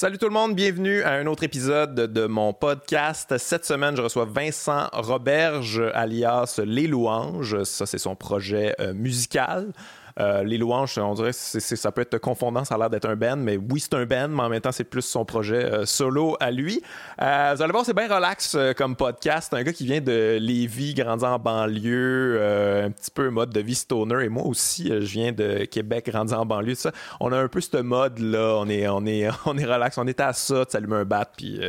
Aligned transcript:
Salut 0.00 0.16
tout 0.16 0.24
le 0.24 0.32
monde, 0.32 0.54
bienvenue 0.54 1.02
à 1.02 1.10
un 1.10 1.26
autre 1.26 1.42
épisode 1.44 1.94
de 1.94 2.26
mon 2.26 2.54
podcast. 2.54 3.36
Cette 3.36 3.66
semaine, 3.66 3.94
je 3.94 4.00
reçois 4.00 4.24
Vincent 4.24 4.88
Roberge, 4.94 5.82
alias 5.92 6.58
Les 6.64 6.86
Louanges. 6.86 7.64
Ça, 7.64 7.84
c'est 7.84 7.98
son 7.98 8.16
projet 8.16 8.74
euh, 8.80 8.94
musical. 8.94 9.74
Euh, 10.18 10.42
les 10.42 10.58
louanges, 10.58 10.98
on 10.98 11.14
dirait 11.14 11.30
que 11.30 11.60
ça 11.60 11.92
peut 11.92 12.02
être 12.02 12.18
confondant, 12.18 12.64
ça 12.64 12.74
a 12.74 12.78
l'air 12.78 12.90
d'être 12.90 13.08
un 13.08 13.16
band, 13.16 13.36
mais 13.36 13.56
oui, 13.56 13.80
c'est 13.80 13.94
un 13.94 14.06
band, 14.06 14.28
mais 14.28 14.42
en 14.42 14.48
même 14.48 14.60
temps, 14.60 14.72
c'est 14.72 14.84
plus 14.84 15.02
son 15.02 15.24
projet 15.24 15.64
euh, 15.64 15.86
solo 15.86 16.36
à 16.40 16.50
lui. 16.50 16.82
Euh, 17.20 17.52
vous 17.54 17.62
allez 17.62 17.72
voir, 17.72 17.84
c'est 17.84 17.94
bien 17.94 18.12
relax 18.12 18.56
comme 18.76 18.96
podcast. 18.96 19.52
Un 19.54 19.62
gars 19.62 19.72
qui 19.72 19.86
vient 19.86 20.00
de 20.00 20.38
Lévis, 20.40 20.94
grandi 20.94 21.24
en 21.24 21.38
banlieue, 21.38 22.40
un 22.84 22.90
petit 22.90 23.10
peu 23.10 23.30
mode 23.30 23.50
de 23.50 23.60
vie 23.60 23.74
stoner. 23.74 24.24
Et 24.24 24.28
moi 24.28 24.44
aussi, 24.44 24.88
je 24.88 25.12
viens 25.12 25.32
de 25.32 25.64
Québec, 25.64 26.06
grandi 26.10 26.34
en 26.34 26.46
banlieue. 26.46 26.74
Ça. 26.74 26.92
On 27.20 27.32
a 27.32 27.38
un 27.38 27.48
peu 27.48 27.60
ce 27.60 27.76
mode-là. 27.76 28.56
On 28.58 28.68
est, 28.68 28.88
on, 28.88 29.04
est, 29.06 29.28
on 29.46 29.56
est 29.56 29.64
relax. 29.64 29.98
On 29.98 30.06
est 30.06 30.20
à 30.20 30.32
ça, 30.32 30.64
de 30.64 30.70
s'allumer 30.70 30.96
un 30.96 31.04
bat, 31.04 31.28
puis, 31.36 31.60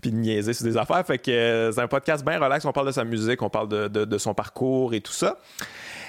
puis 0.00 0.10
de 0.10 0.16
niaiser 0.16 0.52
sur 0.52 0.64
des 0.64 0.76
affaires. 0.76 1.04
Fait 1.06 1.18
que 1.18 1.70
c'est 1.72 1.80
un 1.80 1.88
podcast 1.88 2.24
bien 2.24 2.38
relax. 2.38 2.64
On 2.64 2.72
parle 2.72 2.86
de 2.86 2.92
sa 2.92 3.04
musique, 3.04 3.42
on 3.42 3.50
parle 3.50 3.68
de, 3.68 3.88
de 3.88 4.18
son 4.18 4.34
parcours 4.34 4.94
et 4.94 5.00
tout 5.00 5.12
ça. 5.12 5.38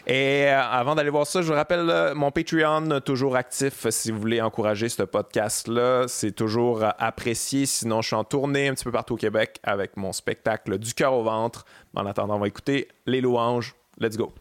Et 0.06 0.48
euh, 0.48 0.62
avant 0.62 0.96
d'aller 0.96 1.10
voir 1.10 1.26
ça, 1.26 1.42
je 1.42 1.48
vous 1.48 1.54
rappelle 1.54 1.90
euh, 1.90 2.14
mon 2.14 2.30
Patreon 2.30 3.00
toujours 3.06 3.38
actif 3.38 3.88
si 3.90 4.12
vous 4.12 4.20
voulez 4.20 4.42
encourager 4.42 4.90
ce 4.90 5.04
podcast-là. 5.04 6.06
C'est 6.10 6.34
toujours 6.34 6.84
euh, 6.84 6.90
apprécié. 7.00 7.66
Sinon, 7.66 8.02
je 8.02 8.08
suis 8.08 8.16
en 8.16 8.26
tournée 8.26 8.68
un 8.68 8.74
petit 8.74 8.84
peu 8.84 8.92
partout 8.92 9.14
au 9.14 9.18
Québec 9.18 9.60
avec 9.64 9.96
mon 9.96 10.12
spectacle 10.12 10.78
Du 10.78 10.94
cœur 10.94 11.14
au 11.14 11.24
ventre. 11.24 11.66
En 11.96 12.06
attendant, 12.06 12.36
on 12.36 12.40
va 12.40 12.48
écouter 12.48 12.90
Les 13.06 13.22
louanges. 13.22 13.76
Let's 13.98 14.18
go. 14.18 14.34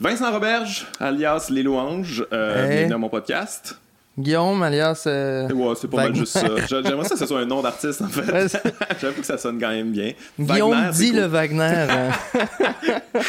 Vincent 0.00 0.30
Roberge, 0.30 0.86
alias 1.00 1.48
Les 1.50 1.62
Louanges, 1.62 2.24
bienvenue 2.30 2.92
à 2.92 2.98
mon 2.98 3.08
podcast. 3.08 3.78
Guillaume, 4.18 4.62
alias. 4.62 5.04
Euh, 5.06 5.46
ouais, 5.50 5.74
c'est 5.78 5.90
pas 5.90 5.98
mal 5.98 6.14
juste 6.14 6.32
ça. 6.32 6.46
J'aimerais 6.68 7.04
ça 7.04 7.10
que 7.10 7.18
ce 7.18 7.26
soit 7.26 7.40
un 7.40 7.44
nom 7.44 7.60
d'artiste, 7.60 8.00
en 8.00 8.08
fait. 8.08 8.62
J'avoue 9.00 9.20
que 9.20 9.26
ça 9.26 9.36
sonne 9.36 9.60
quand 9.60 9.68
même 9.68 9.92
bien. 9.92 10.12
Guillaume 10.38 10.90
dit 10.92 11.12
le 11.12 11.26
Wagner. 11.26 11.86
Hein. 11.90 12.10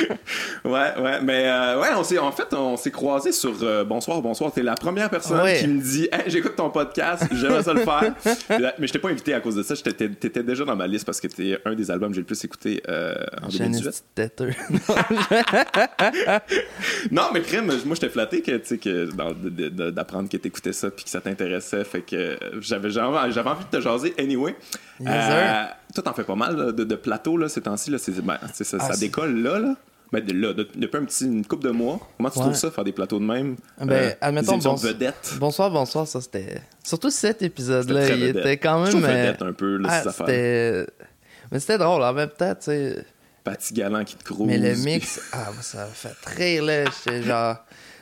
ouais, 0.63 0.93
ouais. 0.97 1.21
Mais 1.21 1.43
euh, 1.45 1.81
ouais, 1.81 1.89
on 1.97 2.05
s'est, 2.05 2.17
en 2.17 2.31
fait, 2.31 2.53
on 2.53 2.77
s'est 2.77 2.91
croisés 2.91 3.33
sur 3.33 3.53
euh, 3.63 3.83
Bonsoir, 3.83 4.21
Bonsoir. 4.21 4.53
T'es 4.53 4.63
la 4.63 4.75
première 4.75 5.09
personne 5.09 5.41
qui 5.59 5.67
me 5.67 5.81
dit 5.81 6.07
hey, 6.09 6.23
j'écoute 6.27 6.55
ton 6.55 6.69
podcast, 6.69 7.23
j'aimerais 7.33 7.63
ça 7.63 7.73
le 7.73 7.81
faire. 7.81 8.13
mais 8.79 8.87
je 8.87 8.93
t'ai 8.93 8.99
pas 8.99 9.09
invité 9.09 9.33
à 9.33 9.41
cause 9.41 9.55
de 9.55 9.63
ça. 9.63 9.75
T'étais 9.75 10.43
déjà 10.43 10.63
dans 10.63 10.77
ma 10.77 10.87
liste 10.87 11.05
parce 11.05 11.19
que 11.19 11.27
t'es 11.27 11.59
un 11.65 11.75
des 11.75 11.91
albums 11.91 12.11
que 12.11 12.15
j'ai 12.15 12.21
le 12.21 12.27
plus 12.27 12.45
écouté 12.45 12.81
en 12.87 13.49
2018. 13.49 14.05
non, 17.11 17.23
mais 17.33 17.41
crème, 17.41 17.65
moi, 17.65 17.95
j'étais 17.95 18.09
flatté 18.09 18.41
que, 18.41 18.57
que 18.77 19.91
d'apprendre 19.91 20.29
que 20.29 20.37
t'écoutais 20.37 20.76
ça 20.77 20.89
puis 20.89 21.05
que 21.05 21.09
ça 21.09 21.21
t'intéressait. 21.21 21.83
Fait 21.83 22.01
que 22.01 22.37
j'avais, 22.59 22.89
j'avais 22.89 23.49
envie 23.49 23.65
de 23.65 23.77
te 23.77 23.81
jaser 23.81 24.13
anyway. 24.17 24.55
Euh, 25.05 25.65
toi, 25.93 26.03
t'en 26.03 26.13
fais 26.13 26.23
pas 26.23 26.35
mal 26.35 26.73
de, 26.73 26.95
plateaux 26.95 27.37
là, 27.37 27.49
ces 27.49 27.61
temps-ci. 27.61 27.91
Là, 27.91 27.97
ben, 28.23 28.37
ça, 28.53 28.77
ah, 28.79 28.97
décolle 28.97 29.41
là. 29.41 29.59
là. 29.59 29.75
Ben, 30.11 30.23
là, 30.25 30.53
depuis 30.53 30.97
un 30.97 31.03
petit, 31.03 31.25
une 31.25 31.45
couple 31.45 31.65
de 31.65 31.71
mois, 31.71 31.99
comment 32.15 32.29
tu 32.29 32.39
trouves 32.39 32.55
ça, 32.55 32.71
faire 32.71 32.83
des 32.83 32.93
plateaux 32.93 33.19
de 33.19 33.25
même? 33.25 33.57
Ben, 33.79 33.91
euh, 33.91 34.11
admettons, 34.21 34.57
bon, 34.57 34.75
bonsoir, 35.39 35.69
bonsoir, 35.69 36.07
ça 36.07 36.21
c'était. 36.21 36.61
Surtout 36.83 37.09
cet 37.09 37.41
épisode-là, 37.41 38.09
il 38.09 38.23
était 38.23 38.57
quand 38.57 38.83
même. 38.83 38.93
vedette 38.93 39.41
un 39.41 39.53
peu, 39.53 39.77
là, 39.77 39.89
ah, 39.91 40.11
c'était... 40.11 40.87
Mais 41.51 41.59
c'était 41.59 41.77
drôle, 41.77 42.03
en 42.03 42.13
même 42.13 42.29
temps, 42.29 42.55
tu 42.55 42.65
sais. 42.65 43.05
Patty 43.43 43.73
Galant 43.73 44.03
qui 44.03 44.15
te 44.15 44.23
crouse. 44.25 44.47
Mais 44.47 44.57
le 44.57 44.75
mix, 44.75 45.21
ah, 45.31 45.47
ça 45.61 45.77
m'a 45.79 45.85
fait 45.85 46.15
rire, 46.25 46.63
là. 46.63 46.83
J'étais 46.85 47.23
genre. 47.23 47.55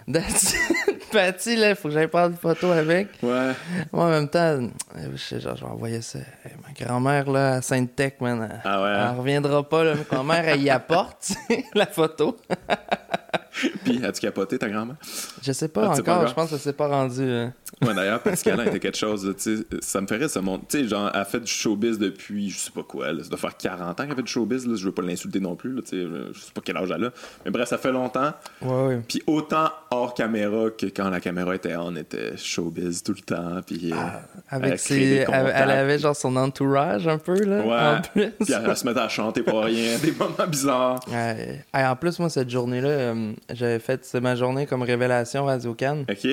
Patty, 1.11 1.55
là, 1.55 1.73
faut 1.75 1.87
que 1.87 1.93
j'aille 1.93 2.07
prendre 2.07 2.31
une 2.31 2.37
photo 2.37 2.71
avec. 2.71 3.07
Ouais. 3.23 3.53
Moi, 3.91 4.05
en 4.05 4.09
même 4.09 4.29
temps, 4.29 4.69
je 5.11 5.17
sais, 5.17 5.39
genre, 5.39 5.55
je 5.55 5.65
vais 5.65 5.71
envoyer 5.71 6.01
ça. 6.01 6.19
ma 6.63 6.85
grand-mère, 6.85 7.29
là, 7.31 7.53
à 7.53 7.61
Sainte-Tech, 7.61 8.13
man, 8.19 8.47
elle, 8.51 8.61
ah 8.63 8.83
ouais. 8.83 8.89
elle 8.89 8.99
hein? 8.99 9.15
reviendra 9.17 9.67
pas, 9.67 9.83
là. 9.83 9.95
Ma 9.95 10.03
grand-mère, 10.03 10.47
elle 10.47 10.61
y 10.61 10.69
apporte, 10.69 11.33
la 11.73 11.87
photo. 11.87 12.37
Puis, 13.83 14.03
as-tu 14.03 14.21
capoté 14.21 14.57
ta 14.57 14.69
grand-mère? 14.69 14.95
Je 15.41 15.51
sais 15.51 15.67
pas 15.67 15.89
encore, 15.89 16.27
je 16.27 16.33
pense 16.33 16.49
que 16.49 16.57
ça 16.57 16.63
s'est 16.63 16.73
pas 16.73 16.87
rendu. 16.87 17.21
Hein. 17.21 17.53
Ouais, 17.81 17.93
d'ailleurs, 17.93 18.21
Pascal 18.21 18.59
était 18.67 18.79
quelque 18.79 18.97
chose, 18.97 19.33
tu 19.37 19.57
sais, 19.57 19.65
ça 19.81 20.01
me 20.01 20.07
ferait 20.07 20.27
ça 20.27 20.41
monte. 20.41 20.67
Tu 20.69 20.79
sais, 20.79 20.87
genre, 20.87 21.09
elle 21.13 21.21
a 21.21 21.25
fait 21.25 21.39
du 21.39 21.51
showbiz 21.51 21.99
depuis, 21.99 22.49
je 22.49 22.57
sais 22.57 22.71
pas 22.71 22.83
quoi, 22.83 23.07
ça 23.07 23.29
doit 23.29 23.37
faire 23.37 23.57
40 23.57 23.99
ans 23.99 24.05
qu'elle 24.05 24.15
fait 24.15 24.23
du 24.23 24.31
showbiz, 24.31 24.67
là, 24.67 24.75
je 24.75 24.85
veux 24.85 24.91
pas 24.91 25.01
l'insulter 25.01 25.39
non 25.39 25.55
plus, 25.55 25.75
tu 25.83 25.89
sais, 25.89 26.07
je 26.33 26.39
sais 26.39 26.51
pas 26.53 26.61
quel 26.63 26.77
âge 26.77 26.91
elle 26.95 27.05
a. 27.05 27.11
Mais 27.45 27.51
bref, 27.51 27.67
ça 27.69 27.77
fait 27.77 27.91
longtemps. 27.91 28.33
Ouais, 28.61 28.87
ouais. 28.87 29.01
Puis 29.07 29.21
autant 29.27 29.69
hors 29.91 30.13
caméra 30.13 30.69
que 30.71 30.87
quand 30.87 31.09
la 31.09 31.19
caméra 31.19 31.55
était 31.55 31.75
on 31.75 31.95
était 31.95 32.37
showbiz 32.37 33.03
tout 33.03 33.13
le 33.13 33.21
temps. 33.21 33.61
Puis, 33.65 33.91
euh, 33.91 33.95
ah, 33.97 34.21
avec 34.49 34.79
elle, 34.89 35.27
elle, 35.29 35.71
avait 35.71 35.99
genre 35.99 36.15
son 36.15 36.35
entourage 36.35 37.07
un 37.07 37.17
peu, 37.17 37.37
là. 37.43 37.61
Ouais. 37.61 37.97
En 37.97 38.01
plus. 38.01 38.31
Puis 38.31 38.53
elle, 38.53 38.77
se 38.77 38.85
mettait 38.85 38.99
à 38.99 39.09
chanter 39.09 39.41
pour 39.43 39.63
rien, 39.63 39.97
des 40.01 40.11
moments 40.11 40.47
bizarres. 40.47 40.99
Ouais. 41.11 41.63
en 41.73 41.95
plus, 41.95 42.19
moi, 42.19 42.29
cette 42.29 42.49
journée-là, 42.49 42.89
euh, 42.89 43.33
j'avais 43.51 43.79
fait, 43.79 44.03
c'est 44.05 44.21
ma 44.21 44.35
journée 44.35 44.65
comme 44.65 44.81
révélation 44.81 45.45
Radio 45.45 45.73
Cannes. 45.73 46.05
OK. 46.09 46.25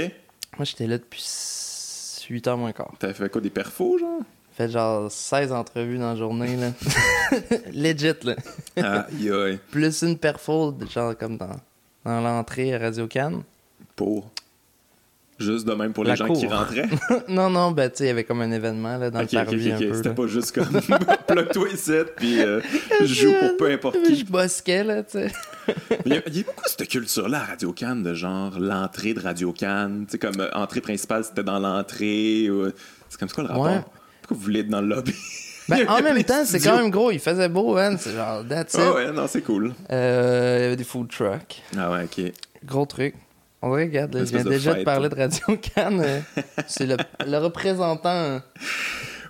Moi, 0.59 0.65
j'étais 0.65 0.87
là 0.87 0.99
depuis 0.99 1.25
8 2.29 2.47
heures 2.49 2.59
moins 2.59 2.73
quart. 2.73 2.95
T'avais 2.99 3.15
fait 3.15 3.29
quoi, 3.31 3.41
des 3.41 3.51
perfos, 3.51 3.99
genre? 3.99 4.21
Fait 4.53 4.69
genre 4.69 5.11
16 5.11 5.53
entrevues 5.53 5.99
dans 5.99 6.11
la 6.11 6.17
journée, 6.17 6.57
là. 6.57 6.73
Legit, 7.73 8.15
là. 8.23 8.37
Aïe, 8.77 9.31
aïe. 9.31 9.59
Plus 9.71 10.03
une 10.03 10.19
perfo, 10.19 10.75
genre 10.91 11.17
comme 11.17 11.39
dans, 11.39 11.57
dans 12.05 12.21
l'entrée 12.21 12.75
à 12.75 12.79
Radio 12.79 13.07
Cannes. 13.07 13.43
Pour? 13.97 14.31
Juste 15.43 15.67
de 15.67 15.75
même 15.75 15.93
pour 15.93 16.05
les 16.05 16.17
gens 16.17 16.33
qui 16.33 16.47
rentraient? 16.47 16.89
non, 17.29 17.51
non, 17.51 17.71
ben 17.73 17.91
tu 17.91 17.99
sais, 17.99 18.05
il 18.05 18.07
y 18.09 18.11
avait 18.11 18.25
comme 18.25 18.41
un 18.41 18.51
événement 18.51 18.97
là, 18.97 19.11
dans 19.11 19.21
le 19.21 19.27
parvis 19.27 19.73
okay, 19.73 19.95
C'était 19.95 20.15
pas 20.15 20.27
juste 20.27 20.53
comme 20.53 20.69
plug-toi 21.27 21.69
ici, 21.73 21.93
puis 22.17 22.41
euh, 22.43 22.61
je 23.01 23.07
joue 23.07 23.33
pour 23.33 23.57
peu 23.59 23.73
importe 23.73 24.03
qui. 24.03 24.17
Je 24.17 24.25
bosquais, 24.25 24.85
là, 24.85 25.03
tu 25.03 25.19
sais. 25.19 25.33
Il 26.07 26.15
y, 26.15 26.17
a 26.17 26.21
beaucoup 26.21 26.65
cette 26.67 26.89
culture-là 26.89 27.41
à 27.41 27.45
Radio 27.45 27.73
Cannes, 27.73 28.03
de 28.03 28.15
genre 28.15 28.59
l'entrée 28.59 29.15
de 29.15 29.21
Radio 29.21 29.53
Cannes. 29.53 30.05
Tu 30.07 30.13
sais, 30.13 30.19
comme 30.19 30.41
euh, 30.41 30.51
entrée 30.55 30.81
principale, 30.81 31.25
c'était 31.25 31.45
dans 31.45 31.59
l'entrée. 31.59 32.49
C'est 33.09 33.19
comme 33.19 33.29
ça 33.29 33.35
quoi 33.35 33.45
le 33.45 33.51
rapport? 33.51 33.91
Pourquoi 34.23 34.37
vous 34.37 34.43
voulez 34.43 34.61
être 34.61 34.69
dans 34.69 34.81
le 34.81 34.89
lobby? 34.89 35.15
Ben, 35.69 35.89
en 35.89 36.03
même 36.03 36.23
temps, 36.25 36.45
c'est 36.45 36.61
quand 36.61 36.77
même 36.77 36.91
gros. 36.91 37.11
Il 37.11 37.21
faisait 37.21 37.49
beau, 37.49 37.77
hein. 37.77 37.97
C'est 37.99 38.13
genre, 38.13 38.45
that's 38.49 38.75
it. 38.75 38.81
Ah 38.83 38.95
ouais, 38.95 39.13
non, 39.13 39.27
c'est 39.27 39.43
cool. 39.43 39.73
Euh, 39.91 40.57
il 40.59 40.63
y 40.63 40.67
avait 40.67 40.77
des 40.77 40.85
food 40.85 41.09
trucks. 41.09 41.63
Ah 41.77 41.91
ouais, 41.91 42.05
ok. 42.05 42.33
Gros 42.65 42.87
truc. 42.87 43.15
On 43.63 43.71
regarde, 43.71 44.19
je 44.19 44.25
viens 44.25 44.45
déjà 44.45 44.75
de 44.75 44.83
parler 44.83 45.09
de 45.09 45.15
Radio 45.15 45.57
Cannes. 45.75 46.25
c'est 46.67 46.87
le, 46.87 47.39
représentant. 47.39 48.41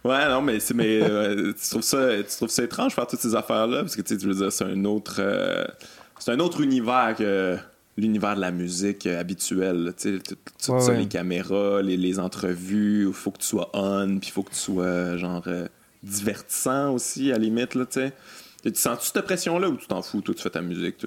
Ouais, 0.04 0.28
non, 0.28 0.40
mais, 0.40 0.58
mais 0.74 1.00
tu, 1.00 1.70
trouves 1.70 1.82
ça, 1.82 2.16
tu 2.16 2.36
trouves 2.36 2.48
ça 2.48 2.64
étrange 2.64 2.94
faire 2.94 3.06
toutes 3.06 3.20
ces 3.20 3.34
affaires-là? 3.34 3.80
Parce 3.82 3.94
que 3.94 4.02
tu 4.02 4.16
veux 4.16 4.34
dire, 4.34 4.50
c'est 4.50 4.64
un 4.64 4.84
autre. 4.84 5.20
c'est 6.18 6.32
un 6.32 6.40
autre 6.40 6.62
univers 6.62 7.14
que 7.16 7.58
l'univers 7.98 8.34
de 8.34 8.40
la 8.40 8.50
musique 8.50 9.06
habituelle. 9.06 9.92
Tu 9.98 10.18
sais, 10.58 10.96
les 10.96 11.08
caméras, 11.08 11.82
les, 11.82 11.98
les 11.98 12.18
entrevues, 12.18 13.08
il 13.08 13.12
faut 13.12 13.30
que 13.32 13.38
tu 13.38 13.46
sois 13.46 13.70
on, 13.74 14.18
puis 14.18 14.30
il 14.30 14.32
faut 14.32 14.42
que 14.42 14.52
tu 14.52 14.56
sois 14.56 15.18
genre 15.18 15.46
divertissant 16.02 16.94
aussi, 16.94 17.30
à 17.30 17.34
la 17.34 17.40
limite. 17.40 17.74
Là, 17.74 17.84
tu 17.86 18.10
sens-tu 18.74 19.10
cette 19.12 19.24
pression-là 19.24 19.68
ou 19.68 19.76
tu 19.76 19.86
t'en 19.86 20.02
fous, 20.02 20.20
toi, 20.20 20.34
tu 20.34 20.42
fais 20.42 20.50
ta 20.50 20.62
musique? 20.62 21.06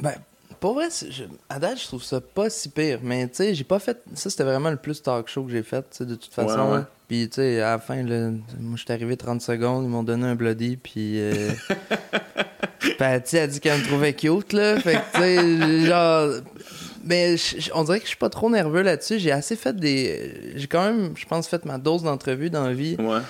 Ben, 0.00 0.14
pour 0.64 0.72
vrai, 0.72 0.88
je, 0.90 1.24
à 1.50 1.58
date, 1.58 1.78
je 1.78 1.86
trouve 1.88 2.02
ça 2.02 2.22
pas 2.22 2.48
si 2.48 2.70
pire. 2.70 3.00
Mais 3.02 3.28
tu 3.28 3.34
sais, 3.34 3.54
j'ai 3.54 3.64
pas 3.64 3.78
fait. 3.78 4.00
Ça, 4.14 4.30
c'était 4.30 4.44
vraiment 4.44 4.70
le 4.70 4.78
plus 4.78 5.02
talk 5.02 5.28
show 5.28 5.44
que 5.44 5.50
j'ai 5.50 5.62
fait, 5.62 5.84
de 6.00 6.14
toute 6.14 6.32
façon. 6.32 6.86
Puis 7.06 7.28
tu 7.28 7.34
sais, 7.34 7.60
à 7.60 7.72
la 7.72 7.78
fin, 7.78 8.02
là, 8.02 8.30
moi, 8.58 8.76
je 8.76 8.82
suis 8.82 8.90
arrivé 8.90 9.14
30 9.14 9.42
secondes, 9.42 9.84
ils 9.84 9.90
m'ont 9.90 10.02
donné 10.02 10.26
un 10.26 10.34
bloody, 10.34 10.78
puis. 10.78 11.20
Euh... 11.20 11.50
Patty 12.98 13.40
a 13.40 13.46
dit 13.46 13.60
qu'elle 13.60 13.78
me 13.78 13.84
trouvait 13.84 14.14
cute, 14.14 14.54
là. 14.54 14.80
Fait 14.80 14.94
que, 14.94 15.12
tu 15.12 15.20
sais, 15.20 15.86
genre. 15.86 16.30
Mais 17.04 17.36
on 17.74 17.84
dirait 17.84 17.98
que 17.98 18.04
je 18.04 18.08
suis 18.08 18.16
pas 18.16 18.30
trop 18.30 18.48
nerveux 18.48 18.80
là-dessus. 18.80 19.18
J'ai 19.18 19.32
assez 19.32 19.56
fait 19.56 19.76
des. 19.76 20.54
J'ai 20.56 20.66
quand 20.66 20.86
même, 20.86 21.14
je 21.14 21.26
pense, 21.26 21.46
fait 21.46 21.62
ma 21.66 21.76
dose 21.76 22.04
d'entrevue 22.04 22.48
dans 22.48 22.64
la 22.64 22.72
vie. 22.72 22.96
Ouais. 22.98 23.20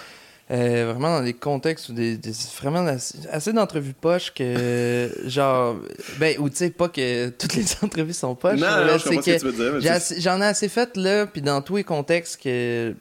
Euh, 0.51 0.91
vraiment 0.93 1.19
dans 1.19 1.25
des 1.25 1.33
contextes 1.33 1.89
où 1.89 1.95
des, 1.95 2.21
vraiment 2.61 2.87
assez, 3.33 3.53
d'entrevues 3.55 3.95
poches 3.99 4.35
que 4.35 5.09
genre 5.27 5.77
ben 6.19 6.37
ou 6.39 6.51
tu 6.51 6.57
sais 6.57 6.69
pas 6.69 6.91
que 6.91 7.31
toutes 7.31 7.55
les 7.55 7.65
entrevues 7.83 8.13
sont 8.13 8.35
poches 8.35 8.61
non, 8.61 8.85
non 8.85 8.99
c'est 8.99 9.17
que, 9.17 10.21
j'en 10.21 10.43
ai 10.43 10.45
assez 10.45 10.69
fait 10.69 10.99
là 10.99 11.27
puis 11.27 11.41
dans 11.41 11.63
tous 11.63 11.77
les 11.77 11.85
contextes 11.85 12.43
que 12.43 12.95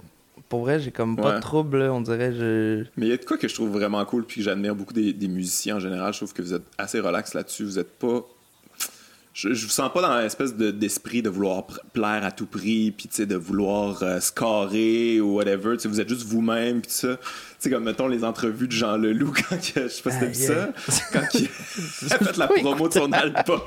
pour 0.48 0.62
vrai 0.62 0.80
j'ai 0.80 0.92
comme 0.92 1.18
pas 1.18 1.36
de 1.36 1.42
trouble 1.42 1.82
on 1.82 2.00
dirait 2.00 2.32
je 2.32 2.86
mais 2.96 3.08
il 3.08 3.10
y 3.10 3.14
a 3.14 3.18
de 3.18 3.26
quoi 3.26 3.38
que 3.38 3.50
je 3.50 3.54
trouve 3.54 3.72
vraiment 3.72 4.06
cool 4.06 4.26
puis 4.26 4.38
que 4.38 4.46
j'admire 4.46 4.74
beaucoup 4.74 4.94
des, 4.94 5.14
des, 5.14 5.28
musiciens 5.28 5.76
en 5.76 5.80
général. 5.80 6.14
Je 6.14 6.20
trouve 6.20 6.34
que 6.34 6.42
vous 6.42 6.54
êtes 6.54 6.64
assez 6.78 7.00
relax 7.00 7.34
là-dessus. 7.34 7.64
Vous 7.64 7.80
êtes 7.80 7.92
pas 7.98 8.26
je, 9.34 9.54
je 9.54 9.66
vous 9.66 9.72
sens 9.72 9.92
pas 9.92 10.02
dans 10.02 10.18
l'espèce 10.20 10.54
d'esprit 10.56 11.24
de 11.24 11.30
vouloir 11.30 11.66
plaire 11.92 12.24
à 12.24 12.32
tout 12.32 12.46
prix, 12.46 12.92
puis 12.92 13.10
de 13.26 13.36
vouloir 13.36 14.04
euh, 14.04 14.20
scorer 14.20 15.20
ou 15.20 15.36
whatever. 15.36 15.76
vous 15.86 16.00
êtes 16.00 16.10
juste 16.10 16.26
vous-même, 16.26 16.82
puis 16.82 16.92
ça. 16.92 17.18
Tu 17.60 17.70
comme 17.70 17.84
mettons 17.84 18.08
les 18.08 18.24
entrevues 18.24 18.68
de 18.68 18.72
Jean 18.72 18.98
Leloup 18.98 19.34
quand 19.50 19.58
je 19.60 19.88
sais 19.88 20.02
pas 20.04 20.12
si 20.12 20.20
c'était 20.20 20.34
ça, 20.34 20.70
quand 21.12 21.24
il 21.34 21.46
a 22.12 22.18
fait 22.20 22.38
la 22.38 22.48
promo 22.48 22.88
de 22.88 22.94
son 22.94 23.12
album. 23.12 23.62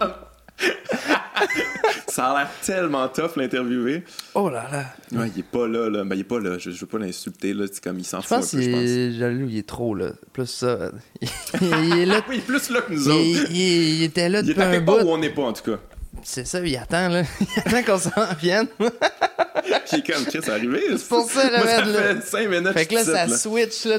ça 2.08 2.26
a 2.32 2.38
l'air 2.38 2.48
tellement 2.64 3.08
tough 3.08 3.36
l'interviewer. 3.36 4.04
Oh 4.34 4.48
là 4.48 4.66
là. 4.72 4.84
Ouais, 5.20 5.30
il 5.34 5.40
est 5.40 5.42
pas 5.42 5.66
là, 5.66 5.88
là. 5.90 6.04
Ben, 6.04 6.14
il 6.16 6.20
est 6.20 6.24
pas 6.24 6.40
là. 6.40 6.56
Je, 6.58 6.70
je 6.70 6.80
veux 6.80 6.86
pas 6.86 6.98
l'insulter, 6.98 7.52
là. 7.52 7.66
C'est 7.70 7.82
comme 7.82 7.98
il 7.98 8.04
s'en 8.04 8.22
fout 8.22 8.32
un 8.32 8.40
peu, 8.40 8.46
je 8.62 8.70
pense. 8.70 8.80
est 8.80 9.12
jaloux, 9.12 9.46
il 9.48 9.58
est 9.58 9.66
trop 9.68 9.94
là. 9.94 10.10
Plus 10.32 10.46
ça. 10.46 10.90
il, 11.20 11.28
il 11.60 11.98
est 12.00 12.06
là. 12.06 12.20
Oui, 12.28 12.40
plus 12.40 12.70
là 12.70 12.80
que 12.82 12.92
nous 12.92 13.04
Il, 13.04 13.10
autres. 13.10 13.50
il- 13.50 13.56
il 13.96 14.02
était 14.04 14.28
là 14.28 14.40
Il 14.40 14.50
est 14.50 14.54
depuis 14.54 14.62
un 14.76 14.80
bout. 14.80 14.92
où 15.02 15.10
on 15.10 15.18
n'est 15.18 15.30
pas, 15.30 15.42
en 15.42 15.52
tout 15.52 15.70
cas. 15.70 15.78
C'est 16.22 16.46
ça, 16.46 16.60
il 16.60 16.76
attend 16.76 17.08
là. 17.10 17.22
Il 17.40 17.46
attend 17.60 17.82
qu'on 17.82 17.98
s'en 17.98 18.10
vienne. 18.40 18.66
Est 18.80 20.06
comme, 20.12 20.24
Chris, 20.24 20.40
c'est 20.42 20.48
arrivé. 20.50 20.80
C'est 20.96 21.08
pour 21.08 21.30
ça, 21.30 21.44
le 21.50 21.56
Moi, 21.58 21.66
ça 21.66 21.84
mec, 21.84 21.94
là. 21.94 22.14
fait 22.20 22.26
5 22.26 22.48
minutes 22.48 22.72
fait 22.72 22.86
que 22.86 22.94
là, 22.94 23.04
ça 23.04 23.26
là. 23.26 23.36
switch 23.36 23.84
là. 23.84 23.98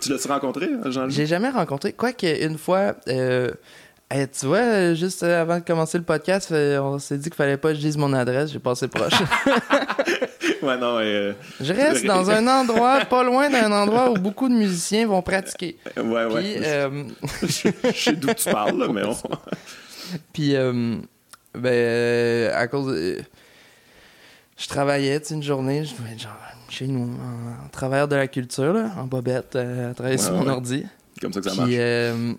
Tu 0.00 0.10
l'as-tu 0.10 0.28
rencontré, 0.28 0.70
Jean-Louis? 0.86 1.12
J'ai 1.12 1.26
jamais 1.26 1.50
rencontré. 1.50 1.92
Quoique, 1.92 2.26
une 2.46 2.56
fois, 2.56 2.94
euh, 3.08 3.50
hey, 4.12 4.28
tu 4.28 4.46
vois, 4.46 4.58
euh, 4.58 4.94
juste 4.94 5.22
euh, 5.22 5.40
avant 5.42 5.58
de 5.58 5.64
commencer 5.64 5.98
le 5.98 6.04
podcast, 6.04 6.50
euh, 6.52 6.78
on 6.80 6.98
s'est 6.98 7.16
dit 7.18 7.24
qu'il 7.30 7.34
fallait 7.34 7.56
pas 7.56 7.70
que 7.70 7.74
je 7.76 7.80
dise 7.80 7.96
mon 7.96 8.12
adresse. 8.12 8.52
J'ai 8.52 8.58
passé 8.58 8.88
proche. 8.88 9.12
Ouais, 10.62 10.76
non, 10.76 10.98
euh, 11.00 11.32
je 11.60 11.72
reste 11.72 12.04
dans 12.06 12.30
un 12.30 12.46
endroit, 12.46 13.04
pas 13.06 13.24
loin 13.24 13.50
d'un 13.50 13.70
endroit 13.72 14.10
où 14.12 14.14
beaucoup 14.14 14.48
de 14.48 14.54
musiciens 14.54 15.08
vont 15.08 15.20
pratiquer. 15.20 15.76
ouais, 15.96 16.24
ouais. 16.24 16.60
Euh, 16.64 17.04
je, 17.42 17.68
je 17.92 17.98
sais 17.98 18.12
d'où 18.12 18.32
tu 18.32 18.48
parles, 18.48 18.78
là, 18.78 18.86
mais 18.92 19.02
on... 19.04 19.16
puis 20.32 20.54
euh, 20.54 20.96
ben, 21.54 22.52
à 22.54 22.68
cause 22.68 22.94
de- 22.94 23.18
Je 24.56 24.68
travaillais, 24.68 25.20
une 25.30 25.42
journée, 25.42 25.84
je 25.84 25.94
devais 25.96 26.12
être 26.12 26.20
genre 26.22 26.32
chez 26.68 26.86
nous, 26.86 27.02
en, 27.18 27.64
en 27.66 27.68
travailleur 27.70 28.06
de 28.06 28.16
la 28.16 28.28
culture, 28.28 28.72
là, 28.72 28.90
en 28.98 29.04
bobette, 29.04 29.56
à 29.56 29.94
travailler 29.94 30.16
Ouais, 30.16 30.22
sur 30.24 30.32
mon 30.34 30.46
ordi. 30.48 30.86
comme 31.20 31.32
ça 31.32 31.40
que 31.40 31.50
ça 31.50 31.64
Puis, 31.64 31.76
marche. 31.76 32.36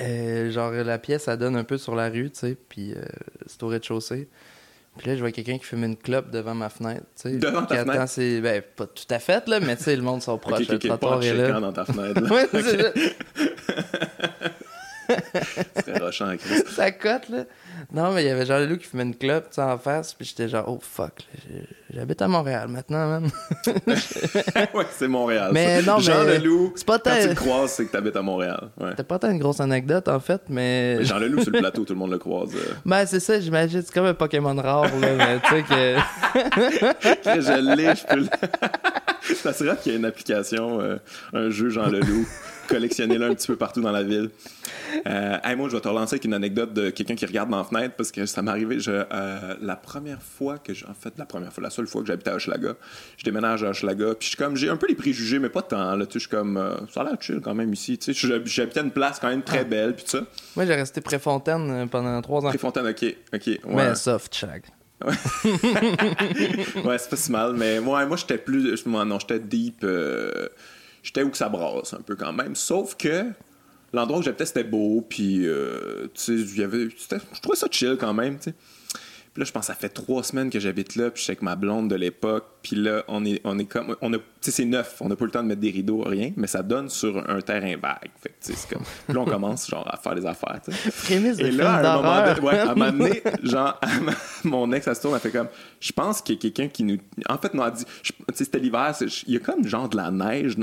Euh, 0.00 0.50
genre, 0.50 0.70
la 0.72 0.98
pièce, 0.98 1.28
elle 1.28 1.38
donne 1.38 1.56
un 1.56 1.64
peu 1.64 1.78
sur 1.78 1.94
la 1.94 2.08
rue, 2.08 2.30
tu 2.30 2.38
sais, 2.40 2.56
puis 2.68 2.92
euh, 2.94 3.02
c'est 3.46 3.62
au 3.62 3.68
rez-de-chaussée. 3.68 4.28
Puis 4.96 5.08
là, 5.08 5.16
je 5.16 5.20
vois 5.20 5.32
quelqu'un 5.32 5.58
qui 5.58 5.64
fume 5.64 5.82
une 5.84 5.96
clope 5.96 6.30
devant 6.30 6.54
ma 6.54 6.68
fenêtre, 6.68 7.02
tu 7.20 7.28
sais. 7.30 7.36
Devant 7.38 7.64
ta 7.66 7.84
fenêtre? 7.84 8.08
ses- 8.08 8.40
Ben, 8.40 8.62
pas 8.76 8.86
tout 8.86 9.04
à 9.10 9.18
fait, 9.18 9.48
là, 9.48 9.58
mais 9.60 9.76
tu 9.76 9.82
sais, 9.84 9.96
le 9.96 10.02
monde 10.02 10.22
sont 10.22 10.32
Ok, 10.34 10.40
proches, 10.42 10.62
ok, 10.70 10.70
le 10.70 10.78
trottoir 10.78 11.22
est 11.22 11.34
là. 11.34 11.58
dans 11.60 11.72
ta 11.72 11.84
fenêtre. 11.84 12.20
là. 12.20 12.28
Ouais, 12.32 12.46
c'est 12.52 12.94
rochant, 16.00 16.36
Chris. 16.36 16.62
Ça 16.74 16.90
cote, 16.90 17.28
là. 17.28 17.44
Non, 17.92 18.12
mais 18.12 18.22
il 18.24 18.26
y 18.26 18.30
avait 18.30 18.46
Jean-Leloup 18.46 18.78
qui 18.78 18.86
fumait 18.86 19.02
une 19.02 19.14
clope, 19.16 19.48
tu 19.50 19.56
sais, 19.56 19.62
en 19.62 19.76
face, 19.78 20.14
puis 20.14 20.26
j'étais 20.26 20.48
genre, 20.48 20.64
oh 20.68 20.78
fuck, 20.80 21.12
j'habite 21.92 22.22
à 22.22 22.28
Montréal 22.28 22.68
maintenant, 22.68 23.06
man. 23.08 23.30
ouais, 23.86 24.86
c'est 24.90 25.08
Montréal. 25.08 25.50
Mais 25.52 25.82
ça. 25.82 25.92
non, 25.92 25.98
Jean 25.98 26.24
mais 26.24 26.38
Leloup, 26.38 26.72
c'est 26.76 26.86
pas 26.86 26.98
quand 26.98 27.16
tu 27.20 27.28
le 27.28 27.34
croises, 27.34 27.72
c'est 27.72 27.86
que 27.86 27.92
t'habites 27.92 28.16
à 28.16 28.22
Montréal. 28.22 28.70
Ouais. 28.80 28.90
C'était 28.90 29.02
pas 29.04 29.18
tant 29.18 29.30
une 29.30 29.38
grosse 29.38 29.60
anecdote, 29.60 30.08
en 30.08 30.20
fait, 30.20 30.42
mais. 30.48 30.96
Mais 30.98 31.04
Jean 31.04 31.18
Leloup, 31.18 31.42
sur 31.42 31.52
le 31.52 31.58
plateau, 31.60 31.84
tout 31.84 31.92
le 31.92 31.98
monde 31.98 32.12
le 32.12 32.18
croise. 32.18 32.54
euh. 32.54 32.74
Ben, 32.84 33.04
c'est 33.06 33.20
ça, 33.20 33.38
j'imagine, 33.40 33.82
c'est 33.82 33.92
comme 33.92 34.06
un 34.06 34.14
Pokémon 34.14 34.54
rare, 34.60 34.84
là, 35.00 35.08
mais 35.16 35.40
tu 35.40 35.48
sais 35.48 35.62
que. 35.62 35.96
Je 37.40 37.74
l'ai, 37.76 37.94
je 37.94 38.06
peux 38.06 38.16
le... 38.16 38.26
Ça 39.36 39.52
serait 39.52 39.76
qu'il 39.76 39.92
y 39.92 39.94
ait 39.94 39.98
une 39.98 40.04
application, 40.04 40.80
euh, 40.80 40.96
un 41.32 41.50
jeu 41.50 41.68
Jean 41.70 41.86
Leloup. 41.88 42.26
Collectionnez-le 42.68 43.24
un 43.26 43.34
petit 43.34 43.46
peu 43.46 43.56
partout 43.56 43.80
dans 43.80 43.92
la 43.92 44.02
ville. 44.02 44.30
Euh, 45.06 45.36
hey, 45.44 45.54
moi, 45.56 45.68
je 45.68 45.74
vais 45.76 45.80
te 45.80 45.88
relancer 45.88 46.14
avec 46.14 46.24
une 46.24 46.34
anecdote 46.34 46.72
de 46.72 46.90
quelqu'un 46.90 47.14
qui 47.14 47.26
regarde 47.26 47.50
dans 47.50 47.58
la 47.58 47.64
fenêtre 47.64 47.94
parce 47.96 48.10
que 48.12 48.24
ça 48.26 48.42
m'est 48.42 48.50
arrivé. 48.50 48.80
Je, 48.80 48.90
euh, 48.92 49.54
la 49.60 49.76
première 49.76 50.22
fois 50.22 50.58
que, 50.58 50.72
je- 50.72 50.86
en 50.86 50.94
fait, 50.94 51.12
la 51.18 51.26
première 51.26 51.52
fois, 51.52 51.62
la 51.62 51.70
seule 51.70 51.86
fois 51.86 52.00
que 52.02 52.06
j'habitais 52.08 52.30
à 52.30 52.36
Hochelaga, 52.36 52.74
je 53.16 53.24
déménage 53.24 53.64
à 53.64 53.70
Hochelaga. 53.70 54.14
Puis 54.14 54.26
je 54.26 54.28
suis 54.28 54.36
comme, 54.36 54.56
j'ai 54.56 54.68
un 54.70 54.76
peu 54.76 54.86
les 54.88 54.94
préjugés, 54.94 55.38
mais 55.38 55.48
pas 55.50 55.62
tant. 55.62 55.94
Là, 55.96 56.06
tu 56.06 56.12
sais, 56.12 56.18
je 56.18 56.18
suis 56.20 56.28
comme, 56.28 56.56
euh, 56.56 56.74
ça 56.92 57.02
a 57.02 57.04
l'air 57.04 57.16
chill 57.20 57.40
quand 57.42 57.54
même 57.54 57.72
ici. 57.72 57.98
Tu 57.98 58.14
sais, 58.14 58.26
j'hab- 58.28 58.46
j'habitais 58.46 58.80
une 58.80 58.90
place 58.92 59.18
quand 59.20 59.28
même 59.28 59.42
très 59.42 59.64
belle, 59.64 59.94
puis 59.94 60.04
tout 60.04 60.12
ça. 60.12 60.24
Moi, 60.56 60.64
j'ai 60.66 60.74
resté 60.74 61.00
Préfontaine 61.00 61.70
euh, 61.70 61.86
pendant 61.86 62.20
trois 62.22 62.44
ans. 62.44 62.48
Préfontaine, 62.48 62.86
ok, 62.86 63.04
ok. 63.34 63.46
Ouais. 63.46 63.58
Mais 63.66 63.94
soft 63.94 64.34
shag. 64.34 64.62
ouais, 65.04 66.98
c'est 66.98 67.10
pas 67.10 67.16
si 67.16 67.30
mal, 67.32 67.52
mais 67.54 67.80
moi, 67.80 68.06
moi 68.06 68.16
j'étais 68.16 68.38
plus. 68.38 68.86
Moi, 68.86 69.04
non, 69.04 69.18
j'étais 69.18 69.38
deep. 69.38 69.80
euh, 69.84 70.48
j'étais 71.04 71.22
où 71.22 71.30
que 71.30 71.36
ça 71.36 71.48
brasse 71.48 71.94
un 71.94 72.00
peu 72.00 72.16
quand 72.16 72.32
même. 72.32 72.56
Sauf 72.56 72.96
que 72.96 73.26
l'endroit 73.92 74.18
où 74.18 74.22
j'habitais, 74.22 74.46
c'était 74.46 74.64
beau, 74.64 75.06
puis 75.08 75.46
euh, 75.46 76.08
tu 76.14 76.44
sais, 76.44 76.58
Je 76.66 77.40
trouvais 77.40 77.56
ça 77.56 77.68
chill 77.70 77.96
quand 78.00 78.14
même, 78.14 78.38
tu 78.38 78.50
sais. 78.50 78.54
Puis 79.34 79.40
là, 79.40 79.46
je 79.46 79.50
pense 79.50 79.62
que 79.62 79.72
ça 79.72 79.74
fait 79.74 79.88
trois 79.88 80.22
semaines 80.22 80.48
que 80.48 80.60
j'habite 80.60 80.94
là, 80.94 81.10
puis 81.10 81.18
je 81.18 81.24
suis 81.24 81.30
avec 81.32 81.42
ma 81.42 81.56
blonde 81.56 81.90
de 81.90 81.96
l'époque, 81.96 82.44
puis 82.62 82.76
là, 82.76 83.02
on 83.08 83.24
est, 83.24 83.40
on 83.42 83.58
est 83.58 83.64
comme. 83.64 83.96
On 84.00 84.12
a, 84.14 84.16
tu 84.16 84.22
sais, 84.40 84.52
c'est 84.52 84.64
neuf, 84.64 84.96
on 85.00 85.08
n'a 85.08 85.16
pas 85.16 85.24
le 85.24 85.32
temps 85.32 85.42
de 85.42 85.48
mettre 85.48 85.60
des 85.60 85.72
rideaux, 85.72 86.02
rien, 86.02 86.30
mais 86.36 86.46
ça 86.46 86.62
donne 86.62 86.88
sur 86.88 87.28
un 87.28 87.40
terrain 87.40 87.76
vague. 87.76 88.10
Fait 88.22 88.28
que, 88.28 88.34
tu 88.40 88.52
sais, 88.52 88.54
c'est 88.54 88.72
comme. 88.72 88.84
Puis 89.06 89.12
là, 89.12 89.20
on 89.20 89.24
commence, 89.24 89.68
genre, 89.68 89.86
à 89.92 89.96
faire 89.96 90.14
des 90.14 90.24
affaires, 90.24 90.60
tu 90.64 90.72
sais. 90.72 90.90
Prémisse 90.90 91.40
Et 91.40 91.50
là, 91.50 91.74
à 91.74 91.94
un 91.94 91.96
moment 91.96 92.34
donné, 92.34 92.40
ouais, 92.46 92.58
à 92.60 92.70
un 92.70 92.74
moment 92.76 92.92
donné, 92.92 93.22
genre, 93.42 93.80
mon 94.44 94.72
ex, 94.72 94.86
elle 94.86 94.94
se 94.94 95.02
tourne, 95.02 95.14
elle 95.14 95.20
fait 95.20 95.36
comme, 95.36 95.48
je 95.80 95.90
pense 95.90 96.22
qu'il 96.22 96.36
y 96.36 96.38
a 96.38 96.40
quelqu'un 96.40 96.68
qui 96.68 96.84
nous. 96.84 96.98
En 97.28 97.36
fait, 97.36 97.52
non, 97.54 97.66
elle 97.66 97.72
dit, 97.72 97.84
tu 98.04 98.12
sais, 98.34 98.44
c'était 98.44 98.60
l'hiver, 98.60 98.94
il 99.26 99.34
y 99.34 99.36
a 99.36 99.40
comme 99.40 99.66
genre 99.66 99.88
de 99.88 99.96
la 99.96 100.12
neige, 100.12 100.56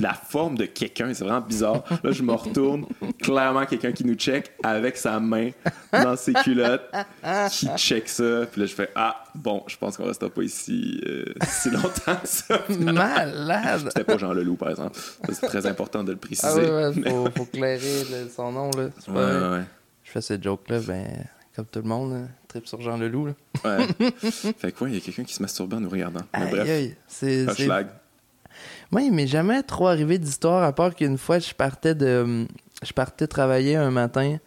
la 0.00 0.14
forme 0.14 0.56
de 0.56 0.64
quelqu'un, 0.64 1.12
c'est 1.12 1.24
vraiment 1.24 1.42
bizarre. 1.42 1.84
Là, 2.02 2.12
je 2.12 2.22
me 2.22 2.32
retourne, 2.32 2.86
clairement 3.20 3.66
quelqu'un 3.66 3.92
qui 3.92 4.06
nous 4.06 4.14
check 4.14 4.52
avec 4.62 4.96
sa 4.96 5.20
main 5.20 5.50
dans 5.92 6.16
ses 6.16 6.32
culottes, 6.32 6.90
qui 7.50 7.68
check 7.78 8.08
ça. 8.08 8.46
Puis 8.50 8.60
là, 8.60 8.66
je 8.66 8.74
fais, 8.74 8.90
ah, 8.94 9.24
bon, 9.34 9.62
je 9.66 9.76
pense 9.76 9.96
qu'on 9.96 10.04
restera 10.06 10.30
pas 10.30 10.42
ici 10.42 11.00
euh, 11.06 11.24
si 11.46 11.70
longtemps 11.70 12.18
ça. 12.24 12.62
Malade! 12.78 13.84
C'était 13.88 14.04
pas 14.04 14.18
Jean 14.18 14.32
Leloup, 14.32 14.56
par 14.56 14.70
exemple. 14.70 14.98
C'est 15.30 15.46
très 15.46 15.66
important 15.66 16.04
de 16.04 16.12
le 16.12 16.18
préciser. 16.18 16.46
Ah 16.48 16.54
ouais, 16.56 16.70
ouais, 16.70 16.92
Mais- 16.96 17.10
faut, 17.10 17.28
faut 17.36 17.44
clairer 17.46 18.04
le- 18.10 18.28
son 18.34 18.52
nom, 18.52 18.70
là. 18.76 18.84
Ouais, 18.84 18.90
pas- 19.06 19.40
ouais, 19.50 19.56
ouais. 19.58 19.64
Je 20.04 20.10
fais 20.10 20.20
ces 20.20 20.40
jokes-là, 20.40 20.80
ben, 20.80 21.06
comme 21.56 21.66
tout 21.66 21.80
le 21.80 21.88
monde, 21.88 22.12
là, 22.12 22.18
trip 22.48 22.66
sur 22.66 22.80
Jean 22.80 22.96
Leloup, 22.96 23.26
là. 23.26 23.32
Ouais. 23.64 23.86
fait 24.58 24.72
quoi, 24.72 24.88
il 24.88 24.94
y 24.94 24.98
a 24.98 25.00
quelqu'un 25.00 25.24
qui 25.24 25.34
se 25.34 25.42
masturbe 25.42 25.74
en 25.74 25.80
nous 25.80 25.88
regardant. 25.88 26.22
Mais 26.34 26.40
Aïe, 26.42 26.50
bref, 26.50 26.66
c'est... 27.08 27.46
il 29.02 29.12
m'est 29.12 29.26
jamais 29.26 29.62
trop 29.62 29.88
arrivé 29.88 30.18
d'histoire, 30.18 30.62
à 30.62 30.72
part 30.72 30.94
qu'une 30.94 31.18
fois, 31.18 31.38
je 31.38 31.52
partais 31.54 31.94
de... 31.94 32.46
Je 32.84 32.92
partais 32.92 33.26
travailler 33.26 33.76
un 33.76 33.90
matin 33.90 34.38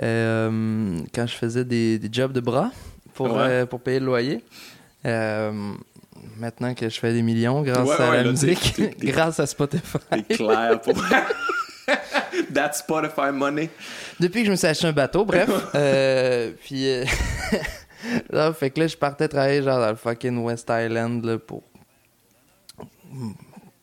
quand 0.00 1.26
je 1.26 1.34
faisais 1.34 1.64
des, 1.64 1.98
des 1.98 2.08
jobs 2.12 2.32
de 2.32 2.40
bras 2.40 2.70
pour, 3.14 3.26
Ouais. 3.32 3.42
euh, 3.48 3.66
pour 3.66 3.80
payer 3.80 4.00
le 4.00 4.06
loyer. 4.06 4.44
Euh, 5.06 5.72
maintenant 6.38 6.74
que 6.74 6.88
je 6.88 6.98
fais 6.98 7.12
des 7.12 7.22
millions 7.22 7.62
grâce 7.62 7.88
Ouais, 7.88 7.94
à 8.04 8.10
la 8.10 8.16
là, 8.18 8.22
t'es- 8.24 8.30
musique, 8.30 8.72
t'es- 8.74 8.88
t'es- 8.90 9.06
grâce 9.12 9.40
à 9.40 9.46
Spotify. 9.46 9.98
C'est 10.28 10.36
clair 10.36 10.80
pour. 10.80 10.94
That 12.54 12.72
Spotify 12.74 13.32
money. 13.32 13.68
Depuis 14.20 14.40
que 14.40 14.46
je 14.46 14.50
me 14.52 14.56
suis 14.56 14.66
acheté 14.66 14.86
un 14.86 14.92
bateau, 14.92 15.24
bref. 15.24 15.50
euh, 15.74 16.52
puis 16.64 16.88
euh, 16.88 17.04
là, 18.30 18.52
fait 18.52 18.70
que 18.70 18.80
là, 18.80 18.86
je 18.86 18.96
partais 18.96 19.26
travailler 19.28 19.62
genre 19.62 19.80
dans 19.80 19.90
le 19.90 19.96
fucking 19.96 20.38
West 20.38 20.70
Island 20.70 21.24
là, 21.24 21.38
pour 21.38 21.62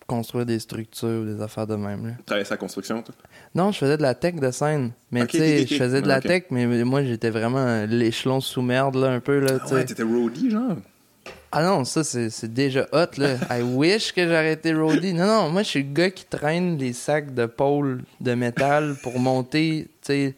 construire 0.08 0.46
des 0.46 0.58
structures, 0.60 1.26
des 1.26 1.42
affaires 1.42 1.68
de 1.68 1.76
même. 1.76 2.08
Là. 2.08 2.14
Travailler 2.26 2.46
sa 2.46 2.58
construction, 2.58 3.02
toi? 3.04 3.14
Non, 3.54 3.72
je 3.72 3.78
faisais 3.78 3.98
de 3.98 4.02
la 4.02 4.16
tech 4.16 4.36
de 4.36 4.50
scène. 4.52 4.92
Mais 5.12 5.28
tu 5.28 5.38
sais, 5.38 5.68
je 5.68 5.76
faisais 5.76 6.02
de 6.02 6.08
la 6.08 6.22
tech, 6.22 6.44
mais 6.50 6.66
moi, 6.86 7.04
j'étais 7.04 7.30
vraiment 7.30 7.86
l'échelon 7.86 8.40
sous 8.40 8.62
merde, 8.62 8.96
là, 8.96 9.10
un 9.10 9.20
peu, 9.20 9.40
là, 9.40 9.60
sais. 9.66 9.76
Ouais, 9.76 9.86
t'étais 9.86 10.04
roadie, 10.04 10.50
genre? 10.50 10.78
Ah 11.52 11.64
non, 11.64 11.86
ça, 11.86 12.04
c'est 12.04 12.54
déjà 12.54 12.88
hot, 12.92 13.18
là. 13.18 13.36
I 13.52 13.62
wish 13.62 14.12
que 14.14 14.24
j'aurais 14.26 14.54
été 14.54 14.74
roadie. 14.74 15.14
Non, 15.14 15.26
non, 15.28 15.50
moi, 15.50 15.64
je 15.64 15.70
suis 15.70 15.84
le 15.84 15.94
gars 15.94 16.10
qui 16.10 16.26
traîne 16.26 16.78
les 16.78 16.94
sacs 16.94 17.34
de 17.34 17.46
pôle 17.46 18.02
de 18.22 18.34
métal 18.34 18.96
pour 19.04 19.20
monter, 19.20 19.88
tu 20.02 20.08
sais, 20.08 20.36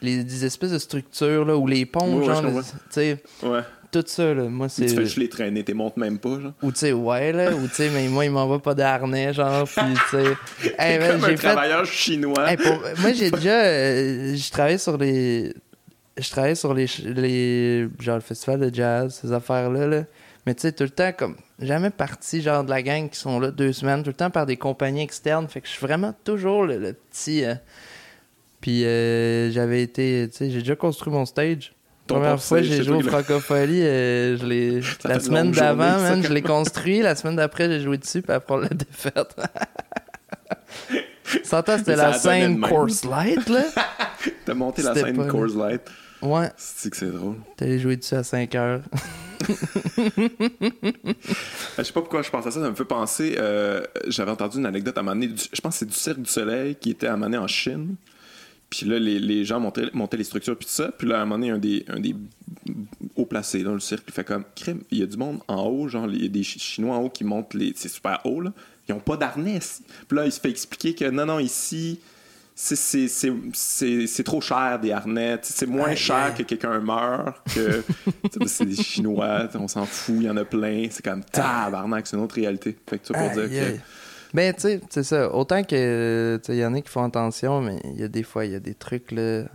les, 0.00 0.24
des 0.24 0.44
espèces 0.44 0.72
de 0.72 0.78
structures, 0.78 1.44
là, 1.44 1.56
ou 1.56 1.66
les 1.66 1.86
ponts, 1.86 2.12
Ouais, 2.16 2.20
ouais, 2.20 2.26
genre, 2.26 2.42
comprends. 2.42 2.60
tu 2.62 2.68
sais, 2.90 3.22
Ouais. 3.42 3.60
Tout 3.92 4.02
ça, 4.06 4.34
là. 4.34 4.44
Moi, 4.44 4.68
Tu 4.68 4.74
c'est... 4.88 4.88
fais 4.88 5.04
juste 5.04 5.18
les 5.18 5.28
traîner, 5.28 5.62
t'es 5.62 5.74
montes 5.74 5.96
même 5.96 6.18
pas, 6.18 6.40
genre. 6.40 6.52
Ou, 6.62 6.72
tu 6.72 6.78
sais, 6.78 6.92
ouais, 6.92 7.32
là, 7.32 7.52
ou, 7.54 7.68
tu 7.68 7.74
sais, 7.74 7.90
mais 7.90 8.08
moi, 8.08 8.24
il 8.24 8.30
m'envoie 8.32 8.60
pas 8.60 8.74
de 8.74 8.82
harnais, 8.82 9.32
genre, 9.32 9.68
puis, 9.68 9.82
tu 10.10 10.16
sais... 10.16 10.72
Hey, 10.78 10.98
man, 10.98 11.12
Comme 11.12 11.24
un 11.24 11.28
fait... 11.28 11.36
travailleur 11.36 11.84
chinois. 11.86 12.50
Hey, 12.50 12.56
pour- 12.56 12.80
Moi, 13.00 13.12
j'ai 13.12 13.30
déjà... 13.30 13.62
euh, 13.62 14.34
je 14.34 14.50
travaillais 14.50 14.78
sur 14.78 14.96
les... 14.98 15.54
Je 16.18 16.30
travaillais 16.30 16.54
sur 16.56 16.74
les, 16.74 16.86
les... 17.04 17.88
Genre, 18.00 18.16
le 18.16 18.20
festival 18.22 18.58
de 18.60 18.74
jazz, 18.74 19.18
ces 19.22 19.32
affaires-là, 19.32 19.86
là. 19.86 20.04
Mais 20.46 20.54
tu 20.54 20.62
sais, 20.62 20.72
tout 20.72 20.82
le 20.84 20.90
temps, 20.90 21.12
comme... 21.16 21.36
Jamais 21.60 21.90
parti, 21.90 22.42
genre, 22.42 22.64
de 22.64 22.70
la 22.70 22.82
gang 22.82 23.08
qui 23.08 23.18
sont 23.18 23.38
là 23.38 23.50
deux 23.52 23.72
semaines, 23.72 24.02
tout 24.02 24.10
le 24.10 24.14
temps 24.14 24.30
par 24.30 24.46
des 24.46 24.56
compagnies 24.56 25.02
externes. 25.02 25.46
Fait 25.48 25.60
que 25.60 25.68
je 25.68 25.72
suis 25.72 25.86
vraiment 25.86 26.12
toujours 26.24 26.64
le, 26.64 26.78
le 26.78 26.92
petit... 26.94 27.44
euh, 27.44 27.54
Puis 28.60 28.84
euh, 28.84 29.50
j'avais 29.52 29.82
été... 29.82 30.28
Tu 30.30 30.36
sais, 30.38 30.50
j'ai 30.50 30.58
déjà 30.58 30.74
construit 30.76 31.12
mon 31.12 31.24
stage. 31.24 31.72
Première 32.06 32.42
fois, 32.42 32.62
j'ai 32.62 32.82
joué 32.82 32.96
au 32.96 33.00
Francophonie, 33.00 33.82
euh, 33.82 34.36
je 34.36 34.44
l'ai... 34.44 34.80
La 35.04 35.20
semaine 35.20 35.52
d'avant, 35.52 36.20
je 36.22 36.32
l'ai 36.32 36.42
construit. 36.42 37.00
La 37.00 37.14
semaine 37.14 37.36
d'après, 37.36 37.68
j'ai 37.68 37.80
joué 37.80 37.96
dessus, 37.98 38.22
puis 38.22 38.32
après, 38.32 38.54
on 38.54 38.58
l'a 38.58 38.68
défaite. 38.68 39.34
S'entend, 41.44 41.78
c'était 41.78 41.96
la 41.96 42.12
scène. 42.12 42.60
Course 42.60 43.04
Light, 43.04 43.48
là? 43.48 43.62
T'as 44.44 44.54
monté 44.54 44.82
la 44.82 44.94
scène 44.94 45.26
Coors 45.26 45.56
Light? 45.56 45.82
Ouais, 46.20 46.50
C'est 46.56 46.90
que 46.90 46.96
c'est 46.96 47.10
drôle? 47.10 47.36
allé 47.60 47.78
jouer 47.78 47.96
dessus 47.96 48.14
à 48.14 48.22
5 48.22 48.54
heures. 48.54 48.80
Je 51.78 51.82
sais 51.82 51.92
pas 51.92 52.00
pourquoi 52.00 52.22
je 52.22 52.30
pense 52.30 52.46
à 52.46 52.50
ça, 52.50 52.60
ça 52.60 52.68
me 52.70 52.74
fait 52.74 52.84
penser. 52.84 53.34
euh, 53.38 53.82
J'avais 54.06 54.30
entendu 54.30 54.58
une 54.58 54.66
anecdote 54.66 54.96
à 54.96 55.00
un 55.00 55.04
moment 55.04 55.14
donné, 55.14 55.28
du- 55.32 55.42
je 55.52 55.60
pense 55.60 55.74
que 55.74 55.78
c'est 55.80 55.86
du 55.86 55.94
Cirque 55.94 56.20
du 56.20 56.30
Soleil 56.30 56.76
qui 56.76 56.90
était 56.90 57.06
à 57.06 57.10
un 57.14 57.16
moment 57.16 57.26
donné 57.26 57.38
en 57.38 57.46
Chine. 57.48 57.96
Puis 58.76 58.86
là, 58.86 58.98
les, 58.98 59.18
les 59.18 59.44
gens 59.44 59.60
montaient, 59.60 59.88
montaient 59.92 60.16
les 60.16 60.24
structures, 60.24 60.56
puis 60.56 60.66
tout 60.66 60.72
ça. 60.72 60.90
Puis 60.96 61.06
là, 61.06 61.18
à 61.18 61.22
un 61.22 61.24
moment 61.26 61.38
donné, 61.38 61.50
un 61.52 61.58
des, 61.58 61.84
un 61.88 62.00
des 62.00 62.16
haut 63.16 63.26
placés 63.26 63.62
dans 63.62 63.74
le 63.74 63.80
cirque, 63.80 64.04
il 64.08 64.12
fait 64.14 64.24
comme, 64.24 64.44
crème, 64.56 64.80
il 64.90 64.98
y 64.98 65.02
a 65.02 65.06
du 65.06 65.16
monde 65.16 65.40
en 65.48 65.64
haut, 65.66 65.88
genre, 65.88 66.06
il 66.10 66.22
y 66.22 66.26
a 66.26 66.28
des 66.28 66.42
Chi- 66.42 66.58
Chinois 66.58 66.96
en 66.96 67.02
haut 67.02 67.10
qui 67.10 67.24
montent 67.24 67.54
les. 67.54 67.72
C'est 67.76 67.88
super 67.88 68.20
haut, 68.24 68.40
là. 68.40 68.52
Ils 68.88 68.94
ont 68.94 69.00
pas 69.00 69.16
d'harnais. 69.16 69.56
ici. 69.58 69.82
Puis 70.08 70.16
là, 70.16 70.24
il 70.26 70.32
se 70.32 70.40
fait 70.40 70.50
expliquer 70.50 70.94
que 70.94 71.04
non, 71.10 71.26
non, 71.26 71.38
ici. 71.38 72.00
c'est- 72.54 74.22
trop 74.24 74.40
cher 74.40 74.78
des 74.80 74.92
harnais. 74.92 75.38
C'est 75.42 75.66
moins 75.66 75.94
cher 75.94 76.34
que 76.36 76.42
quelqu'un 76.42 76.80
meurt, 76.80 77.36
que 77.54 77.82
c'est 78.46 78.66
des 78.66 78.76
Chinois, 78.76 79.48
on 79.54 79.68
s'en 79.68 79.84
fout, 79.86 80.16
il 80.18 80.24
y 80.24 80.30
en 80.30 80.36
a 80.36 80.44
plein. 80.44 80.86
C'est 80.90 81.04
comme 81.04 81.24
tabarnak, 81.24 82.06
c'est 82.06 82.16
une 82.16 82.22
autre 82.22 82.34
réalité. 82.34 82.76
Fait 82.88 82.98
que 82.98 83.06
tu 83.06 83.12
pour 83.12 83.22
dire 83.30 83.48
que. 83.48 83.76
Ben, 84.34 84.54
tu 84.54 84.60
sais, 84.62 84.80
c'est 84.88 85.02
ça. 85.04 85.34
Autant 85.34 85.62
que, 85.62 86.40
tu 86.44 86.54
y 86.54 86.64
en 86.64 86.72
a 86.74 86.80
qui 86.80 86.88
font 86.88 87.04
attention, 87.04 87.60
mais 87.60 87.78
il 87.84 88.00
y 88.00 88.04
a 88.04 88.08
des 88.08 88.22
fois, 88.22 88.44
il 88.46 88.52
y 88.52 88.54
a 88.54 88.60
des 88.60 88.74
trucs, 88.74 89.10
là. 89.12 89.42
Tu 89.44 89.48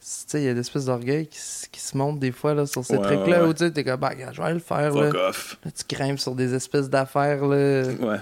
sais, 0.00 0.40
il 0.42 0.44
y 0.44 0.48
a 0.48 0.52
l'espèce 0.54 0.84
d'orgueil 0.84 1.26
qui, 1.26 1.38
qui 1.72 1.80
se 1.80 1.96
monte 1.96 2.20
des 2.20 2.30
fois, 2.30 2.54
là, 2.54 2.66
sur 2.66 2.84
ces 2.84 2.96
Ouais, 2.96 3.02
trucs-là, 3.02 3.42
ouais. 3.42 3.48
où 3.48 3.52
tu 3.52 3.64
sais, 3.64 3.70
t'es 3.72 3.82
comme, 3.84 3.98
bah, 3.98 4.12
je 4.32 4.40
vais 4.40 4.52
le 4.54 4.58
faire, 4.60 4.94
là. 4.94 5.06
Fuck 5.10 5.14
off. 5.28 5.58
Là, 5.64 5.70
tu 5.72 5.96
grimpes 5.96 6.18
sur 6.20 6.34
des 6.34 6.54
espèces 6.54 6.88
d'affaires, 6.90 7.44
là. 7.46 7.82
Ouais. 8.00 8.18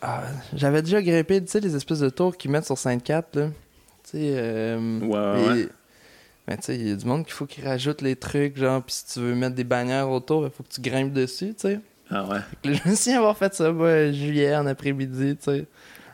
Ah, 0.00 0.22
J'avais 0.54 0.82
déjà 0.82 1.00
grimpé, 1.00 1.40
tu 1.42 1.50
sais, 1.50 1.60
les 1.60 1.74
espèces 1.76 2.00
de 2.00 2.08
tours 2.10 2.36
qu'ils 2.36 2.50
mettent 2.50 2.66
sur 2.66 2.78
Sainte-Cap, 2.78 3.34
là. 3.36 3.46
Tu 4.04 4.10
sais, 4.10 4.32
euh, 4.36 5.00
Ouais, 5.00 5.48
ouais, 5.48 5.58
et- 5.60 5.68
Mais 6.48 6.56
tu 6.56 6.64
sais, 6.64 6.74
il 6.76 6.88
y 6.88 6.92
a 6.92 6.96
du 6.96 7.06
monde 7.06 7.24
qu'il 7.24 7.32
faut 7.34 7.46
qu'ils 7.46 7.64
rajoutent 7.66 8.02
les 8.02 8.16
trucs, 8.16 8.56
genre, 8.58 8.82
puis 8.82 8.94
si 8.94 9.06
tu 9.06 9.20
veux 9.20 9.34
mettre 9.34 9.54
des 9.54 9.62
bannières 9.64 10.10
autour, 10.10 10.44
il 10.44 10.50
faut 10.50 10.64
que 10.64 10.68
tu 10.70 10.80
grimpes 10.80 11.12
dessus, 11.12 11.54
tu 11.54 11.68
sais. 11.68 11.80
Ah 12.12 12.24
ouais. 12.24 12.38
Là, 12.70 12.78
je 12.84 12.90
me 12.90 12.94
souviens 12.94 13.18
avoir 13.18 13.36
fait 13.36 13.54
ça, 13.54 13.70
moi, 13.72 14.10
juillet, 14.12 14.54
en 14.56 14.66
après-midi, 14.66 15.36
tu 15.36 15.44
sais. 15.44 15.66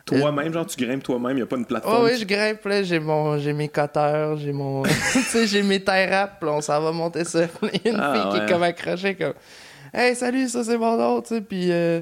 Toi-même, 0.06 0.52
genre, 0.54 0.64
tu 0.64 0.82
grimpes 0.82 1.02
toi-même, 1.02 1.32
il 1.32 1.36
n'y 1.36 1.42
a 1.42 1.46
pas 1.46 1.56
une 1.56 1.66
plateforme. 1.66 1.98
Oh 2.02 2.06
oui, 2.06 2.16
je 2.18 2.24
grimpe, 2.24 2.64
là, 2.64 2.82
j'ai 2.82 2.98
mon, 2.98 3.36
j'ai 3.38 3.52
mes 3.52 3.68
cutters, 3.68 4.36
j'ai 4.38 4.52
mon, 4.52 4.82
tu 5.12 5.20
sais, 5.20 5.46
j'ai 5.46 5.62
mes 5.62 5.80
tie 5.84 6.06
wraps, 6.06 6.42
là, 6.42 6.52
on 6.52 6.60
s'en 6.62 6.80
va 6.80 6.92
monter 6.92 7.24
ça. 7.24 7.40
Il 7.74 7.80
y 7.84 7.88
a 7.88 7.92
une 7.92 8.00
Ah, 8.00 8.14
fille 8.14 8.30
qui 8.40 8.44
est 8.46 8.48
comme 8.50 8.62
accrochée, 8.62 9.14
comme, 9.16 9.34
hey, 9.92 10.14
salut, 10.16 10.48
ça 10.48 10.64
c'est 10.64 10.78
mon 10.78 10.96
nom, 10.96 11.20
tu 11.20 11.34
sais, 11.34 11.40
puis, 11.42 11.70
euh, 11.70 12.00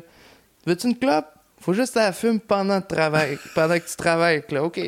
veux-tu 0.66 0.86
une 0.86 0.96
clope? 0.96 1.26
Faut 1.60 1.72
juste 1.72 1.94
que 1.94 1.98
la 1.98 2.12
fumes 2.12 2.38
pendant 2.38 2.76
le 2.76 2.82
travail, 2.82 3.38
pendant 3.56 3.74
que 3.76 3.88
tu 3.88 3.96
travailles, 3.96 4.44
là, 4.50 4.62
ok. 4.62 4.78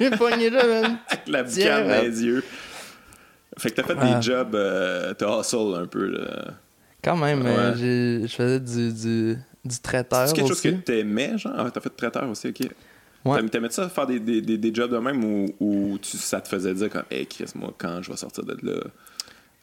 j'ai 0.00 0.10
pogné 0.12 0.48
là, 0.48 0.64
man. 0.66 0.96
La 1.26 1.44
Tiens, 1.44 1.82
boucane 1.82 1.88
dans 1.88 2.02
les 2.04 2.24
yeux. 2.24 2.44
Fait 3.58 3.70
que 3.70 3.74
t'as 3.74 3.82
fait 3.82 3.96
Ah. 4.00 4.14
des 4.14 4.22
jobs, 4.22 4.54
euh, 4.54 5.12
t'as 5.12 5.40
hustle 5.40 5.74
un 5.82 5.86
peu, 5.86 6.06
là. 6.06 6.44
Quand 7.04 7.16
même, 7.16 7.42
Ouais. 7.42 7.50
euh, 7.50 7.74
j'ai- 7.76 8.26
je 8.26 8.34
faisais 8.34 8.60
du, 8.60 8.92
du, 8.92 9.36
du 9.64 9.78
traiteur 9.80 10.26
C'est 10.28 10.34
quelque 10.34 10.48
chose 10.48 10.60
que 10.62 10.68
t'aimais, 10.70 11.36
genre? 11.38 11.52
Ah, 11.56 11.70
t'as 11.70 11.80
fait 11.80 11.90
traiteur 11.90 12.28
aussi, 12.28 12.48
ok. 12.48 12.68
Ouais. 13.24 13.46
T'aimais- 13.48 13.70
ça 13.70 13.88
faire 13.88 14.06
des, 14.06 14.20
des, 14.20 14.40
des, 14.42 14.58
des 14.58 14.74
jobs 14.74 14.90
de 14.90 14.98
même 14.98 15.22
ou, 15.24 15.46
ou 15.60 15.98
tu, 15.98 16.16
ça 16.16 16.40
te 16.40 16.48
faisait 16.48 16.74
dire 16.74 16.90
comme, 16.90 17.04
hey, 17.10 17.26
Chris, 17.26 17.46
moi, 17.54 17.72
quand 17.78 18.02
je 18.02 18.10
vais 18.10 18.16
sortir 18.16 18.44
de 18.44 18.56
là, 18.62 18.80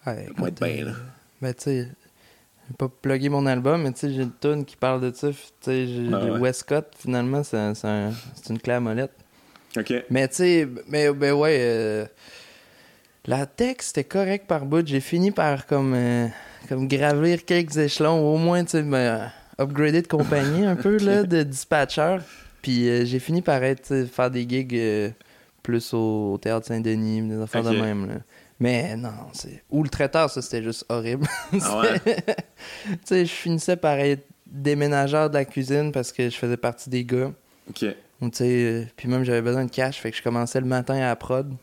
Ouais, 0.07 0.27
moi 0.37 0.47
être 0.47 0.61
bien, 0.63 0.85
là. 0.85 0.91
euh, 0.91 0.95
Ben, 1.41 1.53
tu 1.53 1.63
sais, 1.63 1.81
je 1.83 2.69
vais 2.69 2.77
pas 2.77 2.89
plugger 2.89 3.29
mon 3.29 3.45
album, 3.45 3.83
mais 3.83 3.91
tu 3.91 3.99
sais, 3.99 4.11
j'ai 4.13 4.21
une 4.23 4.31
tune 4.39 4.65
qui 4.65 4.75
parle 4.75 5.01
de 5.01 5.11
ça. 5.15 5.29
Tu 5.29 5.37
sais, 5.61 5.87
j'ai 5.87 6.09
Ah 6.11 6.25
ouais. 6.25 6.39
Westcott, 6.39 6.87
finalement, 6.97 7.43
c'est 7.43 7.57
un- 7.57 7.73
c'est 7.75 7.87
un- 7.87 8.11
c'est 8.35 8.49
une 8.51 8.59
clé 8.59 8.73
à 8.73 8.79
molette. 8.79 9.11
Ok. 9.77 9.93
Mais 10.09 10.27
tu 10.27 10.35
sais, 10.37 10.67
mais, 10.87 11.11
ben 11.13 11.33
ouais, 11.33 11.57
euh, 11.59 12.05
la 13.27 13.45
texte 13.45 13.89
c'était 13.89 14.03
correct 14.03 14.47
par 14.47 14.65
bout. 14.65 14.85
J'ai 14.87 14.99
fini 15.01 15.29
par 15.31 15.67
comme, 15.67 15.93
euh, 15.95 16.27
comme 16.71 16.87
gravir 16.87 17.43
quelques 17.43 17.75
échelons, 17.75 18.33
au 18.33 18.37
moins, 18.37 18.63
tu 18.63 18.71
sais, 18.71 18.83
me 18.83 19.19
upgrader 19.59 20.01
de 20.01 20.07
compagnie 20.07 20.65
un 20.65 20.77
peu, 20.77 20.97
là, 21.03 21.23
de 21.23 21.43
dispatcher. 21.43 22.19
Puis 22.61 22.87
euh, 22.87 23.03
j'ai 23.03 23.19
fini 23.19 23.41
par 23.41 23.61
être, 23.61 24.05
faire 24.05 24.31
des 24.31 24.47
gigs 24.47 24.73
euh, 24.73 25.09
plus 25.63 25.93
au, 25.93 26.31
au 26.33 26.37
Théâtre 26.37 26.67
Saint-Denis, 26.67 27.23
des 27.23 27.41
affaires 27.41 27.63
de 27.63 27.71
même, 27.71 28.07
là. 28.07 28.15
Mais 28.61 28.95
non, 28.95 29.09
c'est. 29.33 29.63
Ou 29.69 29.83
le 29.83 29.89
traiteur, 29.89 30.29
ça 30.29 30.41
c'était 30.41 30.63
juste 30.63 30.85
horrible. 30.87 31.27
Ah 31.61 31.81
ouais? 31.81 31.99
tu 32.05 32.97
sais, 33.03 33.25
je 33.25 33.31
finissais 33.33 33.75
par 33.75 33.99
être 33.99 34.25
déménageur 34.45 35.29
de 35.29 35.33
la 35.33 35.43
cuisine 35.43 35.91
parce 35.91 36.13
que 36.13 36.29
je 36.29 36.37
faisais 36.37 36.57
partie 36.57 36.89
des 36.89 37.03
gars. 37.03 37.33
Ok. 37.69 37.79
Tu 37.79 37.95
sais, 38.31 38.45
euh, 38.45 38.85
puis 38.95 39.09
même 39.09 39.25
j'avais 39.25 39.41
besoin 39.41 39.65
de 39.65 39.71
cash, 39.71 39.99
fait 39.99 40.11
que 40.11 40.15
je 40.15 40.23
commençais 40.23 40.61
le 40.61 40.67
matin 40.67 40.95
à 40.95 41.07
la 41.07 41.15
prod. 41.17 41.53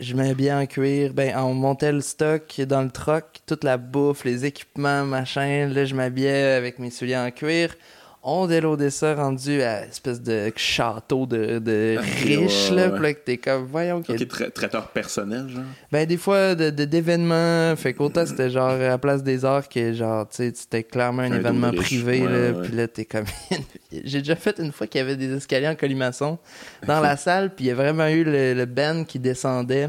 Je 0.00 0.14
m'habillais 0.14 0.52
en 0.52 0.64
cuir, 0.66 1.12
ben 1.12 1.36
on 1.38 1.54
montait 1.54 1.90
le 1.90 2.00
stock 2.00 2.60
dans 2.60 2.82
le 2.82 2.90
truck, 2.90 3.40
toute 3.46 3.64
la 3.64 3.76
bouffe, 3.76 4.24
les 4.24 4.44
équipements, 4.44 5.04
machin. 5.04 5.66
Là, 5.66 5.84
je 5.86 5.94
m'habillais 5.96 6.54
avec 6.56 6.78
mes 6.78 6.90
souliers 6.90 7.16
en 7.16 7.32
cuir. 7.32 7.74
On 8.22 8.46
déloadait 8.46 8.90
ça 8.90 9.14
rendu 9.14 9.62
à 9.62 9.86
espèce 9.86 10.20
de 10.20 10.52
château 10.56 11.24
de, 11.24 11.60
de 11.60 11.96
riche, 12.24 12.70
ouais, 12.70 12.76
là. 12.76 12.88
ouais. 12.90 13.00
Là, 13.00 13.14
que 13.14 13.18
t'es 13.20 13.36
comme, 13.38 13.64
voyons, 13.66 13.98
Ok, 13.98 14.08
tra- 14.10 14.50
traiteur 14.50 14.88
personnel, 14.88 15.48
genre? 15.48 15.62
ben, 15.92 16.04
des 16.04 16.16
fois, 16.16 16.54
de- 16.56 16.70
de- 16.70 16.84
d'événements. 16.84 17.74
fait 17.76 17.94
qu'autant 17.94 18.26
c'était 18.26 18.50
genre 18.50 18.70
à 18.70 18.76
la 18.78 18.98
place 18.98 19.22
des 19.22 19.44
arts 19.44 19.68
que 19.68 19.92
genre, 19.92 20.28
tu 20.28 20.36
sais, 20.36 20.52
c'était 20.54 20.82
clairement 20.82 21.22
un 21.22 21.30
Un 21.32 21.36
événement 21.36 21.72
privé. 21.72 22.22
Ouais, 22.22 22.28
là. 22.52 22.60
Puis 22.64 22.72
là, 22.72 22.88
t'es 22.88 23.04
comme. 23.04 23.24
J'ai 23.92 24.18
déjà 24.18 24.36
fait 24.36 24.58
une 24.58 24.72
fois 24.72 24.86
qu'il 24.88 24.98
y 24.98 25.02
avait 25.02 25.16
des 25.16 25.32
escaliers 25.34 25.68
en 25.68 25.76
colimaçon 25.76 26.38
dans 26.86 27.00
la 27.00 27.16
salle, 27.16 27.54
puis 27.54 27.66
il 27.66 27.68
y 27.68 27.70
a 27.70 27.74
vraiment 27.76 28.08
eu 28.08 28.24
le, 28.24 28.52
le 28.52 28.66
band 28.66 29.04
qui 29.04 29.20
descendait 29.20 29.88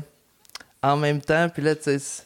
en 0.84 0.96
même 0.98 1.20
temps. 1.20 1.50
Puis 1.50 1.64
là, 1.64 1.76
tu 1.76 1.84
sais. 2.00 2.24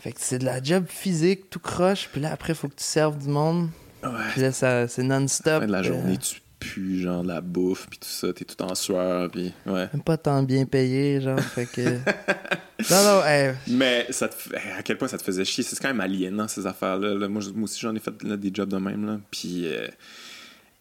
Fait 0.00 0.10
que 0.10 0.18
c'est 0.20 0.38
de 0.40 0.44
la 0.44 0.60
job 0.60 0.84
physique, 0.88 1.48
tout 1.48 1.60
croche. 1.60 2.08
Puis 2.10 2.20
là, 2.20 2.32
après, 2.32 2.52
faut 2.54 2.66
que 2.68 2.74
tu 2.74 2.82
serves 2.84 3.16
du 3.16 3.28
monde. 3.28 3.68
Ouais. 4.02 4.10
Puis 4.32 4.40
là, 4.40 4.52
ça, 4.52 4.88
c'est 4.88 5.02
non-stop. 5.02 5.64
la 5.66 5.78
euh, 5.78 5.82
journée, 5.82 6.18
tu 6.18 6.40
pues, 6.58 7.00
genre, 7.00 7.22
de 7.22 7.28
la 7.28 7.40
bouffe, 7.40 7.88
puis 7.88 7.98
tout 7.98 8.08
ça, 8.08 8.32
t'es 8.32 8.44
tout 8.44 8.60
en 8.62 8.74
sueur, 8.74 9.30
puis 9.30 9.52
ouais. 9.66 9.88
Même 9.92 10.02
pas 10.04 10.16
tant 10.16 10.42
bien 10.42 10.64
payé, 10.64 11.20
genre. 11.20 11.40
fait 11.40 11.66
que. 11.66 11.80
non, 12.90 13.04
non, 13.04 13.24
hey, 13.24 13.52
Mais 13.68 14.06
ça 14.10 14.28
te 14.28 14.34
fait- 14.34 14.56
à 14.78 14.82
quel 14.82 14.96
point 14.98 15.08
ça 15.08 15.18
te 15.18 15.24
faisait 15.24 15.44
chier? 15.44 15.64
C'est 15.64 15.78
quand 15.80 15.88
même 15.88 16.00
aliénant, 16.00 16.48
ces 16.48 16.66
affaires-là. 16.66 17.14
là. 17.14 17.28
Moi, 17.28 17.42
moi 17.54 17.64
aussi, 17.64 17.80
j'en 17.80 17.94
ai 17.94 18.00
fait 18.00 18.22
là, 18.22 18.36
des 18.36 18.50
jobs 18.54 18.68
de 18.68 18.76
même. 18.78 19.06
Là. 19.06 19.20
Puis, 19.30 19.66
euh, 19.66 19.88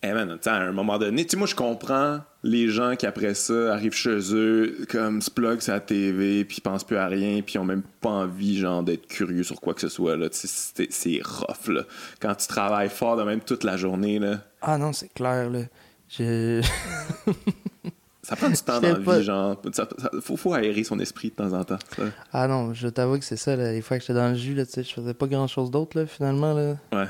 eh 0.04 0.14
man, 0.14 0.38
à 0.44 0.56
un 0.56 0.72
moment 0.72 0.98
donné, 0.98 1.26
tu 1.26 1.32
sais, 1.32 1.38
moi, 1.38 1.46
je 1.48 1.54
comprends 1.54 2.22
les 2.44 2.70
gens 2.70 2.96
qui, 2.96 3.06
après 3.06 3.36
ça, 3.36 3.74
arrivent 3.74 3.94
chez 3.94 4.34
eux, 4.34 4.86
comme, 4.90 5.22
se 5.22 5.30
plug 5.30 5.62
sur 5.62 5.74
la 5.74 5.80
TV, 5.80 6.44
puis 6.44 6.58
ils 6.58 6.62
pensent 6.62 6.84
plus 6.84 6.98
à 6.98 7.06
rien, 7.06 7.42
puis 7.44 7.56
ils 7.56 7.60
ont 7.60 7.66
même 7.66 7.84
pas 8.02 8.10
envie, 8.10 8.58
genre, 8.58 8.82
d'être 8.82 9.06
curieux 9.08 9.44
sur 9.44 9.62
quoi 9.62 9.76
que 9.76 9.82
ce 9.82 9.90
soit. 9.90 10.18
Là. 10.18 10.28
C'est 10.32 10.92
c'est 10.92 11.22
rough, 11.24 11.68
là. 11.68 11.84
Quand 12.20 12.34
tu 12.34 12.48
travailles 12.48 12.90
fort 12.90 13.16
de 13.16 13.24
même 13.24 13.42
toute 13.42 13.64
la 13.64 13.78
journée, 13.78 14.18
là, 14.18 14.40
Ah 14.62 14.80
non, 14.80 14.92
c'est 14.92 15.14
clair, 15.14 15.50
là. 15.52 15.62
Je... 16.10 16.62
ça 18.24 18.36
prend 18.36 18.50
du 18.50 18.56
temps 18.56 18.82
dans 18.82 18.98
la 18.98 19.18
vie, 19.18 19.24
genre. 19.24 19.62
Ça, 19.72 19.88
ça- 19.98 20.10
faut, 20.22 20.36
faut 20.36 20.54
aérer 20.56 20.84
son 20.84 21.00
esprit 21.00 21.30
de 21.30 21.36
temps 21.36 21.54
en 21.54 21.64
temps. 21.64 21.78
ça. 21.96 22.04
Ah 22.34 22.48
non, 22.48 22.74
je 22.74 22.88
t'avoue 22.88 23.20
que 23.20 23.26
c'est 23.26 23.38
ça, 23.38 23.56
là, 23.56 23.72
les 23.72 23.82
fois 23.82 23.98
que 23.98 24.02
j'étais 24.04 24.16
dans 24.16 24.30
le 24.30 24.36
jus, 24.36 24.56
là, 24.56 24.66
tu 24.66 24.72
sais, 24.72 24.84
je 24.84 24.94
faisais 24.94 25.14
pas 25.14 25.28
grand 25.28 25.48
chose 25.48 25.70
d'autre, 25.70 25.96
là, 26.00 26.08
finalement, 26.08 26.54
là. 26.56 26.76
Ouais. 26.92 27.08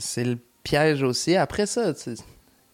C'est 0.00 0.24
le 0.24 0.38
piège 0.64 1.02
aussi. 1.04 1.36
Après 1.36 1.66
ça, 1.66 1.92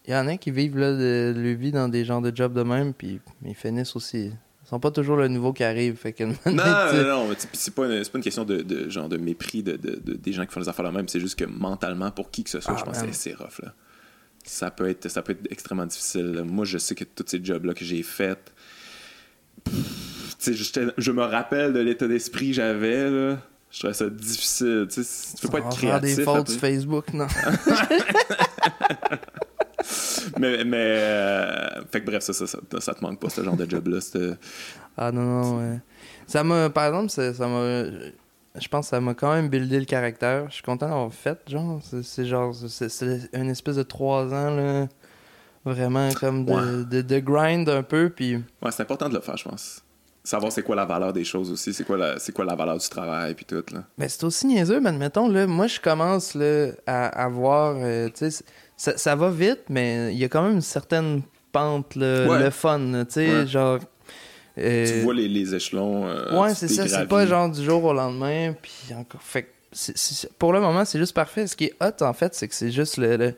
il 0.07 0.11
y 0.11 0.15
en 0.15 0.27
a 0.27 0.37
qui 0.37 0.49
vivent, 0.49 0.77
là, 0.79 0.93
de, 0.93 1.33
leur 1.37 1.55
vie 1.57 1.71
dans 1.71 1.87
des 1.87 2.03
genres 2.05 2.21
de 2.21 2.35
jobs 2.35 2.53
de 2.53 2.63
même, 2.63 2.93
puis 2.93 3.19
ils 3.45 3.53
finissent 3.53 3.95
aussi. 3.95 4.31
Ils 4.63 4.67
sont 4.67 4.79
pas 4.79 4.89
toujours 4.91 5.17
le 5.17 5.27
nouveau 5.27 5.53
qui 5.53 5.63
arrive, 5.63 5.95
fait 5.97 6.13
que... 6.13 6.23
Non, 6.49 6.63
non, 7.03 7.27
non, 7.27 7.35
c'est 7.53 7.75
pas, 7.75 7.85
une- 7.85 8.03
pas 8.03 8.17
une 8.17 8.23
question 8.23 8.45
de, 8.45 8.61
de 8.61 8.89
genre 8.89 9.09
de 9.09 9.17
mépris 9.17 9.61
de, 9.61 9.73
de- 9.75 9.99
de- 10.03 10.13
des 10.13 10.33
gens 10.33 10.45
qui 10.45 10.53
font 10.53 10.61
les 10.61 10.69
affaires 10.69 10.85
là 10.85 10.91
même, 10.91 11.07
c'est 11.07 11.19
juste 11.19 11.37
que 11.37 11.45
mentalement, 11.45 12.09
pour 12.09 12.31
qui 12.31 12.43
que 12.43 12.49
ce 12.49 12.59
soit, 12.61 12.73
Ah, 12.75 12.79
je 12.79 12.85
pense 12.85 13.01
que 13.03 13.11
c'est 13.11 13.33
rough. 13.33 13.59
Là. 13.61 13.73
Ça, 14.45 14.71
peut 14.71 14.89
être, 14.89 15.09
ça 15.09 15.21
peut 15.21 15.33
être 15.33 15.51
extrêmement 15.51 15.85
difficile. 15.85 16.43
Moi, 16.45 16.65
je 16.65 16.77
sais 16.77 16.95
que 16.95 17.03
tous 17.03 17.25
ces 17.27 17.43
jobs-là 17.43 17.73
que 17.73 17.83
j'ai 17.85 18.01
faits, 18.01 18.51
je 20.39 21.11
me 21.11 21.23
rappelle 21.23 21.73
de 21.73 21.79
l'état 21.79 22.07
d'esprit 22.07 22.47
que 22.49 22.53
j'avais. 22.55 23.35
Je 23.71 23.79
trouvais 23.79 23.93
ça 23.93 24.09
difficile. 24.09 24.87
Tu 24.91 25.03
sais, 25.03 25.35
tu 25.37 25.47
peux 25.47 25.51
pas 25.53 25.59
être 25.59 25.77
créatif. 25.77 26.15
des 26.17 26.23
fautes 26.23 26.49
sur 26.49 26.59
Facebook, 26.59 27.13
non. 27.13 27.27
mais, 30.39 30.63
mais 30.63 30.77
euh, 30.77 31.81
fait 31.91 32.01
que 32.01 32.05
bref, 32.05 32.23
ça, 32.23 32.33
ça, 32.33 32.47
ça, 32.47 32.59
ça 32.79 32.93
te 32.93 33.01
manque 33.03 33.19
pas, 33.19 33.29
ce 33.29 33.43
genre 33.43 33.55
de 33.55 33.69
job-là. 33.69 34.01
c'était- 34.01 34.33
Ah 34.97 35.11
non, 35.11 35.21
non, 35.23 35.57
ouais. 35.59 35.79
Ça 36.27 36.43
m'a, 36.43 36.69
par 36.69 36.87
exemple, 36.87 37.09
ça, 37.09 37.33
ça 37.33 37.47
m'a. 37.47 37.85
Je 38.59 38.67
pense 38.67 38.87
que 38.87 38.89
ça 38.89 38.99
m'a 38.99 39.13
quand 39.13 39.33
même 39.33 39.47
buildé 39.47 39.79
le 39.79 39.85
caractère. 39.85 40.47
Je 40.49 40.55
suis 40.55 40.63
content 40.63 40.87
d'avoir 40.89 41.13
fait, 41.13 41.39
genre. 41.49 41.79
C'est, 42.03 42.25
genre. 42.25 42.53
C'est, 42.53 43.29
une 43.33 43.49
espèce 43.49 43.77
de 43.77 43.83
trois 43.83 44.25
ans, 44.33 44.55
là. 44.55 44.87
Vraiment 45.63 46.11
comme 46.13 46.45
de, 46.45 46.51
Ouais. 46.51 46.85
de, 46.89 47.01
de 47.01 47.19
grind 47.19 47.69
un 47.69 47.83
peu, 47.83 48.09
puis. 48.09 48.35
Ouais, 48.61 48.71
c'est 48.71 48.81
important 48.81 49.07
de 49.09 49.13
le 49.15 49.21
faire, 49.21 49.37
je 49.37 49.47
pense. 49.47 49.81
Savoir 50.23 50.51
c'est 50.51 50.61
quoi 50.61 50.75
la 50.75 50.85
valeur 50.85 51.13
des 51.13 51.23
choses 51.23 51.51
aussi, 51.51 51.73
c'est 51.73 51.83
quoi 51.83 51.97
la, 51.97 52.19
c'est 52.19 52.31
quoi 52.31 52.45
la 52.45 52.53
valeur 52.55 52.77
du 52.77 52.87
travail, 52.87 53.33
puis 53.33 53.43
tout. 53.45 53.63
Là. 53.73 53.83
Mais 53.97 54.07
c'est 54.07 54.23
aussi 54.23 54.45
niaiseux, 54.45 54.79
mais 54.79 54.89
admettons, 54.89 55.27
là, 55.27 55.47
moi, 55.47 55.65
je 55.67 55.79
commence 55.79 56.35
là, 56.35 56.67
à, 56.85 57.07
à 57.23 57.27
voir. 57.27 57.75
euh, 57.79 58.07
tu 58.09 58.29
sais, 58.29 58.43
ça, 58.77 58.97
ça 58.97 59.15
va 59.15 59.31
vite, 59.31 59.61
mais 59.69 60.13
il 60.13 60.19
y 60.19 60.23
a 60.23 60.29
quand 60.29 60.43
même 60.43 60.53
une 60.53 60.61
certaine 60.61 61.23
pente, 61.51 61.95
là, 61.95 62.27
Ouais. 62.27 62.39
le 62.43 62.49
fun, 62.51 62.79
tu 63.05 63.13
sais, 63.13 63.29
Ouais. 63.39 63.47
genre. 63.47 63.79
euh, 64.59 64.85
Tu 64.85 65.01
vois 65.01 65.13
les, 65.15 65.27
les 65.27 65.55
échelons. 65.55 66.05
euh, 66.07 66.39
Ouais, 66.39 66.53
c'est 66.53 66.67
ça. 66.67 66.87
C'est 66.87 67.07
pas 67.07 67.25
genre 67.25 67.49
du 67.49 67.63
jour 67.63 67.83
au 67.83 67.93
lendemain. 67.93 68.53
Puis 68.61 68.93
encore. 68.95 69.21
Fait 69.23 69.43
que 69.43 69.47
pour 70.37 70.53
le 70.53 70.59
moment, 70.61 70.85
c'est 70.85 70.99
juste 70.99 71.15
parfait. 71.15 71.47
Ce 71.47 71.55
qui 71.55 71.65
est 71.65 71.73
hot, 71.81 72.03
en 72.03 72.13
fait, 72.13 72.35
c'est 72.35 72.47
que 72.47 72.53
c'est 72.53 72.71
juste 72.71 72.97
le. 72.97 73.33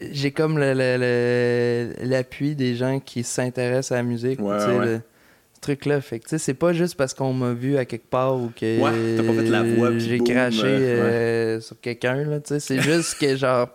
J'ai 0.00 0.30
comme 0.32 0.58
le- 0.58 0.74
le- 0.74 0.96
le- 0.98 2.08
l'appui 2.08 2.54
des 2.54 2.74
gens 2.76 3.00
qui 3.00 3.22
s'intéressent 3.22 3.92
à 3.92 3.96
la 3.96 4.02
musique. 4.02 4.40
Ouais, 4.40 4.58
tu 4.58 4.64
sais, 4.64 4.70
ouais. 4.78 4.84
le- 4.86 5.00
ce 5.54 5.60
truc-là. 5.60 6.00
Fait 6.00 6.18
que, 6.18 6.24
tu 6.24 6.30
sais, 6.30 6.38
c'est 6.38 6.54
pas 6.54 6.72
juste 6.72 6.94
parce 6.96 7.14
qu'on 7.14 7.32
m'a 7.32 7.52
vu 7.52 7.76
à 7.78 7.84
quelque 7.84 8.08
part 8.08 8.36
ou 8.36 8.50
que 8.54 8.80
Ouais, 8.80 9.48
la 9.48 9.98
j'ai 9.98 10.18
craché 10.18 10.62
euh, 10.66 11.56
euh, 11.56 11.60
sur 11.60 11.80
quelqu'un. 11.80 12.16
là, 12.24 12.40
tu 12.40 12.48
sais. 12.54 12.60
C'est 12.60 12.80
juste 12.80 13.18
que, 13.18 13.34
genre, 13.36 13.68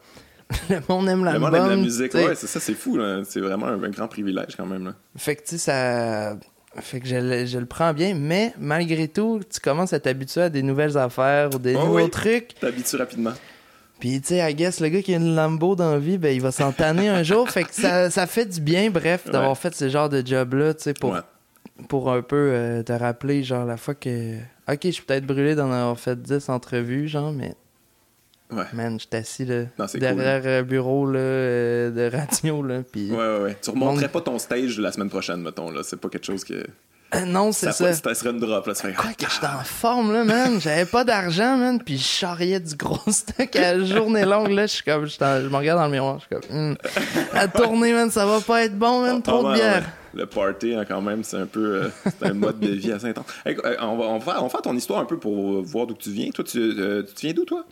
le 0.70 0.78
monde 0.88 1.08
aime 1.10 1.20
Le 1.20 1.26
l'album. 1.26 1.42
monde 1.52 1.56
aime 1.56 1.70
la 1.70 1.76
musique. 1.78 2.14
Ouais, 2.14 2.36
c'est 2.36 2.48
ça, 2.48 2.60
c'est 2.60 2.74
fou. 2.76 2.98
là. 2.98 3.22
C'est 3.24 3.40
vraiment 3.40 3.68
un, 3.68 3.82
un 3.84 3.90
grand 3.90 4.08
privilège 4.08 4.56
quand 4.56 4.66
même. 4.66 4.86
Là. 4.86 4.96
Fait 5.18 5.36
que, 5.36 5.42
tu 5.42 5.48
sais, 5.52 5.58
ça. 5.58 6.38
Fait 6.82 7.00
que 7.00 7.08
je, 7.08 7.16
le- 7.16 7.46
je 7.48 7.58
le 7.58 7.66
prends 7.66 7.94
bien, 7.96 8.14
mais 8.14 8.54
malgré 8.60 9.08
tout, 9.08 9.42
tu 9.52 9.60
commences 9.60 9.92
à 9.92 10.00
t'habituer 10.00 10.42
à 10.42 10.50
des 10.50 10.62
nouvelles 10.62 10.98
affaires 11.00 11.50
ou 11.56 11.58
des 11.58 11.76
Oh 11.76 11.80
nouveaux 11.86 12.04
oui. 12.04 12.10
trucs. 12.12 12.54
T'habitues 12.60 12.96
rapidement. 12.96 13.34
Puis, 14.00 14.22
tu 14.22 14.28
sais, 14.30 14.52
I 14.52 14.56
guess, 14.56 14.80
le 14.80 14.88
gars 14.90 15.02
qui 15.02 15.14
a 15.14 15.18
une 15.18 15.36
Lambo 15.36 15.76
dans 15.76 15.92
la 15.92 16.00
vie, 16.00 16.18
ben, 16.18 16.34
il 16.34 16.42
va 16.42 16.52
s'en 16.52 16.72
tanner 16.72 17.10
un 17.10 17.22
jour. 17.24 17.50
Fait 17.50 17.64
que 17.64 17.74
ça, 17.74 18.10
ça 18.10 18.28
fait 18.28 18.46
du 18.46 18.62
bien, 18.62 18.90
bref, 18.90 19.26
d'avoir 19.26 19.50
Ouais. 19.52 19.56
fait 19.56 19.76
ce 19.76 19.90
genre 19.90 20.08
de 20.10 20.26
job-là, 20.26 20.74
tu 20.74 20.84
sais, 20.84 20.94
pour, 20.94 21.12
Ouais. 21.12 21.20
pour 21.90 22.12
un 22.12 22.22
peu 22.22 22.36
euh, 22.54 22.84
te 22.84 22.94
rappeler, 22.94 23.44
genre, 23.44 23.66
la 23.66 23.76
fois 23.78 23.96
que. 23.96 24.36
Ok, 24.72 24.80
je 24.84 24.90
suis 24.92 25.04
peut-être 25.04 25.26
brûlé 25.26 25.56
d'en 25.56 25.72
avoir 25.72 26.00
fait 26.00 26.22
10 26.22 26.48
entrevues, 26.50 27.08
genre, 27.10 27.34
mais, 27.34 27.54
Ouais. 28.52 28.64
man, 28.74 28.94
je 29.00 29.06
suis 29.06 29.16
assis, 29.18 29.46
là, 29.46 29.64
Non, 29.78 29.86
derrière 29.96 30.46
un 30.48 30.64
bureau, 30.64 31.06
là, 31.06 31.20
euh, 31.20 31.92
de 31.92 32.16
radio, 32.16 32.64
là. 32.64 32.82
Ouais, 32.96 33.12
ouais, 33.12 33.40
ouais. 33.44 33.58
Tu 33.62 33.70
remonterais 33.70 34.04
Monde- 34.04 34.12
pas 34.12 34.22
ton 34.22 34.40
stage 34.40 34.80
la 34.80 34.92
semaine 34.92 35.10
prochaine, 35.10 35.42
mettons. 35.42 35.70
là. 35.72 35.82
C'est 35.84 35.98
pas 36.00 36.08
quelque 36.10 36.26
chose 36.26 36.44
que. 36.46 36.66
Euh, 37.16 37.26
non, 37.26 37.52
c'est 37.52 37.72
ça. 37.72 37.92
Ça 37.94 38.14
serait 38.14 38.30
une 38.30 38.40
drop. 38.40 38.68
Là. 38.68 38.76
Fais, 38.76 38.94
Quoi 38.94 39.12
que 39.18 39.26
j'étais 39.30 39.48
en 39.48 39.64
forme, 39.64 40.14
là, 40.14 40.24
man? 40.24 40.62
J'avais 40.62 40.86
pas 40.86 41.04
d'argent, 41.04 41.58
man. 41.58 41.82
Puis 41.84 41.98
je 41.98 42.04
charriais 42.04 42.60
du 42.60 42.76
gros 42.76 43.00
stock 43.12 43.56
à 43.56 43.74
la 43.76 43.84
journée 43.86 44.26
longue, 44.26 44.52
là. 44.52 44.64
Je 44.68 44.74
suis 44.74 44.84
comme, 44.84 45.08
je 45.08 45.48
me 45.48 45.56
regarde 45.56 45.80
dans 45.80 45.86
le 45.86 45.92
miroir. 45.92 46.20
Je 46.20 46.36
suis 46.38 46.48
comme, 46.48 46.72
hmm, 46.72 46.76
la 47.34 47.48
tournée, 47.48 47.94
man, 47.94 48.12
ça 48.12 48.26
va 48.28 48.40
pas 48.42 48.64
être 48.64 48.78
bon, 48.78 49.02
man. 49.02 49.22
Trop 49.24 49.40
Ah, 49.40 49.42
de 49.42 49.48
ouais, 49.48 49.56
bière. 49.56 49.84
Le 50.14 50.26
party, 50.26 50.74
hein, 50.76 50.86
quand 50.88 51.02
même, 51.02 51.24
c'est 51.24 51.38
un 51.38 51.46
peu. 51.46 51.84
euh, 51.84 51.90
c'est 52.06 52.28
un 52.28 52.34
mode 52.34 52.60
de 52.60 52.70
vie 52.70 52.92
assez 52.92 53.08
intense. 53.08 53.26
Hey, 53.46 53.56
euh, 53.64 53.76
on, 53.82 53.98
va, 53.98 54.06
on, 54.06 54.18
va 54.20 54.26
faire, 54.26 54.42
on 54.42 54.44
va 54.46 54.50
faire 54.50 54.62
ton 54.62 54.76
histoire 54.76 55.00
un 55.00 55.06
peu 55.06 55.18
pour 55.18 55.62
voir 55.64 55.88
d'où 55.88 55.94
tu 55.96 56.12
viens. 56.12 56.30
Toi, 56.32 56.44
tu, 56.44 56.60
euh, 56.60 57.04
tu 57.04 57.26
viens 57.28 57.34
d'où, 57.34 57.46
toi? 57.46 57.64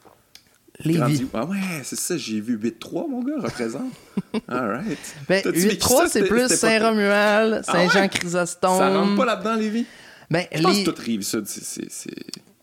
Lévis. 0.83 1.25
Ah 1.33 1.45
ouais, 1.45 1.57
c'est 1.83 1.97
ça, 1.97 2.17
j'ai 2.17 2.39
vu 2.39 2.55
8-3, 2.57 3.09
mon 3.09 3.23
gars, 3.23 3.33
représente. 3.39 3.91
Alright. 4.47 4.97
Ben, 5.27 5.41
T'as-tu 5.41 5.59
vécu 5.59 5.75
8-3, 5.77 5.87
ça, 5.97 6.07
c'est 6.09 6.23
plus 6.27 6.47
Saint-Romuald, 6.47 7.63
Ah 7.67 7.77
ouais? 7.77 7.89
Saint-Jean-Chrysostome. 7.89 8.77
Ça 8.77 8.89
rentre 8.99 9.15
pas 9.15 9.25
là-dedans, 9.25 9.55
Lévis 9.55 9.85
Ben, 10.29 10.45
Je 10.53 10.61
pense 10.61 10.75
les- 10.75 10.83
que 10.83 10.89
toute 10.89 10.99
rive 10.99 11.21
sud, 11.23 11.45
c'est- 11.47 11.63
c'est 11.63 11.89
c'est- 11.91 12.11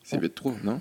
c'est 0.04 0.18
8-3, 0.18 0.52
non? 0.62 0.80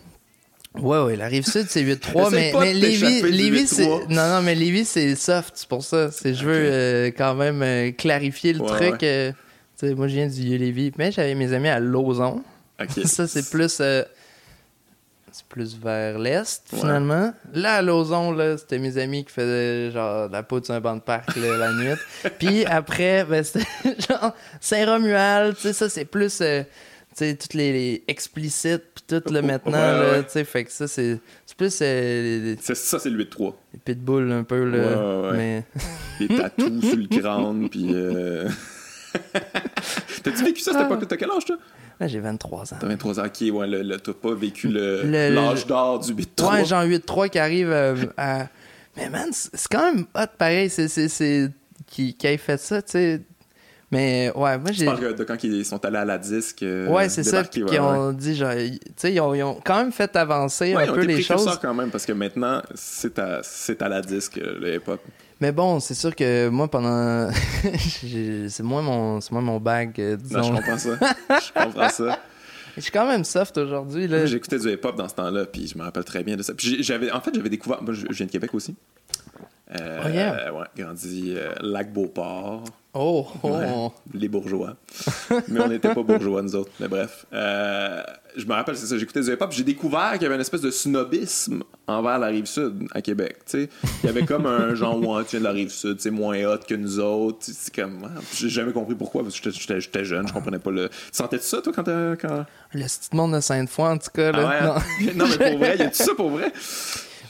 Ouais, 0.76 1.00
ouais, 1.04 1.16
la 1.16 1.28
rive 1.28 1.46
sud, 1.46 1.66
c'est 1.70 1.82
8-3, 1.82 2.28
Essaye 2.34 2.52
mais, 2.54 2.60
mais 2.60 2.74
Lévis, 2.74 3.22
Lévis, 3.32 3.68
c'est. 3.68 3.86
8-3. 3.86 4.08
Non, 4.10 4.28
non, 4.30 4.42
mais 4.44 4.56
Lévis, 4.56 4.86
c'est 4.86 5.16
soft, 5.16 5.52
c'est 5.56 5.68
pour 5.70 5.84
ça. 5.84 6.12
C'est, 6.12 6.34
je 6.34 6.46
veux 6.46 6.52
euh, 6.54 7.08
quand 7.16 7.36
même 7.36 7.62
euh, 7.62 7.92
clarifier 7.92 8.54
le 8.54 8.62
Ouais, 8.62 8.68
truc. 8.90 9.04
euh, 9.04 9.32
tu 9.80 9.88
sais, 9.88 9.96
moi, 9.96 10.08
je 10.08 10.16
viens 10.16 10.28
du 10.28 10.42
Vieux-Lévis, 10.42 10.92
mais 10.98 11.12
j'avais 11.12 11.36
mes 11.36 11.54
amis 11.54 11.70
à 11.70 11.80
Lauson. 11.80 12.44
Ça, 13.06 13.28
c'est 13.28 13.50
plus. 13.50 13.82
C'est 15.34 15.46
plus 15.48 15.78
vers 15.78 16.18
l'est, 16.20 16.64
Ouais. 16.72 16.80
finalement. 16.80 17.34
Là, 17.54 17.76
à 17.76 17.82
Lauson, 17.82 18.32
là, 18.32 18.58
c'était 18.58 18.80
mes 18.80 18.98
amis 18.98 19.26
qui 19.26 19.32
faisaient 19.34 19.92
genre 19.92 20.30
la 20.30 20.44
peau 20.44 20.64
sur 20.64 20.74
un 20.74 20.80
banc 20.80 20.96
de 20.96 21.02
parc 21.02 21.36
là, 21.36 21.58
la 21.58 21.74
nuit. 21.74 21.98
Puis 22.40 22.66
après, 22.66 23.26
ben, 23.26 23.44
c'était 23.44 23.66
genre 24.08 24.34
Saint-Romuald, 24.62 25.56
tu 25.56 25.62
sais, 25.64 25.74
ça, 25.74 25.90
c'est 25.90 26.06
plus. 26.06 26.40
euh, 26.42 26.64
tu 27.16 27.26
sais, 27.26 27.36
toutes 27.36 27.54
les, 27.54 27.72
les 27.72 28.04
explicites, 28.08 28.84
puis 28.96 29.04
tout, 29.22 29.32
là, 29.34 29.42
maintenant, 29.44 29.72
Ouais, 29.74 30.00
là, 30.00 30.12
ouais. 30.14 30.24
tu 30.24 30.30
sais, 30.32 30.44
fait 30.44 30.64
que 30.64 30.72
ça, 30.72 30.88
c'est 30.88 31.20
c'est 31.46 31.56
plus 31.58 31.78
euh, 31.82 32.22
les, 32.22 32.40
les- 32.40 32.58
C'est- 32.62 32.74
Ça, 32.74 32.98
c'est 32.98 33.10
le 33.12 33.24
8-3. 33.24 33.54
les 33.74 33.80
pitbulls, 33.80 34.32
un 34.32 34.44
peu, 34.44 34.64
là. 34.66 34.78
Ouais, 34.78 35.30
ouais. 35.30 35.38
Mais... 35.38 35.64
Des 36.28 36.36
tatous 36.36 36.82
sur 36.84 36.96
le 36.98 37.08
crâne, 37.22 37.70
puis. 37.70 37.90
Euh... 37.94 38.50
T'as-tu 40.24 40.44
vécu 40.44 40.62
ça 40.62 40.72
à 40.72 40.74
cette 40.74 40.86
époque-là? 40.86 41.06
T'as 41.08 41.18
quel 41.18 41.30
âge, 41.32 41.46
toi? 41.46 41.58
Là, 42.00 42.08
j'ai 42.08 42.20
23 42.20 42.74
ans. 42.74 42.78
T'as 42.80 42.88
23 42.88 43.20
ans, 43.20 43.24
ok, 43.26 43.54
ouais, 43.54 43.98
t'as 44.04 44.14
pas 44.14 44.34
vécu 44.34 44.68
le- 44.68 45.04
Le- 45.04 45.34
l'âge 45.34 45.66
d'or 45.68 46.00
du 46.00 46.14
8-3. 46.14 46.52
Ouais, 46.54 46.66
genre 46.66 46.84
8-3 46.84 47.30
qui 47.30 47.40
arrive 47.40 47.70
euh, 47.72 47.96
à. 48.18 48.48
Mais 48.98 49.10
man, 49.10 49.30
c'est 49.32 49.68
quand 49.72 49.94
même 49.94 50.06
hot 50.16 50.28
pareil, 50.38 50.70
c'est. 50.70 51.50
Qui, 51.88 52.16
qui 52.16 52.28
ait 52.28 52.38
fait 52.38 52.58
ça, 52.60 52.82
tu 52.82 52.92
sais. 52.94 53.22
Mais 53.92 54.32
ouais, 54.36 54.58
moi 54.58 54.70
Tu 54.72 54.78
j'ai. 54.78 54.86
parles 54.86 55.14
de 55.14 55.24
quand 55.24 55.44
ils 55.44 55.64
sont 55.64 55.84
allés 55.86 55.98
à 55.98 56.06
la 56.06 56.18
disque. 56.18 56.64
euh, 56.64 56.88
Ouais, 56.88 57.10
c'est 57.10 57.24
ça. 57.24 57.44
Puis 57.44 57.62
ouais, 57.62 57.70
qu'ils 57.70 57.80
ouais. 57.80 57.86
ont 57.86 58.12
dit, 58.12 58.36
genre. 58.36 58.54
Tu 58.56 58.80
sais, 58.96 59.14
ils 59.14 59.20
ont, 59.20 59.36
ils 59.36 59.44
ont 59.44 59.60
quand 59.64 59.78
même 59.78 59.92
fait 59.92 60.16
avancer 60.16 60.76
Ouais, 60.76 60.88
un 60.90 60.94
peu 60.94 61.02
les 61.02 61.22
choses. 61.22 61.60
quand 61.62 61.74
même, 61.76 61.92
parce 61.92 62.06
que 62.08 62.14
maintenant, 62.14 62.62
c'est 62.74 63.20
à, 63.20 63.42
à 63.82 63.90
la 63.90 64.02
disque, 64.02 64.40
euh, 64.40 64.58
le 64.60 64.76
hip-hop. 64.76 65.00
Mais 65.44 65.52
bon, 65.52 65.82
c'est 65.82 65.94
sûr 65.94 66.16
que 66.16 66.48
moi, 66.48 66.70
pendant. 66.72 67.30
c'est 68.48 68.64
moins 68.64 68.82
mon, 68.82 69.20
c'est 69.20 69.34
moins 69.34 69.42
mon 69.42 69.60
bag, 69.60 69.94
euh, 70.00 70.16
Non, 70.32 70.42
je 70.44 70.52
comprends 70.54 70.78
ça. 70.78 70.90
je 71.30 71.64
comprends 71.64 71.90
ça. 71.90 72.20
Je 72.78 72.82
suis 72.82 72.92
quand 72.92 73.06
même 73.06 73.24
soft 73.26 73.58
aujourd'hui, 73.58 74.08
là. 74.08 74.26
J'écoutais 74.26 74.58
du 74.58 74.72
hip-hop 74.72 74.96
dans 74.96 75.08
ce 75.10 75.14
temps-là, 75.16 75.46
puis 75.46 75.68
je 75.68 75.78
me 75.78 75.84
rappelle 75.84 76.06
très 76.06 76.24
bien 76.24 76.36
de 76.38 76.42
ça. 76.44 76.54
Puis 76.56 76.70
j'ai- 76.78 76.82
j'avais, 76.82 77.12
en 77.12 77.20
fait, 77.22 77.30
j'avais 77.36 77.50
découvert. 77.50 77.84
Moi, 77.84 77.94
je 77.94 78.08
viens 78.10 78.26
de 78.26 78.32
Québec 78.32 78.52
aussi. 78.54 78.74
Euh, 79.80 80.02
Oh, 80.04 80.08
yeah. 80.10 80.52
ouais, 80.54 80.66
grandi 80.76 81.36
euh, 81.38 81.52
Lac-Beauport, 81.62 82.64
Oh, 82.96 83.26
oh. 83.42 83.48
Ouais. 83.50 83.68
les 84.14 84.28
bourgeois. 84.28 84.76
Mais 85.48 85.60
on 85.62 85.68
n'était 85.68 85.94
pas 85.94 86.04
bourgeois, 86.04 86.44
nous 86.44 86.56
autres. 86.56 86.70
Mais 86.80 86.88
bref. 86.88 87.26
Euh, 87.34 88.04
je 88.38 88.46
me 88.46 88.54
rappelle, 88.54 88.78
c'est 88.78 88.86
ça, 88.86 88.98
j'écoutais 89.00 89.22
du 89.22 89.32
hip-hop. 89.32 89.52
J'ai 89.52 89.64
découvert 89.64 90.12
qu'il 90.14 90.22
y 90.24 90.26
avait 90.26 90.36
une 90.36 90.42
espèce 90.42 90.62
de 90.62 90.70
snobisme 90.70 91.64
envers 91.88 92.20
la 92.20 92.28
rive 92.28 92.46
sud 92.46 92.88
à 92.94 93.02
Québec. 93.02 93.38
Il 93.54 93.68
y 94.04 94.10
avait 94.10 94.26
comme 94.26 94.46
un 94.46 94.76
genre, 94.76 94.98
ouais, 95.00 95.24
tu 95.24 95.32
viens 95.32 95.40
de 95.40 95.44
la 95.46 95.52
rive 95.52 95.70
sud, 95.72 96.00
c'est 96.00 96.12
moins 96.12 96.38
hot 96.46 96.60
que 96.68 96.76
nous 96.76 97.00
autres. 97.00 97.40
C'est 97.42 97.74
comme, 97.74 98.10
j'ai 98.36 98.50
jamais 98.50 98.74
compris 98.74 98.94
pourquoi, 98.96 99.24
parce 99.24 99.40
que 99.40 99.50
j'étais- 99.50 100.06
jeune, 100.06 100.28
je 100.28 100.34
comprenais 100.34 100.60
pas 100.60 100.70
le. 100.72 100.90
Tu 100.90 100.96
sentais-tu 101.14 101.46
ça, 101.46 101.62
toi, 101.62 101.74
quand. 101.76 101.84
Quand... 101.84 102.46
Le 102.74 102.84
petit 102.84 103.16
monde 103.16 103.34
de 103.34 103.40
Sainte-Foy, 103.40 103.88
en 103.90 103.98
tout 103.98 104.10
cas, 104.14 104.32
Ah 104.34 104.38
là. 104.38 104.48
ouais, 104.50 104.62
non. 104.68 104.76
hein? 104.76 105.14
non, 105.16 105.26
mais 105.40 105.50
pour 105.50 105.58
vrai, 105.60 105.78
y 105.78 105.82
a-tu 105.82 106.04
ça 106.04 106.14
pour 106.16 106.30
vrai? 106.30 106.52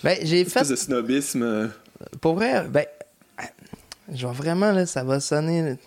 Ben, 0.03 0.17
j'ai 0.23 0.43
fait 0.43 0.59
Espèce 0.61 0.69
de 0.69 0.75
snobisme. 0.75 1.43
euh, 1.43 1.67
Pour 2.19 2.35
vrai, 2.35 2.65
ben, 2.69 2.85
vais 4.15 4.33
vraiment, 4.33 4.71
là, 4.71 4.85
ça 4.85 5.03
va 5.03 5.19
sonner. 5.19 5.61
là. 5.61 5.75
Tu 5.75 5.81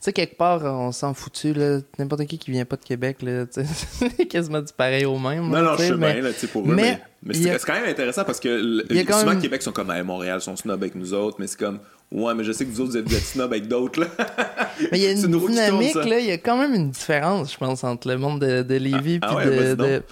sais, 0.00 0.12
quelque 0.12 0.36
part, 0.36 0.62
on 0.62 0.92
s'en 0.92 1.14
foutu, 1.14 1.54
là. 1.54 1.78
N'importe 1.98 2.26
qui 2.26 2.38
qui 2.38 2.50
vient 2.50 2.66
pas 2.66 2.76
de 2.76 2.84
Québec, 2.84 3.22
là, 3.22 3.46
tu 3.46 3.64
sais, 3.64 4.08
c'est 4.18 4.26
quasiment 4.26 4.60
du 4.60 4.72
pareil 4.72 5.06
au 5.06 5.18
même. 5.18 5.48
Non, 5.48 5.62
non, 5.62 5.72
je 5.78 5.84
sais, 5.84 5.96
mais- 5.96 6.12
bien, 6.14 6.22
là, 6.22 6.32
tu 6.32 6.40
sais, 6.40 6.46
pour 6.48 6.62
eux, 6.62 6.74
mais 6.74 7.00
mais, 7.22 7.34
c'est 7.34 7.50
a- 7.50 7.58
c'est 7.58 7.66
quand 7.66 7.72
même 7.74 7.88
intéressant 7.88 8.24
parce 8.24 8.38
que 8.38 8.82
souvent, 9.10 9.24
même- 9.32 9.40
Québec 9.40 9.62
sont 9.62 9.72
comme, 9.72 9.88
à 9.90 10.02
Montréal 10.04 10.40
sont 10.42 10.54
snob 10.54 10.80
avec 10.80 10.94
nous 10.94 11.14
autres, 11.14 11.36
mais 11.40 11.46
c'est 11.46 11.58
comme, 11.58 11.80
ouais, 12.12 12.34
mais 12.34 12.44
je 12.44 12.52
sais 12.52 12.66
que 12.66 12.70
vous 12.70 12.82
autres, 12.82 12.90
vous 12.90 12.96
êtes, 12.98 13.08
snob 13.08 13.50
avec 13.52 13.68
d'autres, 13.68 14.00
là. 14.00 14.08
Mais 14.92 14.98
il 14.98 15.02
y 15.02 15.06
a 15.06 15.12
une 15.12 15.30
tourne, 15.32 15.50
dynamique, 15.50 15.94
là. 15.94 16.18
Il 16.20 16.26
y 16.26 16.30
a 16.30 16.36
quand 16.38 16.58
même 16.58 16.74
une 16.74 16.90
différence, 16.90 17.52
je 17.54 17.56
pense, 17.58 17.82
entre 17.82 18.06
le 18.08 18.18
monde 18.18 18.40
de, 18.42 18.62
de 18.62 18.74
Lévis 18.74 19.18
Ah, 19.22 19.28
ah 19.30 19.36
ouais, 19.36 19.46
de, 19.46 19.74
de- 19.74 20.02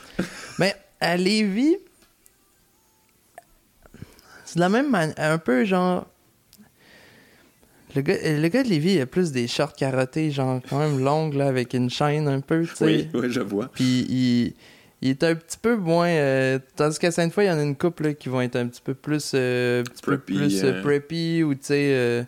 Mais 0.59 0.75
à 0.99 1.19
Lévis, 1.19 1.77
c'est 4.47 4.57
de 4.57 4.61
la 4.61 4.69
même 4.71 4.91
manière, 4.91 5.15
un 5.19 5.39
peu 5.39 5.65
genre. 5.65 6.07
Le 7.95 8.01
gars, 8.03 8.17
le 8.23 8.49
gars 8.49 8.63
de 8.63 8.69
Lévis, 8.69 8.95
il 8.95 9.01
a 9.01 9.07
plus 9.07 9.31
des 9.33 9.47
shorts 9.47 9.75
carottés, 9.75 10.31
genre 10.31 10.61
quand 10.69 10.79
même 10.79 10.99
longues, 11.03 11.35
là, 11.35 11.47
avec 11.47 11.75
une 11.75 11.89
chaîne 11.91 12.27
un 12.29 12.41
peu, 12.41 12.63
tu 12.67 12.75
sais. 12.75 12.85
Oui, 12.85 13.09
oui, 13.15 13.27
je 13.31 13.41
vois. 13.41 13.69
Puis 13.73 14.07
il, 14.09 14.55
il 15.03 15.11
est 15.11 15.23
un 15.23 15.35
petit 15.35 15.59
peu 15.59 15.77
moins. 15.77 16.09
euh, 16.09 16.59
tandis 16.77 16.99
qu'à 16.99 17.11
Sainte-Foy, 17.13 17.45
il 17.45 17.49
y 17.49 17.51
en 17.51 17.59
a 17.59 17.63
une 17.63 17.77
couple 17.77 18.05
là, 18.05 18.15
qui 18.15 18.29
vont 18.29 18.41
être 18.41 18.57
un 18.57 18.67
petit 18.67 18.83
peu 18.83 18.95
plus. 18.95 19.33
euh, 19.35 19.85
peu 20.03 20.17
Preppy, 20.19 20.35
plus 20.35 20.65
euh, 20.65 20.73
euh. 20.73 20.83
preppy 20.83 21.43
ou 21.45 21.55
tu 21.55 21.61
sais. 21.63 21.91
euh, 21.95 22.25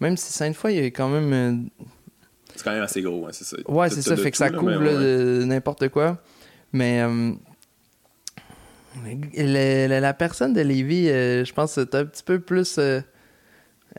même 0.00 0.16
si 0.16 0.32
Sainte-Foy, 0.32 0.74
il 0.74 0.82
y 0.82 0.86
a 0.86 0.86
quand 0.86 1.08
même. 1.08 1.32
euh, 1.32 1.84
C'est 2.56 2.64
quand 2.64 2.72
même 2.72 2.82
assez 2.82 3.02
gros, 3.02 3.26
hein, 3.26 3.30
c'est 3.32 3.44
ça. 3.44 3.56
Ouais, 3.68 3.90
c'est 3.90 4.02
ça, 4.02 4.16
fait 4.16 4.30
que 4.30 4.36
ça 4.36 4.50
couvre 4.50 4.70
de 4.78 5.44
n'importe 5.44 5.88
quoi. 5.88 6.22
Mais 6.72 7.02
euh, 7.02 7.32
la 9.98 10.14
personne 10.14 10.52
de 10.54 10.60
Lévis, 10.60 11.08
euh, 11.10 11.44
je 11.44 11.52
pense 11.52 11.74
que 11.74 11.82
c'est 11.82 11.94
un 11.96 12.04
petit 12.04 12.22
peu 12.22 12.40
plus. 12.40 12.78
euh, 12.78 13.00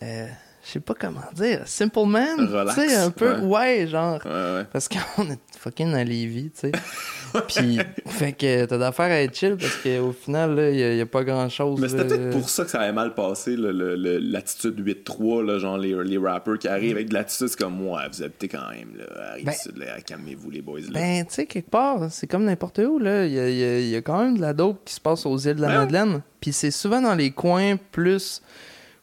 euh, 0.01 0.27
je 0.65 0.71
sais 0.71 0.79
pas 0.79 0.93
comment 0.97 1.19
dire. 1.35 1.61
Simple 1.65 2.05
man. 2.07 2.39
Relax, 2.39 2.75
Tu 2.79 2.87
sais, 2.89 2.95
un 2.95 3.11
peu. 3.11 3.39
ouais. 3.39 3.81
Ouais, 3.81 3.87
genre. 3.87 4.19
Ouais, 4.25 4.31
ouais. 4.31 4.65
Parce 4.71 4.87
qu'on 4.87 5.23
est 5.29 5.39
fucking 5.59 5.93
à 5.93 6.03
Lévis, 6.03 6.51
tu 6.51 6.69
sais. 6.69 6.71
Puis, 7.47 7.79
fait 8.05 8.31
que 8.33 8.65
t'as 8.65 8.77
d'affaires 8.77 9.07
à 9.11 9.21
être 9.21 9.35
chill 9.35 9.57
parce 9.59 9.75
qu'au 9.77 10.11
final, 10.11 10.55
là, 10.55 10.69
il 10.69 10.97
y, 10.97 11.01
a 11.01 11.05
pas 11.07 11.23
grand 11.23 11.49
chose. 11.49 11.79
Mais 11.81 11.87
c'était 11.89 12.05
peut-être 12.05 12.29
pour 12.29 12.47
ça 12.47 12.63
que 12.63 12.69
ça 12.69 12.79
avait 12.81 12.91
mal 12.93 13.15
passé, 13.15 13.55
l'attitude 13.57 14.79
8-3, 14.79 15.43
là, 15.45 15.57
genre 15.57 15.77
les, 15.79 15.95
les 16.03 16.17
rappers 16.19 16.57
qui 16.59 16.67
arrivent 16.67 16.95
avec 16.95 17.09
de 17.09 17.15
l'attitude, 17.15 17.47
c'est 17.47 17.57
comme, 17.59 17.81
ouais, 17.87 18.03
vous 18.11 18.21
habitez 18.21 18.47
quand 18.47 18.69
même, 18.69 18.95
là, 18.97 19.33
Rive-Sud, 19.33 19.77
là, 19.77 19.99
calmez-vous, 20.05 20.51
les 20.51 20.61
boys, 20.61 20.79
là. 20.81 20.87
Ben, 20.93 21.25
tu 21.25 21.33
sais, 21.33 21.45
quelque 21.47 21.69
part, 21.71 22.11
c'est 22.11 22.27
comme 22.27 22.43
n'importe 22.45 22.79
où, 22.79 22.99
là. 22.99 23.25
Il 23.25 23.33
y 23.33 23.39
a, 23.39 23.49
il 23.49 23.57
y 23.57 23.63
a- 23.63 23.79
il 23.79 23.89
y 23.89 23.95
a 23.95 24.01
quand 24.01 24.23
même 24.23 24.35
de 24.37 24.41
la 24.41 24.53
dope 24.53 24.81
qui 24.85 24.93
se 24.93 25.01
passe 25.01 25.25
aux 25.25 25.37
îles 25.37 25.55
de 25.55 25.61
la 25.61 25.67
Ben. 25.69 25.77
Madeleine. 25.79 26.21
Puis 26.39 26.53
c'est 26.53 26.71
souvent 26.71 27.01
dans 27.01 27.15
les 27.15 27.31
coins 27.31 27.77
plus 27.91 28.41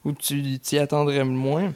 où 0.04 0.12
tu 0.12 0.58
t'y 0.58 0.78
attendrais 0.78 1.18
le 1.18 1.24
moins. 1.24 1.72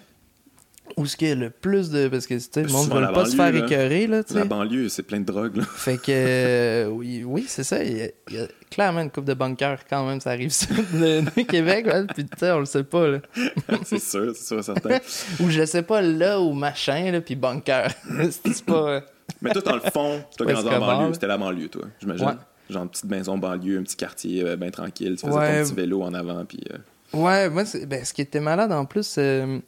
où 0.97 1.07
ce 1.07 1.17
qu'il 1.17 1.29
y 1.29 1.33
a 1.33 1.35
le 1.35 1.51
plus 1.51 1.91
de. 1.91 2.09
Parce 2.09 2.27
que, 2.27 2.35
tu 2.35 2.41
sais, 2.41 2.63
le 2.63 2.69
monde 2.69 2.93
ne 2.93 3.01
la 3.01 3.09
veut 3.09 3.13
pas 3.15 3.25
se 3.27 3.35
faire 3.37 3.53
là. 3.53 3.65
écœurer, 3.65 4.07
là, 4.07 4.23
tu 4.23 4.35
La 4.35 4.43
sais. 4.43 4.49
banlieue, 4.49 4.89
c'est 4.89 5.03
plein 5.03 5.19
de 5.21 5.25
drogue, 5.25 5.57
là. 5.57 5.65
Fait 5.65 5.97
que, 5.97 6.05
euh, 6.11 6.87
oui, 6.89 7.25
oui 7.25 7.45
c'est 7.49 7.65
ça. 7.65 7.83
Il 7.83 7.97
y, 7.97 8.03
a, 8.03 8.09
il 8.31 8.35
y 8.37 8.39
a 8.41 8.47
clairement 8.71 9.01
une 9.01 9.11
coupe 9.11 9.25
de 9.25 9.35
bunkers 9.35 9.79
quand 9.89 10.07
même, 10.07 10.21
ça 10.21 10.31
arrive 10.31 10.51
ça 10.51 10.67
de, 10.93 11.21
de 11.23 11.43
Québec, 11.43 11.87
ouais, 11.87 12.05
puis 12.15 12.25
tu 12.25 12.31
sais, 12.39 12.51
on 12.53 12.61
le 12.61 12.67
sait 12.67 12.85
pas, 12.85 13.09
là. 13.09 13.19
c'est 13.85 13.99
sûr, 13.99 14.33
c'est 14.37 14.45
sûr, 14.47 14.63
certain. 14.63 14.99
Ou 15.41 15.49
je 15.51 15.65
sais 15.65 15.83
pas, 15.83 16.01
là, 16.03 16.41
ou 16.41 16.53
machin, 16.53 17.11
là, 17.13 17.21
puis 17.21 17.35
bunker. 17.35 17.91
c'est 18.31 18.65
pas. 18.65 18.89
euh, 18.91 19.01
Mais 19.43 19.51
toi, 19.53 19.63
dans 19.63 19.75
le 19.77 19.81
fond, 19.91 20.23
t'as 20.37 20.45
Ouais, 20.45 20.53
grandi 20.53 20.69
en 20.69 20.81
banlieue. 20.81 21.07
là? 21.09 21.15
C'était 21.15 21.27
la 21.27 21.39
banlieue, 21.39 21.69
toi, 21.69 21.85
j'imagine. 22.01 22.27
Ouais. 22.27 22.33
Genre 22.71 22.83
une 22.85 22.89
petite 22.89 23.05
maison 23.11 23.37
banlieue, 23.39 23.79
un 23.79 23.83
petit 23.83 23.97
quartier 23.97 24.45
euh, 24.45 24.57
bien 24.57 24.71
tranquille. 24.71 25.17
Tu 25.19 25.27
faisais 25.27 25.37
Ouais. 25.39 25.63
ton 25.63 25.69
petit 25.69 25.75
vélo 25.75 26.03
en 26.03 26.15
avant, 26.15 26.45
puis... 26.45 26.61
euh, 26.73 26.79
Ouais, 27.15 27.49
moi, 27.51 27.63
ben, 27.87 28.05
ce 28.05 28.13
qui 28.13 28.23
était 28.23 28.41
malade 28.41 28.73
en 28.73 28.85
plus, 28.85 29.17
euh, 29.19 29.59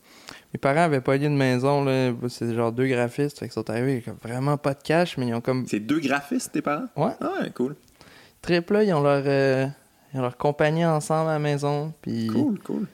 mes 0.52 0.58
parents 0.60 0.80
avaient 0.82 1.00
pas 1.00 1.16
eu 1.16 1.24
une 1.24 1.36
maison, 1.36 1.84
là. 1.84 2.12
C'est 2.28 2.54
genre 2.54 2.72
deux 2.72 2.86
graphistes, 2.88 3.38
fait 3.38 3.46
qu'ils 3.46 3.52
sont 3.52 3.68
arrivés 3.70 4.02
avec 4.06 4.22
vraiment 4.22 4.56
pas 4.56 4.74
de 4.74 4.82
cash, 4.82 5.16
mais 5.18 5.28
ils 5.28 5.34
ont 5.34 5.40
comme. 5.40 5.66
C'est 5.66 5.80
deux 5.80 6.00
graphistes, 6.00 6.52
tes 6.52 6.62
parents? 6.62 6.86
Ouais, 6.96 7.12
Ah 7.20 7.32
ouais, 7.42 7.50
cool. 7.54 7.76
triple, 8.42 8.74
là, 8.74 8.82
ils 8.84 8.92
ont 8.94 9.02
leur. 9.02 9.22
euh, 9.26 9.66
ils 10.14 10.18
ont 10.18 10.22
leur 10.22 10.36
compagnie 10.36 10.84
ensemble 10.84 11.28
à 11.30 11.34
la 11.34 11.38
maison, 11.38 11.92
puis 12.00 12.28
Cool, 12.28 12.58
cool. 12.60 12.86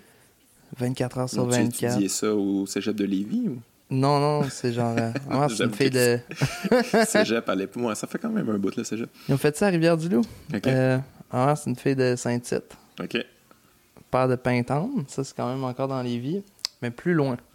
24 0.79 1.19
heures 1.19 1.29
sur 1.29 1.45
Donc, 1.45 1.53
tu 1.53 1.59
24. 1.62 1.85
étudiais 1.93 2.09
ça 2.09 2.35
au 2.35 2.67
cégep 2.67 2.97
de 2.97 3.05
Lévis 3.05 3.49
ou? 3.49 3.59
Non, 3.91 4.19
non, 4.19 4.49
c'est 4.51 4.73
genre. 4.73 4.97
euh, 4.99 5.11
ah, 5.31 5.47
c'est 5.51 5.65
une 5.65 5.75
fille 5.75 5.91
de. 5.91 6.19
cégep 7.07 7.47
à 7.49 7.55
l'époque? 7.55 7.83
Ouais, 7.85 7.95
ça 7.95 8.07
fait 8.07 8.19
quand 8.19 8.31
même 8.31 8.49
un 8.49 8.57
bout, 8.59 8.75
le 8.75 8.85
cégep. 8.85 9.09
Ils 9.29 9.35
ont 9.35 9.38
fait 9.38 9.55
ça 9.57 9.67
à 9.67 9.71
Rivière-du-Loup. 9.71 10.23
OK. 10.55 10.67
Euh, 10.67 10.99
ah, 11.31 11.55
c'est 11.57 11.69
une 11.69 11.77
fille 11.77 11.95
de 11.97 12.17
Saint-Tite. 12.17 12.75
OK. 13.03 13.19
De 14.29 14.37
Pintante. 14.37 15.09
Ça, 15.11 15.25
c'est 15.25 15.35
quand 15.37 15.48
même 15.51 15.64
encore 15.64 15.88
dans 15.88 16.03
les 16.03 16.18
vies, 16.18 16.42
mais 16.83 16.90
plus 16.90 17.14
loin. 17.14 17.37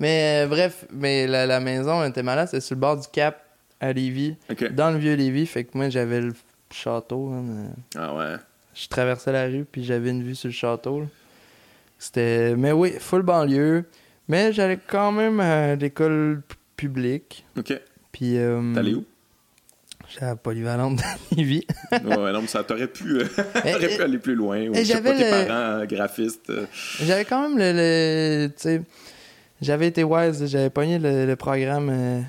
Mais 0.00 0.44
euh, 0.44 0.46
bref, 0.48 0.86
mais 0.90 1.26
la, 1.26 1.46
la 1.46 1.60
maison 1.60 2.02
était 2.04 2.22
malade, 2.22 2.48
c'était 2.48 2.60
sur 2.60 2.74
le 2.76 2.80
bord 2.80 2.96
du 2.96 3.06
cap 3.08 3.42
à 3.80 3.92
Lévis, 3.92 4.36
dans 4.72 4.90
le 4.90 4.98
vieux 4.98 5.14
Lévis. 5.14 5.46
Fait 5.46 5.64
que 5.64 5.76
moi, 5.76 5.88
j'avais 5.90 6.20
le 6.20 6.32
château. 6.72 7.30
hein, 7.32 7.68
Ah 7.94 8.14
ouais. 8.14 8.36
je 8.74 8.88
traversais 8.88 9.32
la 9.32 9.44
rue, 9.46 9.66
puis 9.70 9.84
j'avais 9.84 10.10
une 10.10 10.22
vue 10.22 10.34
sur 10.34 10.48
le 10.48 10.54
château. 10.54 11.04
C'était. 11.98 12.54
Mais 12.56 12.72
oui, 12.72 12.92
full 12.98 13.22
banlieue. 13.22 13.84
Mais 14.28 14.52
j'allais 14.52 14.78
quand 14.86 15.12
même 15.12 15.40
à 15.40 15.76
l'école 15.76 16.42
publique. 16.76 17.44
OK. 17.58 17.78
Puis. 18.12 18.36
euh, 18.38 18.74
T'allais 18.74 18.94
où? 18.94 19.04
La 20.20 20.34
polyvalente 20.36 20.96
de 21.32 21.36
Lévis. 21.36 21.66
Ouais, 21.92 22.00
non, 22.32 22.40
mais 22.40 22.46
ça 22.46 22.64
t'aurait 22.64 22.86
pu, 22.88 23.18
euh, 23.20 23.24
pu 23.96 24.02
aller 24.02 24.18
plus 24.18 24.34
loin. 24.34 24.66
Ou, 24.68 24.74
je 24.74 24.82
sais 24.84 25.00
pas, 25.02 25.12
tes 25.14 25.28
parents 25.30 25.80
euh, 25.80 25.86
graphistes. 25.86 26.50
euh, 26.50 26.66
J'avais 27.02 27.24
quand 27.24 27.48
même 27.48 27.58
le. 27.58 27.72
le- 27.72 28.48
tu 28.48 28.54
sais, 28.56 28.82
j'avais 29.60 29.88
été 29.88 30.04
wise, 30.04 30.46
j'avais 30.46 30.70
pogné 30.70 30.98
le, 30.98 31.26
le 31.26 31.36
programme. 31.36 31.90
euh, 31.90 32.20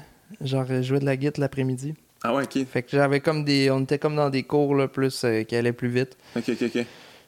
genre, 0.42 0.66
jouer 0.82 1.00
de 1.00 1.06
la 1.06 1.16
guitare 1.16 1.42
l'après-midi. 1.42 1.94
Ah 2.24 2.34
ouais, 2.36 2.44
OK. 2.44 2.66
Fait 2.72 2.82
que 2.84 2.90
j'avais 2.92 3.20
comme 3.22 3.46
des. 3.46 3.70
On 3.72 3.82
était 3.82 4.00
comme 4.00 4.16
dans 4.16 4.30
des 4.30 4.44
cours 4.44 4.76
là, 4.76 4.88
plus 4.88 5.24
euh, 5.24 5.44
qui 5.44 5.56
allaient 5.56 5.72
plus 5.74 5.88
vite. 5.90 6.18
OK, 6.36 6.44
OK, 6.50 6.64
OK. 6.76 6.86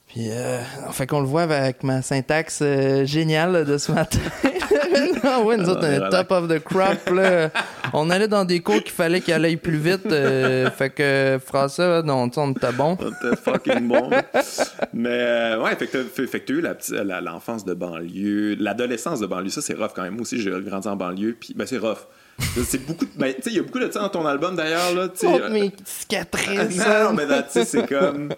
Puis, 0.09 0.31
euh, 0.31 0.59
fait 0.91 1.05
qu'on 1.05 1.19
le 1.21 1.27
voit 1.27 1.43
avec 1.43 1.83
ma 1.83 2.01
syntaxe 2.01 2.59
euh, 2.63 3.05
géniale 3.05 3.63
de 3.63 3.77
ce 3.77 3.91
matin. 3.91 4.17
non, 5.23 5.45
ouais, 5.45 5.55
nous 5.55 5.69
autres, 5.69 5.85
on 5.87 5.91
est 6.05 6.09
top 6.09 6.31
of 6.31 6.47
the 6.47 6.57
crop. 6.59 7.09
Là. 7.13 7.51
On 7.93 8.09
allait 8.09 8.27
dans 8.27 8.43
des 8.43 8.59
cours 8.59 8.81
qu'il 8.81 8.91
fallait 8.91 9.21
qu'il 9.21 9.33
aille 9.33 9.57
plus 9.57 9.77
vite. 9.77 10.07
euh, 10.07 10.71
fait 10.71 10.89
que 10.89 11.39
François, 11.45 12.01
non, 12.01 12.27
tu 12.29 12.39
on 12.39 12.51
était 12.51 12.71
bon. 12.71 12.97
C'était 12.99 13.35
fucking 13.35 13.87
bon. 13.87 14.09
Mais 14.93 15.09
euh, 15.11 15.61
ouais, 15.61 15.75
fait 15.75 15.85
que 15.85 15.97
t'as 15.99 16.03
fait- 16.03 16.25
fait 16.27 16.39
que 16.39 16.53
t'as 16.53 16.53
eu 16.55 17.21
l'enfance 17.21 17.63
de 17.63 17.75
banlieue, 17.75 18.55
l'adolescence 18.59 19.19
de 19.19 19.27
banlieue, 19.27 19.49
ça 19.49 19.61
c'est 19.61 19.75
rough 19.75 19.91
quand 19.95 20.01
même. 20.03 20.13
Moi 20.13 20.23
aussi, 20.23 20.41
j'ai 20.41 20.51
grandi 20.51 20.87
en 20.87 20.95
banlieue, 20.95 21.37
puis 21.39 21.53
ben 21.55 21.67
c'est 21.67 21.77
rough. 21.77 22.07
C'est 22.65 22.83
beaucoup 22.85 23.05
de. 23.05 23.11
Ben, 23.15 23.33
tu 23.35 23.43
sais, 23.43 23.49
il 23.51 23.57
y 23.57 23.59
a 23.59 23.63
beaucoup 23.63 23.79
de 23.79 23.91
ça 23.91 23.99
dans 23.99 24.09
ton 24.09 24.25
album 24.25 24.55
d'ailleurs, 24.55 24.93
là, 24.95 25.07
tu 25.09 25.27
mes 25.51 25.71
cicatrices. 25.85 26.77
non, 26.87 27.13
mais 27.13 27.25
là, 27.27 27.43
tu 27.43 27.51
sais, 27.51 27.65
c'est 27.65 27.85
comme. 27.87 28.29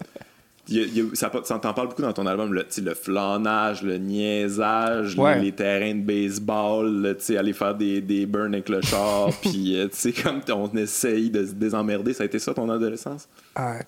Il 0.72 0.78
y 0.78 0.82
a- 0.82 0.86
il 0.86 0.98
y 0.98 1.02
a- 1.02 1.16
ça, 1.16 1.32
ça 1.44 1.60
t'en 1.60 1.74
parle 1.74 1.90
beaucoup 1.90 2.02
dans 2.02 2.14
ton 2.14 2.26
album, 2.26 2.54
le, 2.54 2.66
sais, 2.70 3.84
le 3.84 3.98
niaisage, 3.98 5.18
Ouais. 5.18 5.36
les, 5.38 5.46
les 5.46 5.52
terrains 5.52 5.94
de 5.96 6.02
baseball, 6.02 7.02
aller 7.38 7.54
faire 7.54 7.76
des, 7.76 8.02
des 8.02 8.26
burns 8.26 8.54
avec 8.54 8.70
le 8.70 8.82
char, 8.82 9.30
puis 9.42 9.78
euh, 9.78 9.88
comme 10.24 10.42
on 10.50 10.76
essaye 10.78 11.30
de 11.30 11.46
se 11.46 11.52
désemmerder, 11.54 12.14
ça 12.14 12.24
a 12.24 12.26
été 12.26 12.40
ça 12.40 12.54
ton 12.54 12.70
adolescence? 12.70 13.28
Ah, 13.56 13.80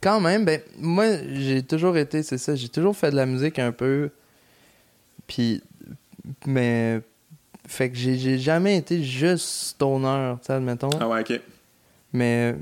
quand 0.00 0.20
même, 0.20 0.44
ben, 0.44 0.60
moi, 0.78 1.06
j'ai 1.34 1.62
toujours 1.62 1.96
été, 1.96 2.22
c'est 2.22 2.38
ça, 2.38 2.54
j'ai 2.54 2.68
toujours 2.68 2.96
fait 2.96 3.10
de 3.10 3.16
la 3.16 3.26
musique 3.26 3.58
un 3.58 3.72
peu. 3.72 4.10
Puis, 5.26 5.62
mais. 6.46 7.00
Fait 7.68 7.90
que 7.90 7.96
j'ai 7.96 8.16
j'ai 8.18 8.38
jamais 8.38 8.76
été 8.76 9.02
juste 9.04 9.46
stoner, 9.46 10.34
tu 10.40 10.46
sais, 10.46 10.52
admettons. 10.54 10.90
Ah 11.00 11.08
ouais, 11.08 11.20
ok. 11.20 11.40
Mais. 12.12 12.56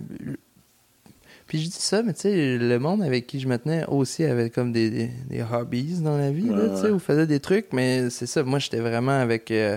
Puis 1.50 1.58
je 1.64 1.66
dis 1.68 1.72
ça, 1.80 2.00
mais 2.04 2.12
tu 2.12 2.20
sais, 2.20 2.58
le 2.58 2.78
monde 2.78 3.02
avec 3.02 3.26
qui 3.26 3.40
je 3.40 3.48
me 3.48 3.58
tenais 3.58 3.84
aussi 3.88 4.22
avait 4.24 4.50
comme 4.50 4.70
des, 4.70 4.88
des, 4.88 5.10
des 5.28 5.42
hobbies 5.42 6.00
dans 6.00 6.16
la 6.16 6.30
vie, 6.30 6.48
Ouais, 6.48 6.56
là, 6.56 6.68
tu 6.76 6.82
sais, 6.82 6.90
ou 6.90 7.00
faisait 7.00 7.26
des 7.26 7.40
trucs, 7.40 7.72
mais 7.72 8.08
c'est 8.08 8.26
ça, 8.26 8.44
moi 8.44 8.60
j'étais 8.60 8.78
vraiment 8.78 9.18
avec. 9.20 9.50
euh, 9.50 9.76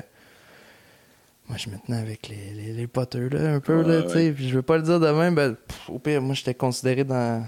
Moi 1.49 1.57
je 1.57 1.69
me 1.71 1.75
tenais 1.83 1.97
avec 1.97 2.29
les, 2.29 2.53
les, 2.55 2.73
les 2.73 2.85
poteux, 2.85 3.27
là, 3.27 3.55
un 3.55 3.59
peu, 3.59 3.81
Ouais, 3.81 3.87
là, 3.87 4.03
tu 4.03 4.09
sais, 4.11 4.31
puis 4.31 4.47
je 4.49 4.53
veux 4.55 4.61
pas 4.61 4.77
le 4.77 4.83
dire 4.83 4.99
demain, 4.99 5.31
ben, 5.31 5.55
pff, 5.55 5.89
au 5.89 5.97
pire, 5.97 6.21
moi 6.21 6.35
j'étais 6.35 6.53
considéré 6.53 7.03
dans. 7.05 7.43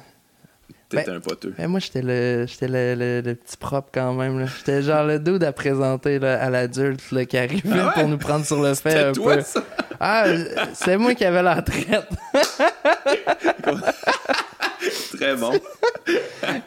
T'étais 0.90 1.06
Ben, 1.06 1.16
un 1.16 1.20
poteux. 1.20 1.54
Mais 1.58 1.68
moi, 1.68 1.80
j'étais 1.80 2.02
le, 2.04 2.46
j'étais 2.48 2.68
le, 2.68 2.94
le- 2.96 3.22
le 3.22 3.36
petit 3.36 3.58
propre 3.58 3.90
quand 3.92 4.14
même. 4.14 4.40
là. 4.40 4.46
J'étais 4.58 4.84
genre 4.84 5.04
le 5.04 5.18
dude 5.20 5.44
à 5.44 5.52
présenter 5.52 6.20
là, 6.20 6.40
à 6.42 6.50
l'adulte 6.52 7.02
qui 7.28 7.38
arrivait 7.38 7.80
Ah 7.80 7.88
ouais? 7.88 7.94
pour 7.94 8.08
nous 8.08 8.18
prendre 8.20 8.46
sur 8.46 8.62
le 8.62 8.74
fait 8.76 9.06
un 9.06 9.12
toi, 9.12 9.38
peu. 9.38 9.42
ça? 9.42 9.64
Ah, 10.00 10.26
c'est 10.74 10.98
moi 10.98 11.16
qui 11.16 11.26
avais 11.26 11.42
la 11.42 11.62
traite. 11.64 12.08
Très 15.18 15.36
bon. 15.36 15.52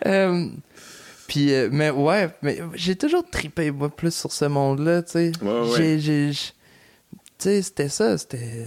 Euh, 0.07 0.49
Puis, 1.29 1.53
euh, 1.55 1.69
mais 1.71 1.91
ouais, 1.91 2.29
mais 2.43 2.59
j'ai 2.75 2.97
toujours 2.97 3.23
trippé 3.31 3.71
moi, 3.71 3.89
plus 3.89 4.13
sur 4.15 4.33
ce 4.33 4.47
monde-là, 4.47 5.03
tu 5.03 5.13
sais. 5.13 5.33
Ouais, 5.43 5.61
ouais, 5.71 5.99
J'ai- 6.01 6.31
Tu 6.33 6.53
sais, 7.39 7.63
c'était 7.63 7.89
ça, 7.89 8.19
c'était... 8.19 8.67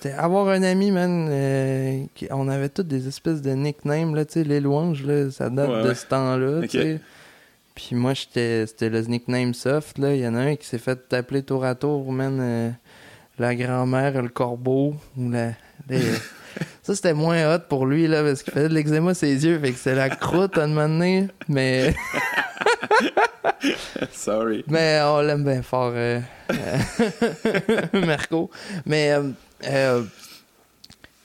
c'était 0.00 0.14
avoir 0.14 0.48
un 0.48 0.62
ami, 0.62 0.90
man, 0.90 1.28
euh, 1.30 2.04
qui- 2.14 2.28
on 2.30 2.48
avait 2.48 2.68
tous 2.68 2.82
des 2.82 3.08
espèces 3.08 3.42
de 3.42 3.50
nicknames, 3.52 4.14
là, 4.14 4.24
tu 4.24 4.34
sais, 4.34 4.44
les 4.44 4.60
louanges, 4.60 5.04
là, 5.04 5.30
ça 5.30 5.50
date 5.50 5.68
Ouais, 5.68 5.82
de 5.82 5.88
ouais. 5.88 5.94
ce 5.94 6.06
temps-là, 6.06 6.58
Ok. 6.60 6.68
tu 6.68 6.78
sais. 6.80 7.00
Puis 7.74 7.96
moi, 7.96 8.14
j'étais, 8.14 8.66
c'était 8.66 8.90
le 8.90 9.00
nickname 9.02 9.54
soft, 9.54 9.98
là. 9.98 10.14
Il 10.14 10.20
y 10.20 10.26
en 10.28 10.34
a 10.34 10.40
un 10.40 10.56
qui 10.56 10.66
s'est 10.66 10.78
fait 10.78 11.12
appeler 11.14 11.42
tour 11.42 11.64
à 11.64 11.74
tour, 11.74 12.10
man, 12.12 12.38
euh, 12.40 12.70
la 13.38 13.54
grand-mère, 13.54 14.20
le 14.22 14.28
corbeau, 14.28 14.94
ou 15.16 15.30
la... 15.30 15.50
les- 15.88 16.00
Ça, 16.82 16.94
c'était 16.96 17.14
moins 17.14 17.54
hot 17.54 17.60
pour 17.68 17.86
lui, 17.86 18.06
là, 18.08 18.22
parce 18.22 18.42
qu'il 18.42 18.52
faisait 18.52 18.68
de 18.68 18.74
l'eczéma 18.74 19.14
ses 19.14 19.44
yeux, 19.46 19.58
fait 19.60 19.70
que 19.72 19.78
c'est 19.78 19.94
la 19.94 20.10
croûte 20.10 20.58
à 20.58 20.64
un 20.64 20.66
moment 20.66 20.88
donné, 20.88 21.28
mais... 21.48 21.94
Sorry. 24.12 24.64
Mais 24.66 25.00
on 25.04 25.20
l'aime 25.20 25.44
bien 25.44 25.62
fort, 25.62 25.92
euh, 25.94 26.20
euh, 26.52 27.82
Marco. 28.06 28.50
Mais, 28.86 29.12
euh, 29.12 29.30
euh, 29.66 30.02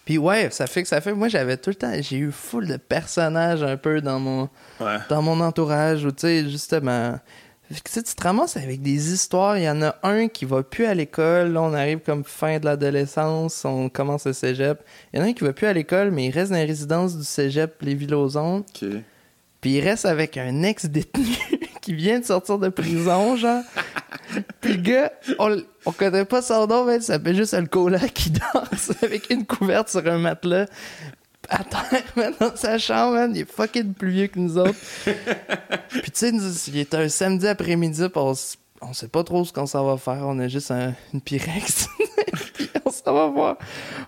puis 0.05 0.17
ouais, 0.19 0.49
ça 0.51 0.67
fait 0.67 0.83
que 0.83 0.87
ça 0.87 1.01
fait. 1.01 1.13
Moi, 1.13 1.27
j'avais 1.29 1.57
tout 1.57 1.71
le 1.71 1.75
temps, 1.75 1.91
j'ai 1.99 2.17
eu 2.17 2.31
full 2.31 2.67
de 2.67 2.77
personnages 2.77 3.63
un 3.63 3.75
peu 3.77 4.01
dans 4.01 4.19
mon, 4.19 4.49
Ouais. 4.79 4.97
dans 5.09 5.21
mon 5.21 5.39
entourage, 5.41 6.01
tu 6.03 6.09
sais, 6.17 6.49
justement. 6.49 7.19
Tu 7.71 7.77
sais, 7.89 8.03
tu 8.03 8.13
te 8.13 8.21
ramasses 8.23 8.57
avec 8.57 8.83
des 8.83 9.11
histoires. 9.11 9.57
Il 9.57 9.63
y 9.63 9.69
en 9.69 9.81
a 9.81 9.95
un 10.03 10.27
qui 10.27 10.45
va 10.45 10.61
plus 10.61 10.85
à 10.85 10.93
l'école. 10.93 11.53
Là, 11.53 11.63
on 11.63 11.73
arrive 11.73 11.97
comme 12.05 12.23
fin 12.23 12.59
de 12.59 12.65
l'adolescence. 12.65 13.65
On 13.65 13.89
commence 13.89 14.27
le 14.27 14.33
cégep. 14.33 14.83
Il 15.11 15.17
y 15.19 15.21
en 15.23 15.25
a 15.25 15.29
un 15.29 15.33
qui 15.33 15.43
va 15.43 15.51
plus 15.51 15.65
à 15.65 15.73
l'école, 15.73 16.11
mais 16.11 16.25
il 16.27 16.31
reste 16.31 16.51
dans 16.51 16.57
les 16.57 16.65
résidences 16.65 17.17
du 17.17 17.23
cégep 17.23 17.81
Lévis-Lauzon. 17.81 18.57
Ok. 18.59 18.87
Puis 19.65 19.77
il 19.77 19.81
reste 19.81 20.05
avec 20.05 20.37
un 20.37 20.61
ex-détenu 20.61 21.25
qui 21.81 21.95
vient 21.95 22.19
de 22.19 22.23
sortir 22.23 22.59
de 22.59 22.69
prison, 22.69 23.35
genre. 23.35 23.63
Puis 24.61 24.73
le 24.73 24.79
gars, 24.83 25.11
on, 25.39 25.57
on 25.87 25.91
connaît 25.91 26.23
pas 26.23 26.43
son 26.43 26.67
nom, 26.67 26.85
mais 26.85 26.99
ça 26.99 27.13
s'appelle 27.13 27.35
juste 27.35 27.55
le 27.57 27.65
cola 27.65 27.97
qui 27.97 28.29
danse 28.29 28.91
avec 29.01 29.31
une 29.31 29.43
couverte 29.43 29.89
sur 29.89 30.05
un 30.05 30.19
matelas. 30.19 30.67
À 31.49 31.63
terre, 31.63 32.03
man, 32.15 32.35
dans 32.39 32.55
sa 32.55 32.77
chambre, 32.77 33.15
man. 33.15 33.31
Il 33.35 33.41
est 33.41 33.51
fucking 33.51 33.95
plus 33.95 34.11
vieux 34.11 34.27
que 34.27 34.37
nous 34.37 34.55
autres. 34.59 34.75
Puis 35.89 36.11
tu 36.11 36.29
sais, 36.29 36.31
il 36.67 36.77
est 36.77 36.93
un 36.93 37.09
samedi 37.09 37.47
après-midi, 37.47 38.03
on, 38.13 38.33
on 38.81 38.93
sait 38.93 39.07
pas 39.07 39.23
trop 39.23 39.43
ce 39.45 39.51
qu'on 39.51 39.65
s'en 39.65 39.83
va 39.83 39.97
faire. 39.97 40.27
On 40.27 40.37
a 40.37 40.47
juste 40.47 40.69
un- 40.69 40.93
une 41.11 41.21
Pyrex. 41.21 41.87
puis 42.53 42.69
on 42.85 42.91
s'en 42.91 43.15
va 43.15 43.25
voir 43.29 43.57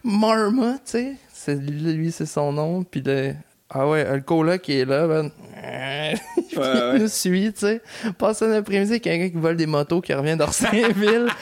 Marma, 0.04 0.76
tu 0.86 1.18
sais. 1.34 1.56
Lui, 1.56 2.12
c'est 2.12 2.28
son 2.28 2.54
nom. 2.54 2.84
Puis 2.84 3.02
le... 3.04 3.34
Ah 3.70 3.88
ouais, 3.88 4.16
le 4.16 4.22
cola 4.22 4.58
qui 4.58 4.74
est 4.74 4.86
là, 4.86 5.08
man. 5.08 5.30
il 5.62 6.58
Ouais, 6.58 7.00
nous 7.00 7.08
suit, 7.08 7.52
tu 7.54 7.60
sais. 7.60 7.82
Passe 8.18 8.42
un 8.42 8.52
après-midi 8.52 8.92
avec 8.92 9.04
quelqu'un 9.04 9.30
qui 9.30 9.38
vole 9.38 9.58
des 9.58 9.66
motos, 9.66 10.02
qui 10.02 10.14
revient 10.14 10.38
d'Orsainville. 10.38 11.28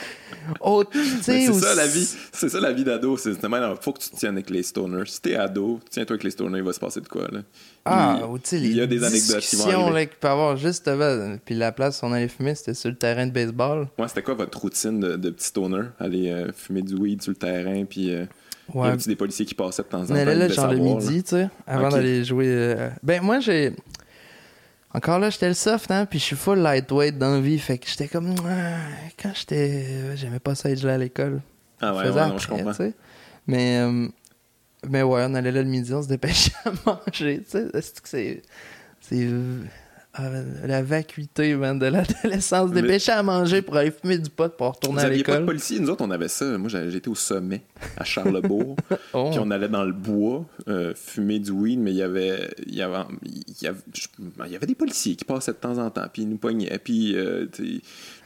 c'est 1.21 1.53
ça 1.53 1.75
la 1.75 1.88
vie. 1.88 2.07
C'est 2.31 2.49
ça 2.49 2.59
la 2.59 2.71
vie 2.71 2.83
d'ado. 2.83 3.17
C'est 3.17 3.31
il 3.31 3.75
faut 3.81 3.93
que 3.93 3.99
tu 3.99 4.09
te 4.09 4.15
tiennes 4.15 4.35
avec 4.35 4.49
les 4.49 4.63
stoners. 4.63 5.05
Si 5.05 5.21
t'es 5.21 5.35
ado, 5.35 5.79
tiens-toi 5.89 6.15
avec 6.15 6.23
les 6.23 6.31
stoners, 6.31 6.59
il 6.59 6.63
va 6.63 6.73
se 6.73 6.79
passer 6.79 7.01
de 7.01 7.07
quoi 7.07 7.27
là. 7.31 7.39
Ah, 7.85 8.19
il, 8.51 8.65
il 8.65 8.75
y 8.75 8.81
a 8.81 8.88
des 8.88 9.03
anecdotes 9.03 9.41
qui 9.41 9.55
vont 9.57 9.91
là, 9.91 10.05
qu'il 10.05 10.17
peut 10.17 10.27
avoir 10.27 10.57
juste 10.57 10.89
Puis 11.45 11.55
la 11.55 11.71
place 11.71 12.01
où 12.01 12.05
on 12.07 12.13
allait 12.13 12.27
fumer, 12.27 12.55
c'était 12.55 12.73
sur 12.73 12.89
le 12.89 12.95
terrain 12.95 13.27
de 13.27 13.31
baseball. 13.31 13.88
Ouais, 13.99 14.07
c'était 14.07 14.23
quoi 14.23 14.33
votre 14.33 14.59
routine 14.59 14.99
de, 14.99 15.15
de 15.17 15.29
petit 15.29 15.47
stoner? 15.47 15.83
Aller 15.99 16.31
euh, 16.31 16.51
fumer 16.51 16.81
du 16.81 16.95
weed 16.95 17.21
sur 17.21 17.31
le 17.31 17.38
terrain, 17.38 17.85
puis 17.85 18.13
euh, 18.13 18.25
il 18.73 18.82
y 18.82 18.84
a 18.84 18.95
des 18.95 19.15
policiers 19.15 19.45
qui 19.45 19.54
passaient 19.54 19.84
de 19.84 19.88
temps 19.88 20.01
en 20.01 20.06
temps. 20.06 20.13
On 20.13 20.17
allait 20.17 20.36
là, 20.36 20.47
genre 20.47 20.71
le 20.71 20.78
midi, 20.78 21.23
tu 21.23 21.30
sais, 21.30 21.49
avant 21.67 21.89
d'aller 21.89 22.23
jouer. 22.23 22.47
Euh, 22.47 22.89
ben, 23.04 23.21
moi, 23.21 23.39
j'ai. 23.39 23.73
Encore 24.93 25.19
là, 25.19 25.30
j'étais 25.30 25.49
le 25.49 25.54
soft, 25.54 25.91
hein, 25.91 26.06
puis 26.06 26.19
je 26.19 26.23
suis 26.23 26.36
full 26.38 26.60
lightweight 26.60 27.17
dans 27.17 27.34
la 27.34 27.41
vie, 27.41 27.60
fait 27.60 27.78
que 27.78 27.88
j'étais 27.88 28.08
comme. 28.08 28.34
Ah, 28.47 28.78
quand 29.21 29.32
j'étais. 29.36 30.15
J'aimais 30.15 30.39
pas 30.39 30.56
ça 30.56 30.69
être 30.69 30.84
là 30.84 30.95
à 30.95 30.97
l'école. 30.97 31.41
Ah 31.82 31.93
ouais, 31.93 32.10
ouais 32.10 32.28
non, 32.30 32.38
je 32.38 32.47
comprends. 32.47 32.73
Mais. 33.47 33.82
Mais 34.88 35.01
ouais, 35.01 35.25
on 35.28 35.34
allait 35.34 35.51
là 35.51 35.63
le 35.63 35.69
midi, 35.69 35.93
on 35.93 36.04
se 36.04 36.08
dépêchait 36.08 36.51
à 36.65 36.71
manger. 36.86 37.41
Tu 37.43 37.51
sais, 37.51 37.67
c'est. 38.04 38.41
C'est. 39.01 39.30
Ah, 40.17 40.30
la 40.63 40.82
vacuité 40.82 41.56
man, 41.56 41.78
de 41.78 41.88
l'adolescence, 41.88 42.71
dépêcher 42.71 43.12
à 43.12 43.21
manger 43.21 43.62
pour 43.62 43.75
aller 43.75 43.91
fumer 43.91 44.17
du 44.17 44.30
pot 44.30 44.49
pour 44.56 44.67
retourner 44.67 45.01
à 45.01 45.10
l'école. 45.10 45.36
pas 45.36 45.41
de 45.41 45.45
policier, 45.45 45.78
nous 45.78 45.89
autres 45.89 46.06
on 46.06 46.12
avait 46.12 46.30
ça. 46.30 46.58
Moi 46.58 46.69
j'étais 46.69 47.10
au 47.10 47.15
sommet 47.15 47.63
à 47.97 48.06
Charlebourg, 48.06 48.78
oh. 49.13 49.30
puis 49.32 49.39
on 49.39 49.51
allait 49.51 49.67
dans 49.67 49.84
le 49.84 49.91
bois 49.91 50.45
euh, 50.69 50.93
fumer 50.95 51.39
du 51.39 51.51
weed, 51.51 51.80
mais 51.80 51.91
il 51.91 51.97
y 51.97 52.01
avait 52.01 52.49
il 52.65 52.75
y 52.75 52.82
avait 52.82 53.04
il 53.25 53.62
y 53.62 53.67
avait, 53.67 53.80
il 54.45 54.51
y 54.54 54.56
avait 54.56 54.67
des 54.67 54.75
policiers 54.75 55.17
qui 55.17 55.25
passaient 55.25 55.51
de 55.51 55.58
temps 55.58 55.80
en 55.80 55.89
temps, 55.89 56.08
puis 56.12 56.21
ils 56.21 56.30
nous 56.30 56.38
pognaient, 56.38 56.80
puis 56.82 57.13
euh, 57.17 57.47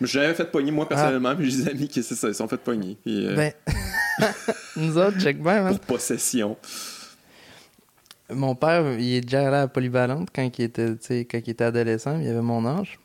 j'avais 0.01 0.35
fait 0.35 0.45
pogner 0.45 0.69
moi 0.69 0.87
personnellement, 0.87 1.35
puis 1.35 1.49
j'ai 1.49 1.63
des 1.63 1.69
amis 1.69 1.87
qui 1.87 2.03
c'est 2.03 2.13
ça, 2.13 2.27
ils 2.27 2.35
sont 2.35 2.47
fait 2.47 2.57
pogner. 2.57 2.97
Euh, 3.07 3.35
ben 3.35 3.51
nous 4.75 4.95
autres, 4.95 5.19
check 5.19 5.41
bien, 5.41 5.65
Pour 5.69 5.79
possession. 5.79 6.55
Mon 8.31 8.55
père, 8.55 8.99
il 8.99 9.15
est 9.15 9.21
déjà 9.21 9.47
allé 9.47 9.57
à 9.57 9.67
Polyvalente 9.67 10.29
quand 10.33 10.47
il 10.57 10.65
était, 10.65 10.95
quand 11.25 11.39
il 11.45 11.49
était 11.49 11.63
adolescent, 11.63 12.19
il 12.19 12.27
avait 12.27 12.41
mon 12.41 12.65
âge. 12.65 12.99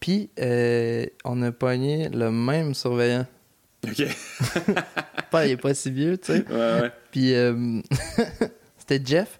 Puis, 0.00 0.30
euh, 0.38 1.06
on 1.24 1.42
a 1.42 1.50
pogné 1.52 2.08
le 2.08 2.30
même 2.30 2.74
surveillant. 2.74 3.26
OK. 3.84 4.04
pas, 5.30 5.46
il 5.46 5.52
est 5.52 5.56
pas 5.56 5.74
si 5.74 5.90
vieux, 5.90 6.18
tu 6.18 6.32
sais. 6.32 6.44
Ouais, 6.48 6.82
ouais. 6.82 6.92
Puis, 7.10 7.34
euh, 7.34 7.80
c'était 8.78 9.00
Jeff. 9.04 9.38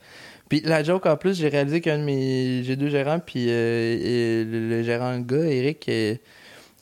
Puis, 0.49 0.61
la 0.65 0.83
joke, 0.83 1.07
en 1.07 1.17
plus, 1.17 1.39
j'ai 1.39 1.49
réalisé 1.49 1.81
qu'un 1.81 1.99
de 1.99 2.05
mes. 2.05 2.63
J'ai 2.65 2.77
deux 2.77 2.89
gérants, 2.89 3.21
puis 3.21 3.47
euh, 3.49 4.45
le, 4.45 4.83
gérant 4.83 5.19
gars, 5.19 5.45
Eric, 5.45 5.85
j'ai 5.87 6.21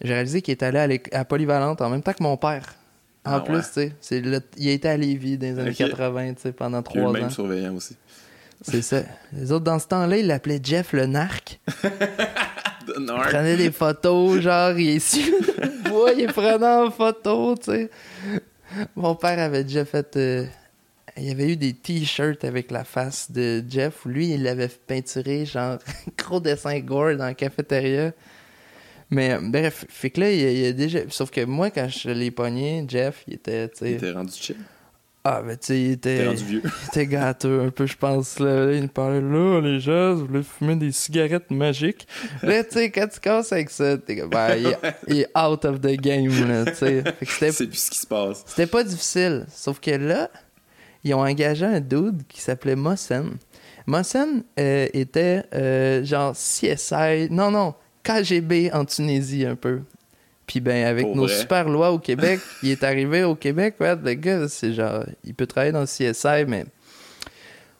réalisé 0.02 0.40
qu'il 0.40 0.52
est 0.52 0.62
allé 0.62 1.02
à, 1.12 1.24
Polyvalente 1.24 1.80
en 1.80 1.90
même 1.90 2.02
temps 2.02 2.12
que 2.12 2.22
mon 2.22 2.36
père. 2.36 2.74
En 3.24 3.32
ah 3.32 3.40
plus, 3.40 3.62
tu 3.72 3.92
sais. 4.00 4.22
Il 4.56 4.68
a 4.68 4.72
été 4.72 4.88
à 4.88 4.96
Lévis 4.96 5.36
dans 5.36 5.46
les 5.46 5.58
années 5.58 5.74
80, 5.74 6.34
tu 6.34 6.42
sais, 6.42 6.52
pendant 6.52 6.80
trois 6.80 7.02
ans. 7.02 7.12
le 7.12 7.20
même 7.20 7.30
surveillant 7.30 7.74
aussi. 7.74 7.96
C'est 8.62 8.82
ça. 8.82 9.02
Les 9.32 9.52
autres, 9.52 9.64
dans 9.64 9.78
ce 9.78 9.86
temps-là, 9.88 10.16
ils 10.18 10.26
l'appelaient 10.26 10.60
Jeff 10.62 10.92
le 10.92 11.06
narc. 11.06 11.60
il 11.84 13.06
prenait 13.06 13.56
des 13.56 13.70
photos, 13.70 14.40
genre, 14.40 14.78
il 14.78 14.96
est 14.96 14.98
sur 14.98 15.34
le 15.58 15.88
bois, 15.88 16.12
il 16.12 16.26
prenait 16.32 16.66
en 16.66 16.90
photo, 16.90 17.54
tu 17.56 17.72
sais. 17.72 17.90
Mon 18.96 19.14
père 19.14 19.38
avait 19.38 19.64
déjà 19.64 19.84
fait. 19.84 20.16
Euh, 20.16 20.46
il 21.16 21.24
y 21.24 21.30
avait 21.30 21.52
eu 21.52 21.56
des 21.56 21.72
t-shirts 21.72 22.44
avec 22.44 22.70
la 22.70 22.84
face 22.84 23.30
de 23.30 23.64
Jeff 23.68 24.04
où 24.04 24.08
lui, 24.08 24.32
il 24.32 24.42
l'avait 24.42 24.68
peinturé, 24.68 25.46
genre, 25.46 25.78
gros 26.18 26.40
dessin 26.40 26.78
gore 26.80 27.16
dans 27.16 27.24
la 27.24 27.34
cafétéria. 27.34 28.12
Mais 29.08 29.38
bref, 29.40 29.86
fait 29.88 30.10
que 30.10 30.20
là, 30.20 30.32
il 30.32 30.58
y 30.58 30.66
a, 30.66 30.72
déjà. 30.72 31.00
Sauf 31.08 31.30
que 31.30 31.44
moi, 31.44 31.70
quand 31.70 31.88
je 31.88 32.10
l'ai 32.10 32.30
pogné, 32.30 32.84
Jeff, 32.88 33.22
il 33.28 33.34
était. 33.34 33.70
Il 33.80 33.92
était 33.92 34.10
rendu 34.10 34.32
chill. 34.32 34.56
Ah, 35.28 35.42
mais 35.44 35.56
tu 35.56 35.66
sais, 35.66 35.80
il 35.80 35.90
était. 35.90 36.24
il 36.50 36.62
était 36.86 37.06
gâteux 37.08 37.60
un 37.60 37.70
peu, 37.70 37.84
je 37.84 37.96
pense. 37.96 38.38
Là. 38.38 38.70
Il 38.72 38.88
parlait 38.88 39.20
là, 39.20 39.60
les 39.60 39.80
gens, 39.80 40.14
vous 40.14 40.26
voulez 40.26 40.44
fumer 40.44 40.76
des 40.76 40.92
cigarettes 40.92 41.50
magiques? 41.50 42.06
là, 42.44 42.62
tu 42.62 42.74
sais, 42.74 42.92
quand 42.92 43.08
tu 43.08 43.18
casses 43.18 43.50
avec 43.50 43.70
ça, 43.70 43.98
t'es 43.98 44.18
comme, 44.18 44.30
ben, 44.30 44.56
il, 45.08 45.20
est 45.22 45.28
out 45.36 45.64
of 45.64 45.80
the 45.80 45.96
game, 45.96 46.28
là, 46.46 46.66
tu 46.66 46.76
sais. 46.76 47.02
C'est 47.24 47.66
plus 47.66 47.76
ce 47.76 47.90
qui 47.90 47.98
se 47.98 48.06
passe. 48.06 48.44
C'était 48.46 48.68
pas 48.68 48.84
difficile. 48.84 49.46
Sauf 49.52 49.80
que 49.80 49.90
là, 49.90 50.30
ils 51.02 51.12
ont 51.12 51.26
engagé 51.26 51.66
un 51.66 51.80
dude 51.80 52.24
qui 52.28 52.40
s'appelait 52.40 52.76
Mossen. 52.76 53.36
Mossen 53.88 54.44
euh, 54.60 54.86
était 54.92 55.42
euh, 55.54 56.04
genre 56.04 56.34
CSI. 56.34 57.28
Non, 57.32 57.50
non, 57.50 57.74
KGB 58.04 58.70
en 58.72 58.84
Tunisie 58.84 59.44
un 59.44 59.56
peu. 59.56 59.80
Puis 60.46 60.60
ben 60.60 60.86
avec 60.86 61.06
nos 61.06 61.26
super 61.28 61.68
lois 61.68 61.90
au 61.90 61.98
Québec, 61.98 62.40
il 62.62 62.70
est 62.70 62.84
arrivé 62.84 63.24
au 63.24 63.34
Québec, 63.34 63.74
ouais, 63.80 63.96
le 63.96 64.14
gars, 64.14 64.48
c'est 64.48 64.72
genre, 64.72 65.04
il 65.24 65.34
peut 65.34 65.46
travailler 65.46 65.72
dans 65.72 65.80
le 65.80 65.86
CSI, 65.86 66.44
mais 66.46 66.66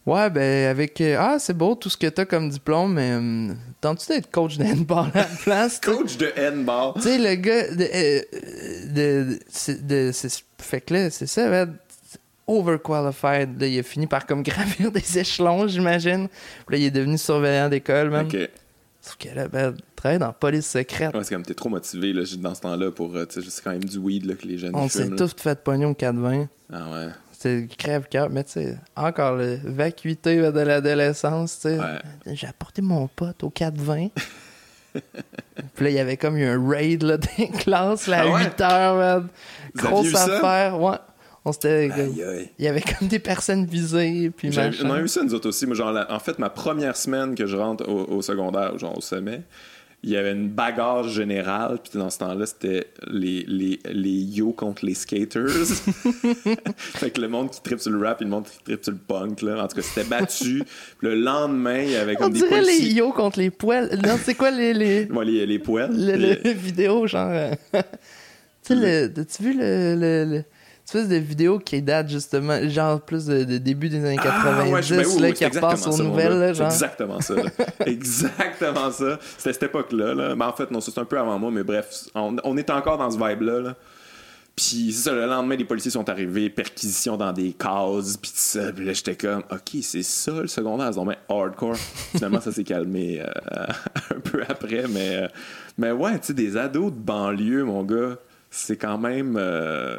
ouais, 0.05 0.31
ben 0.31 0.69
avec 0.69 1.01
euh, 1.01 1.17
ah 1.19 1.37
c'est 1.39 1.57
beau 1.57 1.77
tout 1.77 1.89
ce 1.89 1.97
que 1.97 2.09
t'as 2.09 2.25
comme 2.25 2.49
diplôme, 2.49 2.95
mais 2.95 3.13
um, 3.13 3.57
tentes-tu 3.81 4.09
d'être 4.09 4.31
coach 4.31 4.59
de 4.59 4.65
handball 4.65 5.11
à 5.15 5.19
la 5.19 5.25
place 5.45 5.79
Coach 5.79 6.17
de 6.17 6.33
handball. 6.37 6.95
Tu 6.97 7.03
sais 7.03 7.19
le 7.19 7.35
gars 7.37 7.71
de, 7.71 7.89
euh, 7.95 9.39
de, 9.83 10.13
fait 10.59 10.81
que 10.81 10.95
là 10.95 11.11
c'est 11.11 11.29
ça, 11.29 11.49
ouais, 11.49 11.67
overqualified. 12.47 13.61
Là, 13.61 13.67
il 13.67 13.79
a 13.79 13.83
fini 13.83 14.07
par 14.07 14.27
comme 14.27 14.43
gravir 14.45 14.91
des 14.91 15.19
échelons, 15.19 15.67
j'imagine. 15.67 16.29
Là, 16.69 16.77
il 16.77 16.85
est 16.85 16.91
devenu 16.91 17.19
surveillant 17.19 17.69
d'école, 17.69 18.11
même. 18.11 18.29
Sauf 19.07 19.17
que 19.19 19.29
là, 19.33 19.47
ben, 19.47 19.73
travaille 19.95 20.19
dans 20.19 20.27
la 20.27 20.33
police 20.33 20.67
secrète. 20.67 21.15
Ouais, 21.15 21.23
c'est 21.23 21.33
comme 21.33 21.45
t'es 21.45 21.55
trop 21.55 21.69
motivé 21.69 22.13
là, 22.13 22.23
dans 22.39 22.55
ce 22.57 22.61
temps-là 22.63 22.91
pour. 22.91 23.15
Euh, 23.15 23.25
tu 23.25 23.41
sais, 23.41 23.49
c'est 23.49 23.63
quand 23.63 23.71
même 23.71 23.85
du 23.85 23.99
weed 23.99 24.25
là, 24.25 24.35
que 24.35 24.45
les 24.45 24.59
jeunes 24.59 24.75
On 24.75 24.89
s'est 24.89 25.09
tous 25.11 25.33
fait 25.39 25.63
pognon 25.63 25.91
au 25.91 25.95
4-20. 25.95 26.49
Ah 26.73 26.91
ouais. 26.91 27.09
C'est 27.31 27.69
crève-cœur. 27.79 28.31
Mais 28.31 28.43
tu 28.43 28.53
sais, 28.53 28.77
encore 28.97 29.37
le 29.37 29.61
vacuité 29.63 30.39
de 30.39 30.61
l'adolescence, 30.61 31.61
tu 31.61 31.69
sais. 31.69 31.79
Ouais. 31.79 32.35
J'ai 32.35 32.49
apporté 32.49 32.83
mon 32.83 33.07
pote 33.07 33.45
au 33.45 33.51
4-20. 33.51 34.11
Puis 34.93 35.85
là, 35.85 35.91
il 35.91 35.95
y 35.95 36.01
avait 36.01 36.17
comme 36.17 36.37
eu 36.37 36.45
un 36.45 36.69
raid 36.69 37.05
là, 37.05 37.17
dans 37.19 37.29
les 37.39 37.49
classes 37.51 38.09
là, 38.09 38.23
à 38.23 38.43
8 38.43 38.61
ah 38.61 38.73
heures, 38.73 38.97
man. 38.97 39.29
Grosse 39.77 40.17
affaire. 40.17 40.81
Ouais. 40.81 40.97
On 41.47 41.53
Il 41.63 42.49
y 42.59 42.67
avait 42.67 42.83
comme 42.83 43.07
des 43.07 43.21
personnes 43.21 43.67
visées. 43.67 44.33
Puis 44.37 44.51
on 44.83 44.91
a 44.91 45.01
eu 45.01 45.07
ça, 45.07 45.23
nous 45.23 45.33
autres 45.33 45.49
aussi. 45.49 45.65
Moi, 45.65 45.77
genre, 45.77 45.97
en 46.09 46.19
fait, 46.19 46.41
ma 46.41 46.51
première 46.51 46.97
semaine 46.97 47.37
que 47.37 47.47
je 47.47 47.57
rentre 47.57 47.89
au, 47.89 48.21
secondaire, 48.21 48.77
genre 48.81 48.99
au 48.99 49.01
sommet, 49.01 49.43
il 50.03 50.11
y 50.11 50.17
avait 50.17 50.33
une 50.33 50.49
bagarre 50.49 51.09
générale. 51.09 51.79
Puis 51.81 52.01
dans 52.01 52.11
ce 52.11 52.19
temps-là, 52.19 52.47
c'était 52.47 52.89
les, 53.07 53.45
les, 53.47 53.79
les 53.85 54.11
yo 54.11 54.51
contre 54.51 54.85
les 54.85 54.95
skaters. 54.95 55.47
fait 56.77 57.13
que 57.13 57.21
le 57.21 57.29
monde 57.29 57.53
qui 57.53 57.63
tripe 57.63 57.79
sur 57.79 57.93
le 57.93 58.05
rap 58.05 58.21
et 58.21 58.25
le 58.25 58.31
monde 58.31 58.47
qui 58.47 58.59
tripe 58.65 58.83
sur 58.83 58.93
le 58.93 58.99
punk. 58.99 59.43
Là. 59.43 59.63
En 59.63 59.69
tout 59.69 59.77
cas, 59.77 59.83
c'était 59.83 60.09
battu. 60.09 60.65
le 60.99 61.15
lendemain, 61.15 61.79
il 61.79 61.93
y 61.93 61.97
avait 61.97 62.17
comme 62.17 62.27
On 62.27 62.31
des 62.31 62.41
dirait 62.41 62.63
les 62.63 62.93
yo 62.93 63.13
contre 63.13 63.39
les 63.39 63.51
poils. 63.51 63.89
Non, 64.05 64.19
c'est 64.21 64.35
quoi 64.35 64.51
les. 64.51 64.75
Les, 64.75 65.07
Moi, 65.07 65.25
les, 65.25 65.47
les 65.47 65.61
poils. 65.61 65.95
Le, 65.97 66.51
vidéo, 66.51 67.07
genre. 67.07 67.31
Euh, 67.31 67.53
tu 68.65 68.77
sais, 68.77 69.05
as-tu 69.05 69.43
vu 69.45 69.57
le 69.57 70.43
espèce 70.87 71.09
de 71.09 71.17
vidéo 71.17 71.59
qui 71.59 71.83
date 71.83 72.09
justement, 72.09 72.59
genre 72.69 73.01
plus 73.01 73.27
de, 73.27 73.59
début 73.59 73.89
des 73.89 74.05
années 74.05 74.17
90, 74.17 75.17
ah, 75.19 75.21
là, 75.21 75.33
qui 75.33 75.45
repasse 75.45 75.87
aux 75.87 76.03
nouvelles. 76.03 76.55
genre. 76.55 76.67
Exactement 76.67 77.21
ça. 77.21 77.35
exactement 77.87 78.91
ça. 78.91 79.19
C'était 79.37 79.53
cette 79.53 79.63
époque-là. 79.65 80.15
Là. 80.15 80.35
Ben, 80.35 80.47
en 80.47 80.53
fait, 80.53 80.71
non, 80.71 80.81
c'est 80.81 80.97
un 80.99 81.05
peu 81.05 81.19
avant 81.19 81.39
moi, 81.39 81.51
mais 81.51 81.65
bref, 81.65 82.05
on, 82.15 82.37
on 82.45 82.57
est 82.57 82.71
encore 82.71 82.99
dans 82.99 83.11
ce 83.11 83.19
vibe-là. 83.19 83.61
Là. 83.61 83.75
Puis 84.57 84.91
c'est 84.91 85.11
ça, 85.11 85.13
le 85.13 85.27
lendemain, 85.27 85.55
les 85.55 85.67
policiers 85.67 85.91
sont 85.91 86.09
arrivés, 86.09 86.49
perquisition 86.49 87.19
dans 87.19 87.31
des 87.31 87.53
cases, 87.53 88.17
puis 88.17 88.31
tout 88.31 88.39
ça. 88.39 88.73
Puis 88.73 88.87
là, 88.87 88.95
j'étais 88.95 89.15
comme, 89.15 89.43
OK, 89.51 89.77
c'est 89.83 90.03
ça 90.03 90.33
le 90.33 90.47
secondaire, 90.47 90.95
c'est 90.95 91.05
mais 91.05 91.19
hardcore. 91.29 91.77
Finalement, 91.77 92.41
ça 92.41 92.53
s'est 92.53 92.65
calmé 92.65 93.21
euh, 93.21 93.67
un 94.17 94.21
peu 94.21 94.43
après, 94.49 94.85
mais, 94.89 95.25
euh, 95.25 95.29
mais 95.77 95.91
ouais, 95.91 96.19
tu 96.21 96.29
sais, 96.29 96.35
des 96.35 96.57
ados 96.57 96.91
de 96.91 96.99
banlieue, 96.99 97.65
mon 97.65 97.83
gars, 97.83 98.17
c'est 98.51 98.79
quand 98.79 98.97
même. 98.97 99.37
Euh, 99.39 99.99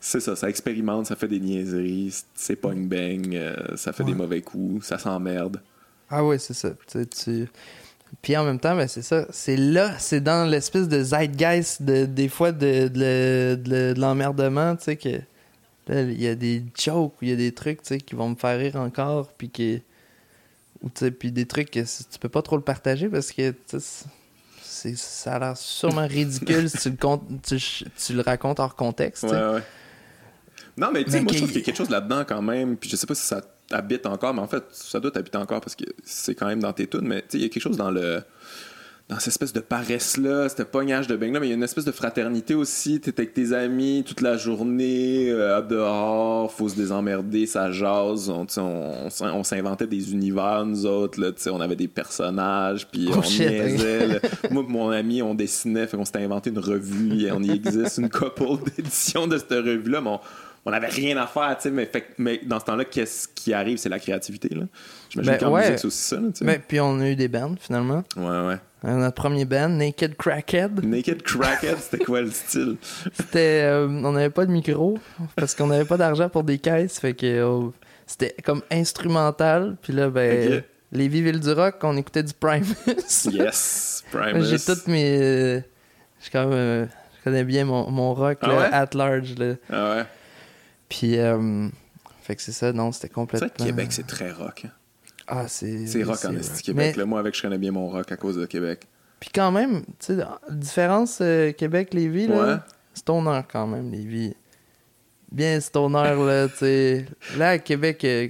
c'est 0.00 0.20
ça, 0.20 0.34
ça 0.34 0.48
expérimente, 0.48 1.06
ça 1.06 1.16
fait 1.16 1.28
des 1.28 1.40
niaiseries, 1.40 2.22
c'est 2.34 2.56
pong 2.56 2.88
bang, 2.88 3.34
euh, 3.34 3.76
ça 3.76 3.92
fait 3.92 4.04
des 4.04 4.14
mauvais 4.14 4.40
coups, 4.40 4.86
ça 4.86 4.98
s'emmerde. 4.98 5.60
Ah 6.08 6.24
oui, 6.24 6.40
c'est 6.40 6.54
ça. 6.54 6.70
Puis 8.22 8.36
en 8.36 8.44
même 8.44 8.58
temps, 8.58 8.74
ben, 8.74 8.88
c'est 8.88 9.02
ça. 9.02 9.26
C'est 9.30 9.56
là, 9.56 9.98
c'est 9.98 10.20
dans 10.20 10.48
l'espèce 10.48 10.88
de 10.88 11.02
zeitgeist 11.02 11.82
de, 11.82 12.06
des 12.06 12.28
fois 12.28 12.50
de, 12.50 12.88
de, 12.88 13.94
l'emmerdement, 13.96 14.74
tu 14.76 14.84
sais, 14.84 14.96
que 14.96 15.20
il 15.88 16.22
y 16.22 16.28
a 16.28 16.34
des 16.34 16.64
jokes, 16.78 17.14
il 17.20 17.28
y 17.28 17.32
a 17.32 17.36
des 17.36 17.52
trucs, 17.52 17.82
tu 17.82 17.88
sais, 17.88 17.98
qui 17.98 18.14
vont 18.14 18.30
me 18.30 18.36
faire 18.36 18.58
rire 18.58 18.76
encore, 18.76 19.28
puis 19.36 19.50
qui. 19.50 19.82
Ou 20.82 20.88
tu 20.88 21.00
sais, 21.00 21.10
puis 21.10 21.30
des 21.30 21.46
trucs 21.46 21.70
que 21.70 21.80
tu 21.80 22.18
peux 22.18 22.28
pas 22.28 22.42
trop 22.42 22.56
le 22.56 22.62
partager 22.62 23.08
parce 23.08 23.32
que, 23.32 23.54
ça 24.64 25.34
a 25.34 25.38
l'air 25.38 25.56
sûrement 25.56 26.06
ridicule 26.06 26.70
si 26.70 26.78
tu 26.78 26.90
le, 26.90 27.88
tu, 27.98 28.12
le 28.14 28.22
racontes 28.22 28.60
hors 28.60 28.76
contexte. 28.76 29.24
Ouais, 29.24 29.30
ouais. 29.30 29.62
Non, 30.76 30.90
mais 30.92 31.04
tu 31.04 31.10
sais, 31.10 31.20
moi, 31.20 31.32
je 31.32 31.38
trouve 31.38 31.50
qu'il 31.50 31.60
y 31.60 31.62
a 31.62 31.64
quelque 31.64 31.76
chose 31.76 31.90
là-dedans 31.90 32.24
quand 32.26 32.42
même. 32.42 32.76
Puis 32.76 32.90
je 32.90 32.96
sais 32.96 33.06
pas 33.06 33.14
si 33.14 33.26
ça 33.26 33.40
habite 33.70 34.06
encore, 34.06 34.34
mais 34.34 34.40
en 34.40 34.48
fait, 34.48 34.64
ça 34.70 35.00
doit 35.00 35.10
t'habiter 35.10 35.38
encore 35.38 35.60
parce 35.60 35.76
que 35.76 35.84
c'est 36.04 36.34
quand 36.34 36.46
même 36.46 36.60
dans 36.60 36.72
tes 36.72 36.86
tunes. 36.86 37.06
Mais 37.06 37.22
tu 37.22 37.26
sais, 37.28 37.38
il 37.38 37.42
y 37.42 37.46
a 37.46 37.48
quelque 37.48 37.62
chose 37.62 37.76
dans 37.76 37.90
le 37.90 38.22
dans 39.10 39.18
cette 39.18 39.28
espèce 39.28 39.52
de 39.52 39.58
paresse-là, 39.58 40.48
cette 40.48 40.70
pognage 40.70 41.08
de 41.08 41.16
bang-là, 41.16 41.40
mais 41.40 41.48
il 41.48 41.50
y 41.50 41.52
a 41.52 41.56
une 41.56 41.64
espèce 41.64 41.84
de 41.84 41.90
fraternité 41.90 42.54
aussi. 42.54 43.00
T'es 43.00 43.12
avec 43.18 43.34
tes 43.34 43.52
amis 43.52 44.04
toute 44.06 44.20
la 44.20 44.36
journée, 44.36 45.28
euh, 45.30 45.60
dehors, 45.62 46.52
faut 46.52 46.68
se 46.68 46.76
désemmerder, 46.76 47.46
ça 47.46 47.72
jase. 47.72 48.30
On, 48.30 48.46
on, 48.58 49.08
on, 49.20 49.42
s'inventait 49.42 49.88
des 49.88 50.12
univers, 50.12 50.64
nous 50.64 50.86
autres, 50.86 51.20
là, 51.20 51.32
on 51.50 51.60
avait 51.60 51.74
des 51.74 51.88
personnages, 51.88 52.86
puis 52.86 53.08
oh, 53.10 53.16
on 53.16 53.22
shit, 53.22 53.48
niaisait. 53.48 54.20
Moi 54.52 54.64
et 54.68 54.72
mon 54.72 54.90
ami, 54.90 55.22
on 55.22 55.34
dessinait, 55.34 55.88
fait 55.88 55.96
qu'on 55.96 56.04
s'était 56.04 56.22
inventé 56.22 56.50
une 56.50 56.60
revue, 56.60 57.24
et 57.24 57.32
on 57.32 57.42
y 57.42 57.50
existe 57.50 57.98
une 57.98 58.10
couple 58.10 58.70
d'éditions 58.76 59.26
de 59.26 59.38
cette 59.38 59.50
revue-là, 59.50 60.00
mais 60.02 60.10
on 60.10 60.20
n'avait 60.66 60.88
rien 60.88 61.16
à 61.16 61.26
faire, 61.26 61.56
tu 61.56 61.62
sais, 61.64 61.70
mais, 61.70 61.90
mais 62.18 62.40
dans 62.44 62.60
ce 62.60 62.66
temps-là, 62.66 62.84
qu'est-ce 62.84 63.28
qui 63.28 63.54
arrive, 63.54 63.78
c'est 63.78 63.88
la 63.88 63.98
créativité, 63.98 64.48
là. 64.54 64.64
J'imagine 65.08 65.32
Ben, 65.32 65.38
qu'en 65.38 65.52
ouais. 65.52 65.62
musique, 65.62 65.78
c'est 65.78 65.86
aussi 65.86 66.02
ça, 66.02 66.16
là, 66.16 66.28
sais. 66.34 66.44
Ben, 66.44 66.60
puis 66.66 66.80
on 66.80 67.00
a 67.00 67.08
eu 67.08 67.16
des 67.16 67.28
bands, 67.28 67.54
finalement. 67.58 68.02
Ouais, 68.16 68.24
ouais. 68.48 68.56
Euh, 68.84 68.96
Notre 68.96 69.14
premier 69.14 69.44
band, 69.46 69.68
Naked 69.70 70.16
Crackhead. 70.16 70.84
Naked 70.84 71.22
Crackhead, 71.22 71.78
c'était 71.80 72.04
quoi 72.04 72.20
le 72.22 72.30
style? 72.30 72.76
C'était, 73.14 73.62
euh, 73.64 73.86
on 73.88 74.12
n'avait 74.12 74.30
pas 74.30 74.44
de 74.46 74.50
micro 74.52 74.98
parce 75.36 75.54
qu'on 75.54 75.66
n'avait 75.66 75.84
pas 75.84 75.96
d'argent 75.96 76.28
pour 76.28 76.44
des 76.44 76.58
caisses, 76.58 76.98
fait 76.98 77.14
que 77.14 77.26
euh, 77.26 77.68
c'était 78.06 78.34
comme 78.44 78.62
instrumental. 78.70 79.76
Puis 79.82 79.92
là, 79.92 80.08
ben, 80.10 80.58
Ok. 80.58 80.64
les 80.92 81.08
Ville 81.08 81.40
du 81.40 81.52
rock, 81.52 81.76
on 81.82 81.96
écoutait 81.96 82.22
du 82.22 82.32
Primus. 82.34 82.74
Yes, 83.32 84.04
Primus. 84.10 84.44
J'ai 84.44 84.58
toutes 84.58 84.86
mes, 84.88 85.62
j'ai 86.22 86.30
quand 86.32 86.46
même, 86.46 86.52
euh, 86.52 86.86
je 87.18 87.24
connais 87.24 87.44
bien 87.44 87.64
mon, 87.64 87.90
mon 87.90 88.14
rock 88.14 88.38
Ah 88.42 88.46
là, 88.48 88.56
ouais? 88.58 88.68
at 88.72 88.88
large. 88.94 89.34
Là. 89.38 89.54
Ah 89.70 89.94
ouais? 89.96 90.04
Puis, 90.90 91.18
euh, 91.18 91.68
fait 92.20 92.36
que 92.36 92.42
c'est 92.42 92.52
ça, 92.52 92.72
non, 92.74 92.92
c'était 92.92 93.06
C'est 93.08 93.14
complètement. 93.14 93.48
vrai 93.48 93.56
que 93.56 93.62
Québec, 93.64 93.92
c'est 93.92 94.06
très 94.06 94.30
rock. 94.32 94.64
hein. 94.66 94.70
Ah, 95.26 95.48
c'est. 95.48 95.86
C'est 95.86 96.02
rock 96.02 96.16
en 96.16 96.32
c'est 96.42 96.52
rock. 96.52 96.62
Québec. 96.62 96.92
Mais- 96.96 97.00
Là, 97.00 97.06
moi, 97.06 97.20
avec, 97.20 97.34
je 97.36 97.40
connais 97.42 97.56
bien 97.58 97.70
mon 97.72 97.88
rock 97.88 98.10
à 98.12 98.16
cause 98.16 98.36
de 98.36 98.44
Québec. 98.46 98.86
Puis 99.20 99.30
quand 99.34 99.52
même, 99.52 99.82
tu 99.98 100.16
sais, 100.16 100.18
différence 100.50 101.18
euh, 101.22 101.52
Québec-Lévis, 101.52 102.26
là, 102.26 102.54
Ouais. 102.54 102.56
stoner 102.94 103.40
quand 103.50 103.66
même, 103.66 103.90
Lévis. 103.90 104.34
Bien 105.30 105.60
stoner, 105.60 106.14
là, 106.26 106.48
tu 106.48 106.56
sais. 106.56 107.06
Là, 107.38 107.50
à 107.50 107.58
Québec, 107.58 108.02
euh, 108.04 108.28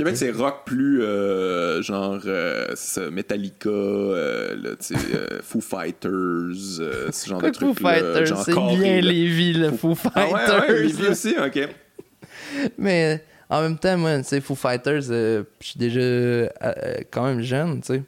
Québec, 0.00 0.16
c'est 0.16 0.30
rock 0.30 0.62
plus 0.64 1.02
euh, 1.02 1.82
genre 1.82 2.20
euh, 2.24 2.74
Metallica, 3.10 3.68
euh, 3.68 4.56
là, 4.56 4.70
euh, 4.70 5.38
Foo 5.42 5.60
Fighters, 5.60 6.10
ce 7.12 7.24
genre 7.26 7.42
de 7.42 7.52
Foo 7.52 7.74
Fighters, 7.74 8.26
genre 8.26 8.42
c'est 8.42 8.52
bien 8.54 8.96
là. 8.96 9.00
Lévis, 9.00 9.52
le 9.52 9.72
Foo 9.72 9.94
Ah 10.14 10.26
ouais, 10.26 10.30
Fighters. 10.46 11.00
ouais, 11.00 11.08
aussi, 11.10 11.34
ok. 11.38 11.68
Mais 12.78 13.22
en 13.48 13.62
même 13.62 13.78
temps, 13.78 13.96
moi, 13.98 14.16
tu 14.18 14.24
sais, 14.24 14.40
Foo 14.40 14.54
Fighters, 14.54 15.02
je 15.02 15.44
suis 15.60 15.78
déjà 15.78 16.50
quand 17.10 17.26
même 17.26 17.42
jeune, 17.42 17.80
tu 17.80 17.94
sais. 17.94 18.02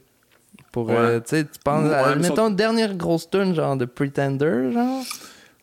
Pour, 0.71 0.89
Ouais. 0.89 1.21
tu 1.21 1.29
sais, 1.29 1.43
tu 1.43 1.59
penses, 1.63 1.87
Ouais, 1.87 1.93
à, 1.93 2.15
mettons, 2.15 2.49
dernière 2.49 2.95
grosse 2.95 3.29
tune, 3.29 3.53
genre 3.53 3.77
de 3.77 3.85
Pretender, 3.85 4.71
genre. 4.73 5.03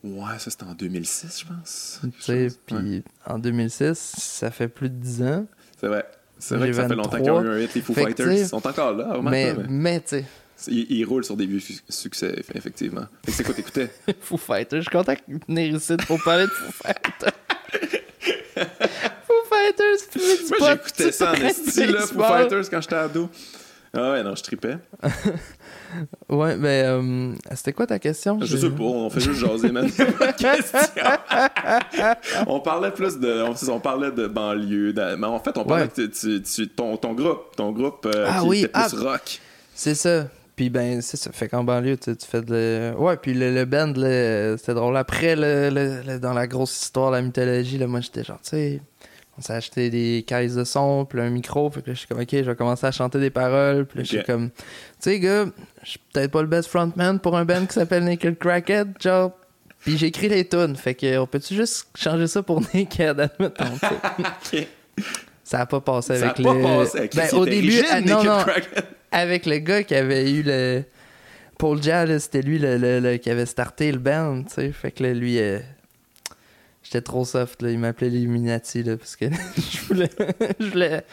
Ouais, 0.03 0.39
ça 0.39 0.49
c'était 0.49 0.63
en 0.63 0.73
2006, 0.73 1.41
je 1.41 1.45
pense. 1.45 1.99
Tu 2.01 2.21
sais, 2.21 2.47
puis 2.65 3.03
en 3.27 3.37
2006, 3.37 3.97
ça 4.17 4.49
fait 4.49 4.69
plus 4.69 4.89
de 4.89 4.95
10 4.95 5.23
ans. 5.23 5.45
C'est 5.79 5.87
vrai. 5.87 6.05
C'est 6.43 6.55
vrai 6.55 6.69
que 6.69 6.73
ça 6.75 6.87
fait 6.87 6.95
longtemps 6.95 7.11
23. 7.17 7.39
qu'ils 7.41 7.47
ont 7.47 7.51
eu 7.53 7.55
un 7.55 7.59
hit, 7.63 7.73
les 7.75 7.81
Foo 7.81 7.93
Fait 7.93 8.03
Fighters. 8.05 8.31
Ils 8.33 8.47
sont 8.47 8.65
encore 8.67 8.93
là, 8.93 9.13
remarque 9.13 9.31
mais, 9.31 9.53
mais 9.53 9.63
mais 9.69 9.99
tu 10.01 10.07
sais, 10.07 10.25
Ils, 10.67 10.87
ils 10.91 11.05
roulent 11.05 11.23
sur 11.23 11.37
des 11.37 11.45
vieux 11.45 11.59
su- 11.59 11.79
succès, 11.87 12.29
eff- 12.31 12.55
effectivement. 12.57 13.05
Fait 13.23 13.31
que 13.31 13.37
c'est 13.37 13.43
quoi 13.43 13.53
t'écoutais? 13.53 13.89
Foo 14.21 14.37
Fighters, 14.37 14.81
je 14.81 14.89
suis 14.89 14.97
content 14.97 15.13
de 15.27 15.39
venir 15.47 15.75
ici 15.75 15.95
pour 16.07 16.21
parler 16.23 16.45
de 16.45 16.49
Foo 16.49 16.71
Fighters. 16.83 17.33
Foo 19.27 19.33
Fighters, 19.49 20.59
Moi, 20.59 20.71
j'écoutais 20.71 21.11
ça 21.11 21.31
en 21.31 21.35
esti, 21.35 21.85
là, 21.87 22.01
Foo. 22.01 22.23
Fighters, 22.23 22.69
quand 22.69 22.81
j'étais 22.81 22.95
ado. 22.95 23.29
Ah 23.93 24.11
ouais, 24.13 24.23
non, 24.23 24.35
je 24.35 24.43
tripais. 24.43 24.77
Ouais, 26.29 26.55
mais 26.55 26.83
euh, 26.85 27.33
c'était 27.53 27.73
quoi 27.73 27.85
ta 27.85 27.99
question? 27.99 28.39
Je 28.41 28.55
sais 28.55 28.69
pas, 28.69 28.83
on 28.83 29.09
fait 29.09 29.19
juste 29.19 29.41
jaser, 29.41 29.71
man. 29.73 29.85
On 32.47 32.59
parlait 32.61 32.91
plus 32.91 33.19
de. 33.19 33.43
On, 33.43 33.53
on 33.73 33.79
parlait 33.81 34.11
de 34.11 34.27
banlieue. 34.27 34.93
de- 34.93 35.15
mais 35.15 35.27
en 35.27 35.39
fait, 35.39 35.57
on 35.57 35.65
parlait 35.65 35.89
Ouais. 35.97 35.97
de 35.97 36.05
tu- 36.07 36.41
tu- 36.41 36.67
ton, 36.69 36.95
ton 36.97 37.13
groupe. 37.13 37.55
Ton 37.57 37.71
groupe 37.71 38.07
euh, 38.15 38.27
Ah 38.29 38.39
qui 38.41 38.47
oui, 38.47 38.59
était 38.59 38.69
plus 38.69 38.97
ah. 39.05 39.11
rock. 39.11 39.39
C'est 39.75 39.95
ça. 39.95 40.27
Puis 40.55 40.69
ben, 40.69 41.01
c'est 41.01 41.17
ça. 41.17 41.31
Fait 41.33 41.49
qu'en 41.49 41.63
banlieue, 41.63 41.97
tu, 41.97 42.15
tu 42.15 42.25
fais 42.25 42.41
de. 42.41 42.93
Ouais, 42.97 43.17
puis 43.17 43.33
le, 43.33 43.53
le 43.53 43.65
band, 43.65 43.93
c'était 44.57 44.73
drôle. 44.73 44.95
Après, 44.95 45.35
le, 45.35 45.69
le- 45.69 46.01
le- 46.13 46.19
dans 46.19 46.33
la 46.33 46.47
grosse 46.47 46.81
histoire, 46.83 47.11
la 47.11 47.21
mythologie, 47.21 47.77
là, 47.77 47.87
moi, 47.87 47.99
j'étais 47.99 48.23
genre, 48.23 48.39
tu 48.41 48.49
sais, 48.51 48.81
on 49.41 49.43
s'est 49.43 49.53
acheté 49.53 49.89
des 49.89 50.23
caisses 50.27 50.53
de 50.53 50.63
son, 50.63 51.03
puis 51.05 51.19
un 51.19 51.31
micro. 51.31 51.69
Fait 51.71 51.81
que 51.81 51.87
là, 51.87 51.93
je 51.95 51.99
suis 51.99 52.07
comme, 52.07 52.19
ok, 52.21 52.29
je 52.31 52.41
vais 52.41 52.55
commencer 52.55 52.85
à 52.85 52.91
chanter 52.91 53.19
des 53.19 53.31
paroles. 53.31 53.87
Puis 53.87 53.97
là, 53.97 54.03
je 54.03 54.09
suis 54.17 54.23
comme, 54.23 54.51
tu 54.51 54.57
sais, 54.99 55.19
gars, 55.19 55.45
je 55.83 55.89
suis 55.89 55.99
peut-être 56.13 56.29
pas 56.31 56.41
le 56.41 56.47
best 56.47 56.69
frontman 56.69 57.19
pour 57.19 57.35
un 57.35 57.43
band 57.45 57.65
qui 57.65 57.73
s'appelle 57.73 58.03
Naked 58.03 58.37
Crackhead, 58.37 58.93
genre. 59.01 59.31
Puis 59.79 59.97
j'écris 59.97 60.29
les 60.29 60.47
tunes. 60.47 60.75
Fait 60.75 60.93
que, 60.93 61.17
on 61.17 61.25
peut-tu 61.25 61.55
juste 61.55 61.87
changer 61.95 62.27
ça 62.27 62.43
pour 62.43 62.61
Naked, 62.73 63.19
admettons, 63.19 63.65
tu 63.79 63.79
sais? 63.79 64.57
Ok. 64.61 64.67
Ça 65.43 65.61
a 65.61 65.65
pas 65.65 65.81
passé 65.81 66.17
Ça 66.17 66.27
a 66.27 66.29
avec 66.31 66.45
pas 66.45 66.53
passé 66.53 66.97
avec 66.99 67.15
Ben, 67.15 67.27
au 67.33 67.45
début, 67.45 67.67
rigide, 67.69 67.85
ah, 67.91 68.01
non, 68.01 68.23
non, 68.23 68.37
avec 69.11 69.45
le 69.47 69.57
gars 69.57 69.83
qui 69.83 69.95
avait 69.95 70.31
eu 70.31 70.43
le. 70.43 70.83
Paul 71.57 71.81
Jal, 71.81 72.19
c'était 72.21 72.41
lui 72.41 72.57
le, 72.57 72.77
le- 72.77 72.99
le- 72.99 73.17
qui 73.17 73.29
avait 73.29 73.45
starté 73.45 73.91
le 73.91 73.97
band, 73.99 74.43
tu 74.43 74.53
sais. 74.53 74.71
Fait 74.71 74.91
que 74.91 75.03
là, 75.03 75.13
lui, 75.13 75.39
euh, 75.39 75.59
j'étais 76.91 77.01
trop 77.01 77.23
soft, 77.25 77.61
là. 77.61 77.71
Il 77.71 77.79
m'appelait 77.79 78.09
l'Illuminati, 78.09 78.83
là, 78.83 78.97
parce 78.97 79.15
que 79.15 79.25
je 79.57 79.79
voulais. 79.87 80.09
je 80.59 80.65
voulais. 80.69 81.03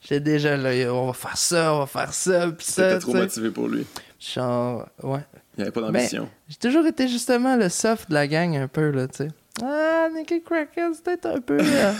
J'étais 0.00 0.20
déjà 0.20 0.56
là, 0.56 0.70
on 0.92 1.06
va 1.06 1.12
faire 1.14 1.36
ça, 1.36 1.74
on 1.74 1.78
va 1.80 1.86
faire 1.86 2.12
ça, 2.12 2.50
pis 2.52 2.64
ça. 2.66 2.88
T'étais 2.88 3.00
trop 3.00 3.14
motivé 3.14 3.50
pour 3.50 3.68
lui. 3.68 3.86
Genre, 4.20 4.86
ouais. 5.02 5.20
Il 5.56 5.60
n'y 5.60 5.62
avait 5.62 5.70
pas 5.72 5.80
Ben, 5.80 5.92
d'ambition. 5.92 6.28
J'ai 6.48 6.56
toujours 6.56 6.86
été 6.86 7.08
justement 7.08 7.56
le 7.56 7.68
soft 7.68 8.08
de 8.10 8.14
la 8.14 8.26
gang, 8.26 8.54
un 8.56 8.68
peu, 8.68 8.90
là, 8.90 9.08
tu 9.08 9.16
sais. 9.18 9.28
Ah, 9.62 10.08
Nicky 10.14 10.42
Crackers, 10.42 10.90
c'est 10.94 11.04
peut-être 11.04 11.26
un 11.26 11.40
peu. 11.40 11.58
euh, 11.60 11.92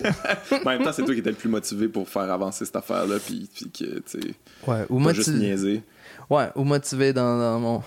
en 0.64 0.68
même 0.68 0.84
temps, 0.84 0.92
c'est 0.92 1.02
toi 1.04 1.14
qui 1.14 1.20
étais 1.20 1.30
le 1.30 1.36
plus 1.36 1.48
motivé 1.48 1.88
pour 1.88 2.08
faire 2.08 2.30
avancer 2.30 2.64
cette 2.64 2.76
affaire-là, 2.76 3.16
puis, 3.24 3.48
puis 3.52 3.70
que, 3.70 3.98
tu 4.00 4.02
sais, 4.06 4.20
Ouais, 4.66 4.84
ou 4.90 5.08
juste 5.12 5.30
niaiser. 5.30 5.82
Ouais, 6.30 6.48
ou 6.54 6.62
motivé 6.64 7.12
dans, 7.12 7.38
dans 7.38 7.58
mon. 7.58 7.82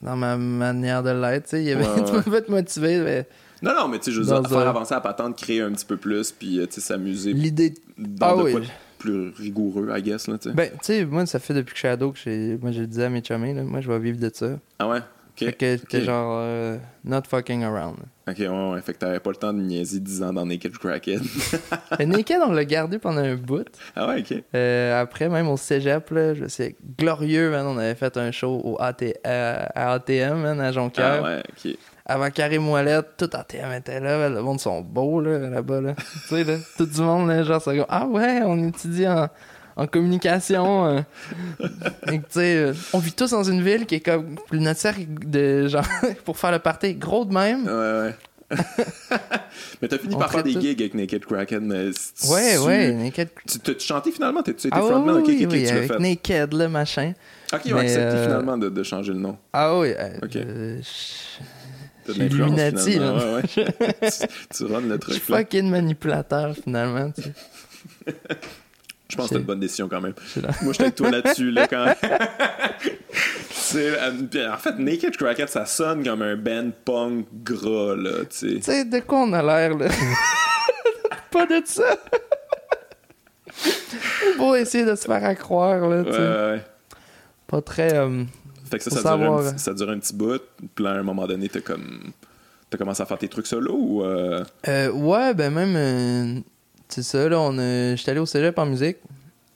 Dans 0.00 0.16
ma 0.16 0.36
manière 0.36 1.02
de 1.02 1.10
l'être, 1.10 1.44
tu 1.44 1.50
sais. 1.50 1.62
Il 1.62 1.68
y 1.68 1.72
avait. 1.72 1.84
Ouais, 1.86 2.04
tu 2.22 2.30
ouais. 2.30 2.38
être 2.38 2.48
motivé, 2.48 2.98
mais. 3.00 3.26
Non, 3.62 3.72
non, 3.74 3.88
mais 3.88 3.98
tu 3.98 4.04
sais, 4.06 4.12
je 4.12 4.20
veux 4.20 4.26
dire, 4.26 4.48
faire 4.48 4.68
avancer 4.68 4.94
la 4.94 5.00
patente, 5.00 5.36
créer 5.36 5.60
un 5.62 5.72
petit 5.72 5.84
peu 5.86 5.96
plus, 5.96 6.30
puis, 6.30 6.60
euh, 6.60 6.66
tu 6.66 6.74
sais, 6.74 6.80
s'amuser 6.80 7.32
L'idée. 7.32 7.74
dans 7.98 8.28
Ah 8.28 8.36
de 8.36 8.42
oui. 8.42 8.52
quoi 8.52 8.60
plus 8.98 9.30
rigoureux, 9.36 9.88
I 9.96 10.02
guess, 10.02 10.26
là, 10.26 10.38
tu 10.38 10.48
sais. 10.48 10.54
Ben, 10.56 10.70
tu 10.72 10.78
sais, 10.82 11.04
moi, 11.04 11.24
ça 11.26 11.38
fait 11.38 11.54
depuis 11.54 11.70
que 11.72 11.76
je 11.76 11.80
suis 11.80 11.88
ado 11.88 12.10
que 12.10 12.18
j'ai. 12.18 12.58
Moi, 12.60 12.72
je 12.72 12.80
le 12.80 12.86
disais 12.88 13.04
à 13.04 13.08
mes 13.08 13.22
chummies, 13.22 13.54
là. 13.54 13.62
Moi, 13.62 13.80
je 13.80 13.88
vais 13.90 13.98
vivre 14.00 14.18
de 14.18 14.28
ça. 14.34 14.58
Ah 14.80 14.88
ouais? 14.88 14.98
Ok. 15.40 15.48
Fait 15.50 15.52
que 15.52 15.76
t'es 15.86 16.00
genre. 16.02 16.38
euh, 16.42 16.76
not 17.04 17.22
fucking 17.28 17.62
around. 17.64 17.96
Ok, 18.28 18.36
ouais, 18.40 18.48
ouais. 18.48 18.80
Fait 18.82 18.92
que 18.92 18.98
t'avais 18.98 19.20
pas 19.20 19.30
le 19.30 19.36
temps 19.36 19.52
de 19.52 19.60
niaiser 19.60 20.00
10 20.00 20.22
ans 20.22 20.32
dans 20.32 20.44
Naked. 20.44 20.72
Le 20.82 22.04
Naked, 22.04 22.40
on 22.44 22.52
l'a 22.52 22.64
gardé 22.64 22.98
pendant 22.98 23.22
un 23.22 23.36
bout. 23.36 23.64
ah 23.96 24.08
ouais, 24.08 24.20
ok. 24.20 24.42
Euh, 24.54 25.00
après, 25.00 25.28
même 25.28 25.48
au 25.48 25.56
cégep, 25.56 26.10
là, 26.10 26.34
je 26.34 26.46
sais, 26.46 26.76
glorieux, 26.98 27.50
man, 27.50 27.66
on 27.66 27.78
avait 27.78 27.94
fait 27.94 28.16
un 28.16 28.30
show 28.30 28.60
au 28.64 28.76
AT, 28.80 28.96
à, 29.24 29.64
à 29.74 29.92
ATM, 29.94 30.40
man, 30.42 30.60
à 30.60 30.72
Jonquière. 30.72 31.20
Ah 31.20 31.22
ouais, 31.22 31.42
ok. 31.64 31.76
Avant 32.10 32.30
Carré 32.30 32.58
Moellette, 32.58 33.16
tout 33.18 33.28
ATM 33.32 33.72
était 33.72 34.00
là, 34.00 34.28
le 34.30 34.40
monde 34.40 34.60
sont 34.60 34.80
beaux, 34.80 35.20
là, 35.20 35.38
là-bas, 35.50 35.80
là. 35.80 35.94
tu 35.94 36.18
sais, 36.28 36.44
là, 36.44 36.56
tout 36.76 36.86
du 36.86 37.00
monde, 37.02 37.28
là, 37.28 37.42
genre, 37.42 37.62
comme, 37.62 37.84
ah 37.88 38.06
ouais, 38.06 38.40
on 38.44 38.66
étudie 38.66 39.06
en, 39.06 39.28
en 39.78 39.86
communication. 39.86 40.84
euh. 40.86 41.00
Et 42.12 42.20
euh, 42.36 42.74
on 42.92 42.98
vit 42.98 43.12
tous 43.12 43.30
dans 43.30 43.44
une 43.44 43.62
ville 43.62 43.86
qui 43.86 43.94
est 43.96 44.00
comme, 44.00 44.34
notre 44.52 44.78
cercle 44.80 45.06
de, 45.24 45.66
genre, 45.68 45.86
pour 46.24 46.36
faire 46.36 46.52
le 46.52 46.58
party, 46.58 46.94
gros 46.94 47.24
de 47.24 47.32
même. 47.32 47.64
Ouais, 47.66 47.70
ouais. 48.08 48.14
mais 49.82 49.88
t'as 49.88 49.98
fini 49.98 50.14
On 50.14 50.18
par 50.18 50.30
faire 50.32 50.42
des 50.42 50.54
tout. 50.54 50.60
gigs 50.62 50.80
avec 50.80 50.94
Naked 50.94 51.22
si- 51.94 52.30
Ouais, 52.32 52.54
tu- 52.54 52.60
ouais, 52.62 52.92
Naked. 52.92 53.28
Tu 53.46 53.58
t'as 53.58 53.78
chanté 53.78 54.10
finalement? 54.10 54.42
T'as- 54.42 54.54
Tu 54.54 54.68
étais 54.68 54.76
Ah 54.76 54.80
frontman? 54.80 55.16
oui, 55.16 55.22
Ok, 55.22 55.28
oui, 55.28 55.44
ok, 55.44 55.48
ok, 55.48 55.52
oui, 55.52 55.58
tu 55.60 55.64
l'as 55.66 55.76
avec 55.78 55.92
fait. 55.92 55.98
Naked, 55.98 56.52
là, 56.54 56.68
machin. 56.68 57.12
Ok, 57.52 57.60
ils 57.66 57.74
ont 57.74 57.78
accepté 57.78 58.16
euh, 58.16 58.24
finalement 58.24 58.56
de, 58.56 58.68
de 58.70 58.82
changer 58.82 59.12
le 59.12 59.18
nom. 59.18 59.36
Ah 59.52 59.78
oui, 59.78 59.92
euh, 59.98 60.16
Ok. 60.22 60.36
euh, 60.36 60.80
Illuminati, 62.16 62.98
là. 62.98 63.12
Ouais, 63.14 63.34
ouais. 63.34 63.42
tu, 63.48 63.60
tu 64.56 64.64
runs 64.64 64.80
le 64.80 64.98
Je 65.06 65.12
suis 65.12 65.20
truc, 65.20 65.36
fucking 65.36 65.68
manipulateur, 65.68 66.54
finalement, 66.56 67.10
tu. 67.10 67.22
Je 69.10 69.16
pense 69.16 69.28
que 69.28 69.34
c'est 69.34 69.40
une 69.40 69.46
bonne 69.46 69.60
décision 69.60 69.88
quand 69.88 70.00
même. 70.02 70.12
Moi, 70.62 70.72
j'étais 70.72 70.82
avec 70.84 70.94
toi 70.96 71.10
là-dessus, 71.10 71.50
là, 71.50 71.66
quand 71.66 71.94
euh, 73.74 74.52
en 74.52 74.56
fait, 74.58 74.78
Naked 74.78 75.16
Crackhead, 75.16 75.48
ça 75.48 75.64
sonne 75.66 76.04
comme 76.04 76.22
un 76.22 76.36
band 76.36 76.70
punk 76.84 77.26
gras, 77.42 77.96
là, 77.96 78.24
tu 78.28 78.60
sais. 78.60 78.84
De 78.84 79.00
quoi 79.00 79.20
on 79.20 79.32
a 79.32 79.42
l'air, 79.42 79.76
là? 79.78 79.88
Pas 81.30 81.46
de 81.46 81.62
ça! 81.64 81.96
Pour 84.36 84.56
essayer 84.56 84.84
de 84.84 84.94
se 84.94 85.04
faire 85.06 85.24
à 85.24 85.34
croire, 85.34 85.88
là, 85.88 86.04
tu 86.04 86.10
Ouais. 86.10 86.64
Pas 87.46 87.62
très... 87.62 87.94
euh, 87.94 88.24
Fait 88.70 88.76
que 88.78 88.84
ça, 88.84 88.90
ça 88.90 89.16
dure, 89.16 89.32
un, 89.38 89.56
ça 89.56 89.72
dure 89.72 89.88
un 89.90 89.98
petit 89.98 90.14
bout. 90.14 90.42
Puis 90.74 90.84
là, 90.84 90.90
à 90.92 90.94
un 90.98 91.02
moment 91.02 91.26
donné, 91.26 91.48
t'as 91.48 91.60
comme. 91.60 92.12
T'as 92.70 92.76
commencé 92.76 93.02
à 93.02 93.06
faire 93.06 93.16
tes 93.16 93.28
trucs 93.28 93.46
solo 93.46 93.74
ou. 93.74 94.04
euh, 94.04 94.44
euh, 94.68 94.90
ouais, 94.92 95.32
ben 95.32 95.50
même... 95.50 96.42
c'est 96.88 97.02
ça, 97.02 97.28
là, 97.28 97.38
on. 97.40 97.52
J'étais 97.96 98.10
allé 98.12 98.20
au 98.20 98.26
cégep 98.26 98.58
en 98.58 98.66
musique. 98.66 98.96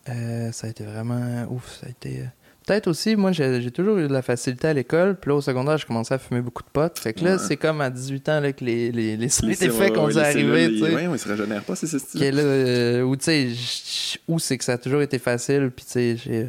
Euh, 0.09 0.51
ça 0.53 0.67
a 0.67 0.71
été 0.71 0.85
vraiment 0.85 1.45
ouf, 1.51 1.79
ça 1.81 1.87
a 1.87 1.91
été... 1.91 2.19
euh, 2.21 2.25
peut-être 2.67 2.89
aussi, 2.89 3.15
moi, 3.15 3.31
j'ai 3.33 3.63
j'ai 3.63 3.71
toujours 3.71 3.99
eu 3.99 4.09
de 4.09 4.13
la 4.13 4.23
facilité 4.23 4.67
à 4.69 4.73
l'école. 4.73 5.17
Puis 5.17 5.29
là, 5.31 5.37
au 5.37 5.41
secondaire, 5.41 5.79
je 5.79 5.87
commençais 5.87 6.15
à 6.15 6.19
fumer 6.19 6.41
beaucoup 6.41 6.63
de 6.65 6.69
potes. 6.73 6.99
Fait 6.99 7.13
que 7.13 7.25
là, 7.25 7.33
Ouais. 7.33 7.39
c'est 7.39 7.57
comme 7.57 7.81
à 7.81 7.89
18 7.91 8.29
ans 8.29 8.41
là, 8.41 8.53
que 8.53 8.65
les, 8.65 8.91
les, 8.91 9.17
les 9.17 9.29
Les- 9.29 9.69
dû 10.09 10.15
les 10.15 10.19
arriver, 10.19 10.65
cellules, 10.67 10.81
tu 10.81 10.87
sais. 10.87 10.95
Ouais, 10.95 11.07
on 11.09 11.17
se 11.17 11.29
régénère 11.29 11.63
pas, 11.63 11.77
c'est 11.77 11.87
ce 11.87 11.99
style. 11.99 12.21
là, 12.35 12.43
euh, 12.43 13.03
où 13.03 13.15
tu 13.17 13.25
sais, 13.25 14.19
où 14.29 14.39
c'est 14.41 14.59
que 14.59 14.65
ça 14.65 14.73
a 14.73 14.79
toujours 14.79 15.03
été 15.03 15.19
facile. 15.21 15.71
Puis 15.75 15.85
tu 15.85 15.93
sais, 15.93 16.17
j'ai. 16.17 16.49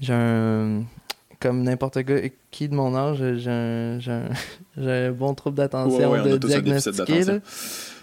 J'ai 0.00 0.12
un. 0.14 0.84
Comme 1.40 1.62
n'importe 1.62 1.98
qui 2.50 2.68
de 2.70 2.74
mon 2.74 2.96
âge, 2.96 3.18
j'ai 3.36 3.50
un, 3.50 3.98
j'ai 4.00 4.10
un, 4.12 4.28
j'ai 4.78 4.90
un 4.90 5.12
bon 5.12 5.34
trouble 5.34 5.58
d'attention 5.58 6.10
Ouais, 6.12 6.20
ouais, 6.20 6.30
de 6.30 6.36
tous 6.38 6.48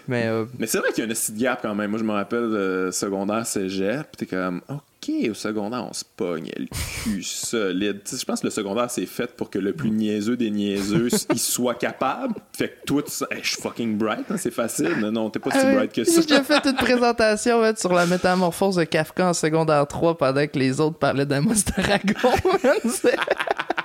Mais 0.08 0.26
euh, 0.26 0.44
Mais 0.58 0.66
c'est 0.66 0.78
vrai 0.78 0.92
qu'il 0.92 1.04
y 1.04 1.06
a 1.06 1.10
un 1.10 1.14
petit 1.14 1.32
gap 1.32 1.60
quand 1.62 1.74
même. 1.74 1.90
Moi, 1.90 1.98
je 1.98 2.04
me 2.04 2.12
rappelle 2.12 2.38
euh, 2.40 2.90
secondaire, 2.92 3.46
cégep, 3.46 4.10
pis 4.10 4.18
t'es 4.18 4.26
comme, 4.26 4.60
OK, 4.68 5.12
au 5.30 5.34
secondaire, 5.34 5.86
on 5.88 5.92
se 5.92 6.04
pogne 6.16 6.50
le 6.56 6.66
cul 7.04 7.22
solide. 7.22 8.00
Tu 8.04 8.10
sais, 8.12 8.20
je 8.20 8.24
pense 8.24 8.40
que 8.40 8.46
le 8.46 8.50
secondaire, 8.50 8.90
c'est 8.90 9.06
fait 9.06 9.34
pour 9.36 9.50
que 9.50 9.58
le 9.58 9.72
plus 9.72 9.90
niaiseux 9.90 10.36
des 10.36 10.50
niaiseux, 10.50 11.08
il 11.32 11.38
soit 11.38 11.74
capable. 11.74 12.34
Fait 12.52 12.68
que 12.68 12.84
toi, 12.86 13.02
tu 13.02 13.12
Hey, 13.34 13.40
je 13.42 13.48
suis 13.50 13.62
fucking 13.62 13.96
bright, 13.96 14.24
hein, 14.30 14.36
c'est 14.36 14.50
facile. 14.52 14.94
Non, 15.00 15.12
non, 15.12 15.30
t'es 15.30 15.38
pas 15.38 15.50
si 15.50 15.58
Ah, 15.60 15.74
bright 15.74 15.92
que 15.92 16.04
J'ai 16.04 16.10
ça. 16.10 16.20
déjà 16.22 16.42
fait 16.42 16.64
une 16.66 16.74
présentation 16.76 17.60
ouais, 17.60 17.74
sur 17.76 17.92
la 17.92 18.06
métamorphose 18.06 18.76
de 18.76 18.84
Kafka 18.84 19.28
en 19.28 19.32
secondaire 19.34 19.86
3 19.86 20.18
pendant 20.18 20.46
que 20.46 20.58
les 20.58 20.80
autres 20.80 20.98
parlaient 20.98 21.26
d'Amos 21.26 21.54
Aragon. 21.76 22.30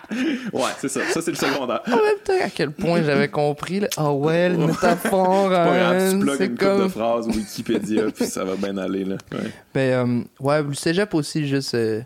C'est- 0.10 0.18
Ouais, 0.54 0.62
c'est 0.80 0.88
ça. 0.90 1.02
Ça, 1.12 1.22
c'est 1.22 1.32
le 1.32 1.38
secondaire. 1.38 1.82
En 1.88 1.92
même 1.96 2.20
temps, 2.24 2.34
à 2.46 2.50
quel 2.50 2.72
point 2.72 3.02
j'avais 3.04 3.28
compris. 3.28 3.82
Ah 3.98 4.12
ouais, 4.12 4.50
le 4.50 4.58
métaphore. 4.58 5.50
Pas 5.50 5.66
grave, 5.66 5.96
hein, 5.98 6.12
tu 6.12 6.20
plugues 6.20 6.36
c'est 6.38 6.46
une 6.46 6.52
couple 6.58 6.64
de 6.66 6.78
comme. 6.80 6.90
phrases 6.90 7.28
Wikipédia, 7.28 8.04
puis 8.16 8.26
ça 8.26 8.44
va 8.46 8.56
bien 8.56 8.78
aller, 8.78 9.04
là. 9.06 9.18
Ouais. 9.32 9.52
Ben, 9.74 9.80
euh, 10.10 10.24
ouais, 10.40 10.64
le 10.64 10.74
cégep 10.74 11.14
aussi, 11.14 11.48
juste. 11.48 11.74
euh, 11.76 12.02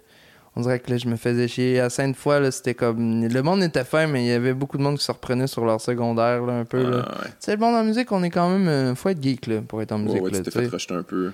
on 0.55 0.61
dirait 0.61 0.79
que 0.79 0.91
là, 0.91 0.97
je 0.97 1.07
me 1.07 1.15
faisais 1.15 1.47
chier. 1.47 1.79
À 1.79 1.87
là, 1.87 2.51
c'était 2.51 2.73
comme. 2.73 3.25
Le 3.25 3.41
monde 3.41 3.63
était 3.63 3.85
fin, 3.85 4.07
mais 4.07 4.25
il 4.25 4.27
y 4.27 4.33
avait 4.33 4.53
beaucoup 4.53 4.77
de 4.77 4.83
monde 4.83 4.97
qui 4.97 5.03
se 5.05 5.11
reprenait 5.11 5.47
sur 5.47 5.63
leur 5.63 5.79
secondaire, 5.79 6.41
là, 6.45 6.53
un 6.53 6.65
peu. 6.65 6.81
là. 6.83 7.05
Ah, 7.07 7.11
ouais. 7.21 7.27
Tu 7.27 7.33
sais, 7.39 7.51
le 7.53 7.57
monde 7.59 7.75
en 7.75 7.83
musique, 7.83 8.11
on 8.11 8.21
est 8.23 8.29
quand 8.31 8.49
même. 8.49 8.67
euh, 8.67 8.95
faut 8.95 9.09
être 9.09 9.23
geek, 9.23 9.47
là, 9.47 9.61
pour 9.65 9.81
être 9.81 9.91
en 9.93 9.97
Ouais, 9.99 10.03
musique. 10.05 10.21
ouais, 10.23 10.31
là, 10.31 10.37
tu 10.39 10.43
t'es 10.43 10.51
tu 10.51 10.59
fait 10.59 10.67
rejeter 10.67 10.93
un 10.95 11.03
peu 11.03 11.31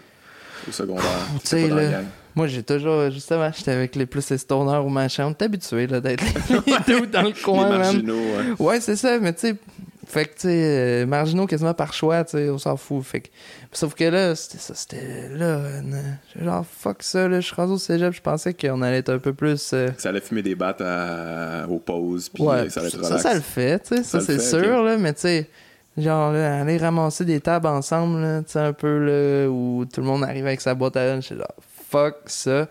au 0.68 0.72
secondaire. 0.72 1.03
Tu 1.41 1.47
sais, 1.47 1.68
là. 1.70 2.01
Moi, 2.38 2.47
j'ai 2.47 2.61
toujours, 2.63 3.09
justement, 3.09 3.49
j'étais 3.55 3.71
avec 3.71 3.95
les 3.95 4.05
plus 4.05 4.29
les 4.29 4.38
stoners 4.38 4.77
ou 4.85 4.89
machin. 4.89 5.25
On 5.25 5.31
est 5.31 5.41
habitué, 5.41 5.88
là, 5.88 5.99
d'être 5.99 6.23
les 6.23 7.07
dans 7.11 7.23
le 7.23 7.43
coin, 7.43 7.69
Les 7.71 7.77
marginaux, 7.79 8.13
ouais. 8.15 8.65
Ouais, 8.65 8.79
c'est 8.79 8.95
ça, 8.95 9.17
mais 9.19 9.33
tu 9.33 9.39
sais, 9.39 9.55
fait 10.05 10.25
que, 10.25 10.29
tu 10.35 10.39
sais, 10.41 10.47
euh, 10.49 11.05
marginaux 11.05 11.47
quasiment 11.47 11.73
par 11.73 11.91
choix, 11.93 12.23
tu 12.23 12.38
sais, 12.38 12.49
on 12.49 12.57
s'en 12.57 12.77
fout. 12.77 13.03
Fait 13.03 13.21
que, 13.21 13.27
sauf 13.73 13.93
que 13.95 14.03
là, 14.05 14.35
c'était 14.35 14.59
ça, 14.59 14.73
c'était 14.75 15.29
là, 15.33 15.45
euh, 15.45 15.81
genre, 16.41 16.63
fuck 16.65 17.03
ça, 17.03 17.27
là, 17.27 17.41
je 17.41 17.45
suis 17.47 17.55
rendu 17.55 17.73
au 17.73 17.77
cégep, 17.77 18.13
je 18.13 18.21
pensais 18.21 18.53
qu'on 18.53 18.81
allait 18.83 18.99
être 18.99 19.11
un 19.11 19.19
peu 19.19 19.33
plus. 19.33 19.71
euh, 19.73 19.89
Ça 19.97 20.09
allait 20.09 20.21
fumer 20.21 20.43
des 20.43 20.55
battes 20.55 20.79
à... 20.81 21.65
aux 21.67 21.79
pauses, 21.79 22.29
puis 22.29 22.43
ouais, 22.43 22.69
ça 22.69 22.79
allait 22.81 22.89
être 22.89 23.01
ça, 23.01 23.07
relax. 23.07 23.23
ça 23.23 23.33
le 23.33 23.41
fait, 23.41 23.79
tu 23.79 23.97
sais, 23.97 24.03
ça, 24.03 24.19
Ça 24.21 24.25
c'est 24.27 24.39
sûr, 24.39 24.83
là, 24.83 24.97
mais 24.97 25.13
tu 25.13 25.21
sais, 25.21 25.49
genre, 25.97 26.31
là, 26.31 26.61
aller 26.61 26.77
ramasser 26.77 27.25
des 27.25 27.41
tables 27.41 27.67
ensemble, 27.67 28.21
là, 28.21 28.41
tu 28.43 28.51
sais, 28.51 28.59
un 28.59 28.73
peu, 28.73 28.99
là, 28.99 29.49
où 29.49 29.83
tout 29.91 29.99
le 30.01 30.07
monde 30.07 30.23
arrive 30.23 30.45
avec 30.45 30.61
sa 30.61 30.73
boîte 30.75 30.95
à 30.95 31.05
lunch, 31.05 31.23
j'étais 31.23 31.41
genre, 31.41 31.47
fuck 31.89 32.15
ça. 32.27 32.67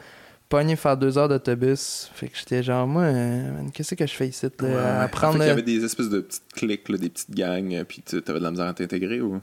Pogner 0.48 0.76
faire 0.76 0.96
deux 0.96 1.18
heures 1.18 1.28
d'autobus. 1.28 2.08
Fait 2.14 2.28
que 2.28 2.36
j'étais 2.38 2.62
genre, 2.62 2.86
moi, 2.86 3.02
euh, 3.02 3.50
qu'est-ce 3.74 3.96
que 3.96 4.06
je 4.06 4.12
fais 4.14 4.28
ici, 4.28 4.46
là, 4.60 4.68
Ouais, 4.68 4.76
à 5.04 5.08
prendre. 5.08 5.44
y 5.44 5.48
avait 5.48 5.60
des 5.62 5.84
espèces 5.84 6.08
de 6.08 6.20
petites 6.20 6.52
cliques, 6.54 6.88
là, 6.88 6.98
des 6.98 7.08
petites 7.08 7.34
gangs, 7.34 7.74
euh, 7.74 7.82
puis 7.82 8.00
tu 8.06 8.16
avais 8.28 8.38
de 8.38 8.44
la 8.44 8.50
misère 8.52 8.66
à 8.68 8.72
t'intégrer 8.74 9.20
ou? 9.20 9.40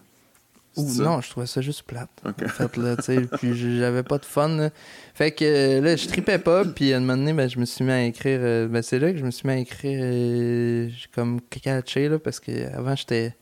Non, 0.75 1.21
je 1.21 1.29
trouvais 1.29 1.45
ça 1.45 1.61
juste 1.61 1.83
plate. 1.83 2.09
Ok. 2.25 2.41
En 2.43 2.47
fait, 2.47 2.77
là, 2.77 2.95
tu 2.95 3.03
sais, 3.03 3.21
puis 3.37 3.77
j'avais 3.77 4.01
pas 4.01 4.17
de 4.17 4.25
fun. 4.25 4.47
là. 4.47 4.69
Fait 5.13 5.29
que 5.31 5.79
là, 5.81 5.95
je 5.95 6.07
tripais 6.07 6.39
pas, 6.39 6.65
puis 6.65 6.93
à 6.93 6.97
un 6.97 6.99
moment 7.01 7.17
donné, 7.17 7.33
ben, 7.33 7.47
je 7.47 7.59
me 7.59 7.65
suis 7.65 7.83
mis 7.85 7.91
à 7.91 8.03
écrire. 8.05 8.39
euh, 8.41 8.67
ben, 8.67 8.81
c'est 8.81 8.97
là 8.97 9.11
que 9.11 9.17
je 9.19 9.23
me 9.25 9.29
suis 9.29 9.47
mis 9.47 9.53
à 9.53 9.57
écrire 9.57 9.99
euh, 10.01 10.89
comme 11.13 11.41
catché, 11.41 12.07
là, 12.09 12.17
parce 12.17 12.39
que 12.39 12.73
avant 12.75 12.95
j'étais. 12.95 13.35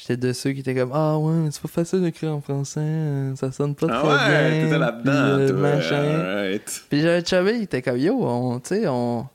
J'étais 0.00 0.16
de 0.16 0.32
ceux 0.32 0.52
qui 0.52 0.60
étaient 0.60 0.74
comme 0.74 0.92
Ah 0.94 1.18
ouais, 1.18 1.32
mais 1.34 1.50
c'est 1.50 1.60
pas 1.60 1.68
facile 1.68 2.00
d'écrire 2.00 2.32
en 2.34 2.40
français, 2.40 2.80
euh, 2.80 3.36
ça 3.36 3.52
sonne 3.52 3.74
pas 3.74 3.86
Ah 3.90 4.02
ouais, 4.02 4.08
bien. 4.30 4.50
t'étais 4.50 4.70
puis, 4.70 4.78
là-dedans, 4.78 5.12
euh, 5.12 5.48
toi. 5.50 5.58
machin. 5.58 6.58
Puis 6.88 7.00
j'avais 7.02 7.22
chubby, 7.24 7.50
il 7.58 7.62
était 7.64 7.82
comme 7.82 7.98
Yo, 7.98 8.18
on, 8.22 8.60
tu 8.60 8.68
sais, 8.76 8.88
on. 8.88 9.26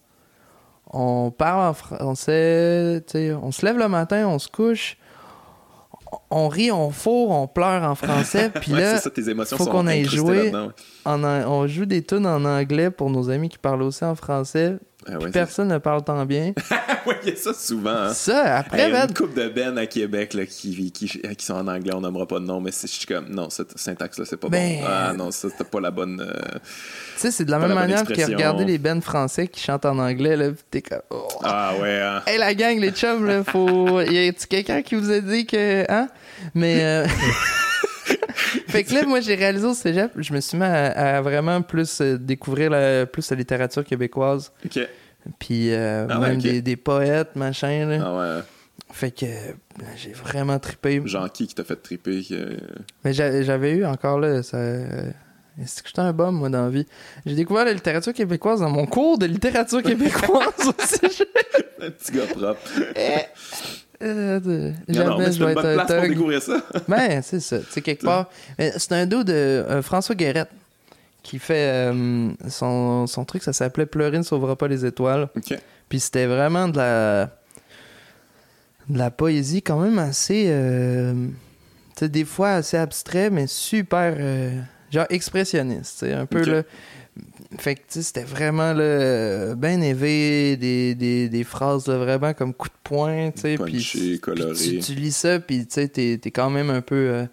On 0.97 1.29
parle 1.29 1.69
en 1.69 1.73
français, 1.73 3.03
tu 3.05 3.11
sais, 3.13 3.33
on 3.33 3.51
se 3.51 3.65
lève 3.65 3.77
le 3.77 3.89
matin, 3.89 4.27
on 4.27 4.39
se 4.39 4.47
couche, 4.47 4.97
on 6.29 6.47
rit, 6.47 6.71
on 6.71 6.89
fourre, 6.91 7.31
on 7.31 7.47
pleure 7.47 7.83
en 7.83 7.95
français, 7.95 8.49
puis 8.61 8.71
Ouais, 8.73 8.79
là, 8.81 8.97
ça, 8.99 9.09
tes 9.09 9.27
émotions 9.29 9.57
faut 9.57 9.65
qu'on 9.65 9.87
aille 9.87 10.05
jouer. 10.05 10.51
ouais. 10.51 10.67
en 11.03 11.23
on 11.23 11.67
joue 11.67 11.85
des 11.85 12.01
tunes 12.03 12.25
en 12.27 12.45
anglais 12.45 12.91
pour 12.91 13.09
nos 13.09 13.29
amis 13.29 13.49
qui 13.49 13.57
parlent 13.57 13.81
aussi 13.81 14.05
en 14.05 14.15
français. 14.15 14.77
Ah 15.07 15.17
ouais, 15.19 15.29
Personne 15.31 15.67
ne 15.67 15.77
parle 15.77 16.03
tant 16.03 16.25
bien. 16.25 16.53
ouais, 17.05 17.15
il 17.23 17.29
y 17.29 17.33
a 17.33 17.35
ça 17.35 17.53
souvent. 17.53 17.91
Hein. 17.91 18.13
Ça, 18.13 18.57
après, 18.57 18.79
Hey, 18.79 18.87
Il 18.89 18.91
y 18.91 18.95
a 18.95 18.99
man, 18.99 19.07
une 19.09 19.13
couple 19.15 19.39
de 19.39 19.49
Ben 19.49 19.77
à 19.77 19.85
Québec 19.85 20.33
là, 20.33 20.45
qui, 20.45 20.91
qui, 20.91 21.07
qui 21.07 21.45
sont 21.45 21.53
en 21.53 21.67
anglais, 21.67 21.93
on 21.93 22.01
nommera 22.01 22.25
pas 22.27 22.39
de 22.39 22.45
nom, 22.45 22.59
mais 22.59 22.71
c'est- 22.71 22.87
je 22.87 22.93
suis 22.93 23.05
comme, 23.05 23.29
non, 23.29 23.49
cette 23.49 23.77
syntaxe-là, 23.77 24.25
c'est 24.25 24.37
pas 24.37 24.49
Ben- 24.49 24.79
bon. 24.81 24.87
Ah 24.87 25.13
non, 25.13 25.29
ça, 25.31 25.49
c'était 25.49 25.63
pas 25.63 25.79
la 25.79 25.91
bonne. 25.91 26.19
euh, 26.21 26.33
tu 27.15 27.21
sais, 27.21 27.31
c'est 27.31 27.45
de 27.45 27.51
la 27.51 27.59
même 27.59 27.69
la 27.69 27.75
manière 27.75 28.03
que 28.03 28.13
regarder 28.25 28.65
les 28.65 28.77
bands 28.77 29.01
français 29.01 29.47
qui 29.47 29.61
chantent 29.61 29.85
en 29.85 29.99
anglais, 29.99 30.35
là, 30.35 30.47
t'es 30.71 30.81
comme... 30.81 31.01
oh. 31.11 31.27
Ah 31.43 31.73
ouais, 31.79 31.99
hein. 32.01 32.21
Hey, 32.25 32.37
la 32.39 32.53
gang, 32.55 32.79
les 32.79 32.91
chums, 32.91 33.25
là, 33.25 33.43
faut... 33.43 34.01
Y 34.01 34.27
a-tu 34.29 34.47
quelqu'un 34.47 34.81
qui 34.81 34.95
vous 34.95 35.11
a 35.11 35.19
dit 35.19 35.45
que... 35.45 35.85
Hein? 35.91 36.07
Mais... 36.55 36.79
euh, 36.83 37.05
fait 38.67 38.83
que 38.83 38.93
là, 38.93 39.03
moi, 39.05 39.19
j'ai 39.19 39.35
réalisé 39.35 39.65
au 39.65 39.73
cégep, 39.73 40.11
je 40.17 40.33
me 40.33 40.39
suis 40.41 40.57
mis 40.57 40.63
à, 40.63 41.17
à 41.17 41.21
vraiment 41.21 41.61
plus 41.61 42.01
euh, 42.01 42.17
découvrir 42.17 42.69
la, 42.69 43.05
plus 43.05 43.29
la 43.31 43.37
littérature 43.37 43.83
québécoise. 43.83 44.51
Ok. 44.65 44.79
Puis 45.39 45.73
euh, 45.73 46.05
Ah 46.09 46.19
ouais, 46.19 46.29
même 46.29 46.41
des, 46.41 46.61
des 46.61 46.75
poètes, 46.75 47.35
machin, 47.35 47.85
là. 47.87 47.99
Ah 48.03 48.15
ouais. 48.37 48.43
Fait 48.91 49.11
que 49.11 49.25
euh, 49.25 49.51
j'ai 49.95 50.11
vraiment 50.11 50.59
trippé. 50.59 51.01
Genre 51.05 51.31
qui 51.31 51.47
qui 51.47 51.55
t'a 51.55 51.63
fait 51.63 51.75
triper 51.77 52.23
que- 52.23 52.57
Mais 53.03 53.13
j'a- 53.13 53.41
j'avais 53.41 53.71
eu 53.71 53.85
encore 53.85 54.19
là, 54.19 54.43
ça. 54.43 54.57
euh, 54.57 55.09
C'est 55.65 55.81
que 55.81 55.87
j'étais 55.87 56.01
un 56.01 56.13
bum, 56.13 56.35
moi, 56.35 56.49
dans 56.49 56.65
la 56.65 56.69
vie? 56.69 56.85
J'ai 57.25 57.33
découvert 57.35 57.65
la 57.65 57.73
littérature 57.73 58.13
québécoise 58.13 58.59
dans 58.59 58.69
mon 58.69 58.85
cours 58.85 59.17
de 59.17 59.25
littérature 59.25 59.81
québécoise 59.81 60.53
aussi. 60.59 60.99
Un 61.81 61.89
petit 61.91 62.11
gars 62.13 62.25
propre. 62.27 62.59
Euh, 64.01 64.71
jamais 64.87 65.25
c'est 65.25 65.31
je 65.33 65.43
vais 65.43 65.51
être 65.51 65.65
un 65.65 65.85
thug. 65.85 66.09
découvrir 66.09 66.41
ça. 66.41 66.61
Ben, 66.87 67.21
c'est 67.21 67.39
ça. 67.39 67.57
Sais, 67.69 67.81
quelque 67.81 68.03
part. 68.03 68.29
C'est 68.57 68.91
un 68.91 69.05
dos 69.05 69.23
de 69.23 69.33
euh, 69.33 69.81
François 69.81 70.15
Guérette 70.15 70.49
qui 71.23 71.39
fait 71.39 71.71
euh, 71.91 72.29
son, 72.49 73.07
son 73.07 73.25
truc, 73.25 73.41
ça 73.41 73.53
s'appelait 73.53 73.85
Pleurer 73.87 74.17
ne 74.17 74.23
sauvera 74.23 74.55
pas 74.55 74.67
les 74.67 74.85
étoiles. 74.85 75.27
Puis 75.89 75.99
c'était 75.99 76.25
vraiment 76.25 76.67
de 76.67 76.77
la 76.77 77.25
de 78.87 78.99
la 78.99 79.09
poésie 79.09 79.63
quand 79.63 79.79
même 79.79 79.97
assez 79.97 80.45
euh, 80.49 81.13
des 82.01 82.25
fois 82.25 82.51
assez 82.51 82.77
abstrait 82.77 83.31
mais 83.31 83.47
super 83.47 84.15
genre 84.91 85.07
expressionniste, 85.09 86.03
un 86.03 86.27
peu 86.27 86.41
Ok. 86.41 86.47
là 86.47 86.61
fait 87.57 87.75
que 87.75 87.79
tu 87.81 87.85
sais 87.89 88.01
c'était 88.03 88.23
vraiment 88.23 88.73
là 88.73 89.55
bien 89.55 89.79
élevé 89.81 90.57
des, 90.57 90.95
des, 90.95 91.29
des 91.29 91.43
phrases 91.43 91.87
là, 91.87 91.97
vraiment 91.97 92.33
comme 92.33 92.53
coup 92.53 92.67
de 92.67 92.73
poing, 92.83 93.31
tu 93.31 93.41
sais 93.41 93.57
puis 93.57 93.77
tu, 93.81 94.19
tu 94.81 94.93
lis 94.95 95.11
ça 95.15 95.39
puis 95.39 95.65
tu 95.65 95.73
sais 95.73 95.87
t'es 95.87 96.17
t'es 96.21 96.31
quand 96.31 96.49
même 96.49 96.69
un 96.69 96.81
peu 96.81 96.95
euh, 96.95 97.25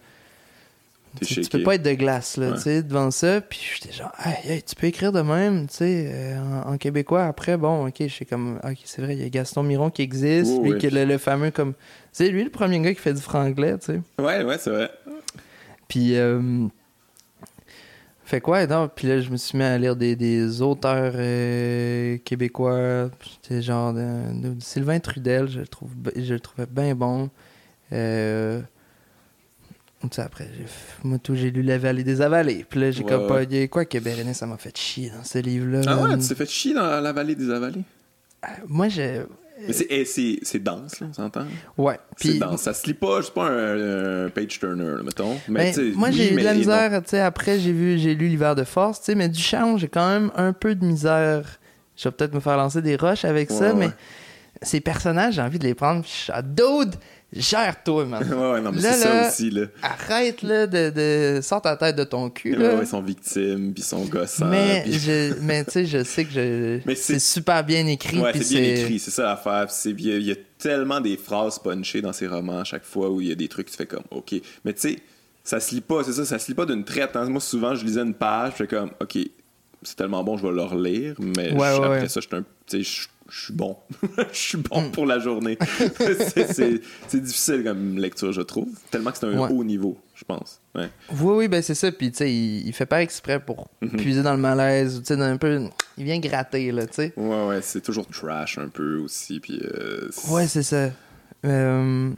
tu, 1.20 1.40
tu 1.42 1.48
peux 1.50 1.62
pas 1.62 1.74
être 1.74 1.82
de 1.82 1.92
glace 1.92 2.36
là, 2.38 2.48
Ouais. 2.50 2.54
tu 2.56 2.62
sais, 2.62 2.82
devant 2.82 3.10
ça. 3.10 3.42
Puis 3.42 3.60
j'étais 3.74 3.92
genre, 3.94 4.12
hey, 4.24 4.50
hey, 4.50 4.62
tu 4.62 4.74
peux 4.74 4.86
écrire 4.86 5.12
de 5.12 5.20
même, 5.20 5.68
tu 5.68 5.74
sais, 5.76 6.10
euh, 6.10 6.38
en, 6.64 6.72
en 6.72 6.78
québécois. 6.78 7.24
Après, 7.26 7.58
bon, 7.58 7.86
ok, 7.86 7.96
je 8.00 8.06
suis 8.06 8.24
comme, 8.24 8.58
ok, 8.64 8.78
c'est 8.86 9.02
vrai, 9.02 9.14
il 9.14 9.20
y 9.22 9.24
a 9.26 9.28
Gaston 9.28 9.62
Miron 9.62 9.90
qui 9.90 10.00
existe, 10.00 10.52
Oui, 10.60 10.62
lui 10.62 10.72
oui. 10.72 10.78
qui 10.78 10.86
est 10.86 10.90
le, 10.90 11.04
le 11.04 11.18
fameux 11.18 11.50
comme, 11.50 11.74
c'est 12.12 12.30
lui 12.30 12.42
le 12.44 12.48
premier 12.48 12.80
gars 12.80 12.94
qui 12.94 13.00
fait 13.00 13.12
du 13.12 13.20
franglais, 13.20 13.76
tu 13.76 13.92
sais. 13.92 14.00
Ouais, 14.18 14.42
ouais, 14.42 14.56
c'est 14.58 14.70
vrai. 14.70 14.90
Puis, 15.86 16.16
euh, 16.16 16.40
fait 18.24 18.40
quoi, 18.40 18.66
non, 18.66 18.88
puis 18.94 19.08
là, 19.08 19.20
je 19.20 19.30
me 19.30 19.36
suis 19.36 19.58
mis 19.58 19.64
à 19.64 19.76
lire 19.78 19.96
des, 19.96 20.16
des 20.16 20.62
auteurs 20.62 21.12
euh, 21.16 22.18
québécois. 22.24 23.10
C'était 23.42 23.62
genre 23.62 23.92
de, 23.92 24.54
de 24.54 24.60
Sylvain 24.60 25.00
Trudel, 25.00 25.48
je 25.48 25.60
le, 25.60 25.66
trouve, 25.66 25.90
je 26.16 26.34
le 26.34 26.40
trouvais 26.40 26.66
bien 26.66 26.94
bon. 26.94 27.30
Euh, 27.92 28.60
après, 30.16 30.48
moi, 31.04 31.18
tout, 31.18 31.34
j'ai 31.34 31.50
lu 31.50 31.62
La 31.62 31.78
vallée 31.78 32.02
des 32.04 32.20
avalés. 32.20 32.64
Puis 32.68 32.80
là, 32.80 32.90
j'ai 32.90 33.04
Ouais, 33.04 33.08
comme 33.10 33.26
pas 33.28 33.36
ouais. 33.36 33.46
dit 33.46 33.68
quoi 33.68 33.84
que 33.84 33.98
Bérénice, 33.98 34.38
ça 34.38 34.46
m'a 34.46 34.56
fait 34.56 34.76
chier 34.76 35.10
dans 35.10 35.22
ce 35.24 35.38
livre-là. 35.38 35.82
Ah 35.86 36.02
ouais, 36.02 36.18
tu 36.18 36.26
t'es 36.26 36.34
fait 36.34 36.48
chier 36.48 36.74
dans 36.74 37.00
la 37.00 37.12
vallée 37.12 37.34
des 37.36 37.50
avalées? 37.50 37.82
Moi, 38.66 38.88
j'ai. 38.88 39.22
Mais 39.66 39.72
c'est, 39.72 39.86
eh, 39.90 40.04
c'est, 40.04 40.38
c'est 40.42 40.62
dense, 40.62 41.00
là, 41.00 41.06
on 41.10 41.12
s'entend? 41.12 41.46
Ouais. 41.78 41.98
C'est 42.16 42.38
dense. 42.38 42.62
Ça 42.62 42.74
se 42.74 42.86
lit 42.86 42.94
pas, 42.94 43.20
c'est 43.22 43.32
pas 43.34 43.48
un, 43.48 44.26
un 44.26 44.30
page 44.30 44.58
turner, 44.58 44.84
là, 44.96 45.02
mettons. 45.02 45.36
Mais, 45.48 45.72
Ben, 45.76 45.92
moi, 45.94 46.10
j'ai 46.10 46.32
eu 46.32 46.36
de 46.38 46.44
la 46.44 46.54
misère, 46.54 46.90
tu 47.02 47.10
sais, 47.10 47.20
après, 47.20 47.58
j'ai 47.58 47.72
vu, 47.72 47.98
j'ai 47.98 48.14
lu 48.14 48.28
l'hiver 48.28 48.54
de 48.54 48.64
force, 48.64 49.00
tu 49.00 49.06
sais, 49.06 49.14
mais 49.14 49.28
du 49.28 49.40
champ, 49.40 49.76
j'ai 49.76 49.88
quand 49.88 50.08
même 50.08 50.30
un 50.36 50.52
peu 50.52 50.74
de 50.74 50.84
misère. 50.84 51.58
Je 51.96 52.08
vais 52.08 52.12
peut-être 52.12 52.34
me 52.34 52.40
faire 52.40 52.56
lancer 52.56 52.80
des 52.82 52.96
roches 52.96 53.24
avec 53.24 53.50
Ouais, 53.50 53.56
ça, 53.56 53.74
ouais. 53.74 53.86
mais 53.86 53.90
ces 54.62 54.80
personnages, 54.80 55.34
j'ai 55.34 55.42
envie 55.42 55.58
de 55.58 55.64
les 55.64 55.74
prendre, 55.74 56.02
puis 56.02 56.10
je 56.26 56.32
suis 56.32 56.42
dude, 56.42 56.94
Gère-toi, 57.34 58.04
man. 58.04 58.22
ouais, 58.22 58.52
ouais, 58.52 58.60
non, 58.60 58.72
mais 58.72 58.80
Là, 58.82 58.92
c'est 58.92 59.02
ça 59.04 59.28
aussi, 59.28 59.50
là. 59.50 59.62
Arrête, 59.82 60.42
là, 60.42 60.66
de, 60.66 60.90
de... 60.90 61.40
Sors 61.42 61.62
ta 61.62 61.76
tête 61.76 61.96
de 61.96 62.04
ton 62.04 62.28
cul, 62.28 62.52
Ouais, 62.56 62.62
là. 62.62 62.74
ouais, 62.74 62.82
ils 62.82 62.86
sont 62.86 63.00
victimes, 63.00 63.72
puis 63.72 63.82
ils 63.82 63.86
sont 63.86 64.04
gossants. 64.04 64.46
mais, 64.48 64.84
je... 64.86 65.34
mais 65.40 65.64
tu 65.64 65.70
sais, 65.70 65.86
je 65.86 66.04
sais 66.04 66.24
que 66.26 66.30
je... 66.30 66.78
Mais 66.86 66.94
c'est- 66.94 67.18
super 67.18 67.64
bien 67.64 67.86
écrit. 67.86 68.18
Ouais, 68.20 68.32
c'est 68.40 68.54
bien 68.60 68.74
écrit, 68.74 68.98
c'est 68.98 69.10
ça 69.10 69.22
l'affaire. 69.24 69.66
Il 69.86 70.00
y, 70.06 70.12
a- 70.12 70.16
il 70.18 70.26
y 70.26 70.32
a 70.32 70.36
tellement 70.58 71.00
des 71.00 71.16
phrases 71.16 71.58
punchées 71.58 72.02
dans 72.02 72.12
ces 72.12 72.26
romans 72.26 72.58
à 72.60 72.64
chaque 72.64 72.84
fois 72.84 73.08
où 73.10 73.20
il 73.22 73.28
y 73.28 73.32
a 73.32 73.34
des 73.34 73.48
trucs, 73.48 73.70
tu 73.70 73.76
fais 73.76 73.86
comme, 73.86 74.04
OK. 74.10 74.34
Mais 74.64 74.74
tu 74.74 74.80
sais, 74.80 74.98
ça 75.42 75.58
se 75.58 75.74
lit 75.74 75.80
pas, 75.80 76.04
c'est 76.04 76.12
ça, 76.12 76.24
ça 76.26 76.38
se 76.38 76.48
lit 76.48 76.54
pas 76.54 76.66
d'une 76.66 76.84
traite. 76.84 77.16
hein. 77.16 77.24
Moi, 77.30 77.40
souvent, 77.40 77.74
je 77.74 77.84
lisais 77.84 78.02
une 78.02 78.14
page, 78.14 78.52
je 78.52 78.56
fais 78.58 78.66
comme, 78.66 78.90
OK, 79.00 79.16
c'est 79.82 79.96
tellement 79.96 80.22
bon, 80.22 80.36
je 80.36 80.46
vais 80.46 80.52
le 80.52 80.62
relire, 80.62 81.14
mais 81.18 81.50
Ouais, 81.52 81.52
je- 81.52 81.56
ouais, 81.56 81.66
après 81.86 81.88
ouais. 82.02 82.08
ça, 82.08 82.20
je 82.20 82.82
suis 82.82 83.08
je 83.34 83.44
suis 83.44 83.54
bon. 83.54 83.76
Je 84.32 84.38
suis 84.38 84.58
bon 84.58 84.82
Mm. 84.82 84.90
pour 84.90 85.06
la 85.06 85.18
journée. 85.18 85.56
C'est- 86.52 86.80
difficile 87.20 87.64
comme 87.64 87.96
lecture, 87.98 88.30
je 88.32 88.42
trouve. 88.42 88.68
Tellement 88.90 89.10
que 89.10 89.16
c'est 89.18 89.26
un 89.26 89.38
Ouais. 89.38 89.48
haut 89.50 89.64
niveau, 89.64 89.96
je 90.14 90.24
pense. 90.24 90.60
Ouais. 90.74 90.88
Oui, 91.20 91.34
oui, 91.36 91.48
ben 91.48 91.62
c'est 91.62 91.74
ça. 91.74 91.90
Puis, 91.90 92.10
tu 92.10 92.18
sais, 92.18 92.30
il, 92.32 92.66
il 92.66 92.72
fait 92.74 92.84
pas 92.86 93.02
exprès 93.02 93.40
pour 93.40 93.68
Mhm. 93.80 93.90
puiser 93.96 94.22
dans 94.22 94.32
le 94.32 94.38
malaise. 94.40 95.00
Tu 95.06 95.14
sais, 95.14 95.20
un 95.20 95.36
peu... 95.38 95.60
Il 95.96 96.04
vient 96.04 96.18
gratter, 96.18 96.72
là, 96.72 96.86
tu 96.86 96.94
sais. 96.94 97.12
Ouais, 97.16 97.46
ouais, 97.46 97.62
c'est 97.62 97.80
toujours 97.80 98.06
trash 98.06 98.58
un 98.58 98.68
peu 98.68 98.96
aussi. 98.98 99.40
Puis, 99.40 99.60
euh, 99.62 100.10
Ouais, 100.30 100.46
c'est 100.46 100.62
ça. 100.62 100.90
Euh, 101.44 102.10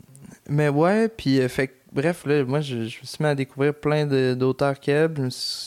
mais 0.49 0.69
ouais, 0.69 1.09
puis 1.09 1.41
euh, 1.41 1.49
fait 1.49 1.75
bref, 1.93 2.25
là, 2.27 2.45
moi, 2.45 2.61
je, 2.61 2.85
je 2.87 3.01
me 3.01 3.05
suis 3.07 3.17
mis 3.21 3.27
à 3.27 3.35
découvrir 3.35 3.73
plein 3.75 4.05
d'auteurs 4.35 4.81
keb. 4.81 5.19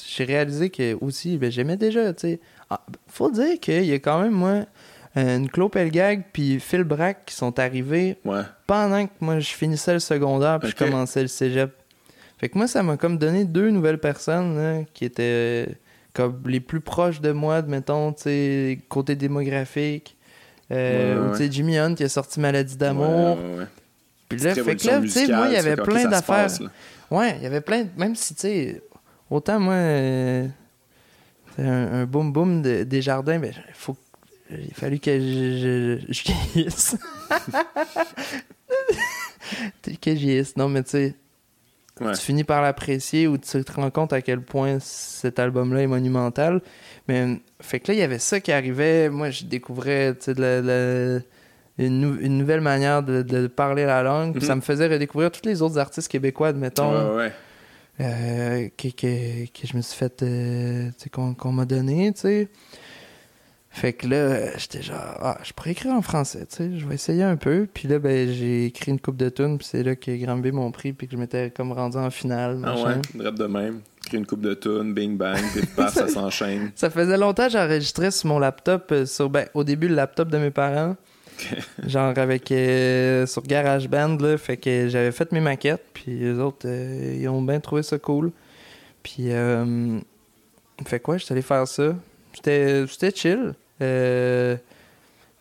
J'ai 0.10 0.24
réalisé 0.26 0.70
que 0.70 0.95
aussi, 1.02 1.38
ben, 1.38 1.50
j'aimais 1.52 1.78
déjà, 1.78 2.14
tu 2.14 2.22
sais. 2.22 2.39
Ah, 2.70 2.86
faut 3.08 3.32
dire 3.32 3.60
qu'il 3.62 3.86
y 3.86 3.93
a 3.93 4.00
quand 4.00 4.22
même, 4.22 4.34
moi, 4.34 4.66
une 5.22 5.49
Claude 5.49 5.72
Pelgag 5.72 6.26
puis 6.34 6.59
Phil 6.59 6.84
Brack 6.84 7.26
qui 7.26 7.36
sont 7.36 7.57
arrivés 7.59 8.18
Ouais. 8.26 8.41
pendant 8.68 9.05
que 9.07 9.11
moi, 9.20 9.39
je 9.39 9.49
finissais 9.49 9.93
le 9.93 9.99
secondaire 9.99 10.59
puis 10.59 10.70
je 10.72 10.76
commençais 10.76 11.22
le 11.22 11.28
cégep. 11.28 11.72
Fait 12.39 12.49
que 12.49 12.57
moi, 12.57 12.68
ça 12.68 12.84
m'a 12.84 12.97
comme 12.97 13.18
donné 13.18 13.45
deux 13.45 13.72
nouvelles 13.72 13.97
personnes 13.99 14.55
là, 14.57 14.84
qui 14.93 15.05
étaient 15.05 15.24
euh, 15.24 15.65
comme 16.13 16.41
les 16.45 16.59
plus 16.59 16.82
proches 16.82 17.20
de 17.22 17.32
moi, 17.32 17.61
mettons, 17.63 18.13
tu 18.13 18.24
sais, 18.24 18.80
côté 18.89 19.15
démographique. 19.15 20.15
Euh, 20.72 21.32
Ouais, 21.34 21.47
Jimmy 21.51 21.78
Hunt 21.80 21.95
qui 21.95 22.03
a 22.03 22.09
sorti 22.09 22.39
Maladie 22.39 22.76
d'amour. 22.78 23.38
Puis 24.30 24.39
là, 24.39 24.53
fait 24.53 24.76
que 24.76 24.86
là, 24.88 24.99
tu 25.01 25.07
sais, 25.09 25.28
moi, 25.28 25.47
il 25.47 25.53
y 25.53 25.57
avait 25.57 25.78
plein 25.78 26.05
d'affaires. 26.09 26.49
Ouais, 27.09 27.36
il 27.38 27.43
y 27.43 27.45
avait 27.45 27.61
plein. 27.61 27.86
Même 27.97 28.15
si, 28.15 28.36
tu 28.36 28.41
sais, 28.41 28.82
autant 29.30 29.59
moi, 29.59 29.74
euh, 29.74 30.45
c'est 31.55 31.63
un, 31.65 32.01
un 32.01 32.05
boom 32.05 32.32
boom 32.34 32.61
de- 32.61 32.84
des 32.84 33.01
jardins, 33.01 33.39
ben, 33.39 33.53
faut, 33.74 33.95
il 34.52 34.70
a 34.72 34.74
fallu 34.74 35.00
que 35.00 35.20
je, 35.20 36.00
je, 36.08 36.14
je 36.14 36.24
vieillisse. 36.54 36.95
que 40.02 40.12
je 40.12 40.20
vieillisse. 40.20 40.56
Non, 40.58 40.70
mais 40.70 40.84
tu 40.84 40.89
sais, 40.91 41.16
Ouais. 42.00 42.14
tu 42.14 42.22
finis 42.22 42.43
par 42.43 42.62
l'apprécier 42.62 43.26
ou 43.28 43.39
tu 43.39 43.64
te 43.64 43.72
rends 43.72 43.89
compte 43.89 44.14
à 44.14 44.22
quel 44.22 44.39
point 44.41 44.78
cet 44.80 45.39
album-là 45.39 45.82
est 45.82 45.88
monumental. 45.88 46.62
Mais 47.08 47.39
fait 47.60 47.80
que 47.80 47.88
là, 47.88 47.93
il 47.95 48.00
y 48.00 48.04
avait 48.04 48.20
ça 48.20 48.39
qui 48.39 48.52
arrivait. 48.52 49.10
Moi, 49.10 49.32
je 49.32 49.45
découvrais 49.45 50.14
de 50.28 50.34
la- 50.39 51.20
une, 51.84 52.00
nou- 52.00 52.18
une 52.22 52.38
nouvelle 52.38 52.62
manière 52.62 53.02
de, 53.02 53.24
de 53.24 53.48
parler 53.48 53.86
la 53.86 54.04
langue. 54.04 54.34
Puis 54.34 54.41
Mhm. 54.43 54.48
ça 54.48 54.56
me 54.56 54.62
faisait 54.62 54.88
redécouvrir 54.88 55.32
tous 55.32 55.41
les 55.48 55.64
autres 55.64 55.80
artistes 55.80 56.08
québécois, 56.08 56.50
admettons, 56.50 56.91
Ouais, 56.91 57.16
ouais, 57.16 57.16
ouais. 57.16 57.32
euh, 58.02 58.70
que, 58.78 58.89
que, 58.89 59.45
que 59.45 59.66
je 59.68 59.76
me 59.76 59.82
suis 59.82 59.98
fait. 59.98 60.22
euh, 60.22 60.89
qu'on 61.12 61.52
m'a 61.52 61.66
donné, 61.66 62.14
tu 62.14 62.20
sais. 62.22 62.48
Fait 63.78 63.93
que 63.93 64.07
là, 64.07 64.57
j'étais 64.57 64.82
genre, 64.82 64.97
ah, 65.21 65.38
je 65.43 65.53
pourrais 65.53 65.69
écrire 65.69 65.93
en 65.93 66.01
français, 66.01 66.47
tu 66.49 66.55
sais, 66.55 66.80
je 66.80 66.88
vais 66.88 66.95
essayer 66.95 67.21
un 67.21 67.36
peu. 67.36 67.67
Puis 67.71 67.88
là, 67.88 67.99
ben, 67.99 68.28
j'ai 68.28 68.65
écrit 68.65 68.91
une 68.91 68.99
coupe 68.99 69.17
de 69.17 69.30
tunes, 69.30 69.59
puis 69.59 69.67
c'est 69.69 69.84
là 69.84 69.95
que 69.95 70.09
Granby 70.17 70.51
m'ont 70.51 70.71
pris, 70.71 70.93
puis 70.93 71.05
que 71.05 71.13
je 71.13 71.17
m'étais 71.17 71.51
comme 71.51 71.71
rendu 71.71 71.95
en 71.95 72.09
finale. 72.09 72.59
Ah 72.63 72.71
machin. 72.71 73.01
ouais, 73.13 73.23
drop 73.23 73.36
de 73.36 73.45
même. 73.45 73.82
Créer 74.03 74.19
une 74.19 74.25
coupe 74.25 74.41
de 74.41 74.55
tunes, 74.55 74.95
bing 74.95 75.15
bang, 75.15 75.38
pif 75.53 75.75
paf, 75.75 75.93
ça 75.93 76.07
s'enchaîne. 76.07 76.71
Ça 76.73 76.89
faisait 76.89 77.17
longtemps 77.17 77.45
que 77.45 77.51
j'enregistrais 77.51 78.09
sur 78.09 78.30
mon 78.30 78.39
laptop, 78.39 78.91
euh, 78.91 79.05
sur, 79.05 79.30
ben, 79.30 79.45
au 79.53 79.63
début, 79.63 79.89
le 79.89 79.95
laptop 79.95 80.30
de 80.30 80.39
mes 80.39 80.49
parents. 80.49 80.95
Genre 81.86 82.17
avec 82.17 82.51
euh, 82.51 83.28
sur 83.28 83.43
GarageBand, 83.43 84.17
là, 84.17 84.39
fait 84.39 84.57
que 84.57 84.88
j'avais 84.89 85.11
fait 85.11 85.32
mes 85.32 85.39
maquettes, 85.39 85.86
puis 85.93 86.17
les 86.17 86.39
autres, 86.39 86.65
euh, 86.65 87.15
ils 87.21 87.28
ont 87.30 87.43
bien 87.43 87.59
trouvé 87.59 87.84
ça 87.84 87.99
cool. 87.99 88.32
Puis, 89.03 89.32
euh, 89.32 89.99
fait 90.88 90.99
quoi, 90.99 91.17
j'étais 91.17 91.34
allé 91.34 91.43
faire 91.43 91.67
ça. 91.67 91.95
C'était 92.34 92.88
chill. 93.15 93.53
Euh, 93.82 94.55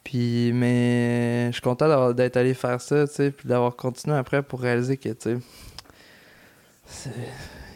puis, 0.04 0.52
mais 0.52 1.46
je 1.48 1.52
suis 1.54 1.62
content 1.62 1.88
d'avoir- 1.88 2.14
d'être 2.14 2.36
allé 2.36 2.54
faire 2.54 2.80
ça, 2.80 3.06
tu 3.08 3.14
sais, 3.14 3.30
puis 3.30 3.48
d'avoir 3.48 3.74
continué 3.76 4.16
après 4.16 4.42
pour 4.42 4.60
réaliser 4.60 4.96
que, 4.96 5.08
tu 5.10 5.16
sais, 5.20 5.38
c'est- 6.86 7.10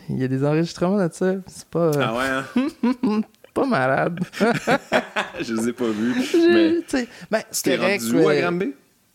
il 0.08 0.18
y 0.18 0.24
a 0.24 0.28
des 0.28 0.44
enregistrements 0.44 0.96
de 1.06 1.12
ça. 1.12 1.34
C'est 1.46 1.66
pas, 1.68 1.90
Ah 2.00 2.16
ouais, 2.16 2.28
hein? 2.28 3.20
pas 3.54 3.66
malade. 3.66 4.20
Je 5.40 5.54
les 5.54 5.68
ai 5.68 5.72
pas 5.72 5.88
vus. 5.90 6.14
Mais 6.52 6.82
tu 6.82 6.84
sais, 6.88 7.08
ben, 7.30 7.42
c'est 7.50 7.76
correct. 7.76 8.02
rendu 8.02 8.16
où 8.24 8.28
à 8.28 8.36
Granby? 8.36 8.74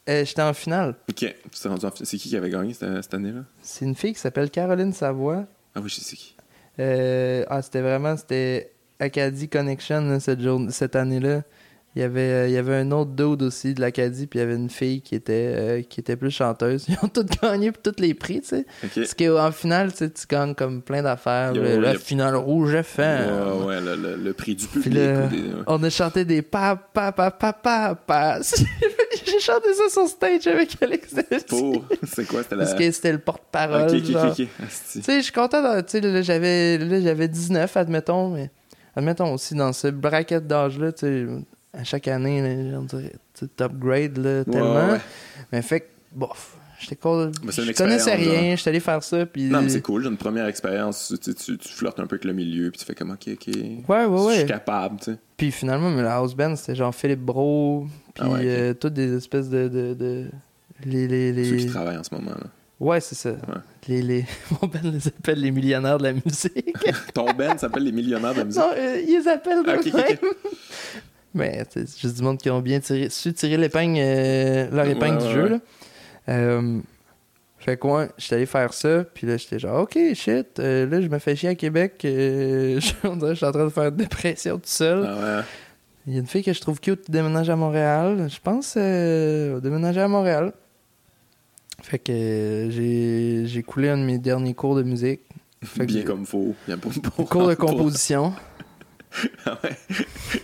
euh, 0.09 0.25
J'étais 0.25 0.41
en 0.41 0.53
finale. 0.53 0.95
Ok, 1.09 1.35
rendu 1.69 1.85
en. 1.85 1.91
C'est 2.03 2.17
qui 2.17 2.29
qui 2.29 2.35
avait 2.37 2.49
gagné 2.49 2.73
cette, 2.73 3.01
cette 3.03 3.13
année-là? 3.13 3.41
C'est 3.61 3.85
une 3.85 3.95
fille 3.95 4.13
qui 4.13 4.19
s'appelle 4.19 4.49
Caroline 4.49 4.93
Savoie. 4.93 5.45
Ah 5.73 5.79
oui, 5.81 5.89
je 5.89 5.95
sais 6.01 6.15
qui. 6.15 6.35
Euh, 6.79 7.45
ah, 7.49 7.61
c'était 7.61 7.81
vraiment, 7.81 8.15
c'était 8.17 8.71
Acadie 8.99 9.49
Connection 9.49 10.01
là, 10.01 10.19
cette, 10.19 10.41
jour- 10.41 10.61
cette 10.69 10.95
année-là. 10.95 11.41
Il 11.97 12.01
y, 12.01 12.03
avait, 12.03 12.19
euh, 12.19 12.47
il 12.49 12.53
y 12.53 12.57
avait 12.57 12.75
un 12.75 12.91
autre 12.91 13.11
dude 13.11 13.41
aussi 13.41 13.73
de 13.73 13.79
l'Acadie, 13.79 14.27
puis 14.27 14.39
il 14.39 14.41
y 14.41 14.43
avait 14.45 14.57
une 14.57 14.69
fille 14.69 14.99
qui 14.99 15.15
était, 15.15 15.53
euh, 15.55 15.81
qui 15.81 16.01
était 16.01 16.17
plus 16.17 16.29
chanteuse. 16.29 16.83
Ils 16.89 16.97
ont 17.01 17.07
toutes 17.07 17.41
gagné 17.41 17.71
pour 17.71 17.81
tous 17.83 18.01
les 18.01 18.13
prix, 18.13 18.41
tu 18.41 18.47
sais. 18.49 18.65
Parce 18.93 19.13
qu'en 19.13 19.49
finale, 19.53 19.93
tu 19.93 19.99
sais, 19.99 20.09
tu 20.09 20.27
gagnes 20.27 20.55
comme 20.55 20.81
plein 20.81 21.01
d'affaires. 21.03 21.53
Le- 21.53 21.97
finale 21.97 22.35
rouge 22.35 22.73
FM. 22.75 23.29
Ouais, 23.59 23.65
ouais, 23.65 23.79
le, 23.81 23.95
le- 23.95 24.15
le 24.17 24.33
prix 24.33 24.55
du 24.55 24.67
public. 24.67 24.93
là, 24.93 25.25
ou 25.25 25.29
des- 25.29 25.37
ouais. 25.37 25.63
on 25.67 25.81
a 25.83 25.89
chanté 25.89 26.25
des 26.25 26.41
pa 26.41 26.75
pa 26.75 27.13
pa 27.13 27.31
pa 27.31 27.53
pa 27.53 27.95
pa. 27.95 28.39
J'ai 29.25 29.39
chanté 29.39 29.73
ça 29.73 29.89
sur 29.89 30.05
stage 30.09 30.47
avec 30.47 30.75
Alex. 30.81 31.15
Pour, 31.47 31.85
c'est 32.05 32.27
quoi? 32.27 32.43
C'était 32.43 32.57
la. 32.57 32.65
Parce 32.65 32.77
que 32.77 32.91
c'était 32.91 33.13
le 33.13 33.19
porte-parole. 33.19 33.83
Ok, 33.89 34.03
ok, 34.09 34.15
ok. 34.31 34.47
Tu 34.91 35.01
sais, 35.01 35.17
je 35.19 35.23
suis 35.23 35.31
content. 35.31 35.61
Tu 35.81 35.91
sais, 35.91 36.01
là, 36.01 36.21
j'avais 36.21 37.27
19, 37.29 37.77
admettons, 37.77 38.31
mais 38.31 38.51
admettons 38.95 39.33
aussi 39.33 39.55
dans 39.55 39.73
ce 39.73 39.87
bracket 39.87 40.45
d'âge-là, 40.47 40.91
à 41.73 41.83
chaque 41.83 42.07
année, 42.07 42.41
là, 42.71 42.79
on 42.79 42.83
dirait, 42.83 43.11
tu 43.33 43.45
sais, 43.45 43.47
top 43.55 43.73
grade, 43.73 44.17
là, 44.17 44.39
Ouais, 44.39 44.43
tellement. 44.45 44.91
ouais. 44.91 44.99
Mais 45.51 45.61
fait 45.61 45.81
que, 45.81 45.85
bof, 46.13 46.55
j'étais 46.79 46.95
cool. 46.95 47.31
Je 47.49 47.71
connaissais 47.73 48.15
rien, 48.15 48.55
j'étais 48.55 48.69
allé 48.69 48.79
faire 48.79 49.03
ça, 49.03 49.25
puis... 49.25 49.49
Non, 49.49 49.61
mais 49.61 49.69
c'est 49.69 49.81
cool, 49.81 50.03
j'ai 50.03 50.09
une 50.09 50.15
première 50.17 50.45
expérience. 50.47 51.13
Tu, 51.21 51.33
tu, 51.35 51.57
tu 51.57 51.67
flirtes 51.69 51.99
un 51.99 52.07
peu 52.07 52.15
avec 52.15 52.23
le 52.25 52.31
milieu, 52.33 52.71
puis 52.71 52.79
tu 52.79 52.85
fais 52.85 52.95
comme, 52.95 53.11
ok, 53.11 53.27
ok. 53.33 53.47
Ouais, 53.47 53.65
ouais, 53.87 54.05
Je 54.05 54.23
ouais. 54.25 54.35
suis 54.37 54.45
capable, 54.45 54.99
tu 54.99 55.11
sais. 55.11 55.17
Puis 55.35 55.51
finalement, 55.51 55.89
mais 55.91 56.01
la 56.01 56.15
house 56.15 56.33
band, 56.33 56.55
c'était 56.55 56.75
genre 56.75 56.95
Philippe 56.95 57.19
Bro, 57.21 57.87
puis 58.13 58.23
Ah 58.25 58.29
ouais, 58.29 58.39
euh, 58.45 58.73
toutes 58.73 58.93
des 58.93 59.13
espèces 59.13 59.49
de... 59.49 59.67
de, 59.67 59.93
de- 59.93 60.27
Les, 60.85 61.07
les, 61.09 61.33
les... 61.33 61.45
Ceux 61.49 61.55
qui 61.57 61.67
travaillent 61.67 61.97
en 61.97 62.03
ce 62.03 62.13
moment, 62.15 62.31
là. 62.31 62.47
Ouais, 62.86 62.99
c'est 63.01 63.15
ça. 63.15 63.31
Les, 63.88 64.01
les... 64.01 64.25
Mon 64.61 64.67
band 64.67 64.79
les 64.83 65.07
appelle 65.07 65.39
les 65.39 65.51
millionnaires 65.51 65.97
de 65.97 66.03
la 66.03 66.13
musique. 66.13 66.75
Ton 67.13 67.31
band 67.33 67.57
s'appelle 67.57 67.83
Les 67.83 67.91
Millionnaires 67.91 68.33
de 68.33 68.39
la 68.39 68.45
musique? 68.45 68.61
non, 68.61 68.69
euh, 68.75 69.01
ils 69.07 69.17
les 69.19 69.27
appellent 69.27 69.63
de 69.63 69.69
Ah, 69.69 69.75
ok, 69.77 69.88
ok, 69.88 69.93
même. 69.93 70.17
ok. 70.21 70.38
Mais 71.33 71.63
c'est 71.69 71.99
juste 71.99 72.15
du 72.17 72.21
monde 72.23 72.38
qui 72.38 72.49
ont 72.49 72.61
bien 72.61 72.79
tiré, 72.79 73.09
su 73.09 73.33
tirer 73.33 73.57
l'épingle, 73.57 73.97
euh, 73.99 74.69
leur 74.71 74.86
épingle 74.88 75.17
Ouais, 75.17 75.21
du 75.21 75.27
ouais, 75.27 75.33
jeu. 75.33 75.47
Là. 75.49 75.59
Euh, 76.29 76.79
fait 77.59 77.77
que 77.77 77.88
ouais, 77.88 78.07
j'étais 78.17 78.36
allé 78.36 78.45
faire 78.45 78.73
ça, 78.73 79.03
puis 79.13 79.25
là 79.27 79.36
j'étais 79.38 79.57
genre, 79.59 79.81
ok, 79.81 79.97
shit, 80.13 80.59
euh, 80.59 80.86
là 80.88 81.01
je 81.01 81.07
me 81.07 81.17
fais 81.19 81.36
chier 81.36 81.49
à 81.49 81.55
Québec, 81.55 81.99
euh, 82.05 82.79
je- 82.79 83.07
on 83.07 83.15
dirait 83.15 83.29
que 83.31 83.33
je 83.33 83.38
suis 83.38 83.45
en 83.45 83.51
train 83.51 83.65
de 83.65 83.69
faire 83.69 83.86
une 83.86 83.95
dépression 83.95 84.55
tout 84.57 84.63
seul. 84.65 85.05
Ah. 85.05 85.43
Il 86.07 86.13
y 86.13 86.17
a 86.17 86.19
une 86.19 86.27
fille 86.27 86.43
que 86.43 86.53
je 86.53 86.61
trouve 86.61 86.79
cute 86.79 87.01
qui 87.05 87.11
déménage 87.11 87.49
à 87.49 87.55
Montréal, 87.55 88.27
je 88.29 88.38
pense 88.41 88.77
déménager 88.77 90.01
à 90.01 90.07
Montréal. 90.07 90.53
Fait 91.82 91.99
que 91.99 92.11
euh, 92.11 92.69
j'ai 92.71 93.45
j'ai 93.45 93.63
coulé 93.63 93.89
un 93.89 93.97
de 93.97 94.03
mes 94.03 94.17
derniers 94.17 94.53
cours 94.53 94.76
de 94.76 94.84
musique. 94.84 95.21
Fait 95.63 95.86
Bien 95.86 96.03
comme 96.03 96.26
faut. 96.26 96.55
Bien 96.67 96.78
pour, 96.78 96.91
pour- 96.93 97.30
Cours 97.30 97.47
de 97.47 97.55
composition. 97.55 98.34
Ah 99.45 99.57
ouais. 99.63 99.78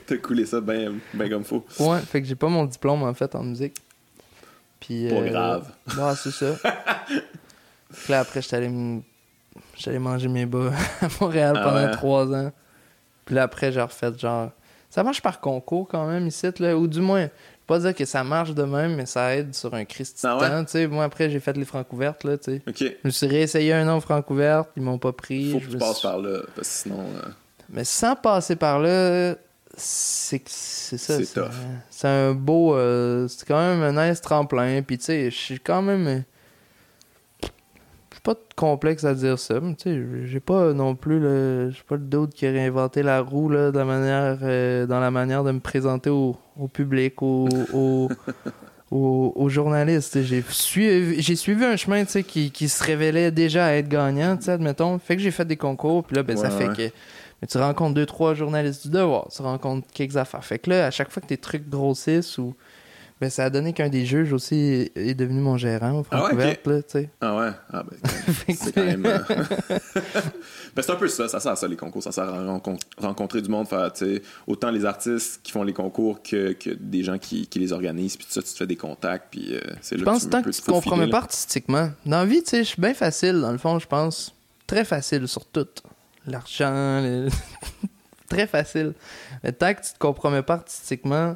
T'as 0.07 0.15
coulé 0.15 0.45
ça 0.45 0.61
bien 0.61 0.93
comme 1.29 1.43
faut. 1.43 1.65
Ouais, 1.77 1.99
fait 1.99 2.21
que 2.21 2.27
j'ai 2.27 2.35
pas 2.35 2.47
mon 2.47 2.63
diplôme 2.63 3.03
en 3.03 3.13
fait 3.13 3.35
en 3.35 3.43
musique. 3.43 3.75
Puis, 4.79 5.09
Pas 5.09 5.15
euh, 5.15 5.29
grave. 5.29 5.71
Non, 5.97 6.15
c'est 6.15 6.31
ça. 6.31 6.55
Puis 7.89 8.11
là, 8.13 8.21
après, 8.21 8.41
j'étais 8.41 8.55
allé, 8.55 8.67
m- 8.67 9.01
j'étais 9.75 9.89
allé 9.89 9.99
manger 9.99 10.29
mes 10.29 10.45
bas 10.45 10.71
à 11.01 11.07
Montréal 11.19 11.55
Ah 11.59 11.63
pendant 11.65 11.83
ouais? 11.83 11.91
trois 11.91 12.33
ans. 12.33 12.51
Puis 13.25 13.35
là, 13.35 13.43
après, 13.43 13.73
j'ai 13.73 13.81
refait 13.81 14.17
genre. 14.17 14.51
Ça 14.89 15.03
marche 15.03 15.21
par 15.21 15.41
concours 15.41 15.87
quand 15.89 16.07
même 16.07 16.25
ici, 16.27 16.47
là, 16.59 16.77
ou 16.77 16.87
du 16.87 17.01
moins, 17.01 17.27
pas 17.67 17.79
dire 17.79 17.95
que 17.95 18.05
ça 18.05 18.23
marche 18.23 18.53
de 18.53 18.63
même, 18.63 18.95
mais 18.95 19.05
ça 19.05 19.35
aide 19.35 19.53
sur 19.55 19.73
un 19.73 19.85
Christy 19.85 20.25
Ah 20.25 20.37
ouais? 20.37 20.65
tu 20.65 20.71
sais. 20.71 20.87
Moi, 20.87 21.03
après, 21.03 21.29
j'ai 21.29 21.39
fait 21.39 21.55
les 21.55 21.65
francouvertes, 21.65 22.23
là, 22.23 22.37
tu 22.37 22.51
sais. 22.51 22.61
Ok. 22.67 22.77
Je 22.79 22.93
me 23.05 23.09
suis 23.11 23.27
réessayé 23.27 23.73
un 23.73 23.87
an 23.87 23.97
aux 23.97 24.01
francouvertes, 24.01 24.69
ils 24.75 24.83
m'ont 24.83 24.97
pas 24.97 25.11
pris. 25.13 25.51
Faut 25.51 25.59
je 25.59 25.65
que 25.65 25.69
tu 25.71 25.75
me 25.75 25.79
passes 25.79 25.97
suis- 25.97 26.07
par 26.07 26.17
là, 26.19 26.39
parce 26.55 26.67
que 26.67 26.73
sinon. 26.73 26.99
euh, 26.99 27.29
Mais 27.69 27.83
sans 27.83 28.15
passer 28.15 28.55
par 28.57 28.79
là, 28.79 29.35
c'est 29.77 30.41
c'est 30.47 30.97
ça. 30.97 31.17
C'est 31.89 32.07
un 32.07 32.33
beau. 32.33 32.75
euh, 32.75 33.27
c'est 33.29 33.47
quand 33.47 33.59
même 33.59 33.81
un 33.97 34.09
nice 34.09 34.19
tremplin. 34.21 34.81
Puis 34.81 34.97
tu 34.97 35.05
sais, 35.05 35.31
je 35.31 35.35
suis 35.37 35.59
quand 35.59 35.81
même. 35.81 36.23
Euh, 38.21 38.23
pas 38.23 38.33
de 38.33 38.39
complexe 38.55 39.03
à 39.03 39.13
dire 39.13 39.39
ça. 39.39 39.59
mais 39.61 39.75
Tu 39.75 39.83
sais, 39.89 40.27
j'ai 40.27 40.39
pas 40.39 40.73
non 40.73 40.95
plus 40.95 41.19
le. 41.19 41.71
J'ai 41.71 41.83
pas 41.87 41.95
le 41.95 42.01
doute 42.03 42.33
qui 42.33 42.45
a 42.45 42.51
réinventé 42.51 43.03
la 43.03 43.21
roue 43.21 43.49
là, 43.49 43.71
de 43.71 43.77
la 43.77 43.85
manière, 43.85 44.37
euh, 44.43 44.85
dans 44.85 44.99
la 44.99 45.11
manière 45.11 45.43
de 45.43 45.51
me 45.51 45.59
présenter 45.59 46.09
au, 46.09 46.35
au 46.59 46.67
public, 46.67 47.21
au, 47.21 47.47
au- 47.73 48.09
aux, 48.91 49.33
aux 49.35 49.49
journalistes. 49.49 50.21
J'ai 50.21 50.43
suivi, 50.49 51.21
j'ai 51.21 51.35
suivi 51.35 51.63
un 51.65 51.75
chemin 51.75 52.03
tu 52.05 52.11
sais, 52.11 52.23
qui, 52.23 52.51
qui 52.51 52.69
se 52.69 52.83
révélait 52.83 53.31
déjà 53.31 53.65
à 53.65 53.71
être 53.73 53.87
gagnant, 53.89 54.37
tu 54.37 54.43
sais, 54.43 54.51
admettons. 54.51 54.99
Fait 54.99 55.15
que 55.15 55.21
j'ai 55.21 55.31
fait 55.31 55.45
des 55.45 55.57
concours, 55.57 56.03
puis 56.03 56.15
là, 56.15 56.23
ben, 56.23 56.37
ça 56.37 56.49
fait 56.49 56.67
ouais. 56.69 56.75
que. 56.75 56.95
Mais 57.41 57.47
tu 57.47 57.57
rencontres 57.57 57.95
deux, 57.95 58.05
trois 58.05 58.35
journalistes 58.35 58.83
du 58.85 58.91
devoir, 58.91 59.27
tu 59.35 59.41
rencontres 59.41 59.87
quelques 59.93 60.15
affaires. 60.17 60.45
Fait 60.45 60.59
que 60.59 60.69
là, 60.69 60.85
à 60.85 60.91
chaque 60.91 61.09
fois 61.09 61.21
que 61.21 61.27
tes 61.27 61.37
trucs 61.37 61.67
grossissent 61.69 62.37
ou. 62.37 62.53
Ben, 63.21 63.29
ça 63.29 63.45
a 63.45 63.49
donné 63.51 63.71
qu'un 63.71 63.89
des 63.89 64.03
juges 64.03 64.33
aussi 64.33 64.89
est, 64.95 65.13
devenu 65.13 65.41
mon 65.41 65.55
gérant 65.55 65.99
au 65.99 66.05
Ah 66.09 66.33
ouais, 66.33 66.59
là, 66.65 66.81
tu 66.81 66.83
sais. 66.87 67.09
Ah 67.21 67.37
ouais? 67.37 67.51
Ah 67.71 67.83
ben, 67.83 68.55
c'est 68.55 68.71
quand 68.71 68.83
même. 68.83 69.05
euh, 69.05 69.19
ben, 70.75 70.81
c'est 70.81 70.89
un 70.89 70.95
peu 70.95 71.07
ça, 71.07 71.27
ça 71.27 71.39
sert 71.39 71.51
à 71.51 71.55
ça 71.55 71.67
les 71.67 71.75
concours, 71.75 72.01
ça 72.01 72.11
sert 72.11 72.23
à 72.23 72.43
rencon- 72.43 72.79
rencontrer 72.97 73.43
du 73.43 73.49
monde, 73.49 73.67
faire, 73.67 73.93
tu 73.93 74.05
sais, 74.05 74.21
autant 74.47 74.71
les 74.71 74.85
artistes 74.85 75.39
qui 75.43 75.51
font 75.51 75.61
les 75.61 75.71
concours 75.73 76.23
que, 76.23 76.53
que 76.53 76.71
des 76.71 77.03
gens 77.03 77.19
qui, 77.19 77.45
qui 77.45 77.59
les 77.59 77.73
organisent, 77.73 78.17
puis 78.17 78.25
tout 78.25 78.33
ça, 78.33 78.41
tu 78.41 78.51
te 78.53 78.57
fais 78.57 78.65
des 78.65 78.75
contacts, 78.75 79.27
puis 79.29 79.55
euh, 79.55 79.59
c'est 79.81 79.97
là 79.97 79.99
Je 79.99 80.05
pense 80.05 80.19
que 80.21 80.23
tu 80.23 80.29
tant 80.31 80.41
que 80.41 80.49
tu 80.49 80.61
te 80.61 80.71
compromets 80.71 81.07
pas 81.07 81.19
artistiquement. 81.19 81.91
Dans 82.07 82.17
la 82.17 82.25
vie, 82.25 82.41
tu 82.41 82.49
sais, 82.49 82.63
je 82.63 82.69
suis 82.69 82.81
bien 82.81 82.95
facile, 82.95 83.39
dans 83.39 83.51
le 83.51 83.59
fond, 83.59 83.77
je 83.77 83.87
pense. 83.87 84.33
Très 84.65 84.83
facile 84.83 85.27
sur 85.27 85.45
tout. 85.45 85.67
L'argent, 86.25 87.27
très 88.29 88.47
facile. 88.47 88.93
Mais 89.43 89.51
tant 89.51 89.75
que 89.75 89.81
tu 89.81 89.93
te 89.93 89.99
compromets 89.99 90.41
pas 90.41 90.55
artistiquement, 90.55 91.35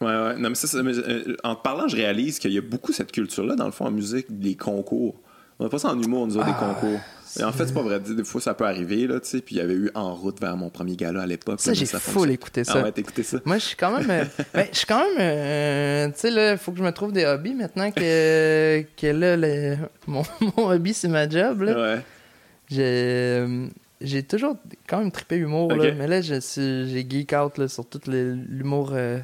Ouais, 0.00 0.06
ouais. 0.06 0.36
Non, 0.38 0.48
mais 0.50 0.54
ça, 0.54 0.82
mais, 0.82 0.96
euh, 0.96 1.36
en 1.42 1.54
te 1.56 1.62
parlant, 1.62 1.88
je 1.88 1.96
réalise 1.96 2.38
qu'il 2.38 2.52
y 2.52 2.58
a 2.58 2.60
beaucoup 2.62 2.92
cette 2.92 3.10
culture-là, 3.12 3.56
dans 3.56 3.66
le 3.66 3.72
fond, 3.72 3.86
en 3.86 3.90
musique, 3.90 4.26
des 4.38 4.54
concours. 4.54 5.20
On 5.58 5.64
n'a 5.64 5.70
pas 5.70 5.78
ça 5.80 5.88
en 5.88 6.00
humour, 6.00 6.24
nous 6.28 6.36
autres, 6.36 6.46
des 6.46 6.52
Ah, 6.56 6.74
concours. 6.80 7.00
Et 7.40 7.42
en 7.42 7.50
fait, 7.50 7.66
c'est 7.66 7.74
pas 7.74 7.82
vrai. 7.82 7.98
Des 7.98 8.22
fois, 8.22 8.40
ça 8.40 8.54
peut 8.54 8.64
arriver, 8.64 9.08
là, 9.08 9.18
tu 9.18 9.28
sais. 9.28 9.40
Puis 9.40 9.56
il 9.56 9.58
y 9.58 9.60
avait 9.60 9.74
eu 9.74 9.90
En 9.94 10.14
route 10.14 10.40
vers 10.40 10.56
mon 10.56 10.70
premier 10.70 10.94
gala 10.94 11.22
à 11.22 11.26
l'époque. 11.26 11.60
ça, 11.60 11.72
j'ai 11.74 11.84
full 11.84 12.30
écouté 12.30 12.62
ça. 12.62 12.74
Ah 12.76 12.82
ouais, 12.84 12.92
t'écoutais 12.92 13.24
ça? 13.24 13.38
Moi, 13.44 13.58
je 13.58 13.64
suis 13.64 13.76
quand 13.76 13.90
même. 13.98 14.08
euh, 14.08 14.24
ben, 14.54 14.66
je 14.72 14.76
suis 14.78 14.86
quand 14.86 15.00
même. 15.00 15.16
euh, 15.18 16.06
tu 16.10 16.20
sais, 16.20 16.30
là, 16.30 16.52
il 16.52 16.58
faut 16.58 16.70
que 16.70 16.78
je 16.78 16.84
me 16.84 16.92
trouve 16.92 17.12
des 17.12 17.26
hobbies 17.26 17.54
maintenant 17.54 17.90
que, 17.90 18.82
que 18.96 19.06
là, 19.08 19.36
le- 19.36 19.76
mon, 20.06 20.22
mon 20.56 20.68
hobby, 20.70 20.94
c'est 20.94 21.08
ma 21.08 21.28
job. 21.28 21.62
Là. 21.62 21.96
Ouais. 21.96 22.00
J'ai, 22.70 23.46
j'ai 24.00 24.22
toujours 24.22 24.56
quand 24.88 24.98
même 24.98 25.10
trippé 25.10 25.36
humour, 25.36 25.74
là, 25.74 25.92
mais 25.96 26.06
là, 26.06 26.20
j'ai 26.20 27.06
geek 27.10 27.32
out 27.32 27.58
là, 27.58 27.66
sur 27.68 27.84
tout 27.86 28.00
l'humour. 28.06 28.92
euh, 28.94 29.18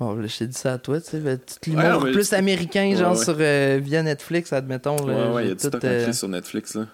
Bon, 0.00 0.16
je 0.26 0.38
t'ai 0.38 0.46
dit 0.46 0.56
ça 0.56 0.72
à 0.72 0.78
toi, 0.78 0.98
tu 0.98 1.10
sais, 1.10 1.18
l'humour 1.66 1.82
non, 2.06 2.12
plus 2.12 2.32
américain, 2.32 2.96
genre 2.96 3.16
sur 3.18 3.36
euh, 3.38 3.78
via 3.82 4.02
Netflix, 4.02 4.50
admettons. 4.52 4.96
Là, 5.06 5.28
Ouais, 5.28 5.34
ouais, 5.34 5.44
il 5.44 5.48
y 5.48 5.52
a 5.52 5.54
tout, 5.56 5.68
stock 5.68 5.84
euh, 5.84 6.12
sur 6.14 6.28
Netflix, 6.28 6.74
là. 6.74 6.86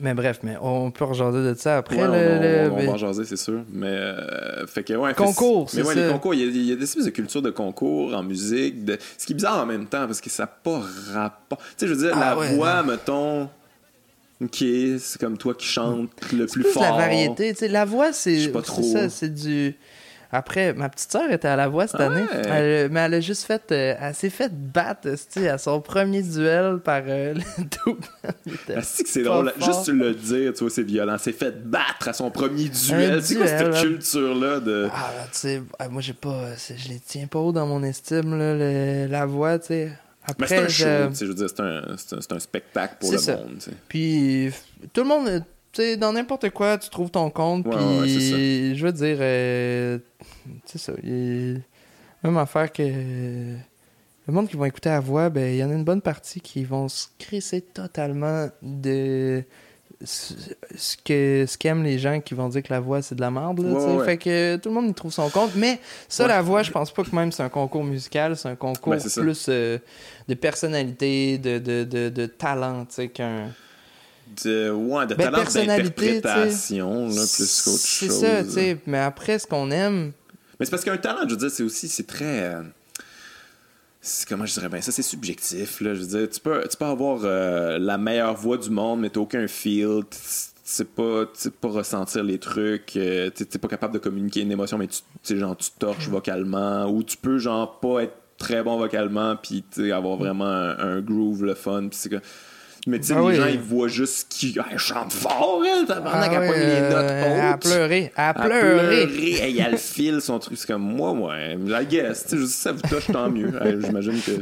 Mais 0.00 0.14
bref, 0.14 0.40
mais 0.42 0.56
on 0.60 0.90
peut 0.90 1.04
rejaser 1.04 1.42
de 1.42 1.54
ça 1.54 1.78
après. 1.78 1.96
Ouais, 1.96 2.68
on, 2.70 2.76
va 2.86 2.92
en 2.92 2.96
jaser, 2.96 3.24
c'est 3.24 3.36
sûr. 3.36 3.60
Mais, 3.70 3.86
euh, 3.88 4.66
fait 4.66 4.82
que, 4.82 4.94
ouais. 4.94 5.10
fait- 5.10 5.22
Concours, 5.22 5.70
Mais 5.74 5.82
ouais, 5.82 5.94
ça. 5.94 6.06
les 6.06 6.12
concours, 6.12 6.34
il 6.34 6.40
y, 6.40 6.44
a, 6.44 6.46
il 6.46 6.66
y 6.66 6.72
a 6.72 6.76
des 6.76 6.84
espèces 6.84 7.04
de 7.04 7.10
culture 7.10 7.42
de 7.42 7.50
concours 7.50 8.14
en 8.14 8.22
musique. 8.22 8.84
de- 8.84 8.98
Ce 9.18 9.26
qui 9.26 9.32
est 9.32 9.36
bizarre 9.36 9.62
en 9.62 9.66
même 9.66 9.86
temps, 9.86 10.06
parce 10.06 10.20
que 10.22 10.30
ça 10.30 10.44
n'a 10.44 10.46
pas 10.48 10.82
rapport. 11.12 11.58
Tu 11.58 11.64
sais, 11.76 11.86
je 11.86 11.92
veux 11.94 12.00
dire, 12.08 12.12
Ah 12.14 12.30
la 12.34 12.38
ouais, 12.38 12.54
voix, 12.54 12.82
mettons. 12.82 13.48
Ok, 14.42 14.56
c'est 14.98 15.18
comme 15.18 15.38
toi 15.38 15.54
qui 15.54 15.66
chante 15.66 16.10
le 16.32 16.44
plus 16.46 16.62
plus 16.62 16.72
fort. 16.72 16.82
la 16.82 16.92
variété. 16.92 17.52
Tu 17.54 17.60
sais, 17.60 17.68
la 17.68 17.86
voix, 17.86 18.12
c'est 18.12 18.38
Je 18.38 18.44
sais 18.46 18.52
pas 18.52 18.60
c'est 18.60 18.66
trop. 18.66 18.82
ça, 18.82 19.08
c'est 19.08 19.32
du. 19.32 19.74
Après, 20.36 20.72
ma 20.74 20.88
petite 20.88 21.10
sœur 21.10 21.30
était 21.30 21.48
à 21.48 21.56
la 21.56 21.68
voix 21.68 21.86
cette 21.86 22.00
Ah 22.00 22.06
année? 22.06 22.24
Elle- 22.44 22.90
mais 22.90 23.00
elle 23.00 23.14
a 23.14 23.20
juste 23.20 23.44
fait, 23.44 23.62
euh, 23.72 23.94
elle 24.00 24.14
s'est 24.14 24.30
fait 24.30 24.52
battre, 24.52 25.08
à 25.48 25.58
son 25.58 25.80
premier 25.80 26.22
duel 26.22 26.78
par 26.84 27.02
euh, 27.06 27.34
le 27.34 27.40
double. 27.84 28.00
Ah, 28.74 28.82
c'est 28.82 29.02
que 29.04 29.08
c'est 29.08 29.22
drôle. 29.22 29.52
fort. 29.58 29.72
Juste 29.72 29.88
le 29.88 30.14
dire, 30.14 30.52
tu 30.52 30.60
vois, 30.60 30.70
c'est 30.70 30.82
violent. 30.82 31.16
C'est 31.18 31.32
fait 31.32 31.64
battre 31.64 32.08
à 32.08 32.12
son 32.12 32.30
premier 32.30 32.68
duel. 32.68 33.22
C'est 33.22 33.36
quoi 33.36 33.46
cette 33.46 33.72
ouais. 33.74 33.80
culture-là 33.82 34.60
de. 34.60 34.88
Ah, 34.92 35.10
tu 35.32 35.38
sais, 35.38 35.62
moi 35.90 36.02
j'ai 36.02 36.12
pas, 36.12 36.50
je 36.68 36.88
les 36.88 37.00
tiens 37.00 37.26
pas 37.26 37.38
haut 37.38 37.52
dans 37.52 37.66
mon 37.66 37.82
estime 37.82 38.38
là, 38.38 38.54
le- 38.54 39.06
la 39.10 39.26
voix, 39.26 39.58
tu 39.58 39.66
sais. 39.68 39.92
Mais 40.38 40.46
c'est 40.48 40.54
Après, 40.56 40.56
un 40.64 40.68
show, 40.68 40.84
je- 41.12 41.18
je 41.20 41.24
veux 41.26 41.34
dire, 41.34 41.46
c'est 41.48 41.60
un, 41.62 41.82
c'est 41.96 42.16
un, 42.16 42.20
c'est 42.20 42.32
un 42.32 42.38
spectacle 42.40 42.96
pour 43.00 43.12
le 43.12 43.18
ça. 43.18 43.36
monde. 43.36 43.58
Puis 43.88 44.50
tout 44.92 45.02
le 45.02 45.06
monde, 45.08 45.44
tu 45.72 45.82
sais, 45.82 45.96
dans 45.96 46.12
n'importe 46.12 46.50
quoi, 46.50 46.76
tu 46.78 46.90
trouves 46.90 47.10
ton 47.10 47.30
compte. 47.30 47.64
Ouais, 47.66 47.76
puis 47.76 48.32
ouais, 48.70 48.74
je 48.74 48.86
veux 48.86 48.92
dire, 48.92 49.18
euh, 49.20 49.98
c'est 50.64 50.78
ça. 50.78 50.92
il- 51.02 51.62
Même 52.24 52.36
affaire 52.38 52.72
que 52.72 52.82
le 52.82 54.32
monde 54.32 54.48
qui 54.48 54.56
va 54.56 54.66
écouter 54.68 54.88
la 54.88 55.00
voix, 55.00 55.28
ben 55.28 55.52
il 55.52 55.58
y 55.58 55.64
en 55.64 55.70
a 55.70 55.74
une 55.74 55.84
bonne 55.84 56.00
partie 56.00 56.40
qui 56.40 56.64
vont 56.64 56.88
se 56.88 57.06
crisser 57.18 57.60
totalement 57.60 58.48
de 58.62 59.44
ce 60.04 60.34
que 61.04 61.44
ce 61.46 61.56
qu'aiment 61.56 61.82
les 61.82 61.98
gens 61.98 62.20
qui 62.20 62.34
vont 62.34 62.48
dire 62.50 62.62
que 62.62 62.72
la 62.72 62.80
voix 62.80 63.00
c'est 63.00 63.14
de 63.14 63.20
la 63.22 63.30
merde 63.30 63.60
là, 63.60 63.72
Ouais, 63.72 63.96
ouais. 63.96 64.04
fait 64.04 64.16
que 64.18 64.56
tout 64.56 64.68
le 64.68 64.74
monde 64.74 64.90
y 64.90 64.94
trouve 64.94 65.12
son 65.12 65.30
compte 65.30 65.52
mais 65.56 65.78
ça 66.06 66.24
Ouais. 66.24 66.28
la 66.28 66.42
voix 66.42 66.62
je 66.62 66.70
pense 66.70 66.92
pas 66.92 67.02
que 67.02 67.14
même 67.16 67.32
c'est 67.32 67.42
un 67.42 67.48
concours 67.48 67.82
musical 67.84 68.36
c'est 68.36 68.48
un 68.48 68.56
concours 68.56 68.92
Ben, 68.92 68.98
c'est 68.98 69.18
plus 69.22 69.46
euh, 69.48 69.78
de 70.28 70.34
personnalité 70.34 71.38
de, 71.38 71.58
de, 71.58 71.84
de, 71.84 72.08
de 72.10 72.26
talent 72.26 72.84
tu 72.84 72.94
sais 72.96 73.08
qu'un 73.08 73.48
De, 74.44 74.70
ouais, 74.70 75.06
de 75.06 75.14
Ben, 75.14 75.24
talent 75.26 75.38
personnalité, 75.38 76.20
d'interprétation, 76.20 77.06
plus 77.08 77.62
qu'autre 77.64 77.78
C'est 77.78 78.06
chose. 78.08 78.20
ça, 78.20 78.44
tu 78.44 78.50
sais. 78.50 78.76
Mais 78.86 78.98
après, 78.98 79.38
ce 79.38 79.46
qu'on 79.46 79.70
aime, 79.70 80.12
Mais 80.58 80.66
c'est 80.66 80.70
parce 80.70 80.84
qu'un 80.84 80.96
talent, 80.96 81.20
je 81.24 81.30
veux 81.34 81.36
dire, 81.36 81.50
c'est 81.50 81.62
aussi, 81.62 81.88
c'est 81.88 82.06
très. 82.06 82.54
euh, 82.54 82.62
comment 84.28 84.46
je 84.46 84.54
dirais 84.54 84.68
bien 84.68 84.80
ça, 84.80 84.92
c'est 84.92 85.02
subjectif, 85.02 85.80
là. 85.80 85.94
Je 85.94 86.00
veux 86.00 86.06
dire, 86.06 86.28
tu 86.30 86.40
peux, 86.40 86.66
tu 86.68 86.76
peux 86.76 86.84
avoir 86.84 87.20
euh, 87.24 87.78
la 87.78 87.98
meilleure 87.98 88.34
voix 88.34 88.56
du 88.56 88.70
monde, 88.70 89.00
mais 89.00 89.10
t'as 89.10 89.20
aucun 89.20 89.46
feel. 89.48 90.02
Tu 90.10 90.18
sais 90.64 90.84
pas, 90.84 91.24
pas 91.60 91.68
ressentir 91.68 92.24
les 92.24 92.38
trucs. 92.38 92.96
euh, 92.96 93.30
tu 93.34 93.46
t'es 93.46 93.58
pas 93.58 93.68
capable 93.68 93.94
de 93.94 93.98
communiquer 93.98 94.40
une 94.40 94.52
émotion, 94.52 94.78
mais 94.78 94.88
tu 94.88 95.38
genre, 95.38 95.56
tu 95.56 95.70
torches 95.78 96.08
vocalement. 96.08 96.86
Ou 96.90 97.02
tu 97.02 97.16
peux, 97.16 97.38
genre, 97.38 97.78
pas 97.80 98.04
être 98.04 98.16
très 98.38 98.62
bon 98.62 98.78
vocalement, 98.78 99.36
puis 99.36 99.64
avoir 99.92 100.16
vraiment 100.16 100.44
un, 100.44 101.00
groove, 101.00 101.44
le 101.44 101.54
fun. 101.54 101.88
Puis 101.88 101.98
c'est 101.98 102.08
que. 102.08 102.20
Mais 102.88 103.00
tu 103.00 103.06
sais, 103.08 103.14
Ah 103.16 103.20
les 103.20 103.26
oui. 103.26 103.34
gens, 103.36 103.46
ils 103.46 103.58
voient 103.58 103.88
juste 103.88 104.26
qui. 104.30 104.56
Elle 104.70 104.78
chante 104.78 105.12
fort, 105.12 105.60
elle! 105.66 105.86
Tabarnak, 105.86 106.30
Ah 106.32 106.38
elle 106.40 106.48
pogne 106.50 106.60
les 106.60 106.80
notes 106.82 106.92
euh, 107.10 107.50
à 107.50 107.54
hautes. 107.54 107.62
pleurer, 107.62 108.12
à 108.14 108.28
À 108.30 108.34
pleurer. 108.34 109.06
pleurer. 109.06 109.32
Hey, 109.42 109.50
Il 109.50 109.56
y 109.56 109.60
a 109.60 109.68
le 109.70 109.76
fil, 109.76 110.20
son 110.20 110.38
truc. 110.38 110.56
C'est 110.56 110.68
comme 110.68 110.82
moi, 110.82 111.10
ouais. 111.12 111.56
I 111.56 111.86
guess. 111.86 112.26
Tu 112.28 112.38
sais, 112.38 112.46
ça 112.46 112.72
vous 112.72 112.80
touche, 112.82 113.06
tant 113.12 113.28
mieux. 113.28 113.52
J'imagine 113.84 114.20
que, 114.20 114.32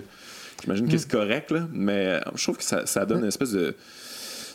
j'imagine 0.63 0.89
que 0.89 0.99
c'est 0.99 1.11
correct, 1.11 1.51
là. 1.53 1.61
Mais 1.73 2.07
euh, 2.07 2.21
je 2.35 2.43
trouve 2.43 2.59
que 2.59 2.65
ça, 2.65 2.85
ça 2.87 3.07
donne 3.07 3.21
une 3.21 3.29
espèce 3.29 3.53
de. 3.53 3.75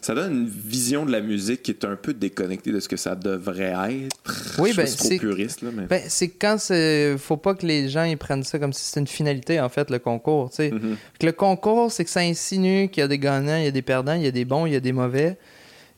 Ça 0.01 0.15
donne 0.15 0.31
une 0.33 0.47
vision 0.47 1.05
de 1.05 1.11
la 1.11 1.21
musique 1.21 1.61
qui 1.63 1.71
est 1.71 1.83
un 1.85 1.95
peu 1.95 2.13
déconnectée 2.13 2.71
de 2.71 2.79
ce 2.79 2.87
que 2.87 2.95
ça 2.97 3.15
devrait 3.15 3.73
être. 4.05 4.57
Oui, 4.59 4.73
ben, 4.75 4.87
c'est 4.87 5.17
puriste, 5.17 5.61
là, 5.61 5.69
mais. 5.73 5.87
Ben, 5.87 6.01
c'est 6.07 6.29
quand 6.29 6.57
c'est. 6.59 7.17
Faut 7.17 7.37
pas 7.37 7.53
que 7.53 7.65
les 7.65 7.89
gens 7.89 8.03
ils 8.03 8.17
prennent 8.17 8.43
ça 8.43 8.59
comme 8.59 8.71
si 8.73 8.83
c'était 8.85 9.01
une 9.01 9.07
finalité, 9.07 9.59
en 9.59 9.69
fait, 9.69 9.89
le 9.89 9.99
concours. 9.99 10.49
tu 10.51 10.55
sais. 10.57 10.71
Mhm. 10.71 10.95
Que 11.19 11.25
Le 11.25 11.31
concours, 11.33 11.91
c'est 11.91 12.05
que 12.05 12.09
ça 12.11 12.21
insinue 12.21 12.89
qu'il 12.89 13.01
y 13.01 13.03
a 13.03 13.07
des 13.07 13.19
gagnants, 13.19 13.57
il 13.57 13.65
y 13.65 13.67
a 13.67 13.71
des 13.71 13.81
perdants, 13.81 14.13
il 14.13 14.23
y 14.23 14.27
a 14.27 14.31
des 14.31 14.45
bons, 14.45 14.65
il 14.65 14.73
y 14.73 14.75
a 14.75 14.79
des 14.79 14.93
mauvais. 14.93 15.37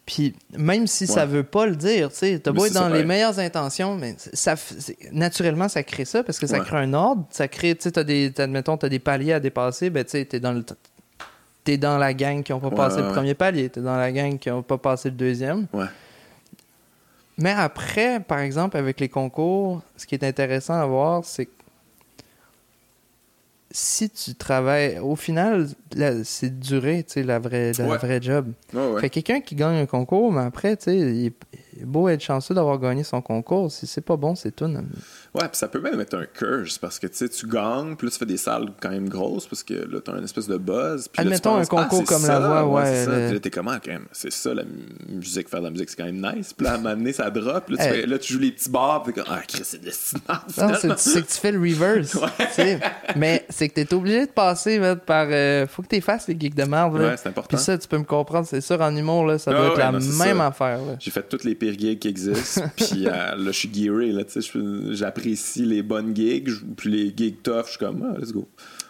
Puis 0.03 0.33
même 0.57 0.87
si 0.87 1.05
ça 1.05 1.21
Ouais. 1.21 1.27
veut 1.27 1.43
pas 1.43 1.67
le 1.67 1.75
dire, 1.75 2.09
tu 2.09 2.17
sais, 2.17 2.39
t'as 2.39 2.51
beau 2.51 2.65
être 2.65 2.73
ça, 2.73 2.79
dans 2.81 2.89
les 2.93 3.03
meilleures 3.05 3.37
intentions, 3.37 3.95
mais 3.95 4.15
ça, 4.17 4.55
naturellement, 5.11 5.69
ça 5.69 5.83
crée 5.83 6.05
ça 6.05 6.23
parce 6.23 6.39
que 6.39 6.47
ça 6.47 6.57
Ouais. 6.59 6.65
crée 6.65 6.77
un 6.77 6.93
ordre, 6.93 7.25
ça 7.29 7.47
crée, 7.47 7.75
tu 7.75 7.83
sais, 7.83 7.91
t'as 7.91 8.03
des, 8.03 8.33
admettons, 8.39 8.77
t'as 8.77 8.89
des 8.89 8.97
paliers 8.99 9.33
à 9.33 9.39
dépasser, 9.39 9.91
ben 9.91 10.03
tu 10.03 10.11
sais, 10.11 10.25
t'es 10.25 10.39
dans 10.39 10.53
le, 10.53 10.65
t'es 11.63 11.77
dans 11.77 11.97
la 11.97 12.13
gang 12.13 12.43
qui 12.43 12.53
ont 12.53 12.59
pas 12.59 12.69
Ouais, 12.69 12.75
passé 12.75 12.97
ouais, 12.97 13.07
le 13.07 13.13
premier 13.13 13.33
palier, 13.33 13.69
t'es 13.69 13.81
dans 13.81 13.97
la 13.97 14.11
gang 14.11 14.37
qui 14.39 14.49
ont 14.49 14.63
pas 14.63 14.77
passé 14.77 15.09
le 15.09 15.15
deuxième. 15.15 15.67
Ouais. 15.73 15.85
Mais 17.37 17.51
après, 17.51 18.19
par 18.19 18.39
exemple, 18.39 18.77
avec 18.77 18.99
les 18.99 19.09
concours, 19.09 19.81
ce 19.97 20.05
qui 20.05 20.15
est 20.15 20.23
intéressant 20.23 20.75
à 20.79 20.85
voir, 20.85 21.23
c'est 21.25 21.45
que 21.45 21.51
si 23.73 24.09
tu 24.09 24.35
travailles, 24.35 24.99
au 24.99 25.15
final, 25.15 25.67
c'est 26.25 26.59
duré, 26.59 27.03
tu 27.03 27.13
sais, 27.13 27.23
la 27.23 27.39
vraie, 27.39 27.71
la 27.77 27.85
Ouais. 27.87 27.97
vraie 27.97 28.21
job. 28.21 28.51
Fait 28.99 29.09
que 29.09 29.13
quelqu'un 29.21 29.39
qui 29.39 29.55
gagne 29.55 29.77
un 29.77 29.85
concours, 29.85 30.31
mais 30.33 30.41
après, 30.41 30.75
tu 30.75 30.83
sais, 30.85 30.97
il 30.97 31.31
beau 31.85 32.09
être 32.09 32.21
chanceux 32.21 32.53
d'avoir 32.53 32.77
gagné 32.79 33.03
son 33.03 33.21
concours. 33.21 33.71
Si 33.71 33.87
c'est 33.87 34.01
pas 34.01 34.17
bon, 34.17 34.35
c'est 34.35 34.51
tout. 34.55 34.67
non? 34.67 34.83
Ouais, 35.33 35.47
puis 35.47 35.57
ça 35.57 35.67
peut 35.67 35.79
même 35.79 35.99
être 36.01 36.15
un 36.17 36.25
curse 36.25 36.77
parce 36.77 36.99
que 36.99 37.07
tu 37.07 37.15
sais, 37.17 37.29
tu 37.29 37.47
gagnes, 37.47 37.95
puis 37.95 38.07
là, 38.07 38.11
tu 38.11 38.17
fais 38.19 38.25
des 38.25 38.37
salles 38.37 38.69
quand 38.81 38.89
même 38.89 39.07
grosses 39.07 39.47
parce 39.47 39.63
que 39.63 39.73
là, 39.73 39.99
t'as 40.03 40.17
une 40.17 40.23
espèce 40.25 40.47
de 40.47 40.57
buzz. 40.57 41.07
Puis 41.07 41.23
là, 41.23 41.23
tu 41.23 41.47
Admettons 41.47 41.55
un 41.55 41.65
concours 41.65 41.85
ah, 42.01 42.03
c'est 42.05 42.13
comme 42.15 42.21
ça, 42.21 42.39
La 42.39 42.63
Voix, 42.63 42.81
ouais, 42.81 43.05
ça. 43.05 43.11
le- 43.11 43.25
Puis 43.25 43.33
là, 43.35 43.39
t'es 43.39 43.49
comment 43.49 43.71
quand 43.83 43.91
même? 43.91 44.05
C'est 44.11 44.31
ça, 44.31 44.53
la 44.53 44.63
mu- 44.63 44.69
musique, 45.09 45.47
faire 45.49 45.59
de 45.61 45.65
la 45.65 45.71
musique, 45.71 45.89
c'est 45.89 45.95
quand 45.97 46.05
même 46.11 46.21
nice. 46.35 46.53
Puis 46.53 46.65
là, 46.65 46.73
à 46.73 46.75
un 46.75 46.77
moment 46.77 46.95
donné, 46.95 47.13
ça 47.13 47.29
drop. 47.29 47.69
Là, 47.69 47.77
tu, 47.77 47.83
Hey. 47.83 47.89
fais- 48.01 48.05
là, 48.07 48.19
tu 48.19 48.33
joues 48.33 48.39
les 48.39 48.51
petits 48.51 48.69
bars, 48.69 49.03
puis 49.03 49.13
t'es 49.13 49.21
comme, 49.21 49.33
ah, 49.33 49.41
Chris, 49.47 49.61
c'est 49.63 49.81
destinant. 49.81 50.21
Non, 50.57 50.73
c'est 50.79 50.97
c'est 50.99 51.21
que 51.21 51.27
tu 51.31 51.37
fais 51.39 51.51
le 51.51 51.59
reverse. 51.59 52.15
Ouais. 52.21 52.27
tu 52.47 52.53
sais. 52.53 52.79
Mais 53.15 53.45
c'est 53.49 53.69
que 53.69 53.75
t'es 53.75 53.93
obligé 53.93 54.25
de 54.25 54.31
passer 54.31 54.79
man, 54.79 54.97
par. 54.97 55.27
euh, 55.29 55.65
faut 55.67 55.81
que 55.81 55.87
t'es 55.87 56.01
fasses 56.01 56.27
les 56.27 56.37
geeks 56.39 56.55
de 56.55 56.63
merde. 56.63 56.93
Ouais, 56.95 57.15
c'est 57.17 57.29
important. 57.29 57.55
Puis 57.55 57.63
ça, 57.63 57.77
tu 57.77 57.87
peux 57.87 57.97
me 57.97 58.03
comprendre. 58.03 58.45
C'est 58.47 58.61
sûr, 58.61 58.79
en 58.81 58.95
humour, 58.95 59.25
là, 59.25 59.37
ça 59.37 59.51
Ah 59.51 59.57
doit 59.57 59.65
être 59.67 59.71
ouais, 59.77 60.17
la 60.19 60.25
même 60.25 60.41
affaire. 60.41 60.79
J'ai 60.99 61.11
fait 61.11 61.23
toutes 61.27 61.43
les 61.43 61.55
pires 61.55 61.70
gigs 61.77 61.99
qui 61.99 62.07
existent, 62.07 62.63
puis 62.75 63.07
euh, 63.07 63.35
là, 63.35 63.35
je 63.37 63.51
suis 63.51 63.73
gearé, 63.73 64.11
là, 64.11 64.23
tu 64.23 64.41
sais, 64.41 64.59
j'apprécie 64.91 65.65
les 65.65 65.83
bonnes 65.83 66.15
gigs, 66.15 66.49
puis 66.75 66.89
les 66.89 67.13
gigs 67.15 67.41
tough, 67.41 67.65
je 67.65 67.69
suis 67.71 67.79
comme, 67.79 68.13
ah, 68.13 68.17
let's 68.19 68.31
go. 68.31 68.47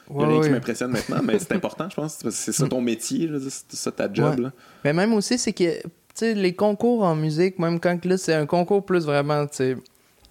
Il 0.09 0.17
n'y 0.17 0.23
a 0.23 0.27
rien 0.27 0.41
qui 0.41 0.49
m'impressionne 0.49 0.91
maintenant, 0.91 1.21
mais 1.23 1.39
c'est 1.39 1.51
important, 1.55 1.89
je 1.89 1.95
pense. 1.95 2.19
C'est 2.32 2.51
ça 2.51 2.67
ton 2.67 2.82
métier, 2.82 3.29
c'est 3.39 3.77
ça 3.77 3.91
ta 3.91 4.11
job. 4.11 4.51
Mais 4.84 4.93
même 4.93 5.13
aussi, 5.13 5.38
c'est 5.38 5.53
que 5.53 5.82
les 6.21 6.53
concours 6.53 7.03
en 7.03 7.15
musique, 7.15 7.59
même 7.59 7.79
quand 7.79 8.03
là, 8.05 8.17
c'est 8.17 8.34
un 8.34 8.45
concours 8.45 8.86
plus 8.86 9.05
vraiment, 9.05 9.45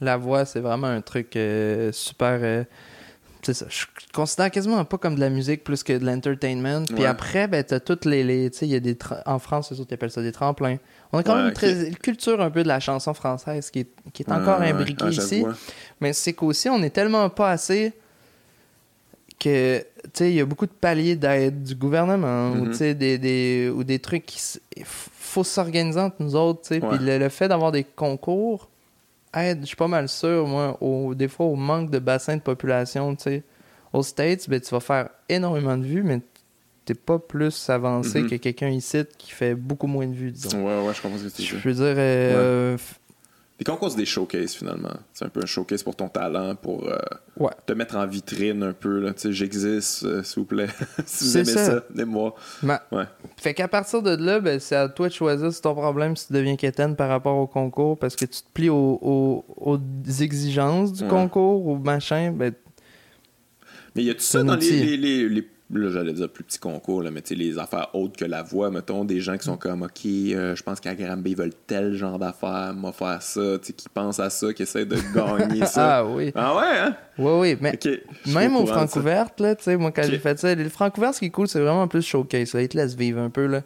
la 0.00 0.16
voix, 0.16 0.44
c'est 0.44 0.60
vraiment 0.60 0.86
un 0.86 1.00
truc 1.00 1.36
euh, 1.36 1.92
super. 1.92 2.40
Euh, 2.42 2.64
c'est 3.42 3.54
ça. 3.54 3.66
Je 3.68 3.86
considère 4.12 4.50
quasiment 4.50 4.84
pas 4.84 4.98
comme 4.98 5.14
de 5.14 5.20
la 5.20 5.30
musique 5.30 5.64
plus 5.64 5.82
que 5.82 5.94
de 5.94 6.04
l'entertainment. 6.04 6.84
Puis 6.84 7.06
après, 7.06 7.48
ben, 7.48 7.64
t'as 7.64 7.80
toutes 7.80 8.04
les. 8.04 8.22
les 8.22 8.50
tu 8.50 8.58
sais, 8.58 8.66
il 8.66 8.72
y 8.72 8.76
a 8.76 8.80
des. 8.80 8.96
En 9.26 9.38
France, 9.38 9.70
les 9.70 9.80
autres 9.80 9.94
appellent 9.94 10.10
ça 10.10 10.22
des 10.22 10.32
tremplins. 10.32 10.76
On 11.12 11.18
a 11.18 11.22
quand 11.22 11.36
même 11.36 11.52
une 11.62 11.96
culture 11.96 12.40
un 12.40 12.50
peu 12.50 12.62
de 12.62 12.68
la 12.68 12.78
chanson 12.78 13.14
française 13.14 13.70
qui 13.70 13.80
est, 13.80 13.90
qui 14.12 14.22
est 14.22 14.32
encore 14.32 14.60
imbriquée 14.62 15.08
ici. 15.08 15.44
Mais 16.00 16.12
c'est 16.12 16.32
qu'aussi, 16.32 16.68
on 16.68 16.82
est 16.82 16.90
tellement 16.90 17.28
pas 17.30 17.50
assez 17.50 17.92
que 19.40 19.78
tu 19.78 20.10
sais 20.12 20.30
il 20.30 20.36
y 20.36 20.40
a 20.40 20.44
beaucoup 20.44 20.66
de 20.66 20.70
paliers 20.70 21.16
d'aide 21.16 21.62
du 21.62 21.74
gouvernement 21.74 22.50
ou 22.50 22.66
mm-hmm. 22.66 22.94
des, 22.94 23.18
des, 23.18 23.72
ou 23.74 23.82
des 23.82 23.98
trucs 23.98 24.26
qui 24.26 24.38
faut 24.84 25.42
s'organiser 25.44 25.98
entre 25.98 26.16
nous 26.20 26.36
autres 26.36 26.60
tu 26.60 26.74
sais. 26.74 26.80
Puis 26.80 26.98
le, 27.00 27.28
fait 27.30 27.48
d'avoir 27.48 27.72
des 27.72 27.84
concours 27.84 28.68
aide 29.34 29.60
je 29.62 29.66
suis 29.66 29.76
pas 29.76 29.88
mal 29.88 30.10
sûr 30.10 30.46
moi 30.46 30.76
au, 30.82 31.14
des 31.14 31.26
fois 31.26 31.46
au 31.46 31.56
manque 31.56 31.90
de 31.90 31.98
bassin 31.98 32.36
de 32.36 32.42
population 32.42 33.16
tu 33.16 33.22
sais. 33.22 33.42
Aux 33.94 34.02
States 34.02 34.48
ben 34.48 34.60
tu 34.60 34.70
vas 34.72 34.80
faire 34.80 35.08
énormément 35.28 35.78
de 35.78 35.84
vues 35.84 36.02
mais 36.02 36.20
t'es 36.84 36.94
pas 36.94 37.18
plus 37.18 37.70
avancé 37.70 38.22
mm-hmm. 38.22 38.28
que 38.28 38.34
quelqu'un 38.36 38.68
ici 38.68 39.02
qui 39.18 39.30
fait 39.30 39.54
beaucoup 39.54 39.86
moins 39.86 40.06
de 40.06 40.14
vues 40.14 40.30
disons 40.30 40.66
ouais 40.66 40.86
ouais 40.86 40.94
je 40.94 41.02
comprends 41.02 41.18
ce 41.18 41.24
que 41.24 41.36
tu 41.36 41.42
je 41.42 41.68
veux 41.68 41.74
dire 41.74 41.94
euh, 41.96 42.76
les 43.60 43.64
concours, 43.64 43.90
c'est 43.90 43.98
des 43.98 44.06
showcases 44.06 44.54
finalement. 44.54 44.94
C'est 45.12 45.26
un 45.26 45.28
peu 45.28 45.42
un 45.42 45.46
showcase 45.46 45.82
pour 45.82 45.94
ton 45.94 46.08
talent, 46.08 46.54
pour 46.54 46.88
euh, 46.88 46.96
te 47.66 47.74
mettre 47.74 47.94
en 47.94 48.06
vitrine 48.06 48.62
un 48.62 48.72
peu. 48.72 49.00
Là. 49.00 49.12
J'existe, 49.22 50.04
euh, 50.04 50.22
s'il 50.22 50.40
vous 50.40 50.46
plaît. 50.46 50.68
si 51.04 51.24
vous 51.24 51.36
aimez 51.36 51.44
ça, 51.44 51.66
ça 51.66 52.04
moi 52.06 52.34
ouais. 52.62 53.04
Fait 53.36 53.52
qu'à 53.52 53.68
partir 53.68 54.00
de 54.00 54.16
là, 54.16 54.40
ben, 54.40 54.58
c'est 54.58 54.76
à 54.76 54.88
toi 54.88 55.08
de 55.08 55.12
choisir 55.12 55.52
si 55.52 55.60
ton 55.60 55.74
problème 55.74 56.16
si 56.16 56.28
tu 56.28 56.32
deviens 56.32 56.56
quétaine 56.56 56.96
par 56.96 57.10
rapport 57.10 57.36
au 57.36 57.46
concours 57.46 57.98
parce 57.98 58.16
que 58.16 58.24
tu 58.24 58.40
te 58.40 58.50
plies 58.54 58.70
aux, 58.70 59.44
exigences 60.22 60.94
du 60.94 61.06
concours 61.06 61.66
ou 61.66 61.76
machin. 61.76 62.32
Ben, 62.32 62.54
Mais 63.94 64.04
y 64.04 64.10
a 64.10 64.14
tout 64.14 64.20
ça 64.20 64.42
dans 64.42 64.56
les, 64.56 64.96
les, 64.96 65.28
les 65.28 65.46
là 65.72 65.90
j'allais 65.90 66.12
dire 66.12 66.28
plus 66.28 66.44
petit 66.44 66.58
concours, 66.58 67.02
là, 67.02 67.10
mais 67.10 67.22
tu 67.22 67.28
sais, 67.28 67.34
les 67.34 67.58
affaires 67.58 67.88
autres 67.94 68.16
que 68.16 68.24
la 68.24 68.42
voix, 68.42 68.70
mettons, 68.70 69.04
des 69.04 69.20
gens 69.20 69.36
qui 69.36 69.44
sont 69.44 69.56
comme, 69.56 69.82
OK, 69.82 70.04
euh, 70.06 70.56
je 70.56 70.62
pense 70.62 70.80
qu'à 70.80 70.94
Granby, 70.94 71.30
ils 71.30 71.36
veulent 71.36 71.54
tel 71.66 71.94
genre 71.94 72.18
d'affaires, 72.18 72.72
moi 72.74 72.92
faire 72.92 73.22
ça, 73.22 73.58
tu 73.58 73.68
sais, 73.68 73.72
qui 73.72 73.88
pensent 73.88 74.20
à 74.20 74.30
ça, 74.30 74.52
qui 74.52 74.62
essaient 74.62 74.86
de 74.86 74.96
gagner 75.14 75.66
ça. 75.66 75.98
ah 75.98 76.04
oui. 76.04 76.32
Ah 76.34 76.56
ouais, 76.56 76.78
hein? 76.78 76.96
Oui, 77.18 77.32
oui, 77.38 77.58
mais 77.60 77.78
même 78.26 78.56
aux 78.56 78.66
Francouvertes, 78.66 79.40
là, 79.40 79.54
tu 79.54 79.64
sais, 79.64 79.76
moi, 79.76 79.92
quand 79.92 80.04
j'ai 80.04 80.18
fait 80.18 80.38
ça, 80.38 80.54
les 80.54 80.68
Francouvertes, 80.68 81.14
ce 81.14 81.20
qui 81.20 81.26
est 81.26 81.30
cool, 81.30 81.48
c'est 81.48 81.60
vraiment 81.60 81.88
plus 81.88 82.02
showcase, 82.02 82.54
là, 82.54 82.62
ils 82.62 82.68
te 82.68 82.76
laissent 82.76 82.96
vivre 82.96 83.20
un 83.20 83.30
peu, 83.30 83.46
là. 83.46 83.62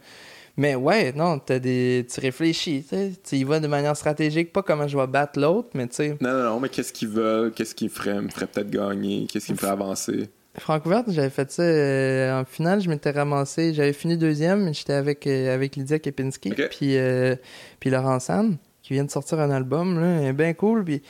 Mais 0.56 0.76
ouais, 0.76 1.12
non, 1.12 1.40
t'as 1.40 1.58
des... 1.58 2.06
tu 2.08 2.20
réfléchis, 2.20 2.84
tu 2.84 2.90
sais. 2.90 3.12
Tu 3.24 3.36
y 3.36 3.44
vas 3.44 3.58
de 3.58 3.66
manière 3.66 3.96
stratégique, 3.96 4.52
pas 4.52 4.62
comment 4.62 4.86
je 4.86 4.96
vais 4.96 5.06
battre 5.08 5.40
l'autre, 5.40 5.70
mais 5.74 5.88
tu 5.88 5.96
sais. 5.96 6.16
Non, 6.20 6.30
non, 6.32 6.42
non, 6.44 6.60
mais 6.60 6.68
qu'est-ce 6.68 6.92
qu'ils 6.92 7.08
veulent, 7.08 7.50
qu'est-ce 7.50 7.74
qui 7.74 7.88
ferait, 7.88 8.20
me 8.22 8.28
ferait 8.28 8.46
peut-être 8.46 8.70
gagner, 8.70 9.26
qu'est-ce 9.28 9.46
qui 9.46 9.52
me 9.52 9.56
ferait 9.58 9.72
avancer? 9.72 10.30
Francouverte, 10.56 11.10
j'avais 11.10 11.30
fait 11.30 11.50
ça 11.50 11.62
euh, 11.62 12.40
en 12.40 12.44
finale, 12.44 12.80
je 12.80 12.88
m'étais 12.88 13.10
ramassé, 13.10 13.74
j'avais 13.74 13.92
fini 13.92 14.16
deuxième, 14.16 14.72
j'étais 14.72 14.92
avec, 14.92 15.26
euh, 15.26 15.52
avec 15.52 15.74
Lydia 15.74 15.98
Kepinski, 15.98 16.50
puis, 16.70 16.96
euh, 16.96 17.34
puis 17.80 17.90
Laurent 17.90 18.20
San, 18.20 18.56
qui 18.82 18.92
vient 18.92 19.04
de 19.04 19.10
sortir 19.10 19.40
un 19.40 19.50
album, 19.50 20.00
là, 20.00 20.32
bien 20.32 20.54
cool, 20.54 20.84
puis... 20.84 21.02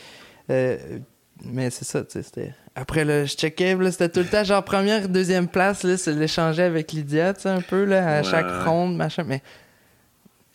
mais 0.48 1.68
c'est 1.70 1.84
ça, 1.84 2.02
tu 2.04 2.12
sais, 2.12 2.22
c'était... 2.22 2.54
Après, 2.74 3.04
là, 3.04 3.24
je 3.24 3.34
checkais, 3.34 3.76
c'était 3.90 4.08
tout 4.08 4.20
le 4.20 4.26
temps 4.26 4.44
genre 4.44 4.64
première, 4.64 5.08
deuxième 5.08 5.46
place, 5.46 5.82
là, 5.82 5.98
c'est 5.98 6.14
l'échanger 6.14 6.62
avec 6.62 6.92
Lydia, 6.92 7.34
tu 7.34 7.42
sais, 7.42 7.50
un 7.50 7.60
peu, 7.60 7.84
là, 7.84 8.18
à 8.18 8.22
chaque 8.22 8.66
ronde, 8.66 8.96
machin, 8.96 9.24
mais... 9.26 9.42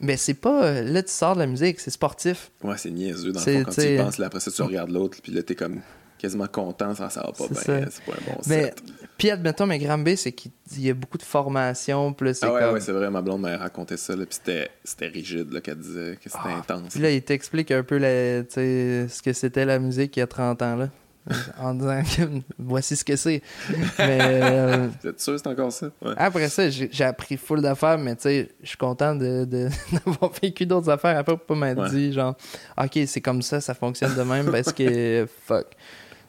Mais 0.01 0.15
c'est 0.15 0.33
pas... 0.33 0.81
Là, 0.81 1.03
tu 1.03 1.11
sors 1.11 1.35
de 1.35 1.41
la 1.41 1.45
musique, 1.45 1.81
c'est 1.81 1.91
sportif. 1.91 2.51
Ouais, 2.63 2.75
c'est 2.77 2.89
niaiseux, 2.89 3.33
dans 3.33 3.41
le 3.45 3.45
fond, 3.45 3.63
quand 3.65 3.81
tu 3.81 3.95
y 3.95 3.97
penses, 3.97 4.17
là, 4.17 4.27
après 4.27 4.39
ça, 4.39 4.49
tu 4.49 4.61
regardes 4.61 4.91
l'autre, 4.91 5.17
puis 5.21 5.33
là, 5.33 5.43
t'es 5.43 5.55
comme 5.55 5.81
quasiment 6.19 6.47
content, 6.47 6.93
ça, 6.93 7.09
ça 7.09 7.21
va 7.21 7.31
pas 7.31 7.47
bien. 7.47 7.59
C'est 7.89 8.03
pas 8.03 8.11
un 8.11 8.31
bon 8.31 8.41
mais, 8.47 8.63
set. 8.65 8.83
Puis 9.17 9.31
admettons, 9.31 9.65
mais 9.65 9.79
B, 9.79 10.15
c'est 10.15 10.31
qu'il 10.31 10.51
y 10.77 10.89
a 10.89 10.93
beaucoup 10.93 11.17
de 11.17 11.23
formation. 11.23 12.13
Puis 12.13 12.31
ah 12.41 12.53
ouais, 12.53 12.59
comme... 12.61 12.73
ouais 12.73 12.81
c'est 12.81 12.91
vrai, 12.91 13.09
ma 13.09 13.21
blonde 13.21 13.41
m'a 13.41 13.57
raconté 13.57 13.97
ça. 13.97 14.15
Là, 14.15 14.25
puis 14.25 14.37
c'était 14.83 15.07
rigide 15.07 15.61
qu'elle 15.61 15.79
disait 15.79 16.17
que 16.21 16.29
c'était 16.29 16.43
ah, 16.43 16.57
intense. 16.57 16.93
Puis 16.93 17.01
là, 17.01 17.11
il 17.11 17.21
t'explique 17.21 17.71
un 17.71 17.83
peu 17.83 17.97
la, 17.97 18.43
ce 18.49 19.21
que 19.21 19.33
c'était 19.33 19.65
la 19.65 19.79
musique 19.79 20.15
il 20.17 20.19
y 20.19 20.23
a 20.23 20.27
30 20.27 20.61
ans. 20.61 20.75
là. 20.75 20.89
en 21.59 21.73
disant 21.73 22.01
que 22.01 22.41
voici 22.57 22.95
ce 22.95 23.03
que 23.03 23.15
c'est. 23.15 23.41
Mais. 23.99 24.19
Euh, 24.21 24.87
sûr 25.17 25.33
que 25.33 25.37
c'est 25.37 25.47
encore 25.47 25.71
ça? 25.71 25.87
Après 26.17 26.49
ça, 26.49 26.69
j'ai 26.69 27.03
appris 27.03 27.37
full 27.37 27.61
d'affaires, 27.61 27.97
mais 27.97 28.15
tu 28.15 28.23
sais, 28.23 28.49
je 28.61 28.67
suis 28.69 28.77
content 28.77 29.15
d'avoir 29.15 30.31
de, 30.31 30.39
vécu 30.41 30.65
d'autres 30.65 30.89
affaires 30.89 31.17
après 31.17 31.37
pour 31.37 31.45
pas 31.45 31.55
m'être 31.55 31.89
dit, 31.89 32.13
genre, 32.13 32.35
OK, 32.77 32.99
c'est 33.05 33.21
comme 33.21 33.41
ça, 33.41 33.61
ça 33.61 33.73
fonctionne 33.73 34.15
de 34.15 34.21
même 34.23 34.51
parce 34.51 34.73
que 34.73 35.27
fuck 35.45 35.67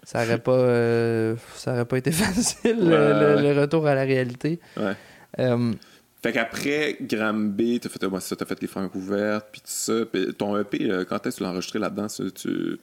ça 0.02 0.24
aurait 0.24 0.38
pas 0.38 0.52
euh, 0.52 1.36
ça 1.54 1.72
aurait 1.72 1.84
pas 1.84 1.98
été 1.98 2.10
facile 2.12 2.88
le, 2.88 3.60
retour 3.60 3.86
à 3.86 3.94
la 3.94 4.02
réalité. 4.02 4.60
Ouais. 4.76 4.94
Euh, 5.38 5.72
fait 6.22 6.32
qu'après 6.32 6.96
Gramby, 7.00 7.80
t'as 7.80 7.88
fait, 7.88 8.04
as 8.04 8.46
fait 8.46 8.60
les 8.60 8.68
francs 8.68 8.94
ouvertes, 8.94 9.48
puis 9.52 9.60
tout 9.60 9.68
ça. 9.68 9.92
ton 10.36 10.58
EP, 10.58 10.78
quand 11.08 11.26
est-ce 11.26 11.36
que 11.36 11.38
tu 11.38 11.42
l'as 11.42 11.50
enregistré 11.50 11.78
là-dedans? 11.78 12.06
Tu, 12.08 12.78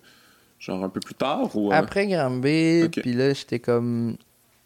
genre 0.59 0.83
un 0.83 0.89
peu 0.89 0.99
plus 0.99 1.13
tard? 1.13 1.55
Ou, 1.55 1.71
euh? 1.71 1.75
Après 1.75 2.07
Granby, 2.07 2.89
puis 2.89 3.13
là, 3.13 3.33
j'étais 3.33 3.59
comme... 3.59 4.17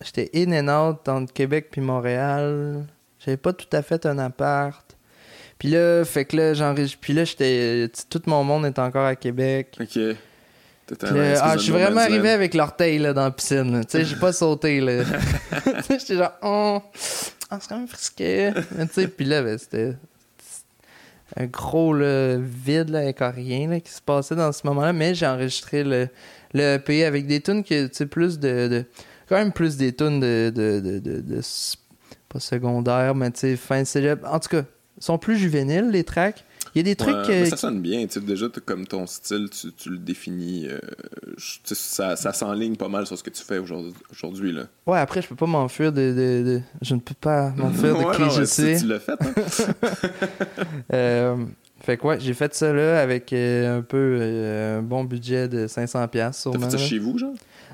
J'étais 0.04 0.32
in 0.34 0.68
and 0.68 0.90
out 0.90 1.08
entre 1.10 1.32
Québec 1.32 1.68
puis 1.70 1.82
Montréal. 1.82 2.86
J'avais 3.20 3.38
pas 3.38 3.54
tout 3.54 3.68
à 3.72 3.84
fait 3.84 4.06
un 4.06 4.18
appart. 4.18 4.98
Puis 5.60 5.70
là, 5.70 6.04
fait 6.06 6.26
que 6.26 6.38
là, 6.38 6.54
j'enregistre... 6.54 6.98
Puis 7.02 7.14
là, 7.14 7.24
j'étais... 7.26 7.90
Tout 8.10 8.22
mon 8.26 8.44
monde 8.44 8.66
est 8.66 8.80
encore 8.80 9.06
à 9.06 9.16
Québec. 9.16 9.78
OK 9.80 10.16
ah, 11.02 11.58
je 11.58 11.64
suis 11.64 11.72
vraiment 11.72 12.02
arrivé 12.02 12.30
avec 12.30 12.54
l'orteil 12.54 13.00
là, 13.00 13.14
dans 13.14 13.24
la 13.24 13.32
piscine. 13.32 13.84
Tu 13.86 13.92
sais, 13.92 14.06
j'ai 14.06 14.16
pas 14.16 14.34
sauté. 14.34 14.82
là. 14.82 15.04
J'étais 15.90 16.18
genre, 16.18 16.34
oh, 16.42 16.82
oh 16.84 17.56
c'est 17.60 17.70
quand 17.70 17.78
même 17.78 17.88
frisqué. 17.88 18.52
Puis 19.18 19.26
là, 19.26 19.42
ben, 19.42 19.58
c'était 19.58 19.96
un 21.38 21.46
gros 21.46 21.94
vide 21.94 22.90
là, 22.90 23.00
avec 23.00 23.20
rien 23.20 23.70
là, 23.70 23.80
qui 23.80 23.92
se 23.92 24.02
passait 24.02 24.36
dans 24.36 24.52
ce 24.52 24.66
moment-là. 24.68 24.94
Mais 24.94 25.16
j'ai 25.16 25.28
enregistré 25.28 25.84
le, 25.84 26.10
le 26.54 26.76
EP 26.76 27.06
avec 27.06 27.28
des 27.28 27.42
tunes 27.42 27.64
qui, 27.64 27.76
tu 27.76 27.90
sais, 27.94 28.06
plus 28.06 28.40
de, 28.40 28.68
de, 28.68 28.86
Quand 29.30 29.38
même 29.38 29.52
plus 29.52 29.78
des 29.78 29.94
tunes 29.94 30.20
de, 30.20 30.52
de, 30.54 30.80
de, 30.80 31.00
de, 31.00 31.42
Pas 32.30 32.40
secondaire, 32.40 33.16
mais 33.16 33.32
tu 33.32 33.40
sais, 33.40 33.56
fin 33.56 33.86
célèbre. 33.86 34.28
En 34.32 34.40
tout 34.40 34.50
cas, 34.50 34.64
sont 35.00 35.18
plus 35.18 35.38
juvéniles, 35.38 35.90
les 35.90 36.04
tracks. 36.04 36.44
Il 36.74 36.80
y 36.80 36.82
a 36.82 36.84
des 36.84 36.96
trucs. 36.96 37.30
Euh, 37.30 37.46
ça 37.46 37.58
sonne 37.58 37.82
bien. 37.82 38.06
Tu 38.06 38.14
sais, 38.14 38.22
déjà, 38.22 38.48
comme 38.66 38.88
ton 38.88 39.06
style, 39.06 39.50
tu, 39.50 39.74
tu 39.74 39.90
le 39.90 39.98
définis. 39.98 40.68
Euh, 40.70 40.80
ça, 41.38 42.16
ça 42.16 42.34
s'enligne 42.34 42.76
pas 42.76 42.88
mal 42.88 43.06
sur 43.06 43.18
ce 43.18 43.24
que 43.24 43.30
tu 43.30 43.44
fais 43.44 43.58
aujourd'hui. 43.58 44.54
Là. 44.54 44.64
Ouais, 44.88 45.00
après, 45.00 45.22
je 45.22 45.28
peux 45.28 45.36
pas 45.36 45.48
m'enfuir 45.48 45.92
de, 45.92 46.14
de, 46.14 46.62
Je 46.82 46.96
ne 46.96 47.00
peux 47.00 47.16
pas 47.20 47.50
m'enfuir 47.52 47.98
de 47.98 48.16
qui 48.16 48.36
je 48.36 48.44
sais. 48.46 48.78
Tu 48.80 48.88
l'as 48.88 49.00
fait. 49.00 49.18
Hein? 49.20 49.34
euh, 50.94 51.46
fait 51.82 51.98
que 51.98 52.08
ouais, 52.08 52.20
j'ai 52.20 52.34
fait 52.34 52.54
ça 52.54 52.72
là 52.72 53.02
avec 53.02 53.34
euh, 53.34 53.80
un 53.80 53.82
peu 53.82 54.78
un 54.80 54.82
bon 54.82 55.04
budget 55.04 55.50
de 55.50 55.68
500$. 55.68 56.08
T'as 56.10 56.32
fait 56.32 56.72
ça 56.72 56.78
chez 56.78 57.00
vous, 57.00 57.18
genre? 57.18 57.34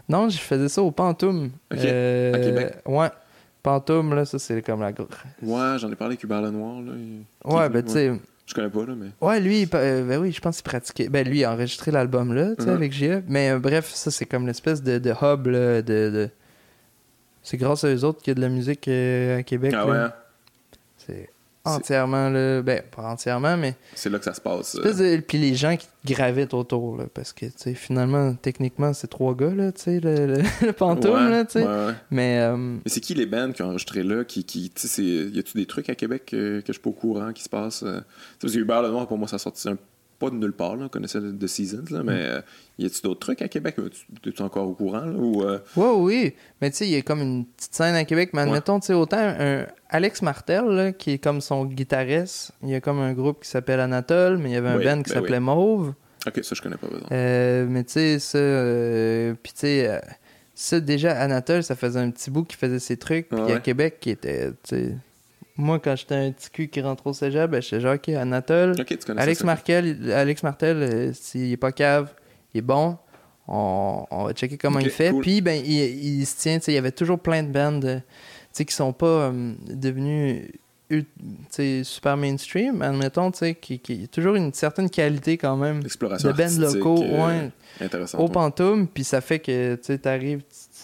Non, 0.10 0.30
je 0.30 0.38
faisais 0.38 0.70
ça 0.70 0.82
au 0.82 0.92
Pantoum. 0.92 1.52
Ok. 1.72 1.80
à 1.80 2.40
Québec 2.40 2.78
Ouais. 2.86 3.10
Pantoum, 3.62 4.16
là, 4.16 4.26
ça, 4.26 4.40
c'est 4.40 4.62
comme 4.62 4.80
la. 4.80 4.92
Ouais, 5.42 5.78
j'en 5.78 5.92
ai 5.92 5.96
parlé 5.96 6.14
avec 6.14 6.24
Hubert 6.24 6.42
Lenoir. 6.42 6.82
Là. 6.82 6.94
Ouais, 7.44 7.70
ben, 7.70 7.84
tu 7.84 7.92
sais 7.92 8.12
je 8.48 8.54
connais 8.54 8.70
pas, 8.70 8.86
là, 8.86 8.96
mais. 8.96 9.10
Ouais, 9.20 9.42
lui, 9.42 9.68
euh, 9.74 10.08
ben 10.08 10.22
oui, 10.22 10.32
je 10.32 10.40
pense 10.40 10.58
qu'il 10.58 10.64
pratiquait. 10.64 11.10
Ben, 11.10 11.28
lui, 11.28 11.40
il 11.40 11.44
a 11.44 11.52
enregistré 11.52 11.92
l'album, 11.92 12.34
là, 12.34 12.56
tu 12.56 12.64
sais, 12.64 12.70
avec 12.70 12.94
J.E. 12.94 13.22
Mais 13.28 13.52
euh, 13.52 13.60
bref, 13.60 13.92
ça, 13.94 14.10
c'est 14.10 14.26
comme 14.26 14.48
l'espèce 14.48 14.82
de, 14.82 15.00
de 15.00 15.10
hub, 15.10 15.48
là, 15.48 15.82
de. 15.82 16.10
de... 16.10 16.30
C'est 17.44 17.58
grâce 17.58 17.84
à 17.84 17.94
eux 17.94 18.04
autres 18.06 18.22
qu'il 18.22 18.32
y 18.32 18.34
a 18.34 18.36
de 18.36 18.42
la 18.42 18.50
musique 18.50 18.88
euh, 18.88 19.40
à 19.40 19.44
Québec. 19.44 19.74
Ah 19.76 19.86
ouais. 19.86 19.98
Hein? 19.98 20.14
C'est 20.98 21.30
entièrement, 21.76 22.30
là, 22.30 22.62
ben, 22.62 22.82
pas 22.96 23.04
entièrement, 23.04 23.58
mais. 23.58 23.76
C'est 23.96 24.10
là 24.10 24.20
que 24.20 24.26
ça 24.26 24.34
se 24.34 24.42
passe. 24.42 24.78
Puis 25.28 25.38
les 25.38 25.56
gens 25.56 25.76
qui 25.78 25.88
gravitent 26.14 26.54
autour, 26.54 26.98
là, 26.98 27.06
parce 27.14 27.34
que, 27.34 27.46
tu 27.46 27.54
sais, 27.56 27.74
finalement, 27.74 28.34
techniquement, 28.36 28.94
c'est 28.94 29.08
trois 29.08 29.36
gars, 29.36 29.54
là, 29.54 29.72
tu 29.72 29.82
sais, 29.82 30.00
le, 30.00 30.26
le, 30.26 30.36
là, 31.30 31.46
tu 31.46 31.60
sais. 31.60 31.66
Mais. 32.12 32.40
Euh, 32.42 32.58
mais 32.58 32.80
c'est 32.88 33.02
qui 33.02 33.14
les 33.14 33.26
bands 33.26 33.52
qui 33.52 33.62
ont 33.62 33.68
enregistré 33.68 34.04
là 34.04 34.24
qui, 34.24 34.44
qui 34.44 34.70
tu 34.70 34.88
sais, 34.88 35.04
y 35.04 35.40
a-tu 35.40 35.58
des 35.58 35.66
trucs 35.66 35.90
à 35.90 35.96
Québec 35.96 36.26
que, 36.26 36.60
que 36.62 36.68
je 36.68 36.74
suis 36.74 36.82
pas 36.82 36.90
au 36.90 36.94
courant 36.94 37.34
qui 37.34 37.44
se 37.44 37.50
passent? 37.50 37.84
Euh? 37.84 38.02
Parce 38.40 38.54
que 38.54 38.60
Hubert 38.60 38.82
Lenoir, 38.82 39.08
pour 39.08 39.18
moi, 39.18 39.28
ça 39.28 39.38
sorti 39.38 39.70
un 39.70 39.78
pas 40.20 40.30
de 40.30 40.36
nulle 40.36 40.54
part, 40.54 40.76
là. 40.76 40.86
on 40.86 40.90
connaissait 40.90 41.20
The 41.20 41.48
Seasons, 41.48 41.86
là, 41.92 42.02
mais 42.04 42.26
euh, 42.26 42.42
y 42.80 42.86
a-tu 42.86 43.02
d'autres 43.02 43.20
trucs 43.20 43.42
à 43.42 43.48
Québec? 43.48 43.76
Tu 44.22 44.30
es 44.30 44.42
encore 44.42 44.68
au 44.68 44.74
courant? 44.74 45.02
Là, 45.06 45.14
ou, 45.18 45.44
euh? 45.44 45.60
Oui, 45.76 45.88
oui. 45.98 46.34
Mais 46.62 46.72
tu 46.72 46.78
sais, 46.78 46.88
il 46.88 46.92
y 46.92 46.96
a 46.96 47.02
comme 47.02 47.22
une 47.22 47.46
petite 47.46 47.74
scène 47.74 47.96
à 47.96 48.04
Québec. 48.04 48.32
Mais 48.34 48.42
admettons, 48.42 48.80
tu 48.80 48.88
sais, 48.88 48.94
autant 48.94 49.20
un 49.20 49.66
Alex 49.90 50.22
Martel, 50.22 50.66
là, 50.66 50.92
qui 50.92 51.12
est 51.12 51.18
comme 51.18 51.42
son 51.42 51.66
guitariste, 51.66 52.52
il 52.64 52.70
y 52.70 52.76
a 52.76 52.82
comme 52.82 53.00
un 53.00 53.14
groupe 53.14 53.44
qui 53.44 53.50
s'appelle 53.50 53.80
Anatole, 53.80 54.38
mais 54.38 54.50
il 54.50 54.54
y 54.54 54.58
avait 54.58 54.70
un 54.70 54.80
band 54.80 55.04
qui 55.04 55.10
ben 55.10 55.16
s'appelait 55.16 55.40
Mauve. 55.40 55.94
Ok, 56.26 56.40
ça 56.44 56.56
je 56.56 56.62
connais 56.62 56.78
pas. 56.78 56.88
Euh, 57.12 57.66
mais 57.70 57.84
tu 57.84 57.94
sais, 57.94 58.20
ça. 58.20 59.36
Puis 59.42 59.54
tu 59.54 59.60
sais 59.60 60.02
ça, 60.60 60.80
déjà, 60.80 61.12
Anatole, 61.20 61.62
ça 61.62 61.76
faisait 61.76 62.00
un 62.00 62.10
petit 62.10 62.32
bout 62.32 62.44
qui 62.44 62.58
faisait 62.58 62.80
ses 62.80 62.98
trucs. 62.98 63.30
Puis 63.30 63.40
Ouais. 63.40 63.54
à 63.54 63.60
Québec, 63.60 63.98
qui 64.02 64.10
était, 64.10 64.50
tu 64.50 64.76
sais... 64.76 64.96
Moi, 65.58 65.80
quand 65.80 65.96
j'étais 65.96 66.16
un 66.16 66.32
petit 66.32 66.50
cul 66.52 66.68
qui 66.68 66.82
rentre 66.82 67.08
au 67.08 67.14
cégep, 67.14 67.50
ben, 67.50 67.62
j'étais 67.62 67.80
genre, 67.80 67.96
OK, 67.96 68.10
Anatole, 68.10 68.76
Alex 69.18 69.40
ça. 69.42 69.48
Alex 70.14 70.44
Martel, 70.44 70.78
euh, 70.78 71.12
s'il 71.14 71.52
est 71.52 71.58
pas 71.58 71.72
cave, 71.72 72.14
il 72.54 72.60
est 72.60 72.62
bon. 72.62 72.98
On, 73.48 74.06
on 74.12 74.24
va 74.26 74.34
checker 74.34 74.58
comment 74.58 74.80
il 74.80 74.90
fait. 74.90 75.12
cool. 75.12 75.22
Puis, 75.22 75.42
ben, 75.42 75.60
il, 75.66 75.72
il 76.20 76.26
se 76.26 76.38
tient. 76.38 76.60
Il 76.68 76.74
y 76.74 76.78
avait 76.78 76.92
toujours 76.92 77.20
plein 77.20 77.44
de 77.44 77.52
bands 77.52 77.80
euh, 77.86 78.00
qui 78.66 78.76
sont 78.76 78.94
pas 78.94 79.32
euh, 79.32 79.54
sais, 81.50 81.84
super 81.84 82.18
mainstream, 82.18 82.82
admettons, 82.82 83.32
qui, 83.32 83.80
qui 83.80 84.04
a 84.04 84.08
toujours 84.08 84.36
une 84.36 84.54
certaine 84.54 84.90
qualité 84.90 85.38
quand 85.38 85.58
même. 85.58 85.82
De 85.82 86.32
bands 86.34 86.58
locaux, 86.76 87.04
euh, 87.04 87.26
ouais, 87.28 87.52
au 88.16 88.24
ouais. 88.24 88.30
pantoum, 88.32 88.88
puis 88.88 89.04
ça 89.04 89.22
fait 89.22 89.40
que 89.40 89.76
tu 89.76 89.82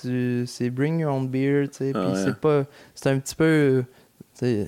tu- 0.01 0.43
c'est 0.45 0.69
bring 0.69 0.99
your 0.99 1.13
own 1.13 1.27
beer, 1.27 1.67
Ah 1.93 1.99
puis 1.99 2.11
ouais. 2.13 2.23
c'est 2.25 2.35
pas, 2.37 2.65
c'est 2.95 3.09
un 3.09 3.19
petit 3.19 3.35
peu, 3.35 3.83
sais, 4.45 4.67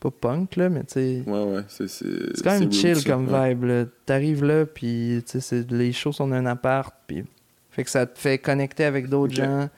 pas 0.00 0.10
punk 0.10 0.56
là, 0.56 0.68
mais 0.68 0.80
tu 0.84 0.94
sais, 0.94 1.22
Ouais, 1.26 1.42
ouais, 1.44 1.62
c'est... 1.68 1.88
C'est 1.88 2.42
quand 2.42 2.58
même 2.58 2.70
chill 2.72 3.02
comme 3.04 3.28
Ouais. 3.32 3.50
vibe. 3.54 3.64
là. 3.64 3.84
T'arrives 4.04 4.44
là, 4.44 4.66
puis 4.66 5.22
tu 5.28 5.40
sais, 5.40 5.64
les 5.70 5.92
shows 5.92 6.12
sont 6.12 6.28
dans 6.28 6.36
un 6.36 6.46
appart, 6.46 6.94
puis 7.06 7.24
fait 7.70 7.84
que 7.84 7.90
ça 7.90 8.06
te 8.06 8.18
fait 8.18 8.38
connecter 8.38 8.84
avec 8.84 9.08
d'autres 9.08 9.34
gens. 9.34 9.68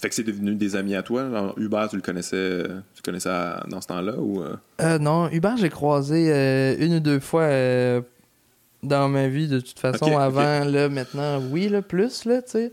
Fait 0.00 0.08
que 0.08 0.14
c'est 0.14 0.22
devenu 0.22 0.54
des 0.54 0.76
amis 0.76 0.94
à 0.94 1.02
toi. 1.02 1.22
Alors, 1.26 1.58
Hubert, 1.58 1.88
tu 1.88 1.96
le 1.96 2.02
connaissais, 2.02 2.62
tu 2.94 3.02
connaissais 3.02 3.28
à- 3.28 3.64
dans 3.68 3.80
ce 3.80 3.88
temps-là 3.88 4.14
ou... 4.18 4.40
euh? 4.42 4.56
Euh, 4.80 4.98
non, 4.98 5.28
Hubert, 5.30 5.56
j'ai 5.58 5.68
croisé 5.68 6.32
euh, 6.32 6.76
une 6.78 6.94
ou 6.94 7.00
deux 7.00 7.20
fois 7.20 7.42
euh, 7.42 8.00
dans 8.82 9.08
ma 9.08 9.28
vie, 9.28 9.46
de 9.48 9.60
toute 9.60 9.78
façon. 9.78 10.16
Avant, 10.16 10.64
là, 10.64 10.88
maintenant, 10.88 11.40
oui, 11.50 11.68
là, 11.68 11.82
plus, 11.82 12.24
là, 12.24 12.40
tu 12.40 12.52
sais. 12.52 12.72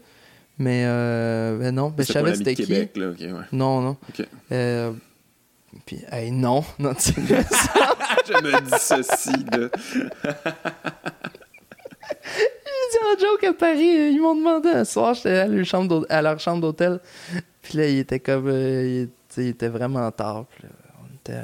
Mais, 0.60 0.84
euh, 0.86 1.58
ben 1.60 1.76
non, 1.76 1.90
ben, 1.90 2.04
je 2.04 2.08
C'était 2.08 2.20
pas 2.22 2.26
savais 2.28 2.38
c'était 2.38 2.56
qui. 2.56 2.66
Québec, 2.66 2.92
là, 2.96 3.10
ouais. 3.10 3.32
Non, 3.52 3.82
non. 3.82 3.98
Puis, 5.86 6.00
hey, 6.12 6.32
non, 6.32 6.64
non, 6.80 6.94
tu 6.94 7.12
sais. 7.14 7.14
Je 7.22 8.34
me 8.44 8.62
dis 8.62 8.72
ceci, 8.80 9.44
de... 9.44 9.70
dit 12.92 12.98
en 13.06 13.20
joke 13.20 13.44
à 13.44 13.54
Paris, 13.54 13.98
euh, 13.98 14.10
ils 14.10 14.22
m'ont 14.22 14.36
demandé 14.36 14.70
un 14.70 14.86
soir, 14.86 15.14
j'étais 15.14 15.30
à 15.38 15.48
leur 15.48 15.66
chambre 15.66 16.06
à 16.10 16.22
leur 16.22 16.40
chambre 16.40 16.62
d'hôtel. 16.62 17.00
Puis 17.62 17.78
là, 17.78 17.88
il 17.88 18.00
était 18.00 18.20
comme. 18.20 18.48
euh, 18.48 19.08
il, 19.38 19.48
était 19.48 19.68
vraiment 19.68 20.10
tard. 20.12 20.46
Là, 20.64 20.70
on, 21.02 21.16
était, 21.16 21.40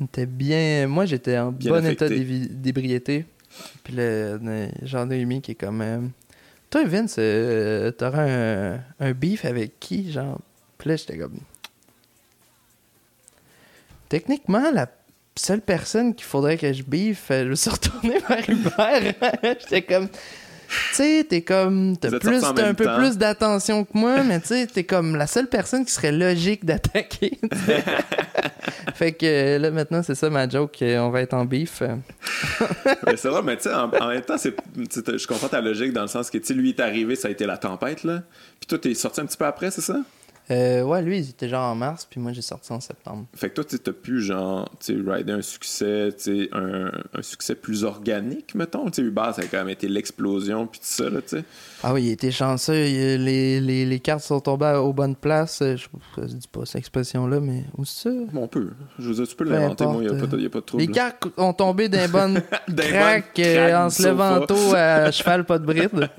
on 0.00 0.04
était 0.04 0.26
bien. 0.26 0.86
Moi, 0.86 1.06
j'étais 1.06 1.38
en 1.38 1.52
Bien 1.52 1.70
bon 1.72 1.78
affecté. 1.84 2.16
état 2.20 2.46
d'ébriété. 2.50 3.24
Puis 3.82 3.94
là, 3.94 4.38
Jean-Noémie 4.82 5.40
qui 5.40 5.52
est 5.52 5.56
comme. 5.56 5.80
euh, 5.80 6.00
Toi, 6.70 6.84
Vince, 6.84 7.16
euh, 7.18 7.90
t'auras 7.92 8.26
un, 8.28 8.80
un 9.00 9.12
beef 9.12 9.44
avec 9.44 9.78
qui, 9.80 10.12
genre 10.12 10.38
Puis 10.78 10.90
là, 10.90 10.96
j'étais 10.96 11.16
comme. 11.18 11.38
Techniquement, 14.12 14.70
la 14.70 14.88
seule 15.38 15.62
personne 15.62 16.14
qu'il 16.14 16.26
faudrait 16.26 16.58
que 16.58 16.70
je 16.70 16.82
biffe, 16.82 17.30
euh, 17.30 17.44
je 17.44 17.48
me 17.48 17.54
suis 17.54 17.70
retourné 17.70 18.18
vers 18.28 18.44
Hubert. 18.46 19.14
j'étais 19.58 19.80
comme. 19.80 20.10
Tu 20.10 20.18
sais, 20.92 21.26
t'es 21.26 21.40
comme. 21.40 21.96
T'as 21.96 22.18
plus, 22.18 22.40
t'as 22.42 22.66
un 22.66 22.74
peu 22.74 22.84
temps. 22.84 22.98
plus 22.98 23.16
d'attention 23.16 23.84
que 23.86 23.92
moi, 23.94 24.22
mais 24.22 24.38
tu 24.40 24.48
sais, 24.48 24.66
t'es 24.66 24.84
comme 24.84 25.16
la 25.16 25.26
seule 25.26 25.46
personne 25.48 25.86
qui 25.86 25.92
serait 25.92 26.12
logique 26.12 26.66
d'attaquer. 26.66 27.38
fait 28.94 29.12
que 29.12 29.24
euh, 29.24 29.58
là, 29.58 29.70
maintenant, 29.70 30.02
c'est 30.02 30.14
ça 30.14 30.28
ma 30.28 30.46
joke. 30.46 30.82
euh, 30.82 30.98
On 30.98 31.08
va 31.08 31.22
être 31.22 31.32
en. 31.32 31.46
Mais 31.46 33.16
c'est 33.16 33.28
vrai, 33.28 33.40
mais 33.42 33.56
tu 33.56 33.62
sais, 33.62 33.72
en, 33.72 33.90
en 33.98 34.08
même 34.08 34.20
temps, 34.20 34.36
je 34.36 35.26
comprends 35.26 35.48
ta 35.48 35.62
logique 35.62 35.94
dans 35.94 36.02
le 36.02 36.08
sens 36.08 36.28
que, 36.28 36.36
tu 36.36 36.48
sais, 36.48 36.52
lui 36.52 36.68
est 36.68 36.80
arrivé, 36.80 37.16
ça 37.16 37.28
a 37.28 37.30
été 37.30 37.46
la 37.46 37.56
tempête, 37.56 38.04
là. 38.04 38.24
Puis 38.60 38.66
toi, 38.68 38.78
t'es 38.78 38.92
sorti 38.92 39.22
un 39.22 39.24
petit 39.26 39.38
peu 39.38 39.46
après, 39.46 39.70
c'est 39.70 39.80
ça? 39.80 39.96
Euh, 40.52 40.82
ouais, 40.82 41.00
lui, 41.00 41.18
il 41.20 41.30
était 41.30 41.48
genre 41.48 41.70
en 41.70 41.74
mars, 41.74 42.06
puis 42.08 42.20
moi, 42.20 42.32
j'ai 42.32 42.42
sorti 42.42 42.70
en 42.72 42.80
septembre. 42.80 43.24
Fait 43.34 43.48
que 43.48 43.54
toi, 43.54 43.64
tu 43.64 43.78
t'as 43.78 43.92
pu, 43.92 44.20
genre, 44.20 44.68
tu 44.78 45.02
rider 45.08 45.32
un 45.32 45.40
succès, 45.40 46.10
tu 46.22 46.48
un, 46.52 46.90
un 47.14 47.22
succès 47.22 47.54
plus 47.54 47.84
organique, 47.84 48.54
mettons? 48.54 48.90
Tu 48.90 48.96
sais, 48.96 49.08
Hubert, 49.08 49.34
ça 49.34 49.42
a 49.42 49.46
quand 49.46 49.58
même 49.58 49.70
été 49.70 49.88
l'explosion, 49.88 50.66
puis 50.66 50.80
tout 50.80 50.86
ça, 50.86 51.08
là, 51.08 51.22
tu 51.22 51.28
sais. 51.38 51.44
Ah 51.82 51.94
oui, 51.94 52.02
il 52.04 52.10
était 52.10 52.30
chanceux. 52.30 52.86
il- 52.86 53.24
les, 53.24 53.60
les, 53.60 53.86
les 53.86 54.00
cartes 54.00 54.22
sont 54.24 54.40
tombées 54.40 54.74
aux 54.80 54.92
bonnes 54.92 55.16
places. 55.16 55.62
euh, 55.62 55.76
Je 55.76 56.20
ne 56.20 56.26
dis 56.26 56.48
pas 56.48 56.66
cette 56.66 56.76
expression-là, 56.76 57.40
mais 57.40 57.64
où 57.78 57.84
c'est 57.84 58.10
ça? 58.10 58.14
Bon, 58.32 58.42
on 58.42 58.48
peut. 58.48 58.70
Je 58.98 59.08
veux 59.08 59.14
dire, 59.14 59.26
tu 59.26 59.34
peux 59.34 59.44
Peu 59.44 59.50
l'inventer, 59.52 59.86
moi, 59.86 60.02
il 60.02 60.10
n'y 60.10 60.16
a, 60.16 60.20
pas 60.20 60.26
de- 60.26 60.40
y 60.40 60.46
a 60.46 60.50
pas 60.50 60.60
de 60.60 60.64
trouble. 60.64 60.82
Les 60.82 60.88
cartes 60.90 61.26
ont 61.38 61.52
tombé 61.54 61.88
d'un 61.88 62.08
bon 62.08 62.34
crack 62.76 63.38
euh, 63.38 63.54
crack 63.68 63.74
en 63.86 63.90
se 63.90 64.02
levant 64.06 64.46
tôt 64.46 64.74
à 64.76 65.10
cheval, 65.12 65.44
pas 65.44 65.58
de 65.58 65.64
bride. 65.64 66.08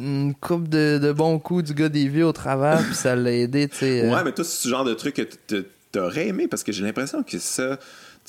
Une 0.00 0.34
coupe 0.34 0.68
de, 0.68 0.98
de 1.02 1.12
bons 1.12 1.38
coups 1.38 1.64
du 1.64 1.74
gars 1.74 1.88
des 1.88 2.08
vies 2.08 2.22
au 2.22 2.32
travers, 2.32 2.82
puis 2.84 2.94
ça 2.94 3.14
l'a 3.14 3.32
aidé, 3.32 3.68
tu 3.68 3.76
sais. 3.76 4.04
euh. 4.04 4.14
Ouais, 4.14 4.24
mais 4.24 4.32
toi, 4.32 4.44
c'est 4.44 4.62
ce 4.62 4.68
genre 4.68 4.84
de 4.84 4.94
truc 4.94 5.14
que 5.46 5.64
t'aurais 5.92 6.28
aimé 6.28 6.48
parce 6.48 6.62
que 6.64 6.72
j'ai 6.72 6.82
l'impression 6.84 7.22
que 7.22 7.38
ça. 7.38 7.78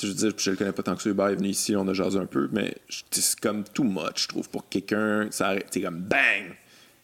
Je 0.01 0.07
veux 0.07 0.13
dire, 0.13 0.32
je 0.38 0.49
le 0.51 0.55
connais 0.55 0.72
pas 0.72 0.84
tant 0.84 0.95
que 0.95 1.01
ça. 1.03 1.09
Hubert 1.09 1.28
est 1.28 1.36
venu 1.36 1.49
ici, 1.49 1.76
on 1.76 1.88
a 1.88 1.93
jasé 1.93 2.17
un 2.17 2.26
peu, 2.26 2.49
mais 2.51 2.76
c'est 3.11 3.39
comme 3.39 3.63
too 3.65 3.84
much, 3.84 4.24
je 4.24 4.28
trouve, 4.30 4.49
pour 4.49 4.67
quelqu'un. 4.69 5.28
C'est 5.32 5.82
comme 5.82 5.99
bang! 5.99 6.55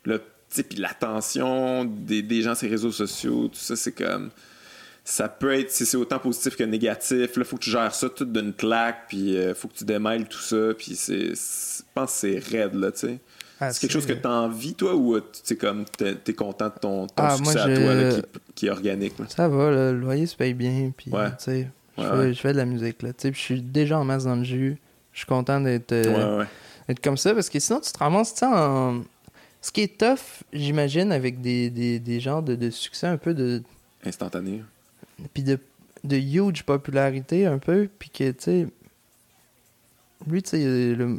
Là, 0.05 0.18
puis 0.49 0.78
l'attention 0.78 1.86
des, 1.86 2.41
gens 2.41 2.55
sur 2.55 2.65
les 2.65 2.72
réseaux 2.72 2.91
sociaux, 2.91 3.49
tout 3.49 3.59
ça, 3.59 3.76
c'est 3.76 3.91
comme. 3.91 4.30
Ça 5.03 5.30
peut 5.30 5.53
être, 5.53 5.72
c'est 5.72 5.95
autant 5.95 6.20
positif 6.20 6.55
que 6.57 6.63
négatif. 6.63 7.38
Là, 7.38 7.43
faut 7.45 7.55
que 7.57 7.63
tu 7.63 7.70
gères 7.70 7.93
ça 7.95 8.09
tout 8.09 8.26
d'une 8.26 8.53
claque, 8.53 9.05
puis 9.07 9.38
euh, 9.38 9.53
faut 9.53 9.68
que 9.70 9.76
tu 9.76 9.86
démêles 9.86 10.28
tout 10.28 10.39
ça, 10.41 10.74
puis 10.78 10.95
c'est- 10.95 11.34
Je 11.36 11.84
pense 11.93 12.11
que 12.13 12.18
c'est 12.18 12.39
raide, 12.39 12.74
là, 12.74 12.91
tu 12.91 12.99
sais. 12.99 13.20
Ah, 13.60 13.74
c'est 13.74 13.82
quelque 13.82 13.91
chose 13.91 14.05
que 14.05 14.14
tu 14.14 14.28
as 14.28 14.32
envie, 14.32 14.74
toi, 14.76 14.95
ou 14.95 15.16
euh, 15.16 15.24
tu 15.45 15.55
comme 15.55 15.86
t'es 15.86 16.16
es 16.28 16.34
content 16.34 16.68
de 16.68 16.74
ton, 16.80 17.08
ton 17.08 17.14
Ah, 17.18 17.38
moi, 17.38 17.51
succès 17.53 17.60
à 17.60 17.76
toi, 17.76 17.93
là, 17.95 18.10
qui, 18.14 18.22
qui 18.55 18.66
est 18.68 18.70
organique, 18.70 19.18
là? 19.18 19.26
Ça 19.30 19.47
va, 19.47 19.72
le 19.72 19.93
loyer 19.99 20.26
se 20.28 20.36
paye 20.36 20.53
bien, 20.53 20.91
puis 20.95 21.12
Ouais. 21.12 21.30
tu 21.32 21.36
sais, 21.45 21.68
je 21.97 22.03
Ouais, 22.03 22.10
fais- 22.10 22.16
ouais. 22.18 22.34
je 22.34 22.39
fais 22.39 22.51
de 22.53 22.58
la 22.58 22.66
musique, 22.66 23.01
là. 23.01 23.10
Je 23.24 23.32
suis 23.32 23.62
déjà 23.62 23.97
en 23.99 24.05
masse 24.05 24.26
dans 24.26 24.36
le 24.36 24.43
jus. 24.43 24.78
Je 25.14 25.20
suis 25.20 25.26
content 25.28 25.60
d'être 25.60 25.91
euh, 25.91 26.45
comme 27.03 27.18
ça, 27.18 27.34
parce 27.34 27.49
que 27.49 27.60
sinon, 27.60 27.80
tu 27.80 27.91
te 27.91 27.97
ramasses, 27.97 28.41
en... 28.43 29.01
Ce 29.60 29.72
qui 29.72 29.82
est 29.82 29.97
tough, 29.97 30.43
j'imagine, 30.53 31.12
avec 31.12 31.41
des, 31.41 31.72
des, 31.72 31.97
des 31.99 32.20
genres 32.20 32.43
de, 32.43 32.53
de 32.55 32.70
succès 32.70 33.08
un 33.08 33.18
peu 33.18 33.34
de... 33.34 33.64
Instantané. 34.05 34.62
puis 35.34 35.41
de, 35.41 35.58
de 36.03 36.16
huge 36.16 36.62
popularité 36.64 37.47
un 37.47 37.58
peu, 37.58 37.89
puis 37.97 38.12
que, 38.12 38.30
tu 38.30 38.36
sais, 38.39 38.68
lui, 40.26 40.41
tu 40.41 40.49
sais, 40.49 40.59
il 40.59 40.63
y, 40.63 40.93
a 40.93 40.95
le- 40.95 41.18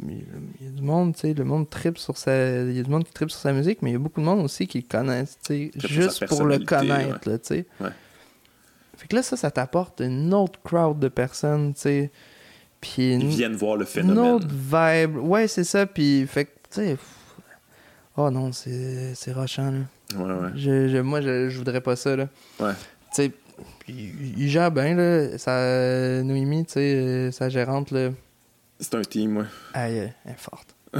il 0.59 0.65
y 0.65 0.67
a 0.67 0.71
du 0.71 0.81
monde, 0.81 1.13
tu 1.15 1.21
sais, 1.21 1.33
le 1.33 1.43
monde 1.45 1.69
tripe 1.69 1.97
sur 1.97 2.17
sa... 2.17 2.61
Il 2.63 2.75
y 2.75 2.79
a 2.79 2.83
du 2.83 2.89
monde 2.89 3.05
qui 3.05 3.13
tripe 3.13 3.31
sur 3.31 3.39
sa 3.39 3.53
musique, 3.53 3.81
mais 3.81 3.91
il 3.91 3.93
y 3.93 3.95
a 3.95 3.99
beaucoup 3.99 4.19
de 4.19 4.25
monde 4.25 4.41
aussi 4.43 4.67
qui 4.67 4.79
le 4.79 4.85
connaissent, 4.89 5.37
tu 5.43 5.71
sais, 5.71 5.87
juste 5.87 6.25
pour 6.27 6.43
le 6.43 6.59
connaître, 6.59 7.29
là, 7.29 7.37
tu 7.37 7.47
sais. 7.47 7.65
Ouais. 7.79 7.89
Fait 8.97 9.07
que 9.07 9.15
là, 9.15 9.23
ça, 9.23 9.37
ça 9.37 9.49
t'apporte 9.51 10.01
une 10.01 10.33
autre 10.33 10.59
crowd 10.63 10.99
de 10.99 11.07
personnes, 11.07 11.73
tu 11.73 11.81
sais, 11.81 12.11
puis 12.81 13.13
Ils 13.13 13.21
une, 13.21 13.27
viennent 13.29 13.55
voir 13.55 13.75
le 13.77 13.83
une 13.83 13.87
phénomène. 13.87 14.19
autre 14.33 14.47
vibe. 14.49 15.17
Ouais, 15.17 15.47
c'est 15.47 15.63
ça, 15.63 15.85
puis 15.85 16.25
fait 16.27 16.45
que, 16.45 16.49
tu 16.69 16.81
sais... 16.81 16.97
Oh 18.17 18.29
non, 18.29 18.51
c'est 18.51 19.15
c'est 19.15 19.31
rochant, 19.31 19.71
là. 19.71 20.17
Ouais, 20.17 20.33
ouais. 20.33 20.49
Je, 20.55 20.89
je- 20.89 20.97
moi, 20.97 21.21
je, 21.21 21.49
je 21.49 21.57
voudrais 21.57 21.79
pas 21.79 21.95
ça, 21.95 22.17
là. 22.17 22.27
Ouais. 22.59 22.73
Tu 23.15 23.23
sais, 23.23 23.31
il, 23.87 24.37
il 24.37 24.49
gère 24.49 24.71
bien, 24.71 24.93
là. 24.93 25.37
Sa, 25.37 26.21
Noémie, 26.23 26.65
tu 26.65 26.73
sais, 26.73 26.95
euh, 26.95 27.31
sa 27.31 27.47
gérante, 27.47 27.91
là. 27.91 28.09
C'est 28.79 28.95
un 28.95 29.01
team, 29.01 29.37
ouais. 29.37 29.45
Elle, 29.73 30.13
elle 30.25 30.31
est 30.31 30.37
forte. 30.37 30.75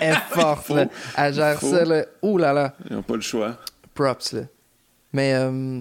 elle 0.00 0.12
est 0.12 0.16
forte, 0.30 0.66
Faut. 0.66 0.76
là. 0.76 0.86
Elle 1.16 1.34
gère 1.34 1.60
ça, 1.60 1.84
là. 1.84 2.04
Ouh 2.22 2.38
là 2.38 2.52
là. 2.52 2.74
Ils 2.90 2.96
n'ont 2.96 3.02
pas 3.02 3.14
le 3.14 3.20
choix. 3.20 3.56
Props, 3.94 4.32
là. 4.32 4.42
Mais, 5.12 5.34
euh, 5.34 5.80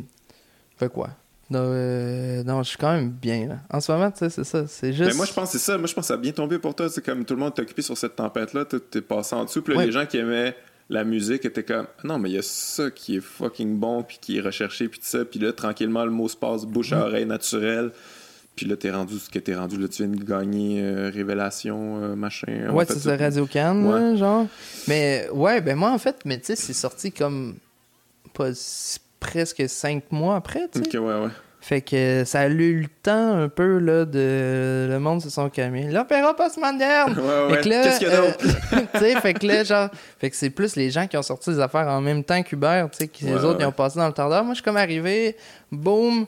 fait 0.77 0.89
quoi? 0.89 1.09
Non, 1.49 1.59
euh, 1.63 2.43
non, 2.43 2.61
je 2.63 2.69
suis 2.69 2.77
quand 2.77 2.91
même 2.93 3.09
bien, 3.09 3.47
là. 3.47 3.55
En 3.69 3.79
ce 3.81 3.91
moment, 3.91 4.11
tu 4.11 4.19
sais, 4.19 4.29
c'est 4.29 4.43
ça. 4.43 4.67
C'est 4.67 4.93
juste. 4.93 5.09
Mais 5.11 5.15
moi, 5.15 5.25
je 5.25 5.33
pense 5.33 5.51
que 5.51 5.57
c'est 5.57 5.63
ça. 5.71 5.77
Moi, 5.77 5.87
je 5.87 5.93
pense 5.93 6.03
que 6.03 6.07
ça 6.09 6.13
a 6.15 6.17
bien 6.17 6.31
tombé 6.33 6.59
pour 6.59 6.75
toi. 6.75 6.89
C'est 6.89 7.03
comme 7.03 7.25
tout 7.25 7.33
le 7.35 7.39
monde 7.39 7.53
t'est 7.53 7.61
occupé 7.61 7.81
sur 7.81 7.97
cette 7.97 8.15
tempête-là. 8.15 8.65
T'es 8.65 9.01
passé 9.01 9.35
en 9.35 9.45
dessous. 9.45 9.61
Puis 9.61 9.73
là, 9.73 9.79
Ouais. 9.79 9.85
les 9.85 9.91
gens 9.91 10.05
qui 10.05 10.17
aimaient 10.17 10.55
la 10.89 11.03
musique 11.03 11.43
étaient 11.45 11.63
comme 11.63 11.87
non, 12.03 12.17
mais 12.19 12.29
il 12.29 12.35
y 12.35 12.37
a 12.37 12.41
ça 12.43 12.91
qui 12.91 13.17
est 13.17 13.21
fucking 13.21 13.77
bon, 13.77 14.03
puis 14.03 14.17
qui 14.21 14.37
est 14.37 14.41
recherché, 14.41 14.87
puis 14.87 14.99
tout 14.99 15.05
ça. 15.05 15.25
Puis 15.25 15.39
là, 15.39 15.51
tranquillement, 15.53 16.05
le 16.05 16.11
mot 16.11 16.27
se 16.29 16.37
passe 16.37 16.65
bouche 16.65 16.91
à 16.93 16.99
oreille 17.05 17.25
naturel. 17.25 17.91
Puis 18.57 18.65
là, 18.65 18.75
t'es 18.75 18.89
rendu 18.91 19.19
ce 19.19 19.29
que 19.29 19.37
t'es 19.39 19.55
rendu. 19.55 19.77
Là, 19.77 19.87
tu 19.87 20.03
viens 20.03 20.11
de 20.13 20.23
gagner 20.23 20.81
euh, 20.83 21.11
Révélation, 21.13 22.01
euh, 22.01 22.15
machin. 22.15 22.69
Ouais, 22.71 22.85
c'est 22.87 22.97
ça. 22.99 23.15
Radio 23.15 23.45
Can, 23.45 23.85
Ouais. 23.85 23.99
là, 23.99 24.15
genre. 24.15 24.47
Mais, 24.87 25.29
ouais, 25.31 25.61
ben 25.61 25.75
moi, 25.77 25.91
en 25.91 25.99
fait, 25.99 26.17
mais 26.25 26.39
tu 26.39 26.47
sais, 26.47 26.55
c'est 26.55 26.73
sorti 26.73 27.11
comme. 27.11 27.55
Pas 28.33 28.49
presque 29.19 29.63
cinq 29.69 30.11
mois 30.11 30.35
après, 30.35 30.67
tu 30.73 30.79
sais. 30.81 30.97
Ok, 30.97 31.05
ouais, 31.07 31.21
ouais. 31.25 31.29
Fait 31.61 31.81
que 31.81 32.23
ça 32.25 32.41
a 32.41 32.47
eu 32.47 32.81
le 32.81 32.87
temps 33.03 33.33
un 33.33 33.47
peu, 33.49 33.77
là, 33.77 34.05
de. 34.05 34.87
Le 34.89 34.97
monde 34.99 35.21
se 35.21 35.29
sont 35.29 35.49
calmés. 35.49 35.91
L'opéra 35.91 36.35
postmoderne! 36.35 37.13
Ouais, 37.19 37.51
ouais. 37.51 37.61
que 37.61 37.69
là, 37.69 37.83
Qu'est-ce 37.83 37.99
qu'il 37.99 38.07
y 38.07 38.11
a 38.11 38.21
euh, 38.21 38.27
d'autre? 38.27 38.45
tu 38.93 38.99
sais, 38.99 39.21
fait 39.21 39.33
que 39.35 39.45
là, 39.45 39.63
genre, 39.63 39.89
fait 40.17 40.29
que 40.31 40.35
c'est 40.35 40.49
plus 40.49 40.75
les 40.75 40.89
gens 40.89 41.05
qui 41.05 41.15
ont 41.17 41.21
sorti 41.21 41.51
des 41.51 41.59
affaires 41.59 41.87
en 41.87 42.01
même 42.01 42.23
temps 42.23 42.41
qu'Hubert, 42.41 42.89
tu 42.89 42.97
sais, 42.97 43.07
qui 43.07 43.25
les 43.25 43.43
autres, 43.43 43.57
ils 43.59 43.65
ont 43.65 43.71
passé 43.71 43.99
dans 43.99 44.07
le 44.07 44.13
tardeur. 44.13 44.43
Moi, 44.43 44.53
je 44.53 44.57
suis 44.57 44.63
comme 44.63 44.77
arrivé, 44.77 45.35
boum, 45.71 46.25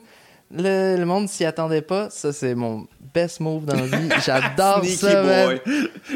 le, 0.52 0.96
le 0.96 1.04
monde 1.04 1.28
s'y 1.28 1.44
attendait 1.44 1.82
pas. 1.82 2.08
Ça, 2.10 2.32
c'est 2.32 2.54
mon 2.54 2.86
best 3.14 3.40
move 3.40 3.64
dans 3.64 3.74
la 3.76 3.82
vie. 3.86 4.08
J'adore 4.24 4.84
ça, 4.84 5.22
man. 5.22 5.58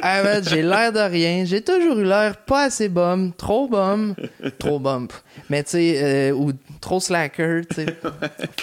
Ah, 0.03 0.23
man, 0.23 0.43
j'ai 0.45 0.63
l'air 0.63 0.93
de 0.93 1.01
rien. 1.01 1.45
J'ai 1.45 1.63
toujours 1.63 1.99
eu 1.99 2.05
l'air 2.05 2.37
pas 2.39 2.65
assez 2.65 2.89
bum, 2.89 3.33
trop 3.33 3.69
bum, 3.69 4.15
trop 4.59 4.79
bum. 4.79 5.09
Mais 5.51 5.63
tu 5.63 5.71
sais, 5.71 6.01
euh, 6.03 6.33
ou 6.33 6.53
trop 6.81 7.01
slacker, 7.01 7.63
tu 7.69 7.77
sais. 7.85 7.87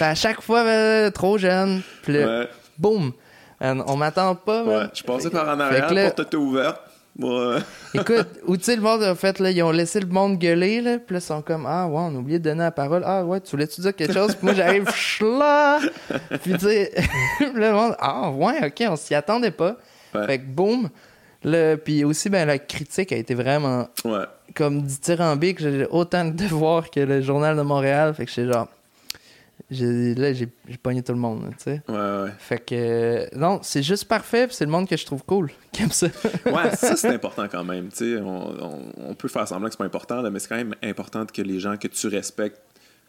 À 0.00 0.14
chaque 0.14 0.40
fois, 0.42 0.60
euh, 0.60 1.10
trop 1.10 1.38
jeune. 1.38 1.82
Puis 2.02 2.16
Ouais, 2.24 2.48
boum. 2.78 3.12
On 3.60 3.96
m'attend 3.96 4.34
pas, 4.34 4.64
man. 4.64 4.76
ouais. 4.76 4.86
Je 4.92 5.02
passais 5.04 5.30
par 5.30 5.48
en 5.48 5.60
arrière, 5.60 5.92
la 5.92 6.04
porte 6.10 6.20
était 6.20 6.36
ouverte. 6.36 6.80
Moi, 7.18 7.58
Écoute, 7.94 8.28
ou 8.46 8.56
tu 8.56 8.64
sais, 8.64 8.76
le 8.76 8.82
monde, 8.82 9.02
en 9.02 9.14
fait, 9.14 9.38
là, 9.38 9.50
ils 9.50 9.62
ont 9.62 9.70
laissé 9.70 10.00
le 10.00 10.06
monde 10.06 10.38
gueuler, 10.38 10.80
là, 10.80 10.98
puis 10.98 11.14
là, 11.14 11.18
ils 11.18 11.22
sont 11.22 11.42
comme, 11.42 11.66
ah, 11.66 11.86
ouais, 11.86 11.98
on 11.98 12.16
a 12.16 12.18
oublié 12.18 12.38
de 12.38 12.44
donner 12.44 12.62
la 12.62 12.70
parole. 12.70 13.02
Ah, 13.04 13.24
ouais, 13.24 13.40
tu 13.40 13.50
voulais-tu 13.50 13.82
dire 13.82 13.94
quelque 13.94 14.14
chose? 14.14 14.34
Puis 14.34 14.44
moi, 14.46 14.54
j'arrive, 14.54 14.86
là, 15.20 15.80
puis 16.42 16.52
tu 16.54 16.60
sais, 16.60 16.92
le 17.40 17.72
monde, 17.72 17.94
ah, 17.98 18.30
ouais, 18.30 18.66
ok, 18.66 18.86
on 18.88 18.96
s'y 18.96 19.14
attendait 19.14 19.50
pas. 19.50 19.76
Ouais. 20.14 20.26
Fait 20.26 20.38
que, 20.38 20.46
boum. 20.46 20.88
Le, 21.44 21.74
puis 21.74 22.04
aussi, 22.04 22.30
ben, 22.30 22.46
la 22.46 22.58
critique 22.58 23.12
a 23.12 23.16
été 23.16 23.34
vraiment 23.34 23.88
ouais. 24.04 24.24
comme 24.54 24.82
dithyrambique. 24.82 25.60
J'ai 25.60 25.86
autant 25.90 26.24
de 26.24 26.30
devoirs 26.30 26.88
que 26.88 27.00
le 27.00 27.20
Journal 27.20 27.56
de 27.56 27.62
Montréal. 27.62 28.14
Fait 28.14 28.24
que 28.26 28.30
j'étais 28.30 28.52
genre. 28.52 28.68
Là, 29.70 30.32
j'ai 30.32 30.48
pogné 30.82 31.02
tout 31.02 31.12
le 31.12 31.18
monde, 31.18 31.46
tu 31.56 31.64
sais. 31.64 31.82
Ouais, 31.88 31.94
ouais. 31.94 32.30
Fait 32.38 32.58
que. 32.58 32.74
euh, 32.74 33.26
non, 33.36 33.60
c'est 33.62 33.82
juste 33.82 34.04
parfait, 34.06 34.46
c'est 34.50 34.64
le 34.64 34.70
monde 34.70 34.88
que 34.88 34.96
je 34.96 35.06
trouve 35.06 35.24
cool, 35.24 35.50
ça. 35.90 36.08
Ouais, 36.46 36.70
ça 36.76 36.96
c'est 36.96 37.08
important 37.14 37.46
quand 37.50 37.64
même. 37.64 37.88
tu 37.88 37.96
sais. 38.16 38.20
On, 38.20 38.50
on- 38.62 38.92
on 39.10 39.14
peut 39.14 39.28
faire 39.28 39.46
semblant 39.48 39.68
que 39.68 39.72
c'est 39.74 39.78
pas 39.78 39.84
important, 39.84 40.20
là, 40.22 40.30
mais 40.30 40.38
c'est 40.38 40.48
quand 40.48 40.56
même 40.56 40.74
important 40.82 41.24
que 41.26 41.42
les 41.42 41.58
gens 41.60 41.76
que 41.76 41.88
tu 41.88 42.06
respectes, 42.08 42.60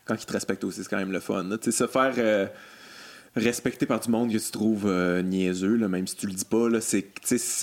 quand 0.05 0.15
ils 0.15 0.25
te 0.25 0.33
respectent 0.33 0.63
aussi, 0.63 0.83
c'est 0.83 0.89
quand 0.89 0.97
même 0.97 1.11
le 1.11 1.19
fun. 1.19 1.45
Tu 1.61 1.71
sais, 1.71 1.77
se 1.83 1.87
faire 1.87 2.13
euh, 2.17 2.47
respecter 3.35 3.85
par 3.85 3.99
du 3.99 4.09
monde 4.11 4.31
que 4.31 4.37
tu 4.37 4.51
trouves 4.51 4.85
euh, 4.85 5.21
niaiseux, 5.23 5.75
là, 5.75 5.87
même 5.87 6.05
si 6.07 6.15
tu 6.15 6.27
le 6.27 6.33
dis 6.33 6.45
pas, 6.45 6.67
c'est, 6.81 7.05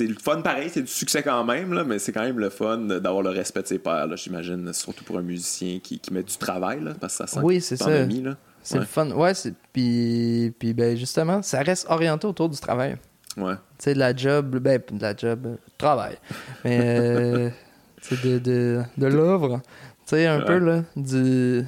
le 0.01 0.14
fun 0.20 0.41
pareil, 0.43 0.68
c'est 0.72 0.82
du 0.82 0.88
succès 0.88 1.22
quand 1.22 1.45
même, 1.45 1.72
là, 1.72 1.84
mais 1.84 1.99
c'est 1.99 2.12
quand 2.12 2.22
même 2.24 2.38
le 2.41 2.51
fun 2.51 2.78
d'avoir 2.78 3.22
le 3.22 3.30
respect 3.30 3.62
de 3.62 3.66
ses 3.68 3.78
pairs, 3.78 4.14
j'imagine, 4.16 4.72
surtout 4.72 5.05
pour 5.05 5.18
un 5.18 5.22
musicien 5.22 5.78
qui, 5.82 5.99
qui 6.01 6.12
met 6.12 6.22
du 6.24 6.36
travail, 6.36 6.82
là, 6.82 6.95
parce 7.01 7.12
que 7.18 7.18
ça 7.18 7.26
sent 7.26 7.41
Oui, 7.45 7.59
que 7.59 7.64
c'est 7.64 7.76
ça. 7.76 7.86
as 7.86 8.05
mis, 8.07 8.20
là. 8.22 8.36
C'est 8.62 8.74
Ouais. 8.74 8.80
le 8.80 8.86
fun. 8.86 9.11
Ouais, 9.12 9.34
c'est. 9.34 9.54
Puis, 9.72 10.52
puis, 10.58 10.74
ben, 10.74 10.96
justement, 10.96 11.42
ça 11.42 11.61
reste 11.62 11.86
orienté 11.88 12.26
autour 12.26 12.48
du 12.48 12.58
travail. 12.58 12.96
Ouais. 13.36 13.54
Tu 13.54 13.84
sais, 13.84 13.94
de 13.94 13.98
la 13.98 14.14
job, 14.14 14.56
ben, 14.58 14.80
de 14.92 15.00
la 15.02 15.16
job, 15.16 15.46
euh, 15.46 15.56
travail. 15.78 16.16
Mais, 16.64 16.78
euh, 16.82 17.50
tu 18.02 18.16
sais, 18.16 18.28
de, 18.28 18.38
de, 18.38 18.82
de 18.98 19.06
l'œuvre. 19.06 19.61
Tu 20.06 20.16
sais, 20.16 20.26
un 20.26 20.40
Ouais. 20.40 20.44
peu, 20.44 20.58
là, 20.58 20.82
du. 20.96 21.64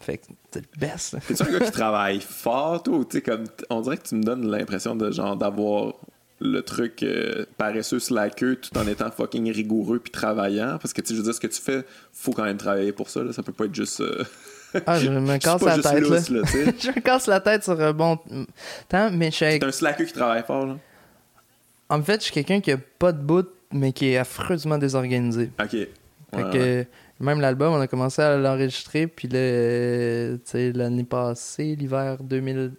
Fait 0.00 0.18
que 0.18 0.24
c'est 0.52 0.60
le 0.60 0.80
best. 0.80 1.16
T'es-tu 1.26 1.42
un 1.42 1.58
gars 1.58 1.64
qui 1.66 1.70
travaille 1.72 2.20
fort, 2.20 2.82
toi? 2.82 2.96
ou 2.98 3.04
Tu 3.04 3.18
sais, 3.18 3.22
comme, 3.22 3.44
on 3.70 3.80
dirait 3.80 3.96
que 3.96 4.06
tu 4.08 4.14
me 4.14 4.22
donnes 4.22 4.50
l'impression 4.50 4.96
de 4.96 5.10
genre 5.10 5.36
d'avoir 5.36 5.94
le 6.40 6.62
truc 6.62 7.02
euh, 7.02 7.44
paresseux 7.56 7.98
slacker 7.98 8.56
tout 8.56 8.76
en 8.78 8.86
étant 8.86 9.10
fucking 9.10 9.50
rigoureux 9.52 9.98
puis 9.98 10.12
travaillant? 10.12 10.78
Parce 10.80 10.92
que, 10.92 11.00
tu 11.00 11.08
sais, 11.08 11.14
je 11.14 11.18
veux 11.20 11.24
dire, 11.24 11.34
ce 11.34 11.40
que 11.40 11.46
tu 11.48 11.60
fais, 11.60 11.84
faut 12.12 12.32
quand 12.32 12.44
même 12.44 12.56
travailler 12.58 12.92
pour 12.92 13.08
ça. 13.10 13.22
Là. 13.24 13.32
Ça 13.32 13.42
peut 13.42 13.52
pas 13.52 13.64
être 13.64 13.74
juste. 13.74 14.02
Euh, 14.74 14.80
Ah, 14.86 14.98
je 14.98 15.08
me 15.10 15.38
casse 15.38 15.62
la 15.62 15.76
tête, 15.78 15.84
là. 15.84 16.00
lousse, 16.00 16.26
je 16.28 16.88
me 16.88 17.00
casse 17.00 17.26
la 17.26 17.40
tête 17.40 17.64
sur 17.64 17.80
un 17.80 17.92
bon 17.92 18.18
temps, 18.88 19.10
mais 19.12 19.30
je 19.30 19.36
suis 19.36 19.44
avec- 19.44 19.62
un 19.64 19.72
slacker 19.72 20.06
qui 20.06 20.12
travaille 20.12 20.42
fort, 20.44 20.66
là. 20.66 20.76
En 21.90 22.02
fait, 22.02 22.20
je 22.20 22.24
suis 22.24 22.32
quelqu'un 22.34 22.60
qui 22.60 22.70
a 22.72 22.76
pas 22.98 23.12
de 23.12 23.20
bout, 23.22 23.48
mais 23.72 23.92
qui 23.92 24.08
est 24.10 24.18
affreusement 24.18 24.76
désorganisé. 24.78 25.50
Ok. 25.62 25.72
Ouais, 25.72 25.88
Fait 26.34 26.42
ouais. 26.44 26.50
que 26.50 26.86
même 27.24 27.40
l'album, 27.40 27.72
on 27.72 27.80
a 27.80 27.86
commencé 27.86 28.20
à 28.20 28.36
l'enregistrer, 28.36 29.06
puis 29.06 29.28
euh, 29.32 30.36
sais, 30.44 30.72
l'année 30.72 31.04
passée, 31.04 31.74
l'hiver 31.74 32.18
2000... 32.22 32.72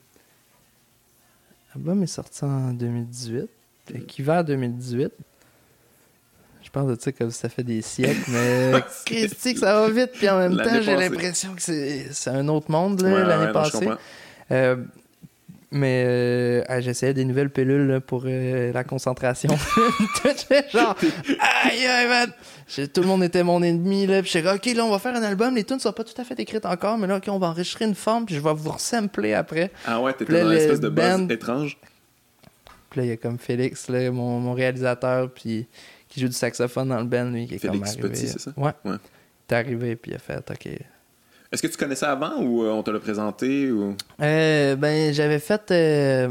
L'album 1.75 2.03
est 2.03 2.07
sorti 2.07 2.43
en 2.45 2.71
2018. 2.73 3.47
Fait 3.91 3.99
qu'hiver 4.01 4.43
2018. 4.43 5.11
Je 6.69 6.71
parle 6.71 6.95
de 6.95 7.01
ça 7.01 7.11
comme 7.11 7.31
ça 7.31 7.49
fait 7.49 7.63
des 7.63 7.81
siècles, 7.81 8.29
mais 8.29 8.73
Christy, 9.05 9.55
que 9.55 9.59
ça 9.61 9.73
va 9.73 9.89
vite, 9.89 10.11
puis 10.13 10.29
en 10.29 10.37
même 10.37 10.55
temps, 10.55 10.81
j'ai 10.83 10.95
l'impression 10.95 11.55
que 11.55 11.61
c'est 11.63 12.29
un 12.29 12.47
autre 12.47 12.69
monde, 12.69 13.01
Ouais, 13.01 13.11
ouais, 13.11 13.25
l'année 13.25 13.47
ouais, 13.47 13.53
non, 13.53 13.63
je 13.63 13.71
passée. 13.71 13.89
Euh, 14.51 14.75
mais 15.71 16.03
euh, 16.07 16.63
ah, 16.67 16.79
j'essayais 16.79 17.15
des 17.15 17.25
nouvelles 17.25 17.49
pilules 17.49 17.87
là, 17.87 17.99
pour 18.01 18.23
euh, 18.27 18.71
la 18.71 18.83
concentration. 18.83 19.49
Genre, 20.71 20.95
aïe, 21.63 21.85
aïe, 21.87 22.07
man. 22.07 22.31
J'ai- 22.67 22.87
Tout 22.87 23.01
le 23.01 23.07
monde 23.07 23.23
était 23.23 23.41
mon 23.43 23.63
ennemi. 23.63 24.05
Là, 24.05 24.21
puis 24.21 24.29
j'étais, 24.31 24.51
ok, 24.51 24.65
là, 24.75 24.85
on 24.85 24.91
va 24.91 24.99
faire 24.99 25.15
un 25.15 25.23
album. 25.23 25.55
Les 25.55 25.63
tunes 25.63 25.79
sont 25.79 25.91
pas 25.91 26.03
tout 26.03 26.19
à 26.21 26.23
fait 26.23 26.39
écrites 26.39 26.67
encore, 26.67 26.99
mais 26.99 27.07
là, 27.07 27.17
ok, 27.17 27.23
on 27.29 27.39
va 27.39 27.47
enregistrer 27.47 27.85
une 27.85 27.95
forme, 27.95 28.25
puis 28.25 28.35
je 28.35 28.41
vais 28.41 28.53
vous 28.53 28.73
sampler 28.77 29.33
après. 29.33 29.71
Ah 29.87 29.99
ouais, 29.99 30.13
t'étais 30.13 30.41
dans 30.43 30.49
le 30.49 30.53
l'espèce 30.53 30.79
de 30.79 30.89
buzz 30.89 31.31
étrange? 31.31 31.77
Puis 32.91 32.99
là, 33.01 33.05
il 33.05 33.09
y 33.09 33.13
a 33.13 33.17
comme 33.17 33.39
Félix, 33.39 33.89
là, 33.89 34.11
mon, 34.11 34.39
mon 34.39 34.53
réalisateur, 34.53 35.29
puis 35.31 35.67
qui 36.09 36.19
joue 36.19 36.27
du 36.27 36.33
saxophone 36.33 36.89
dans 36.89 36.99
le 36.99 37.05
band, 37.05 37.25
lui, 37.29 37.47
qui 37.47 37.55
est 37.55 37.57
Félix 37.59 37.95
comme 37.95 38.05
arrivé. 38.05 38.19
Petit, 38.19 38.27
c'est 38.27 38.39
ça? 38.41 38.51
Ouais. 38.57 38.71
Ouais. 38.83 38.97
T'es 39.47 39.55
arrivé, 39.55 39.95
puis 39.95 40.11
il 40.11 40.15
a 40.15 40.19
fait, 40.19 40.43
ok. 40.51 40.67
Est-ce 41.51 41.61
que 41.63 41.67
tu 41.67 41.77
connaissais 41.77 42.05
avant 42.05 42.41
ou 42.43 42.63
euh, 42.63 42.69
on 42.71 42.83
te 42.83 42.91
l'a 42.91 42.99
présenté 42.99 43.71
ou... 43.71 43.95
Euh, 44.21 44.75
ben, 44.75 45.13
j'avais 45.13 45.39
fait. 45.39 45.71
euh, 45.71 46.29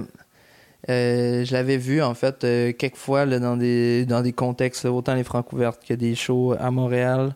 euh, 0.88 1.44
je 1.44 1.52
l'avais 1.52 1.76
vu, 1.76 2.00
en 2.02 2.14
fait, 2.14 2.46
quelques 2.78 2.96
fois 2.96 3.24
là, 3.26 3.38
dans, 3.40 3.56
des, 3.56 4.06
dans 4.06 4.22
des 4.22 4.32
contextes, 4.32 4.84
autant 4.84 5.14
les 5.14 5.24
Francouvertes 5.24 5.82
que 5.84 5.94
des 5.94 6.14
shows 6.14 6.54
à 6.58 6.70
Montréal. 6.70 7.34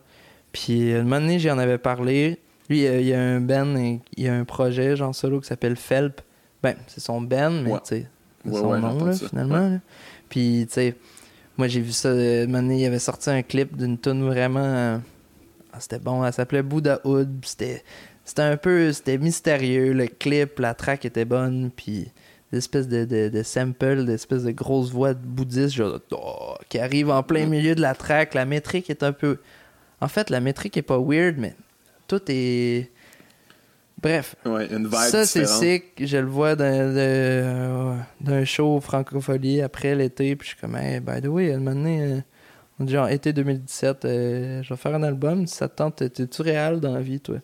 Puis, 0.53 0.93
euh, 0.93 1.01
un 1.01 1.03
moment 1.03 1.19
donné, 1.19 1.39
j'en 1.39 1.57
avais 1.57 1.77
parlé. 1.77 2.39
Lui, 2.69 2.83
il 2.85 3.05
y 3.07 3.13
a 3.13 3.19
un 3.19 3.49
euh, 3.49 3.97
il 4.15 4.23
y 4.23 4.27
a 4.29 4.33
un 4.33 4.45
projet, 4.45 4.95
genre 4.95 5.13
solo, 5.13 5.41
qui 5.41 5.47
s'appelle 5.47 5.75
Felp. 5.75 6.21
Ben, 6.61 6.75
c'est 6.87 7.01
son 7.01 7.19
band, 7.21 7.51
mais 7.51 7.71
Ouais. 7.71 7.79
tu 7.83 7.95
sais, 7.95 8.07
c'est 8.45 8.51
Ouais, 8.51 8.59
son 8.59 8.71
ouais, 8.71 8.79
nom, 8.79 9.03
là, 9.03 9.11
finalement. 9.13 9.69
là. 9.69 9.79
Puis, 10.29 10.65
tu 10.69 10.73
sais, 10.75 10.95
moi, 11.57 11.67
j'ai 11.67 11.81
vu 11.81 11.91
ça. 11.91 12.09
euh, 12.09 12.45
donné, 12.45 12.81
il 12.81 12.85
avait 12.85 12.99
sorti 12.99 13.29
un 13.29 13.41
clip 13.43 13.75
d'une 13.77 13.97
tune 13.97 14.23
vraiment. 14.25 14.59
euh, 14.59 14.97
ah, 15.71 15.79
c'était 15.79 15.99
bon, 15.99 16.23
elle 16.23 16.33
s'appelait 16.33 16.63
Buddha 16.63 16.99
Hood. 17.03 17.29
C'était 17.45 17.83
c'était 18.25 18.41
un 18.43 18.55
peu 18.55 18.93
c'était 18.93 19.17
mystérieux 19.17 19.91
le 19.91 20.07
clip 20.07 20.59
la 20.59 20.73
track 20.73 21.03
était 21.03 21.25
bonne 21.25 21.71
puis 21.75 22.09
des 22.53 22.59
espèces 22.59 22.87
de, 22.87 23.03
de, 23.03 23.27
de 23.27 23.43
samples 23.43 24.05
des 24.05 24.13
espèces 24.13 24.43
de 24.43 24.51
grosses 24.51 24.91
voix 24.91 25.13
bouddhistes 25.13 25.75
genre, 25.75 25.99
oh, 26.11 26.53
qui 26.69 26.79
arrivent 26.79 27.09
en 27.09 27.21
plein 27.21 27.45
milieu 27.47 27.75
de 27.75 27.81
la 27.81 27.93
track 27.95 28.33
la 28.33 28.45
métrique 28.45 28.89
est 28.89 29.03
un 29.03 29.11
peu 29.11 29.39
en 29.99 30.07
fait 30.07 30.29
la 30.29 30.39
métrique 30.39 30.77
est 30.77 30.81
pas 30.83 30.97
weird 30.97 31.35
mais 31.37 31.53
tout 32.07 32.21
est 32.29 32.91
bref 34.03 34.35
Ouais, 34.45 34.67
une 34.71 34.83
vibe 34.85 34.93
ça 34.93 35.25
c'est 35.25 35.47
sick. 35.47 35.85
Je 36.05 36.17
le 36.17 36.27
vois 36.27 36.55
d'un 36.55 36.93
de- 36.93 37.93
d'un 38.21 38.45
show 38.45 38.79
francophonie 38.81 39.61
après 39.61 39.95
l'été 39.95 40.35
puis 40.35 40.49
je 40.49 40.53
suis 40.53 40.61
comme 40.61 40.75
hey, 40.75 40.99
by 40.99 41.21
the 41.21 41.27
way 41.27 41.51
à 41.51 41.55
un 41.55 41.59
moment 41.59 41.71
donné 41.75 42.01
euh, 42.03 42.19
on 42.79 42.83
dit 42.83 42.93
genre 42.93 43.07
été 43.09 43.33
2017 43.33 44.05
euh, 44.05 44.61
je 44.63 44.69
vais 44.69 44.77
faire 44.77 44.93
un 44.95 45.03
album 45.03 45.47
si 45.47 45.55
ça 45.55 45.67
te 45.69 45.75
tente 45.77 45.95
t'es-tu 45.95 46.41
réel 46.41 46.79
dans 46.79 46.93
la 46.93 47.01
vie 47.01 47.19
toi? 47.19 47.37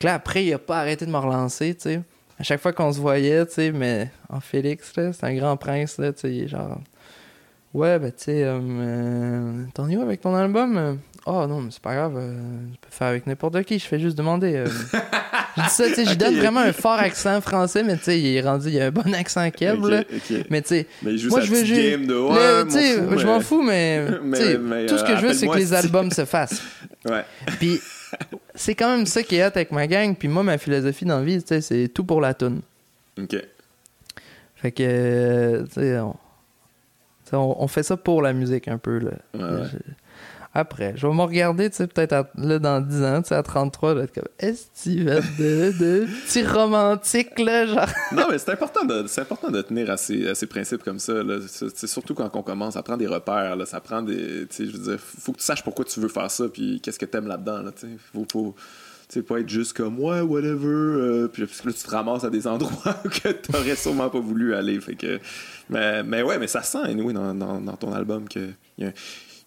Que 0.00 0.06
là 0.06 0.14
après 0.14 0.44
il 0.44 0.52
a 0.52 0.58
pas 0.58 0.80
arrêté 0.80 1.06
de 1.06 1.10
me 1.10 1.16
relancer 1.18 1.74
tu 1.74 1.82
sais. 1.82 2.00
À 2.38 2.42
chaque 2.44 2.60
fois 2.60 2.72
qu'on 2.72 2.92
se 2.92 3.00
voyait 3.00 3.44
tu 3.46 3.52
sais 3.54 3.72
mais 3.72 4.10
en 4.28 4.40
Félix 4.40 4.96
là 4.96 5.12
c'est 5.12 5.24
un 5.24 5.34
grand 5.34 5.56
prince 5.56 5.98
là 5.98 6.12
tu 6.12 6.20
sais 6.20 6.48
genre 6.48 6.80
ouais 7.74 7.98
ben 7.98 8.10
tu 8.10 8.24
sais 8.24 8.44
euh, 8.44 8.58
euh, 8.60 9.64
t'en 9.74 9.88
es 9.88 9.96
où 9.96 10.02
avec 10.02 10.20
ton 10.20 10.34
album? 10.34 10.76
Euh, 10.78 10.94
oh 11.26 11.46
non 11.46 11.60
mais 11.60 11.70
c'est 11.70 11.82
pas 11.82 11.94
grave 11.94 12.14
euh, 12.16 12.38
je 12.72 12.76
peux 12.78 12.90
faire 12.90 13.08
avec 13.08 13.26
n'importe 13.26 13.62
qui 13.64 13.78
je 13.78 13.86
fais 13.86 13.98
juste 13.98 14.16
demander 14.16 14.54
euh. 14.56 14.66
je 15.58 15.62
dis 15.68 15.74
ça 15.74 15.84
tu 15.88 15.94
sais 15.94 16.04
j'y 16.06 16.16
donne 16.16 16.36
vraiment 16.36 16.60
un 16.60 16.72
fort 16.72 16.98
accent 16.98 17.40
français 17.40 17.82
mais 17.82 17.96
tu 17.96 18.04
sais 18.04 18.20
il 18.20 18.36
est 18.36 18.40
rendu 18.40 18.68
il 18.70 18.80
a 18.80 18.86
un 18.86 18.90
bon 18.90 19.12
accent 19.14 19.50
keb 19.50 19.82
Ok, 19.84 19.90
là 19.90 20.04
mais 20.50 20.62
tu 20.62 20.68
sais 20.68 20.86
Mais 21.02 21.12
moi 21.28 21.40
je 21.40 21.50
veux 21.50 21.64
juste 21.64 21.90
game 21.90 22.06
de 22.06 22.14
ouais, 22.14 22.64
fous, 22.70 23.18
je 23.18 23.26
m'en 23.26 23.38
mais- 23.38 23.44
fous 23.44 23.62
mais, 23.62 24.04
Mais- 24.22 24.58
mais, 24.58 24.86
tout 24.86 24.96
ce 24.98 25.04
que 25.04 25.12
euh, 25.12 25.16
je 25.16 25.26
veux 25.26 25.34
c'est 25.34 25.46
que 25.48 25.56
les 25.56 25.72
albums 25.74 26.10
se 26.10 26.24
fassent 26.24 26.62
Ouais. 27.08 27.24
puis 27.58 27.80
c'est 28.54 28.74
quand 28.74 28.96
même 28.96 29.06
ça 29.06 29.22
qui 29.22 29.36
est 29.36 29.44
hot 29.44 29.50
avec 29.54 29.70
ma 29.70 29.86
gang. 29.86 30.16
Puis 30.16 30.28
moi, 30.28 30.42
ma 30.42 30.56
philosophie 30.56 31.04
dans 31.04 31.18
la 31.18 31.24
vie, 31.24 31.40
tu 31.42 31.48
sais, 31.48 31.60
c'est 31.60 31.88
tout 31.88 32.04
pour 32.04 32.22
la 32.22 32.32
toune. 32.32 32.62
Ok. 33.20 33.36
Fait 34.56 34.72
que, 34.72 34.82
euh, 34.82 35.62
tu 35.64 35.80
sais, 35.80 35.98
on, 37.36 37.68
fait 37.68 37.82
ça 37.82 37.96
pour 37.98 38.22
la 38.22 38.32
musique 38.32 38.66
un 38.66 38.78
peu. 38.78 38.98
Là. 38.98 39.10
Ouais, 39.34 39.40
ouais. 39.60 39.68
Je- 39.70 39.78
Après, 40.54 40.94
je 40.96 41.06
vais 41.06 41.12
me 41.12 41.22
regarder, 41.22 41.68
tu 41.68 41.76
sais, 41.76 41.86
peut-être 41.86 42.30
là, 42.36 42.58
dans 42.58 42.80
10 42.80 43.02
ans, 43.04 43.22
tu 43.22 43.28
sais, 43.28 43.34
à 43.34 43.42
33, 43.42 43.94
là, 43.94 44.02
être 44.04 44.14
comme, 44.14 44.24
est-ce 44.38 44.64
que 44.66 44.98
tu 44.98 45.04
vas 45.04 45.20
de, 45.20 45.78
de 45.78 46.06
petit 46.24 46.44
romantique, 46.44 47.38
là, 47.38 47.66
genre. 47.66 47.86
Non, 48.12 48.24
mais 48.30 48.38
c'est 48.38 48.50
important 48.50 48.84
de, 48.84 49.06
c'est 49.06 49.20
important 49.20 49.50
de 49.50 49.60
tenir 49.60 49.90
à 49.90 49.96
ces, 49.98 50.26
à 50.26 50.34
ces 50.34 50.46
principes 50.46 50.82
comme 50.82 50.98
ça. 50.98 51.22
Là. 51.22 51.38
C'est, 51.46 51.86
surtout 51.86 52.14
quand 52.14 52.34
on 52.34 52.42
commence, 52.42 52.74
ça 52.74 52.82
prend 52.82 52.96
des 52.96 53.06
repères. 53.06 53.56
Là. 53.56 53.66
Ça 53.66 53.80
prend 53.80 54.00
des. 54.02 54.46
Tu 54.48 54.56
sais, 54.56 54.66
je 54.66 54.76
veux 54.76 54.90
dire, 54.90 55.00
faut 55.00 55.32
que 55.32 55.38
tu 55.38 55.44
saches 55.44 55.62
pourquoi 55.62 55.84
tu 55.84 56.00
veux 56.00 56.08
faire 56.08 56.30
ça, 56.30 56.48
puis 56.48 56.80
qu'est-ce 56.82 56.98
que 56.98 57.06
t'aimes 57.06 57.28
là-dedans. 57.28 57.62
Là, 57.62 57.70
tu 57.72 57.86
sais. 57.86 58.26
faut, 58.30 58.54
pas 59.22 59.40
être 59.40 59.48
juste 59.48 59.74
comme 59.74 60.00
ouais, 60.00 60.20
whatever. 60.20 60.66
euh, 60.66 61.28
puis 61.28 61.46
parce 61.46 61.60
que 61.60 61.68
là, 61.68 61.74
tu 61.74 61.82
te 61.82 61.90
ramasses 61.90 62.24
à 62.24 62.30
des 62.30 62.46
endroits 62.46 62.94
que 63.22 63.28
t'aurais 63.28 63.76
sûrement 63.76 64.08
pas 64.08 64.20
voulu 64.20 64.54
aller. 64.54 64.80
Fait 64.80 64.94
que, 64.94 65.20
mais, 65.68 66.02
mais 66.02 66.22
ouais, 66.22 66.38
mais 66.38 66.46
ça 66.46 66.62
sent, 66.62 66.78
anyway, 66.84 67.12
dans, 67.12 67.34
dans, 67.34 67.76
ton 67.76 67.92
album 67.92 68.28
qu'il 68.28 68.54
y 68.78 68.84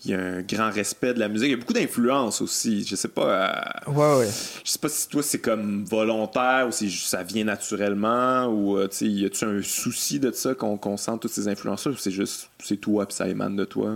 il 0.03 0.11
il 0.11 0.11
y 0.11 0.13
a 0.15 0.19
un 0.19 0.41
grand 0.41 0.71
respect 0.71 1.13
de 1.13 1.19
la 1.19 1.27
musique. 1.27 1.47
Il 1.47 1.51
y 1.51 1.53
a 1.53 1.57
beaucoup 1.57 1.73
d'influence 1.73 2.41
aussi. 2.41 2.83
Je 2.83 2.95
sais 2.95 3.07
pas. 3.07 3.85
euh, 3.87 3.91
ouais, 3.91 4.19
ouais. 4.19 4.31
Je 4.63 4.71
sais 4.71 4.79
pas 4.79 4.89
si 4.89 5.07
toi 5.07 5.21
c'est 5.23 5.39
comme 5.39 5.85
volontaire 5.85 6.65
ou 6.67 6.71
si 6.71 6.89
ça 6.91 7.23
vient 7.23 7.43
naturellement 7.43 8.45
ou 8.47 8.77
euh, 8.77 8.87
tu 8.87 9.05
y 9.05 9.25
a-tu 9.25 9.45
un 9.45 9.61
souci 9.61 10.19
de 10.19 10.31
ça 10.31 10.55
qu'on 10.55 10.97
sent 10.97 11.11
toutes 11.21 11.31
ces 11.31 11.47
influences-là 11.47 11.91
ou 11.91 11.97
c'est 11.97 12.11
juste 12.11 12.49
c'est 12.59 12.77
toi 12.77 13.05
puis 13.05 13.15
ça 13.15 13.27
émane 13.27 13.55
de 13.55 13.65
toi? 13.65 13.93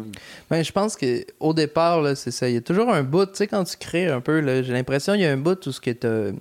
Ben, 0.49 0.63
je 0.63 0.71
pense 0.71 0.95
que 0.95 1.25
au 1.39 1.53
départ, 1.53 2.01
là, 2.01 2.15
c'est 2.15 2.31
ça. 2.31 2.47
Il 2.49 2.53
y 2.53 2.57
a 2.57 2.61
toujours 2.61 2.89
un 2.93 3.03
bout, 3.03 3.25
tu 3.25 3.35
sais, 3.35 3.47
quand 3.47 3.63
tu 3.63 3.77
crées 3.77 4.07
un 4.07 4.21
peu, 4.21 4.41
j'ai 4.63 4.73
l'impression 4.73 5.13
qu'il 5.13 5.21
y 5.23 5.25
a 5.25 5.31
un 5.31 5.37
bout 5.37 5.65
où 5.65 5.71
ce 5.71 5.81
que 5.81 5.91
t'as. 5.91 6.31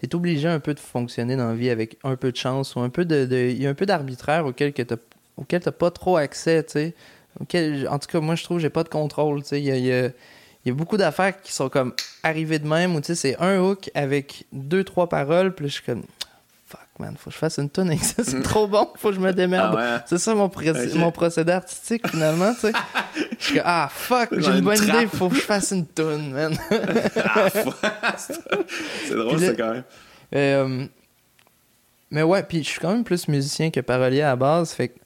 T'es 0.00 0.14
obligé 0.14 0.46
un 0.46 0.60
peu 0.60 0.74
de 0.74 0.78
fonctionner 0.78 1.36
dans 1.36 1.48
la 1.48 1.54
vie 1.54 1.70
avec 1.70 1.96
un 2.04 2.16
peu 2.16 2.30
de 2.30 2.36
chance 2.36 2.76
ou 2.76 2.80
un 2.80 2.90
peu 2.90 3.04
de. 3.04 3.50
Il 3.50 3.60
y 3.60 3.66
a 3.66 3.70
un 3.70 3.74
peu 3.74 3.86
d'arbitraire 3.86 4.46
auquel 4.46 4.72
auquel 5.36 5.60
t'as 5.60 5.72
pas 5.72 5.90
trop 5.90 6.16
accès, 6.16 6.62
tu 6.64 6.72
sais. 6.72 6.94
En 7.40 7.98
tout 7.98 8.08
cas, 8.08 8.20
moi 8.20 8.34
je 8.34 8.44
trouve 8.44 8.56
que 8.58 8.62
j'ai 8.62 8.70
pas 8.70 8.82
de 8.84 8.88
contrôle. 8.88 9.42
Il 9.52 9.58
y 9.58 9.70
a, 9.70 9.76
y 9.76 9.92
a- 9.92 10.06
il 10.64 10.70
y 10.70 10.72
a 10.72 10.74
beaucoup 10.74 10.96
d'affaires 10.96 11.40
qui 11.40 11.52
sont 11.52 11.68
comme 11.68 11.92
arrivées 12.24 12.58
de 12.58 12.66
même 12.66 12.96
où 12.96 13.00
c'est 13.02 13.36
un 13.40 13.60
hook 13.60 13.88
avec 13.94 14.46
deux, 14.52 14.82
trois 14.82 15.08
paroles, 15.08 15.54
puis 15.54 15.68
je 15.68 15.72
suis 15.74 15.82
comme. 15.84 16.02
Fuck 16.68 16.80
man, 16.98 17.14
faut 17.16 17.30
que 17.30 17.34
je 17.34 17.38
fasse 17.38 17.58
une 17.58 17.70
tonne 17.70 17.88
avec 17.90 18.02
ça, 18.02 18.24
c'est 18.24 18.42
trop 18.42 18.66
bon, 18.66 18.88
faut 18.96 19.10
que 19.10 19.14
je 19.14 19.20
me 19.20 19.32
démerde. 19.32 19.76
Ah 19.78 19.94
ouais? 19.96 20.02
C'est 20.06 20.18
ça 20.18 20.34
mon, 20.34 20.50
mon 20.96 21.12
procédé 21.12 21.52
artistique 21.52 22.08
finalement, 22.08 22.52
tu 22.54 22.60
sais. 22.62 22.72
Je 23.38 23.44
suis 23.44 23.54
comme, 23.54 23.62
ah 23.64 23.88
fuck, 23.92 24.30
j'ai 24.32 24.50
une 24.50 24.56
une 24.56 24.64
bonne 24.64 24.76
trappe. 24.76 24.88
idée, 25.02 25.06
faut 25.06 25.28
que 25.28 25.36
je 25.36 25.40
fasse 25.42 25.70
une 25.70 25.86
tonne, 25.86 26.32
man. 26.32 26.56
Ah, 27.24 28.16
c'est 28.16 29.14
drôle 29.14 29.38
ça 29.38 29.52
quand 29.54 29.72
même. 29.74 29.84
Euh, 30.34 30.86
mais 32.10 32.22
ouais, 32.24 32.42
puis 32.42 32.64
je 32.64 32.68
suis 32.70 32.80
quand 32.80 32.90
même 32.92 33.04
plus 33.04 33.28
musicien 33.28 33.70
que 33.70 33.78
parolier 33.80 34.22
à 34.22 34.28
la 34.30 34.36
base, 34.36 34.72
fait 34.72 34.88
que, 34.88 34.98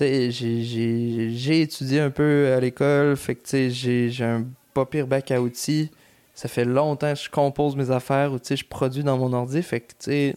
j'ai- 0.00 1.30
étudié 1.60 2.00
un 2.00 2.10
peu 2.10 2.52
à 2.52 2.60
l'école, 2.60 3.16
fait 3.16 3.34
que, 3.34 3.68
j'ai 3.70 4.24
un 4.24 4.44
pas 4.74 4.84
pire 4.86 5.06
bac 5.06 5.30
à 5.30 5.40
outils. 5.40 5.90
Ça 6.34 6.48
fait 6.48 6.64
longtemps 6.64 7.12
que 7.14 7.18
je 7.18 7.28
compose 7.30 7.74
mes 7.74 7.90
affaires 7.90 8.32
ou, 8.32 8.38
je 8.56 8.64
produis 8.64 9.02
dans 9.02 9.18
mon 9.18 9.32
ordi, 9.32 9.60
fait 9.62 9.80
que, 9.80 9.92
tu 9.98 10.10
sais. 10.10 10.36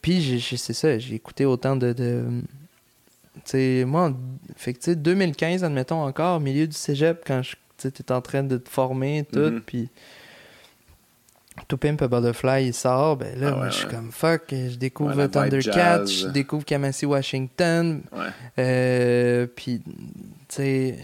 Puis, 0.00 0.40
c'est 0.56 0.72
ça, 0.72 0.98
j'ai 0.98 1.14
écouté 1.14 1.44
autant 1.44 1.76
de... 1.76 1.92
de 1.92 2.24
tu 3.34 3.40
sais, 3.46 3.84
moi, 3.86 4.12
fait 4.56 4.74
que, 4.74 4.78
tu 4.78 4.84
sais, 4.86 4.96
2015, 4.96 5.64
admettons 5.64 6.02
encore, 6.04 6.36
au 6.36 6.40
milieu 6.40 6.66
du 6.66 6.76
cégep, 6.76 7.22
quand 7.26 7.42
je- 7.42 7.56
tu 7.78 7.90
t'es 7.90 8.12
en 8.12 8.20
train 8.20 8.42
de 8.42 8.56
te 8.58 8.68
former, 8.68 9.24
tout, 9.32 9.38
Mhm. 9.38 9.60
puis... 9.64 9.88
To 11.68 11.76
Pimp 11.76 12.00
a 12.02 12.08
Butterfly, 12.08 12.66
il 12.68 12.74
sort, 12.74 13.18
ben 13.18 13.38
là, 13.38 13.50
Ah 13.52 13.56
moi, 13.56 13.68
je 13.68 13.74
suis 13.76 13.84
ouais. 13.86 13.90
comme 13.92 14.10
fuck, 14.10 14.42
je 14.50 14.76
découvre 14.76 15.14
Ouais, 15.16 15.60
jazz. 15.60 16.10
je 16.10 16.28
découvre 16.28 16.64
Kamasi 16.64 17.04
Washington, 17.06 18.00
euh, 18.58 19.46
puis, 19.54 19.80
tu 19.84 19.92
sais, 20.48 20.96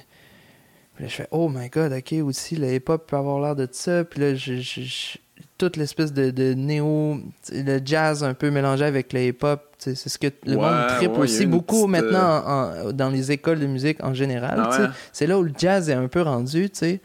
puis 0.95 1.05
là, 1.05 1.09
je 1.11 1.15
fais, 1.15 1.29
oh 1.31 1.49
my 1.49 1.69
god, 1.69 1.93
ok, 1.93 2.15
aussi, 2.25 2.57
le 2.57 2.73
hip-hop 2.75 3.07
peut 3.07 3.17
avoir 3.17 3.41
l'air 3.41 3.57
de 3.57 3.69
ça, 3.71 4.05
puis 4.05 4.21
là, 4.21 4.35
je, 4.35 4.57
je- 4.57 4.81
je- 4.83 5.19
toute 5.59 5.77
l'espèce 5.77 6.13
de, 6.13 6.31
de 6.31 6.55
néo, 6.55 7.19
le 7.53 7.81
jazz 7.85 8.23
un 8.25 8.35
peu 8.35 8.51
mélangé 8.51 8.85
avec 8.85 9.13
le 9.13 9.21
hip-hop, 9.27 9.61
c'est 9.79 9.95
ce 9.97 10.19
que 10.19 10.29
le 10.47 10.57
monde 10.57 10.87
tripe 10.97 11.17
aussi 11.19 11.47
beaucoup 11.47 11.87
petite, 11.87 12.05
euh, 12.05 12.11
maintenant 12.11 12.43
en- 12.47 12.89
en- 12.89 12.93
dans 12.93 13.11
les 13.11 13.33
écoles 13.33 13.61
de 13.61 13.67
musique 13.67 14.03
en 14.03 14.15
général, 14.15 14.61
Ah? 14.65 14.91
C'est 15.13 15.27
là 15.27 15.39
où 15.39 15.43
le 15.43 15.53
jazz 15.57 15.91
est 15.91 15.95
un 15.95 16.09
peu 16.09 16.23
rendu, 16.23 16.71
tu 16.71 16.79
sais. 16.79 17.01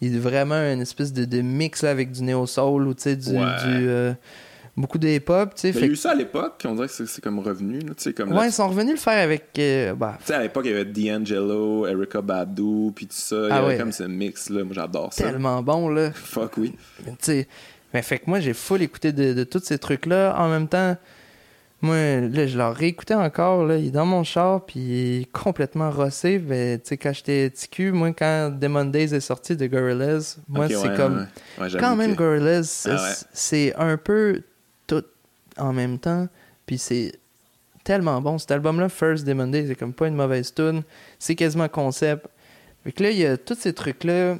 Il 0.00 0.16
est 0.16 0.18
vraiment 0.18 0.54
une 0.56 0.80
espèce 0.80 1.12
de, 1.12 1.24
de 1.24 1.40
mix 1.42 1.82
là, 1.82 1.90
avec 1.90 2.10
du 2.12 2.22
néo-soul 2.22 2.86
ou 2.88 2.94
du, 2.94 3.00
Ouais. 3.08 3.16
du, 3.16 3.88
euh, 3.88 4.12
beaucoup 4.76 4.96
de 4.98 5.08
hip-hop, 5.08 5.52
il 5.62 5.74
y 5.78 5.82
a 5.82 5.86
eu 5.86 5.96
ça 5.96 6.12
à 6.12 6.14
l'époque, 6.14 6.62
on 6.64 6.74
dirait 6.74 6.86
que 6.88 7.04
c'est 7.04 7.20
comme 7.20 7.38
revenu. 7.40 7.80
là, 7.80 7.92
comme 8.16 8.30
là, 8.30 8.40
Ouais, 8.40 8.48
ils 8.48 8.52
sont 8.52 8.66
revenus 8.68 8.92
le 8.94 8.98
faire 8.98 9.22
avec. 9.22 9.44
euh, 9.58 9.94
bah, 9.94 10.16
Tu 10.20 10.26
sais, 10.28 10.34
à 10.34 10.42
l'époque, 10.42 10.64
il 10.66 10.70
y 10.70 10.74
avait 10.74 10.86
D'Angelo, 10.86 11.86
Erika 11.86 12.22
Badu, 12.22 12.90
puis 12.94 13.06
tout 13.06 13.12
ça. 13.14 13.36
Il 13.36 13.48
y 13.48 13.50
Ah 13.50 13.56
avait 13.58 13.66
ouais. 13.68 13.78
comme 13.78 13.92
ce 13.92 14.04
mix-là. 14.04 14.64
Moi, 14.64 14.72
j'adore 14.74 15.12
ça. 15.12 15.24
tellement 15.24 15.62
bon, 15.62 15.88
là. 15.90 16.12
Fuck 16.12 16.56
oui. 16.56 16.74
Mais 17.04 17.46
mais 17.92 18.02
fait 18.02 18.20
que 18.20 18.24
moi, 18.28 18.40
j'ai 18.40 18.54
full 18.54 18.80
écouté 18.82 19.12
de, 19.12 19.34
de 19.34 19.44
tous 19.44 19.62
ces 19.64 19.76
trucs-là. 19.78 20.34
En 20.38 20.48
même 20.48 20.68
temps, 20.68 20.96
moi, 21.82 21.96
là, 22.20 22.46
je 22.46 22.58
l'ai 22.58 22.64
réécouté 22.68 23.14
encore, 23.14 23.64
là. 23.64 23.76
Il 23.76 23.86
est 23.86 23.90
dans 23.90 24.04
mon 24.06 24.22
char, 24.24 24.64
puis 24.66 24.80
il 24.80 25.22
est 25.22 25.32
complètement 25.32 25.90
rossé. 25.90 26.38
Mais 26.38 26.78
tu 26.78 26.88
sais, 26.88 26.96
quand 26.96 27.12
j'étais 27.12 27.50
TQ, 27.50 27.92
moi, 27.92 28.12
quand 28.12 28.50
Demon 28.50 28.84
Days 28.84 29.14
est 29.14 29.20
sorti 29.20 29.56
de 29.56 29.66
Gorillaz, 29.66 30.36
moi, 30.48 30.68
c'est 30.68 30.76
ouais, 30.76 30.96
comme. 30.96 31.16
ouais. 31.16 31.62
Ouais, 31.64 31.68
j'avoue 31.70 31.84
quand 31.84 31.96
même 31.96 32.14
Gorillaz, 32.14 32.64
c'est- 32.64 32.90
Ah 32.92 33.14
c'est 33.32 33.74
un 33.76 33.96
peu 33.96 34.42
tout 34.86 35.04
en 35.56 35.72
même 35.72 35.98
temps. 35.98 36.28
Puis 36.66 36.76
c'est 36.78 37.12
tellement 37.82 38.20
bon. 38.20 38.36
Cet 38.38 38.50
album-là, 38.50 38.88
First 38.88 39.26
Demon 39.26 39.46
Days, 39.48 39.66
c'est 39.68 39.74
comme 39.74 39.94
pas 39.94 40.06
une 40.08 40.14
mauvaise 40.16 40.52
tune. 40.54 40.82
C'est 41.18 41.34
quasiment 41.34 41.68
concept. 41.68 42.26
Fait 42.84 42.92
que 42.92 43.02
là, 43.02 43.10
il 43.10 43.18
y 43.18 43.26
a 43.26 43.36
tous 43.36 43.56
ces 43.58 43.72
trucs-là. 43.72 44.36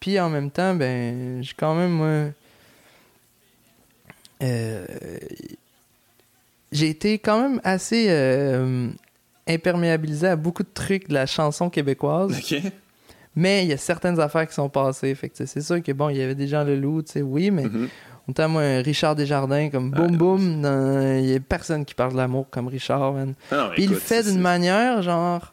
Puis 0.00 0.18
en 0.20 0.30
même 0.30 0.50
temps, 0.50 0.74
ben, 0.74 1.42
j'ai 1.42 1.52
quand 1.56 1.74
même, 1.74 1.90
moi. 1.90 2.30
euh, 4.42 4.86
j'ai 6.74 6.90
été 6.90 7.18
quand 7.18 7.40
même 7.40 7.60
assez 7.64 8.06
euh, 8.10 8.88
imperméabilisé 9.48 10.26
à 10.28 10.36
beaucoup 10.36 10.62
de 10.62 10.68
trucs 10.74 11.08
de 11.08 11.14
la 11.14 11.24
chanson 11.26 11.70
québécoise. 11.70 12.38
Mais 13.36 13.64
il 13.64 13.68
y 13.68 13.72
a 13.72 13.76
certaines 13.76 14.20
affaires 14.20 14.46
qui 14.46 14.54
sont 14.54 14.68
passées. 14.68 15.14
Fait 15.14 15.28
que 15.28 15.44
c'est 15.46 15.60
sûr 15.60 15.82
que 15.82 15.92
bon, 15.92 16.08
il 16.08 16.16
y 16.18 16.22
avait 16.22 16.34
des 16.36 16.46
gens 16.46 16.62
le 16.64 16.76
loup, 16.76 17.02
tu 17.02 17.12
sais, 17.12 17.22
oui, 17.22 17.50
mais 17.50 17.64
moi, 18.48 18.62
un 18.62 18.80
Richard 18.82 19.16
Desjardins, 19.16 19.68
comme 19.70 19.90
boum 19.90 20.10
Ouais. 20.12 20.16
boum, 20.16 21.18
il 21.20 21.30
y 21.30 21.34
a 21.34 21.40
personne 21.40 21.84
qui 21.84 21.94
parle 21.94 22.12
de 22.12 22.16
l'amour 22.16 22.46
comme 22.50 22.68
Richard, 22.68 23.12
man. 23.12 23.34
Ah 23.50 23.56
non, 23.56 23.70
Puis 23.74 23.84
il 23.84 23.90
le 23.90 23.96
fait 23.96 24.22
d'une 24.22 24.40
manière, 24.40 25.02
genre. 25.02 25.52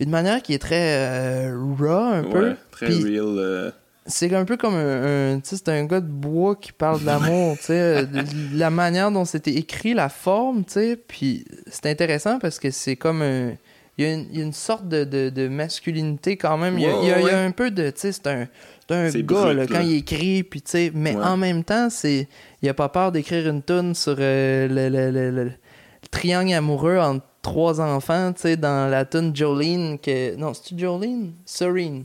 Une 0.00 0.10
manière 0.10 0.42
qui 0.42 0.54
est 0.54 0.58
très 0.58 0.96
euh, 1.06 1.56
raw, 1.78 1.86
un 2.14 2.22
Ouais, 2.24 2.30
peu. 2.30 2.54
très 2.72 2.86
Puis 2.86 3.04
real. 3.04 3.38
euh, 3.38 3.70
c'est 4.06 4.34
un 4.34 4.44
peu 4.44 4.56
comme 4.56 4.74
un, 4.74 5.34
un- 5.34 5.40
tu 5.40 5.48
sais 5.50 5.56
c'est 5.56 5.68
un 5.70 5.84
gars 5.84 6.00
de 6.00 6.06
bois 6.06 6.56
qui 6.56 6.72
parle 6.72 7.00
de 7.00 7.06
l'amour 7.06 7.56
tu 7.58 7.64
sais 7.66 8.06
la 8.52 8.70
manière 8.70 9.10
dont 9.10 9.24
c'était 9.24 9.54
écrit 9.54 9.94
la 9.94 10.08
forme 10.08 10.64
tu 10.64 10.72
sais 10.74 10.96
puis 11.08 11.44
c'est 11.68 11.86
intéressant 11.86 12.38
parce 12.38 12.58
que 12.58 12.70
c'est 12.70 12.96
comme 12.96 13.22
un 13.22 13.52
il 13.96 14.04
y, 14.04 14.08
a 14.08 14.12
une, 14.14 14.26
il 14.32 14.38
y 14.38 14.42
a 14.42 14.44
une 14.44 14.52
sorte 14.52 14.88
de, 14.88 15.04
de, 15.04 15.30
de 15.30 15.46
masculinité 15.46 16.36
quand 16.36 16.58
même 16.58 16.78
il 16.78 16.82
y 16.84 16.86
a, 16.86 16.96
Ouais, 16.96 17.02
il 17.02 17.08
y 17.08 17.12
a- 17.12 17.18
il 17.20 17.26
y 17.26 17.30
a 17.30 17.32
ouais. 17.34 17.46
un 17.46 17.50
peu 17.52 17.70
de 17.70 17.90
tu 17.90 18.00
sais 18.00 18.12
c'est 18.12 18.26
un 18.26 18.48
c'est 18.88 18.94
un 18.94 19.08
gars 19.10 19.20
brut, 19.20 19.46
là, 19.46 19.54
là. 19.54 19.66
quand 19.66 19.80
il 19.80 19.94
écrit 19.96 20.42
puis 20.42 20.60
tu 20.62 20.70
sais 20.72 20.92
mais 20.94 21.14
Ouais. 21.16 21.22
en 21.22 21.36
même 21.36 21.62
temps 21.64 21.88
c'est 21.90 22.28
il 22.60 22.68
a 22.68 22.74
pas 22.74 22.88
peur 22.88 23.12
d'écrire 23.12 23.48
une 23.48 23.62
tune 23.62 23.94
sur 23.94 24.16
euh, 24.18 24.68
le, 24.68 24.88
le- 24.88 25.10
le- 25.10 25.30
le- 25.30 25.44
le 25.44 25.52
triangle 26.10 26.52
amoureux 26.52 26.98
entre 26.98 27.24
trois 27.40 27.80
enfants 27.80 28.32
tu 28.34 28.42
sais 28.42 28.56
dans 28.56 28.90
la 28.90 29.04
tune 29.04 29.34
Jolene 29.34 29.98
que 29.98 30.34
non 30.36 30.52
c'est 30.54 30.76
Jolene? 30.78 31.32
Serene 31.46 32.04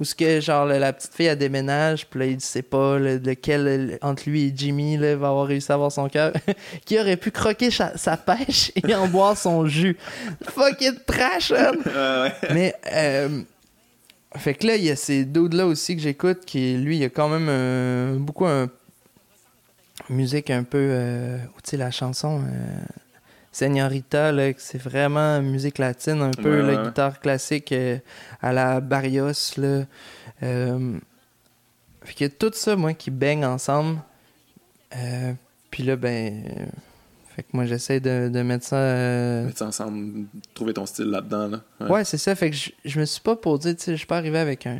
où 0.00 0.04
ce 0.04 0.14
que 0.14 0.40
genre 0.40 0.64
la, 0.64 0.92
petite 0.92 1.14
fille 1.14 1.26
elle 1.26 1.38
déménage 1.38 2.06
puis 2.06 2.20
là 2.20 2.26
il 2.26 2.40
sait 2.40 2.62
pas 2.62 2.98
le- 2.98 3.18
lequel 3.18 3.98
entre 4.02 4.28
lui 4.28 4.46
et 4.46 4.52
Jimmy 4.54 4.96
là, 4.96 5.14
va 5.14 5.28
avoir 5.28 5.46
réussi 5.46 5.70
à 5.70 5.74
avoir 5.74 5.92
son 5.92 6.08
cœur 6.08 6.32
qui 6.86 6.98
aurait 6.98 7.18
pu 7.18 7.30
croquer 7.30 7.70
sa, 7.70 7.96
sa 7.96 8.16
pêche 8.16 8.72
et 8.76 8.94
en 8.94 9.06
boire 9.06 9.36
son 9.36 9.66
jus 9.66 9.96
fucking 10.42 10.96
trash 11.06 11.52
hein? 11.52 11.72
ouais, 11.86 11.92
ouais. 11.92 12.54
mais 12.54 12.74
euh, 12.92 13.42
fait 14.36 14.54
que 14.54 14.66
là 14.66 14.76
il 14.76 14.84
y 14.84 14.90
a 14.90 14.96
ces 14.96 15.24
dudes 15.24 15.54
là 15.54 15.66
aussi 15.66 15.94
que 15.96 16.02
j'écoute 16.02 16.44
qui 16.46 16.76
lui 16.78 16.96
il 16.96 17.02
y 17.02 17.04
a 17.04 17.10
quand 17.10 17.28
même 17.28 17.46
euh, 17.48 18.16
beaucoup 18.16 18.46
un 18.46 18.70
musique 20.08 20.50
un 20.50 20.62
peu 20.64 20.78
euh, 20.80 21.38
tu 21.62 21.70
sais 21.70 21.76
la 21.76 21.90
chanson 21.90 22.40
euh, 22.40 22.80
Señorita, 23.52 24.32
que 24.54 24.60
c'est 24.62 24.80
vraiment 24.80 25.42
musique 25.42 25.78
latine, 25.78 26.22
un 26.22 26.30
peu 26.30 26.62
Ouais, 26.62 26.74
la 26.76 26.84
guitare 26.86 27.18
classique 27.20 27.72
euh, 27.72 27.98
à 28.40 28.52
la 28.52 28.80
Barrios. 28.80 29.56
Là. 29.56 29.84
Euh, 30.42 30.98
fait 32.02 32.24
a 32.24 32.28
tout 32.28 32.52
ça, 32.54 32.76
moi, 32.76 32.94
qui 32.94 33.10
baigne 33.10 33.44
ensemble. 33.44 33.98
Euh, 34.96 35.32
Puis 35.70 35.82
là, 35.82 35.96
ben. 35.96 36.44
euh, 36.46 36.66
fait 37.34 37.42
que 37.42 37.48
moi, 37.52 37.64
j'essaie 37.64 38.00
de, 38.00 38.28
de 38.28 38.42
mettre 38.42 38.64
ça. 38.66 39.42
Mettre 39.44 39.58
ça 39.58 39.66
ensemble, 39.66 40.26
trouver 40.54 40.72
ton 40.74 40.86
style 40.86 41.06
là-dedans. 41.06 41.48
Là. 41.48 41.88
Ouais, 41.88 42.04
c'est 42.04 42.18
ça. 42.18 42.34
Fait 42.34 42.50
que 42.50 42.56
je, 42.56 42.70
je 42.84 43.00
me 43.00 43.04
suis 43.04 43.20
pas 43.20 43.36
posé, 43.36 43.74
tu 43.76 43.82
sais, 43.84 43.92
je 43.92 43.96
suis 43.98 44.06
pas 44.06 44.16
arrivé 44.18 44.38
avec 44.38 44.66
un, 44.66 44.78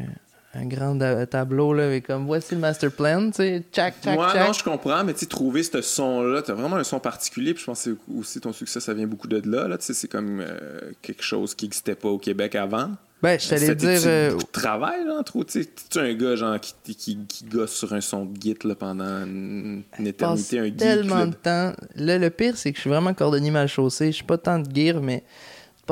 un 0.54 0.66
grand 0.66 0.98
tableau, 1.26 1.72
là, 1.72 1.86
avec 1.86 2.06
comme 2.06 2.26
voici 2.26 2.54
le 2.54 2.60
master 2.60 2.90
plan, 2.90 3.26
tu 3.30 3.36
sais, 3.36 3.62
tchac, 3.72 3.94
tchac, 4.02 4.18
tchac. 4.18 4.46
non, 4.46 4.52
je 4.52 4.64
comprends, 4.64 5.04
mais 5.04 5.12
tu 5.12 5.20
sais, 5.20 5.26
trouver 5.26 5.62
ce 5.62 5.80
son-là, 5.80 6.42
t'as 6.42 6.54
vraiment 6.54 6.76
un 6.76 6.84
son 6.84 6.98
particulier, 6.98 7.54
puis 7.54 7.60
je 7.60 7.66
pense 7.66 7.84
que 7.84 7.96
aussi 8.18 8.40
ton 8.40 8.52
succès, 8.52 8.80
ça 8.80 8.92
vient 8.92 9.06
beaucoup 9.06 9.28
de 9.28 9.40
là, 9.48 9.68
là, 9.68 9.78
tu 9.78 9.86
sais, 9.86 9.94
c'est 9.94 10.08
comme 10.08 10.40
euh, 10.40 10.80
quelque 11.02 11.22
chose 11.22 11.54
qui 11.54 11.66
n'existait 11.66 11.94
pas 11.94 12.08
au 12.08 12.18
Québec 12.18 12.56
avant. 12.56 12.90
Ben, 13.22 13.38
je 13.38 13.50
t'allais 13.50 13.74
dire. 13.74 14.00
euh, 14.06 14.30
beaucoup 14.30 14.44
de 14.44 14.50
travail, 14.50 15.04
là, 15.04 15.18
entre 15.18 15.36
autres, 15.36 15.52
tu 15.52 15.62
sais, 15.62 15.68
tu 15.90 15.98
un 15.98 16.14
gars, 16.14 16.36
genre, 16.36 16.58
qui, 16.58 16.94
qui, 16.96 17.18
qui 17.28 17.44
gosse 17.44 17.74
sur 17.74 17.92
un 17.92 18.00
son 18.00 18.24
de 18.24 18.40
git, 18.40 18.56
là, 18.64 18.74
pendant 18.74 19.24
une, 19.24 19.84
éternité, 20.04 20.58
un 20.58 20.70
tellement 20.70 21.16
là. 21.16 21.26
de 21.26 21.34
temps. 21.34 21.72
Là, 21.96 22.18
le 22.18 22.30
pire, 22.30 22.56
c'est 22.56 22.72
que 22.72 22.76
je 22.76 22.80
suis 22.80 22.90
vraiment 22.90 23.12
cordonnier 23.12 23.50
mal 23.50 23.68
chaussé. 23.68 24.06
Je 24.06 24.16
suis 24.16 24.24
pas 24.24 24.38
tant 24.38 24.58
de 24.58 24.74
gear, 24.74 25.02
mais 25.02 25.22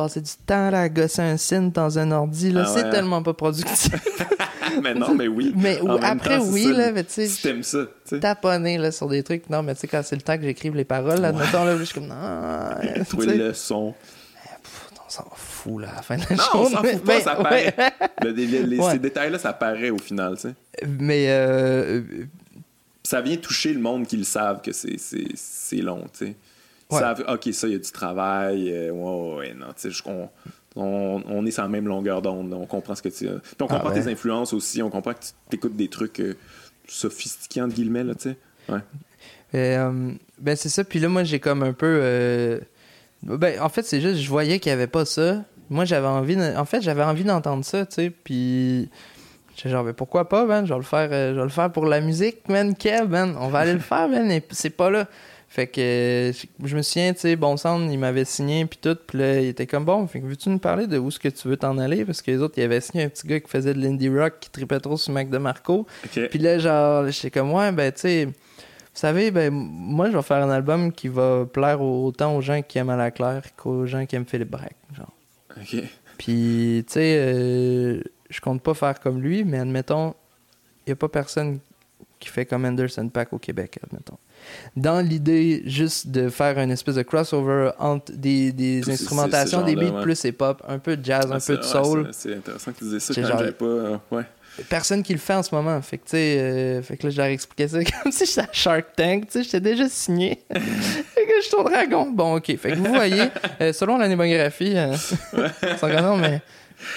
passer 0.03 0.21
du 0.21 0.31
temps 0.47 0.71
là, 0.71 0.83
à 0.83 0.89
gosser 0.89 1.23
un 1.23 1.37
synth 1.37 1.75
dans 1.75 1.99
un 1.99 2.13
ordi, 2.13 2.53
là, 2.53 2.65
Ah 2.67 2.71
c'est 2.73 2.85
ouais. 2.85 2.91
tellement 2.91 3.23
pas 3.23 3.35
productif. 3.35 3.91
mais 4.83 4.95
non, 4.95 5.15
mais 5.15 5.27
oui. 5.27 5.53
mais 5.57 5.81
ou- 5.81 5.99
après, 6.01 6.39
temps, 6.39 6.45
oui, 6.47 6.65
ça, 6.65 6.71
là, 6.71 6.93
mais 6.93 7.03
tu 7.05 7.13
Si 7.15 7.29
sais, 7.29 7.49
t'aimes 7.49 7.63
ça, 7.65 7.79
tu 7.85 8.15
sais. 8.17 8.21
taponner 8.21 8.79
là, 8.79 8.93
sur 8.93 9.09
des 9.09 9.23
trucs. 9.25 9.51
Non, 9.51 9.63
mais 9.65 9.75
tu 9.75 9.81
sais, 9.81 9.89
quand 9.89 10.03
c'est 10.05 10.15
le 10.17 10.23
temps 10.23 10.37
que 10.37 10.45
j'écrive 10.45 10.77
les 10.77 10.85
paroles, 10.85 11.21
là, 11.21 11.29
admettons, 11.29 11.65
là, 11.65 11.77
je 11.77 11.83
suis 11.85 11.95
comme, 11.95 12.07
non. 12.07 13.05
Trouver 13.09 13.35
le 13.37 13.53
son. 13.55 13.93
Pff, 14.63 14.91
on 15.05 15.11
s'en 15.11 15.25
fout 15.35 15.83
là, 15.83 15.89
à 15.93 15.97
la 15.97 16.03
fin 16.03 16.17
de 16.17 16.23
la 16.31 16.37
Non, 16.37 16.43
on 16.55 16.71
s'en 16.71 16.83
fout 16.85 17.03
pas, 17.05 17.21
ça 17.21 17.37
ouais. 17.39 17.43
paraît. 17.73 17.75
Le- 18.23 18.31
les- 18.31 18.47
les- 18.63 18.79
Ouais. 18.79 18.93
Ces 18.93 18.99
détails-là, 19.01 19.39
ça 19.41 19.53
paraît 19.53 19.91
au 19.91 19.99
final, 19.99 20.37
tu 20.37 20.43
sais. 20.43 20.55
Mais 20.87 21.27
euh, 21.31 22.03
ça 23.03 23.21
vient 23.21 23.37
toucher 23.37 23.73
le 23.73 23.81
monde 23.81 24.07
qui 24.07 24.17
le 24.17 24.25
savent 24.25 24.61
que 24.63 24.71
c'est 24.73 25.77
long, 25.83 26.05
tu 26.17 26.27
sais. 26.27 26.37
Ouais. 26.91 26.99
savent, 27.01 27.25
OK, 27.29 27.49
ça, 27.53 27.67
il 27.67 27.73
y 27.73 27.77
a 27.77 27.79
du 27.79 27.91
travail. 27.93 28.71
euh, 28.73 28.91
ouais, 28.91 29.37
ouais, 29.37 29.55
non, 29.55 29.67
tu 29.69 29.73
sais, 29.77 29.91
je- 29.91 30.03
on, 30.07 30.29
on, 30.77 31.23
on 31.29 31.45
est 31.47 31.51
sur 31.51 31.63
la 31.63 31.69
même 31.69 31.87
longueur 31.87 32.23
d'onde, 32.23 32.53
on 32.55 32.65
comprend 32.67 32.95
ce 32.95 33.03
que 33.03 33.09
tu... 33.11 33.27
Puis 33.27 33.35
on 33.61 33.67
Ah 33.67 33.75
comprend 33.75 33.91
ouais. 33.91 34.01
tes 34.03 34.11
influences 34.11 34.53
aussi, 34.53 34.81
on 34.83 34.89
comprend 34.91 35.13
que 35.13 35.21
tu 35.51 35.57
écoutes 35.57 35.77
des 35.77 35.89
trucs 35.89 36.21
euh, 36.21 36.35
sophistiqués, 36.87 37.61
entre 37.63 37.75
guillemets, 37.75 38.05
là, 38.05 38.15
tu 38.15 38.31
sais. 38.31 38.37
Ouais. 38.69 38.81
Euh, 39.55 40.13
ben 40.39 40.57
c'est 40.57 40.69
ça. 40.69 40.85
Puis 40.85 40.99
là, 40.99 41.09
moi, 41.09 41.25
j'ai 41.25 41.41
comme 41.41 41.63
un 41.63 41.73
peu. 41.73 42.61
Ben, 43.23 43.61
en 43.61 43.69
fait, 43.69 43.83
c'est 43.83 44.01
juste, 44.01 44.21
je 44.21 44.29
voyais 44.29 44.59
qu'il 44.61 44.71
n'y 44.71 44.75
avait 44.75 44.87
pas 44.87 45.05
ça. 45.05 45.43
Moi, 45.71 45.85
j'avais 45.85 46.07
envie. 46.07 46.37
de- 46.37 46.57
En 46.57 46.65
fait, 46.65 46.81
j'avais 46.83 47.03
envie 47.03 47.25
d'entendre 47.25 47.65
ça, 47.65 47.85
tu 47.87 47.95
sais. 47.95 48.11
Puis. 48.11 48.89
J'étais 49.57 49.71
genre, 49.71 49.83
ben 49.83 49.93
pourquoi 49.93 50.29
pas, 50.29 50.45
man? 50.45 50.65
Je 50.67 50.73
vais 50.73 50.79
le 50.79 50.85
faire, 50.85 51.09
je 51.11 51.35
vais 51.37 51.43
le 51.43 51.49
faire 51.49 51.73
pour 51.73 51.85
la 51.87 52.01
musique, 52.01 52.49
man. 52.49 52.77
Kev, 52.77 53.09
man. 53.09 53.35
On 53.41 53.49
va 53.49 53.61
aller 53.61 53.73
le 53.73 53.81
faire, 53.81 54.09
man. 54.09 54.31
Et 54.31 54.41
c'est 54.51 54.71
pas 54.71 54.89
là. 54.89 55.09
Fait 55.51 55.67
que 55.67 55.81
euh, 55.81 56.33
je 56.63 56.77
me 56.77 56.83
souviens, 56.83 57.15
tu 57.15 57.21
sais, 57.21 57.35
Bon 57.35 57.57
Sound, 57.57 57.91
il 57.91 57.99
m'avait 57.99 58.27
signé, 58.27 58.67
puis 58.67 58.79
tout. 58.81 58.97
Puis 59.07 59.19
là, 59.19 59.41
il 59.41 59.49
était 59.49 59.67
comme, 59.67 59.87
bon, 59.87 60.07
fait 60.07 60.21
que 60.21 60.27
veux-tu 60.27 60.51
nous 60.51 60.59
parler 60.59 60.87
de 60.87 60.99
où 60.99 61.09
est-ce 61.09 61.19
que 61.19 61.29
tu 61.29 61.49
veux 61.49 61.57
t'en 61.57 61.79
aller? 61.79 62.05
Parce 62.05 62.21
que 62.21 62.31
les 62.31 62.43
autres, 62.43 62.55
il 62.59 62.65
avait 62.65 62.83
signé 62.83 63.05
un 63.05 63.09
petit 63.09 63.27
gars 63.27 63.41
qui 63.41 63.49
faisait 63.49 63.73
de 63.73 63.81
l'indie 63.81 64.11
rock, 64.11 64.35
qui 64.41 64.51
tripait 64.51 64.79
trop 64.79 64.99
sur 64.99 65.13
Mac 65.13 65.31
DeMarco. 65.31 65.87
OK. 66.05 66.29
Puis 66.29 66.39
là, 66.39 66.59
genre, 66.59 67.09
j'étais 67.09 67.31
comme, 67.31 67.53
ouais, 67.55 67.73
ben, 67.73 67.91
tu 67.91 68.01
sais, 68.01 68.27
vous 68.27 68.33
savez, 68.93 69.31
ben, 69.31 69.51
moi, 69.51 70.11
je 70.11 70.17
vais 70.17 70.23
faire 70.23 70.45
un 70.45 70.51
album 70.51 70.93
qui 70.93 71.09
va 71.09 71.47
plaire 71.47 71.81
autant 71.81 72.37
aux 72.37 72.43
gens 72.43 72.61
qui 72.61 72.77
aiment 72.79 72.91
à 72.91 72.97
la 72.97 73.11
claire 73.11 73.43
qu'aux 73.57 73.87
gens 73.87 74.05
qui 74.05 74.17
aiment 74.17 74.27
Philippe 74.27 74.51
Braque, 74.51 74.77
genre. 74.95 75.13
OK. 75.57 75.83
Puis, 76.19 76.85
tu 76.87 76.93
sais, 76.93 77.17
euh, 77.21 78.03
je 78.29 78.41
compte 78.41 78.63
pas 78.63 78.75
faire 78.75 79.01
comme 79.01 79.23
lui, 79.23 79.45
mais 79.45 79.61
admettons, 79.61 80.15
il 80.87 80.91
y 80.91 80.93
a 80.93 80.97
pas 80.97 81.09
personne 81.09 81.61
qui 82.21 82.29
fait 82.29 82.45
comme 82.47 82.65
Anderson 82.65 83.09
Pack 83.09 83.33
au 83.33 83.39
Québec, 83.39 83.79
admettons. 83.85 84.19
Dans 84.77 85.01
l'idée 85.01 85.63
juste 85.67 86.09
de 86.09 86.29
faire 86.29 86.59
une 86.59 86.71
espèce 86.71 86.95
de 86.97 87.03
crossover 87.03 87.71
entre 87.79 88.13
des, 88.13 88.53
des 88.53 88.89
instrumentations, 88.91 89.63
des 89.63 89.75
beats 89.77 89.91
ouais. 89.97 90.03
plus 90.03 90.25
hip-hop, 90.25 90.63
un 90.67 90.79
peu 90.79 90.97
de 90.97 91.05
jazz, 91.05 91.27
un 91.31 91.37
Ah, 91.37 91.41
c'est- 91.41 91.55
peu 91.55 91.59
de 91.59 91.65
soul. 91.65 92.09
c'est, 92.13 92.31
c'est 92.31 92.37
intéressant 92.37 92.73
que 92.73 92.79
tu 92.79 92.85
dises 92.85 92.99
ça 93.03 93.15
C'est 93.15 93.23
quand 93.23 93.29
genre- 93.29 93.39
j'avais 93.39 93.53
pas... 93.53 93.65
euh, 93.65 93.97
ouais. 94.13 94.23
personne 94.69 95.03
qui 95.03 95.13
le 95.13 95.19
fait 95.19 95.35
en 95.35 95.43
ce 95.43 95.55
moment. 95.55 95.81
Fait 95.83 95.99
que, 95.99 96.05
tu 96.05 96.11
sais, 96.13 96.37
euh, 96.41 96.83
fait 96.83 96.97
que 96.97 97.07
là, 97.07 97.11
je 97.11 97.17
leur 97.17 97.27
expliquais 97.27 97.69
ça 97.69 97.79
comme 98.03 98.11
si 98.13 98.27
j'étais 98.27 98.41
à 98.41 98.49
Shark 98.53 98.87
Tank, 98.97 99.27
tu 99.27 99.33
sais, 99.33 99.43
j'étais 99.45 99.61
déjà 99.61 99.89
signé. 99.89 100.43
fait 100.53 100.59
que 100.61 101.33
je 101.43 101.47
suis 101.47 101.57
au 101.57 101.65
dragon. 101.65 102.11
Bon, 102.11 102.37
ok. 102.37 102.57
Fait 102.57 102.71
que 102.73 102.77
vous 102.77 102.87
voyez, 102.93 103.29
euh, 103.61 103.73
selon 103.73 103.97
la 103.99 104.09
démographie, 104.09 104.75
euh, 104.77 104.95
mais 105.33 106.41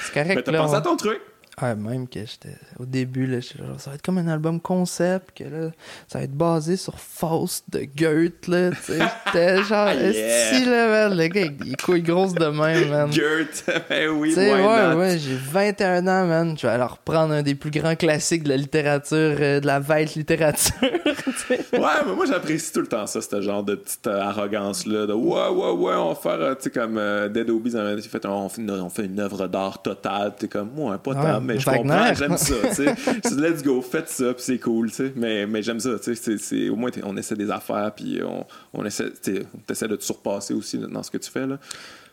c'est 0.03 0.14
correct. 0.14 0.35
Mais 0.35 0.43
t'as 0.43 0.52
là, 0.52 0.60
pensé 0.60 0.73
on- 0.73 0.77
à 0.77 0.81
ton 0.81 0.95
truc? 0.95 1.19
Ouais, 1.61 1.75
même 1.75 2.07
que 2.07 2.19
j'étais 2.21 2.55
au 2.79 2.85
début, 2.85 3.27
là, 3.27 3.39
genre, 3.39 3.79
ça 3.79 3.91
va 3.91 3.95
être 3.95 4.01
comme 4.01 4.17
un 4.17 4.27
album 4.27 4.59
concept, 4.59 5.38
que 5.38 5.43
là, 5.43 5.71
ça 6.07 6.19
va 6.19 6.25
être 6.25 6.33
basé 6.35 6.75
sur 6.75 6.97
Faust 6.99 7.65
de 7.71 7.81
Goethe, 7.95 8.47
là, 8.47 8.71
tu 8.71 8.77
sais. 8.93 8.99
J'étais 9.27 9.63
genre, 9.63 9.89
Yeah. 9.91 10.53
si, 10.53 10.65
là, 10.65 10.88
man, 11.09 11.17
le 11.17 11.27
gars, 11.27 11.41
avec 11.41 11.57
des 11.63 11.75
couilles 11.75 12.01
grosses 12.01 12.33
de 12.33 12.45
même, 12.47 12.89
man. 12.89 13.11
Gert, 13.11 13.45
ben 13.89 14.09
oui, 14.09 14.33
Tu 14.33 14.39
why 14.39 14.49
ouais, 14.51 14.89
not? 14.93 14.97
ouais, 14.97 15.17
j'ai 15.19 15.35
21 15.35 16.07
ans, 16.07 16.25
man. 16.25 16.55
Je 16.57 16.65
vais 16.65 16.73
alors 16.73 16.91
reprendre 16.93 17.33
un 17.33 17.43
des 17.43 17.55
plus 17.55 17.71
grands 17.71 17.95
classiques 17.95 18.43
de 18.43 18.49
la 18.49 18.57
littérature, 18.57 19.35
euh, 19.39 19.59
de 19.59 19.67
la 19.67 19.79
veille 19.79 20.07
littérature. 20.15 20.73
tu. 20.81 21.53
Ouais, 21.53 21.59
mais 22.05 22.13
moi 22.15 22.25
j'apprécie 22.25 22.71
tout 22.73 22.81
le 22.81 22.88
temps 22.88 23.05
ça, 23.07 23.21
ce 23.21 23.41
genre 23.41 23.63
de 23.63 23.75
petite 23.75 24.07
euh, 24.07 24.21
arrogance-là. 24.21 25.05
De 25.05 25.13
ouais, 25.13 25.47
ouais, 25.49 25.71
ouais, 25.71 25.93
on 25.95 26.09
va 26.09 26.15
faire, 26.15 26.39
euh, 26.41 26.55
tu 26.55 26.63
sais, 26.63 26.69
comme 26.71 26.97
euh, 26.97 27.27
Dead 27.29 27.49
Obies, 27.49 27.73
on, 27.75 27.97
fait 28.01 28.25
on, 28.25 28.49
fait 28.49 28.61
une, 28.61 28.71
on 28.71 28.89
fait 28.89 29.05
une 29.05 29.19
œuvre 29.19 29.47
d'art 29.47 29.81
totale. 29.81 30.33
T'es 30.38 30.47
comme, 30.47 30.71
moi, 30.75 30.97
pas 30.97 31.11
Ouais, 31.11 31.21
tant, 31.21 31.41
mais 31.53 31.60
je 31.60 31.65
comprends, 31.65 32.14
j'aime 32.14 32.38
ça, 32.38 32.56
let's 33.38 33.64
go, 33.64 33.82
faites 33.82 34.10
ça, 34.10 34.34
puis 34.34 34.44
c'est 34.44 34.60
cool. 34.60 34.90
Mais, 35.15 35.45
mais 35.45 35.61
j'aime 35.64 35.80
ça, 35.80 35.90
Au 35.91 36.76
moins, 36.76 36.90
on 37.03 37.18
essaie 37.18 37.36
des 37.36 37.49
affaires, 37.52 37.91
puis 37.95 38.19
on, 38.23 38.45
on 38.73 38.86
essaie, 38.86 39.11
on 39.28 39.72
essaie 39.72 39.88
de 39.88 39.95
te 39.95 40.03
surpasser 40.03 40.53
aussi 40.53 40.78
dans 40.78 41.03
ce 41.03 41.11
que 41.11 41.18
tu 41.18 41.30
fais, 41.30 41.45
là. 41.48 41.57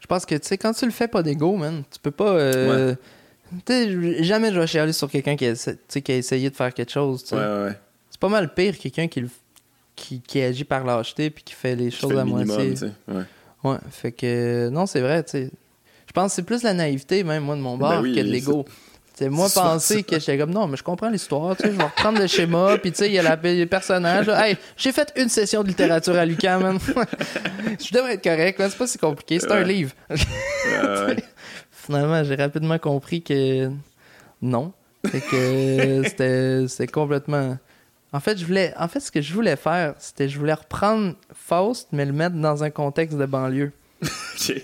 Je 0.01 0.07
pense 0.07 0.25
que, 0.25 0.35
tu 0.37 0.47
sais, 0.47 0.57
quand 0.59 0.73
tu 0.73 0.85
le 0.85 0.93
fais 0.93 1.09
pas 1.09 1.23
d'ego, 1.23 1.57
man, 1.57 1.83
tu 1.91 1.99
peux 2.01 2.11
pas. 2.13 2.31
euh, 2.33 2.95
jamais 4.21 4.53
je 4.53 4.61
vais 4.61 4.67
chialer 4.67 4.93
sur 4.93 5.11
quelqu'un 5.11 5.37
qui, 5.37 5.47
qui 6.03 6.13
a 6.13 6.17
essayé 6.17 6.51
de 6.51 6.55
faire 6.57 6.73
quelque 6.73 6.93
chose. 6.93 7.25
Ouais, 7.33 7.39
ouais. 7.39 7.79
C'est 8.11 8.21
pas 8.21 8.29
mal 8.29 8.53
pire 8.55 8.79
quelqu'un 8.79 9.09
qui, 9.09 9.21
le- 9.21 9.31
qui, 9.97 10.21
qui 10.21 10.41
agit 10.41 10.65
par 10.65 10.85
lâcheté 10.85 11.31
puis 11.31 11.43
qui 11.45 11.55
fait 11.55 11.75
les 11.77 11.91
choses 11.91 12.13
le 12.13 12.19
à 12.19 12.25
minimum, 12.25 12.47
moitié. 12.57 12.89
Ouais. 13.09 13.23
Ouais, 13.65 13.77
fait 13.91 14.13
que 14.13 14.69
non, 14.69 14.87
c'est 14.87 15.01
vrai, 15.01 15.23
tu 15.25 15.31
sais. 15.33 15.51
Je 16.07 16.13
pense 16.13 16.31
que 16.33 16.37
c'est 16.37 16.43
plus 16.43 16.63
la 16.63 16.73
naïveté, 16.75 17.23
même 17.25 17.43
moi, 17.45 17.57
de 17.57 17.61
mon 17.61 17.77
bord, 17.77 17.91
Ben 17.91 18.01
oui, 18.01 18.15
que 18.15 18.21
de 18.21 18.25
l'ego. 18.31 18.65
C'est 19.19 19.31
moi 19.31 19.49
penser 19.53 20.05
que 20.05 20.17
j'étais 20.21 20.39
comme 20.39 20.53
non, 20.53 20.69
mais 20.69 20.77
je 20.77 20.85
comprends 20.85 21.09
l'histoire, 21.09 21.57
tu 21.57 21.65
sais, 21.65 21.73
je 21.73 21.77
vais 21.77 21.83
reprendre 21.83 22.21
le 22.21 22.29
schéma, 22.29 22.79
puis 22.81 22.93
tu 22.93 22.99
sais, 22.99 23.09
il 23.09 23.15
y 23.15 23.19
a 23.19 23.23
la, 23.23 23.35
les 23.35 23.67
personnages. 23.67 24.29
là. 24.29 24.47
Hey, 24.47 24.57
j'ai 24.77 24.93
fait 24.93 25.13
une 25.17 25.29
session 25.29 25.65
de 25.65 25.69
littérature 25.69 26.15
à 26.15 26.25
Lucas, 26.25 26.61
man. 26.61 26.79
je 27.81 27.93
devrais 27.93 28.15
être 28.15 28.23
correct, 28.23 28.61
c'est 28.61 28.79
pas 28.79 28.87
si 28.87 28.97
compliqué, 28.97 29.41
c'est 29.41 29.51
un 29.51 29.65
livre. 29.65 29.91
Ouais. 30.09 31.17
Finalement, 31.73 32.23
j'ai 32.23 32.37
rapidement 32.37 32.79
compris 32.79 33.21
que 33.21 33.69
non. 34.41 34.73
Fait 35.05 35.21
que 35.21 36.03
c'était 36.05 36.69
c'était 36.69 36.87
complètement. 36.87 37.59
En 38.13 38.21
fait, 38.21 38.39
je 38.39 38.47
voulais, 38.47 38.73
en 38.79 38.87
fait, 38.87 39.01
ce 39.01 39.11
que 39.11 39.21
je 39.21 39.35
voulais 39.35 39.57
faire, 39.57 39.95
c'était 39.99 40.29
je 40.29 40.39
voulais 40.39 40.55
reprendre 40.55 41.17
Faust, 41.35 41.89
mais 41.91 42.05
le 42.05 42.13
mettre 42.13 42.37
dans 42.37 42.63
un 42.63 42.71
contexte 42.71 43.19
de 43.19 43.27
banlieue. 43.27 43.73
Ok. 44.41 44.63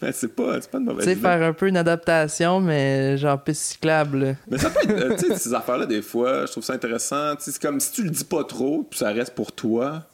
Ben, 0.00 0.12
c'est 0.12 0.34
pas, 0.34 0.60
c'est 0.60 0.70
pas 0.70 0.78
une 0.78 0.84
Tu 0.86 0.90
mauvaise 0.90 1.04
sais, 1.04 1.12
idée. 1.12 1.20
faire 1.20 1.42
un 1.42 1.52
peu 1.52 1.68
une 1.68 1.76
adaptation, 1.76 2.60
mais 2.60 3.18
genre 3.18 3.42
piste 3.42 3.62
cyclable. 3.62 4.36
Mais 4.50 4.56
ça 4.58 4.70
peut 4.70 4.80
être, 4.90 4.90
euh, 4.90 5.16
tu 5.16 5.26
sais, 5.28 5.36
ces 5.38 5.54
affaires-là, 5.54 5.84
des 5.86 6.00
fois, 6.02 6.46
je 6.46 6.52
trouve 6.52 6.64
ça 6.64 6.72
intéressant. 6.72 7.36
Tu 7.36 7.42
sais, 7.44 7.52
C'est 7.52 7.60
comme 7.62 7.78
si 7.80 7.92
tu 7.92 8.02
le 8.02 8.10
dis 8.10 8.24
pas 8.24 8.44
trop, 8.44 8.82
puis 8.88 8.98
ça 8.98 9.10
reste 9.10 9.34
pour 9.34 9.52
toi. 9.52 10.04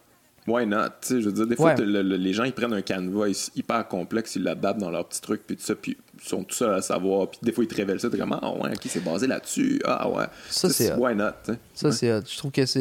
Why 0.49 0.67
not? 0.67 0.87
Tu 1.01 1.09
sais, 1.09 1.21
je 1.21 1.27
veux 1.27 1.33
dire, 1.33 1.47
des 1.47 1.57
fois, 1.57 1.67
Ouais. 1.71 1.75
t'as 1.77 1.83
le- 1.85 2.03
le- 2.03 2.17
les 2.17 2.33
gens, 2.33 2.45
ils 2.45 2.53
prennent 2.53 2.73
un 2.73 2.83
canevas 2.83 3.29
hy- 3.29 3.51
hyper 3.57 3.87
complexe, 3.89 4.35
ils 4.37 4.43
l'adaptent 4.45 4.81
dans 4.81 4.91
leur 4.91 5.07
petit 5.09 5.21
truc, 5.21 5.43
puis 5.47 5.57
tout 5.57 5.63
ça, 5.65 5.75
puis 5.75 5.97
ils 6.21 6.29
sont 6.29 6.43
tout 6.45 6.55
seuls 6.55 6.75
à 6.75 6.83
savoir. 6.83 7.29
Puis 7.31 7.41
des 7.43 7.53
fois, 7.53 7.63
ils 7.65 7.69
te 7.69 7.75
révèlent 7.77 7.99
ça, 8.01 8.11
t'es 8.11 8.19
comme, 8.19 8.33
ah 8.41 8.53
ouais, 8.53 8.71
ok, 8.71 8.81
c'est 8.89 9.03
basé 9.05 9.27
là-dessus. 9.29 9.81
Ah 9.85 10.09
ouais. 10.09 10.27
Ça, 10.51 10.69
c'est. 10.69 10.93
Why 10.95 11.15
not? 11.15 11.31
Ça, 11.75 11.91
c'est 11.93 12.13
hot. 12.13 12.23
Je 12.29 12.37
trouve 12.39 12.51
que 12.53 12.65
c'est. 12.67 12.81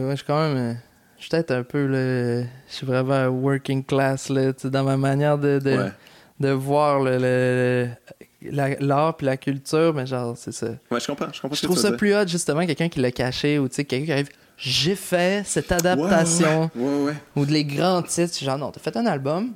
Ouais, 0.00 0.10
je 0.12 0.16
suis 0.16 0.24
quand 0.26 0.52
même. 0.54 0.78
Je 1.20 1.24
suis 1.26 1.30
peut-être 1.30 1.50
un 1.52 1.62
peu 1.62 1.86
le. 1.86 2.44
Je 2.68 2.74
suis 2.74 2.86
vraiment 2.86 3.12
un 3.12 3.28
working 3.28 3.84
class, 3.84 4.28
là, 4.30 4.52
tu 4.54 4.62
sais, 4.62 4.70
dans 4.70 4.82
ma 4.84 4.96
manière 4.96 5.36
de, 5.38 5.58
de, 5.58 5.76
Ouais. 5.76 5.90
de 6.40 6.48
voir 6.48 7.00
le- 7.00 7.18
le- 7.18 7.88
la- 8.50 8.74
l'art 8.80 9.16
puis 9.18 9.26
la 9.26 9.36
culture, 9.36 9.92
mais 9.94 10.06
genre, 10.06 10.34
c'est 10.36 10.50
ça. 10.52 10.68
Ouais, 10.90 10.98
je 10.98 11.06
comprends. 11.06 11.26
Je 11.32 11.40
comprends 11.42 11.54
Je 11.54 11.62
trouve 11.62 11.78
ça 11.78 11.92
plus 11.92 12.14
hot, 12.14 12.26
justement, 12.26 12.64
quelqu'un 12.64 12.88
qui 12.88 13.00
l'a 13.00 13.12
caché 13.12 13.58
ou 13.58 13.68
tu 13.68 13.74
sais, 13.76 13.84
quelqu'un 13.84 14.06
qui 14.06 14.12
arrive. 14.12 14.28
J'ai 14.56 14.94
fait 14.96 15.42
cette 15.46 15.70
adaptation. 15.72 16.70
Ouais, 16.74 16.82
ouais, 16.82 17.04
ouais. 17.04 17.14
Ou 17.36 17.44
de 17.46 17.52
les 17.52 17.64
grands 17.64 18.02
titres. 18.02 18.38
Genre, 18.42 18.56
non, 18.58 18.70
t'as 18.70 18.80
fait 18.80 18.96
un 18.96 19.06
album. 19.06 19.52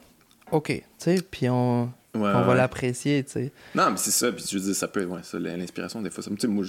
Ok, 0.52 0.68
tu 0.68 0.82
sais, 0.98 1.16
puis 1.30 1.48
on, 1.48 1.90
Ouais, 2.14 2.30
on 2.32 2.42
va 2.42 2.54
l'apprécier, 2.54 3.24
tu 3.24 3.32
sais. 3.32 3.52
Non, 3.74 3.90
mais 3.90 3.96
c'est 3.96 4.12
ça, 4.12 4.30
puis 4.30 4.44
je 4.48 4.56
veux 4.56 4.64
dire, 4.64 4.74
ça 4.76 4.86
peut, 4.86 5.04
ouais, 5.04 5.20
ça, 5.24 5.38
l'inspiration, 5.40 6.00
des 6.00 6.10
fois, 6.10 6.22
ça, 6.22 6.30
moi, 6.46 6.64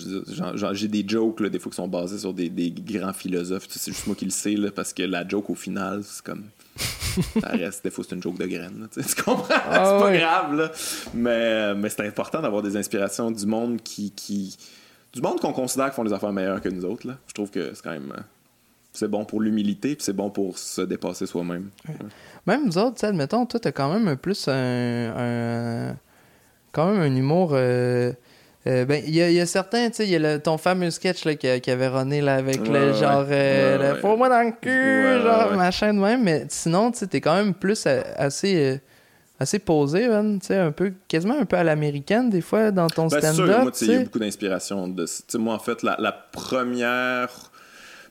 j'ai 0.73 0.87
des 0.87 1.05
jokes, 1.07 1.39
là, 1.39 1.49
des 1.49 1.59
fois, 1.59 1.69
qui 1.69 1.75
sont 1.75 1.87
basés 1.87 2.17
sur 2.17 2.33
des, 2.33 2.49
des 2.49 2.71
grands 2.71 3.13
philosophes, 3.13 3.67
c'est 3.69 3.91
juste 3.91 4.07
moi 4.07 4.15
qui 4.15 4.25
le 4.25 4.31
sais, 4.31 4.55
là, 4.55 4.71
parce 4.71 4.91
que 4.91 5.03
la 5.03 5.27
joke, 5.27 5.51
au 5.51 5.55
final, 5.55 6.01
c'est 6.03 6.23
comme, 6.23 6.45
ça 7.41 7.49
reste, 7.49 7.83
des 7.83 7.91
fois, 7.91 8.03
c'est 8.07 8.15
une 8.15 8.23
joke 8.23 8.39
de 8.39 8.47
graine, 8.47 8.81
là, 8.81 8.87
tu 9.03 9.23
comprends? 9.23 9.45
c'est 9.49 10.03
pas 10.03 10.17
grave, 10.17 10.55
là, 10.55 10.71
mais, 11.13 11.75
mais 11.75 11.89
c'est 11.89 12.07
important 12.07 12.41
d'avoir 12.41 12.63
des 12.63 12.75
inspirations 12.75 13.29
du 13.29 13.45
monde 13.45 13.81
qui, 13.83 14.11
qui 14.11 14.57
du 15.13 15.21
monde 15.21 15.39
qu'on 15.39 15.53
considère 15.53 15.89
qui 15.89 15.95
font 15.95 16.03
des 16.03 16.13
affaires 16.13 16.33
meilleures 16.33 16.61
que 16.61 16.69
nous 16.69 16.85
autres, 16.85 17.07
là, 17.07 17.17
je 17.27 17.33
trouve 17.33 17.51
que 17.51 17.73
c'est 17.73 17.83
quand 17.83 17.91
même, 17.91 18.11
euh, 18.17 18.21
c'est 18.93 19.07
bon 19.07 19.25
pour 19.25 19.41
l'humilité, 19.41 19.95
puis 19.95 20.03
c'est 20.03 20.13
bon 20.13 20.29
pour 20.29 20.57
se 20.57 20.81
dépasser 20.81 21.25
soi-même. 21.25 21.69
Même 22.47 22.65
nous 22.65 22.77
autres, 22.77 22.95
tu 22.95 22.99
sais, 23.01 23.07
admettons, 23.07 23.45
toi, 23.45 23.59
t'as 23.59 23.71
quand 23.71 23.91
même 23.91 24.07
un 24.07 24.15
plus 24.15 24.47
un. 24.47 25.13
un- 25.17 25.95
quand 26.71 26.91
même 26.91 27.01
un 27.01 27.15
humour. 27.15 27.51
euh, 27.53 28.11
euh, 28.67 28.83
ben, 28.85 29.01
il 29.05 29.15
y, 29.15 29.21
a- 29.21 29.29
il 29.29 29.35
y 29.35 29.39
a 29.39 29.45
certains, 29.45 29.89
tu 29.89 29.97
sais, 29.97 30.03
il 30.05 30.09
y 30.11 30.15
a 30.15 30.19
le- 30.19 30.39
ton 30.41 30.57
fameux 30.57 30.89
sketch 30.91 31.23
là, 31.25 31.35
qui, 31.35 31.61
qui 31.61 31.71
avait 31.71 31.87
runné 31.87 32.21
là, 32.21 32.35
avec 32.35 32.61
Ouais, 32.61 32.67
le 32.87 32.93
genre. 32.93 33.25
euh, 33.29 33.77
Ouais, 33.77 33.83
le 33.87 33.93
ouais. 33.93 33.99
Faut-moi 34.01 34.29
dans 34.29 34.41
le 34.43 34.51
cul, 34.59 35.23
genre, 35.23 35.53
machin 35.55 35.93
de 35.93 35.99
même. 35.99 36.23
Mais 36.23 36.45
sinon, 36.49 36.91
tu 36.91 36.99
sais, 36.99 37.07
t'es 37.07 37.21
quand 37.21 37.35
même 37.35 37.53
plus 37.53 37.85
assez. 38.17 38.79
assez 39.39 39.59
posé, 39.59 40.07
tu 40.41 40.47
sais, 40.47 40.57
un 40.57 40.71
peu, 40.71 40.93
quasiment 41.07 41.37
un 41.39 41.45
peu 41.45 41.57
à 41.57 41.63
l'américaine, 41.63 42.29
des 42.29 42.39
fois, 42.41 42.71
dans 42.71 42.87
ton 42.87 43.07
Ben, 43.07 43.19
stand-up. 43.21 43.61
moi, 43.63 43.71
il 43.81 43.91
y 43.91 43.95
a 43.95 43.99
beaucoup 44.03 44.19
d'inspiration. 44.19 44.87
De... 44.87 45.05
Moi, 45.37 45.53
en 45.53 45.59
fait, 45.59 45.83
la, 45.83 45.95
la 45.99 46.11
première 46.13 47.29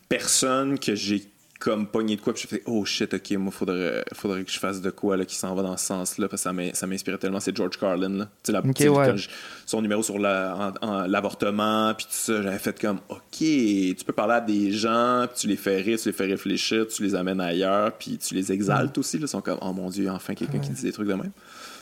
personne 0.09 0.79
que 0.79 0.95
j'ai 0.95 1.25
comme 1.65 1.87
pogné 1.87 2.17
de 2.17 2.21
quoi, 2.21 2.35
puis 2.35 2.43
j'ai 2.43 2.49
fait 2.59 2.63
oh 2.67 2.85
shit, 2.85 3.15
ok, 3.15 3.31
moi 3.39 3.51
faudrait, 3.51 4.05
faudrait 4.13 4.45
que 4.45 4.51
je 4.51 4.59
fasse 4.59 4.83
de 4.83 4.91
quoi 4.91 5.17
là, 5.17 5.25
qui 5.25 5.35
s'en 5.35 5.55
va 5.55 5.63
dans 5.63 5.79
ce 5.79 5.87
sens-là, 5.87 6.29
parce 6.29 6.45
que 6.45 6.73
ça 6.75 6.87
m'inspirait 6.87 7.17
tellement. 7.17 7.41
C'est 7.41 7.57
George 7.57 7.79
Carlin, 7.79 8.11
là. 8.11 8.29
La, 8.53 8.61
ouais. 8.91 9.17
je- 9.17 9.31
son 9.65 9.81
numéro 9.81 10.03
sur 10.03 10.19
la- 10.19 10.75
en- 10.83 10.87
en- 10.87 11.07
l'avortement, 11.07 11.95
puis 11.95 12.05
tout 12.05 12.13
ça, 12.13 12.43
j'avais 12.43 12.59
fait 12.59 12.79
comme 12.79 12.99
ok, 13.09 13.21
tu 13.39 13.97
peux 14.05 14.13
parler 14.13 14.35
à 14.35 14.41
des 14.43 14.73
gens, 14.73 15.25
puis 15.27 15.41
tu 15.41 15.47
les 15.49 15.57
fais 15.57 15.81
rire, 15.81 15.99
tu 15.99 16.09
les 16.11 16.13
fais 16.13 16.27
réfléchir, 16.27 16.87
tu 16.87 17.03
les 17.03 17.15
amènes 17.15 17.41
ailleurs, 17.41 17.93
puis 17.93 18.19
tu 18.19 18.35
les 18.35 18.53
exaltes 18.53 18.99
aussi, 18.99 19.17
là. 19.19 19.25
Ils 19.25 19.29
sont 19.29 19.41
comme 19.41 19.59
oh 19.63 19.73
mon 19.73 19.89
dieu, 19.89 20.11
enfin 20.11 20.35
quelqu'un 20.35 20.59
qui 20.59 20.69
dit 20.71 20.83
des 20.83 20.93
trucs 20.93 21.09
de 21.09 21.15
même. 21.15 21.33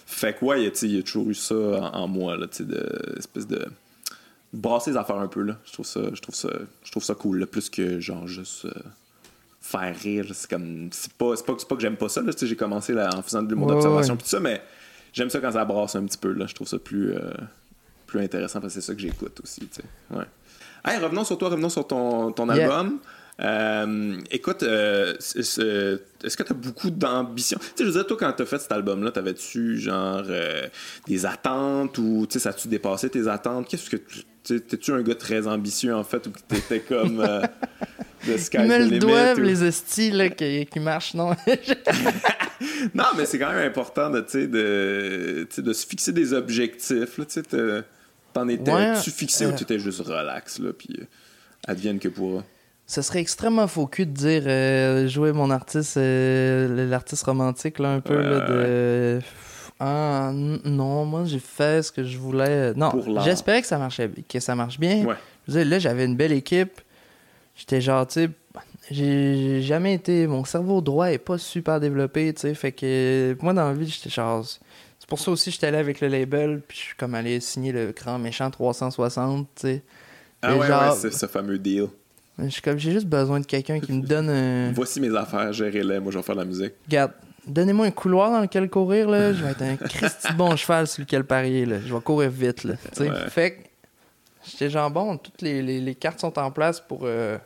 Fait 0.07 0.33
que 0.39 0.45
ouais, 0.45 0.63
il 0.63 0.95
y 0.95 0.99
a 0.99 1.03
toujours 1.03 1.29
eu 1.29 1.35
ça 1.35 1.55
en, 1.57 2.03
en 2.03 2.07
moi, 2.09 2.37
là, 2.37 2.47
tu 2.47 2.59
sais, 2.59 2.65
de 2.65 2.87
espèce 3.19 3.49
de 3.49 3.67
brasser 4.53 4.93
les 4.93 4.97
affaires 4.97 5.17
un 5.19 5.27
peu 5.29 5.43
là. 5.43 5.59
Je 5.65 5.73
trouve 5.73 5.87
ça, 5.87 6.03
je 6.15 6.21
trouve 6.21 6.35
ça, 6.37 6.51
je 6.85 6.91
trouve 6.93 7.03
ça 7.03 7.15
cool, 7.17 7.41
là, 7.41 7.47
plus 7.47 7.69
que 7.69 7.99
genre 7.99 8.29
juste 8.29 8.67
euh, 8.67 8.71
faire 9.62 9.94
rire. 9.98 10.26
C'est 10.34 10.51
comme, 10.51 10.89
c'est 10.90 11.12
pas, 11.14 11.34
c'est 11.36 11.47
pas, 11.47 11.55
pas 11.55 11.76
que 11.76 11.80
j'aime 11.80 11.97
pas 11.97 12.09
ça. 12.10 12.20
Là, 12.20 12.32
j'ai 12.36 12.56
commencé 12.56 12.93
là, 12.93 13.09
en 13.16 13.22
faisant 13.22 13.43
de 13.43 13.48
l'humour 13.48 13.68
Ouais, 13.68 13.74
d'observation 13.74 14.16
tout 14.16 14.26
ça, 14.26 14.40
mais 14.40 14.60
j'aime 15.12 15.30
ça 15.30 15.39
quand 15.39 15.52
ça 15.52 15.64
brasse 15.64 15.97
un 15.97 16.05
petit 16.05 16.18
peu. 16.18 16.32
Là, 16.32 16.47
je 16.47 16.55
trouve 16.55 16.68
ça 16.68 16.78
plus, 16.78 17.12
euh, 17.14 17.30
plus 18.06 18.20
intéressant 18.20 18.60
parce 18.60 18.74
que 18.74 18.80
c'est 18.80 18.86
ça 18.86 18.94
que 18.94 19.01
j'écoute 19.01 19.40
aussi. 19.43 19.60
Tu 19.60 19.68
sais. 19.80 20.16
Ouais. 20.16 20.24
Hey, 20.84 20.98
revenons 20.98 21.24
sur 21.24 21.39
toi, 21.39 21.48
revenons 21.48 21.68
sur 21.70 21.86
ton, 21.86 22.32
ton 22.32 22.52
Yeah. 22.52 22.64
album. 22.76 22.98
Euh, 23.40 24.18
écoute, 24.30 24.62
euh, 24.62 25.14
est-ce 25.16 26.36
que 26.36 26.43
tu 26.43 26.52
as 26.52 26.55
beaucoup 26.55 26.90
d'ambition? 26.90 27.59
Tu 27.59 27.64
sais, 27.66 27.72
je 27.78 27.84
veux 27.84 27.93
dire, 27.93 28.06
toi, 28.06 28.16
quand 28.20 28.32
tu 28.32 28.43
as 28.43 28.47
fait 28.47 28.59
cet 28.59 28.72
album-là, 28.72 29.10
t'avais-tu 29.10 29.78
genre 29.78 30.22
euh, 30.28 30.66
des 31.06 31.24
attentes 31.24 31.97
ou 31.98 32.26
tu 32.28 32.34
sais, 32.34 32.39
ça 32.40 32.51
a-tu 32.51 32.68
dépassé 32.68 33.09
tes 33.09 33.26
attentes? 33.28 33.68
Qu'est-ce 33.68 33.89
que 33.90 33.97
tu. 33.97 34.20
T'es-tu 34.44 34.93
un 34.93 35.02
gars 35.02 35.14
très 35.14 35.47
ambitieux 35.47 35.94
en 35.94 36.02
fait 36.02 36.26
ou 36.26 36.30
que 36.32 36.40
t'étais 36.48 36.80
comme 36.80 37.24
sky 38.39 38.59
Ils 38.61 38.66
me 38.69 38.78
le 38.90 38.99
doivent, 38.99 39.39
ou- 39.39 39.43
les 39.43 39.65
estis, 39.65 40.11
là, 40.11 40.28
qui, 40.28 40.66
qui 40.66 40.81
marchent, 40.81 41.15
non? 41.15 41.35
Non, 42.94 43.05
mais 43.16 43.27
c'est 43.27 43.39
quand 43.39 43.51
même 43.53 43.66
important 43.66 44.09
de, 44.11 44.20
de, 44.20 45.49
de 45.61 45.73
se 45.73 45.86
fixer 45.86 46.12
des 46.12 46.32
objectifs. 46.32 47.19
Là, 47.19 47.82
T'en 48.32 48.49
étais-tu 48.49 49.11
fixé 49.11 49.47
ou 49.47 49.51
euh, 49.51 49.55
tu 49.55 49.65
étais 49.65 49.78
juste 49.78 50.01
relax, 50.01 50.59
là, 50.59 50.73
puis 50.73 50.97
euh, 51.01 51.05
advienne 51.66 51.99
que 51.99 52.09
pourra? 52.09 52.44
Ce 52.86 53.03
serait 53.03 53.20
extrêmement 53.20 53.66
faux 53.66 53.86
cul 53.86 54.07
de 54.07 54.12
dire 54.12 54.43
euh, 54.47 55.07
jouer 55.09 55.32
mon 55.32 55.51
artiste, 55.51 55.97
euh, 55.97 56.89
l'artiste 56.89 57.24
romantique, 57.24 57.78
là, 57.78 57.90
un 57.94 58.01
peu, 58.01 58.20
là, 58.20 58.47
de... 58.49 59.19
Ah, 59.81 60.31
non, 60.32 61.05
moi, 61.05 61.24
j'ai 61.27 61.40
fait 61.40 61.82
ce 61.82 61.90
que 61.90 62.05
je 62.05 62.16
voulais. 62.16 62.73
Non, 62.74 62.93
j'espérais 63.24 63.61
que 63.62 63.66
ça 63.66 63.78
marchait, 63.78 64.09
que 64.28 64.39
ça 64.40 64.55
marche 64.55 64.78
bien. 64.78 65.05
Ouais. 65.05 65.16
Je 65.49 65.53
veux 65.53 65.62
dire, 65.62 65.70
là, 65.70 65.78
j'avais 65.81 66.05
une 66.05 66.16
belle 66.16 66.32
équipe. 66.32 66.81
J'étais 67.55 67.81
genre, 67.81 68.07
tu 68.07 68.15
sais, 68.24 68.31
j'ai 68.91 69.62
jamais 69.62 69.95
été. 69.95 70.27
Mon 70.27 70.45
cerveau 70.45 70.81
droit 70.81 71.07
est 71.12 71.19
pas 71.19 71.39
super 71.39 71.81
développé, 71.81 72.33
tu 72.35 72.41
sais. 72.41 72.55
Fait 72.55 72.73
que 72.73 73.37
moi, 73.41 73.53
dans 73.53 73.66
la 73.69 73.74
vie, 73.74 73.87
j'étais 73.89 74.11
genre. 74.11 74.45
C'est 74.45 75.09
pour 75.09 75.19
ça 75.19 75.31
aussi 75.31 75.51
que 75.51 75.55
j'étais 75.55 75.66
allé 75.66 75.79
avec 75.79 76.01
le 76.01 76.09
label, 76.09 76.62
puis 76.66 76.79
je 76.79 76.83
suis 76.85 76.97
comme 76.97 77.15
allé 77.15 77.41
signer 77.41 77.73
le 77.73 77.93
grand 77.93 78.19
méchant 78.19 78.51
360, 78.51 79.49
tu 79.55 79.61
sais. 79.61 79.83
Ah 80.43 80.55
Et 80.55 80.59
ouais, 80.59 80.66
genre- 80.66 80.93
ouais, 80.93 80.99
c'est 80.99 81.12
ce 81.12 81.27
fameux 81.27 81.59
deal. 81.59 81.87
Je 82.39 82.49
suis 82.49 82.62
comme, 82.62 82.79
j'ai 82.79 82.93
juste 82.93 83.07
besoin 83.07 83.41
de 83.41 83.47
quelqu'un 83.47 83.79
qui 83.79 83.93
me 83.93 84.03
donne 84.07 84.31
un. 84.31 84.73
Voici 84.74 85.01
mes 85.01 85.15
affaires, 85.15 85.53
gérez-les, 85.53 86.01
moi 86.01 86.11
je 86.12 86.19
vais 86.19 86.23
faire 86.24 86.35
de 86.35 86.41
la 86.41 86.47
musique. 86.47 86.73
Regarde, 86.87 87.12
donnez-moi 87.47 87.87
un 87.87 87.91
couloir 87.91 88.31
dans 88.31 88.41
lequel 88.41 88.70
courir, 88.70 89.09
là. 89.11 89.33
Je 89.33 89.43
vais 89.45 89.51
être 89.51 89.62
un 89.62 89.77
Christy 89.89 90.33
bon 90.37 90.57
cheval 90.57 90.87
sur 90.87 91.03
lequel 91.03 91.24
parier, 91.24 91.66
là. 91.66 91.77
Je 91.85 91.93
vais 91.93 92.01
courir 92.01 92.31
vite, 92.31 92.65
là. 92.65 92.74
Tu 92.74 93.05
sais. 93.05 93.11
Ouais. 93.11 93.29
Fait 93.29 93.51
que 93.53 93.59
j'étais 94.44 94.70
genre, 94.70 94.90
bon, 94.90 95.16
toutes 95.16 95.43
les, 95.43 95.62
les- 95.62 95.81
les 95.81 95.94
cartes 95.94 96.20
sont 96.20 96.39
en 96.39 96.51
place 96.51 96.81
pour, 96.81 97.01
euh, 97.05 97.39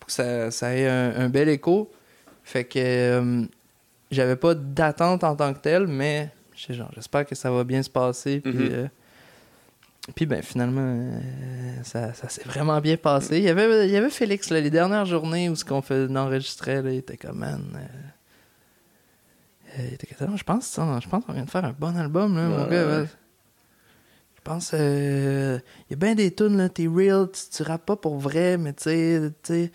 pour 0.00 0.06
que 0.08 0.12
ça, 0.12 0.50
ça 0.50 0.74
ait 0.74 0.88
un, 0.88 1.16
un 1.16 1.28
bel 1.28 1.48
écho. 1.48 1.90
Fait 2.44 2.64
que 2.64 2.78
euh, 2.78 3.44
j'avais 4.10 4.36
pas 4.36 4.54
d'attente 4.54 5.24
en 5.24 5.36
tant 5.36 5.52
que 5.52 5.58
telle, 5.60 5.86
mais 5.86 6.30
j'étais 6.54 6.74
genre, 6.74 6.90
j'espère 6.94 7.26
que 7.26 7.34
ça 7.34 7.50
va 7.50 7.64
bien 7.64 7.82
se 7.82 7.90
passer. 7.90 8.40
Puis, 8.40 8.52
Mhm. 8.52 8.68
euh, 8.72 8.86
puis 10.14 10.24
ben, 10.24 10.42
finalement, 10.42 11.20
ça, 11.82 12.14
ça 12.14 12.30
s'est 12.30 12.44
vraiment 12.44 12.80
bien 12.80 12.96
passé. 12.96 13.36
Il 13.36 13.44
y 13.44 13.50
avait, 13.50 13.86
il 13.86 13.92
y 13.92 13.96
avait 13.96 14.08
Félix, 14.08 14.48
là, 14.48 14.58
les 14.60 14.70
dernières 14.70 15.04
journées 15.04 15.50
où 15.50 15.54
ce 15.56 15.66
qu'on 15.66 15.82
fait 15.82 16.06
enregistrait, 16.16 16.80
là, 16.80 16.90
il 16.90 16.96
était 16.98 17.18
comme, 17.18 17.38
man. 17.40 17.62
il 19.78 19.92
était 19.94 20.06
comme, 20.14 20.36
je 20.38 20.44
pense, 20.44 20.64
ça, 20.66 20.98
je 21.02 21.08
pense 21.08 21.24
qu'on 21.24 21.34
vient 21.34 21.44
de 21.44 21.50
faire 21.50 21.64
un 21.66 21.74
bon 21.78 21.94
album, 21.96 22.34
là, 22.36 22.48
mon 22.48 22.64
gars. 22.68 22.86
ouais. 22.86 23.00
ouais. 23.02 23.06
Je 24.48 24.52
pense, 24.54 24.70
euh, 24.72 25.58
il 25.88 25.92
y 25.92 25.94
a 25.94 25.96
bien 25.96 26.14
des 26.14 26.34
tunes, 26.34 26.56
là, 26.56 26.70
t'es 26.70 26.86
real, 26.86 27.28
tu, 27.30 27.42
tu 27.54 27.62
rappes 27.62 27.84
pas 27.84 27.96
pour 27.96 28.16
vrai, 28.18 28.56
mais 28.56 28.72
tu 28.72 28.84
sais, 28.84 29.70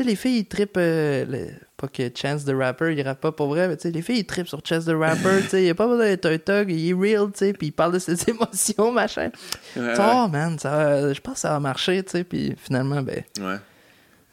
les 0.00 0.16
filles, 0.16 0.38
ils 0.40 0.44
trippent, 0.46 0.76
euh, 0.76 1.24
le- 1.24 1.50
pas 1.76 1.86
que 1.86 2.02
Chance 2.12 2.44
the 2.44 2.50
Rapper, 2.52 2.92
il 2.96 3.00
rappe 3.02 3.20
pas 3.20 3.30
pour 3.30 3.46
vrai, 3.46 3.68
mais 3.68 3.76
tu 3.76 3.82
sais, 3.82 3.90
les 3.92 4.02
filles, 4.02 4.18
ils 4.18 4.26
trippent 4.26 4.48
sur 4.48 4.60
Chance 4.66 4.86
the 4.86 4.92
Rapper, 4.92 5.42
tu 5.44 5.50
sais, 5.50 5.64
il 5.64 5.70
a 5.70 5.74
pas 5.76 5.86
besoin 5.86 6.06
d'être 6.06 6.26
un 6.26 6.38
thug, 6.38 6.68
il 6.72 6.90
est 6.90 6.94
real, 6.94 7.30
tu 7.30 7.38
sais, 7.38 7.52
puis 7.52 7.68
il 7.68 7.72
parle 7.72 7.92
de 7.92 8.00
ses 8.00 8.16
émotions, 8.28 8.90
machin. 8.90 9.30
Ouais, 9.76 9.94
Oh 10.24 10.26
man, 10.28 10.58
ça 10.58 10.70
va- 10.70 11.12
je 11.12 11.20
pense 11.20 11.34
que 11.34 11.40
ça 11.40 11.50
va 11.50 11.60
marcher, 11.60 12.02
tu 12.02 12.10
sais, 12.10 12.24
puis 12.24 12.56
finalement, 12.58 13.02
ben, 13.02 13.22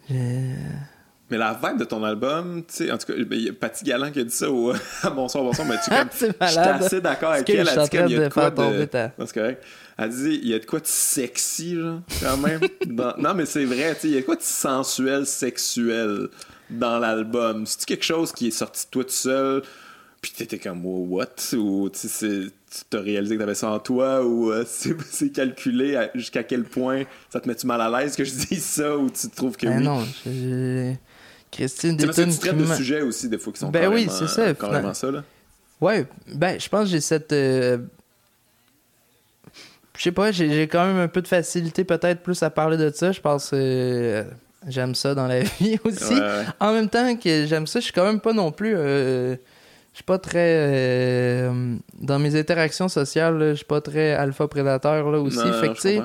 ouais. 0.10 0.16
Mais 1.32 1.38
la 1.40 1.54
vibe 1.62 1.80
de 1.80 1.86
ton 1.86 2.04
album, 2.04 2.64
tu 2.68 2.74
sais, 2.76 2.92
en 2.92 3.00
tout 3.00 3.08
cas, 3.08 3.14
il 3.18 3.42
y 3.42 3.50
a 3.50 3.54
Patty 3.54 3.84
Galland 3.84 4.12
qui 4.12 4.20
a 4.20 4.24
dit 4.24 4.30
ça 4.36 4.50
au 4.52 4.72
Bonsoir, 5.16 5.44
bonsoir, 5.44 5.68
mais 5.68 5.76
tu 5.84 5.90
comme. 5.90 6.10
J'étais 6.48 6.60
assez 6.60 7.02
d'accord 7.02 7.32
avec 7.32 7.48
que 7.48 7.54
elle. 7.54 7.66
je 7.66 7.72
Elle 7.72 7.84
dit 7.84 7.90
comme, 7.90 8.00
train 8.00 8.08
il 8.08 8.12
y 8.12 8.16
a 8.16 8.28
de 8.30 8.34
quoi 8.34 8.44
faire 8.44 8.54
tomber 8.54 8.86
de. 8.86 9.26
c'est 9.26 9.34
correct. 9.34 9.64
Elle 9.98 10.10
dit, 10.10 10.40
il 10.44 10.48
y 10.50 10.54
a 10.54 10.60
de 10.60 10.66
quoi 10.66 10.80
de 10.80 10.86
sexy, 10.88 11.76
genre, 11.76 12.02
quand 12.22 12.38
même. 12.38 12.60
dans- 12.86 13.16
Non, 13.18 13.34
mais 13.34 13.46
c'est 13.48 13.66
vrai, 13.66 13.96
tu 13.96 14.02
sais, 14.02 14.08
il 14.10 14.14
y 14.14 14.18
a 14.18 14.22
de 14.22 14.26
quoi 14.26 14.36
de 14.36 14.42
sensuel, 14.44 15.26
sexuel 15.26 16.28
dans 16.70 17.00
l'album. 17.00 17.66
C'est-tu 17.66 17.86
quelque 17.86 18.06
chose 18.06 18.32
qui 18.32 18.48
est 18.50 18.52
sorti 18.52 18.86
toi 18.92 19.04
tout 19.04 19.10
seul, 19.10 19.64
puis 20.22 20.32
t'étais 20.36 20.60
comme, 20.60 20.86
oh, 20.86 21.08
what? 21.10 21.56
Ou 21.58 21.90
tu 21.90 22.08
sais, 22.08 22.28
tu 22.72 22.82
t'as 22.90 23.00
réalisé 23.02 23.36
que 23.36 23.40
t'avais 23.40 23.56
ça 23.56 23.70
en 23.70 23.80
toi, 23.80 24.24
ou 24.24 24.52
euh, 24.52 24.64
c'est 24.68 25.32
calculé 25.32 25.98
jusqu'à 26.14 26.44
quel 26.44 26.66
point 26.66 27.04
ça 27.32 27.40
te 27.40 27.48
met-tu 27.48 27.66
mal 27.66 27.80
à 27.82 27.90
l'aise 28.02 28.16
que 28.16 28.24
je 28.26 28.32
dise 28.34 28.64
ça, 28.64 28.96
ou 28.98 29.10
tu 29.10 29.30
trouves 29.30 29.56
que 29.58 29.66
Ben 29.66 29.78
oui? 29.78 29.84
non, 29.86 30.04
j'ai- 30.26 31.00
Christine, 31.56 31.98
C'est 31.99 32.07
tu 32.07 32.38
traites 32.40 32.57
de 32.57 32.65
sujets 32.76 33.02
aussi, 33.02 33.30
des 33.30 33.38
fois, 33.38 33.52
qui 33.53 33.60
sont 33.60 33.69
Ben 33.69 33.88
oui, 33.88 34.06
carrément- 34.06 34.11
c'est 34.11 34.27
ça, 34.27 34.53
carrément 34.53 34.68
finalement. 34.68 34.94
ça, 34.94 35.11
là. 35.11 35.23
Ouais, 35.82 36.06
ben, 36.34 36.60
je 36.60 36.69
pense 36.69 36.84
que 36.84 36.90
j'ai 36.90 37.02
cette. 37.02 37.32
euh, 37.34 37.77
Je 39.98 40.03
sais 40.03 40.11
pas, 40.11 40.32
j'ai 40.32 40.68
quand 40.68 40.86
même 40.86 40.98
un 40.98 41.07
peu 41.07 41.22
de 41.22 41.27
facilité 41.27 41.84
peut-être 41.86 42.22
plus 42.22 42.41
à 42.44 42.49
parler 42.49 42.76
de 42.77 42.91
ça. 42.94 43.11
Je 43.14 43.22
pense 43.22 43.49
que 43.52 43.56
euh, 43.56 44.23
j'aime 44.68 44.94
ça 44.95 45.15
dans 45.15 45.27
la 45.27 45.40
vie 45.60 45.77
aussi. 45.86 46.14
Ouais, 46.15 46.19
ouais. 46.19 46.44
En 46.60 46.73
même 46.73 46.90
temps 46.90 47.15
que 47.15 47.45
j'aime 47.45 47.65
ça, 47.68 47.80
je 47.80 47.86
suis 47.86 47.94
quand 47.94 48.06
même 48.06 48.19
pas 48.19 48.34
non 48.34 48.52
plus. 48.52 48.73
euh, 48.76 49.36
Je 49.94 49.98
suis 49.98 50.03
pas 50.03 50.18
très. 50.19 50.57
euh, 50.60 51.76
Dans 52.02 52.19
mes 52.19 52.38
interactions 52.38 52.90
sociales, 52.90 53.40
je 53.52 53.56
suis 53.56 53.65
pas 53.65 53.80
très 53.80 54.11
alpha 54.14 54.48
prédateur 54.49 55.10
là 55.11 55.19
aussi. 55.19 55.38
Non, 55.38 55.53
fait 55.61 55.69
que 55.69 55.73
tu 55.76 55.82
sais, 55.82 56.02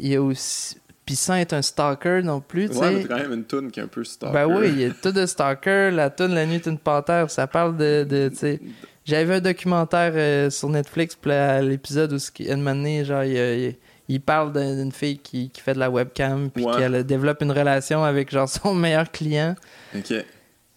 il 0.00 0.08
y 0.08 0.16
a 0.16 0.22
aussi. 0.22 0.78
Puis 1.06 1.16
sans 1.16 1.34
être 1.34 1.52
un 1.52 1.60
stalker 1.62 2.22
non 2.22 2.40
plus, 2.40 2.70
tu 2.70 2.76
Ouais, 2.76 2.90
mais 2.92 3.04
quand 3.04 3.16
même 3.18 3.32
une 3.34 3.44
toune 3.44 3.70
qui 3.70 3.78
est 3.78 3.82
un 3.82 3.86
peu 3.88 4.04
stalker. 4.04 4.32
Ben 4.32 4.46
oui, 4.46 4.68
il 4.68 4.80
y 4.80 4.84
a 4.86 4.90
tout 4.90 5.12
de 5.12 5.26
Stalker, 5.26 5.90
la 5.92 6.08
tune 6.10 6.28
La 6.34 6.46
nuit 6.46 6.54
est 6.56 6.66
une 6.66 6.78
panthère, 6.78 7.30
ça 7.30 7.46
parle 7.46 7.76
de, 7.76 8.04
de 8.08 8.30
j'avais 9.04 9.24
vu 9.26 9.32
un 9.34 9.40
documentaire 9.40 10.12
euh, 10.14 10.48
sur 10.48 10.70
Netflix, 10.70 11.14
l'épisode 11.60 12.14
où 12.14 12.18
une 12.42 12.66
année, 12.68 13.04
genre, 13.04 13.22
il, 13.24 13.36
il- 13.36 13.76
il 14.08 14.20
parle 14.20 14.52
d'un- 14.52 14.74
d'une 14.76 14.92
fille 14.92 15.18
qui, 15.18 15.50
qui 15.50 15.60
fait 15.62 15.74
de 15.74 15.78
la 15.78 15.90
webcam, 15.90 16.50
puis 16.50 16.64
Ouais. 16.64 16.76
qu'elle 16.76 17.04
développe 17.04 17.40
une 17.42 17.52
relation 17.52 18.02
avec 18.04 18.30
genre 18.30 18.48
son 18.48 18.74
meilleur 18.74 19.10
client. 19.10 19.54
Ok. 19.94 20.12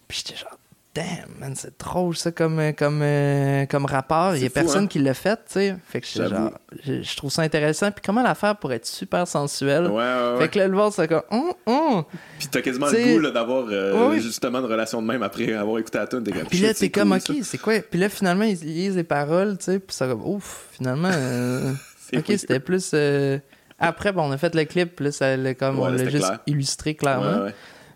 Puis 0.08 0.24
j'étais 0.26 0.38
genre, 0.38 0.57
damn, 0.98 1.38
man, 1.40 1.52
c'est 1.54 1.78
drôle 1.78 2.16
ça 2.16 2.32
comme, 2.32 2.58
euh, 2.58 2.72
comme, 2.72 3.00
euh, 3.02 3.66
comme 3.66 3.84
rapport. 3.86 4.34
Il 4.34 4.42
y 4.42 4.46
a 4.46 4.50
personne 4.50 4.84
hein? 4.84 4.86
qui 4.88 4.98
l'a 4.98 5.14
fait, 5.14 5.36
tu 5.36 5.42
sais. 5.52 5.76
Fait 5.86 6.00
que 6.00 6.06
genre, 6.06 6.50
je, 6.84 7.02
je 7.02 7.16
trouve 7.16 7.30
ça 7.30 7.42
intéressant. 7.42 7.90
Puis 7.92 8.02
comment 8.04 8.22
la 8.22 8.34
faire 8.34 8.56
pour 8.56 8.72
être 8.72 8.86
super 8.86 9.28
sensuelle? 9.28 9.86
Ouais, 9.86 9.92
ouais, 9.92 10.32
ouais. 10.32 10.38
Fait 10.40 10.48
que 10.48 10.58
là, 10.58 10.66
le 10.68 10.74
voir, 10.74 10.92
c'est 10.92 11.06
comme, 11.06 11.22
hum, 11.30 11.52
hum. 11.66 12.04
Puis 12.38 12.48
t'as 12.48 12.60
quasiment 12.62 12.86
T'sais- 12.88 13.14
le 13.16 13.20
goût 13.26 13.30
d'avoir 13.30 13.66
euh, 13.70 14.18
justement 14.18 14.58
une 14.58 14.64
relation 14.66 15.00
de 15.00 15.06
même 15.06 15.22
après 15.22 15.52
avoir 15.52 15.78
écouté 15.78 15.98
la 15.98 16.06
tune. 16.06 16.24
T'es 16.24 16.32
comme, 16.32 16.46
Puis 16.48 16.58
là, 16.60 16.74
t'es 16.74 16.90
comme, 16.90 17.10
cool, 17.10 17.36
ok, 17.36 17.42
c'est 17.44 17.58
quoi? 17.58 17.74
Puis 17.80 18.00
là, 18.00 18.08
finalement, 18.08 18.44
ils 18.44 18.58
lisent 18.58 18.96
les 18.96 19.04
paroles, 19.04 19.56
tu 19.58 19.64
sais, 19.66 19.78
puis 19.78 19.94
ça 19.94 20.08
comme, 20.08 20.24
ouf, 20.26 20.66
finalement, 20.72 21.10
euh, 21.12 21.72
ok, 22.16 22.24
c'était 22.36 22.60
plus. 22.60 22.90
euh, 22.94 23.38
Après, 23.78 24.12
bon, 24.12 24.22
on 24.28 24.32
a 24.32 24.38
fait 24.38 24.54
le 24.54 24.64
clip, 24.64 24.96
puis 24.96 25.04
là, 25.04 25.12
ça 25.12 25.36
l'a 25.36 25.54
comme, 25.54 25.78
on 25.78 25.86
l'a 25.88 26.04
juste 26.08 26.24
clair. 26.26 26.38
illustré 26.46 26.94
clairement. 26.94 27.46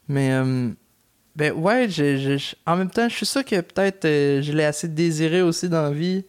Mais, 0.08 0.32
euh, 0.32 0.68
ben 1.34 1.52
ouais, 1.52 1.88
en 2.66 2.76
même 2.76 2.90
temps, 2.90 3.08
je 3.08 3.14
suis 3.14 3.26
sûr 3.26 3.44
que 3.44 3.60
peut-être 3.60 4.04
euh, 4.04 4.42
je 4.42 4.52
l'ai 4.52 4.64
assez 4.64 4.88
désiré 4.88 5.40
aussi 5.40 5.68
dans 5.68 5.82
la 5.82 5.90
vie. 5.90 6.24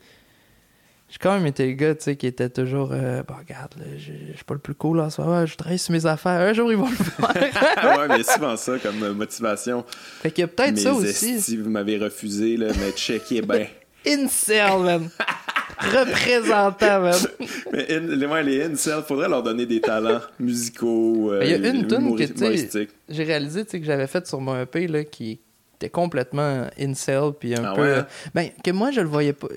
J'ai 1.09 1.17
quand 1.19 1.33
même 1.33 1.45
été 1.45 1.67
le 1.67 1.73
gars, 1.73 1.93
tu 1.93 2.05
sais, 2.05 2.15
qui 2.15 2.25
était 2.25 2.49
toujours, 2.49 2.89
euh, 2.91 3.21
bah 3.21 3.35
regarde, 3.37 3.75
là, 3.77 3.85
je 3.97 4.33
suis 4.35 4.43
pas 4.45 4.55
le 4.55 4.59
plus 4.59 4.73
cool 4.73 4.97
là, 4.97 5.11
ça 5.11 5.21
va, 5.23 5.45
je 5.45 5.55
travaille 5.55 5.77
sur 5.77 5.91
mes 5.91 6.05
affaires, 6.07 6.41
un 6.41 6.53
jour 6.53 6.71
ils 6.71 6.77
vont 6.77 6.89
le 6.89 6.95
faire. 6.95 7.99
ouais, 7.99 8.07
mais 8.07 8.23
souvent 8.23 8.57
ça 8.57 8.79
comme 8.79 9.03
euh, 9.03 9.13
motivation. 9.13 9.85
fait 10.21 10.31
qu'il 10.31 10.41
y 10.41 10.45
a 10.45 10.47
peut-être 10.47 10.79
ça 10.79 10.93
aussi. 10.93 11.39
Si 11.39 11.57
vous 11.57 11.69
m'avez 11.69 11.99
refusé, 11.99 12.57
là, 12.57 12.69
mais 12.79 12.91
checkez 12.93 13.41
bien. 13.43 13.67
Incel, 14.07 14.79
man. 14.79 15.09
représentant, 15.83 17.01
man. 17.01 17.15
Mais 17.71 17.91
in- 17.95 17.99
les, 18.15 18.25
ouais, 18.25 18.43
les 18.43 18.63
incels, 18.63 19.03
faudrait 19.07 19.29
leur 19.29 19.43
donner 19.43 19.65
des 19.65 19.81
talents 19.81 20.21
musicaux. 20.39 21.31
euh, 21.31 21.41
Il 21.43 21.49
y 21.49 21.53
a 21.53 21.69
une 21.69 21.87
tune 21.87 22.15
que, 22.15 22.23
tu 22.23 22.89
j'ai 23.09 23.23
réalisé 23.23 23.65
tu 23.65 23.71
sais, 23.71 23.79
que 23.79 23.85
j'avais 23.85 24.07
faite 24.07 24.27
sur 24.27 24.39
mon 24.41 24.59
EP 24.61 24.87
là, 24.87 25.03
qui 25.03 25.39
était 25.75 25.89
complètement 25.89 26.67
incel 26.79 27.31
puis 27.39 27.55
un 27.55 27.63
Ah 27.65 27.73
peu 27.75 27.81
ouais, 27.81 27.97
hein? 27.99 28.07
ben 28.33 28.49
que 28.63 28.71
moi 28.71 28.91
je 28.91 29.01
le 29.01 29.07
voyais 29.07 29.33
pas 29.33 29.47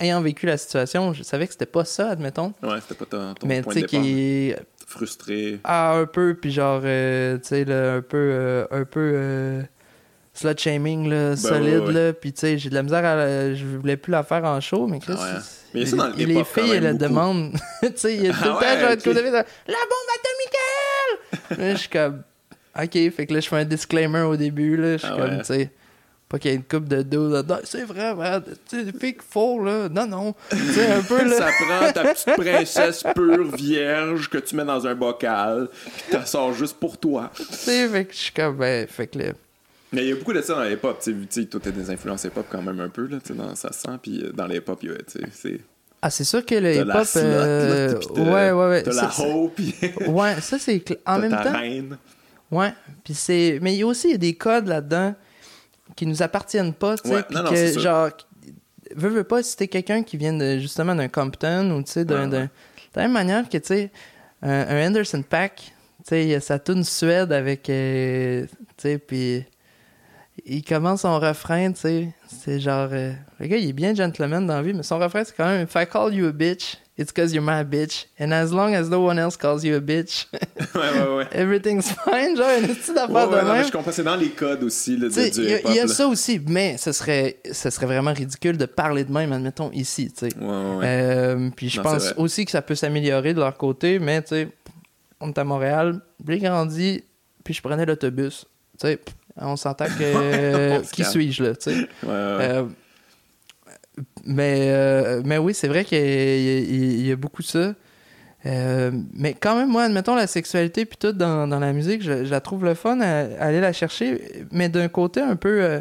ayant 0.00 0.20
vécu 0.20 0.44
la 0.46 0.56
situation 0.58 1.12
je 1.14 1.22
savais 1.22 1.46
que 1.46 1.52
c'était 1.52 1.64
pas 1.64 1.84
ça 1.86 2.10
admettons 2.10 2.52
Ouais, 2.62 2.80
c'était 2.82 2.94
pas 2.96 3.06
ton, 3.06 3.34
ton 3.34 3.46
mais 3.46 3.62
tu 3.62 3.72
sais 3.72 3.82
qui 3.84 4.52
Frustré. 4.86 5.60
ah 5.64 5.94
un 5.96 6.04
peu 6.06 6.34
puis 6.34 6.50
genre 6.50 6.82
euh, 6.84 7.38
tu 7.38 7.48
sais 7.48 7.64
là, 7.64 7.94
un 7.94 8.02
peu 8.02 8.16
euh, 8.18 8.66
un 8.70 8.84
peu 8.84 9.12
euh, 9.14 9.62
slut 10.34 10.58
shaming 10.58 11.08
là, 11.08 11.36
solide 11.36 11.62
Ben 11.64 11.80
ouais, 11.80 11.86
ouais. 11.86 11.92
là 11.92 12.12
puis 12.12 12.32
tu 12.32 12.40
sais 12.40 12.58
j'ai 12.58 12.68
de 12.68 12.74
la 12.74 12.82
misère 12.82 13.04
à 13.04 13.14
la- 13.16 13.54
je 13.54 13.64
voulais 13.64 13.96
plus 13.96 14.10
la 14.10 14.22
faire 14.24 14.44
en 14.44 14.60
show 14.60 14.86
mais 14.88 14.98
Chris 14.98 15.14
Ah 15.16 15.22
ouais. 15.22 15.40
c'est- 15.40 15.64
Mais 15.74 15.80
il 15.82 15.88
ça 15.88 15.96
dans 15.96 16.06
le 16.08 16.14
les 16.16 16.24
hip-hop 16.24 16.46
quand 16.54 16.62
filles 16.62 16.72
elles 16.72 16.82
le 16.84 16.94
demandent 16.94 17.52
tu 17.82 17.88
sais 17.96 18.14
il 18.16 18.24
y 18.24 18.28
a 18.28 18.32
tout 18.34 18.44
le 18.44 18.50
Ah 18.50 18.60
temps 18.60 18.80
genre 18.80 18.90
ok. 18.92 19.04
de 19.04 19.20
la 19.20 19.78
bombe 19.90 20.10
atomique 20.14 21.58
là 21.58 21.72
je 21.74 21.78
suis 21.78 21.88
comme 21.88 22.22
ok 22.76 22.92
fait 23.14 23.26
que 23.26 23.34
là 23.34 23.40
je 23.40 23.48
fais 23.48 23.56
un 23.56 23.64
disclaimer 23.64 24.20
au 24.22 24.36
début 24.36 24.76
là 24.76 24.92
je 24.96 25.04
suis 25.04 25.08
Ah 25.12 25.16
comme 25.16 25.38
tu 25.38 25.44
sais 25.44 25.70
pas 26.28 26.38
qu'il 26.38 26.50
y 26.50 26.54
ait 26.54 26.56
une 26.56 26.64
coupe 26.64 26.88
de 26.88 27.02
dos 27.02 27.28
là 27.28 27.42
c'est 27.64 27.84
vrai 27.84 28.14
man. 28.14 28.42
tu 28.68 28.84
sais 29.00 29.16
font 29.30 29.62
là 29.62 29.88
non 29.88 30.06
non 30.06 30.34
sais 30.50 30.90
un 30.90 31.02
peu 31.02 31.22
là 31.28 31.36
Ça 31.38 31.50
prend 31.64 31.92
ta 31.92 32.02
petite 32.12 32.34
princesse 32.36 33.04
pure 33.14 33.54
vierge 33.54 34.28
que 34.30 34.38
tu 34.38 34.56
mets 34.56 34.64
dans 34.64 34.86
un 34.86 34.94
bocal, 34.94 35.68
puis 35.84 36.04
t'en 36.16 36.24
sors 36.24 36.52
juste 36.54 36.76
pour 36.80 36.98
toi. 36.98 37.30
tu 37.36 37.44
sais 37.52 37.88
fait 37.88 38.04
que 38.06 38.12
je 38.14 38.18
suis 38.18 38.32
comme 38.32 38.56
ben 38.56 38.86
fait 38.88 39.06
que 39.06 39.18
là 39.18 39.24
Mais 39.94 40.02
il 40.02 40.08
y 40.08 40.12
a 40.12 40.16
beaucoup 40.16 40.32
de 40.32 40.42
ça 40.42 40.54
dans 40.54 40.64
l'hip-hop. 40.64 40.98
Tu 41.02 41.12
sais, 41.12 41.16
tu 41.30 41.40
sais, 41.42 41.46
toi, 41.46 41.60
t'as 41.62 41.70
des 41.70 41.90
influences 41.90 42.24
hip-hop 42.24 42.46
quand 42.50 42.62
même 42.62 42.80
un 42.80 42.88
peu, 42.88 43.06
là, 43.06 43.18
tu 43.24 43.28
sais, 43.32 43.34
dans 43.34 43.54
ça 43.54 43.72
sent. 43.72 43.88
Puis 44.02 44.22
euh, 44.24 44.32
dans 44.32 44.46
l'hip-hop, 44.46 44.82
y 44.82 44.88
a, 44.90 44.92
sais, 45.06 45.20
c'est. 45.32 45.60
ah 46.02 46.10
c'est 46.10 46.24
sûr 46.24 46.44
que 46.44 46.54
le 46.54 46.74
T'as 46.74 46.80
hip 46.82 46.86
la 46.86 47.00
hop 47.00 47.06
slot, 47.06 47.20
euh, 47.22 47.94
ouais 48.16 48.52
ouais 48.52 48.68
ouais 48.68 48.82
T'as 48.82 48.92
la 48.92 49.10
puis 49.54 49.74
ouais 50.08 50.40
ça 50.40 50.58
c'est 50.58 50.76
cl- 50.78 50.98
en 51.06 51.18
même 51.18 51.30
ta 51.30 51.44
temps 51.44 51.52
reine. 51.58 51.96
Ouais, 52.50 52.72
puis 53.02 53.14
c'est 53.14 53.58
mais 53.62 53.74
il 53.74 53.78
y 53.78 53.82
a 53.82 53.86
aussi 53.86 54.16
des 54.18 54.34
codes 54.34 54.68
là-dedans 54.68 55.14
qui 55.96 56.06
nous 56.06 56.22
appartiennent 56.22 56.74
pas, 56.74 56.96
tu 56.98 57.08
sais, 57.08 57.14
Ouais, 57.16 57.24
non, 57.30 57.42
non, 57.44 57.50
que 57.50 57.78
genre 57.80 58.10
veux 58.94 59.08
veux 59.08 59.24
pas 59.24 59.42
si 59.42 59.56
t'es 59.56 59.66
quelqu'un 59.68 60.02
qui 60.02 60.16
vient 60.16 60.32
de 60.34 60.58
justement 60.58 60.94
d'un 60.94 61.08
Compton 61.08 61.70
ou 61.70 61.82
tu 61.82 61.92
sais 61.92 62.04
d'un 62.04 62.30
Ouais, 62.30 62.36
ouais. 62.38 62.42
de 62.44 62.50
la 62.96 63.02
même 63.02 63.12
manière 63.12 63.48
que 63.48 63.56
tu 63.58 63.66
sais 63.66 63.90
un, 64.42 64.50
un 64.68 64.86
Anderson 64.88 65.22
Pack, 65.28 65.56
tu 65.56 65.72
sais 66.08 66.22
il 66.24 66.28
y 66.28 66.34
a 66.34 66.40
sa 66.40 66.58
tune 66.58 66.84
Suède 66.84 67.32
avec 67.32 67.68
euh, 67.70 68.44
tu 68.46 68.48
sais 68.76 68.98
puis 68.98 69.44
il 70.46 70.62
commence 70.64 71.02
son 71.02 71.18
refrain, 71.20 71.72
tu 71.72 71.80
sais, 71.80 72.08
c'est 72.26 72.58
genre 72.60 72.88
euh, 72.92 73.12
le 73.38 73.46
gars 73.46 73.56
il 73.56 73.68
est 73.68 73.72
bien 73.72 73.94
gentleman 73.94 74.46
dans 74.46 74.54
la 74.56 74.62
vie, 74.62 74.74
mais 74.74 74.82
son 74.82 74.98
refrain 74.98 75.22
c'est 75.24 75.34
quand 75.36 75.46
même 75.46 75.62
if 75.66 75.74
I 75.76 75.86
call 75.86 76.12
you 76.12 76.26
a 76.26 76.32
bitch, 76.32 76.76
it's 76.98 77.12
cause 77.12 77.32
you're 77.32 77.44
my 77.44 77.62
bitch 77.64 78.06
and 78.20 78.32
as 78.32 78.50
long 78.50 78.74
as 78.74 78.88
no 78.88 78.98
one 79.06 79.18
else 79.18 79.36
calls 79.36 79.62
you 79.64 79.76
a 79.76 79.80
bitch, 79.80 80.26
ouais, 80.32 80.80
ouais, 80.80 81.16
ouais. 81.16 81.26
everything's 81.32 81.86
fine, 82.04 82.36
genre 82.36 82.48
une 82.60 82.66
petite 82.74 82.96
affaire 82.98 83.28
de 83.30 83.36
non, 83.46 83.52
mais 83.54 83.64
je 83.64 83.70
comprends, 83.72 83.92
c'est 83.92 84.02
dans 84.02 84.16
les 84.16 84.30
codes 84.30 84.64
aussi 84.64 84.96
là, 84.96 85.06
de, 85.06 85.10
T'sais, 85.12 85.30
du 85.30 85.40
Il 85.40 85.48
y 85.48 85.52
a, 85.54 85.58
hip-hop. 85.60 85.70
il 85.70 85.76
y 85.76 85.80
a 85.80 85.86
là. 85.86 85.88
ça 85.92 86.06
aussi, 86.08 86.40
mais 86.48 86.76
ce 86.78 86.90
serait, 86.92 87.36
ce 87.52 87.70
serait 87.70 87.86
vraiment 87.86 88.12
ridicule 88.12 88.56
de 88.58 88.66
parler 88.66 89.04
de 89.04 89.12
même, 89.12 89.32
admettons, 89.32 89.70
ici. 89.72 90.12
tu 90.12 90.28
sais. 90.28 90.36
Ouais, 90.36 90.46
ouais, 90.46 90.76
ouais. 90.76 90.84
Euh, 90.84 91.50
puis 91.54 91.68
je 91.68 91.76
Non, 91.78 91.84
pense 91.84 92.12
aussi 92.16 92.44
que 92.44 92.50
ça 92.50 92.60
peut 92.62 92.74
s'améliorer 92.74 93.34
de 93.34 93.38
leur 93.40 93.56
côté, 93.56 93.98
mais 94.00 94.20
tu 94.22 94.28
sais, 94.30 94.48
on 95.20 95.28
est 95.28 95.38
à 95.38 95.44
Montréal, 95.44 96.00
j'ai 96.28 96.38
grandi, 96.38 97.04
puis 97.44 97.54
je 97.54 97.62
prenais 97.62 97.86
l'autobus. 97.86 98.46
Tu 98.80 98.88
sais, 98.88 98.98
on 99.36 99.56
s'entend 99.56 99.86
que. 99.86 100.78
On 100.80 100.84
se 100.84 100.90
qui 100.92 101.04
suis-je 101.04 101.42
là, 101.44 101.54
tu 101.54 101.70
sais? 101.70 101.76
Ouais, 102.02 102.08
ouais, 102.08 102.12
ouais. 102.12 102.48
Euh, 102.48 102.64
mais, 104.24 104.68
euh, 104.70 105.22
mais 105.24 105.38
oui, 105.38 105.54
c'est 105.54 105.68
vrai 105.68 105.84
qu'il 105.84 105.98
y, 105.98 107.08
a- 107.08 107.12
y 107.12 107.14
beaucoup 107.16 107.42
ça. 107.42 107.74
Euh, 108.46 108.90
mais 109.14 109.34
quand 109.34 109.56
même, 109.56 109.68
moi, 109.70 109.84
admettons 109.84 110.14
la 110.14 110.26
sexualité 110.26 110.84
puis 110.84 110.98
tout 110.98 111.12
dans, 111.12 111.46
dans 111.48 111.58
la 111.60 111.72
musique, 111.72 112.02
je, 112.02 112.24
je 112.24 112.30
la 112.30 112.40
trouve 112.40 112.64
le 112.64 112.74
fun 112.74 113.00
à, 113.00 113.20
à 113.20 113.46
aller 113.46 113.60
la 113.60 113.72
chercher, 113.72 114.44
mais 114.50 114.68
d'un 114.68 114.88
côté 114.88 115.20
un 115.20 115.36
peu. 115.36 115.62
euh, 115.62 115.80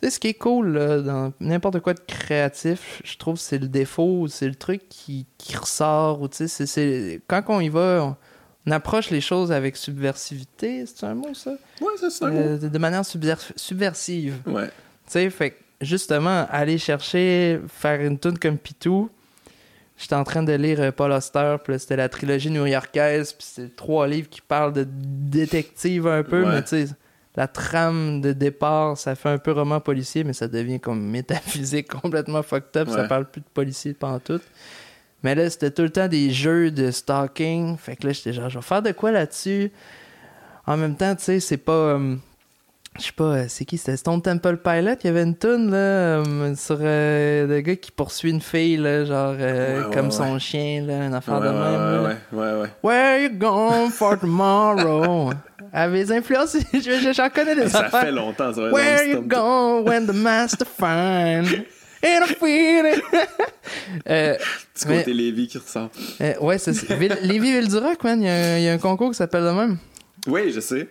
tu 0.00 0.06
sais, 0.06 0.14
ce 0.14 0.20
qui 0.20 0.28
est 0.28 0.34
cool 0.34 0.74
là, 0.78 1.00
dans 1.00 1.32
n'importe 1.40 1.80
quoi 1.80 1.92
de 1.92 2.00
créatif, 2.00 3.02
je 3.04 3.16
trouve 3.18 3.36
c'est 3.36 3.58
le 3.58 3.66
défaut, 3.68 4.28
c'est 4.28 4.46
le 4.48 4.54
truc 4.54 4.82
qui, 4.88 5.26
qui 5.38 5.56
ressort. 5.56 6.22
Ou, 6.22 6.28
tu 6.28 6.48
sais, 6.48 6.66
c'est- 6.66 7.20
quand 7.26 7.42
on 7.48 7.60
y 7.60 7.68
va, 7.68 8.16
on, 8.68 8.70
approche 8.72 9.10
les 9.10 9.20
choses 9.20 9.50
avec 9.52 9.76
subversivité, 9.76 10.84
c'est 10.86 11.04
un 11.06 11.14
mot 11.14 11.34
ça? 11.34 11.52
Ouais, 11.80 11.88
c'est 11.98 12.24
un 12.24 12.30
mot. 12.30 12.38
Euh, 12.40 12.58
de 12.58 12.68
de 12.68 12.78
manière 12.78 13.02
subver- 13.02 13.52
subversive. 13.56 14.36
Ouais. 14.46 14.66
Tu 14.66 14.72
sais, 15.08 15.30
fait 15.30 15.50
que, 15.50 15.56
justement, 15.80 16.46
aller 16.50 16.78
chercher, 16.78 17.60
faire 17.68 18.00
une 18.00 18.18
tune 18.18 18.38
comme 18.38 18.58
Pitou. 18.58 19.10
J'étais 19.96 20.14
en 20.14 20.22
train 20.24 20.44
de 20.44 20.52
lire 20.52 20.80
euh, 20.80 20.92
Paul 20.92 21.10
Auster, 21.10 21.56
puis 21.64 21.78
c'était 21.78 21.96
la 21.96 22.08
trilogie 22.08 22.50
new-yorkaise, 22.50 23.32
puis 23.32 23.46
c'est 23.50 23.74
trois 23.74 24.06
livres 24.06 24.28
qui 24.28 24.40
parlent 24.40 24.72
de 24.72 24.86
détective 24.88 26.06
un 26.06 26.22
peu, 26.22 26.44
Ouais. 26.44 26.54
mais 26.54 26.62
tu 26.62 26.86
sais, 26.86 26.88
la 27.36 27.48
trame 27.48 28.20
de 28.20 28.32
départ, 28.32 28.96
ça 28.96 29.14
fait 29.14 29.28
un 29.28 29.38
peu 29.38 29.52
roman 29.52 29.80
policier, 29.80 30.22
mais 30.24 30.32
ça 30.32 30.46
devient 30.48 30.78
comme 30.80 31.00
métaphysique 31.10 31.88
complètement 31.88 32.42
fucked 32.42 32.76
up, 32.76 32.88
ça 32.88 33.04
parle 33.04 33.24
plus 33.28 33.40
de 33.40 33.46
policier 33.52 33.92
pendant 33.94 34.20
tout. 34.20 34.40
Mais 35.22 35.34
là, 35.34 35.50
c'était 35.50 35.70
tout 35.70 35.82
le 35.82 35.90
temps 35.90 36.06
des 36.08 36.30
jeux 36.30 36.70
de 36.70 36.90
stalking, 36.90 37.76
fait 37.76 37.96
que 37.96 38.06
là, 38.06 38.12
j'étais 38.12 38.32
genre, 38.32 38.48
je 38.48 38.58
vais 38.58 38.62
faire 38.64 38.82
de 38.82 38.92
quoi 38.92 39.10
là-dessus? 39.10 39.72
En 40.66 40.76
même 40.76 40.94
temps, 40.96 41.14
tu 41.16 41.24
sais, 41.24 41.40
c'est 41.40 41.56
pas... 41.56 41.72
euh, 41.72 42.14
je 42.98 43.04
sais 43.04 43.12
pas, 43.12 43.24
euh, 43.24 43.44
c'est 43.48 43.64
qui? 43.64 43.78
C'était 43.78 43.96
Stone 43.96 44.20
Temple 44.22 44.58
Pilot? 44.58 44.94
Il 45.02 45.06
y 45.06 45.08
avait 45.08 45.22
une 45.22 45.36
tune 45.36 45.70
là, 45.70 45.76
euh, 45.76 46.54
sur 46.56 46.78
euh, 46.80 47.46
le 47.46 47.60
gars 47.60 47.76
qui 47.76 47.90
poursuit 47.90 48.30
une 48.30 48.40
fille, 48.40 48.76
là, 48.76 49.04
genre 49.04 49.34
euh, 49.38 49.80
Ouais, 49.82 49.86
ouais, 49.88 49.92
comme 49.94 50.06
ouais. 50.06 50.12
son 50.12 50.38
chien, 50.38 50.84
là, 50.86 51.06
une 51.06 51.14
affaire 51.14 51.40
de 51.40 51.48
même. 51.48 52.04
ouais, 52.04 52.16
ouais, 52.32 52.52
ouais, 52.54 52.60
ouais. 52.62 52.68
Where 52.82 53.18
you 53.22 53.30
going 53.38 53.90
for 53.90 54.18
tomorrow? 54.18 55.32
Avec 55.72 56.06
les 56.08 56.12
influences, 56.16 56.56
je- 56.72 56.78
je- 56.80 57.12
j'en 57.12 57.28
connais 57.28 57.54
des 57.56 57.68
Ça 57.68 57.80
affaires. 57.86 58.00
fait 58.02 58.12
longtemps, 58.12 58.52
ça 58.52 58.60
va 58.62 58.70
Where 58.72 59.04
you 59.04 59.20
going 59.22 59.82
when 59.84 60.06
the 60.06 60.14
master 60.14 60.66
find? 60.78 61.64
In 62.04 62.22
a 62.22 62.26
feeling. 62.26 63.00
euh, 64.08 64.34
Petit 64.74 64.88
Mais- 64.88 64.98
côté 64.98 65.12
Lévi 65.12 65.48
qui 65.48 65.58
ressort. 65.58 65.90
euh, 66.20 66.34
ouais, 66.40 66.58
c'est 66.58 66.72
c'est- 66.72 66.94
Ville- 66.96 67.18
Lévis-Ville-du-Roc, 67.22 68.02
man. 68.04 68.20
Il 68.22 68.26
y, 68.26 68.30
a 68.30 68.34
un- 68.34 68.58
il 68.58 68.64
y 68.64 68.68
a 68.68 68.72
un 68.72 68.78
concours 68.78 69.10
qui 69.10 69.16
s'appelle 69.16 69.42
de 69.44 69.50
même. 69.50 69.78
Oui, 70.26 70.52
je 70.52 70.60
sais. 70.60 70.88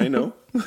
I 0.00 0.08
know. 0.08 0.32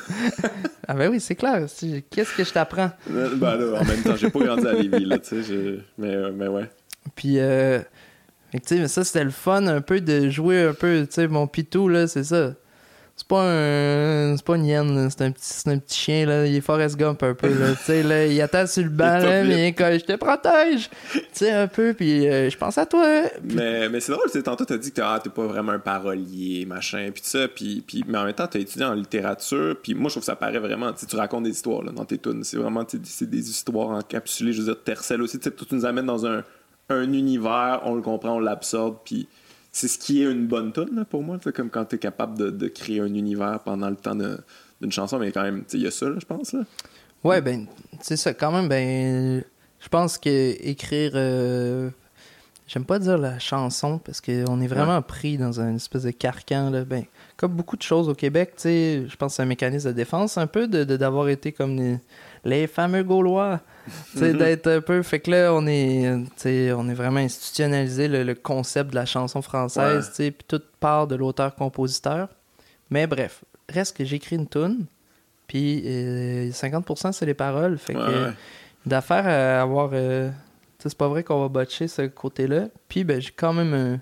Ah 0.88 0.94
ben 0.94 1.10
oui, 1.10 1.18
c'est 1.20 1.34
clair. 1.34 1.66
Qu'est-ce 2.10 2.32
que 2.36 2.44
je 2.44 2.52
t'apprends? 2.52 2.90
Euh, 3.10 3.30
ben 3.34 3.56
là, 3.56 3.80
en 3.80 3.84
même 3.84 4.02
temps, 4.02 4.14
j'ai 4.16 4.30
pas 4.30 4.38
grandi 4.38 4.66
à 4.66 4.72
Lévis, 4.72 5.04
là, 5.04 5.18
tu 5.18 5.28
sais. 5.30 5.42
je- 5.42 5.80
Mais, 5.98 6.14
euh, 6.14 6.30
mais 6.32 6.46
ouais. 6.46 6.70
Puis, 7.16 7.38
euh, 7.40 7.80
mais 8.52 8.86
ça, 8.88 9.02
c'était 9.04 9.24
le 9.24 9.30
fun 9.30 9.66
un 9.66 9.80
peu 9.80 10.00
de 10.00 10.30
jouer 10.30 10.62
un 10.62 10.74
peu, 10.74 11.00
tu 11.06 11.14
sais, 11.14 11.26
mon 11.28 11.48
pitou, 11.48 11.88
là, 11.88 12.06
c'est 12.06 12.22
ça. 12.24 12.54
C'est 13.28 13.34
pas 13.34 13.42
un. 13.44 14.36
C'est 14.36 14.46
pas 14.46 14.54
une 14.54 14.66
hyène, 14.66 15.10
c'est 15.10 15.22
un, 15.22 15.32
petit- 15.32 15.42
c'est 15.42 15.68
un 15.68 15.78
petit 15.78 15.98
chien, 15.98 16.26
là. 16.26 16.46
Il 16.46 16.54
est 16.54 16.60
Forrest 16.60 16.96
Gump 16.96 17.20
un 17.24 17.34
peu, 17.34 17.48
là. 17.48 17.72
tu 17.76 17.82
sais, 17.82 18.04
là, 18.04 18.24
il 18.24 18.40
attend 18.40 18.64
sur 18.68 18.84
le 18.84 18.88
banc, 18.88 19.18
là, 19.18 19.42
mais 19.42 19.72
comme, 19.72 19.92
je 19.94 20.04
te 20.04 20.12
protège. 20.14 20.88
Tu 21.12 21.20
sais, 21.32 21.50
un 21.50 21.66
peu, 21.66 21.92
puis 21.92 22.28
euh, 22.28 22.48
je 22.48 22.56
pense 22.56 22.78
à 22.78 22.86
toi. 22.86 23.22
Puis- 23.44 23.56
Mais, 23.56 23.88
mais 23.88 23.98
c'est 23.98 24.12
drôle, 24.12 24.26
c'est 24.32 24.44
tantôt 24.44 24.64
t'as 24.64 24.76
dit 24.76 24.90
que 24.90 24.96
t'es 24.96 25.02
ah, 25.04 25.18
t'es 25.20 25.30
pas 25.30 25.44
vraiment 25.46 25.72
un 25.72 25.80
parolier, 25.80 26.66
machin, 26.66 27.10
puis 27.12 27.20
tout 27.20 27.28
ça, 27.28 27.48
puis, 27.48 27.82
puis, 27.84 28.04
mais 28.06 28.16
en 28.18 28.24
même 28.26 28.32
temps 28.34 28.46
t'as 28.46 28.60
étudié 28.60 28.84
en 28.86 28.94
littérature, 28.94 29.74
puis 29.82 29.94
moi 29.94 30.04
je 30.08 30.14
trouve 30.14 30.22
que 30.22 30.26
ça 30.26 30.36
paraît 30.36 30.60
vraiment, 30.60 30.92
tu 30.92 31.04
tu 31.06 31.16
racontes 31.16 31.42
des 31.44 31.50
histoires 31.50 31.82
là, 31.82 31.90
dans 31.90 32.04
tes 32.04 32.18
tunes, 32.18 32.44
c'est 32.44 32.58
vraiment 32.58 32.84
tu 32.84 32.98
c'est 33.02 33.28
des 33.28 33.50
histoires 33.50 33.88
encapsulées, 33.90 34.52
je 34.52 34.60
veux 34.60 34.66
dire, 34.72 34.82
Tercel 34.84 35.20
aussi, 35.20 35.38
tu 35.40 35.48
sais, 35.50 35.54
tu 35.54 35.74
nous 35.74 35.84
amènes 35.84 36.06
dans 36.06 36.26
un, 36.26 36.44
un 36.90 37.12
univers, 37.12 37.80
on 37.86 37.96
le 37.96 38.02
comprend, 38.02 38.36
on 38.36 38.40
l'absorbe, 38.40 38.98
puis 39.04 39.26
c'est 39.78 39.88
ce 39.88 39.98
qui 39.98 40.22
est 40.22 40.30
une 40.30 40.46
bonne 40.46 40.72
tune 40.72 41.04
pour 41.10 41.22
moi, 41.22 41.38
c'est 41.42 41.54
comme 41.54 41.68
quand 41.70 41.84
t'es 41.84 41.98
capable 41.98 42.38
de, 42.38 42.50
de 42.50 42.68
créer 42.68 43.00
un 43.00 43.12
univers 43.14 43.60
pendant 43.64 43.90
le 43.90 43.96
temps 43.96 44.14
d'une 44.14 44.92
chanson, 44.92 45.18
mais 45.18 45.32
quand 45.32 45.42
même, 45.42 45.64
tu 45.68 45.76
il 45.76 45.82
y 45.82 45.86
a 45.86 45.90
ça, 45.90 46.08
là, 46.08 46.16
je 46.18 46.24
pense, 46.26 46.52
là. 46.54 46.60
Ouais, 47.24 47.40
ben, 47.42 47.66
c'est 48.00 48.16
ça, 48.16 48.32
quand 48.34 48.52
même, 48.52 48.68
ben, 48.68 49.42
je 49.80 49.88
pense 49.88 50.16
que 50.18 50.56
écrire. 50.66 51.12
euh, 51.14 51.90
J'aime 52.68 52.84
pas 52.84 52.98
dire 52.98 53.16
la 53.16 53.38
chanson 53.38 53.98
parce 53.98 54.20
qu'on 54.20 54.60
est 54.60 54.66
vraiment 54.66 55.00
pris 55.00 55.38
dans 55.38 55.60
une 55.60 55.76
espèce 55.76 56.02
de 56.02 56.10
carcan. 56.10 56.70
Là. 56.70 56.84
Ben, 56.84 57.04
comme 57.36 57.52
beaucoup 57.52 57.76
de 57.76 57.82
choses 57.82 58.08
au 58.08 58.14
Québec, 58.14 58.54
tu 58.56 58.62
sais, 58.62 59.04
je 59.08 59.14
pense 59.16 59.32
que 59.32 59.36
c'est 59.36 59.42
un 59.42 59.46
mécanisme 59.46 59.88
de 59.90 59.92
défense 59.94 60.36
un 60.36 60.48
peu 60.48 60.66
de 60.66 60.82
de- 60.82 60.96
d'avoir 60.96 61.28
été 61.28 61.52
comme 61.52 61.76
les, 61.76 61.98
les 62.44 62.66
fameux 62.66 63.04
Gaulois. 63.04 63.60
Sais, 64.16 64.32
d'être 64.32 64.66
un 64.68 64.80
peu. 64.80 65.02
Fait 65.02 65.20
que 65.20 65.30
là, 65.30 65.52
on 65.54 65.66
est, 65.66 66.08
on 66.72 66.88
est 66.88 66.94
vraiment 66.94 67.20
institutionnalisé 67.20 68.08
le, 68.08 68.22
le 68.24 68.34
concept 68.34 68.90
de 68.90 68.94
la 68.96 69.06
chanson 69.06 69.42
française, 69.42 70.10
puis 70.16 70.34
toute 70.48 70.66
part 70.80 71.06
de 71.06 71.14
l'auteur-compositeur. 71.16 72.28
Mais 72.90 73.06
bref, 73.06 73.42
reste 73.68 73.96
que 73.96 74.04
j'écris 74.04 74.36
une 74.36 74.48
tune, 74.48 74.86
puis 75.46 75.82
euh, 75.86 76.50
50% 76.50 77.12
c'est 77.12 77.26
les 77.26 77.34
paroles. 77.34 77.78
Fait 77.78 77.94
que 77.94 78.32
d'affaire 78.84 79.26
à 79.26 79.62
avoir. 79.62 79.90
euh, 79.92 80.30
c'est 80.78 80.96
pas 80.96 81.08
vrai 81.08 81.24
qu'on 81.24 81.40
va 81.40 81.48
botcher 81.48 81.88
ce 81.88 82.02
côté-là. 82.02 82.68
Puis 82.88 83.02
ben, 83.04 83.20
j'ai 83.20 83.32
quand 83.34 83.52
même 83.52 83.74
un. 83.74 84.00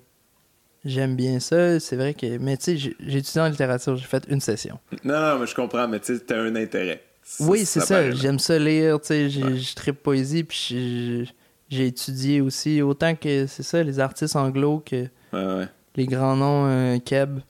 J'aime 0.85 1.17
bien 1.17 1.41
ça, 1.41 1.81
c'est 1.81 1.97
vrai 1.97 2.13
que. 2.13 2.37
Mais 2.39 2.59
tu 2.59 2.77
sais, 2.79 2.95
j'ai 3.01 3.19
étudié 3.19 3.41
en 3.41 3.49
littérature, 3.49 3.97
j'ai 3.97 4.05
fait 4.05 4.25
une 4.29 4.41
session. 4.41 4.79
Non, 5.03 5.19
non, 5.19 5.39
mais 5.39 5.47
je 5.47 5.55
comprends, 5.55 5.89
mais 5.89 5.99
tu 6.01 6.15
sais, 6.15 6.21
t'as 6.25 6.39
un 6.39 6.55
intérêt. 6.57 7.03
Oui, 7.41 7.65
c'est 7.65 7.81
ça, 7.81 8.03
là. 8.03 8.11
j'aime 8.13 8.39
ça 8.39 8.59
lire, 8.59 9.01
tu 9.01 9.07
sais, 9.09 9.31
j'ai- 9.31 9.57
je 9.59 9.75
tripe 9.75 10.03
poésie, 10.03 10.45
puis 10.45 11.27
j'ai- 11.71 11.87
étudié 11.87 12.41
aussi, 12.41 12.83
autant 12.83 13.17
que 13.17 13.47
c'est 13.47 13.63
ça, 13.65 13.83
les 13.83 13.99
artistes 13.99 14.37
anglo 14.37 14.81
que 14.85 15.07
Ouais, 15.33 15.45
ouais. 15.59 15.69
les 15.97 16.07
grands 16.07 16.37
noms 16.37 16.67
euh, 16.67 16.99
keb. 16.99 17.41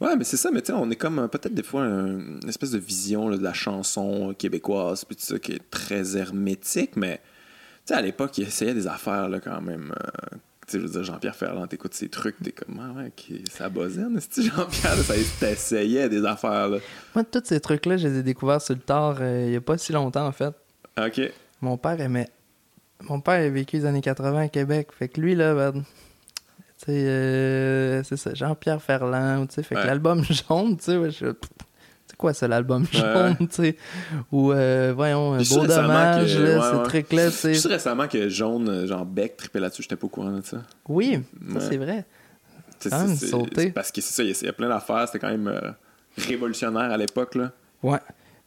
Ouais, 0.00 0.16
mais 0.16 0.24
c'est 0.24 0.36
ça, 0.36 0.50
mais 0.52 0.60
tu 0.60 0.66
sais, 0.66 0.72
on 0.78 0.90
est 0.90 0.96
comme 0.96 1.28
peut-être 1.28 1.54
des 1.54 1.62
fois 1.62 1.82
un- 1.82 2.18
une 2.42 2.48
espèce 2.48 2.72
de 2.72 2.78
vision 2.78 3.28
là, 3.28 3.38
de 3.38 3.42
la 3.42 3.54
chanson 3.54 4.34
québécoise, 4.36 5.04
puis 5.06 5.16
tout 5.16 5.22
ça, 5.24 5.38
qui 5.38 5.52
est 5.52 5.70
très 5.70 6.16
hermétique, 6.16 6.96
mais 6.96 7.18
tu 7.86 7.92
sais, 7.92 7.94
à 7.94 8.02
l'époque, 8.02 8.36
il 8.36 8.46
essayait 8.46 8.74
des 8.74 8.86
affaires 8.86 9.28
là, 9.30 9.40
quand 9.40 9.60
même. 9.62 9.94
euh, 9.96 10.36
je 10.72 10.78
veux 10.78 10.88
dire, 10.88 11.04
Jean-Pierre 11.04 11.36
Ferland, 11.36 11.66
t'écoutes 11.68 11.94
ses 11.94 12.08
trucs, 12.08 12.36
t'es 12.42 12.52
comme, 12.52 12.80
ah 12.80 12.98
ouais, 12.98 13.12
ça 13.50 13.68
bossine, 13.68 14.18
c'est 14.30 14.42
Jean-Pierre, 14.42 14.96
ça 14.96 15.14
t'essayait 15.40 16.08
des 16.08 16.24
affaires, 16.24 16.68
là. 16.68 16.78
Moi, 17.14 17.24
tous 17.24 17.42
ces 17.44 17.60
trucs-là, 17.60 17.96
je 17.96 18.08
les 18.08 18.18
ai 18.18 18.22
découverts 18.22 18.62
sur 18.62 18.74
le 18.74 18.80
tard 18.80 19.16
euh, 19.20 19.44
il 19.46 19.52
y 19.52 19.56
a 19.56 19.60
pas 19.60 19.76
si 19.78 19.92
longtemps, 19.92 20.26
en 20.26 20.32
fait. 20.32 20.54
Ok. 20.98 21.20
Mon 21.60 21.76
père 21.76 22.00
aimait. 22.00 22.28
Mon 23.02 23.20
père 23.20 23.34
a 23.44 23.48
vécu 23.48 23.76
les 23.76 23.84
années 23.86 24.00
80 24.00 24.38
à 24.42 24.48
Québec. 24.48 24.88
Fait 24.98 25.08
que 25.08 25.20
lui, 25.20 25.34
là, 25.34 25.54
ben, 25.54 25.72
tu 25.82 26.86
sais, 26.86 26.92
euh, 27.06 28.02
c'est 28.02 28.16
ça, 28.16 28.32
Jean-Pierre 28.34 28.80
Ferland, 28.82 29.46
tu 29.48 29.54
sais. 29.56 29.62
Fait 29.62 29.74
que 29.74 29.80
l'album 29.80 30.22
jaune, 30.48 30.76
tu 30.76 30.84
sais, 30.84 30.96
ouais, 30.96 31.10
je- 31.10 31.26
quoi 32.24 32.32
ça, 32.32 32.48
l'album 32.48 32.86
jaune, 32.90 33.36
tu 33.38 33.46
sais. 33.50 33.76
Ou, 34.32 34.50
euh, 34.52 34.94
voyons, 34.96 35.36
Beau 35.36 35.66
Dommage, 35.66 36.34
que- 36.34 36.40
là, 36.42 36.56
ouais, 36.58 36.70
ces 36.70 36.76
ouais. 36.78 36.82
trucs-là, 36.84 37.26
tu 37.30 37.36
sais. 37.36 37.52
Juste 37.54 37.66
récemment 37.66 38.08
que 38.08 38.28
Jaune, 38.30 38.68
euh, 38.70 38.86
genre 38.86 39.04
Beck, 39.04 39.36
trippait 39.36 39.60
là-dessus, 39.60 39.82
j'étais 39.82 39.96
pas 39.96 40.06
au 40.06 40.10
courant 40.10 40.30
de 40.32 40.40
ça. 40.42 40.62
Oui, 40.88 41.18
ça, 41.48 41.54
Ouais. 41.54 41.60
c'est 41.68 41.76
vrai. 41.76 42.04
C'est- 42.80 42.88
c'est- 42.90 43.26
c'est 43.54 43.70
Parce 43.72 43.92
que 43.92 44.00
c'est 44.00 44.12
ça, 44.14 44.22
il 44.22 44.30
y 44.30 44.32
a- 44.32 44.38
il 44.40 44.46
y 44.46 44.48
a 44.48 44.52
plein 44.54 44.68
d'affaires, 44.68 45.04
c'était 45.06 45.18
quand 45.18 45.30
même 45.30 45.48
euh, 45.48 45.70
révolutionnaire 46.18 46.90
à 46.90 46.96
l'époque, 46.96 47.34
là. 47.34 47.52
Ouais. 47.82 47.98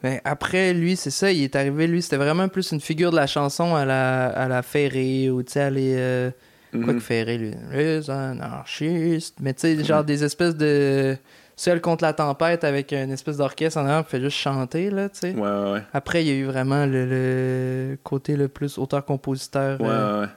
Ben, 0.04 0.20
après, 0.26 0.74
lui, 0.74 0.96
c'est 0.96 1.10
ça, 1.12 1.32
il 1.32 1.44
est 1.44 1.56
arrivé, 1.56 1.86
lui, 1.88 2.02
c'était 2.02 2.18
vraiment 2.18 2.48
plus 2.48 2.72
une 2.72 2.82
figure 2.82 3.12
de 3.12 3.16
la 3.16 3.26
chanson 3.28 3.76
à 3.76 3.84
la, 3.86 4.28
à 4.28 4.48
la 4.48 4.62
Ferré, 4.64 5.30
ou 5.30 5.42
tu 5.44 5.54
sais, 5.54 5.62
à 5.62 5.70
les. 5.70 5.96
euh, 5.98 6.32
Quoi 6.72 6.82
Mhm. 6.94 6.96
que 6.96 7.00
Ferré, 7.00 7.38
lui? 7.38 7.52
Les 7.72 8.10
anarchistes. 8.10 9.38
Mais 9.40 9.54
tu 9.54 9.62
sais, 9.62 9.84
genre 9.84 10.04
des 10.04 10.24
espèces 10.24 10.56
de. 10.56 11.16
Seul 11.60 11.82
contre 11.82 12.04
la 12.04 12.14
tempête 12.14 12.64
avec 12.64 12.92
une 12.94 13.10
espèce 13.12 13.38
d'orchestre 13.38 13.80
en 13.80 13.86
arrière 13.86 14.04
qui 14.06 14.12
fait 14.12 14.22
juste 14.22 14.38
chanter, 14.38 14.92
là, 14.92 15.10
tu 15.10 15.18
sais. 15.20 15.34
Ouais, 15.34 15.42
ouais, 15.42 15.72
ouais. 15.74 15.84
Après, 15.92 16.24
il 16.24 16.28
y 16.28 16.32
a 16.32 16.36
eu 16.36 16.46
vraiment 16.46 16.86
le, 16.86 17.06
le 17.08 17.98
côté 18.04 18.38
le 18.38 18.48
plus 18.48 18.78
auteur-compositeur. 18.78 19.82
Ouais, 19.82 19.88
euh, 19.90 20.20
ouais, 20.22 20.26
ouais. 20.28 20.32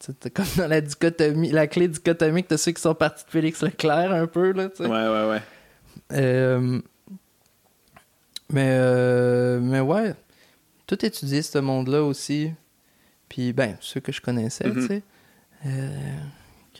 C'était 0.00 0.28
comme 0.30 0.44
dans 0.58 0.68
la 0.68 0.80
dichotomie, 0.82 1.50
la 1.50 1.66
clé 1.66 1.88
dichotomique 1.88 2.48
de 2.50 2.56
ceux 2.58 2.72
qui 2.72 2.80
sont 2.82 2.94
partis 2.94 3.24
de 3.24 3.30
Félix 3.30 3.62
Leclerc, 3.62 4.12
un 4.12 4.26
peu, 4.26 4.52
là, 4.52 4.68
tu 4.68 4.76
sais. 4.84 4.86
Ouais, 4.86 5.08
ouais, 5.08 5.30
ouais. 5.30 5.40
Euh, 6.12 6.80
mais, 8.52 8.68
euh, 8.68 9.60
mais 9.62 9.80
ouais, 9.80 10.14
tout 10.86 11.04
étudier 11.04 11.40
ce 11.42 11.58
monde-là 11.58 12.02
aussi. 12.02 12.52
Puis, 13.28 13.52
ben, 13.52 13.76
ceux 13.80 14.00
que 14.00 14.12
je 14.12 14.20
connaissais, 14.20 14.66
Mhm. 14.68 14.74
tu 14.74 14.86
sais. 14.88 15.02
Euh, 15.66 15.88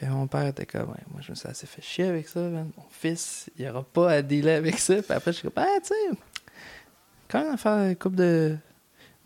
que 0.01 0.07
mon 0.07 0.27
père 0.27 0.47
était 0.47 0.67
comme, 0.67 0.89
ouais, 0.89 1.03
moi, 1.11 1.21
je 1.21 1.31
me 1.31 1.37
suis 1.37 1.49
assez 1.49 1.67
fait 1.67 1.83
chier 1.83 2.07
avec 2.07 2.27
ça, 2.29 2.41
man. 2.41 2.71
Mon 2.77 2.85
fils, 2.91 3.51
il 3.59 3.69
aura 3.69 3.83
pas 3.83 4.11
à 4.11 4.23
dealer 4.23 4.57
avec 4.57 4.79
ça. 4.79 4.95
Puis 4.95 5.13
après, 5.13 5.33
je 5.33 5.39
suis 5.39 5.49
comme, 5.49 5.65
ah, 5.65 5.79
tu 5.83 5.89
sais, 5.89 6.19
quand 7.29 7.43
même, 7.45 7.55
à 7.55 7.57
faire 7.57 7.73
une 7.73 7.97
couple 7.97 8.17
de. 8.17 8.57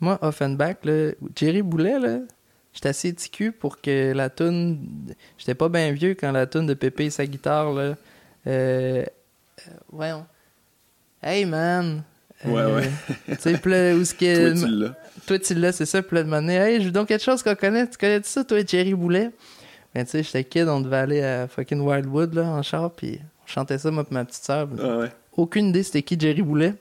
Moi, 0.00 0.18
Offenbach, 0.20 0.76
là, 0.84 1.12
Jerry 1.36 1.62
Boulet, 1.62 1.98
là, 1.98 2.18
j'étais 2.72 2.88
assez 2.88 3.12
ticu 3.14 3.52
pour 3.52 3.80
que 3.80 4.12
la 4.12 4.28
toune. 4.30 5.06
J'étais 5.38 5.54
pas 5.54 5.68
bien 5.68 5.92
vieux 5.92 6.14
quand 6.14 6.32
la 6.32 6.46
toune 6.46 6.66
de 6.66 6.74
Pépé 6.74 7.06
et 7.06 7.10
sa 7.10 7.24
guitare, 7.24 7.72
là. 7.72 7.82
Euh, 7.82 7.94
euh, 8.46 9.04
voyons. 9.90 10.26
Hey, 11.22 11.44
man. 11.46 12.02
Ouais, 12.44 12.64
ouais. 12.64 12.90
Tu 13.28 13.34
sais, 13.38 13.52
là, 13.52 13.96
où 13.96 14.02
est-ce 14.02 14.14
que. 14.14 14.52
Toi, 14.58 14.68
tu 14.68 14.74
l'as. 14.74 14.94
Toi, 15.26 15.38
tu 15.38 15.54
l'as, 15.54 15.72
c'est 15.72 15.86
ça. 15.86 16.02
Puis 16.02 16.16
là, 16.16 16.24
de 16.24 16.28
m'amener, 16.28 16.56
hey, 16.56 16.80
je 16.80 16.86
veux 16.86 16.92
donc 16.92 17.08
quelque 17.08 17.24
chose 17.24 17.42
qu'on 17.42 17.54
connaît. 17.54 17.88
Tu 17.88 17.96
connais 17.96 18.20
ça, 18.24 18.44
toi, 18.44 18.58
Jerry 18.66 18.92
Boulet? 18.92 19.30
Tu 19.94 20.06
sais, 20.06 20.22
j'étais 20.22 20.44
kid, 20.44 20.68
on 20.68 20.80
devait 20.80 20.96
aller 20.96 21.22
à 21.22 21.46
fucking 21.48 21.80
Wildwood, 21.80 22.34
là, 22.34 22.42
en 22.44 22.62
char, 22.62 22.90
puis 22.90 23.20
on 23.44 23.46
chantait 23.46 23.78
ça, 23.78 23.90
moi, 23.90 24.04
puis 24.04 24.14
ma 24.14 24.24
petite 24.24 24.42
sœur. 24.44 24.68
Ah 24.82 24.98
ouais. 24.98 25.12
Aucune 25.36 25.66
idée 25.68 25.82
c'était 25.82 26.02
qui 26.02 26.18
Jerry 26.18 26.42
Boulet. 26.42 26.74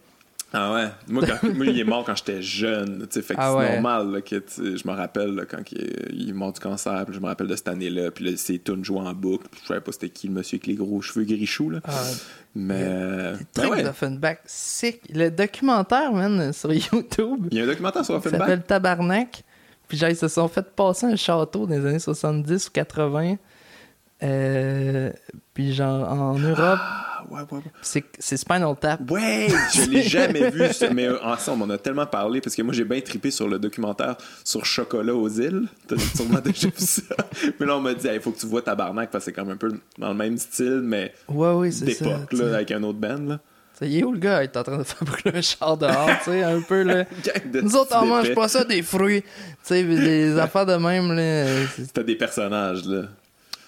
Ah 0.56 0.72
ouais. 0.72 0.85
Moi, 1.07 1.23
quand, 1.26 1.48
moi, 1.56 1.65
il 1.65 1.80
est 1.80 1.84
mort 1.84 2.03
quand 2.06 2.15
j'étais 2.15 2.41
jeune. 2.44 3.07
Fait 3.10 3.22
que 3.22 3.34
Ah 3.40 3.49
c'est 3.52 3.57
ouais. 3.57 3.73
normal 3.73 4.11
là, 4.11 4.22
que 4.22 4.35
je 4.48 4.88
me 4.88 4.94
rappelle 4.94 5.34
là, 5.34 5.45
quand 5.49 5.57
il 5.72 5.81
est, 5.81 6.10
il 6.14 6.30
est 6.30 6.34
mort 6.34 6.53
du 6.53 6.60
cancer. 6.60 7.06
Puis 7.07 7.15
je 7.15 7.19
me 7.19 7.26
rappelle 7.26 7.48
de 7.48 7.56
cette 7.56 7.68
année-là. 7.69 8.11
Puis 8.11 8.26
là, 8.26 8.38
ses 8.38 8.60
tunes 8.60 8.85
jouaient 8.85 8.99
en 8.99 9.14
boucle. 9.14 9.48
Puis 9.49 9.61
je 9.64 9.68
savais 9.69 9.81
pas 9.81 9.91
c'était 9.91 10.10
qui 10.10 10.27
le 10.27 10.34
monsieur 10.34 10.57
avec 10.57 10.68
les 10.68 10.76
gros 10.76 11.02
cheveux 11.02 11.26
gris 11.26 11.48
choux. 11.48 11.72
Là. 11.72 11.80
Ah, 11.85 11.91
Mais. 12.53 12.76
euh, 12.84 13.35
ben 13.35 13.45
truc 13.64 13.72
ouais. 13.72 13.84
d'Offenbach, 13.84 14.38
sick. 14.45 15.02
Le 15.11 15.30
documentaire, 15.31 16.14
man, 16.14 16.53
sur 16.53 16.72
YouTube, 16.94 17.48
Il 17.49 17.57
y 17.57 17.61
a 17.61 17.64
un 17.64 17.68
documentaire 17.68 18.06
sur 18.06 18.14
Offenbach. 18.14 18.40
s'appelle 18.41 18.61
Tabarnak. 18.61 19.44
Puis 19.94 19.99
genre, 19.99 20.10
ils 20.10 20.15
se 20.15 20.28
sont 20.28 20.48
fait 20.48 20.65
passer 20.76 21.06
un 21.06 21.15
château 21.15 21.68
dans 21.68 21.76
les 21.76 21.86
années 21.86 21.99
70 21.99 22.68
ou 22.68 22.72
80. 22.72 23.36
Euh, 24.24 25.11
puis 25.53 25.72
genre, 25.72 26.11
en 26.11 26.40
Europe, 26.40 26.80
Ah, 26.82 27.24
ouais, 27.30 27.41
ouais, 27.41 27.57
ouais. 27.60 28.03
c'est 28.20 28.38
Spinal 28.38 28.76
Tap. 28.82 29.02
Ouais, 29.11 29.49
je 29.76 29.88
l'ai 29.91 30.02
jamais 30.10 30.49
vu, 30.49 30.64
mais 30.95 31.06
euh, 31.06 31.24
ensemble, 31.24 31.61
on 31.61 31.65
en 31.65 31.70
a 31.70 31.78
tellement 31.78 32.07
parlé 32.07 32.41
parce 32.41 32.56
que 32.56 32.64
moi 32.64 32.74
j'ai 32.74 32.86
bien 32.86 33.02
trippé 33.02 33.30
sur 33.30 33.48
le 33.48 33.60
documentaire 33.60 34.15
sur 34.44 34.65
Chocolat 34.65 35.14
aux 35.14 35.30
îles. 35.30 35.68
T'as 35.88 35.99
sûrement 35.99 36.40
déjà 36.40 36.70
vu 36.70 36.74
ça. 36.78 37.03
Mais 37.60 37.68
là, 37.68 37.78
on 37.78 37.82
m'a 37.82 37.94
dit, 37.94 38.07
il 38.11 38.20
faut 38.20 38.32
que 38.32 38.40
tu 38.40 38.48
vois 38.48 38.64
Tabarnak 38.64 39.11
parce 39.11 39.26
que 39.26 39.30
c'est 39.30 39.36
comme 39.36 39.52
un 39.52 39.57
peu 39.57 39.74
dans 39.99 40.07
le 40.10 40.15
même 40.15 40.40
style, 40.40 40.82
mais 40.84 41.14
Ouais, 41.30 41.52
oui, 41.53 41.70
d'époque, 41.82 42.34
avec 42.41 42.72
un 42.72 42.82
autre 42.82 42.98
band. 42.98 43.20
Là. 43.28 43.40
Ça 43.80 43.86
y 43.88 44.00
est 44.00 44.04
où 44.04 44.12
le 44.12 44.20
gars? 44.20 44.41
Il 44.44 44.45
est 44.45 44.58
en 44.58 44.64
train 44.64 44.78
de 44.78 44.84
faire 44.84 45.04
brûler 45.04 45.38
un 45.38 45.41
char 45.41 45.78
dehors, 45.78 46.10
tu 46.24 46.32
sais, 46.32 46.44
un 46.44 46.62
peu, 46.62 46.84
là? 46.84 47.04
De 47.52 47.62
Nous 47.62 47.76
autres, 47.76 47.95
on 48.00 48.06
mange 48.06 48.34
pas 48.36 48.48
ça, 48.48 48.64
des 48.64 48.82
fruits. 48.84 49.22
Tu 49.24 49.28
sais, 49.64 49.84
des 49.84 50.38
affaires 50.40 50.66
de 50.66 50.76
même, 50.76 51.12
là. 51.14 51.45
C'était 51.76 52.04
des 52.04 52.16
personnages, 52.16 52.86
là. 52.86 53.04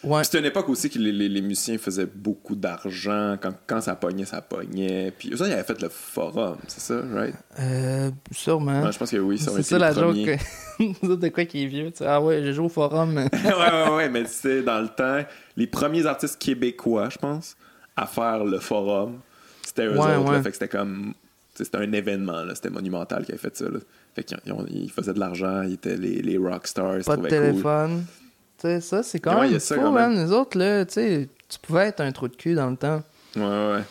Ouais. 0.04 0.24
C'était 0.24 0.38
une 0.38 0.46
époque 0.46 0.70
aussi 0.70 0.88
que 0.92 1.00
les, 1.00 1.12
les- 1.12 1.28
les 1.30 1.42
musiciens 1.42 1.80
faisaient 1.80 2.06
beaucoup 2.06 2.54
d'argent. 2.56 3.38
Quand, 3.42 3.54
quand 3.66 3.82
ça 3.82 3.96
pognait, 3.96 4.26
ça 4.26 4.40
pognait. 4.40 5.12
Puis 5.18 5.30
eux 5.32 5.34
autres, 5.34 5.48
ils 5.48 5.54
avaient 5.54 5.64
fait 5.64 5.82
le 5.82 5.90
forum, 5.90 6.58
c'est 6.68 6.80
ça, 6.82 7.02
right? 7.12 7.34
Euh, 7.60 8.12
sûrement. 8.32 8.84
Ouais, 8.84 8.92
je 8.92 9.00
pense 9.00 9.10
que 9.10 9.18
oui, 9.18 9.40
ça 9.40 9.50
c'est 9.56 9.64
ça 9.64 9.80
la 9.80 9.92
joke. 9.94 10.16
de 10.16 11.28
quoi 11.30 11.46
qui 11.46 11.64
est 11.64 11.66
vieux? 11.66 11.90
tu 11.90 11.98
sais, 11.98 12.06
ah 12.06 12.22
ouais, 12.22 12.44
j'ai 12.44 12.54
joué 12.54 12.66
au 12.68 12.70
forum. 12.70 13.16
ouais, 13.18 13.30
ouais, 13.34 13.96
ouais, 13.96 14.10
mais 14.10 14.26
tu 14.26 14.30
sais, 14.32 14.62
dans 14.62 14.80
le 14.80 14.90
temps, 14.90 15.22
les 15.58 15.66
premiers 15.66 16.06
artistes 16.06 16.38
québécois, 16.40 17.10
je 17.10 17.18
pense, 17.18 17.58
à 17.98 18.06
faire 18.06 18.44
le 18.46 18.60
forum, 18.60 19.20
c'était 19.76 19.88
eux 19.88 19.92
Ouais, 19.94 19.98
autres. 20.00 20.08
là. 20.08 20.38
ouais. 20.38 20.42
fait 20.42 20.50
que 20.50 20.54
c'était 20.56 20.68
comme. 20.68 21.14
C'était 21.56 21.78
un 21.78 21.92
événement, 21.94 22.44
là. 22.44 22.54
C'était 22.56 22.70
monumental 22.70 23.26
qui 23.26 23.32
avait 23.32 23.40
fait 23.40 23.56
ça. 23.56 23.66
Là. 23.66 23.80
Fait 24.14 24.24
qu'ils 24.24 24.38
ils 24.72 24.92
faisaient 24.92 25.14
de 25.14 25.20
l'argent, 25.20 25.62
ils 25.64 25.74
étaient 25.74 25.96
les, 25.96 26.22
les 26.22 26.38
rockstars, 26.38 27.00
Pas 27.06 27.16
de 27.16 27.22
cool. 27.22 27.30
téléphone. 27.30 28.06
Tu 28.58 28.68
sais, 28.68 28.82
ça, 28.82 29.04
c'est 29.04 29.20
quand 29.20 29.40
Ouais, 29.40 29.50
même 29.50 29.60
fou, 29.60 29.76
quand 29.76 29.92
man. 29.92 30.16
Les 30.16 30.32
autres, 30.32 30.58
là, 30.58 30.86
tu 30.86 30.94
sais, 30.94 31.30
tu 31.48 31.60
pouvais 31.60 31.88
être 31.88 32.02
un 32.02 32.12
trou 32.12 32.28
de 32.28 32.36
cul 32.36 32.56
dans 32.56 32.70
le 32.70 32.76
temps. 32.78 33.04
Ouais, 33.36 33.42
ouais. 33.44 33.82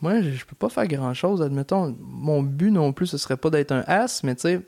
Moi, 0.00 0.20
je 0.22 0.30
je 0.30 0.44
peux 0.44 0.54
pas 0.56 0.68
faire 0.68 0.86
grand 0.86 1.12
chose, 1.14 1.42
admettons. 1.42 1.96
Mon 2.00 2.42
but 2.42 2.70
non 2.70 2.92
plus, 2.92 3.06
ce 3.06 3.18
serait 3.18 3.36
pas 3.36 3.50
d'être 3.50 3.72
un 3.72 3.82
as, 3.88 4.22
mais 4.22 4.34
tu 4.36 4.42
sais. 4.42 4.60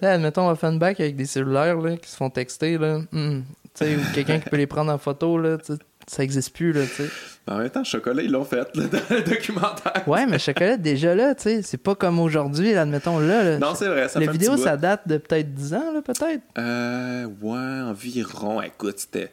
sais, 0.00 0.06
admettons, 0.06 0.48
Offenbach 0.48 1.00
avec 1.00 1.16
des 1.16 1.26
cellulaires 1.26 1.80
là, 1.80 1.96
qui 1.98 2.08
se 2.10 2.16
font 2.16 2.30
texter, 2.30 2.78
là. 2.78 3.00
tu 3.12 3.42
sais, 3.74 3.96
ou 3.96 4.00
quelqu'un 4.14 4.38
qui 4.38 4.48
peut 4.48 4.56
les 4.56 4.66
prendre 4.66 4.90
en 4.92 4.98
photo, 4.98 5.36
là. 5.38 5.58
Ça 6.06 6.22
existe 6.22 6.54
plus, 6.54 6.72
là, 6.72 6.82
tu 6.82 7.04
sais. 7.04 7.08
En 7.46 7.58
même 7.58 7.70
temps, 7.70 7.82
Chocolat, 7.84 8.22
ils 8.22 8.30
l'ont 8.30 8.44
fait, 8.44 8.68
là, 8.76 8.84
dans 8.86 9.00
le 9.16 9.22
documentaire. 9.22 10.02
Ouais, 10.06 10.26
mais 10.26 10.38
Chocolat, 10.38 10.76
déjà 10.76 11.14
là, 11.14 11.34
tu 11.34 11.42
sais, 11.44 11.62
c'est 11.62 11.78
pas 11.78 11.94
comme 11.94 12.18
aujourd'hui, 12.20 12.72
là, 12.74 12.82
admettons, 12.82 13.18
là. 13.18 13.42
là. 13.42 13.58
Non, 13.58 13.74
c'est 13.74 13.88
vrai, 13.88 14.08
ça 14.08 14.18
La 14.20 14.24
fait 14.26 14.30
un 14.30 14.32
vidéo, 14.32 14.50
petit 14.52 14.58
bout. 14.58 14.64
ça 14.64 14.76
date 14.76 15.08
de 15.08 15.16
peut-être 15.18 15.52
10 15.54 15.74
ans, 15.74 15.92
là, 15.94 16.02
peut-être. 16.02 16.42
Euh, 16.58 17.26
ouais, 17.40 17.90
environ. 17.90 18.60
Écoute, 18.62 18.98
c'était. 18.98 19.30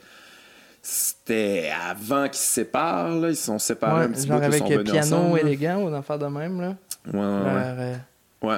C'était 0.83 1.71
avant 1.87 2.25
qu'ils 2.25 2.35
se 2.39 2.45
séparent, 2.53 3.09
là. 3.19 3.29
Ils 3.29 3.35
se 3.35 3.45
sont 3.45 3.59
séparés 3.59 4.05
un 4.05 4.07
Ouais, 4.07 4.13
petit 4.13 4.27
genre 4.27 4.37
bout, 4.39 4.43
ils 4.43 4.45
avec 4.45 4.59
sont 4.59 4.83
piano 4.83 5.15
ensemble, 5.17 5.39
élégant 5.39 5.83
ou 5.83 5.89
d'en 5.91 6.01
faire 6.01 6.17
de 6.17 6.25
même, 6.25 6.59
là. 6.59 6.75
Ouais, 7.13 7.19
ouais, 7.19 7.19
ouais. 7.19 7.73
Euh, 7.77 7.95
Ouais. 8.41 8.57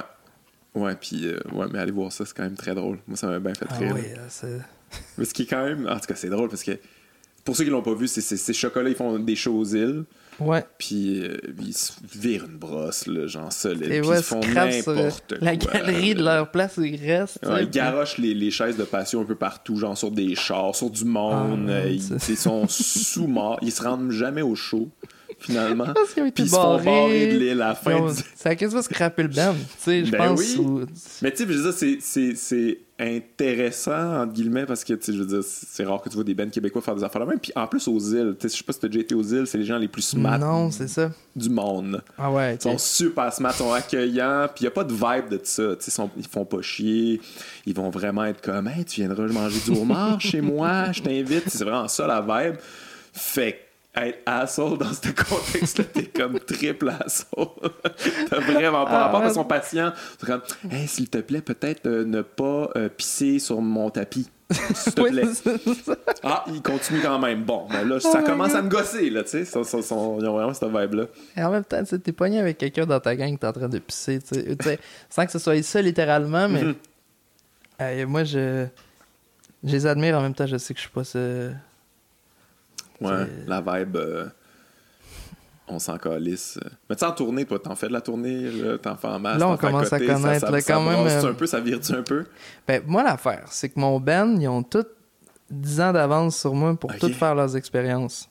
Ouais, 0.74 0.94
puis, 0.98 1.26
euh, 1.28 1.38
ouais, 1.52 1.66
mais 1.70 1.78
allez 1.78 1.92
voir 1.92 2.10
ça, 2.10 2.24
c'est 2.24 2.34
quand 2.34 2.42
même 2.42 2.56
très 2.56 2.74
drôle. 2.74 2.98
Moi, 3.06 3.16
ça 3.16 3.26
m'a 3.26 3.38
bien 3.38 3.52
fait 3.54 3.66
Ah 3.68 3.76
rire. 3.76 3.92
oui, 3.94 4.02
c'est... 4.28 4.58
Mais 5.18 5.24
ce 5.26 5.34
qui 5.34 5.42
est 5.42 5.46
quand 5.46 5.62
même. 5.64 5.86
En 5.86 5.98
tout 6.00 6.06
cas, 6.06 6.14
c'est 6.14 6.30
drôle 6.30 6.48
parce 6.48 6.62
que. 6.64 6.72
Pour 7.44 7.56
ceux 7.56 7.64
qui 7.64 7.70
l'ont 7.70 7.82
pas 7.82 7.94
vu, 7.94 8.08
c'est 8.08 8.20
ces 8.22 8.52
chocolats, 8.54 8.88
ils 8.90 8.96
font 8.96 9.18
des 9.18 9.36
shows 9.36 9.58
aux 9.58 9.64
îles. 9.66 10.04
Ouais. 10.40 10.64
Puis 10.78 11.20
euh, 11.20 11.36
ils 11.64 11.74
se 11.74 11.92
virent 12.16 12.46
une 12.46 12.56
brosse, 12.56 13.06
là, 13.06 13.26
genre 13.28 13.52
solide. 13.52 13.84
Et 13.84 14.00
Puis 14.00 14.08
ouais, 14.08 14.16
ils 14.18 14.22
font 14.24 14.40
n'importe 14.40 15.28
quoi. 15.28 15.38
la 15.40 15.54
galerie 15.54 16.14
de 16.16 16.24
leur 16.24 16.50
place 16.50 16.76
où 16.76 16.82
ils 16.82 16.96
restent. 16.96 17.38
Ouais, 17.46 17.60
ils 17.62 17.68
puis- 17.68 17.76
garochent 17.78 18.18
les, 18.18 18.34
les 18.34 18.50
chaises 18.50 18.76
de 18.76 18.82
passion 18.82 19.20
un 19.20 19.24
peu 19.24 19.36
partout, 19.36 19.76
genre 19.76 19.96
sur 19.96 20.10
des 20.10 20.34
chars, 20.34 20.74
sur 20.74 20.90
du 20.90 21.04
monde. 21.04 21.66
Ah, 21.68 21.72
euh, 21.72 21.96
ils, 22.28 22.36
sont 22.36 22.66
sous-morts. 22.68 23.58
Ils 23.62 23.70
se 23.70 23.82
rendent 23.82 24.10
jamais 24.10 24.42
au 24.42 24.56
show, 24.56 24.88
finalement. 25.38 25.86
Parce 25.94 26.14
qu'ils 26.14 26.22
ont 26.24 26.26
été 26.26 26.42
Puis 26.42 26.44
ils 26.44 26.50
se 26.50 26.56
font 26.56 26.78
barrer 26.82 27.26
de 27.32 27.38
l'île 27.38 27.62
à 27.62 27.68
la 27.68 27.74
fin. 27.76 27.94
Ont- 27.94 28.10
du- 28.12 28.22
Ça 28.34 28.48
a 28.50 28.54
quasiment 28.56 28.82
scrappé 28.82 29.22
le 29.22 29.28
band, 29.28 29.54
tu 29.54 29.60
sais, 29.78 30.04
je 30.04 30.10
Ben 30.10 30.18
pense. 30.18 30.40
oui. 30.40 30.56
ou- 30.58 30.80
Mais 31.22 31.30
tu 31.30 31.36
sais, 31.44 31.46
je 31.48 31.52
veux 31.58 31.72
dire, 31.72 31.98
c'est 32.40 32.78
intéressant, 32.98 34.22
entre 34.22 34.32
guillemets, 34.32 34.66
parce 34.66 34.84
que, 34.84 34.94
tu 34.94 35.04
sais, 35.06 35.12
je 35.12 35.18
veux 35.22 35.26
dire, 35.26 35.42
c'est 35.44 35.84
rare 35.84 36.00
que 36.00 36.08
tu 36.08 36.14
vois 36.14 36.24
des 36.24 36.34
bands 36.34 36.48
québécois 36.48 36.80
faire 36.80 36.94
des 36.94 37.02
affaires 37.04 37.20
là 37.20 37.26
même. 37.26 37.38
Puis 37.40 37.52
en 37.56 37.66
plus, 37.66 37.88
aux 37.88 37.98
îles, 37.98 38.36
tu 38.38 38.48
sais, 38.48 38.54
je 38.54 38.58
sais 38.58 38.64
pas 38.64 38.72
si 38.72 38.80
t'as 38.80 38.88
déjà 38.88 39.00
été 39.00 39.14
aux 39.14 39.22
îles, 39.22 39.46
c'est 39.46 39.58
les 39.58 39.64
gens 39.64 39.78
les 39.78 39.88
plus 39.88 40.02
smart 40.02 40.38
Non, 40.38 40.70
c'est 40.70 40.88
ça. 40.88 41.10
du 41.34 41.48
monde. 41.50 42.02
Ah 42.16 42.30
ouais, 42.30 42.54
Ils 42.54 42.60
sont 42.62 42.78
super 42.78 43.32
smart, 43.32 43.52
ils 43.54 43.58
sont 43.58 43.72
accueillants, 43.72 44.46
puis 44.54 44.64
il 44.64 44.68
a 44.68 44.70
pas 44.70 44.84
de 44.84 44.92
vibe 44.92 45.28
de 45.30 45.40
ça. 45.42 45.76
Tu 45.76 45.90
sais, 45.90 46.02
ils 46.16 46.26
font 46.26 46.44
pas 46.44 46.62
chier. 46.62 47.20
Ils 47.66 47.74
vont 47.74 47.90
vraiment 47.90 48.24
être 48.24 48.40
comme, 48.40 48.68
hey, 48.68 48.84
tu 48.84 49.00
viendras 49.00 49.26
manger 49.26 49.58
du 49.64 49.78
homard 49.78 50.20
chez 50.20 50.40
moi, 50.40 50.92
je 50.92 51.02
t'invite. 51.02 51.44
C'est 51.48 51.64
vraiment 51.64 51.88
ça 51.88 52.06
la 52.06 52.20
vibe. 52.20 52.56
Fait 53.12 53.52
que 53.52 53.58
être 53.96 54.18
asshole 54.26 54.78
dans 54.78 54.92
ce 54.92 55.08
contexte-là, 55.10 55.84
t'es 55.92 56.04
comme 56.06 56.38
triple 56.40 56.88
asshole. 57.04 57.48
T'as 58.30 58.40
vraiment 58.40 58.84
pas 58.84 58.90
Ah, 58.90 59.04
rapport 59.04 59.22
à 59.22 59.32
son 59.32 59.44
patient. 59.44 59.92
C'est 60.18 60.26
comme, 60.26 60.42
hey, 60.70 60.86
s'il 60.88 61.08
te 61.10 61.18
plaît, 61.18 61.40
peut-être 61.42 61.86
euh, 61.86 62.04
ne 62.04 62.22
pas 62.22 62.70
euh, 62.76 62.88
pisser 62.88 63.38
sur 63.38 63.60
mon 63.60 63.90
tapis. 63.90 64.28
S'il 64.74 64.94
te 64.94 65.00
plaît. 65.08 65.24
ça. 65.34 65.94
Ah, 66.22 66.44
il 66.48 66.60
continue 66.62 67.00
quand 67.00 67.18
même. 67.18 67.44
Bon, 67.44 67.66
ben 67.70 67.88
là, 67.88 67.98
ça 68.00 68.20
my 68.20 68.24
commence 68.26 68.54
à 68.54 68.62
me 68.62 68.68
gosser, 68.68 69.10
là, 69.10 69.22
tu 69.22 69.44
sais. 69.44 69.60
Ils 69.60 69.94
ont 69.94 70.18
vraiment 70.18 70.52
cette 70.54 70.68
vibe-là. 70.68 71.04
Et 71.36 71.42
en 71.42 71.50
même 71.50 71.64
temps, 71.64 71.78
tu 71.80 71.86
sais, 71.86 71.98
t'es 71.98 72.12
pogné 72.12 72.40
avec 72.40 72.58
quelqu'un 72.58 72.86
dans 72.86 73.00
ta 73.00 73.14
gang 73.16 73.28
qui 73.28 73.44
est 73.44 73.48
en 73.48 73.52
train 73.52 73.68
de 73.68 73.78
pisser, 73.78 74.18
tu 74.20 74.40
sais. 74.62 74.78
Sans 75.08 75.24
que 75.24 75.32
ce 75.32 75.38
soit 75.38 75.62
ça 75.62 75.80
littéralement, 75.80 76.48
mais 76.48 76.62
Mhm. 76.64 76.74
euh, 77.80 78.06
moi, 78.06 78.24
je... 78.24 78.66
je 79.62 79.70
les 79.72 79.86
admire 79.86 80.18
en 80.18 80.20
même 80.22 80.34
temps, 80.34 80.46
je 80.46 80.56
sais 80.58 80.74
que 80.74 80.78
je 80.78 80.84
suis 80.84 80.92
pas 80.92 81.04
ce... 81.04 81.50
Ouais, 83.04 83.26
la 83.46 83.60
vibe, 83.60 83.96
euh, 83.96 84.26
on 85.66 85.78
s'en 85.78 85.96
calisse. 85.96 86.58
Mais 86.88 86.96
tu 86.96 87.00
sais, 87.00 87.06
en 87.06 87.12
tournée, 87.12 87.44
toi, 87.46 87.58
t'en 87.58 87.74
fais 87.74 87.88
de 87.88 87.92
la 87.92 88.00
tournée, 88.00 88.48
t'en 88.82 88.96
fais 88.96 89.08
en 89.08 89.18
masse. 89.18 89.40
Là, 89.40 89.48
on 89.48 89.56
commence 89.56 89.92
à 89.92 89.98
côté, 89.98 90.08
ça- 90.08 90.14
connaître, 90.22 90.46
ça, 90.46 90.50
là, 90.50 90.60
ça 90.60 90.72
quand 90.74 90.80
même, 90.84 91.00
brasse-tu 91.00 91.26
euh, 91.26 91.30
un 91.30 91.34
peu, 91.34 91.46
ça 91.46 91.60
vire-tu 91.60 91.92
un 91.94 92.02
peu? 92.02 92.24
Ben, 92.68 92.82
moi, 92.86 93.02
l'affaire, 93.02 93.44
c'est 93.50 93.70
que 93.70 93.80
mon 93.80 93.98
band, 93.98 94.36
ils 94.38 94.48
ont 94.48 94.62
tous 94.62 94.84
10 95.50 95.80
ans 95.80 95.92
d'avance 95.92 96.38
sur 96.38 96.54
moi 96.54 96.74
pour 96.78 96.90
toutes 96.98 97.14
faire 97.14 97.34
leurs 97.34 97.56
expériences. 97.56 98.28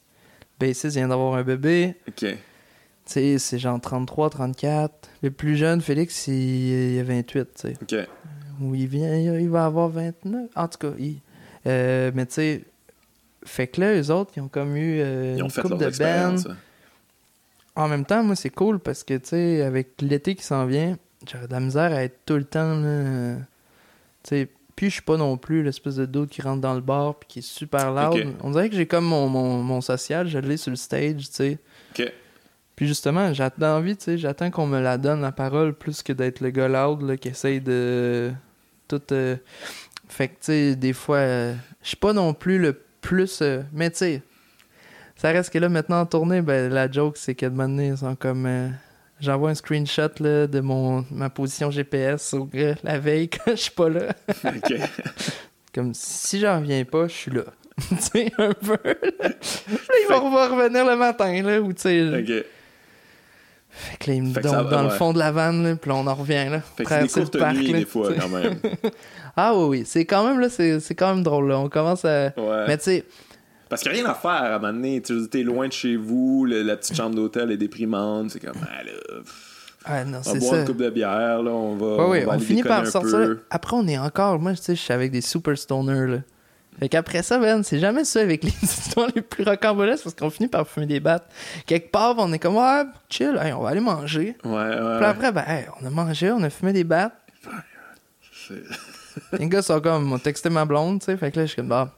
Bassiste 0.60 0.96
vient 0.96 1.08
d'avoir 1.08 1.34
un 1.36 1.44
bébé, 1.44 1.96
OK. 2.08 2.16
tu 2.20 2.38
sais, 3.06 3.38
c'est 3.40 3.58
genre 3.58 3.82
33, 3.82 4.30
34. 4.30 5.10
Le 5.24 5.32
plus 5.32 5.56
jeune, 5.56 5.82
Félix, 5.82 6.28
il, 6.28 6.34
il 6.96 7.00
a 7.00 7.04
28, 7.04 7.44
tu 7.44 7.48
sais. 7.56 7.74
OK. 7.82 8.08
Ou 8.62 8.76
il 8.76 8.88
vient, 8.88 9.16
il 9.18 9.50
va 9.50 9.66
avoir 9.66 9.90
29. 9.90 10.50
En 10.56 10.68
tout 10.68 10.78
cas, 10.78 10.94
il. 11.00 11.20
euh, 11.66 12.12
mais 12.14 12.28
tu 12.28 12.34
sais, 12.36 12.64
fait 13.46 13.68
que 13.68 13.82
là, 13.82 13.96
eux 14.00 14.12
autres, 14.12 14.32
ils 14.36 14.42
ont 14.42 14.48
comme 14.48 14.76
eu 14.76 15.00
euh, 15.02 15.36
Ils 15.38 15.44
ont 15.44 15.46
une 15.48 15.52
fait 15.52 15.68
leurs 15.68 15.78
de 15.80 15.98
bands. 15.98 16.54
En 17.76 17.88
même 17.88 18.06
temps, 18.06 18.24
moi, 18.24 18.36
c'est 18.36 18.50
cool 18.52 18.80
parce 18.80 19.04
que, 19.04 19.16
tu 19.16 19.30
sais, 19.30 19.62
avec 19.64 20.00
l'été 20.02 20.36
qui 20.36 20.44
s'en 20.44 20.66
vient, 20.66 20.98
j'aurais 21.32 21.48
de 21.48 21.52
la 21.54 21.60
misère 21.60 21.92
à 21.92 22.04
être 22.04 22.20
tout 22.26 22.36
le 22.36 22.44
temps, 22.44 22.76
là. 22.76 23.36
Tu 24.24 24.30
sais, 24.30 24.48
puis 24.76 24.88
je 24.90 24.94
suis 24.94 25.02
pas 25.02 25.18
non 25.18 25.38
plus 25.38 25.64
l'espèce 25.64 25.96
de 25.96 26.06
doute 26.06 26.30
qui 26.30 26.42
rentre 26.42 26.62
dans 26.62 26.74
le 26.74 26.82
bar 26.82 27.16
puis 27.16 27.28
qui 27.28 27.40
est 27.40 27.42
super 27.44 27.92
loud. 27.92 28.14
On 28.42 28.52
dirait 28.52 28.70
que 28.70 28.76
j'ai 28.76 28.86
comme 28.88 29.06
mon, 29.06 29.28
mon, 29.28 29.62
mon 29.62 29.82
social, 29.82 30.28
je 30.28 30.40
l'ai 30.40 30.58
sur 30.58 30.70
le 30.72 30.76
stage, 30.78 31.30
tu 31.30 31.34
sais. 31.34 31.58
OK. 31.98 32.12
Puis 32.76 32.88
justement, 32.88 33.34
j'attends 33.34 33.78
envie, 33.78 33.96
tu 33.98 34.04
sais, 34.06 34.18
j'attends 34.18 34.50
qu'on 34.50 34.66
me 34.66 34.80
la 34.80 34.98
donne, 34.98 35.22
la 35.22 35.32
parole, 35.32 35.74
plus 35.74 36.02
que 36.02 36.14
d'être 36.14 36.42
le 36.42 36.50
gars 36.50 36.68
loud, 36.68 37.02
là, 37.04 37.18
qui 37.18 37.28
essaye 37.30 37.62
de 37.62 38.32
tout... 38.88 39.02
euh, 39.12 39.36
Fait 40.10 40.28
que, 40.28 40.34
tu 40.34 40.38
sais, 40.42 40.76
des 40.76 40.94
fois, 40.94 41.18
euh, 41.18 41.54
je 41.84 41.90
suis 41.90 41.98
pas 41.98 42.14
non 42.14 42.34
plus 42.34 42.58
le 42.60 42.80
plus... 43.04 43.40
euh, 43.42 43.62
Mais 43.74 43.92
tu 43.92 43.98
sais, 43.98 44.22
ça 45.16 45.30
reste 45.30 45.52
que 45.52 45.60
là, 45.60 45.70
maintenant, 45.70 46.00
en 46.02 46.06
tournée, 46.08 46.42
ben, 46.42 46.72
la 46.74 46.90
joke, 46.92 47.18
c'est 47.18 47.36
que 47.36 47.46
de 47.46 47.56
donné, 47.56 47.90
ils 47.90 47.98
sont 47.98 48.16
comme... 48.16 48.46
euh, 48.48 48.70
J'envoie 49.20 49.52
un 49.52 49.56
screenshot 49.56 50.10
là, 50.20 50.48
de 50.48 50.60
mon, 50.60 51.06
ma 51.12 51.30
position 51.30 51.72
GPS 51.72 52.34
au 52.34 52.46
gars 52.46 52.76
la 52.84 52.98
veille 53.00 53.30
quand 53.30 53.52
je 53.52 53.56
suis 53.62 53.72
pas 53.72 53.88
là. 53.88 54.08
OK. 54.46 54.74
Comme 55.74 55.94
si 55.94 56.40
j'en 56.40 56.60
reviens 56.60 56.84
pas, 56.84 57.08
je 57.08 57.14
suis 57.14 57.32
là. 57.32 57.44
tu 57.90 57.96
sais, 57.98 58.32
un 58.38 58.54
peu. 58.54 58.78
Là, 58.84 58.94
il 59.24 60.08
va 60.10 60.20
va 60.20 60.48
revenir 60.50 60.86
le 60.86 60.96
matin, 60.98 61.42
là, 61.42 61.62
ou 61.62 61.72
tu 61.74 61.82
sais... 61.84 62.20
OK. 62.20 62.46
Fait 63.76 63.98
que 63.98 64.10
là, 64.12 64.16
il 64.18 64.24
me 64.24 64.34
donne 64.34 64.44
va, 64.52 64.64
dans 64.64 64.84
le 64.84 64.90
fond 64.90 65.14
de 65.14 65.20
la 65.20 65.32
vanne, 65.32 65.64
là, 65.64 65.76
puis 65.76 65.90
là, 65.90 65.96
on 65.96 66.06
en 66.08 66.14
revient, 66.16 66.48
là. 66.50 66.62
Fait 66.78 66.84
que 66.84 67.08
c'est 67.08 67.32
des 67.32 67.40
parc, 67.40 67.56
nuits, 67.58 67.72
là, 67.72 67.80
des 67.80 67.86
fois, 67.86 68.10
quand 68.20 68.30
même. 68.30 68.56
Ah 69.36 69.54
oui, 69.56 69.66
oui. 69.80 69.84
C'est 69.86 70.06
quand 70.06 70.24
même, 70.28 70.40
là, 70.40 70.48
c'est 70.48 70.80
c'est 70.80 70.94
quand 70.94 71.12
même 71.16 71.24
drôle, 71.24 71.48
là. 71.50 71.58
On 71.60 71.68
commence 71.68 72.06
à... 72.06 72.28
Ouais. 72.38 72.66
Mais 72.68 72.78
tu 72.78 72.84
sais, 72.84 73.04
Parce 73.68 73.82
qu'il 73.82 73.92
n'y 73.92 74.00
a 74.00 74.04
rien 74.04 74.12
à 74.12 74.14
faire 74.14 74.30
à 74.32 74.56
un 74.56 74.60
moment 74.60 74.74
donné. 74.74 75.02
T'es 75.02 75.42
loin 75.42 75.68
de 75.68 75.74
chez 75.74 75.96
vous, 75.96 76.46
le- 76.46 76.62
la 76.62 76.76
petite 76.78 76.96
chambre 76.96 77.16
d'hôtel 77.16 77.50
est 77.52 77.58
déprimante. 77.58 78.30
C'est 78.30 78.40
comme, 78.40 78.54
ah 78.62 78.84
là, 78.84 78.92
ah 79.86 80.06
non, 80.06 80.20
on 80.20 80.22
va 80.22 80.24
c'est 80.34 80.38
boire 80.40 80.52
ça. 80.54 80.60
une 80.62 80.66
coupe 80.68 80.78
de 80.78 80.90
bière, 80.92 81.42
là, 81.42 81.52
on 81.52 81.76
va, 81.76 82.06
Ouais, 82.08 82.20
oui, 82.20 82.26
va 82.26 82.36
on 82.36 82.40
finit 82.40 82.62
par 82.62 82.86
sortir. 82.86 83.12
peu. 83.12 83.40
Après, 83.50 83.76
on 83.76 83.88
est 83.88 83.98
encore, 83.98 84.38
moi, 84.40 84.52
tu 84.54 84.62
sais, 84.62 84.76
je 84.76 84.82
suis 84.82 84.94
avec 84.94 85.12
des 85.12 85.22
super 85.22 85.58
stoners, 85.58 86.08
là. 86.08 86.18
Fait 86.80 86.90
qu'après 86.90 87.24
ça, 87.24 87.38
Ben, 87.40 87.64
c'est 87.64 87.80
jamais 87.80 88.04
ça 88.04 88.22
avec 88.22 88.44
les 88.44 88.54
histoires 88.64 89.10
les 89.16 89.22
plus 89.22 89.44
rocambolesques 89.44 90.04
parce 90.04 90.16
qu'on 90.16 90.30
finit 90.30 90.50
par 90.50 90.68
fumer 90.68 90.86
des 90.86 91.00
battes. 91.00 91.30
Quelque 91.66 91.92
part, 91.92 92.16
on 92.18 92.32
est 92.34 92.40
comme, 92.40 92.56
ouais, 92.56 92.84
chill, 93.10 93.40
hey, 93.42 93.54
on 93.54 93.62
va 93.62 93.70
aller 93.70 93.80
manger. 93.80 94.36
Ouais, 94.44 94.52
ouais. 94.52 94.98
Puis 94.98 95.06
après, 95.06 95.32
ben, 95.32 95.44
hey, 95.48 95.66
on 95.82 95.86
a 95.86 95.90
mangé, 95.90 96.32
on 96.32 96.42
a 96.44 96.50
fumé 96.50 96.74
des 96.74 96.84
battes. 96.84 97.14
Les 99.34 99.48
gars 99.48 99.62
sont 99.62 99.80
comme, 99.80 100.06
m'ont 100.06 100.20
texté 100.20 100.50
ma 100.50 100.66
blonde, 100.66 101.00
tu 101.00 101.06
sais. 101.06 101.18
Fait 101.18 101.32
que 101.32 101.40
là, 101.40 101.46
je 101.46 101.52
suis 101.52 101.58
comme, 101.58 101.70
bah, 101.70 101.92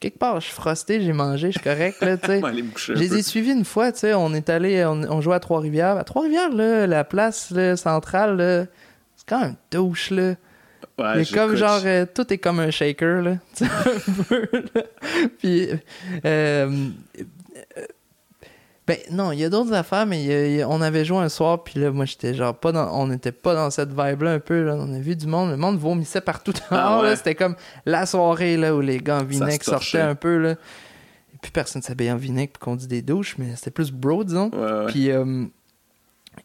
quelque 0.00 0.18
part, 0.18 0.40
je 0.40 0.46
suis 0.46 0.54
frosté, 0.54 1.02
j'ai 1.02 1.12
mangé, 1.12 1.48
je 1.52 1.58
suis 1.58 1.64
correct, 1.64 2.00
là, 2.00 2.16
tu 2.16 2.26
sais. 2.26 2.40
Je 2.76 2.92
les 2.94 3.14
ai 3.16 3.22
suivis 3.22 3.52
une 3.52 3.64
fois, 3.64 3.92
tu 3.92 4.00
sais, 4.00 4.14
on 4.14 4.32
est 4.34 4.48
allé, 4.48 4.84
on, 4.84 5.02
on 5.10 5.20
jouait 5.20 5.36
à 5.36 5.40
Trois-Rivières. 5.40 5.96
À 5.98 6.04
Trois-Rivières, 6.04 6.50
là, 6.50 6.86
la 6.86 7.04
place 7.04 7.50
là, 7.50 7.76
centrale, 7.76 8.36
là, 8.36 8.64
c'est 9.16 9.26
quand 9.28 9.40
même 9.40 9.56
douche, 9.70 10.10
là. 10.10 10.34
Ouais, 10.98 11.16
Mais 11.16 11.24
comme 11.26 11.54
genre, 11.56 11.80
euh, 11.84 12.06
tout 12.12 12.32
est 12.32 12.38
comme 12.38 12.60
un 12.60 12.70
shaker, 12.70 13.22
là. 13.22 13.36
Un 13.60 14.22
peu, 14.28 14.48
là. 14.52 14.82
Puis, 15.38 15.68
euh, 15.70 15.76
euh, 16.24 16.86
ben 18.86 18.98
non, 19.10 19.32
il 19.32 19.38
y 19.40 19.44
a 19.44 19.48
d'autres 19.48 19.72
affaires, 19.72 20.04
mais 20.04 20.22
il 20.22 20.26
y 20.26 20.32
a- 20.34 20.46
il 20.46 20.56
y 20.56 20.62
a- 20.62 20.68
on 20.68 20.82
avait 20.82 21.06
joué 21.06 21.16
un 21.18 21.30
soir, 21.30 21.64
puis 21.64 21.80
là, 21.80 21.90
moi, 21.90 22.04
j'étais 22.04 22.34
genre 22.34 22.54
pas 22.54 22.70
dans, 22.70 22.92
on 23.00 23.06
n'était 23.06 23.32
pas 23.32 23.54
dans 23.54 23.70
cette 23.70 23.88
vibe-là 23.90 24.32
un 24.32 24.40
peu, 24.40 24.62
là. 24.62 24.74
On 24.76 24.92
a 24.92 24.98
vu 24.98 25.16
du 25.16 25.26
monde, 25.26 25.50
le 25.50 25.56
monde 25.56 25.78
vomissait 25.78 26.20
partout 26.20 26.52
Ah 26.70 27.00
ouais? 27.00 27.16
C'était 27.16 27.34
comme 27.34 27.56
la 27.86 28.04
soirée, 28.04 28.58
là, 28.58 28.74
où 28.76 28.80
les 28.82 28.98
gars 28.98 29.20
en 29.20 29.24
vinaigre 29.24 29.64
sortaient 29.64 30.00
un 30.00 30.14
peu, 30.14 30.36
là. 30.36 30.50
Et 30.52 31.38
puis 31.40 31.50
personne 31.50 31.80
s'habillait 31.80 32.10
en 32.12 32.16
vinaigre 32.16 32.52
pour 32.52 32.60
qu'on 32.60 32.76
dit 32.76 32.86
des 32.86 33.00
douches, 33.00 33.36
mais 33.38 33.56
c'était 33.56 33.70
plus 33.70 33.90
bro, 33.90 34.22
disons. 34.22 34.50
Ouais. 34.52 34.86
Puis, 34.88 35.10
euh, 35.10 35.46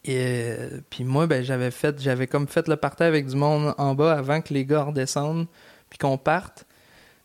et, 0.04 0.16
euh, 0.16 0.80
puis 0.88 1.04
moi, 1.04 1.26
ben, 1.26 1.42
j'avais 1.44 1.70
fait, 1.70 2.00
j'avais 2.00 2.26
comme 2.26 2.48
fait 2.48 2.68
le 2.68 2.76
party 2.76 3.02
avec 3.02 3.26
du 3.26 3.36
monde 3.36 3.74
en 3.78 3.94
bas 3.94 4.12
avant 4.12 4.40
que 4.40 4.54
les 4.54 4.64
gars 4.64 4.84
redescendent, 4.84 5.46
puis 5.88 5.98
qu'on 5.98 6.16
parte. 6.18 6.64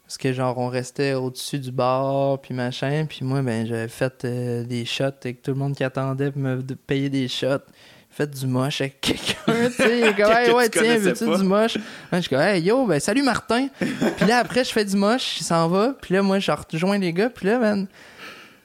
Parce 0.06 0.18
que 0.18 0.34
genre, 0.34 0.58
on 0.60 0.68
restait 0.68 1.14
au-dessus 1.14 1.58
du 1.58 1.72
bar, 1.72 2.40
puis 2.40 2.54
machin. 2.54 3.06
Puis 3.10 3.26
moi, 3.26 3.42
ben, 3.42 3.66
j'avais 3.66 3.88
fait 3.88 4.24
euh, 4.24 4.64
des 4.64 4.86
shots 4.86 5.04
avec 5.24 5.42
tout 5.42 5.52
le 5.52 5.58
monde 5.58 5.76
qui 5.76 5.84
attendait 5.84 6.32
pour 6.32 6.42
me 6.42 6.62
de- 6.62 6.76
payer 6.76 7.10
des 7.10 7.28
shots. 7.28 7.64
Fait 8.12 8.28
du 8.28 8.46
moche 8.46 8.82
avec 8.82 9.02
quelqu'un, 9.02 9.68
tu 9.68 9.72
sais. 9.74 10.00
Il 10.00 10.04
est 10.08 10.16
comme, 10.16 10.32
hey, 10.32 10.48
tu 10.48 10.54
ouais, 10.54 10.70
tiens, 10.70 10.98
veux-tu 11.00 11.26
du 11.26 11.44
moche? 11.44 11.78
Je 12.12 12.20
suis 12.20 12.30
comme, 12.30 12.40
hey, 12.40 12.62
yo, 12.62 12.86
ben, 12.86 13.00
salut 13.00 13.24
Martin. 13.24 13.68
puis 13.80 14.26
là, 14.28 14.38
après, 14.38 14.64
je 14.64 14.72
fais 14.72 14.86
du 14.86 14.96
moche, 14.96 15.40
il 15.40 15.44
s'en 15.44 15.68
va. 15.68 15.96
Puis 16.00 16.14
là, 16.14 16.22
moi, 16.22 16.38
je 16.40 16.52
rejoins 16.52 17.00
les 17.00 17.12
gars. 17.12 17.30
Puis 17.30 17.48
là, 17.48 17.58
man, 17.58 17.88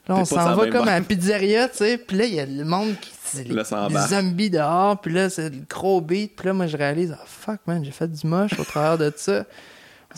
là, 0.08 0.16
on 0.16 0.24
s'en 0.26 0.54
va 0.54 0.68
comme 0.68 0.88
à 0.88 0.98
la 0.98 1.00
pizzeria, 1.00 1.68
tu 1.68 1.78
sais. 1.78 1.96
Puis 1.98 2.18
là, 2.18 2.24
il 2.26 2.34
y 2.34 2.40
a 2.40 2.46
le 2.46 2.64
monde 2.64 2.94
qui. 3.00 3.09
C'est 3.34 3.48
Les, 3.48 3.64
ça 3.64 3.88
zombies 4.08 4.50
dehors. 4.50 5.00
Puis 5.00 5.12
là, 5.12 5.30
c'est 5.30 5.50
le 5.50 5.62
gros 5.68 6.00
beat. 6.00 6.34
Puis 6.36 6.46
là, 6.46 6.52
moi, 6.52 6.66
je 6.66 6.76
réalise, 6.76 7.16
ah, 7.18 7.24
fuck, 7.26 7.60
man, 7.66 7.84
j'ai 7.84 7.90
fait 7.90 8.08
du 8.10 8.26
moche 8.26 8.58
au 8.58 8.64
travers 8.64 8.98
de 8.98 9.12
ça. 9.16 9.44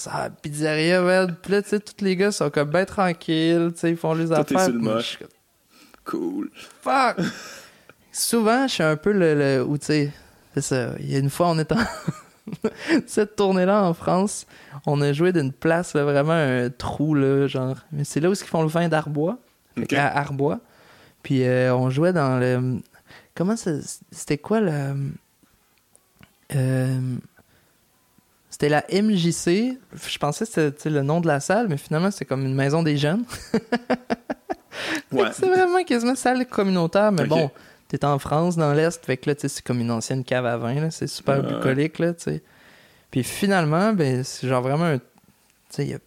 À 0.07 0.23
la 0.25 0.31
pizzeria, 0.31 1.03
man. 1.03 1.37
Puis 1.43 1.53
là, 1.53 1.63
tu 1.63 1.69
sais, 1.69 1.81
tous 1.81 2.03
les 2.05 2.17
gars 2.17 2.33
sont 2.33 2.49
comme 2.51 2.71
ben 2.71 2.87
tranquilles, 2.87 3.71
tu 3.75 3.81
sais, 3.81 3.91
ils 3.91 3.97
font 3.97 4.15
les 4.15 4.33
affaires. 4.33 4.61
sur 4.61 4.73
le 4.73 4.79
moi, 4.79 5.01
Cool. 6.05 6.51
fuck! 6.81 7.19
Souvent, 8.11 8.67
je 8.67 8.73
suis 8.75 8.83
un 8.83 8.97
peu 8.97 9.13
le. 9.13 9.35
le 9.35 9.65
où, 9.65 9.79
tu 9.79 9.87
sais, 9.87 10.13
c'est 10.55 10.61
ça. 10.63 10.91
Il 10.99 11.11
y 11.11 11.15
a 11.17 11.19
une 11.19 11.31
fois, 11.31 11.49
on 11.51 11.59
est 11.59 11.71
en. 11.73 11.77
Cette 13.07 13.37
tournée-là 13.37 13.85
en 13.85 13.95
France, 13.95 14.47
on 14.87 15.01
a 15.01 15.13
joué 15.13 15.33
d'une 15.33 15.53
place, 15.53 15.95
là, 15.95 16.05
vraiment 16.05 16.33
un 16.33 16.71
trou, 16.71 17.15
là, 17.15 17.47
genre. 17.47 17.77
Mais 17.93 18.05
c'est 18.05 18.21
là 18.21 18.29
où 18.31 18.33
ils 18.33 18.37
font 18.39 18.63
le 18.63 18.69
vin 18.69 18.89
d'Arbois. 18.89 19.39
Fait 19.77 19.83
Ok. 19.83 19.87
qu'à 19.89 20.09
Arbois. 20.09 20.59
Puis 21.23 21.45
euh, 21.47 21.75
on 21.75 21.89
jouait 21.91 22.13
dans 22.13 22.39
le. 22.41 22.81
Comment 23.35 23.57
ça. 23.57 23.73
C'était 24.11 24.39
quoi 24.39 24.61
le. 24.61 25.13
Euh, 26.55 27.17
c'était 28.51 28.69
la 28.69 28.85
MJC. 28.93 29.79
Je 29.95 30.19
pensais 30.19 30.45
que 30.45 30.53
c'était 30.53 30.91
le 30.91 31.03
nom 31.03 31.21
de 31.21 31.27
la 31.27 31.41
salle, 31.41 31.69
mais 31.69 31.79
finalement, 31.79 32.11
c'était 32.11 32.27
comme 32.27 32.45
une 32.45 32.55
maison 32.55 32.83
des 32.83 32.97
jeunes. 32.97 33.25
Ouais. 35.13 35.29
C'est 35.33 35.47
vraiment 35.47 35.85
quasiment 35.85 36.15
salle 36.15 36.47
communautaire, 36.47 37.13
mais 37.13 37.27
bon, 37.27 37.51
t'es 37.89 38.05
en 38.05 38.19
France, 38.19 38.57
dans 38.57 38.73
l'Est, 38.73 39.05
fait 39.05 39.17
que 39.17 39.31
là, 39.31 39.37
c'est 39.39 39.63
comme 39.63 39.81
une 39.81 39.91
ancienne 39.91 40.25
cave 40.25 40.47
à 40.47 40.57
vin, 40.57 40.75
là, 40.75 40.91
c'est 40.91 41.07
super 41.07 41.43
bucolique, 41.43 41.99
là. 41.99 42.13
Puis 43.11 43.23
finalement, 43.23 43.93
ben, 43.93 44.25
c'est 44.25 44.49
genre 44.49 44.63
vraiment 44.63 44.87
un... 44.87 44.99
Tu 44.99 45.05
sais, 45.69 45.87
il 45.87 45.95
a 45.95 45.99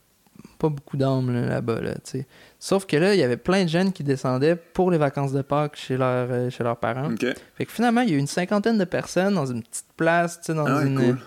pas 0.57 0.69
beaucoup 0.69 0.97
d'âmes 0.97 1.31
là, 1.31 1.47
là-bas, 1.47 1.81
là, 1.81 1.93
tu 1.95 2.01
sais. 2.03 2.27
Sauf 2.67 2.87
que 2.87 2.97
là, 2.97 3.13
il 3.13 3.19
y 3.19 3.21
avait 3.21 3.37
plein 3.37 3.63
de 3.63 3.69
jeunes 3.69 3.93
qui 3.93 4.03
descendaient 4.03 4.55
pour 4.55 4.89
les 4.89 4.97
vacances 4.97 5.31
de 5.31 5.43
Pâques 5.43 5.75
chez, 5.75 5.97
leur, 5.97 6.27
euh, 6.31 6.49
chez 6.49 6.63
leurs 6.63 6.77
parents. 6.77 7.09
Fait 7.53 7.63
que 7.63 7.71
finalement, 7.71 8.01
il 8.01 8.09
y 8.09 8.13
a 8.13 8.15
eu 8.15 8.19
une 8.19 8.25
cinquantaine 8.25 8.79
de 8.79 8.85
personnes 8.85 9.35
dans 9.35 9.45
une 9.45 9.61
petite 9.61 9.85
place, 9.95 10.39
tu 10.39 10.45
sais, 10.47 10.53
dans 10.55 10.65
Ah 10.65 10.81
une... 10.83 10.95
cool. 10.97 11.15
Tu 11.17 11.23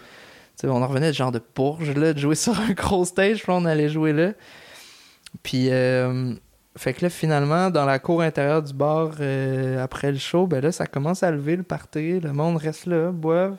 sais, 0.57 0.67
on 0.67 0.83
en 0.83 0.87
revenait 0.89 1.11
de 1.11 1.15
genre 1.15 1.31
de 1.31 1.41
Bourges, 1.55 1.95
là, 1.95 2.13
de 2.13 2.19
jouer 2.19 2.35
sur 2.35 2.59
un 2.59 2.73
gros 2.73 3.05
stage, 3.05 3.45
puis 3.45 3.53
on 3.53 3.65
allait 3.67 3.89
jouer 3.89 4.13
là. 4.13 4.33
Puis, 5.45 5.69
euh, 5.71 6.35
fait 6.77 6.93
que 6.93 7.05
là, 7.05 7.09
finalement, 7.09 7.71
dans 7.71 7.85
la 7.85 8.01
cour 8.01 8.21
intérieure 8.23 8.65
du 8.65 8.75
bar, 8.75 9.13
euh, 9.21 9.81
après 9.81 10.11
le 10.11 10.19
show, 10.19 10.49
ben 10.49 10.61
là, 10.61 10.73
ça 10.73 10.87
commence 10.89 11.23
à 11.23 11.31
lever 11.31 11.55
le 11.55 11.63
party. 11.63 12.19
Le 12.19 12.33
monde 12.33 12.57
reste 12.57 12.87
là, 12.87 13.13
boivent. 13.13 13.59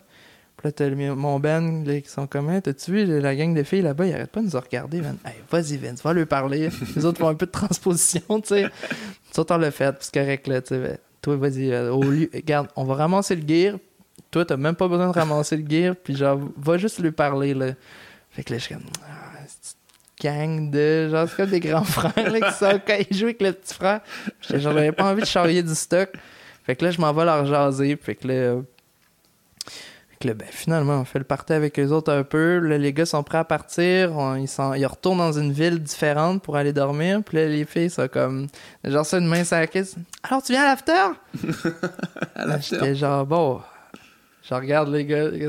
Puis 0.61 0.73
là, 0.77 1.15
mon 1.15 1.39
là, 1.39 2.01
qui 2.01 2.09
sont 2.09 2.27
comme, 2.27 2.61
t'as-tu 2.61 2.91
vu 2.91 3.21
la 3.21 3.33
gang 3.33 3.53
de 3.53 3.63
filles 3.63 3.81
là-bas, 3.81 4.05
ils 4.05 4.13
arrêtent 4.13 4.31
pas 4.31 4.41
de 4.41 4.47
nous 4.47 4.59
regarder, 4.59 5.01
man. 5.01 5.17
Hey, 5.25 5.35
vas-y, 5.49 5.77
Vince, 5.77 6.03
va 6.03 6.11
leur 6.11 6.27
parler. 6.27 6.69
Les 6.95 7.05
autres 7.05 7.19
font 7.19 7.29
un 7.29 7.35
peu 7.35 7.45
de 7.45 7.51
transposition, 7.51 8.41
tu 8.41 8.49
sais. 8.49 8.63
Nous 8.63 9.39
autres, 9.39 9.55
on 9.55 9.57
l'a 9.57 9.71
fait, 9.71 9.95
c'est 10.01 10.13
correct, 10.13 10.47
là, 10.47 10.61
tu 10.61 10.69
sais. 10.69 10.79
Ben, 10.79 10.97
toi, 11.21 11.37
vas-y, 11.37 11.71
euh, 11.71 11.91
au 11.93 12.03
lieu, 12.03 12.29
regarde, 12.33 12.67
on 12.75 12.83
va 12.83 12.95
ramasser 12.95 13.37
le 13.37 13.47
gear. 13.47 13.77
Toi, 14.31 14.43
t'as 14.43 14.57
même 14.57 14.75
pas 14.75 14.89
besoin 14.89 15.07
de 15.07 15.13
ramasser 15.13 15.55
le 15.55 15.69
gear, 15.69 15.95
puis 15.95 16.15
genre, 16.15 16.39
va 16.57 16.77
juste 16.77 16.99
lui 16.99 17.11
parler, 17.11 17.53
là. 17.53 17.71
Fait 18.31 18.43
que 18.43 18.51
là, 18.51 18.59
je 18.59 18.65
suis 18.65 18.75
comme, 18.75 18.83
ah, 19.05 19.39
gang 20.21 20.69
de, 20.69 21.07
genre, 21.09 21.29
c'est 21.29 21.37
comme 21.37 21.49
des 21.51 21.61
grands 21.61 21.83
frères, 21.85 22.31
là, 22.31 22.51
qui 22.51 22.57
sont, 22.57 22.81
quand 22.85 22.97
ils 23.09 23.15
jouent 23.15 23.25
avec 23.25 23.41
le 23.41 23.53
petit 23.53 23.73
frère. 23.73 24.01
J'avais 24.41 24.91
pas 24.91 25.11
envie 25.11 25.21
de 25.21 25.27
charrier 25.27 25.63
du 25.63 25.73
stock. 25.73 26.09
Fait 26.65 26.75
que 26.75 26.83
là, 26.83 26.91
je 26.91 26.99
m'en 26.99 27.13
vais 27.13 27.23
leur 27.23 27.45
jaser, 27.45 27.97
fait 28.01 28.15
que 28.15 28.27
là, 28.27 28.61
là, 30.27 30.33
ben, 30.33 30.47
finalement, 30.51 30.99
on 30.99 31.05
fait 31.05 31.19
le 31.19 31.25
party 31.25 31.53
avec 31.53 31.79
eux 31.79 31.87
autres 31.91 32.11
un 32.11 32.23
peu. 32.23 32.59
Là, 32.59 32.77
les 32.77 32.91
gars 32.93 33.05
sont 33.05 33.23
prêts 33.23 33.37
à 33.37 33.45
partir. 33.45 34.17
On- 34.17 34.35
ils, 34.35 34.47
sont, 34.49 34.73
ils 34.73 34.85
retournent 34.85 35.17
dans 35.19 35.31
une 35.31 35.51
ville 35.53 35.79
différente 35.81 36.43
pour 36.43 36.57
aller 36.57 36.73
dormir. 36.73 37.21
Puis 37.23 37.37
là, 37.37 37.47
les 37.47 37.63
filles 37.65 37.89
sont 37.89 38.07
comme. 38.07 38.47
Genre, 38.83 39.05
ça, 39.05 39.17
une 39.17 39.27
main 39.27 39.43
sur 39.43 39.55
la. 39.57 39.65
Alors, 40.23 40.43
tu 40.43 40.51
viens 40.51 40.63
à 40.63 40.67
l'after? 40.67 40.91
À 42.35 42.45
Là, 42.45 42.45
la 42.55 42.59
J'étais 42.59 42.95
genre, 42.95 43.25
bon. 43.25 43.61
Je 44.43 44.53
regarde 44.53 44.89
les 44.89 45.05
gars. 45.05 45.29
les 45.29 45.47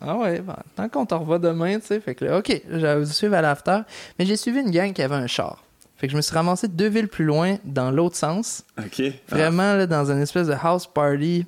Ah 0.00 0.16
ouais, 0.16 0.40
bon, 0.40 0.54
tant 0.74 0.88
qu'on 0.88 1.06
t'en 1.06 1.20
revoit 1.20 1.38
demain, 1.38 1.78
tu 1.78 1.86
sais. 1.86 2.00
Fait 2.00 2.14
que 2.16 2.24
là, 2.24 2.38
ok, 2.38 2.62
j'avais 2.70 3.04
dû 3.04 3.12
suivre 3.12 3.34
à 3.34 3.40
l'after. 3.42 3.80
Mais 4.18 4.26
j'ai 4.26 4.36
suivi 4.36 4.58
une 4.60 4.70
gang 4.70 4.92
qui 4.92 5.02
avait 5.02 5.14
un 5.14 5.28
char. 5.28 5.62
Fait 5.96 6.08
que 6.08 6.12
je 6.12 6.16
me 6.16 6.22
suis 6.22 6.34
ramassé 6.34 6.66
deux 6.66 6.88
villes 6.88 7.06
plus 7.06 7.24
loin, 7.24 7.58
dans 7.64 7.92
l'autre 7.92 8.16
sens. 8.16 8.64
OK. 8.78 9.00
Vraiment, 9.28 9.74
là, 9.76 9.86
dans 9.86 10.10
une 10.10 10.20
espèce 10.20 10.48
de 10.48 10.56
house 10.60 10.88
party. 10.88 11.46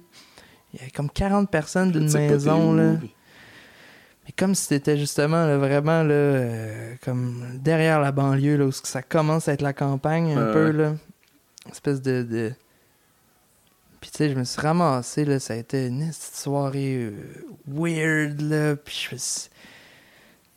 Il 0.74 0.80
y 0.80 0.82
avait 0.82 0.90
comme 0.90 1.08
40 1.08 1.50
personnes 1.50 1.92
d'une 1.92 2.12
maison, 2.12 2.72
là. 2.74 2.94
Mais 4.24 4.32
comme 4.36 4.54
si 4.54 4.64
c'était 4.64 4.96
justement 4.96 5.46
là, 5.46 5.56
vraiment 5.56 6.02
là, 6.02 6.14
euh, 6.14 6.94
comme 7.04 7.44
derrière 7.58 8.00
la 8.00 8.10
banlieue, 8.10 8.56
là, 8.56 8.64
où 8.64 8.72
ça 8.72 9.02
commence 9.02 9.48
à 9.48 9.52
être 9.52 9.62
la 9.62 9.72
campagne 9.72 10.32
un 10.32 10.52
peu, 10.52 10.70
là. 10.70 10.94
Une 11.66 11.72
espèce 11.72 12.02
de. 12.02 12.22
de... 12.22 12.52
Puis 14.00 14.10
tu 14.10 14.18
sais, 14.18 14.30
je 14.30 14.34
me 14.34 14.44
suis 14.44 14.60
ramassé, 14.60 15.24
là, 15.24 15.38
ça 15.38 15.54
a 15.54 15.56
été 15.56 15.86
une 15.86 16.10
soirée 16.12 16.96
euh, 16.96 17.12
weird, 17.68 18.40
là. 18.40 18.76
Puis 18.76 19.06
je 19.08 19.14
me 19.14 19.18
suis. 19.18 19.50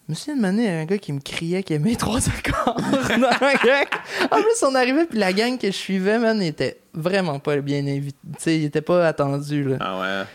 Je 0.07 0.13
me 0.13 0.15
souviens 0.15 0.37
de 0.37 0.41
donné, 0.41 0.69
un 0.69 0.85
gars 0.85 0.97
qui 0.97 1.11
me 1.11 1.19
criait 1.19 1.63
qu'il 1.63 1.75
aimait 1.75 1.97
trois 1.97 2.21
accords 2.29 2.77
dans 2.79 3.45
la 3.45 3.53
gang. 3.55 3.85
En 4.31 4.37
plus, 4.37 4.63
on 4.65 4.73
arrivait, 4.73 5.05
puis 5.05 5.19
la 5.19 5.33
gang 5.33 5.57
que 5.57 5.67
je 5.67 5.75
suivais, 5.75 6.17
man, 6.17 6.41
était 6.41 6.79
vraiment 6.93 7.39
pas 7.39 7.57
bien 7.57 7.85
invité. 7.85 8.57
Il 8.57 8.63
était 8.63 8.81
pas 8.81 9.05
attendu, 9.05 9.65
là. 9.65 9.77
Ah 9.81 9.99
ouais. 9.99 10.25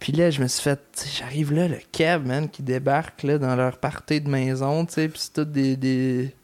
Puis 0.00 0.12
là, 0.12 0.30
je 0.30 0.42
me 0.42 0.46
suis 0.46 0.62
fait, 0.62 0.80
j'arrive 1.18 1.54
là, 1.54 1.66
le 1.66 1.78
cab, 1.92 2.26
man, 2.26 2.50
qui 2.50 2.62
débarque 2.62 3.22
là, 3.22 3.38
dans 3.38 3.56
leur 3.56 3.78
party 3.78 4.20
de 4.20 4.28
maison, 4.28 4.84
tu 4.84 4.92
sais, 4.92 5.08
puis 5.08 5.18
c'est 5.18 5.32
tout 5.32 5.44
des, 5.44 5.76
des. 5.76 6.34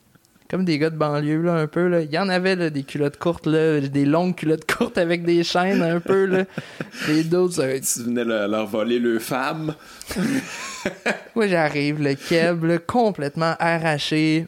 Comme 0.53 0.65
des 0.66 0.79
gars 0.79 0.91
de 0.91 0.97
banlieue, 0.97 1.41
là, 1.41 1.55
un 1.55 1.66
peu, 1.66 1.89
là. 1.89 2.03
Il 2.03 2.12
y 2.12 2.19
en 2.19 2.29
avait, 2.29 2.55
là, 2.57 2.69
des 2.70 2.83
culottes 2.83 3.16
courtes, 3.19 3.47
là, 3.47 3.81
des 3.81 4.05
longues 4.05 4.37
culottes 4.37 4.70
courtes 4.70 4.99
avec 4.99 5.24
des 5.24 5.43
chaînes, 5.45 5.83
un 5.83 5.99
peu, 5.99 6.27
là. 6.27 6.45
Des 7.09 7.24
d'autres, 7.24 7.55
ça- 7.55 7.81
Tu 7.81 8.05
venais 8.05 8.23
le- 8.23 8.47
leur 8.47 8.66
voler 8.66 8.99
le 8.99 9.19
femme. 9.19 9.74
Moi, 11.35 11.47
j'arrive, 11.47 12.03
le 12.03 12.15
keb, 12.15 12.65
là, 12.65 12.79
complètement 12.79 13.55
arraché. 13.59 14.47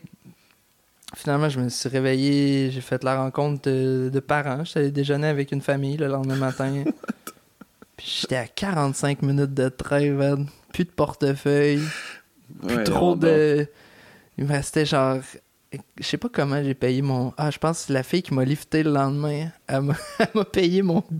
Finalement, 1.16 1.48
je 1.48 1.60
me 1.60 1.68
suis 1.68 1.88
réveillé, 1.88 2.70
j'ai 2.70 2.80
fait 2.80 3.02
la 3.04 3.16
rencontre 3.16 3.70
de, 3.70 4.10
de 4.12 4.20
parents. 4.20 4.64
J'étais 4.64 4.80
allé 4.80 4.90
déjeuner 4.90 5.28
avec 5.28 5.52
une 5.52 5.60
famille 5.62 5.96
le 5.96 6.08
lendemain 6.08 6.36
matin. 6.36 6.84
Puis 7.96 8.18
j'étais 8.20 8.36
à 8.36 8.46
45 8.46 9.22
minutes 9.22 9.54
de 9.54 9.68
train, 9.68 10.10
man. 10.10 10.46
Plus 10.72 10.84
de 10.84 10.90
portefeuille, 10.90 11.80
plus 12.66 12.76
Ouais, 12.76 12.82
trop 12.84 13.14
de... 13.16 13.66
Il 14.36 14.44
me 14.44 14.50
restait 14.52 14.84
genre... 14.84 15.18
Je 15.98 16.04
sais 16.04 16.16
pas 16.16 16.28
comment 16.28 16.62
j'ai 16.62 16.74
payé 16.74 17.02
mon... 17.02 17.32
Ah, 17.36 17.50
je 17.50 17.58
pense 17.58 17.80
que 17.80 17.86
c'est 17.86 17.92
la 17.92 18.02
fille 18.02 18.22
qui 18.22 18.34
m'a 18.34 18.44
lifté 18.44 18.82
le 18.82 18.92
lendemain. 18.92 19.48
Elle 19.66 19.82
m'a 20.34 20.44
payé 20.52 20.82
mon... 20.82 21.02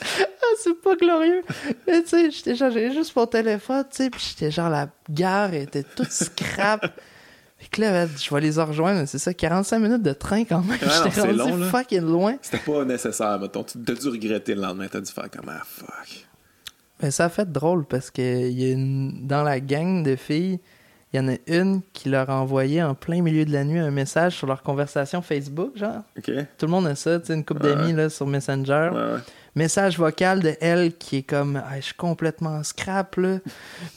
Ah, 0.00 0.54
c'est 0.62 0.80
pas 0.80 0.96
glorieux. 0.96 1.42
Mais 1.86 2.02
tu 2.02 2.08
sais, 2.08 2.30
j'étais 2.30 2.54
genre, 2.54 2.70
j'avais 2.70 2.92
juste 2.92 3.14
mon 3.14 3.26
téléphone, 3.26 3.84
tu 3.90 3.96
sais, 3.96 4.10
puis 4.10 4.24
j'étais 4.30 4.50
genre, 4.50 4.70
la 4.70 4.88
gare 5.10 5.52
était 5.52 5.82
toute 5.82 6.10
scrap. 6.10 6.98
Fait 7.58 7.68
que 7.68 7.80
là, 7.80 8.06
ben, 8.06 8.10
je 8.16 8.32
vais 8.32 8.40
les 8.40 8.58
rejoindre, 8.58 9.06
c'est 9.06 9.18
ça, 9.18 9.34
45 9.34 9.78
minutes 9.80 10.02
de 10.02 10.12
train 10.12 10.44
quand 10.44 10.62
même. 10.62 10.78
Non, 10.80 10.88
j'étais 10.96 11.10
c'est 11.10 11.20
rendu 11.22 11.36
long, 11.36 11.70
fucking 11.70 12.00
loin. 12.00 12.36
C'était 12.40 12.58
pas 12.64 12.84
nécessaire, 12.84 13.38
mettons. 13.40 13.64
Tu 13.64 13.78
t'as 13.82 13.94
dû 13.94 14.08
regretter 14.08 14.54
le 14.54 14.62
lendemain. 14.62 14.86
T'as 14.90 15.00
dû 15.00 15.10
faire 15.10 15.28
comme 15.30 15.48
ah 15.48 15.62
fuck. 15.64 16.26
Mais 17.02 17.10
ça 17.10 17.26
a 17.26 17.28
fait 17.28 17.50
drôle 17.50 17.84
parce 17.84 18.10
que 18.10 18.48
y 18.48 18.70
a 18.70 18.72
une... 18.72 19.26
dans 19.26 19.42
la 19.42 19.60
gang 19.60 20.02
de 20.02 20.14
filles, 20.16 20.60
il 21.12 21.16
y 21.16 21.20
en 21.20 21.28
a 21.28 21.36
une 21.46 21.80
qui 21.92 22.08
leur 22.10 22.28
a 22.30 22.40
envoyé 22.40 22.82
en 22.82 22.94
plein 22.94 23.22
milieu 23.22 23.44
de 23.44 23.52
la 23.52 23.64
nuit 23.64 23.78
un 23.78 23.90
message 23.90 24.36
sur 24.36 24.46
leur 24.46 24.62
conversation 24.62 25.22
Facebook, 25.22 25.76
genre. 25.76 26.02
Tout 26.22 26.66
le 26.66 26.70
monde 26.70 26.86
a 26.86 26.94
ça, 26.94 27.18
tu 27.18 27.26
sais, 27.26 27.34
une 27.34 27.44
couple 27.44 27.64
Ouais. 27.66 27.74
d'amis 27.74 27.92
là, 27.94 28.10
sur 28.10 28.26
Messenger. 28.26 28.90
ouais. 28.94 29.20
message 29.54 29.98
vocal 29.98 30.40
de 30.40 30.54
elle 30.60 30.92
qui 30.96 31.16
est 31.16 31.22
comme 31.22 31.56
Ah, 31.66 31.76
je 31.80 31.86
suis 31.86 31.94
complètement 31.94 32.62
scrap 32.62 33.16
là 33.16 33.38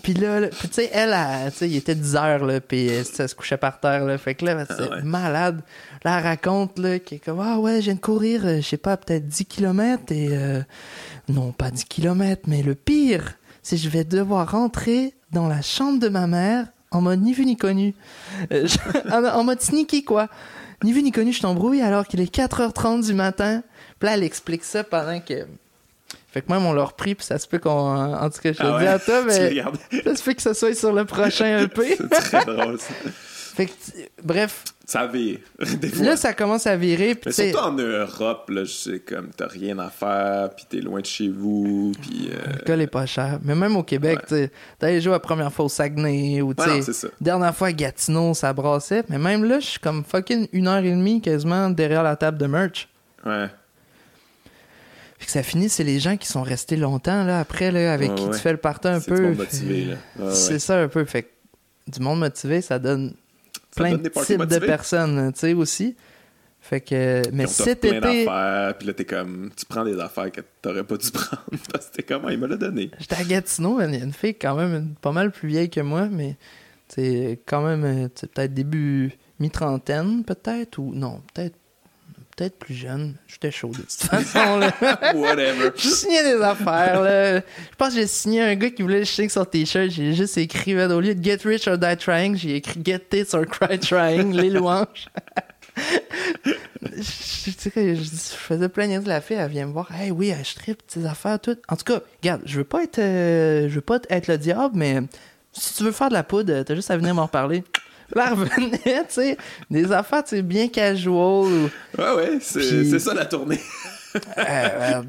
puis 0.01 0.13
là, 0.13 0.39
là- 0.39 0.47
tu 0.49 0.67
sais 0.71 0.89
elle, 0.91 1.13
tu 1.51 1.57
sais 1.57 1.69
il 1.69 1.75
était 1.75 1.93
10 1.93 2.15
heures 2.15 2.43
là 2.45 2.59
puis 2.61 2.89
euh, 2.89 3.03
elle 3.19 3.29
se 3.29 3.35
couchait 3.35 3.57
par 3.57 3.79
terre 3.79 4.05
là 4.05 4.17
fait 4.17 4.33
que 4.33 4.45
là 4.45 4.65
c'est 4.65 4.89
ouais. 4.89 5.03
malade 5.03 5.61
là 6.03 6.17
elle 6.17 6.23
raconte 6.23 6.79
là 6.79 6.97
qui 6.97 7.15
est 7.15 7.19
comme 7.19 7.39
ah 7.41 7.59
ouais 7.59 7.75
je 7.75 7.85
viens 7.87 7.93
de 7.95 7.99
courir 7.99 8.41
euh, 8.45 8.55
je 8.55 8.61
sais 8.61 8.77
pas 8.77 8.97
peut-être 8.97 9.27
10 9.27 9.45
km 9.45 10.01
et 10.11 10.29
euh, 10.31 10.61
non 11.29 11.51
pas 11.51 11.69
10 11.69 11.85
km 11.85 12.41
mais 12.47 12.63
le 12.63 12.73
pire 12.73 13.33
c'est 13.61 13.75
que 13.75 13.83
je 13.83 13.89
vais 13.89 14.05
devoir 14.05 14.49
rentrer 14.53 15.13
dans 15.31 15.47
la 15.47 15.61
chambre 15.61 15.99
de 15.99 16.09
ma 16.09 16.25
mère 16.25 16.65
en 16.91 17.01
mode 17.01 17.21
ni 17.21 17.33
vu 17.33 17.45
ni 17.45 17.57
connu 17.57 17.93
Euh, 18.51 18.67
je- 18.67 19.09
en, 19.13 19.23
en 19.25 19.43
mode 19.43 19.61
sneaky 19.61 20.03
quoi 20.03 20.27
ni 20.83 20.93
vu 20.93 21.03
ni 21.03 21.11
connu 21.11 21.31
je 21.33 21.41
t'embrouille 21.41 21.81
alors 21.81 22.07
qu'il 22.07 22.19
est 22.21 22.33
4h30 22.33 23.05
du 23.05 23.13
matin 23.13 23.63
puis 23.99 24.07
là, 24.09 24.15
elle 24.15 24.23
explique 24.23 24.63
ça 24.63 24.83
pendant 24.83 25.19
que. 25.19 25.45
Fait 26.33 26.41
que 26.41 26.51
même 26.51 26.65
on 26.65 26.73
l'a 26.73 26.85
repris, 26.85 27.13
puis 27.13 27.23
ça 27.25 27.37
se 27.37 27.47
peut 27.47 27.59
qu'on. 27.59 27.69
En 27.69 28.29
tout 28.31 28.39
cas, 28.41 28.51
je 28.53 28.57
te 28.57 28.63
Ah 28.63 28.79
dis 28.79 28.87
à 28.87 28.97
toi, 28.97 29.21
mais 29.27 29.53
ça 30.03 30.15
se 30.15 30.23
peut 30.23 30.33
que 30.33 30.41
ça 30.41 30.53
soit 30.55 30.73
sur 30.73 30.91
le 30.91 31.05
prochain 31.05 31.59
EP. 31.63 31.97
C'est 31.97 32.09
très 32.09 32.45
drôle, 32.45 32.79
ça. 32.79 32.93
fait 33.05 33.67
que, 33.67 33.71
bref, 34.23 34.63
Ça 34.91 35.07
vire. 35.07 35.39
Des 35.79 35.87
fois. 35.87 36.05
là, 36.05 36.17
ça 36.17 36.33
commence 36.33 36.67
à 36.67 36.75
virer, 36.75 37.17
Mais 37.25 37.31
surtout 37.31 37.59
en 37.59 37.71
Europe, 37.71 38.49
là, 38.49 38.65
je 38.65 38.71
sais, 38.73 38.99
comme 38.99 39.29
t'as 39.29 39.47
rien 39.47 39.79
à 39.79 39.89
faire, 39.89 40.49
puis 40.53 40.65
t'es 40.69 40.81
loin 40.81 40.99
de 40.99 41.05
chez 41.05 41.29
vous, 41.29 41.93
puis... 42.01 42.29
euh, 42.29 42.51
L'alcool 42.51 42.81
est 42.81 42.87
pas 42.87 43.05
cher. 43.05 43.39
Mais 43.43 43.55
même 43.55 43.77
au 43.77 43.83
Québec, 43.83 44.19
Ouais. 44.29 44.47
tu 44.47 44.53
t'allais 44.79 44.99
jouer 44.99 45.13
la 45.13 45.19
première 45.19 45.53
fois 45.53 45.63
au 45.65 45.69
Saguenay, 45.69 46.41
ou 46.41 46.53
tu 46.53 46.61
sais, 46.81 46.91
c'est 46.91 47.09
dernière 47.21 47.55
fois 47.55 47.67
à 47.69 47.71
Gatineau, 47.71 48.33
ça 48.33 48.51
brassait. 48.51 49.03
Mais 49.07 49.17
même 49.17 49.45
là, 49.45 49.61
je 49.61 49.65
suis 49.67 49.79
comme 49.79 50.03
fucking 50.03 50.49
une 50.51 50.67
heure 50.67 50.83
et 50.83 50.91
demie 50.91 51.21
quasiment 51.21 51.69
derrière 51.69 52.03
la 52.03 52.17
table 52.17 52.37
de 52.37 52.47
merch. 52.47 52.89
Ouais. 53.25 53.47
Fait 55.19 55.25
que 55.27 55.31
ça 55.31 55.43
finit, 55.43 55.69
c'est 55.69 55.83
les 55.85 55.99
gens 55.99 56.17
qui 56.17 56.27
sont 56.27 56.41
restés 56.43 56.75
longtemps, 56.75 57.23
là, 57.23 57.39
après, 57.39 57.71
là, 57.71 57.93
avec 57.93 58.09
Ouais, 58.09 58.15
qui 58.15 58.25
tu 58.31 58.39
fais 58.39 58.51
le 58.51 58.57
party 58.57 58.87
un 58.89 58.99
C'est 58.99 59.09
peu. 59.11 59.15
du 59.17 59.21
monde 59.27 59.37
motivé, 59.37 59.85
là. 60.17 60.31
C'est 60.31 60.59
ça 60.59 60.79
un 60.79 60.87
peu. 60.87 61.05
Fait 61.05 61.23
que 61.23 61.29
du 61.87 61.99
monde 62.01 62.19
motivé, 62.19 62.59
ça 62.61 62.77
donne 62.79 63.13
plein 63.75 63.97
de 63.97 64.09
types 64.09 64.41
de 64.45 64.59
personnes, 64.59 65.31
tu 65.33 65.39
sais, 65.39 65.53
aussi. 65.53 65.95
Fait 66.63 66.79
que, 66.79 67.23
mais 67.33 67.47
cet 67.47 67.81
plein 67.81 67.97
été, 67.97 68.25
puis 68.77 68.87
là, 68.87 68.93
t'es 68.93 69.05
comme... 69.05 69.49
Tu 69.57 69.65
prends 69.65 69.83
des 69.83 69.99
affaires 69.99 70.31
que 70.31 70.41
t'aurais 70.61 70.83
pas 70.83 70.95
dû 70.97 71.09
prendre, 71.11 71.41
parce 71.71 71.87
que 71.87 71.95
t'es 71.95 72.03
comme, 72.03 72.23
Ah, 72.27 72.31
il 72.33 72.37
me 72.39 72.45
l'a 72.45 72.55
donné. 72.55 72.91
j'étais 72.99 73.15
à 73.15 73.23
Gatineau, 73.23 73.81
il 73.81 73.95
y 73.95 73.99
a 73.99 74.03
une 74.03 74.13
fille 74.13 74.35
quand 74.35 74.55
même 74.55 74.75
une- 74.75 74.95
pas 74.95 75.11
mal 75.11 75.31
plus 75.31 75.47
vieille 75.49 75.71
que 75.71 75.81
moi, 75.81 76.07
mais 76.11 76.35
c'est 76.87 77.39
quand 77.47 77.63
même, 77.63 77.83
euh, 77.83 78.07
peut-être 78.09 78.53
début 78.53 79.11
mi-trentaine, 79.39 80.23
peut-être, 80.23 80.77
ou 80.77 80.93
non, 80.93 81.21
peut-être 81.33 81.55
peut-être 82.35 82.57
plus 82.57 82.73
jeune. 82.73 83.15
J'étais 83.27 83.51
chaud 83.51 83.69
de 83.69 83.81
toute 83.81 83.91
façon, 83.91 84.57
là. 84.57 84.73
Whatever. 85.15 85.71
J'ai 85.75 85.89
signé 85.89 86.23
des 86.23 86.41
affaires, 86.41 87.01
là. 87.01 87.35
Je 87.37 87.75
pense 87.77 87.89
que 87.89 87.95
j'ai 88.01 88.07
signé 88.07 88.41
un 88.41 88.55
gars 88.55 88.69
qui 88.69 88.81
voulait 88.81 88.99
le 88.99 89.05
signer 89.05 89.29
sur 89.29 89.49
t-shirt. 89.49 89.89
J'ai 89.89 90.13
juste 90.13 90.37
écrit, 90.37 90.75
au 90.75 90.99
lieu 90.99 91.15
de 91.15 91.23
Get 91.23 91.39
Rich 91.43 91.67
or 91.67 91.77
Die 91.77 91.97
Trying, 91.97 92.35
j'ai 92.35 92.55
écrit 92.55 92.81
Get 92.83 92.99
Tits 93.09 93.33
or 93.33 93.45
Cry 93.45 93.79
Trying, 93.79 94.33
les 94.33 94.49
louanges. 94.49 95.07
je, 96.83 97.01
je, 97.01 97.69
je, 97.75 97.93
je 97.95 98.05
faisais 98.05 98.69
plein 98.69 98.99
de. 98.99 99.07
La 99.07 99.21
fille, 99.21 99.37
elle 99.37 99.49
vient 99.49 99.67
me 99.67 99.71
voir. 99.73 99.89
Hey, 99.91 100.11
oui, 100.11 100.33
je 100.43 100.55
tripe 100.55 100.85
tes 100.85 101.05
affaires, 101.05 101.39
tout. 101.39 101.57
En 101.69 101.75
tout 101.75 101.85
cas, 101.85 102.01
regarde, 102.21 102.41
je 102.45 102.57
veux 102.57 102.63
pas 102.63 102.83
être, 102.83 102.99
euh, 102.99 103.69
je 103.69 103.75
veux 103.75 103.81
pas 103.81 103.99
être 104.09 104.27
le 104.27 104.37
diable, 104.37 104.75
mais 104.75 104.99
si 105.53 105.75
tu 105.75 105.83
veux 105.83 105.91
faire 105.91 106.09
de 106.09 106.13
la 106.13 106.23
poudre, 106.23 106.63
t'as 106.63 106.75
juste 106.75 106.91
à 106.91 106.97
venir 106.97 107.13
m'en 107.15 107.25
reparler. 107.25 107.63
Là, 108.15 108.29
revenait, 108.35 108.77
tu 108.79 109.05
sais, 109.09 109.37
des 109.69 109.91
affaires, 109.91 110.23
tu 110.23 110.35
sais, 110.37 110.41
bien 110.41 110.67
casual. 110.67 111.13
ou- 111.15 111.69
Ouais, 111.97 112.13
ouais, 112.15 112.37
c'est 112.41 112.59
Puis- 112.59 112.89
c'est 112.89 112.99
ça 112.99 113.13
la 113.13 113.25
tournée. 113.25 113.59
Euh, 114.15 114.19
euh, 114.37 115.03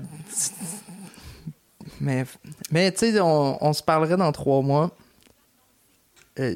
Mais, 2.01 2.25
mais 2.71 2.91
tu 2.93 2.99
sais, 3.13 3.21
on, 3.21 3.65
on 3.65 3.73
se 3.73 3.83
parlerait 3.83 4.17
dans 4.17 4.33
trois 4.33 4.63
mois. 4.63 4.91
Euh, 6.41 6.55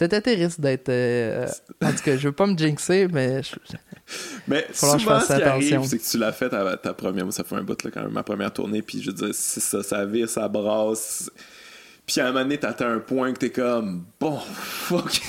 été 0.00 0.34
risque 0.34 0.60
d'être. 0.60 0.88
euh, 0.88 1.46
en 1.82 1.90
tout 1.90 2.02
cas, 2.04 2.16
je 2.16 2.28
veux 2.28 2.32
pas 2.32 2.46
me 2.46 2.56
jinxer, 2.56 3.08
mais 3.08 3.42
je- 3.42 3.56
Mais 4.46 4.64
Falloir 4.72 4.96
que 4.96 5.02
je 5.02 5.04
souvent, 5.04 5.18
fasse 5.18 5.28
ce 5.28 5.34
qui 5.36 5.42
attention. 5.42 5.76
arrive, 5.78 5.88
c'est 5.90 5.98
que 5.98 6.04
tu 6.04 6.18
l'as 6.18 6.32
fait 6.32 6.48
ta, 6.48 6.76
ta 6.76 6.94
première. 6.94 7.24
Moi, 7.24 7.32
ça 7.32 7.42
fait 7.42 7.56
un 7.56 7.62
bout, 7.62 7.82
là, 7.82 7.90
quand 7.92 8.02
même, 8.02 8.12
ma 8.12 8.22
première 8.22 8.52
tournée. 8.52 8.82
Puis 8.82 9.02
je 9.02 9.08
veux 9.10 9.16
dire, 9.16 9.30
c'est 9.32 9.60
ça, 9.60 9.82
ça 9.82 10.04
vire, 10.06 10.28
ça 10.28 10.46
brasse. 10.48 11.28
Puis 12.06 12.20
à 12.20 12.26
un 12.26 12.28
moment 12.32 12.44
donné, 12.44 12.58
t'atteins 12.58 12.94
un 12.94 12.98
point 13.00 13.32
que 13.32 13.38
t'es 13.40 13.50
comme, 13.50 14.04
bon, 14.20 14.38
fuck, 14.54 15.20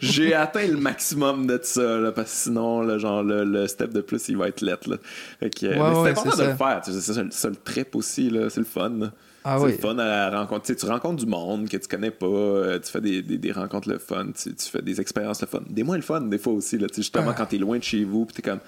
j'ai 0.00 0.34
atteint 0.34 0.66
le 0.66 0.76
maximum 0.76 1.46
de 1.46 1.58
ça, 1.62 1.98
là, 1.98 2.12
parce 2.12 2.30
que 2.30 2.36
sinon, 2.36 2.82
là, 2.82 2.98
genre, 2.98 3.22
le, 3.22 3.44
le 3.44 3.66
step 3.66 3.90
de 3.92 4.02
plus, 4.02 4.28
il 4.28 4.36
va 4.36 4.48
être 4.48 4.60
let, 4.60 4.76
là. 4.86 4.96
Fait 5.40 5.48
que, 5.50 5.66
Ouais, 5.66 5.76
mais 5.78 6.14
c'est 6.14 6.20
important 6.20 6.36
de 6.44 6.48
le 6.50 6.54
faire, 6.56 6.80
c'est 6.84 7.32
ça, 7.32 7.48
le 7.48 7.56
trip 7.56 7.96
aussi, 7.96 8.28
là, 8.30 8.50
c'est 8.50 8.60
le 8.60 8.66
fun. 8.66 9.10
Ah 9.46 9.56
c'est 9.58 9.64
oui. 9.64 9.72
le 9.72 9.78
fun 9.78 9.98
à 9.98 10.30
la 10.30 10.38
rencontre. 10.40 10.74
Tu, 10.74 10.86
rencontres 10.86 11.22
du 11.24 11.26
monde 11.30 11.68
que 11.68 11.76
tu 11.76 11.86
connais 11.88 12.10
pas, 12.10 12.26
euh, 12.26 12.78
tu 12.78 12.90
fais 12.90 13.00
des, 13.02 13.22
des, 13.22 13.36
des 13.38 13.52
rencontres 13.52 13.88
le 13.90 13.98
fun, 13.98 14.26
tu, 14.34 14.54
tu 14.54 14.68
fais 14.70 14.80
des 14.82 15.00
expériences 15.00 15.40
le 15.42 15.46
fun. 15.46 15.60
Des 15.68 15.82
moins 15.82 15.96
le 15.96 16.02
fun, 16.02 16.20
des 16.22 16.38
fois 16.38 16.52
aussi, 16.54 16.78
là, 16.78 16.86
justement, 16.94 17.30
Ah. 17.30 17.34
quand 17.36 17.46
t'es 17.46 17.58
loin 17.58 17.78
de 17.78 17.82
chez 17.84 18.04
vous, 18.04 18.24
puis 18.26 18.34
t'es 18.36 18.42
comme, 18.42 18.60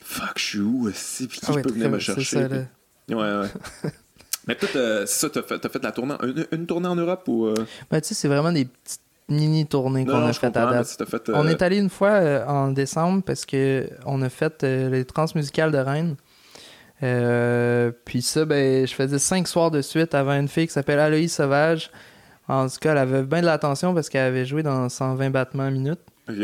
fuck, 0.00 0.32
je 0.38 0.42
suis 0.44 0.60
où 0.60 0.88
aussi, 0.88 1.26
puis 1.26 1.40
qui 1.40 1.46
Ah 1.48 1.52
oui, 1.54 1.62
peut 1.62 1.72
venir 1.72 1.90
me 1.90 1.98
chercher. 1.98 2.22
ça. 2.24 2.48
Ouais, 3.08 3.14
ouais. 3.16 3.48
Mais 4.48 4.54
toi, 4.56 4.68
c'est 4.72 5.06
ça, 5.06 5.30
t'as 5.30 5.42
fait, 5.42 5.68
fait 5.68 5.82
la 5.82 5.92
tournée, 5.92 6.14
une, 6.22 6.46
une 6.52 6.66
tournée 6.66 6.88
en 6.88 6.96
Europe 6.96 7.22
ou. 7.28 7.46
euh, 7.46 7.54
Ben, 7.90 8.00
tu 8.00 8.08
sais, 8.08 8.14
c'est 8.14 8.28
vraiment 8.28 8.52
des 8.52 8.64
petites 8.66 9.00
mini-tournées 9.28 10.04
Non, 10.04 10.12
qu'on 10.20 10.26
a 10.26 10.32
faites 10.32 10.56
à 10.56 10.66
date. 10.70 10.86
si 10.86 10.96
fait. 11.06 11.30
On 11.30 11.46
euh, 11.46 11.50
est 11.50 11.62
allé 11.62 11.78
une 11.78 11.88
fois 11.90 12.10
euh, 12.10 12.44
en 12.46 12.68
décembre 12.68 13.22
parce 13.22 13.46
que 13.46 13.88
on 14.04 14.20
a 14.22 14.28
fait 14.28 14.62
euh, 14.64 14.90
les 14.90 15.04
transmusicales 15.04 15.72
de 15.72 15.78
Rennes. 15.78 16.16
Euh, 17.02 17.90
puis 18.04 18.22
ça, 18.22 18.44
ben, 18.44 18.86
je 18.86 18.94
faisais 18.94 19.18
cinq 19.18 19.48
soirs 19.48 19.70
de 19.70 19.82
suite 19.82 20.14
avant 20.14 20.34
une 20.38 20.48
fille 20.48 20.66
qui 20.66 20.72
s'appelle 20.72 20.98
Aloïs 21.00 21.32
Sauvage. 21.34 21.90
En 22.48 22.68
tout 22.68 22.76
cas, 22.80 22.92
elle 22.92 22.98
avait 22.98 23.22
bien 23.22 23.40
de 23.40 23.46
l'attention 23.46 23.94
parce 23.94 24.08
qu'elle 24.08 24.26
avait 24.26 24.44
joué 24.44 24.62
dans 24.62 24.88
120 24.88 25.30
battements 25.30 25.70
minute. 25.70 26.00
Ok. 26.28 26.36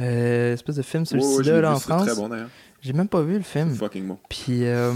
Euh, 0.00 0.52
espèce 0.54 0.76
de 0.76 0.82
film 0.82 1.06
sur 1.06 1.16
Ouais, 1.16 1.22
le 1.22 1.28
ouais, 1.28 1.42
sida 1.44 1.54
j'ai 1.56 1.62
là, 1.62 1.68
vu, 1.70 1.74
en 1.76 1.78
France. 1.80 2.06
très 2.06 2.14
bon 2.16 2.28
d'ailleurs. 2.28 2.48
J'ai 2.82 2.92
même 2.92 3.08
pas 3.08 3.22
vu 3.22 3.34
le 3.36 3.42
film. 3.42 3.74
Fucking 3.74 4.06
bon. 4.06 4.18
Puis, 4.28 4.66
euh, 4.66 4.92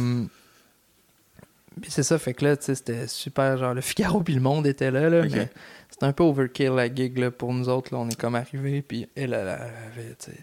puis 1.80 1.90
c'est 1.90 2.02
ça, 2.02 2.18
fait 2.18 2.34
que 2.34 2.44
là, 2.44 2.56
tu 2.56 2.64
sais, 2.64 2.74
c'était 2.74 3.06
super. 3.06 3.56
Genre, 3.58 3.74
le 3.74 3.80
Figaro 3.80 4.22
puis 4.22 4.34
le 4.34 4.40
monde 4.40 4.66
était 4.66 4.90
là, 4.90 5.08
là 5.08 5.22
mais 5.22 5.48
c'était 5.88 6.06
un 6.06 6.12
peu 6.12 6.24
overkill 6.24 6.70
la 6.70 6.92
gig 6.92 7.18
là, 7.18 7.30
pour 7.30 7.52
nous 7.52 7.68
autres. 7.68 7.94
Là, 7.94 8.00
on 8.00 8.08
est 8.08 8.18
comme 8.18 8.34
arrivés, 8.34 8.82
puis 8.82 9.08
elle, 9.16 9.34
elle, 9.34 9.40
elle 9.40 9.48
avait, 9.48 10.14
tu 10.18 10.30
sais, 10.30 10.38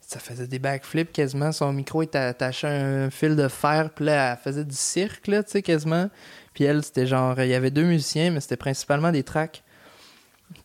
ça 0.00 0.20
faisait 0.20 0.46
des 0.46 0.58
backflips 0.58 1.12
quasiment. 1.12 1.52
Son 1.52 1.72
micro 1.72 2.02
était 2.02 2.18
attaché 2.18 2.66
à 2.66 2.70
un 2.70 3.10
fil 3.10 3.36
de 3.36 3.48
fer, 3.48 3.90
puis 3.94 4.04
là, 4.04 4.32
elle 4.32 4.38
faisait 4.38 4.64
du 4.64 4.74
cirque, 4.74 5.26
là, 5.26 5.42
tu 5.42 5.52
sais, 5.52 5.62
quasiment. 5.62 6.10
Puis 6.52 6.64
elle, 6.64 6.84
c'était 6.84 7.06
genre, 7.06 7.40
il 7.40 7.48
y 7.48 7.54
avait 7.54 7.70
deux 7.70 7.84
musiciens, 7.84 8.30
mais 8.30 8.40
c'était 8.40 8.56
principalement 8.56 9.10
des 9.10 9.22
tracks. 9.22 9.62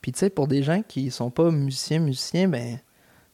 Puis 0.01 0.11
tu 0.11 0.19
sais, 0.19 0.29
pour 0.29 0.47
des 0.47 0.61
gens 0.61 0.81
qui 0.87 1.09
sont 1.09 1.31
pas 1.31 1.51
musiciens, 1.51 1.99
musiciens, 1.99 2.47
ben 2.47 2.79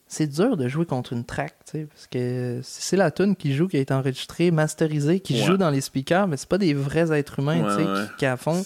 c'est 0.08 0.26
dur 0.28 0.56
de 0.56 0.68
jouer 0.68 0.86
contre 0.86 1.12
une 1.12 1.24
track, 1.24 1.54
tu 1.64 1.72
sais, 1.72 1.84
parce 1.86 2.06
que 2.06 2.60
c'est 2.62 2.96
la 2.96 3.10
tune 3.10 3.34
qui 3.34 3.54
joue, 3.54 3.66
qui 3.68 3.76
a 3.76 3.80
été 3.80 3.92
enregistrée, 3.92 4.50
masterisée, 4.50 5.20
qui 5.20 5.34
Ouais. 5.34 5.46
joue 5.46 5.56
dans 5.56 5.70
les 5.70 5.80
speakers, 5.80 6.28
mais 6.28 6.36
c'est 6.36 6.48
pas 6.48 6.58
des 6.58 6.74
vrais 6.74 7.10
êtres 7.12 7.40
humains, 7.40 7.60
Ouais, 7.62 7.76
tu 7.76 7.82
sais, 7.82 7.88
ouais. 7.90 8.06
qui, 8.12 8.16
qui 8.18 8.26
à 8.26 8.36
fond. 8.36 8.64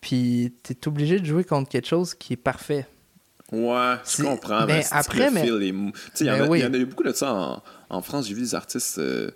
Puis 0.00 0.52
t'es 0.62 0.86
obligé 0.88 1.18
de 1.18 1.24
jouer 1.24 1.44
contre 1.44 1.70
quelque 1.70 1.88
chose 1.88 2.14
qui 2.14 2.34
est 2.34 2.36
parfait. 2.38 2.86
Ouais, 3.52 3.94
je 4.16 4.22
comprends. 4.22 4.66
mais 4.66 4.74
mais 4.78 4.82
c'est 4.82 4.94
après, 4.94 5.30
mais- 5.30 5.46
est 5.46 5.48
il 5.48 6.26
y, 6.26 6.30
en 6.30 6.38
Ben 6.38 6.42
a- 6.44 6.48
oui. 6.48 6.60
y 6.60 6.64
en 6.66 6.74
a 6.74 6.76
eu 6.76 6.86
beaucoup 6.86 7.02
de 7.04 7.12
ça 7.12 7.32
en, 7.32 7.62
en 7.90 8.02
France. 8.02 8.26
J'ai 8.28 8.34
vu 8.34 8.40
des 8.42 8.54
artistes 8.54 8.98
euh, 8.98 9.30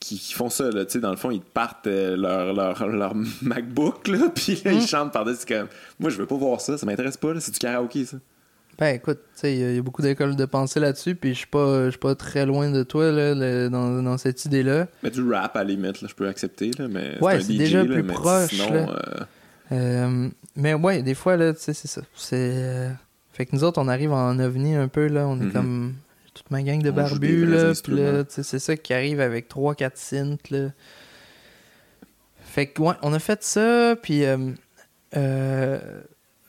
qui, 0.00 0.18
qui 0.18 0.32
font 0.34 0.50
ça. 0.50 0.70
Là, 0.70 0.84
tu 0.84 0.92
sais, 0.92 0.98
dans 1.00 1.10
le 1.10 1.16
fond, 1.16 1.30
ils 1.30 1.40
partent 1.40 1.86
euh, 1.86 2.16
leur, 2.16 2.52
leur, 2.52 2.86
leur 2.88 3.14
MacBook, 3.42 4.08
là, 4.08 4.28
puis 4.34 4.60
là, 4.64 4.72
Mm. 4.72 4.74
ils 4.76 4.86
chantent 4.86 5.12
par-dessus. 5.12 5.46
comme, 5.46 5.68
Moi, 6.00 6.10
je 6.10 6.16
veux 6.18 6.26
pas 6.26 6.36
voir 6.36 6.60
ça. 6.60 6.76
Ça 6.76 6.84
m'intéresse 6.86 7.16
pas. 7.16 7.32
là, 7.32 7.40
C'est 7.40 7.52
du 7.52 7.58
karaoké, 7.58 8.04
ça. 8.04 8.16
Ben 8.78 8.94
écoute, 8.96 9.18
tu 9.34 9.40
sais, 9.40 9.54
il 9.54 9.70
y 9.72 9.74
y, 9.76 9.78
a 9.78 9.82
beaucoup 9.82 10.02
d'écoles 10.02 10.34
de 10.34 10.44
pensée 10.46 10.80
là-dessus, 10.80 11.14
puis 11.14 11.30
je 11.32 11.38
suis 11.38 11.46
pas, 11.46 11.84
je 11.84 11.90
suis 11.90 11.98
pas 11.98 12.14
très 12.16 12.44
loin 12.44 12.70
de 12.70 12.82
toi 12.82 13.12
là, 13.12 13.32
le- 13.34 13.68
dans, 13.70 14.02
dans 14.02 14.18
cette 14.18 14.44
idée-là. 14.46 14.88
Mais 15.04 15.10
du 15.10 15.22
rap, 15.32 15.54
à 15.56 15.60
la 15.62 15.70
limite, 15.70 16.02
là, 16.02 16.08
je 16.10 16.14
peux 16.14 16.26
accepter. 16.26 16.70
Là, 16.78 16.88
mais 16.88 17.16
Ouais, 17.20 17.40
c'est 17.40 17.52
déjà 17.54 17.84
là, 17.84 17.92
plus 17.94 18.02
mais 18.02 18.12
proche, 18.12 18.50
Sinon, 18.50 18.72
là. 18.72 18.88
euh, 18.90 19.24
Euh, 19.72 20.28
mais 20.56 20.74
ouais, 20.74 21.02
des 21.02 21.14
fois, 21.14 21.36
là, 21.36 21.52
tu 21.54 21.60
sais, 21.60 21.72
c'est 21.72 21.88
ça. 21.88 22.02
C'est. 22.14 22.36
euh, 22.36 22.90
Fait 23.32 23.46
que 23.46 23.54
nous 23.56 23.64
autres, 23.64 23.80
on 23.80 23.88
arrive 23.88 24.12
en 24.12 24.38
ovni 24.38 24.74
un 24.74 24.88
peu, 24.88 25.06
là. 25.08 25.26
On 25.26 25.40
est 25.40 25.44
Mhm. 25.44 25.52
comme 25.52 25.94
toute 26.34 26.50
ma 26.50 26.62
gang 26.62 26.82
de 26.82 26.90
On 26.90 26.94
barbus, 26.94 27.46
là. 27.46 27.72
Puis 27.82 27.92
là, 27.94 28.24
tu 28.24 28.32
sais, 28.34 28.42
c'est 28.42 28.58
ça 28.58 28.76
qui 28.76 28.92
arrive 28.92 29.20
avec 29.20 29.48
3-4 29.48 29.96
synths, 29.96 30.50
là. 30.50 30.70
Fait 32.42 32.66
que, 32.66 32.82
ouais, 32.82 32.94
on 33.02 33.12
a 33.12 33.18
fait 33.18 33.42
ça, 33.44 33.94
puis. 34.02 34.24
euh, 34.24 34.50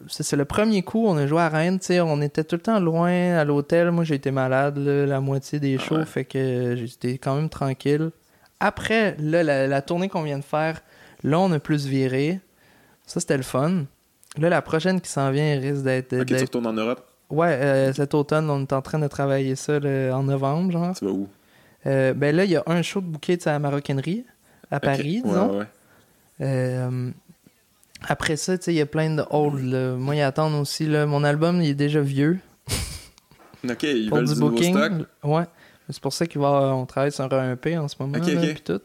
c'est 0.07 0.35
le 0.35 0.45
premier 0.45 0.81
coup, 0.83 1.05
on 1.07 1.17
a 1.17 1.25
joué 1.27 1.41
à 1.41 1.49
Rennes, 1.49 1.79
tu 1.79 1.87
sais, 1.87 2.01
on 2.01 2.21
était 2.21 2.43
tout 2.43 2.55
le 2.55 2.61
temps 2.61 2.79
loin 2.79 3.35
à 3.37 3.43
l'hôtel. 3.45 3.91
Moi, 3.91 4.03
j'ai 4.03 4.15
été 4.15 4.31
malade, 4.31 4.77
là, 4.77 5.05
la 5.05 5.21
moitié 5.21 5.59
des 5.59 5.77
Ah 5.79 5.83
shows, 5.83 5.95
ouais. 5.97 6.05
fait 6.05 6.25
que 6.25 6.75
j'étais 6.75 7.17
quand 7.17 7.35
même 7.35 7.49
tranquille. 7.49 8.11
Après, 8.59 9.15
là, 9.19 9.43
la, 9.43 9.67
la 9.67 9.81
tournée 9.81 10.09
qu'on 10.09 10.23
vient 10.23 10.39
de 10.39 10.43
faire, 10.43 10.81
là, 11.23 11.39
on 11.39 11.51
a 11.51 11.59
plus 11.59 11.85
viré. 11.87 12.39
Ça, 13.05 13.19
c'était 13.19 13.37
le 13.37 13.43
fun. 13.43 13.85
Là, 14.37 14.49
la 14.49 14.61
prochaine 14.61 14.99
qui 14.99 15.09
s'en 15.09 15.31
vient 15.31 15.59
risque 15.59 15.83
d'être. 15.83 16.13
Ok, 16.13 16.27
tu 16.27 16.35
retournes 16.35 16.67
en 16.67 16.73
Europe? 16.73 17.05
Ouais, 17.29 17.53
euh, 17.53 17.93
cet 17.93 18.13
automne, 18.13 18.49
on 18.49 18.61
est 18.61 18.73
en 18.73 18.81
train 18.81 18.99
de 18.99 19.07
travailler 19.07 19.55
ça 19.55 19.79
là, 19.79 20.15
en 20.15 20.23
novembre, 20.23 20.71
genre. 20.71 20.93
Tu 20.95 21.05
vas 21.05 21.11
où? 21.11 21.27
Euh, 21.85 22.13
ben 22.13 22.35
là, 22.35 22.43
il 22.45 22.51
y 22.51 22.55
a 22.55 22.63
un 22.65 22.81
show 22.81 22.99
de 23.01 23.05
bouquet 23.05 23.37
à 23.47 23.51
la 23.51 23.59
maroquinerie, 23.59 24.25
à 24.71 24.79
Paris, 24.79 25.21
disons. 25.23 25.51
ouais, 25.51 25.57
ouais. 25.59 25.65
Euh, 26.41 27.11
après 28.07 28.35
ça, 28.37 28.57
tu 28.57 28.65
sais, 28.65 28.73
il 28.73 28.77
y 28.77 28.81
a 28.81 28.85
plein 28.85 29.09
de 29.15 29.23
old. 29.29 29.63
là. 29.63 29.95
Moi, 29.95 30.15
ils 30.15 30.21
attendent 30.21 30.55
aussi. 30.61 30.85
Là, 30.85 31.05
mon 31.05 31.23
album, 31.23 31.61
il 31.61 31.69
est 31.69 31.73
déjà 31.75 32.01
vieux. 32.01 32.39
Ok, 33.67 33.81
ils 33.83 34.09
pour 34.09 34.19
veulent 34.19 34.27
du 34.31 34.39
booking. 34.39 34.75
stock. 34.77 34.91
Ouais. 35.23 35.43
C'est 35.89 35.99
pour 36.01 36.13
ça 36.13 36.27
qu'on 36.27 36.39
va, 36.39 36.75
on 36.75 36.85
travaille 36.85 37.11
sur 37.11 37.23
un 37.33 37.53
EP 37.53 37.75
en 37.79 37.87
ce 37.87 37.95
moment. 37.99 38.15
Ok, 38.17 38.27
là, 38.27 38.41
puis 38.41 38.61
tout. 38.63 38.81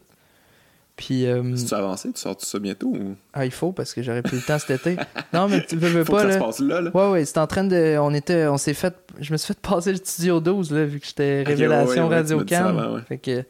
Puis, 0.96 1.26
euh, 1.26 1.54
tu 1.54 1.74
avancé, 1.74 2.12
tu 2.12 2.20
sors 2.20 2.36
tout 2.36 2.44
ça 2.46 2.58
bientôt 2.58 2.88
ou? 2.88 3.14
Ah, 3.32 3.44
il 3.46 3.50
faut 3.50 3.72
parce 3.72 3.92
que 3.94 4.02
j'aurais 4.02 4.22
plus 4.22 4.36
le 4.36 4.42
temps 4.42 4.58
cet 4.58 4.70
été. 4.86 4.96
Non, 5.34 5.48
mais 5.48 5.64
tu 5.66 5.76
veux, 5.76 5.88
veux 5.88 6.04
faut 6.04 6.12
pas. 6.12 6.24
que 6.24 6.32
ça 6.32 6.38
là. 6.38 6.40
se 6.40 6.44
passe 6.46 6.60
là, 6.60 6.80
là? 6.80 6.90
Ouais, 6.94 7.10
ouais, 7.10 7.24
c'était 7.26 7.40
en 7.40 7.46
train 7.46 7.64
de. 7.64 7.96
On 8.00 8.12
était. 8.14 8.46
On 8.46 8.56
s'est 8.58 8.72
fait. 8.74 8.94
Je 9.18 9.32
me 9.32 9.36
suis 9.38 9.48
fait 9.54 9.60
passer 9.60 9.92
le 9.92 9.98
studio 9.98 10.40
12, 10.40 10.72
là, 10.72 10.84
vu 10.86 10.98
que 11.00 11.06
j'étais 11.06 11.42
Révélation 11.42 12.04
ouais, 12.04 12.08
ouais, 12.08 12.16
Radio 12.16 12.38
ça 12.46 12.58
Can. 12.62 12.94
ouais. 12.94 13.02
Fait 13.08 13.18
que. 13.18 13.44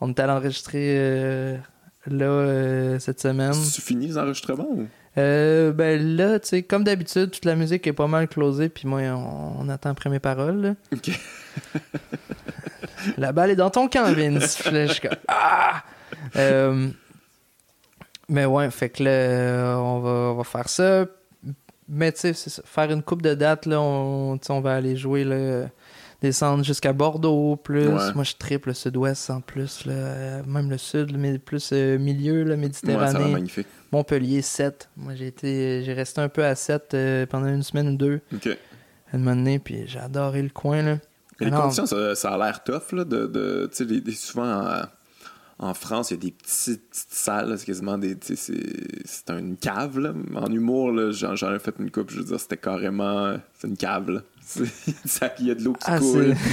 On 0.00 0.08
est 0.10 0.18
allé 0.20 0.32
enregistrer 0.32 0.94
euh, 0.98 1.56
là 2.08 2.24
euh, 2.26 2.98
cette 2.98 3.20
semaine. 3.20 3.52
Tu 3.52 3.80
finis 3.80 4.08
les 4.08 4.18
enregistrements 4.18 4.68
ou? 4.68 4.86
Euh, 5.18 5.72
ben 5.72 6.16
là, 6.16 6.38
tu 6.40 6.48
sais, 6.48 6.62
comme 6.62 6.84
d'habitude, 6.84 7.30
toute 7.30 7.44
la 7.44 7.54
musique 7.54 7.86
est 7.86 7.92
pas 7.92 8.06
mal 8.06 8.28
closée, 8.28 8.68
puis 8.70 8.88
moi, 8.88 9.00
on, 9.02 9.60
on 9.60 9.68
attend 9.68 9.90
après 9.90 10.08
mes 10.10 10.20
paroles. 10.20 10.60
là. 10.60 10.74
Ok. 10.92 11.10
La 13.18 13.32
balle 13.32 13.50
est 13.50 13.56
dans 13.56 13.70
ton 13.70 13.88
camp, 13.88 14.12
Vince. 14.14 14.56
Puis 14.62 14.70
là, 14.70 14.86
je 14.86 14.92
suis 14.92 15.00
comme, 15.02 15.16
ah! 15.28 15.82
Euh, 16.36 16.88
mais 18.28 18.44
ouais, 18.46 18.70
fait 18.70 18.88
que 18.90 19.02
là, 19.02 19.76
on 19.80 19.98
va, 20.00 20.10
on 20.10 20.34
va 20.36 20.44
faire 20.44 20.68
ça. 20.68 21.04
Mais 21.88 22.12
tu 22.12 22.32
sais, 22.32 22.62
faire 22.64 22.90
une 22.90 23.02
coupe 23.02 23.22
de 23.22 23.34
date, 23.34 23.66
là, 23.66 23.80
on, 23.80 24.38
on 24.48 24.60
va 24.60 24.76
aller 24.76 24.96
jouer, 24.96 25.24
là, 25.24 25.66
descendre 26.22 26.64
jusqu'à 26.64 26.92
Bordeaux, 26.92 27.56
plus. 27.56 27.88
Ouais. 27.88 28.12
Moi, 28.14 28.24
je 28.24 28.34
triple 28.38 28.68
le 28.68 28.74
sud-ouest 28.74 29.28
en 29.30 29.40
plus, 29.40 29.84
là, 29.84 30.42
même 30.46 30.70
le 30.70 30.78
sud, 30.78 31.16
mais 31.18 31.38
plus 31.38 31.70
euh, 31.72 31.98
milieu, 31.98 32.44
la 32.44 32.54
Ouais, 32.54 32.54
ça 32.54 32.56
Méditerranée. 32.56 33.18
va 33.18 33.28
magnifique. 33.28 33.66
Montpellier, 33.92 34.42
7. 34.42 34.88
Moi, 34.96 35.14
j'ai 35.14 35.26
été, 35.28 35.82
j'ai 35.84 35.92
resté 35.92 36.20
un 36.20 36.28
peu 36.28 36.44
à 36.44 36.54
7 36.54 36.94
euh, 36.94 37.26
pendant 37.26 37.48
une 37.48 37.62
semaine 37.62 37.88
ou 37.90 37.96
deux, 37.96 38.20
Ok. 38.34 38.46
à 38.48 39.16
un 39.16 39.18
moment 39.18 39.36
donné, 39.36 39.58
puis 39.58 39.84
j'ai 39.86 39.98
adoré 39.98 40.42
le 40.42 40.48
coin, 40.50 40.82
là. 40.82 40.98
Mais 41.40 41.46
les 41.46 41.52
conditions, 41.52 41.86
ça, 41.86 42.14
ça 42.14 42.30
a 42.34 42.38
l'air 42.38 42.62
tough, 42.64 42.92
là, 42.92 43.04
de, 43.04 43.26
de 43.26 43.68
tu 43.74 43.84
sais, 43.86 44.12
souvent 44.12 44.64
en, 44.64 44.82
en 45.58 45.74
France, 45.74 46.10
il 46.10 46.14
y 46.14 46.16
a 46.16 46.20
des 46.20 46.30
petites, 46.30 46.88
petites 46.90 47.12
salles, 47.12 47.58
c'est 47.58 47.66
quasiment 47.66 47.98
des, 47.98 48.16
c'est, 48.22 49.30
une 49.30 49.56
cave, 49.56 49.98
là. 49.98 50.12
En 50.36 50.46
humour, 50.52 50.92
j'en, 51.12 51.34
ai 51.54 51.58
fait 51.58 51.74
une 51.78 51.90
coupe, 51.90 52.10
je 52.10 52.18
veux 52.18 52.24
dire, 52.24 52.38
c'était 52.40 52.56
carrément, 52.56 53.36
c'est 53.58 53.66
une 53.68 53.76
cave, 53.76 54.10
là. 54.10 54.20
Il 55.38 55.46
y 55.46 55.50
a 55.50 55.54
de 55.54 55.62
l'eau 55.64 55.72
qui 55.72 55.84
Ah, 55.86 55.98
coule. 55.98 56.34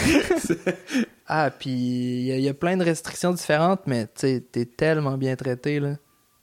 Ah, 1.31 1.51
puis 1.51 1.69
il 1.69 2.21
y, 2.25 2.31
a- 2.31 2.37
il 2.37 2.43
y 2.43 2.49
a 2.49 2.53
plein 2.55 2.75
de 2.75 2.83
restrictions 2.83 3.31
différentes, 3.33 3.81
mais 3.85 4.05
tu 4.07 4.11
sais, 4.21 4.43
t'es 4.51 4.65
tellement 4.65 5.15
bien 5.17 5.35
traité, 5.35 5.79
là. 5.79 5.95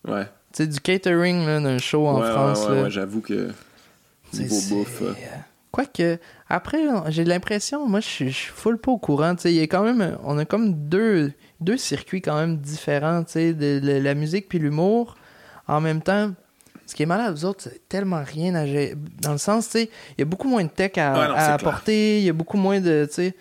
ouais. 0.07 0.27
Sais, 0.57 0.67
du 0.67 0.81
catering, 0.81 1.45
d'un 1.45 1.77
show 1.77 2.07
en 2.07 2.19
ouais, 2.19 2.31
France, 2.31 2.67
ouais, 2.67 2.85
ouais, 2.85 2.91
j'avoue 2.91 3.21
que 3.21 3.51
niveau 4.33 4.57
bouffe, 4.71 5.03
euh, 5.03 5.13
Quoique, 5.71 6.19
après, 6.49 6.79
j'ai 7.09 7.25
l'impression, 7.25 7.87
moi, 7.87 8.01
je 8.01 8.07
suis 8.07 8.33
full 8.33 8.79
pas 8.79 8.93
au 8.93 8.97
courant, 8.97 9.35
tu 9.35 9.43
sais, 9.43 9.53
il 9.53 9.57
y 9.57 9.61
a 9.61 9.65
quand 9.67 9.83
même, 9.83 10.17
on 10.25 10.39
a 10.39 10.47
comme 10.47 10.73
deux, 10.89 11.31
deux 11.61 11.77
circuits 11.77 12.23
quand 12.23 12.37
même 12.37 12.57
différents, 12.57 13.23
tu 13.25 13.33
sais, 13.33 13.53
de, 13.53 13.81
de 13.81 13.93
la 13.99 14.15
musique 14.15 14.49
puis 14.49 14.59
l'humour. 14.59 15.17
En 15.69 15.83
même 15.83 16.01
temps, 16.01 16.33
ce 16.87 16.95
qui 16.95 17.03
est 17.03 17.07
malade, 17.07 17.35
vous 17.35 17.45
autres, 17.45 17.65
c'est 17.65 17.87
tellement 17.87 18.23
rien 18.25 18.55
à 18.55 18.65
gérer. 18.65 18.95
Dans 19.21 19.33
le 19.33 19.39
sens, 19.39 19.67
tu 19.67 19.73
sais, 19.73 19.91
il 20.17 20.21
y 20.21 20.23
a 20.23 20.25
beaucoup 20.25 20.49
moins 20.49 20.65
de 20.65 20.71
tech 20.71 20.93
à, 20.97 21.13
Ouais, 21.13 21.29
non, 21.29 21.35
à 21.35 21.45
c'est 21.45 21.53
apporter, 21.53 22.19
il 22.21 22.25
y 22.25 22.31
a 22.31 22.33
beaucoup 22.33 22.57
moins 22.57 22.81
de, 22.81 23.05
tu 23.09 23.13
sais, 23.13 23.35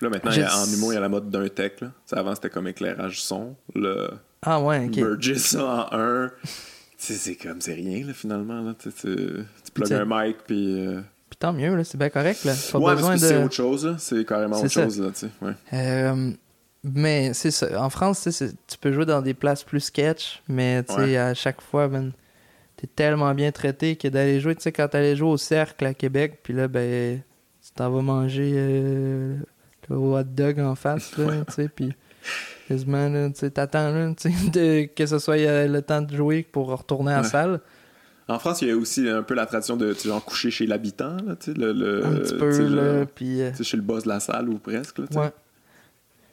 Là, 0.00 0.08
maintenant, 0.10 0.32
a- 0.32 0.56
en 0.64 0.66
humour, 0.72 0.92
il 0.92 0.96
y 0.96 0.98
a 0.98 1.00
la 1.00 1.08
mode 1.08 1.30
d'un 1.30 1.46
tech. 1.48 1.74
Là. 1.80 1.92
Avant, 2.10 2.34
c'était 2.34 2.50
comme 2.50 2.66
éclairage 2.66 3.22
son. 3.22 3.54
Là, 3.76 4.10
Ah 4.42 4.60
ouais, 4.60 4.86
ok. 4.86 4.96
merger 4.96 5.36
ça 5.38 5.88
en 5.92 5.96
un. 5.98 6.30
C'est 6.96 7.36
comme, 7.36 7.60
c'est 7.60 7.74
rien, 7.74 8.04
là, 8.06 8.12
finalement. 8.12 8.60
Là. 8.60 8.74
Tu, 8.78 8.90
tu, 8.92 9.44
plugues 9.72 9.92
un 9.92 10.04
mic, 10.04 10.36
puis. 10.46 10.86
euh, 10.86 11.00
Puis 11.30 11.38
tant 11.38 11.52
mieux, 11.52 11.74
là, 11.76 11.84
c'est 11.84 11.98
bien 11.98 12.10
correct, 12.10 12.44
là. 12.44 12.54
Pas 12.72 12.78
ouais, 12.78 12.94
besoin 12.94 13.14
que 13.14 13.20
c'est 13.20 13.38
de. 13.38 13.44
autre 13.44 13.54
chose, 13.54 13.86
là. 13.86 13.96
C'est 13.98 14.24
carrément 14.24 14.58
autre 14.58 14.68
ça. 14.68 14.84
chose, 14.84 15.00
là, 15.00 15.10
tu 15.10 15.20
sais. 15.20 15.28
Ouais. 15.40 15.52
Euh, 15.74 16.32
mais 16.82 17.34
c'est 17.34 17.50
ça. 17.52 17.80
En 17.82 17.90
France, 17.90 18.28
tu 18.66 18.78
peux 18.80 18.92
jouer 18.92 19.06
dans 19.06 19.22
des 19.22 19.34
places 19.34 19.62
plus 19.64 19.80
sketch, 19.80 20.42
mais 20.48 20.82
tu 20.84 20.94
sais, 20.94 21.00
Ouais. 21.00 21.16
à 21.16 21.34
chaque 21.34 21.60
fois, 21.60 21.88
man, 21.88 22.12
t'es 22.76 22.86
tellement 22.88 23.32
bien 23.34 23.52
traité 23.52 23.94
que 23.96 24.08
d'aller 24.08 24.40
jouer, 24.40 24.56
tu 24.56 24.62
sais, 24.62 24.72
quand 24.72 24.88
t'allais 24.88 25.14
jouer 25.16 25.28
au 25.30 25.36
cercle 25.36 25.84
à 25.86 25.94
Québec, 25.94 26.40
puis 26.42 26.52
là, 26.54 26.66
ben, 26.68 27.20
tu 27.64 27.70
t'en 27.74 27.90
vas 27.90 28.02
manger 28.02 28.52
euh, 28.56 29.36
le 29.88 29.96
hot 29.96 30.22
dog 30.24 30.58
en 30.60 30.74
face, 30.74 31.16
là, 31.16 31.44
tu 31.46 31.54
sais, 31.54 31.68
puis 31.68 31.92
quasiment, 32.68 33.08
là, 33.08 33.30
tu 33.30 33.50
t'attends, 33.50 33.90
là, 33.90 34.08
de- 34.52 34.84
que 34.94 35.06
ce 35.06 35.18
soit 35.18 35.36
euh, 35.38 35.66
le 35.68 35.82
temps 35.82 36.02
de 36.02 36.14
jouer 36.14 36.42
pour 36.50 36.68
retourner 36.68 37.12
à 37.12 37.16
la 37.16 37.22
Ouais. 37.22 37.28
salle. 37.28 37.60
En 38.30 38.38
France, 38.38 38.60
il 38.60 38.68
y 38.68 38.70
a 38.70 38.76
aussi 38.76 39.08
un 39.08 39.22
peu 39.22 39.34
la 39.34 39.46
tradition 39.46 39.76
de, 39.76 39.94
genre, 39.94 40.22
coucher 40.22 40.50
chez 40.50 40.66
l'habitant, 40.66 41.16
là, 41.26 41.34
tu 41.36 41.52
sais, 41.52 41.58
le, 41.58 41.72
le- 41.72 42.04
un 42.04 42.12
petit 42.16 42.34
peu, 42.34 42.52
sais, 42.52 42.62
le- 42.62 42.98
là, 43.00 43.06
puis... 43.06 43.40
euh, 43.40 43.52
chez 43.62 43.76
le 43.78 43.82
boss 43.82 44.04
de 44.04 44.08
la 44.10 44.20
salle 44.20 44.48
ou 44.50 44.58
presque, 44.58 44.98
là. 44.98 45.04
Ouais. 45.14 45.30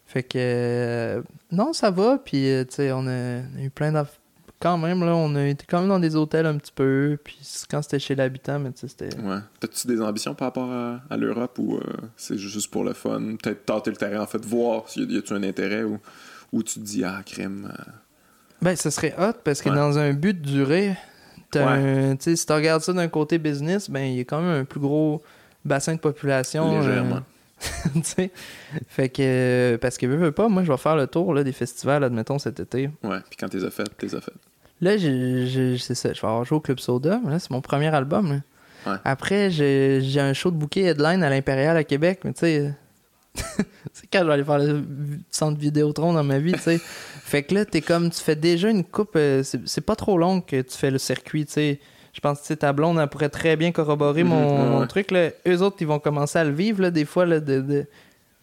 Fait 0.05 0.21
que. 0.23 0.37
euh, 0.37 1.21
non, 1.51 1.71
ça 1.73 1.89
va. 1.91 2.19
Puis, 2.23 2.41
tu 2.41 2.65
sais, 2.69 2.91
on 2.91 3.07
a, 3.07 3.39
eu 3.59 3.69
plein 3.73 3.91
d'aff... 3.93 4.19
Quand 4.65 4.79
même, 4.79 5.01
là, 5.05 5.15
on 5.15 5.35
a 5.35 5.45
été 5.45 5.63
quand 5.69 5.79
même 5.81 5.89
dans 5.89 5.99
des 5.99 6.15
hôtels 6.15 6.47
un 6.47 6.57
petit 6.57 6.71
peu. 6.73 7.19
Puis, 7.23 7.37
quand 7.69 7.83
c'était 7.83 7.99
chez 7.99 8.15
l'habitant, 8.15 8.57
mais 8.57 8.71
tu 8.71 8.79
sais, 8.79 8.87
c'était. 8.87 9.15
Ouais. 9.21 9.37
T'as-tu 9.59 9.85
des 9.85 10.01
ambitions 10.01 10.33
par 10.33 10.47
rapport 10.47 10.71
à, 10.71 11.01
à 11.07 11.17
l'Europe 11.17 11.59
ou 11.59 11.75
euh, 11.77 11.81
c'est 12.17 12.35
juste 12.39 12.71
pour 12.71 12.83
le 12.83 12.93
fun? 12.93 13.35
Peut-être 13.41 13.63
tâter 13.67 13.91
le 13.91 13.97
terrain, 13.97 14.23
en 14.23 14.25
fait, 14.25 14.43
voir 14.43 14.89
s'il 14.89 15.11
y 15.11 15.17
a- 15.17 15.19
y 15.19 15.33
un 15.33 15.43
intérêt 15.43 15.83
ou, 15.83 15.99
ou 16.51 16.63
tu 16.63 16.79
te 16.79 16.79
dis, 16.79 17.03
ah, 17.03 17.21
crème. 17.23 17.71
euh, 17.71 17.91
Ben, 18.63 18.75
ce 18.75 18.89
serait 18.89 19.13
hot 19.19 19.33
parce 19.43 19.61
que 19.61 19.69
Ouais. 19.69 19.75
dans 19.75 19.99
un 19.99 20.13
but 20.13 20.41
de 20.41 20.47
durée, 20.49 20.97
t'as 21.51 21.67
un- 21.69 22.15
tu 22.15 22.23
sais, 22.23 22.35
si 22.35 22.47
tu 22.47 22.53
regardes 22.53 22.81
ça 22.81 22.91
d'un 22.91 23.07
côté 23.07 23.37
business, 23.37 23.87
ben, 23.87 24.01
il 24.05 24.15
y 24.17 24.19
a 24.21 24.23
quand 24.23 24.41
même 24.41 24.61
un 24.61 24.65
plus 24.65 24.79
gros 24.79 25.21
bassin 25.63 25.93
de 25.93 25.99
population. 25.99 26.79
Légèrement. 26.79 27.21
tu 27.93 28.01
sais. 28.03 28.31
Fait 28.87 29.09
que. 29.09 29.21
euh, 29.21 29.77
Parce 29.77 29.99
que, 29.99 30.07
veux, 30.07 30.15
veux 30.17 30.31
pas, 30.31 30.47
moi, 30.49 30.63
je 30.63 30.71
vais 30.71 30.77
faire 30.79 30.95
le 30.95 31.05
tour 31.05 31.35
là, 31.35 31.43
des 31.43 31.51
festivals, 31.53 32.03
admettons, 32.03 32.39
cet 32.39 32.59
été. 32.59 32.89
Ouais, 33.03 33.19
puis 33.29 33.37
quand 33.39 33.47
t'es 33.47 33.63
as 33.63 33.69
fait, 33.69 33.85
t'es 33.97 34.15
as 34.15 34.21
fait. 34.21 34.33
Là, 34.81 34.97
c'est 34.99 35.95
ça. 35.95 36.13
Je 36.13 36.21
vais 36.21 36.27
avoir 36.27 36.43
joué 36.45 36.57
au 36.57 36.61
Club 36.61 36.79
Soda. 36.79 37.19
mais 37.23 37.31
Là, 37.31 37.39
c'est 37.39 37.51
mon 37.51 37.61
premier 37.61 37.93
album. 37.93 38.29
là. 38.85 38.91
Ouais. 38.91 38.97
Après, 39.03 39.49
j'ai 39.49 39.99
j'ai 40.01 40.19
un 40.19 40.33
show 40.33 40.51
de 40.51 40.57
bouquet 40.57 40.81
headline 40.83 41.23
à 41.23 41.29
l'Impérial 41.29 41.75
à 41.77 41.83
Québec. 41.83 42.19
Mais 42.23 42.33
tu 42.33 42.41
sais, 42.41 42.73
c'est 43.93 44.07
quand 44.11 44.19
je 44.19 44.25
vais 44.25 44.33
aller 44.33 44.43
faire 44.43 44.59
le 44.59 44.83
centre 45.31 45.59
Vidéotron 45.59 46.13
dans 46.13 46.23
ma 46.23 46.39
vie, 46.39 46.53
tu 46.53 46.59
sais. 46.59 46.79
fait 47.23 47.43
que 47.43 47.55
là, 47.55 47.65
t'es 47.65 47.81
comme, 47.81 48.09
tu 48.09 48.19
fais 48.21 48.35
déjà 48.35 48.69
une 48.69 48.83
coupe. 48.83 49.15
euh, 49.15 49.43
c'est 49.43 49.81
pas 49.81 49.95
trop 49.95 50.17
long 50.17 50.41
que 50.41 50.61
tu 50.61 50.77
fais 50.77 50.91
le 50.91 50.97
circuit, 50.99 51.45
tu 51.45 51.53
sais. 51.53 51.79
Je 52.13 52.21
pense 52.21 52.39
que 52.47 52.53
ta 52.53 52.71
blonde, 52.71 52.97
elle 52.99 53.07
pourrait 53.09 53.27
très 53.29 53.57
bien 53.57 53.71
corroborer 53.73 54.23
Mhm, 54.23 54.29
mon, 54.29 54.63
ouais, 54.63 54.69
mon 54.79 54.87
truc. 54.87 55.11
Là. 55.11 55.31
Eux 55.47 55.61
autres, 55.61 55.77
ils 55.81 55.87
vont 55.87 55.99
commencer 55.99 56.39
à 56.39 56.43
le 56.45 56.51
vivre, 56.51 56.81
là, 56.81 56.89
des 56.91 57.03
fois, 57.03 57.25
là, 57.25 57.41
de, 57.41 57.59
de- 57.59 57.85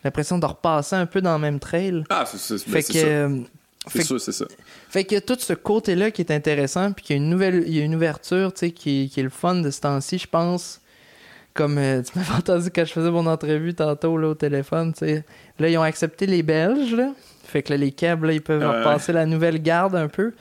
l'impression 0.04 0.38
de 0.38 0.44
repasser 0.44 0.94
un 0.96 1.06
peu 1.06 1.22
dans 1.22 1.32
le 1.34 1.40
même 1.40 1.58
trail. 1.58 2.04
Ah, 2.10 2.24
c'est 2.26 2.38
c'est- 2.38 2.58
Fait 2.68 2.82
c'est 2.82 2.92
que. 2.92 3.42
Euh, 3.86 3.90
C'est 3.92 4.02
sûr, 4.02 4.20
c'est 4.20 4.32
ça. 4.32 4.44
fait 4.88 5.12
a 5.14 5.20
tout 5.20 5.36
ce 5.38 5.52
côté-là 5.52 6.10
qui 6.10 6.22
est 6.22 6.30
intéressant, 6.32 6.92
puis 6.92 7.04
qu'il 7.04 7.16
y 7.16 7.18
a 7.18 7.22
une 7.22 7.30
nouvelle, 7.30 7.64
il 7.66 7.76
y 7.76 7.80
a 7.80 7.84
une 7.84 7.94
ouverture, 7.94 8.52
tu 8.52 8.60
sais, 8.60 8.70
qui, 8.70 9.10
qui 9.12 9.20
est 9.20 9.24
le 9.24 9.30
fun 9.30 9.56
de 9.56 9.70
ce 9.70 9.80
temps-ci, 9.80 10.18
je 10.18 10.26
pense. 10.28 10.80
Comme 11.54 11.76
euh, 11.76 12.00
tu 12.02 12.18
m'avais 12.18 12.32
entendu 12.38 12.70
quand 12.74 12.84
je 12.84 12.92
faisais 12.92 13.10
mon 13.10 13.26
entrevue 13.26 13.74
tantôt 13.74 14.16
là, 14.16 14.28
au 14.28 14.34
téléphone, 14.34 14.92
tu 14.92 15.00
sais. 15.06 15.24
Là, 15.58 15.68
ils 15.68 15.76
ont 15.76 15.82
accepté 15.82 16.26
les 16.26 16.42
Belges, 16.42 16.94
là. 16.94 17.12
Fait 17.44 17.62
que 17.62 17.70
là, 17.72 17.76
les 17.76 17.92
câbles, 17.92 18.28
là, 18.28 18.32
ils 18.32 18.40
peuvent 18.40 18.62
repasser 18.66 19.12
la 19.12 19.26
nouvelle 19.26 19.60
garde 19.60 19.94
un 19.94 20.08
peu. 20.08 20.32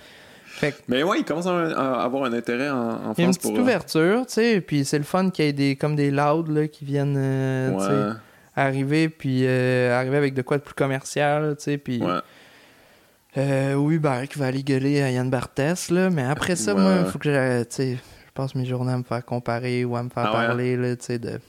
Fait 0.46 0.72
que 0.74 0.78
Mais 0.88 1.02
ouais, 1.04 1.20
il 1.20 1.26
commence 1.26 1.48
à 1.48 2.04
avoir 2.04 2.26
un 2.26 2.34
intérêt 2.34 2.70
en, 2.70 2.76
en 2.78 3.14
il 3.18 3.22
y 3.22 3.24
a 3.24 3.28
une 3.28 3.34
France 3.34 3.38
petite 3.38 3.52
pour. 3.52 3.58
euh, 3.60 3.62
ouverture, 3.64 4.26
tu 4.28 4.34
sais, 4.34 4.62
puis 4.62 4.86
c'est 4.86 4.98
le 4.98 5.04
fun 5.04 5.30
qu'il 5.30 5.46
y 5.46 5.48
ait 5.48 5.54
des, 5.54 5.76
comme 5.76 5.96
des 5.96 6.12
louds, 6.12 6.46
là, 6.50 6.68
qui 6.68 6.86
viennent, 6.86 7.16
euh, 7.18 7.72
tu 7.72 7.80
sais, 7.80 7.90
Ouais, 7.90 8.14
arriver, 8.56 9.10
puis 9.10 9.42
euh, 9.46 9.98
arriver 9.98 10.18
avec 10.18 10.34
de 10.34 10.42
quoi 10.42 10.58
de 10.58 10.64
plus 10.64 10.74
commercial, 10.76 11.56
tu 11.58 11.64
sais, 11.64 11.78
puis... 11.78 12.02
ouais. 12.02 12.20
Euh, 13.38 13.76
oui, 13.76 13.96
Hubert 13.96 14.28
qui 14.28 14.40
va 14.40 14.48
aller 14.48 14.64
gueuler 14.64 15.02
à 15.02 15.10
Yann 15.12 15.30
Barthès, 15.30 15.90
là. 15.90 16.10
Mais 16.10 16.24
après 16.24 16.56
ça, 16.56 16.74
Ouais, 16.74 16.82
moi, 16.82 17.00
il 17.00 17.06
faut 17.06 17.18
que 17.20 17.30
je, 17.32 17.64
tu 17.64 17.70
sais, 17.76 17.96
je 17.96 18.32
passe 18.34 18.56
mes 18.56 18.66
journées 18.66 18.92
à 18.94 18.98
me 18.98 19.04
faire 19.04 19.24
comparer 19.26 19.86
ou 19.86 19.96
à 19.96 20.04
me 20.04 20.10
faire 20.10 20.24
Ah 20.26 20.38
ouais? 20.38 20.42
parler, 20.48 20.76
là, 20.78 20.96
tu 20.96 21.06
sais, 21.06 21.20
de... 21.20 21.40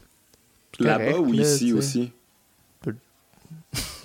Là-bas 0.79 1.19
ou 1.21 1.33
là, 1.33 1.43
ici 1.43 1.73
aussi? 1.73 2.13
Peu- 2.81 2.95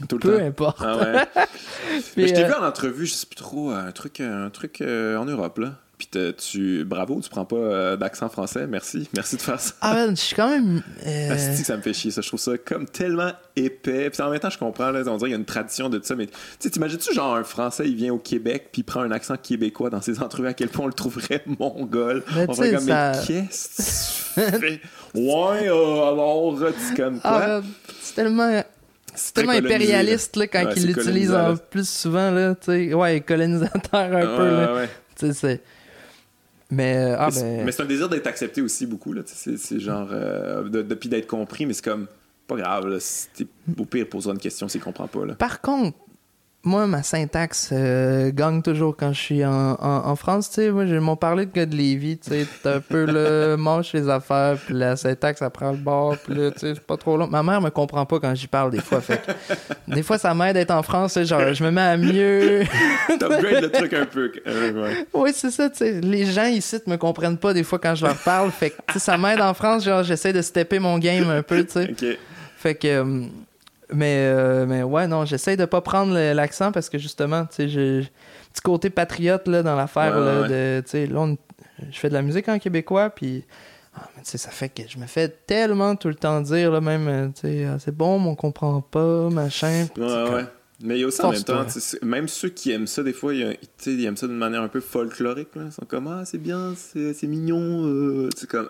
Tout 0.07 0.17
le 0.17 0.21
Peu 0.21 0.39
temps? 0.39 0.45
importe. 0.45 0.79
Ah 0.81 0.97
ouais? 0.97 1.21
Mais 2.17 2.27
je 2.27 2.33
t'ai 2.33 2.43
euh, 2.43 2.47
vu 2.47 2.53
en 2.53 2.63
entrevue, 2.63 3.05
je 3.05 3.13
sais 3.13 3.25
plus 3.27 3.35
trop, 3.35 3.69
un 3.71 3.91
truc, 3.91 4.19
un 4.21 4.49
truc 4.49 4.81
euh, 4.81 5.17
en 5.17 5.25
Europe, 5.25 5.57
là. 5.59 5.79
Puis 5.98 6.10
tu, 6.38 6.84
bravo, 6.86 7.19
tu 7.22 7.30
prends 7.30 7.45
pas 7.45 7.56
euh, 7.56 7.98
d'accent 7.98 8.30
français. 8.30 8.68
Merci, 8.68 9.10
merci 9.15 9.36
de 9.36 9.41
faire 9.41 9.60
ça. 9.60 9.74
Ah, 9.82 9.94
ben, 9.95 10.11
je 10.15 10.22
suis 10.22 10.36
quand 10.36 10.48
même... 10.49 10.84
euh, 11.07 11.34
Asti 11.34 11.61
que 11.61 11.68
ça 11.68 11.76
me 11.76 11.82
fait 11.82 11.94
chier, 11.94 12.11
ça? 12.11 12.22
Je 12.22 12.28
trouve 12.28 12.40
ça 12.40 12.56
comme 12.60 12.86
tellement 12.86 13.32
épais. 13.56 14.11
Puis 14.11 14.22
en 14.22 14.30
même 14.30 14.40
temps, 14.40 14.52
je 14.52 14.60
comprends, 14.60 14.91
là, 14.91 14.99
on 15.07 15.18
dirait 15.18 15.18
qu'il 15.22 15.30
y 15.32 15.34
a 15.34 15.38
une 15.38 15.45
tradition 15.45 15.90
de 15.90 15.99
ça. 16.03 16.14
Mais 16.15 16.28
tu 16.28 16.34
sais, 16.60 16.69
t'imagines-tu, 16.69 17.15
genre, 17.15 17.36
un 17.36 17.44
Français, 17.44 17.86
il 17.88 17.95
vient 17.95 18.14
au 18.14 18.19
Québec, 18.19 18.69
puis 18.72 18.82
il 18.82 18.84
prend 18.84 19.02
un 19.02 19.10
accent 19.11 19.38
québécois 19.38 19.90
dans 19.90 20.02
ses 20.02 20.19
entrevues, 20.22 20.48
à 20.48 20.53
quel 20.53 20.69
point 20.69 20.86
on 20.86 20.88
le 20.88 20.94
trouverait 20.94 21.44
mongol? 21.60 22.24
Mais 22.36 22.45
on 22.48 22.53
sais, 22.53 22.72
comme, 22.74 22.88
ça- 22.88 23.11
mais 23.18 23.26
qu'est-ce 23.26 24.36
que 24.36 24.52
tu 24.52 24.60
fais? 24.60 24.82
Ouais, 25.15 25.68
euh, 25.68 26.11
alors, 26.11 26.56
tu 26.88 26.94
comme 26.95 27.19
quoi? 27.19 27.32
ah, 27.41 27.61
ben, 27.61 27.64
c'est 27.99 28.14
tellement... 28.14 28.64
c'est 29.15 29.34
tellement 29.34 29.53
impérialiste 29.53 30.36
là, 30.36 30.45
quand 30.45 30.64
Ouais, 30.64 30.74
il 30.78 30.86
l'utilise 30.86 31.34
en 31.34 31.56
plus 31.57 31.90
souvent 31.90 32.30
là, 32.30 32.53
tu 32.53 32.65
sais, 32.65 32.94
ouais, 32.94 33.19
colonisateur 33.22 33.95
un 34.15 34.38
peu 34.38 34.48
là, 34.48 34.74
ouais, 34.76 34.90
tu 35.15 35.26
sais, 35.28 35.34
c'est 35.34 35.61
mais 36.72 36.98
euh, 36.98 37.15
ah 37.18 37.26
mais 37.27 37.31
c'est- 37.31 37.41
ben 37.57 37.65
mais 37.65 37.72
c'est 37.72 37.84
un 37.84 37.85
désir 37.85 38.10
d'être 38.10 38.27
accepté 38.27 38.61
aussi 38.61 38.85
beaucoup. 38.85 39.14
Là, 39.14 39.22
c'est, 39.26 39.57
c'est 39.57 39.80
genre. 39.80 40.10
Euh, 40.11 40.68
de, 40.68 40.81
de- 40.81 40.95
puis 40.95 41.10
d'être 41.10 41.27
compris, 41.27 41.65
mais 41.65 41.73
c'est 41.73 41.84
comme. 41.85 42.07
Pas 42.48 42.56
grave, 42.56 42.88
là, 42.88 42.98
si 43.02 43.27
au 43.77 43.84
pire, 43.84 44.07
posera 44.07 44.34
une 44.34 44.39
question 44.39 44.69
s'il 44.69 44.80
comprend 44.81 45.07
pas. 45.07 45.26
Là. 45.26 45.35
Par 45.35 45.60
contre, 45.60 45.98
moi, 46.68 46.85
ma 46.85 47.02
syntaxe 47.02 47.69
euh, 47.72 48.31
gagne 48.34 48.61
toujours 48.61 48.95
quand 48.95 49.14
je 49.14 49.19
suis 49.19 49.45
en, 49.45 49.72
en, 49.80 50.06
en 50.06 50.15
France. 50.15 50.49
Tu 50.49 50.56
sais, 50.56 50.69
moi, 50.69 50.85
j'ai 50.85 50.99
mon 50.99 51.15
parler 51.15 51.45
de 51.45 51.52
gars 51.52 51.65
de 51.65 51.76
Lévis. 51.76 52.18
Tu 52.19 52.30
sais, 52.30 52.45
t'es 52.61 52.69
un 52.69 52.80
peu 52.80 53.06
le 53.06 53.56
manche 53.60 53.94
les 53.94 54.07
affaires, 54.10 54.57
puis 54.64 54.73
la 54.76 54.95
syntaxe, 54.95 55.39
ça 55.39 55.49
prend 55.49 55.72
le 55.72 55.77
bord, 55.77 56.15
puis 56.18 56.35
là, 56.35 56.52
tu 56.52 56.60
sais, 56.60 56.73
c'est 56.76 56.81
pas 56.85 56.98
trop 56.98 57.18
long. 57.18 57.27
Ma 57.27 57.41
mère 57.41 57.61
me 57.61 57.69
comprend 57.69 58.06
pas 58.06 58.19
quand 58.19 58.35
j'y 58.35 58.48
parle 58.48 58.72
des 58.72 58.81
fois. 58.81 59.02
Fait 59.02 59.22
que, 59.26 59.94
des 59.94 60.03
fois, 60.03 60.18
ça 60.18 60.34
m'aide 60.34 60.53
d'être 60.56 60.72
en 60.72 60.84
France. 60.84 61.18
Genre, 61.23 61.53
je 61.53 61.64
me 61.64 61.72
mets 61.72 61.81
à 61.81 61.98
mieux. 61.98 62.64
T'upgrades 63.19 63.64
le 63.64 63.72
truc 63.72 63.94
un 63.94 64.06
peu. 64.06 64.31
euh, 64.45 64.94
oui, 65.14 65.31
c'est 65.34 65.52
ça, 65.52 65.69
tu 65.69 65.77
sais. 65.77 66.02
Les 66.02 66.26
gens 66.26 66.45
ici 66.45 66.77
me 66.85 66.98
comprennent 66.98 67.38
pas 67.38 67.53
des 67.53 67.64
fois 67.64 67.80
quand 67.80 67.95
je 67.95 68.06
leur 68.06 68.18
parle. 68.18 68.52
Fait 68.52 68.72
que, 68.72 68.76
tu 68.88 68.94
sais, 68.94 68.99
ça 68.99 69.18
m'aide 69.18 69.41
en 69.41 69.53
France. 69.53 69.85
Genre, 69.85 70.03
j'essaie 70.03 70.34
de 70.34 70.41
stepper 70.41 70.80
mon 70.80 70.99
game 70.99 71.30
un 71.30 71.41
peu, 71.44 71.64
tu 71.64 71.72
sais. 71.72 71.89
Ok. 71.91 72.18
Fait 72.57 72.76
que. 72.76 73.03
Mais, 73.93 74.18
euh, 74.34 74.65
mais 74.65 74.84
ouais, 74.84 75.07
non, 75.07 75.26
j'essaye 75.26 75.55
de 75.57 75.65
pas 75.65 75.81
prendre 75.81 76.14
l'accent 76.34 76.72
parce 76.72 76.89
que 76.89 76.97
justement, 76.97 77.45
tu 77.45 77.55
sais, 77.55 77.69
j'ai 77.69 78.01
petit 78.53 78.61
côté 78.61 78.89
patriote 78.89 79.47
là, 79.47 79.64
dans 79.64 79.76
l'affaire. 79.76 80.14
Ouais, 80.18 80.26
là, 80.26 80.41
ouais. 80.41 80.47
de, 80.49 80.81
tu 80.84 80.89
sais, 80.91 81.07
là, 81.07 81.19
on- 81.22 81.38
je 81.91 81.97
fais 81.97 82.09
de 82.09 82.14
la 82.14 82.22
musique 82.22 82.49
en 82.49 82.59
québécois, 82.59 83.09
puis. 83.09 83.45
ah, 83.95 84.09
mais 84.18 84.23
tu 84.23 84.31
sais, 84.31 84.38
ça 84.38 84.49
fait 84.49 84.69
que 84.69 84.84
je 84.88 84.97
me 84.97 85.05
fais 85.05 85.30
tellement 85.30 85.95
tout 85.95 86.07
le 86.09 86.15
temps 86.15 86.41
dire, 86.41 86.72
là, 86.72 86.81
même, 86.81 87.07
euh, 87.07 87.69
ah, 87.73 87.77
c'est 87.80 87.95
bon, 87.95 88.19
mais 88.19 88.27
on 88.30 88.35
comprend 88.35 88.81
pas, 88.81 89.30
machin. 89.30 89.88
puis 89.93 90.03
Ouais, 90.03 90.26
comme- 90.27 90.47
Mais 90.84 90.97
il 90.97 91.01
y 91.01 91.03
a 91.03 91.07
aussi 91.07 91.22
en 91.23 91.31
même 91.31 91.41
temps, 91.43 91.65
même 92.03 92.27
ceux 92.27 92.49
qui 92.49 92.72
aiment 92.72 92.85
ça, 92.88 93.01
des 93.03 93.14
fois, 93.14 93.34
ils 93.34 93.57
aiment 94.05 94.18
ça 94.18 94.27
d'une 94.27 94.38
manière 94.38 94.61
un 94.61 94.68
peu 94.68 94.80
folklorique. 94.81 95.55
Là. 95.55 95.64
Ils 95.68 95.72
sont 95.72 95.85
comme, 95.88 96.07
ah, 96.07 96.23
c'est 96.26 96.38
bien, 96.38 96.73
c'est, 96.76 97.23
mignon. 97.27 97.85
euh, 97.88 98.30
tu 98.35 98.41
sais, 98.41 98.47
comme. 98.47 98.69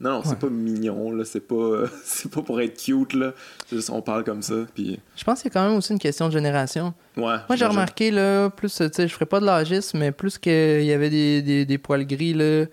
Non, 0.00 0.10
non, 0.10 0.20
c'est 0.22 0.30
Ouais. 0.30 0.36
pas 0.36 0.48
mignon, 0.48 1.10
là. 1.10 1.24
C'est 1.24 1.40
pas, 1.40 1.54
euh, 1.56 1.88
c'est 2.04 2.30
pas 2.30 2.42
pour 2.42 2.60
être 2.60 2.76
cute, 2.80 3.14
là. 3.14 3.32
Juste, 3.70 3.90
on 3.90 4.00
parle 4.00 4.22
comme 4.24 4.42
ça. 4.42 4.54
Puis, 4.74 5.00
Je 5.16 5.24
pense 5.24 5.42
qu'il 5.42 5.50
y 5.50 5.52
a 5.52 5.60
quand 5.60 5.66
même 5.68 5.76
aussi 5.76 5.92
une 5.92 5.98
question 5.98 6.28
de 6.28 6.32
génération. 6.32 6.94
ouais. 7.16 7.22
Moi, 7.48 7.56
j'ai 7.56 7.66
remarqué, 7.66 8.10
là, 8.12 8.48
plus, 8.50 8.72
tu 8.74 8.84
sais, 8.92 9.08
je 9.08 9.12
ferais 9.12 9.26
pas 9.26 9.40
de 9.40 9.46
l'agisme, 9.46 9.98
mais 9.98 10.12
plus 10.12 10.38
qu'il 10.38 10.84
y 10.84 10.92
avait 10.92 11.10
des, 11.10 11.42
des, 11.42 11.64
des 11.66 11.78
poils 11.78 12.06
gris, 12.06 12.32
là, 12.34 12.66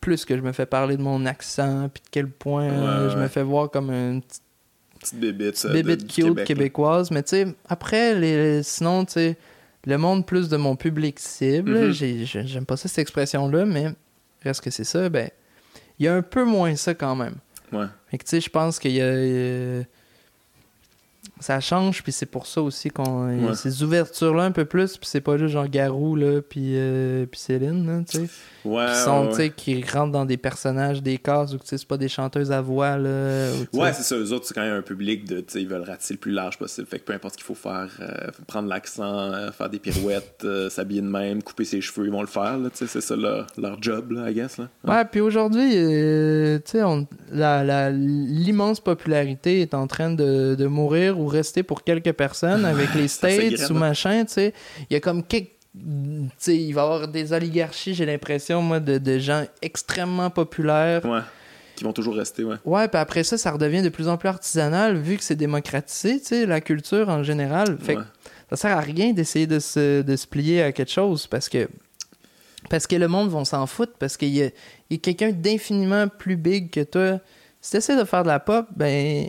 plus 0.00 0.24
que 0.24 0.36
je 0.36 0.42
me 0.42 0.52
fais 0.52 0.66
parler 0.66 0.96
de 0.96 1.02
mon 1.02 1.24
accent, 1.26 1.88
puis 1.92 2.02
de 2.02 2.08
quel 2.10 2.28
point 2.28 2.64
euh, 2.70 3.06
Ouais, 3.08 3.12
je 3.12 3.18
me 3.18 3.28
fais 3.28 3.42
voir 3.42 3.70
comme 3.70 3.90
une 3.90 4.22
petite 4.22 4.42
Petite 5.00 5.20
bébite, 5.20 5.56
ça. 5.56 5.68
de- 5.68 5.82
du 5.82 5.96
cute 6.06 6.14
Québec, 6.24 6.36
là. 6.38 6.44
québécoise. 6.44 7.10
Mais 7.10 7.22
tu 7.22 7.30
sais, 7.30 7.46
après, 7.68 8.14
les, 8.14 8.62
sinon, 8.62 9.04
tu 9.04 9.12
sais, 9.12 9.36
le 9.86 9.98
monde 9.98 10.24
plus 10.24 10.48
de 10.48 10.56
mon 10.56 10.76
public 10.76 11.18
cible, 11.20 11.92
j'ai- 11.92 12.24
j'aime 12.24 12.64
pas 12.64 12.78
ça, 12.78 12.88
cette 12.88 13.00
expression-là, 13.00 13.66
mais 13.66 13.88
reste 14.42 14.62
que 14.62 14.70
c'est 14.70 14.84
ça, 14.84 15.10
ben, 15.10 15.28
il 15.98 16.06
y 16.06 16.08
a 16.08 16.14
un 16.14 16.22
peu 16.22 16.44
moins 16.44 16.76
ça 16.76 16.94
quand 16.94 17.16
même. 17.16 17.36
Ouais. 17.72 17.86
Fait 18.10 18.18
que 18.18 18.24
tu 18.24 18.30
sais, 18.30 18.40
je 18.40 18.50
pense 18.50 18.78
qu'il 18.78 18.92
y 18.92 19.02
a. 19.02 19.84
ça 21.44 21.60
change, 21.60 22.02
puis 22.02 22.10
c'est 22.12 22.26
pour 22.26 22.46
ça 22.46 22.62
aussi 22.62 22.88
qu'on 22.90 23.48
a 23.48 23.54
ces 23.54 23.82
ouvertures-là 23.82 24.44
un 24.44 24.50
peu 24.52 24.64
plus, 24.64 24.96
puis 24.96 25.06
c'est 25.08 25.20
pas 25.20 25.36
juste 25.36 25.52
genre 25.52 25.68
Garou, 25.68 26.16
là, 26.16 26.40
puis, 26.40 26.72
euh, 26.76 27.26
puis 27.26 27.38
Céline, 27.40 27.86
là, 27.86 28.00
tu 28.08 28.18
sais. 28.18 28.28
Ouais, 28.64 28.86
qui 28.86 28.96
sont, 28.96 29.24
ouais, 29.24 29.28
tu 29.28 29.34
sais, 29.36 29.50
qui 29.50 29.82
rentrent 29.84 30.12
dans 30.12 30.24
des 30.24 30.38
personnages, 30.38 31.02
des 31.02 31.18
cases, 31.18 31.52
ou 31.52 31.58
que 31.58 31.64
tu 31.64 31.68
sais, 31.68 31.76
c'est 31.78 31.86
pas 31.86 31.98
des 31.98 32.08
chanteuses 32.08 32.50
à 32.50 32.62
voix, 32.62 32.96
là. 32.96 33.50
Ouais, 33.74 33.92
c'est 33.92 34.02
ça. 34.04 34.16
Eux 34.16 34.32
autres, 34.32 34.46
c'est 34.46 34.54
quand 34.54 34.62
même 34.62 34.72
un 34.78 34.80
public 34.82 35.28
de. 35.28 35.40
tu 35.40 35.44
sais, 35.48 35.60
Ils 35.62 35.68
veulent 35.68 35.82
ratisser 35.82 36.14
le 36.14 36.18
plus 36.20 36.32
large 36.32 36.56
possible. 36.56 36.86
Fait 36.86 36.98
que 36.98 37.04
peu 37.04 37.12
importe 37.12 37.34
ce 37.34 37.38
qu'il 37.38 37.44
faut 37.46 37.54
faire, 37.54 37.88
euh, 38.00 38.30
prendre 38.46 38.68
l'accent, 38.70 39.04
euh, 39.32 39.50
faire 39.50 39.68
des 39.68 39.78
pirouettes, 39.78 40.46
s'habiller 40.70 41.02
de 41.02 41.06
même, 41.08 41.42
couper 41.42 41.64
ses 41.64 41.82
cheveux, 41.82 42.06
ils 42.06 42.10
vont 42.12 42.22
le 42.22 42.26
faire. 42.26 42.56
là, 42.56 42.70
tu 42.70 42.78
sais, 42.78 42.86
C'est 42.86 43.02
ça 43.02 43.16
leur, 43.16 43.46
leur 43.58 43.82
job, 43.82 44.12
là, 44.12 44.30
I 44.30 44.34
guess. 44.34 44.56
Là. 44.56 44.68
Ouais, 44.86 45.04
puis 45.04 45.20
aujourd'hui, 45.20 45.72
euh, 45.74 46.56
tu 46.64 46.70
sais, 46.72 46.82
on- 46.84 47.06
la- 47.32 47.64
la- 47.64 47.90
l'immense 47.90 48.80
popularité 48.80 49.60
est 49.60 49.74
en 49.74 49.86
train 49.86 50.10
de, 50.10 50.54
de 50.54 50.66
mourir 50.66 51.20
ou 51.20 51.26
rester 51.34 51.62
pour 51.62 51.84
quelques 51.84 52.12
personnes 52.12 52.64
avec 52.64 52.94
les 52.94 53.08
States 53.08 53.70
ou 53.70 53.74
machin, 53.74 54.24
tu 54.24 54.34
sais. 54.34 54.54
Il 54.90 54.94
y 54.94 54.96
a 54.96 55.00
comme 55.00 55.22
quelques. 55.22 55.50
Tu 55.76 56.30
sais, 56.38 56.56
il 56.56 56.72
va 56.72 56.82
y 56.82 56.84
avoir 56.84 57.08
des 57.08 57.32
oligarchies, 57.32 57.94
j'ai 57.94 58.06
l'impression, 58.06 58.62
moi, 58.62 58.78
de, 58.78 58.98
de 58.98 59.18
gens 59.18 59.44
extrêmement 59.60 60.30
populaires. 60.30 61.04
Ouais. 61.04 61.20
Qui 61.74 61.82
vont 61.82 61.92
toujours 61.92 62.14
rester, 62.14 62.44
ouais. 62.44 62.56
Ouais, 62.64 62.86
puis 62.86 62.98
après 62.98 63.24
ça, 63.24 63.36
ça 63.36 63.50
redevient 63.50 63.82
de 63.82 63.88
plus 63.88 64.06
en 64.06 64.16
plus 64.16 64.28
artisanal 64.28 64.96
vu 64.96 65.16
que 65.16 65.24
c'est 65.24 65.34
démocratisé, 65.34 66.20
tu 66.20 66.26
sais, 66.26 66.46
la 66.46 66.60
culture 66.60 67.08
en 67.08 67.24
général. 67.24 67.76
Fait 67.80 67.96
que 67.96 68.02
ça 68.50 68.56
sert 68.56 68.76
à 68.76 68.80
rien 68.80 69.12
d'essayer 69.12 69.48
de 69.48 69.58
se, 69.58 70.02
de 70.02 70.16
se 70.16 70.26
plier 70.26 70.62
à 70.62 70.70
quelque 70.70 70.92
chose 70.92 71.26
parce 71.26 71.48
que 71.48 71.68
parce 72.70 72.86
que 72.86 72.96
le 72.96 73.08
monde 73.08 73.28
va 73.30 73.44
s'en 73.44 73.66
foutre 73.66 73.92
parce 73.98 74.16
qu'il 74.16 74.30
y 74.30 74.42
a, 74.42 74.46
il 74.88 74.92
y 74.92 74.94
a 74.94 74.98
quelqu'un 74.98 75.32
d'infiniment 75.32 76.08
plus 76.08 76.36
big 76.36 76.70
que 76.70 76.80
toi. 76.80 77.20
Si 77.60 77.72
tu 77.72 77.76
essaies 77.78 77.96
de 77.96 78.04
faire 78.04 78.22
de 78.22 78.28
la 78.28 78.40
pop, 78.40 78.66
ben 78.74 79.28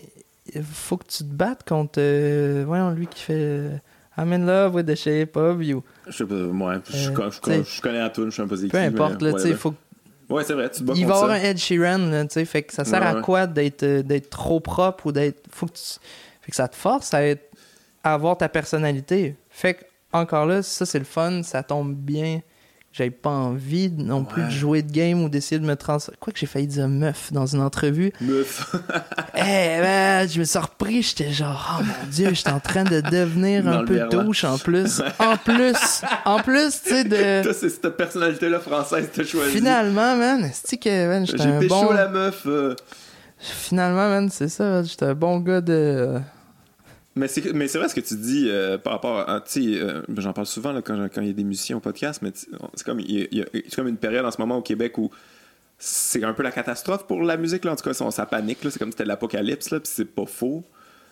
faut 0.63 0.97
que 0.97 1.05
tu 1.07 1.19
te 1.19 1.33
battes 1.33 1.67
contre 1.67 1.99
euh, 1.99 2.63
voyons 2.65 2.91
lui 2.91 3.07
qui 3.07 3.21
fait 3.21 3.33
euh, 3.35 3.77
I'm 4.17 4.31
in 4.31 4.45
love 4.45 4.75
with 4.75 4.85
the 4.87 4.95
shape 4.95 5.35
of 5.35 5.61
you. 5.61 5.83
Je 6.07 6.11
sais 6.13 6.25
pas, 6.25 6.35
ouais. 6.35 6.75
Je, 6.89 6.97
je- 6.97 7.11
Euh, 7.11 7.63
je- 7.63 7.81
connais 7.81 7.99
à 8.01 8.09
tout, 8.09 8.23
je 8.25 8.29
suis 8.31 8.41
un 8.41 8.47
peu 8.47 8.55
Peu 8.69 8.77
importe 8.77 9.21
là, 9.21 9.33
tu 9.33 9.39
sais, 9.39 9.53
faut 9.53 9.73
Ouais, 10.29 10.43
c'est 10.43 10.53
vrai, 10.53 10.69
tu 10.71 10.79
te 10.79 10.83
bats 10.85 10.93
il 10.95 11.05
va 11.05 11.13
y 11.13 11.17
avoir 11.17 11.31
un 11.31 11.35
Ed 11.39 11.57
Sheeran, 11.57 11.97
là, 12.09 12.23
tu 12.25 12.33
sais, 12.33 12.45
fait 12.45 12.63
que 12.63 12.73
ça 12.73 12.83
sert 12.83 12.99
Ouais, 13.01 13.07
à 13.07 13.15
ouais. 13.15 13.21
quoi 13.21 13.45
d'être 13.45 13.85
d'être 13.85 14.29
trop 14.31 14.59
propre 14.59 15.07
ou 15.07 15.11
d'être 15.11 15.43
faut 15.51 15.67
que 15.67 15.73
tu 15.73 15.81
fait 16.41 16.49
que 16.51 16.55
ça 16.55 16.67
te 16.67 16.75
force 16.75 17.13
à 17.13 17.23
être 17.23 17.51
à 18.03 18.13
avoir 18.13 18.37
ta 18.37 18.49
personnalité. 18.49 19.35
Fait 19.49 19.73
que 19.75 19.83
encore 20.13 20.45
là, 20.45 20.61
ça 20.63 20.85
c'est 20.85 20.97
le 20.99 21.05
fun, 21.05 21.43
ça 21.43 21.61
tombe 21.63 21.93
bien. 21.95 22.41
J'avais 22.97 23.09
pas 23.11 23.29
envie 23.29 23.91
non 23.91 24.23
plus 24.23 24.43
de 24.43 24.49
jouer 24.49 24.81
de 24.81 24.89
game 24.89 25.21
ou 25.21 25.27
d'essayer 25.27 25.59
de 25.59 25.65
me 25.65 25.75
trans 25.75 25.97
quoi 26.21 26.31
que 26.31 26.39
j'ai 26.39 26.45
failli 26.45 26.65
dire 26.67 26.87
meuf 26.87 27.33
dans 27.33 27.45
une 27.45 27.59
entrevue. 27.59 28.13
Meuf. 28.21 28.73
Eh 29.37 29.81
man, 29.81 30.29
je 30.29 30.39
me 30.39 30.45
suis 30.45 30.57
repris, 30.57 31.01
j'étais 31.01 31.29
genre 31.33 31.77
oh 31.77 31.83
mon 31.83 32.09
dieu, 32.09 32.29
j'étais 32.33 32.51
en 32.51 32.61
train 32.61 32.85
de 32.85 33.01
devenir 33.01 33.67
un 33.67 33.83
peu 33.83 33.99
douche 34.09 34.45
en 34.45 34.57
plus. 34.57 35.01
En 35.19 35.35
plus, 35.35 35.75
en 36.23 36.39
plus, 36.39 36.81
tu 36.83 36.89
sais 36.89 37.03
de 37.03 37.43
Toi, 37.43 37.53
c'est 37.53 37.69
cette 37.69 37.89
personnalité-là 37.97 38.59
française 38.61 39.09
que 39.11 39.17
t'as 39.17 39.27
choisi. 39.27 39.51
finalement 39.51 40.15
man, 40.15 40.49
c'est 40.53 40.77
que 40.77 41.07
man, 41.09 41.25
j'étais 41.25 41.43
J'ai 41.43 41.49
un 41.49 41.61
bon 41.67 41.91
la 41.91 42.07
meuf. 42.07 42.43
euh. 42.45 42.75
Finalement, 43.37 44.07
man, 44.07 44.29
c'est 44.31 44.47
ça. 44.47 44.83
J'étais 44.83 45.05
un 45.05 45.13
bon 45.13 45.39
gars 45.39 45.59
de. 45.59 46.17
Mais 47.17 47.29
c'est 47.29 47.53
mais 47.53 47.69
c'est 47.69 47.77
vrai 47.77 47.87
ce 47.87 47.95
que 47.95 48.01
tu 48.01 48.15
dis 48.15 48.49
euh, 48.49 48.77
par 48.77 48.93
rapport 48.93 49.19
à. 49.19 49.41
Euh, 49.57 50.01
j'en 50.17 50.33
parle 50.33 50.47
souvent 50.47 50.75
quand 50.81 51.07
quand 51.09 51.21
il 51.21 51.27
y 51.27 51.29
a 51.29 51.33
des 51.33 51.45
musiciens 51.45 51.77
au 51.77 51.79
podcast, 51.79 52.21
mais 52.21 52.31
c'est 52.33 52.85
comme, 52.85 52.99
c'est 53.01 53.75
comme 53.75 53.87
une 53.87 53.97
période 53.97 54.25
en 54.25 54.31
ce 54.31 54.41
moment 54.41 54.57
au 54.57 54.61
Québec 54.61 54.97
où 54.97 55.09
c'est 55.77 56.23
un 56.23 56.33
peu 56.33 56.43
la 56.43 56.51
catastrophe 56.51 57.07
pour 57.07 57.21
la 57.23 57.37
musique. 57.37 57.63
Là. 57.63 57.71
En 57.71 57.75
tout 57.75 57.83
cas, 57.83 57.93
ça, 57.93 58.25
panique. 58.25 58.63
là. 58.63 58.71
C'est 58.71 58.79
comme 58.79 58.89
si 58.89 58.97
c'était 58.97 59.05
l'apocalypse, 59.05 59.71
là, 59.71 59.79
puis 59.79 59.91
c'est 59.93 60.05
pas 60.05 60.25
faux. 60.25 60.63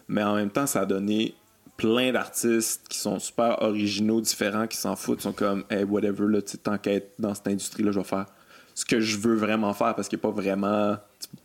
Mais 0.08 0.24
en 0.24 0.36
même 0.36 0.50
temps, 0.50 0.68
ça 0.68 0.82
a 0.82 0.86
donné 0.86 1.36
plein 1.78 2.12
d'artistes 2.12 2.88
qui 2.88 2.98
sont 2.98 3.20
super 3.20 3.62
originaux, 3.62 4.22
différents, 4.22 4.68
qui 4.68 4.78
s'en 4.78 4.96
foutent, 4.96 5.22
sont 5.22 5.34
comme, 5.34 5.64
hey, 5.70 5.84
whatever, 5.84 6.28
là, 6.28 6.42
tant 6.42 6.78
qu'à 6.78 6.94
être 6.94 7.14
dans 7.20 7.34
cette 7.34 7.48
industrie-là, 7.48 7.92
je 7.92 8.00
vais 8.00 8.06
faire 8.06 8.26
ce 8.76 8.86
que 8.86 9.00
je 9.00 9.18
veux 9.18 9.36
vraiment 9.36 9.74
faire 9.74 9.94
parce 9.96 10.08
qu'il 10.08 10.18
n'y 10.18 10.22
a 10.22 10.28
pas 10.32 10.42
vraiment. 10.42 10.98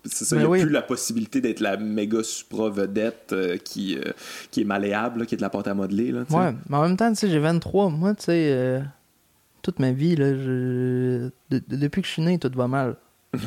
C'est 0.05 0.25
ça, 0.25 0.37
il 0.37 0.39
Ben 0.39 0.45
n'y 0.45 0.47
a 0.47 0.51
oui. 0.51 0.61
plus 0.63 0.71
la 0.71 0.83
possibilité 0.83 1.41
d'être 1.41 1.61
la 1.61 1.77
méga 1.77 2.23
supra 2.23 2.69
vedette 2.71 3.31
euh, 3.33 3.57
qui, 3.59 3.97
euh, 3.99 4.13
qui 4.51 4.63
est 4.63 4.65
malléable, 4.65 5.21
là, 5.21 5.27
qui 5.27 5.35
est 5.35 5.39
de 5.39 5.43
la 5.43 5.51
pâte 5.51 5.69
à 5.69 5.75
modeler. 5.75 6.11
Là. 6.13 6.25
Ouais, 6.31 6.55
mais 6.69 6.77
en 6.77 6.83
même 6.83 6.97
temps, 6.97 7.09
tu 7.11 7.17
sais, 7.17 7.29
j'ai 7.31 7.39
23. 7.39 7.91
Moi, 7.91 8.15
tu 8.15 8.25
sais, 8.25 8.49
euh, 8.53 8.81
toute 9.63 9.79
ma 9.79 9.93
vie, 9.93 10.17
là, 10.17 10.35
je... 10.35 11.31
de- 11.51 11.63
de- 11.69 11.77
depuis 11.77 12.01
que 12.03 12.09
je 12.09 12.13
suis 12.13 12.23
né, 12.23 12.39
tout 12.39 12.51
va 12.55 12.67
mal. 12.69 12.97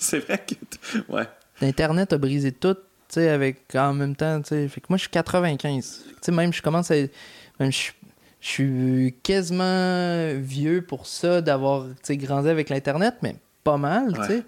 c'est 0.00 0.18
vrai 0.20 0.44
que. 0.46 0.98
Ouais. 1.12 1.28
Internet 1.60 2.12
a 2.12 2.18
brisé 2.18 2.50
tout, 2.52 2.74
tu 2.74 2.80
sais, 3.08 3.28
avec 3.28 3.74
en 3.76 3.94
même 3.94 4.16
temps, 4.16 4.40
tu 4.42 4.48
sais. 4.48 4.68
Fait 4.68 4.80
que 4.80 4.86
moi, 4.88 4.96
je 4.96 5.02
suis 5.02 5.10
95. 5.10 6.04
Tu 6.06 6.14
sais, 6.20 6.32
même, 6.32 6.52
je 6.52 6.60
commence 6.62 6.90
à. 6.90 6.94
Même, 6.96 7.70
je 7.70 7.76
suis- 7.76 7.92
je 8.42 8.48
suis 8.48 9.14
quasiment 9.22 10.34
vieux 10.38 10.82
pour 10.82 11.06
ça, 11.06 11.40
d'avoir, 11.40 11.86
grandi 12.10 12.48
avec 12.48 12.68
l'Internet, 12.68 13.14
mais 13.22 13.36
pas 13.64 13.76
mal, 13.78 14.12
tu 14.12 14.20
Ouais. 14.20 14.26
sais. 14.26 14.42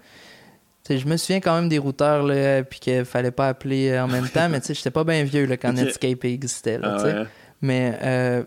Tu 0.83 0.93
sais, 0.93 0.99
je 0.99 1.07
me 1.07 1.17
souviens 1.17 1.39
quand 1.39 1.55
même 1.55 1.69
des 1.69 1.79
routeurs, 1.79 2.21
là, 2.23 2.61
puis 2.63 2.79
qu'il 2.79 3.05
fallait 3.05 3.31
pas 3.31 3.47
appeler 3.47 3.97
en 3.99 4.07
même 4.07 4.29
temps, 4.29 4.47
mais 4.51 4.59
tu 4.59 4.67
sais, 4.67 4.73
j'étais 4.75 4.91
pas 4.91 5.03
bien 5.03 5.23
vieux, 5.23 5.45
là, 5.47 5.57
quand. 5.57 5.73
Netscape 5.73 6.25
existait, 6.25 6.77
là, 6.77 6.91
Ah 6.91 7.01
tu 7.03 7.09
sais. 7.09 7.15
ouais. 7.17 7.25
Mais, 7.61 7.97
euh, 8.03 8.43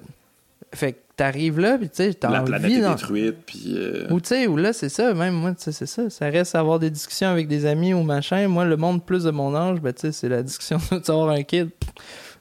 fait 0.74 0.92
que 0.92 0.98
t'arrives 1.16 1.58
là, 1.58 1.78
puis 1.78 1.88
tu 1.88 1.96
sais, 1.96 2.14
t'as 2.14 2.30
La 2.30 2.42
envie 2.42 2.50
planète 2.52 2.70
est 2.70 2.80
dans- 2.82 2.94
détruite, 2.94 3.36
puis. 3.46 3.74
euh, 3.74 4.06
Ou 4.10 4.20
tu 4.20 4.28
sais, 4.28 4.46
ou 4.46 4.56
là, 4.56 4.72
c'est 4.74 4.90
ça, 4.90 5.14
même 5.14 5.34
moi, 5.34 5.52
tu 5.54 5.62
sais, 5.64 5.72
c'est 5.72 5.86
ça. 5.86 6.10
Ça 6.10 6.26
reste 6.26 6.54
à 6.54 6.60
avoir 6.60 6.78
des 6.78 6.90
discussions 6.90 7.28
avec 7.28 7.48
des 7.48 7.64
amis 7.66 7.92
ou 7.94 8.02
machin. 8.02 8.46
Moi, 8.46 8.66
le 8.66 8.76
monde 8.76 9.04
plus 9.04 9.24
de 9.24 9.30
mon 9.32 9.56
âge, 9.56 9.80
ben 9.80 9.92
tu 9.94 10.02
sais, 10.02 10.12
c'est 10.12 10.28
la 10.28 10.42
discussion 10.44 10.76
de 10.92 11.02
savoir 11.04 11.30
un 11.30 11.42
kid. 11.42 11.70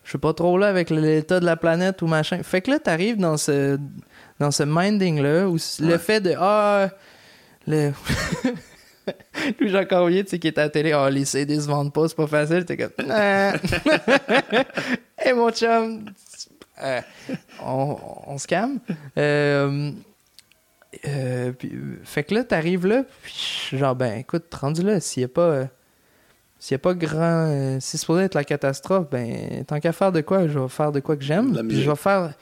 Je 0.07 0.11
suis 0.11 0.19
pas 0.19 0.31
trop 0.31 0.57
là 0.57 0.69
avec 0.69 0.89
l'état 0.89 1.41
de 1.41 1.45
la 1.45 1.57
planète 1.57 2.01
ou 2.01 2.07
machin. 2.07 2.41
Fait 2.41 2.61
que 2.61 2.71
là, 2.71 2.79
t'arrives 2.79 3.17
dans 3.17 3.35
ce 3.35 3.77
dans 4.39 4.51
ce 4.51 4.63
minding-là, 4.63 5.49
où 5.49 5.57
le 5.81 5.97
fait 5.97 6.21
de 6.21 6.34
Ah 6.39 6.88
le 7.67 7.91
Louis-Jean 9.59 9.84
Cormier, 9.84 10.23
tu 10.23 10.29
sais, 10.29 10.39
qui 10.39 10.47
est 10.47 10.57
à 10.57 10.61
la 10.61 10.69
télé, 10.69 10.93
ah, 10.93 11.09
les 11.09 11.25
CD 11.25 11.59
se 11.59 11.67
vendent 11.67 11.91
pas, 11.91 12.07
c'est 12.07 12.15
pas 12.15 12.25
facile. 12.25 12.63
T'es 12.63 12.77
comme, 12.77 13.11
ah. 13.11 13.55
hey, 15.17 15.34
mon 15.34 15.51
chum, 15.51 16.05
euh, 16.81 17.01
on, 17.61 17.97
on 18.27 18.38
se 18.38 18.47
calme. 18.47 18.79
Euh, 19.17 19.91
euh, 21.05 21.51
puis, 21.51 21.71
euh, 21.73 21.99
fait 22.05 22.23
que 22.23 22.34
là, 22.34 22.45
t'arrives 22.45 22.88
là, 22.88 23.03
puis 23.23 23.71
genre, 23.73 23.93
ben 23.93 24.19
écoute, 24.19 24.45
rendu 24.53 24.84
là, 24.84 25.01
s'il 25.01 25.23
y 25.23 25.25
a 25.25 25.27
pas. 25.27 25.67
S'il 26.68 26.73
y 26.73 26.76
a 26.76 26.80
pas 26.80 26.94
grand. 26.94 27.48
euh, 27.48 27.77
si 27.80 27.91
c'est 27.91 27.98
supposé 27.98 28.23
être 28.23 28.35
la 28.35 28.44
catastrophe, 28.44 29.07
ben 29.10 29.64
tant 29.65 29.80
qu'à 29.80 29.94
faire 29.94 30.11
de 30.11 30.19
quoi, 30.22 30.48
je 30.48 30.60
vais 30.60 30.68
faire 30.68 30.91
de 30.91 30.99
quoi 30.99 31.15
que 31.15 31.23
j'aime. 31.23 31.57
Puis 31.68 31.81
je 31.81 31.89
vais 31.89 31.95
faire. 31.95 32.34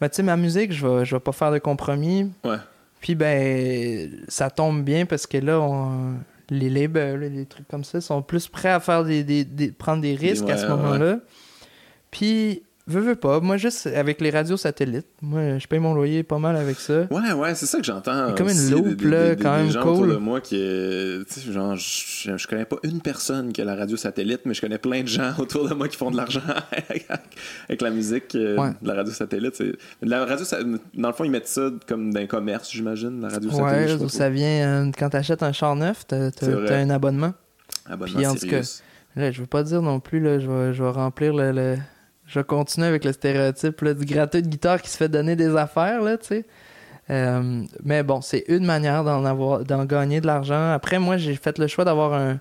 Ben 0.00 0.08
tu 0.08 0.16
sais, 0.16 0.22
ma 0.22 0.36
musique, 0.36 0.72
je 0.72 0.86
vais, 0.86 1.04
je 1.04 1.14
vais 1.14 1.20
pas 1.20 1.32
faire 1.32 1.52
de 1.52 1.58
compromis. 1.58 2.30
Ouais. 2.44 2.56
Puis 3.00 3.14
ben, 3.14 4.10
ça 4.28 4.48
tombe 4.48 4.82
bien 4.82 5.04
parce 5.04 5.26
que 5.26 5.36
là, 5.36 5.60
on- 5.60 6.14
les 6.50 6.70
labels, 6.70 7.20
les 7.34 7.44
trucs 7.46 7.68
comme 7.68 7.84
ça, 7.84 8.00
sont 8.00 8.22
plus 8.22 8.48
prêts 8.48 8.70
à 8.70 8.80
faire 8.80 9.04
des, 9.04 9.22
des- 9.24 9.44
des- 9.44 9.72
prendre 9.72 10.00
des 10.02 10.14
risques 10.14 10.48
à 10.48 10.56
ce 10.56 10.62
ouais, 10.64 10.68
moment-là. 10.70 11.18
Puis, 12.10 12.62
veux, 12.86 13.00
veux 13.00 13.14
pas, 13.14 13.40
moi 13.40 13.56
juste 13.56 13.86
avec 13.86 14.20
les 14.20 14.30
radios 14.30 14.56
satellites, 14.56 15.06
moi 15.22 15.58
je 15.58 15.66
paye 15.66 15.78
mon 15.78 15.94
loyer 15.94 16.22
pas 16.22 16.38
mal 16.38 16.56
avec 16.56 16.76
ça. 16.78 17.06
Ouais, 17.10 17.32
ouais, 17.32 17.54
c'est 17.54 17.66
ça 17.66 17.78
que 17.78 17.84
j'entends. 17.84 18.34
Comme 18.34 18.48
une 18.48 18.70
loupe, 18.70 19.02
là, 19.02 19.36
quand 19.36 19.56
des 19.56 19.62
même 19.64 19.70
gens 19.72 19.82
cool. 19.82 19.90
autour 19.92 20.06
de 20.08 20.16
moi 20.16 20.40
qui 20.40 20.56
est. 20.56 21.24
Tu 21.28 21.40
sais, 21.40 21.52
genre, 21.52 21.76
je, 21.76 22.36
je 22.36 22.46
connais 22.46 22.64
pas 22.66 22.76
une 22.82 23.00
personne 23.00 23.52
qui 23.52 23.62
a 23.62 23.64
la 23.64 23.74
radio 23.76 23.96
satellite, 23.96 24.40
mais 24.44 24.54
je 24.54 24.60
connais 24.60 24.78
plein 24.78 25.02
de 25.02 25.08
gens 25.08 25.32
autour 25.38 25.68
de 25.68 25.74
moi 25.74 25.88
qui 25.88 25.96
font 25.96 26.10
de 26.10 26.16
l'argent 26.16 26.40
avec 27.68 27.80
la 27.80 27.90
musique 27.90 28.34
euh, 28.34 28.56
Ouais. 28.56 28.70
de 28.82 28.88
la 28.88 28.94
radio 28.94 29.12
satellite. 29.12 29.62
La 30.02 30.24
radio, 30.24 30.44
dans 30.94 31.08
le 31.08 31.14
fond, 31.14 31.24
ils 31.24 31.30
mettent 31.30 31.48
ça 31.48 31.70
comme 31.88 32.12
dans 32.12 32.20
un 32.20 32.26
commerce, 32.26 32.70
j'imagine, 32.70 33.20
la 33.20 33.28
radio 33.28 33.50
satellite. 33.50 34.00
Ouais, 34.02 34.08
ça 34.08 34.30
vient, 34.30 34.84
euh, 34.86 34.90
quand 34.98 35.10
t'achètes 35.10 35.42
un 35.42 35.52
char 35.52 35.74
neuf, 35.76 36.06
t'as 36.06 36.30
un 36.70 36.90
abonnement. 36.90 37.32
Abonnement 37.86 38.16
Puis 38.18 38.26
en 38.26 38.32
tout 38.32 38.38
Sirius. 38.40 38.82
Là, 39.16 39.30
je 39.30 39.40
veux 39.40 39.46
pas 39.46 39.62
dire 39.62 39.80
non 39.80 40.00
plus, 40.00 40.20
là, 40.20 40.38
je 40.38 40.48
vais, 40.50 40.74
je 40.74 40.82
vais 40.82 40.90
remplir 40.90 41.34
le, 41.34 41.52
le- 41.52 41.76
Je 42.34 42.40
vais 42.40 42.44
continuer 42.44 42.88
avec 42.88 43.04
le 43.04 43.12
stéréotype 43.12 43.80
là, 43.82 43.94
du 43.94 44.04
gratteux 44.04 44.42
de 44.42 44.48
guitare 44.48 44.82
qui 44.82 44.90
se 44.90 44.96
fait 44.96 45.08
donner 45.08 45.36
des 45.36 45.54
affaires, 45.54 46.02
là, 46.02 46.18
tu 46.18 46.26
sais. 46.26 46.44
Euh, 47.10 47.62
mais 47.84 48.02
bon, 48.02 48.20
c'est 48.22 48.44
une 48.48 48.64
manière 48.66 49.04
d'en 49.04 49.24
avoir 49.24 49.62
d'en 49.64 49.84
gagner 49.84 50.20
de 50.20 50.26
l'argent. 50.26 50.72
Après, 50.72 50.98
moi, 50.98 51.16
j'ai 51.16 51.36
fait 51.36 51.56
le 51.58 51.68
choix 51.68 51.84
d'avoir 51.84 52.12
un, 52.14 52.40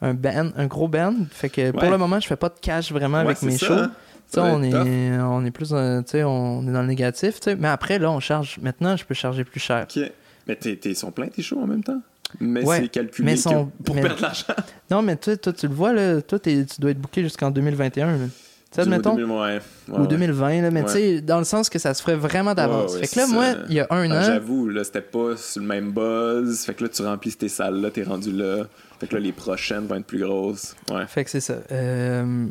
un 0.00 0.14
band, 0.14 0.50
un 0.56 0.66
gros 0.66 0.86
band. 0.86 1.14
Fait 1.32 1.48
que 1.48 1.72
pour 1.72 1.90
le 1.90 1.98
moment, 1.98 2.20
je 2.20 2.28
fais 2.28 2.36
pas 2.36 2.50
de 2.50 2.58
cash 2.60 2.92
vraiment 2.92 3.18
Ouais, 3.18 3.24
avec 3.24 3.42
mes 3.42 3.58
ça, 3.58 3.66
shows. 3.66 3.72
hein. 3.74 3.90
Ça 4.26 4.44
on 4.44 4.62
est, 4.62 4.72
on 5.18 5.44
est 5.44 5.50
plus 5.50 5.70
dans, 5.70 6.06
sais, 6.06 6.22
on 6.22 6.62
est 6.68 6.72
dans 6.72 6.82
le 6.82 6.86
négatif. 6.86 7.40
Mais 7.58 7.66
après, 7.68 7.98
là, 7.98 8.12
on 8.12 8.20
charge. 8.20 8.58
Maintenant, 8.62 8.96
je 8.96 9.04
peux 9.04 9.14
charger 9.14 9.42
plus 9.42 9.58
cher. 9.60 9.86
Ok. 9.92 10.02
Mais 10.46 10.54
t'es, 10.54 10.94
sont 10.94 11.10
pleins 11.10 11.26
tes 11.28 11.42
shows 11.42 11.60
en 11.60 11.66
même 11.66 11.82
temps? 11.82 12.00
Mais 12.38 12.64
Ouais, 12.64 12.80
c'est 12.82 12.88
calculé 12.88 13.34
mais 13.34 13.52
pour 13.84 13.94
mais- 13.96 14.02
perdre 14.02 14.16
de 14.18 14.22
l'argent. 14.22 14.44
Non, 14.90 15.02
mais 15.02 15.16
toi, 15.16 15.36
toi, 15.36 15.52
tu 15.52 15.66
le 15.66 15.74
vois, 15.74 15.92
là. 15.92 16.20
Toi, 16.22 16.38
tu 16.38 16.64
dois 16.78 16.90
être 16.92 17.00
booké 17.00 17.22
jusqu'en 17.22 17.50
2021, 17.50 18.06
là. 18.06 18.24
Sais, 18.74 18.80
admettons. 18.82 19.14
2000, 19.14 19.30
ouais, 19.32 19.38
ouais, 19.40 19.60
ou 19.88 20.00
ouais. 20.02 20.06
2020, 20.08 20.62
là, 20.62 20.70
mais 20.70 20.80
Ouais. 20.80 20.86
tu 20.86 20.92
sais, 20.92 21.20
dans 21.20 21.38
le 21.38 21.44
sens 21.44 21.68
que 21.68 21.78
ça 21.78 21.94
se 21.94 22.02
ferait 22.02 22.16
vraiment 22.16 22.54
d'avance. 22.54 22.96
Fait 22.96 23.06
que 23.06 23.16
là, 23.16 23.26
moi, 23.28 23.46
il 23.68 23.74
y 23.74 23.80
a 23.80 23.86
un 23.90 24.10
Ah, 24.10 24.18
an, 24.18 24.22
J'avoue, 24.22 24.68
là, 24.68 24.82
c'était 24.84 25.00
pas 25.00 25.36
sur 25.36 25.60
le 25.62 25.68
même 25.68 25.92
buzz. 25.92 26.64
Fait 26.64 26.74
que 26.74 26.82
là, 26.84 26.88
tu 26.88 27.02
remplis 27.02 27.34
tes 27.36 27.48
salles-là, 27.48 27.90
t'es 27.90 28.02
rendu 28.02 28.32
là. 28.32 28.64
Fait 29.00 29.06
que 29.06 29.14
là, 29.14 29.20
les 29.20 29.32
prochaines 29.32 29.86
vont 29.86 29.94
être 29.96 30.06
plus 30.06 30.18
grosses. 30.20 30.74
Ouais. 30.90 31.06
fait 31.06 31.24
que 31.24 31.30
c'est 31.30 31.40
ça. 31.40 31.58
Euh, 31.72 32.46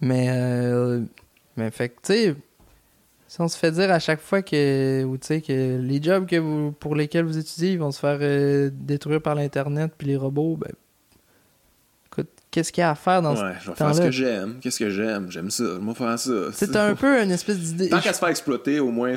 Mais, 0.00 0.26
euh, 0.30 1.00
mais 1.56 1.70
fait 1.70 1.90
que, 1.90 1.94
tu 2.02 2.12
sais, 2.12 2.34
si 3.28 3.40
on 3.40 3.46
se 3.48 3.56
fait 3.56 3.70
dire 3.70 3.90
à 3.92 3.98
chaque 4.00 4.20
fois 4.20 4.42
que, 4.42 5.04
ou, 5.04 5.16
tu 5.16 5.26
sais, 5.28 5.40
que 5.40 5.78
les 5.80 6.02
jobs 6.02 6.26
que 6.26 6.36
vous, 6.36 6.72
pour 6.72 6.96
lesquels 6.96 7.24
vous 7.24 7.38
étudiez 7.38 7.72
ils 7.72 7.78
vont 7.78 7.92
se 7.92 8.00
faire 8.00 8.18
euh, 8.20 8.68
détruire 8.72 9.22
par 9.22 9.34
l'Internet 9.36 9.92
puis 9.96 10.08
les 10.08 10.16
robots, 10.16 10.56
ben, 10.60 10.72
qu'est-ce 12.52 12.70
qu'il 12.70 12.82
y 12.82 12.84
a 12.84 12.90
à 12.90 12.94
faire 12.94 13.20
dans 13.22 13.34
Ouais, 13.34 13.54
je 13.64 13.70
vais 13.70 13.76
faire 13.76 13.94
ce 13.94 14.00
que 14.02 14.10
j'aime. 14.12 14.58
Qu'est-ce 14.60 14.78
que 14.78 14.90
j'aime? 14.90 15.26
J'aime 15.30 15.50
ça. 15.50 15.64
Je 15.64 15.84
vais 15.84 15.94
faire 15.94 16.18
ça. 16.18 16.30
C'est 16.52 16.76
un 16.76 16.94
peu 16.94 17.20
une 17.20 17.32
espèce 17.32 17.58
d'idée. 17.58 17.88
Tant 17.88 18.00
qu'à 18.00 18.12
se 18.12 18.20
faire 18.20 18.28
exploiter, 18.28 18.78
au 18.78 18.90
moins, 18.92 19.14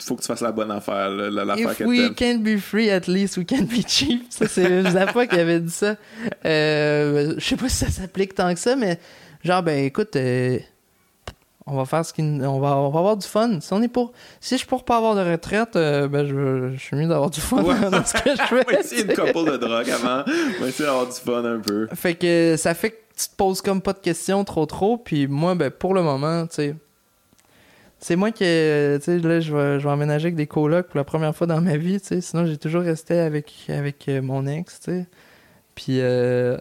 faut 0.00 0.14
que 0.16 0.20
tu 0.20 0.26
fasses 0.26 0.42
la 0.42 0.52
bonne 0.52 0.70
affaire, 0.70 1.08
la- 1.10 1.44
l'affaire 1.44 1.72
If 1.72 1.78
que 1.78 1.84
we 1.84 2.10
can't 2.14 2.38
be 2.42 2.58
free, 2.58 2.90
at 2.90 3.06
least 3.08 3.36
we 3.38 3.46
can't 3.46 3.66
be 3.66 3.82
cheap. 3.86 4.26
Ça, 4.30 4.46
c'est 4.46 4.82
Zappa 4.90 5.26
qui 5.26 5.38
avait 5.40 5.60
dit 5.60 5.72
ça. 5.72 5.96
Euh, 6.44 7.34
je 7.38 7.44
sais 7.44 7.56
pas 7.56 7.68
si 7.68 7.76
ça 7.76 7.88
s'applique 7.90 8.34
tant 8.34 8.52
que 8.52 8.60
ça, 8.60 8.76
mais 8.76 8.98
genre, 9.42 9.62
ben 9.62 9.84
écoute, 9.84 10.14
euh, 10.16 10.58
on 11.66 11.76
va 11.76 11.84
faire 11.86 12.04
ce 12.04 12.12
qui. 12.12 12.20
On 12.22 12.60
va, 12.60 12.76
on 12.76 12.90
va 12.90 12.98
avoir 12.98 13.16
du 13.16 13.26
fun. 13.26 13.58
Si 13.60 13.72
on 13.72 13.82
est 13.82 13.88
pour. 13.88 14.12
Si 14.40 14.54
je 14.54 14.58
suis 14.58 14.66
pour 14.66 14.84
pas 14.84 14.98
avoir 14.98 15.14
de 15.14 15.30
retraite, 15.30 15.76
euh, 15.76 16.08
ben 16.08 16.26
je, 16.26 16.72
je 16.74 16.78
suis 16.80 16.96
mieux 16.96 17.08
d'avoir 17.08 17.30
du 17.30 17.40
fun 17.40 17.62
Ouais. 17.62 17.74
dans 17.90 18.04
ce 18.04 18.12
que 18.14 18.30
je 18.30 18.42
fais. 18.42 18.80
Essayer 18.80 19.02
une 19.04 19.14
couple 19.14 19.50
de 19.52 19.56
drogue 19.56 19.88
avant. 19.90 20.24
Va 20.60 20.68
essayer 20.68 20.84
d'avoir 20.84 21.06
du 21.06 21.12
fun 21.12 21.44
un 21.44 21.60
peu. 21.60 21.88
Fait 21.94 22.14
que 22.14 22.56
ça 22.58 22.74
fait 22.74 22.90
que 22.90 22.96
tu 23.16 23.28
te 23.28 23.36
poses 23.36 23.62
comme 23.62 23.80
pas 23.80 23.94
de 23.94 23.98
questions 24.00 24.44
trop 24.44 24.66
trop. 24.66 24.98
Puis 24.98 25.26
moi, 25.26 25.54
ben 25.54 25.70
pour 25.70 25.94
le 25.94 26.02
moment, 26.02 26.46
tu 26.46 26.54
sais. 26.56 26.76
C'est 27.98 28.16
moi 28.16 28.30
qui, 28.32 28.40
tu 28.40 28.44
sais, 28.44 29.18
là, 29.22 29.40
je 29.40 29.56
vais, 29.56 29.80
je 29.80 29.84
vais 29.84 29.90
emménager 29.90 30.26
avec 30.26 30.34
des 30.34 30.46
colocs 30.46 30.88
pour 30.88 30.98
la 30.98 31.04
première 31.04 31.34
fois 31.34 31.46
dans 31.46 31.62
ma 31.62 31.78
vie, 31.78 31.98
tu 32.02 32.08
sais. 32.08 32.20
Sinon, 32.20 32.44
j'ai 32.44 32.58
toujours 32.58 32.82
resté 32.82 33.18
avec, 33.18 33.50
avec 33.70 34.06
euh, 34.08 34.20
mon 34.20 34.46
ex, 34.46 34.78
tu 34.80 34.90
sais. 34.90 35.06
Puis, 35.74 36.00
euh, 36.00 36.58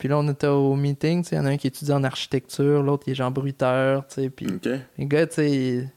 puis 0.00 0.08
là, 0.08 0.18
on 0.18 0.26
était 0.28 0.48
au 0.48 0.74
meeting, 0.74 1.22
tu 1.22 1.28
sais. 1.28 1.36
Il 1.36 1.38
y 1.38 1.42
en 1.42 1.44
a 1.46 1.50
un 1.50 1.56
qui 1.56 1.68
étudie 1.68 1.92
en 1.92 2.02
architecture, 2.02 2.82
l'autre, 2.82 3.04
il 3.06 3.12
est 3.12 3.14
genre 3.14 3.30
bruiteur, 3.30 4.04
tu 4.08 4.14
sais. 4.14 4.30
Puis 4.30 4.46
les 4.98 5.06
gars, 5.06 5.26
tu 5.28 5.34
sais, 5.34 5.50
ils, 5.50 5.88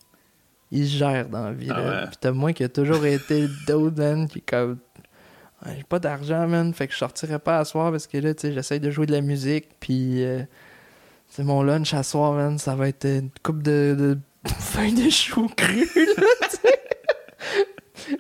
ils 0.72 0.88
se 0.88 0.98
gèrent 0.98 1.30
dans 1.30 1.46
la 1.46 1.52
vie, 1.54 1.70
Ah 1.72 1.80
là. 1.80 1.90
ouais. 2.02 2.08
Puis 2.08 2.18
t'as 2.20 2.32
moi 2.32 2.54
qui 2.54 2.64
a 2.64 2.70
toujours 2.70 3.06
été 3.06 3.48
qui 3.66 4.38
est 4.40 4.42
comme... 4.46 4.78
Ouais, 5.66 5.72
J'ai 5.78 5.84
pas 5.84 6.00
d'argent, 6.00 6.48
man, 6.48 6.74
fait 6.74 6.88
que 6.88 6.94
je 6.94 6.98
sortirais 7.00 7.40
pas 7.40 7.58
à 7.60 7.66
soir 7.66 7.90
parce 7.92 8.06
que 8.06 8.18
là, 8.18 8.34
tu 8.34 8.42
sais, 8.42 8.54
j'essaye 8.54 8.80
de 8.82 8.92
jouer 8.92 9.06
de 9.08 9.14
la 9.14 9.22
musique, 9.22 9.70
puis... 9.80 10.24
euh, 10.24 10.44
c'est 11.30 11.44
mon 11.44 11.64
lunch 11.64 11.96
à 11.96 12.04
soir, 12.04 12.34
man, 12.34 12.60
ça 12.60 12.76
va 12.76 12.90
être 12.90 13.06
une 13.08 13.30
coupe 13.42 13.64
de, 13.64 13.96
de 13.98 14.18
feuilles 14.60 14.94
de 14.94 15.10
chou 15.10 15.48
crues, 15.56 15.88
là. 16.18 16.48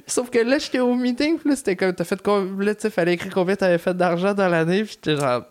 Sauf 0.07 0.30
que 0.30 0.39
là, 0.39 0.57
j'étais 0.60 0.80
au 0.80 0.95
meeting, 0.95 1.38
puis 1.38 1.49
là, 1.49 1.55
c'était 1.55 1.76
comme, 1.76 1.93
t'as 1.93 2.03
fait 2.05 2.22
combien, 2.22 2.65
là, 2.65 2.73
tu 2.76 2.81
sais, 2.81 2.89
fallait 2.89 3.14
écrire 3.14 3.34
combien 3.34 3.55
t'avais 3.55 3.77
fait 3.77 3.95
d'argent 3.95 4.34
dans 4.34 4.47
l'année, 4.47 4.84
puis 4.84 4.93
j'étais 4.93 5.19
genre... 5.19 5.43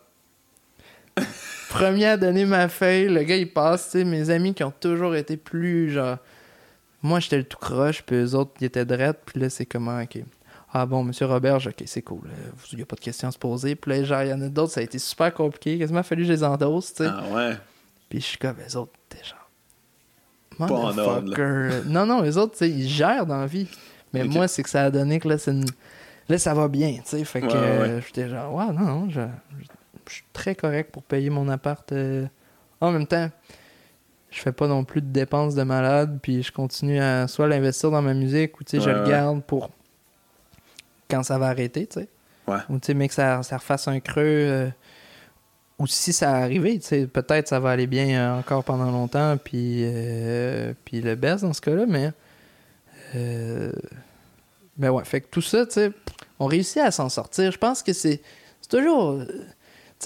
Premier 1.70 2.06
à 2.06 2.16
donner 2.16 2.44
ma 2.44 2.68
feuille, 2.68 3.09
le 3.09 3.22
gars, 3.22 3.36
il 3.36 3.51
passe, 3.51 3.86
tu 3.86 3.98
sais, 3.98 4.05
mes 4.05 4.30
amis 4.30 4.55
qui 4.55 4.62
ont 4.64 4.72
toujours 4.72 5.14
été 5.14 5.36
plus, 5.36 5.90
genre... 5.90 6.18
Moi, 7.02 7.18
j'étais 7.18 7.39
le 7.39 7.44
tout 7.44 7.59
croche, 7.59 8.02
puis 8.02 8.16
eux 8.16 8.34
autres, 8.34 8.52
ils 8.60 8.66
étaient 8.66 8.84
drettes, 8.84 9.20
puis 9.26 9.40
là, 9.40 9.51
c'est 9.51 9.66
comment, 9.66 10.01
ok. 10.01 10.18
Ah 10.72 10.86
bon, 10.86 11.02
monsieur 11.02 11.26
Robert, 11.26 11.56
ok, 11.56 11.82
c'est 11.86 12.02
cool, 12.02 12.28
il 12.70 12.76
n'y 12.76 12.82
a 12.82 12.86
pas 12.86 12.97
de 12.97 13.01
questions 13.01 13.28
à 13.28 13.32
se 13.32 13.39
poser, 13.39 13.74
puis 13.74 13.90
là, 13.90 14.05
genre, 14.05 14.22
il 14.22 14.28
y 14.28 14.32
en 14.32 14.40
a 14.40 14.48
d'autres, 14.48 14.72
ça 14.72 14.80
a 14.80 14.82
été 14.82 14.98
super 14.98 15.34
compliqué, 15.34 15.78
quasiment 15.78 16.02
fallu 16.02 16.22
que 16.22 16.28
je 16.28 16.32
les 16.32 16.44
endosse, 16.44 16.94
tu 16.94 17.05
sais. 17.05 17.10
Ah 17.10 17.24
ouais. 17.34 17.56
Puis 18.09 18.20
je 18.20 18.26
suis 18.26 18.39
comme, 18.39 18.56
les 18.64 18.76
autres, 18.76 18.93
t'es 19.09 19.18
genre. 19.24 20.68
Pas 20.68 20.74
en 20.74 20.98
ordre. 20.98 21.82
Non, 21.86 22.06
non, 22.06 22.20
les 22.22 22.36
autres, 22.36 22.52
tu 22.52 22.59
sais, 22.59 22.70
ils 22.70 22.89
gèrent 22.89 23.26
dans 23.26 23.39
la 23.39 23.47
vie. 23.47 23.66
Mais 24.12 24.24
moi, 24.24 24.48
c'est 24.48 24.62
que 24.62 24.68
ça 24.68 24.84
a 24.84 24.90
donné 24.90 25.18
que 25.18 25.28
là, 25.28 25.39
c'est 25.39 25.51
une... 25.51 25.64
Là, 26.28 26.39
ça 26.39 26.55
va 26.55 26.68
bien, 26.68 26.97
tu 26.97 27.02
sais. 27.05 27.24
Fait 27.24 27.40
que 27.40 27.47
Ouais, 27.47 27.52
euh, 27.55 28.01
j'étais 28.02 28.28
genre, 28.28 28.55
ouais, 28.55 28.66
non, 28.66 28.80
non, 28.80 29.10
je, 29.10 29.20
je 30.08 30.14
suis 30.14 30.24
très 30.32 30.54
correct 30.54 30.90
pour 30.92 31.02
payer 31.02 31.30
mon 31.30 31.48
appart. 31.48 31.90
euh. 31.92 32.26
En 32.80 32.90
même 32.90 33.06
temps, 33.06 33.30
je 34.30 34.40
fais 34.40 34.52
pas 34.52 34.66
non 34.66 34.84
plus 34.84 35.00
de 35.02 35.06
dépenses 35.06 35.54
de 35.54 35.62
malade, 35.62 36.18
puis 36.22 36.42
je 36.42 36.50
continue 36.52 37.00
à 37.00 37.28
soit 37.28 37.46
l'investir 37.48 37.90
dans 37.90 38.02
ma 38.02 38.14
musique, 38.14 38.58
ou 38.60 38.64
tu 38.64 38.78
sais, 38.78 38.82
je 38.82 38.90
le 38.90 39.06
garde 39.06 39.42
pour 39.44 39.70
quand 41.10 41.22
ça 41.22 41.38
va 41.38 41.48
arrêter, 41.48 41.86
tu 41.86 42.00
sais. 42.00 42.08
Ouais. 42.48 42.58
Ou 42.70 42.78
tu 42.78 42.86
sais, 42.86 42.94
mais 42.94 43.08
que 43.08 43.14
ça, 43.14 43.42
ça 43.42 43.58
refasse 43.58 43.86
un 43.88 44.00
creux. 44.00 44.22
euh, 44.24 44.68
ou 45.78 45.86
si 45.86 46.12
ça 46.12 46.32
arrivait, 46.36 46.74
tu 46.78 46.86
sais, 46.86 47.06
peut-être 47.06 47.48
ça 47.48 47.60
va 47.60 47.70
aller 47.70 47.86
bien 47.86 48.08
euh, 48.08 48.38
encore 48.38 48.64
pendant 48.64 48.90
longtemps, 48.90 49.36
puis, 49.36 49.80
euh, 49.84 50.72
puis 50.84 51.00
le 51.00 51.14
baisse 51.14 51.42
dans 51.42 51.52
ce 51.52 51.60
cas-là, 51.60 51.84
mais. 51.86 52.10
Ben 54.76 54.90
ouais, 54.90 55.04
fait 55.04 55.20
que 55.20 55.26
tout 55.30 55.42
ça, 55.42 55.66
tu 55.66 55.72
sais, 55.74 55.92
on 56.38 56.46
réussit 56.46 56.78
à 56.78 56.90
s'en 56.90 57.08
sortir. 57.08 57.52
Je 57.52 57.58
pense 57.58 57.82
que 57.82 57.92
c'est 57.92 58.20
c'est 58.60 58.70
toujours. 58.70 59.22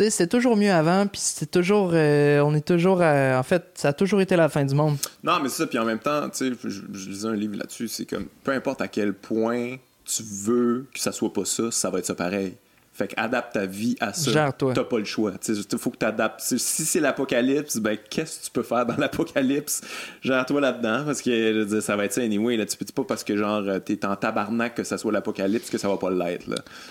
Euh, 0.00 0.10
c'est 0.10 0.26
toujours 0.28 0.56
mieux 0.56 0.70
avant, 0.72 1.06
puis 1.06 1.20
c'est 1.22 1.50
toujours. 1.50 1.90
euh, 1.94 2.40
on 2.40 2.54
est 2.54 2.66
toujours. 2.66 3.00
à- 3.02 3.38
en 3.38 3.42
fait, 3.42 3.64
ça 3.74 3.88
a 3.88 3.92
toujours 3.92 4.20
été 4.20 4.36
la 4.36 4.48
fin 4.48 4.64
du 4.64 4.74
monde. 4.74 4.96
Non, 5.22 5.38
mais 5.42 5.48
c'est 5.48 5.58
ça. 5.58 5.66
Puis 5.66 5.78
en 5.78 5.84
même 5.84 5.98
temps, 5.98 6.28
tu 6.30 6.54
je, 6.64 6.68
je 6.92 7.08
lisais 7.08 7.28
un 7.28 7.34
livre 7.36 7.56
là-dessus. 7.56 7.88
C'est 7.88 8.06
comme, 8.06 8.26
peu 8.44 8.52
importe 8.52 8.80
à 8.80 8.88
quel 8.88 9.12
point 9.14 9.76
tu 10.04 10.22
veux 10.22 10.86
que 10.92 11.00
ça 11.00 11.12
soit 11.12 11.32
pas 11.32 11.44
ça, 11.44 11.70
ça 11.70 11.90
va 11.90 11.98
être 11.98 12.06
ça 12.06 12.14
pareil. 12.14 12.54
Fait 12.96 13.08
qu'adapte 13.08 13.52
ta 13.52 13.66
vie 13.66 13.96
à 14.00 14.12
ça. 14.12 14.30
Gère-toi. 14.30 14.72
T'as 14.74 14.84
pas 14.84 14.98
le 14.98 15.04
choix. 15.04 15.32
Il 15.48 15.78
faut 15.78 15.90
que 15.90 15.98
tu 15.98 16.06
adaptes. 16.06 16.40
Si 16.40 16.58
c'est 16.58 17.00
l'apocalypse, 17.00 17.76
ben 17.76 17.96
qu'est-ce 18.10 18.40
que 18.40 18.44
tu 18.46 18.50
peux 18.50 18.62
faire 18.62 18.86
dans 18.86 18.96
l'apocalypse? 18.96 19.82
Gère-toi 20.22 20.60
là-dedans. 20.60 21.04
Parce 21.04 21.20
que 21.22 21.30
je 21.30 21.58
veux 21.58 21.66
dire, 21.66 21.82
ça 21.82 21.96
va 21.96 22.06
être 22.06 22.12
ça 22.12 22.22
anyway. 22.22 22.56
Là. 22.56 22.64
Tu 22.66 22.76
peux 22.76 22.84
pas 22.86 23.04
parce 23.04 23.22
que 23.24 23.36
genre 23.36 23.62
euh, 23.66 23.78
t'es 23.78 24.04
en 24.06 24.16
tabarnak 24.16 24.74
que 24.74 24.84
ça 24.84 24.98
soit 24.98 25.12
l'apocalypse 25.12 25.70
que 25.70 25.78
ça 25.78 25.88
va 25.88 25.96
pas 25.96 26.10
l'être. 26.10 26.46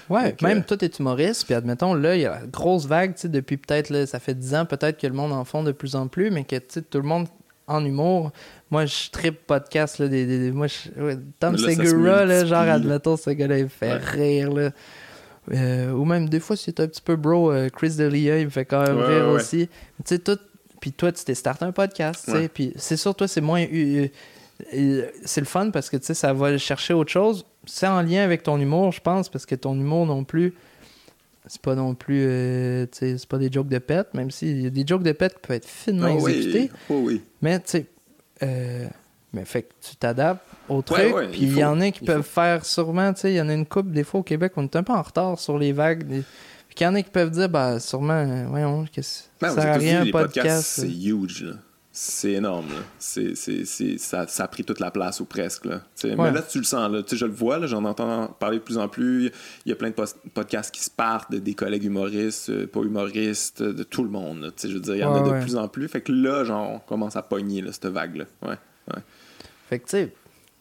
Ouais, 0.09 0.35
même 0.41 0.63
toi, 0.63 0.77
t'es 0.77 0.87
humoriste, 0.99 1.45
puis 1.45 1.53
admettons, 1.53 1.93
là, 1.93 2.15
il 2.15 2.21
y 2.21 2.25
a 2.25 2.39
la 2.41 2.45
grosse 2.47 2.85
vague, 2.85 3.15
depuis 3.23 3.57
peut-être, 3.57 4.05
ça 4.07 4.19
fait 4.19 4.33
10 4.33 4.55
ans, 4.55 4.65
peut-être 4.65 4.99
que 4.99 5.07
le 5.07 5.13
monde 5.13 5.31
en 5.31 5.45
font 5.45 5.63
de 5.63 5.71
plus 5.71 5.95
en 5.95 6.07
plus, 6.07 6.29
mais 6.31 6.43
que, 6.43 6.57
tout 6.57 6.97
le 6.99 7.07
monde 7.07 7.27
en 7.67 7.83
humour. 7.83 8.31
Moi, 8.71 8.85
je 8.85 9.09
tripe 9.11 9.45
podcast, 9.47 9.99
là, 9.99 10.07
des, 10.07 10.51
moi, 10.51 10.67
je, 10.67 11.15
Tom 11.39 11.53
là, 11.53 11.57
se 11.57 11.71
Segura, 11.73 12.25
là, 12.25 12.45
genre, 12.45 12.61
admettons, 12.61 13.17
ce 13.17 13.29
gars-là, 13.31 13.57
il 13.59 13.63
me 13.65 13.69
fait 13.69 13.93
Ouais. 13.93 13.97
rire, 14.03 14.51
là. 14.51 14.71
Euh, 15.51 15.91
ou 15.91 16.05
même, 16.05 16.27
des 16.29 16.39
fois, 16.39 16.55
si 16.55 16.65
c'est 16.65 16.79
un 16.79 16.87
petit 16.87 17.01
peu 17.01 17.15
bro, 17.15 17.51
euh, 17.51 17.69
Chris 17.69 17.91
D'Elia, 17.95 18.39
il 18.39 18.45
me 18.45 18.49
fait 18.49 18.65
quand 18.65 18.81
même 18.83 18.97
Ouais, 18.97 19.05
rire 19.05 19.25
ouais, 19.27 19.33
aussi. 19.33 19.67
Tu 19.67 20.03
sais, 20.05 20.19
tout... 20.19 20.39
Puis 20.81 20.91
toi, 20.91 21.11
tu 21.11 21.23
t'es 21.23 21.35
starté 21.35 21.65
un 21.65 21.71
podcast, 21.71 22.25
tu 22.25 22.31
sais, 22.31 22.47
puis 22.47 22.73
c'est 22.75 22.97
sûr, 22.97 23.15
toi, 23.15 23.27
c'est 23.27 23.41
moins... 23.41 23.63
euh, 23.63 24.07
euh, 24.73 25.07
c'est 25.23 25.41
le 25.41 25.47
fun 25.47 25.69
parce 25.71 25.89
que, 25.89 25.97
tu 25.97 26.05
sais, 26.05 26.13
ça 26.13 26.31
va 26.33 26.57
chercher 26.57 26.93
autre 26.93 27.11
chose. 27.11 27.45
C'est 27.65 27.87
en 27.87 28.01
lien 28.01 28.23
avec 28.23 28.43
ton 28.43 28.59
humour, 28.59 28.91
je 28.91 29.01
pense, 29.01 29.29
parce 29.29 29.45
que 29.45 29.55
ton 29.55 29.73
humour 29.75 30.05
non 30.05 30.23
plus 30.23 30.53
c'est 31.47 31.61
pas 31.61 31.75
non 31.75 31.93
plus 31.93 32.23
tu 32.91 32.97
sais, 32.97 33.17
c'est 33.19 33.29
pas 33.29 33.37
des 33.37 33.51
jokes 33.51 33.67
de 33.67 33.77
pète 33.77 34.15
même 34.15 34.31
s'il 34.31 34.63
y 34.63 34.65
a 34.65 34.71
des 34.71 34.83
jokes 34.83 35.03
de 35.03 35.11
pète 35.11 35.35
qui 35.35 35.39
peuvent 35.47 35.57
être 35.57 35.67
finement 35.67 36.17
Oh 36.19 36.27
exécutés 36.27 36.71
oui. 36.71 36.79
Oh 36.89 37.01
oui. 37.05 37.21
mais 37.43 37.59
tu 37.59 37.65
sais 37.67 37.85
mais 39.35 39.45
fait 39.45 39.63
que 39.63 39.73
tu 39.81 39.95
t'adaptes 39.95 40.41
au 40.69 40.81
truc 40.81 41.13
puis 41.31 41.41
il 41.41 41.57
y 41.57 41.63
en 41.63 41.79
a 41.81 41.91
qui 41.91 42.03
peuvent 42.05 42.23
faire 42.23 42.65
sûrement 42.65 43.13
tu 43.13 43.21
sais 43.21 43.33
il 43.33 43.35
y 43.35 43.41
en 43.41 43.49
a 43.49 43.53
une 43.53 43.65
couple 43.67 43.91
des 43.91 44.03
fois 44.03 44.21
au 44.21 44.23
Québec 44.23 44.53
on 44.55 44.63
est 44.63 44.75
un 44.75 44.83
peu 44.83 44.93
en 44.93 45.01
retard 45.01 45.37
sur 45.37 45.57
les 45.59 45.71
vagues 45.73 46.03
des... 46.07 46.23
puis 46.67 46.75
qu'il 46.75 46.85
y 46.85 46.89
en 46.89 46.95
a 46.95 47.01
qui 47.03 47.11
peuvent 47.11 47.29
dire 47.31 47.49
bah 47.49 47.79
sûrement 47.79 48.13
euh, 48.13 48.45
voyons 48.49 48.85
qu'est-ce 48.91 49.23
Ben, 49.41 49.51
ça 49.51 49.73
rien 49.73 50.01
un 50.01 50.09
podcast 50.11 50.63
c'est 50.63 50.87
huge. 50.89 51.43
là. 51.43 51.53
C'est 51.97 52.33
énorme. 52.33 52.65
là. 52.67 52.81
Ça, 52.99 54.27
ça 54.27 54.43
a 54.43 54.47
pris 54.49 54.65
toute 54.65 54.81
la 54.81 54.91
place 54.91 55.21
ou 55.21 55.25
presque. 55.25 55.63
Là. 55.63 55.79
Ouais. 56.03 56.13
Mais 56.17 56.31
là, 56.31 56.41
tu 56.41 56.57
le 56.57 56.65
sens. 56.65 56.91
Là. 56.91 57.01
Je 57.09 57.25
le 57.25 57.31
vois, 57.31 57.57
là, 57.57 57.67
j'en 57.67 57.85
entends 57.85 58.27
parler 58.37 58.57
de 58.57 58.63
plus 58.63 58.77
en 58.77 58.89
plus. 58.89 59.31
Il 59.65 59.69
y 59.69 59.71
a 59.71 59.77
plein 59.77 59.91
de 59.91 59.95
podcasts 60.33 60.75
qui 60.75 60.83
se 60.83 60.89
partent, 60.89 61.31
de- 61.31 61.37
des 61.39 61.53
collègues 61.53 61.85
humoristes, 61.85 62.49
euh, 62.49 62.67
pas 62.67 62.81
humoristes, 62.81 63.63
de 63.63 63.83
tout 63.83 64.03
le 64.03 64.09
monde. 64.09 64.41
là. 64.41 64.47
Tu 64.49 64.53
sais, 64.63 64.67
Je 64.67 64.73
veux 64.73 64.81
dire, 64.81 64.95
il 64.95 64.99
y 64.99 65.03
en 65.05 65.15
a 65.15 65.21
de 65.25 65.29
ouais. 65.35 65.39
plus 65.39 65.55
en 65.55 65.69
plus. 65.69 65.87
Fait 65.87 66.01
que 66.01 66.11
là, 66.11 66.43
genre, 66.43 66.69
on 66.69 66.79
commence 66.79 67.15
à 67.15 67.21
pogner 67.21 67.61
là, 67.61 67.71
cette 67.71 67.85
vague-là. 67.85 68.25
Ouais. 68.41 68.57
Fait 69.69 69.79
que 69.79 69.85
tu 69.85 69.89
sais 69.91 70.13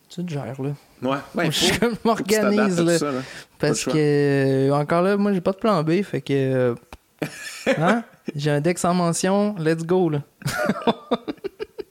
tu 0.09 0.25
te 0.25 0.31
gères 0.31 0.63
là 0.63 0.71
Ouais, 1.03 1.19
ouais, 1.35 1.45
Moi, 1.45 1.51
je 1.51 1.97
m'organise 2.05 2.81
là 2.81 3.13
là. 3.13 3.21
Parce 3.59 3.85
que, 3.85 4.71
encore 4.71 5.03
là, 5.03 5.17
moi, 5.17 5.33
j'ai 5.33 5.41
pas 5.41 5.53
de 5.53 5.57
plan 5.57 5.83
B, 5.83 6.03
fait 6.03 6.21
que. 6.21 6.75
hein? 7.79 8.05
J'ai 8.35 8.51
un 8.51 8.61
deck 8.61 8.79
sans 8.79 8.95
mention, 8.95 9.55
let's 9.59 9.85
go, 9.85 10.09
là. 10.09 10.23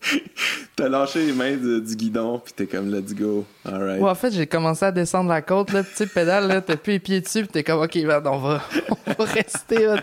T'as 0.75 0.89
lâché 0.89 1.25
les 1.27 1.33
mains 1.33 1.55
de- 1.55 1.79
du 1.79 1.95
guidon, 1.95 2.39
puis 2.43 2.53
t'es 2.55 2.65
comme, 2.65 2.91
let's 2.93 3.13
go. 3.13 3.45
Alright. 3.65 4.01
Ouais, 4.01 4.09
en 4.09 4.15
fait, 4.15 4.31
j'ai 4.31 4.47
commencé 4.47 4.83
à 4.85 4.91
descendre 4.91 5.29
la 5.29 5.41
côte, 5.41 5.71
là, 5.71 5.83
tu 5.83 6.07
pédale, 6.07 6.47
là, 6.47 6.61
t'as 6.61 6.75
plus 6.75 6.93
les 6.93 6.99
pieds 6.99 7.21
dessus, 7.21 7.43
pis 7.43 7.47
t'es 7.49 7.63
comme, 7.63 7.81
ok, 7.81 7.97
on 8.03 8.07
va, 8.39 8.61
on 9.07 9.23
va 9.23 9.25
rester, 9.31 9.85
là. 9.85 10.01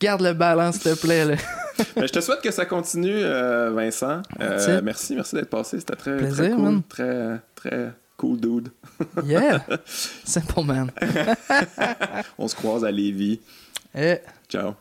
Garde 0.00 0.20
le 0.22 0.32
ballon, 0.32 0.70
s'il 0.72 0.82
te 0.82 1.00
plaît, 1.00 1.24
là. 1.24 1.34
Ben, 1.96 2.06
je 2.06 2.12
te 2.12 2.20
souhaite 2.20 2.42
que 2.42 2.50
ça 2.50 2.64
continue, 2.66 3.10
euh, 3.24 3.70
Vincent. 3.74 4.20
Euh, 4.40 4.80
merci, 4.84 5.16
merci 5.16 5.34
d'être 5.34 5.48
passé. 5.50 5.80
C'était 5.80 5.96
très, 5.96 6.16
Plaisir, 6.18 6.36
très 6.44 6.50
cool. 6.50 6.60
man. 6.62 6.82
Très, 6.88 7.40
très 7.56 7.92
cool, 8.16 8.38
dude. 8.38 8.68
Yeah! 9.24 9.64
Simple 9.86 10.62
man. 10.64 10.90
On 12.38 12.46
se 12.46 12.54
croise 12.54 12.84
à 12.84 12.90
Lévis. 12.90 13.40
Eh. 13.96 14.18
Ciao. 14.48 14.74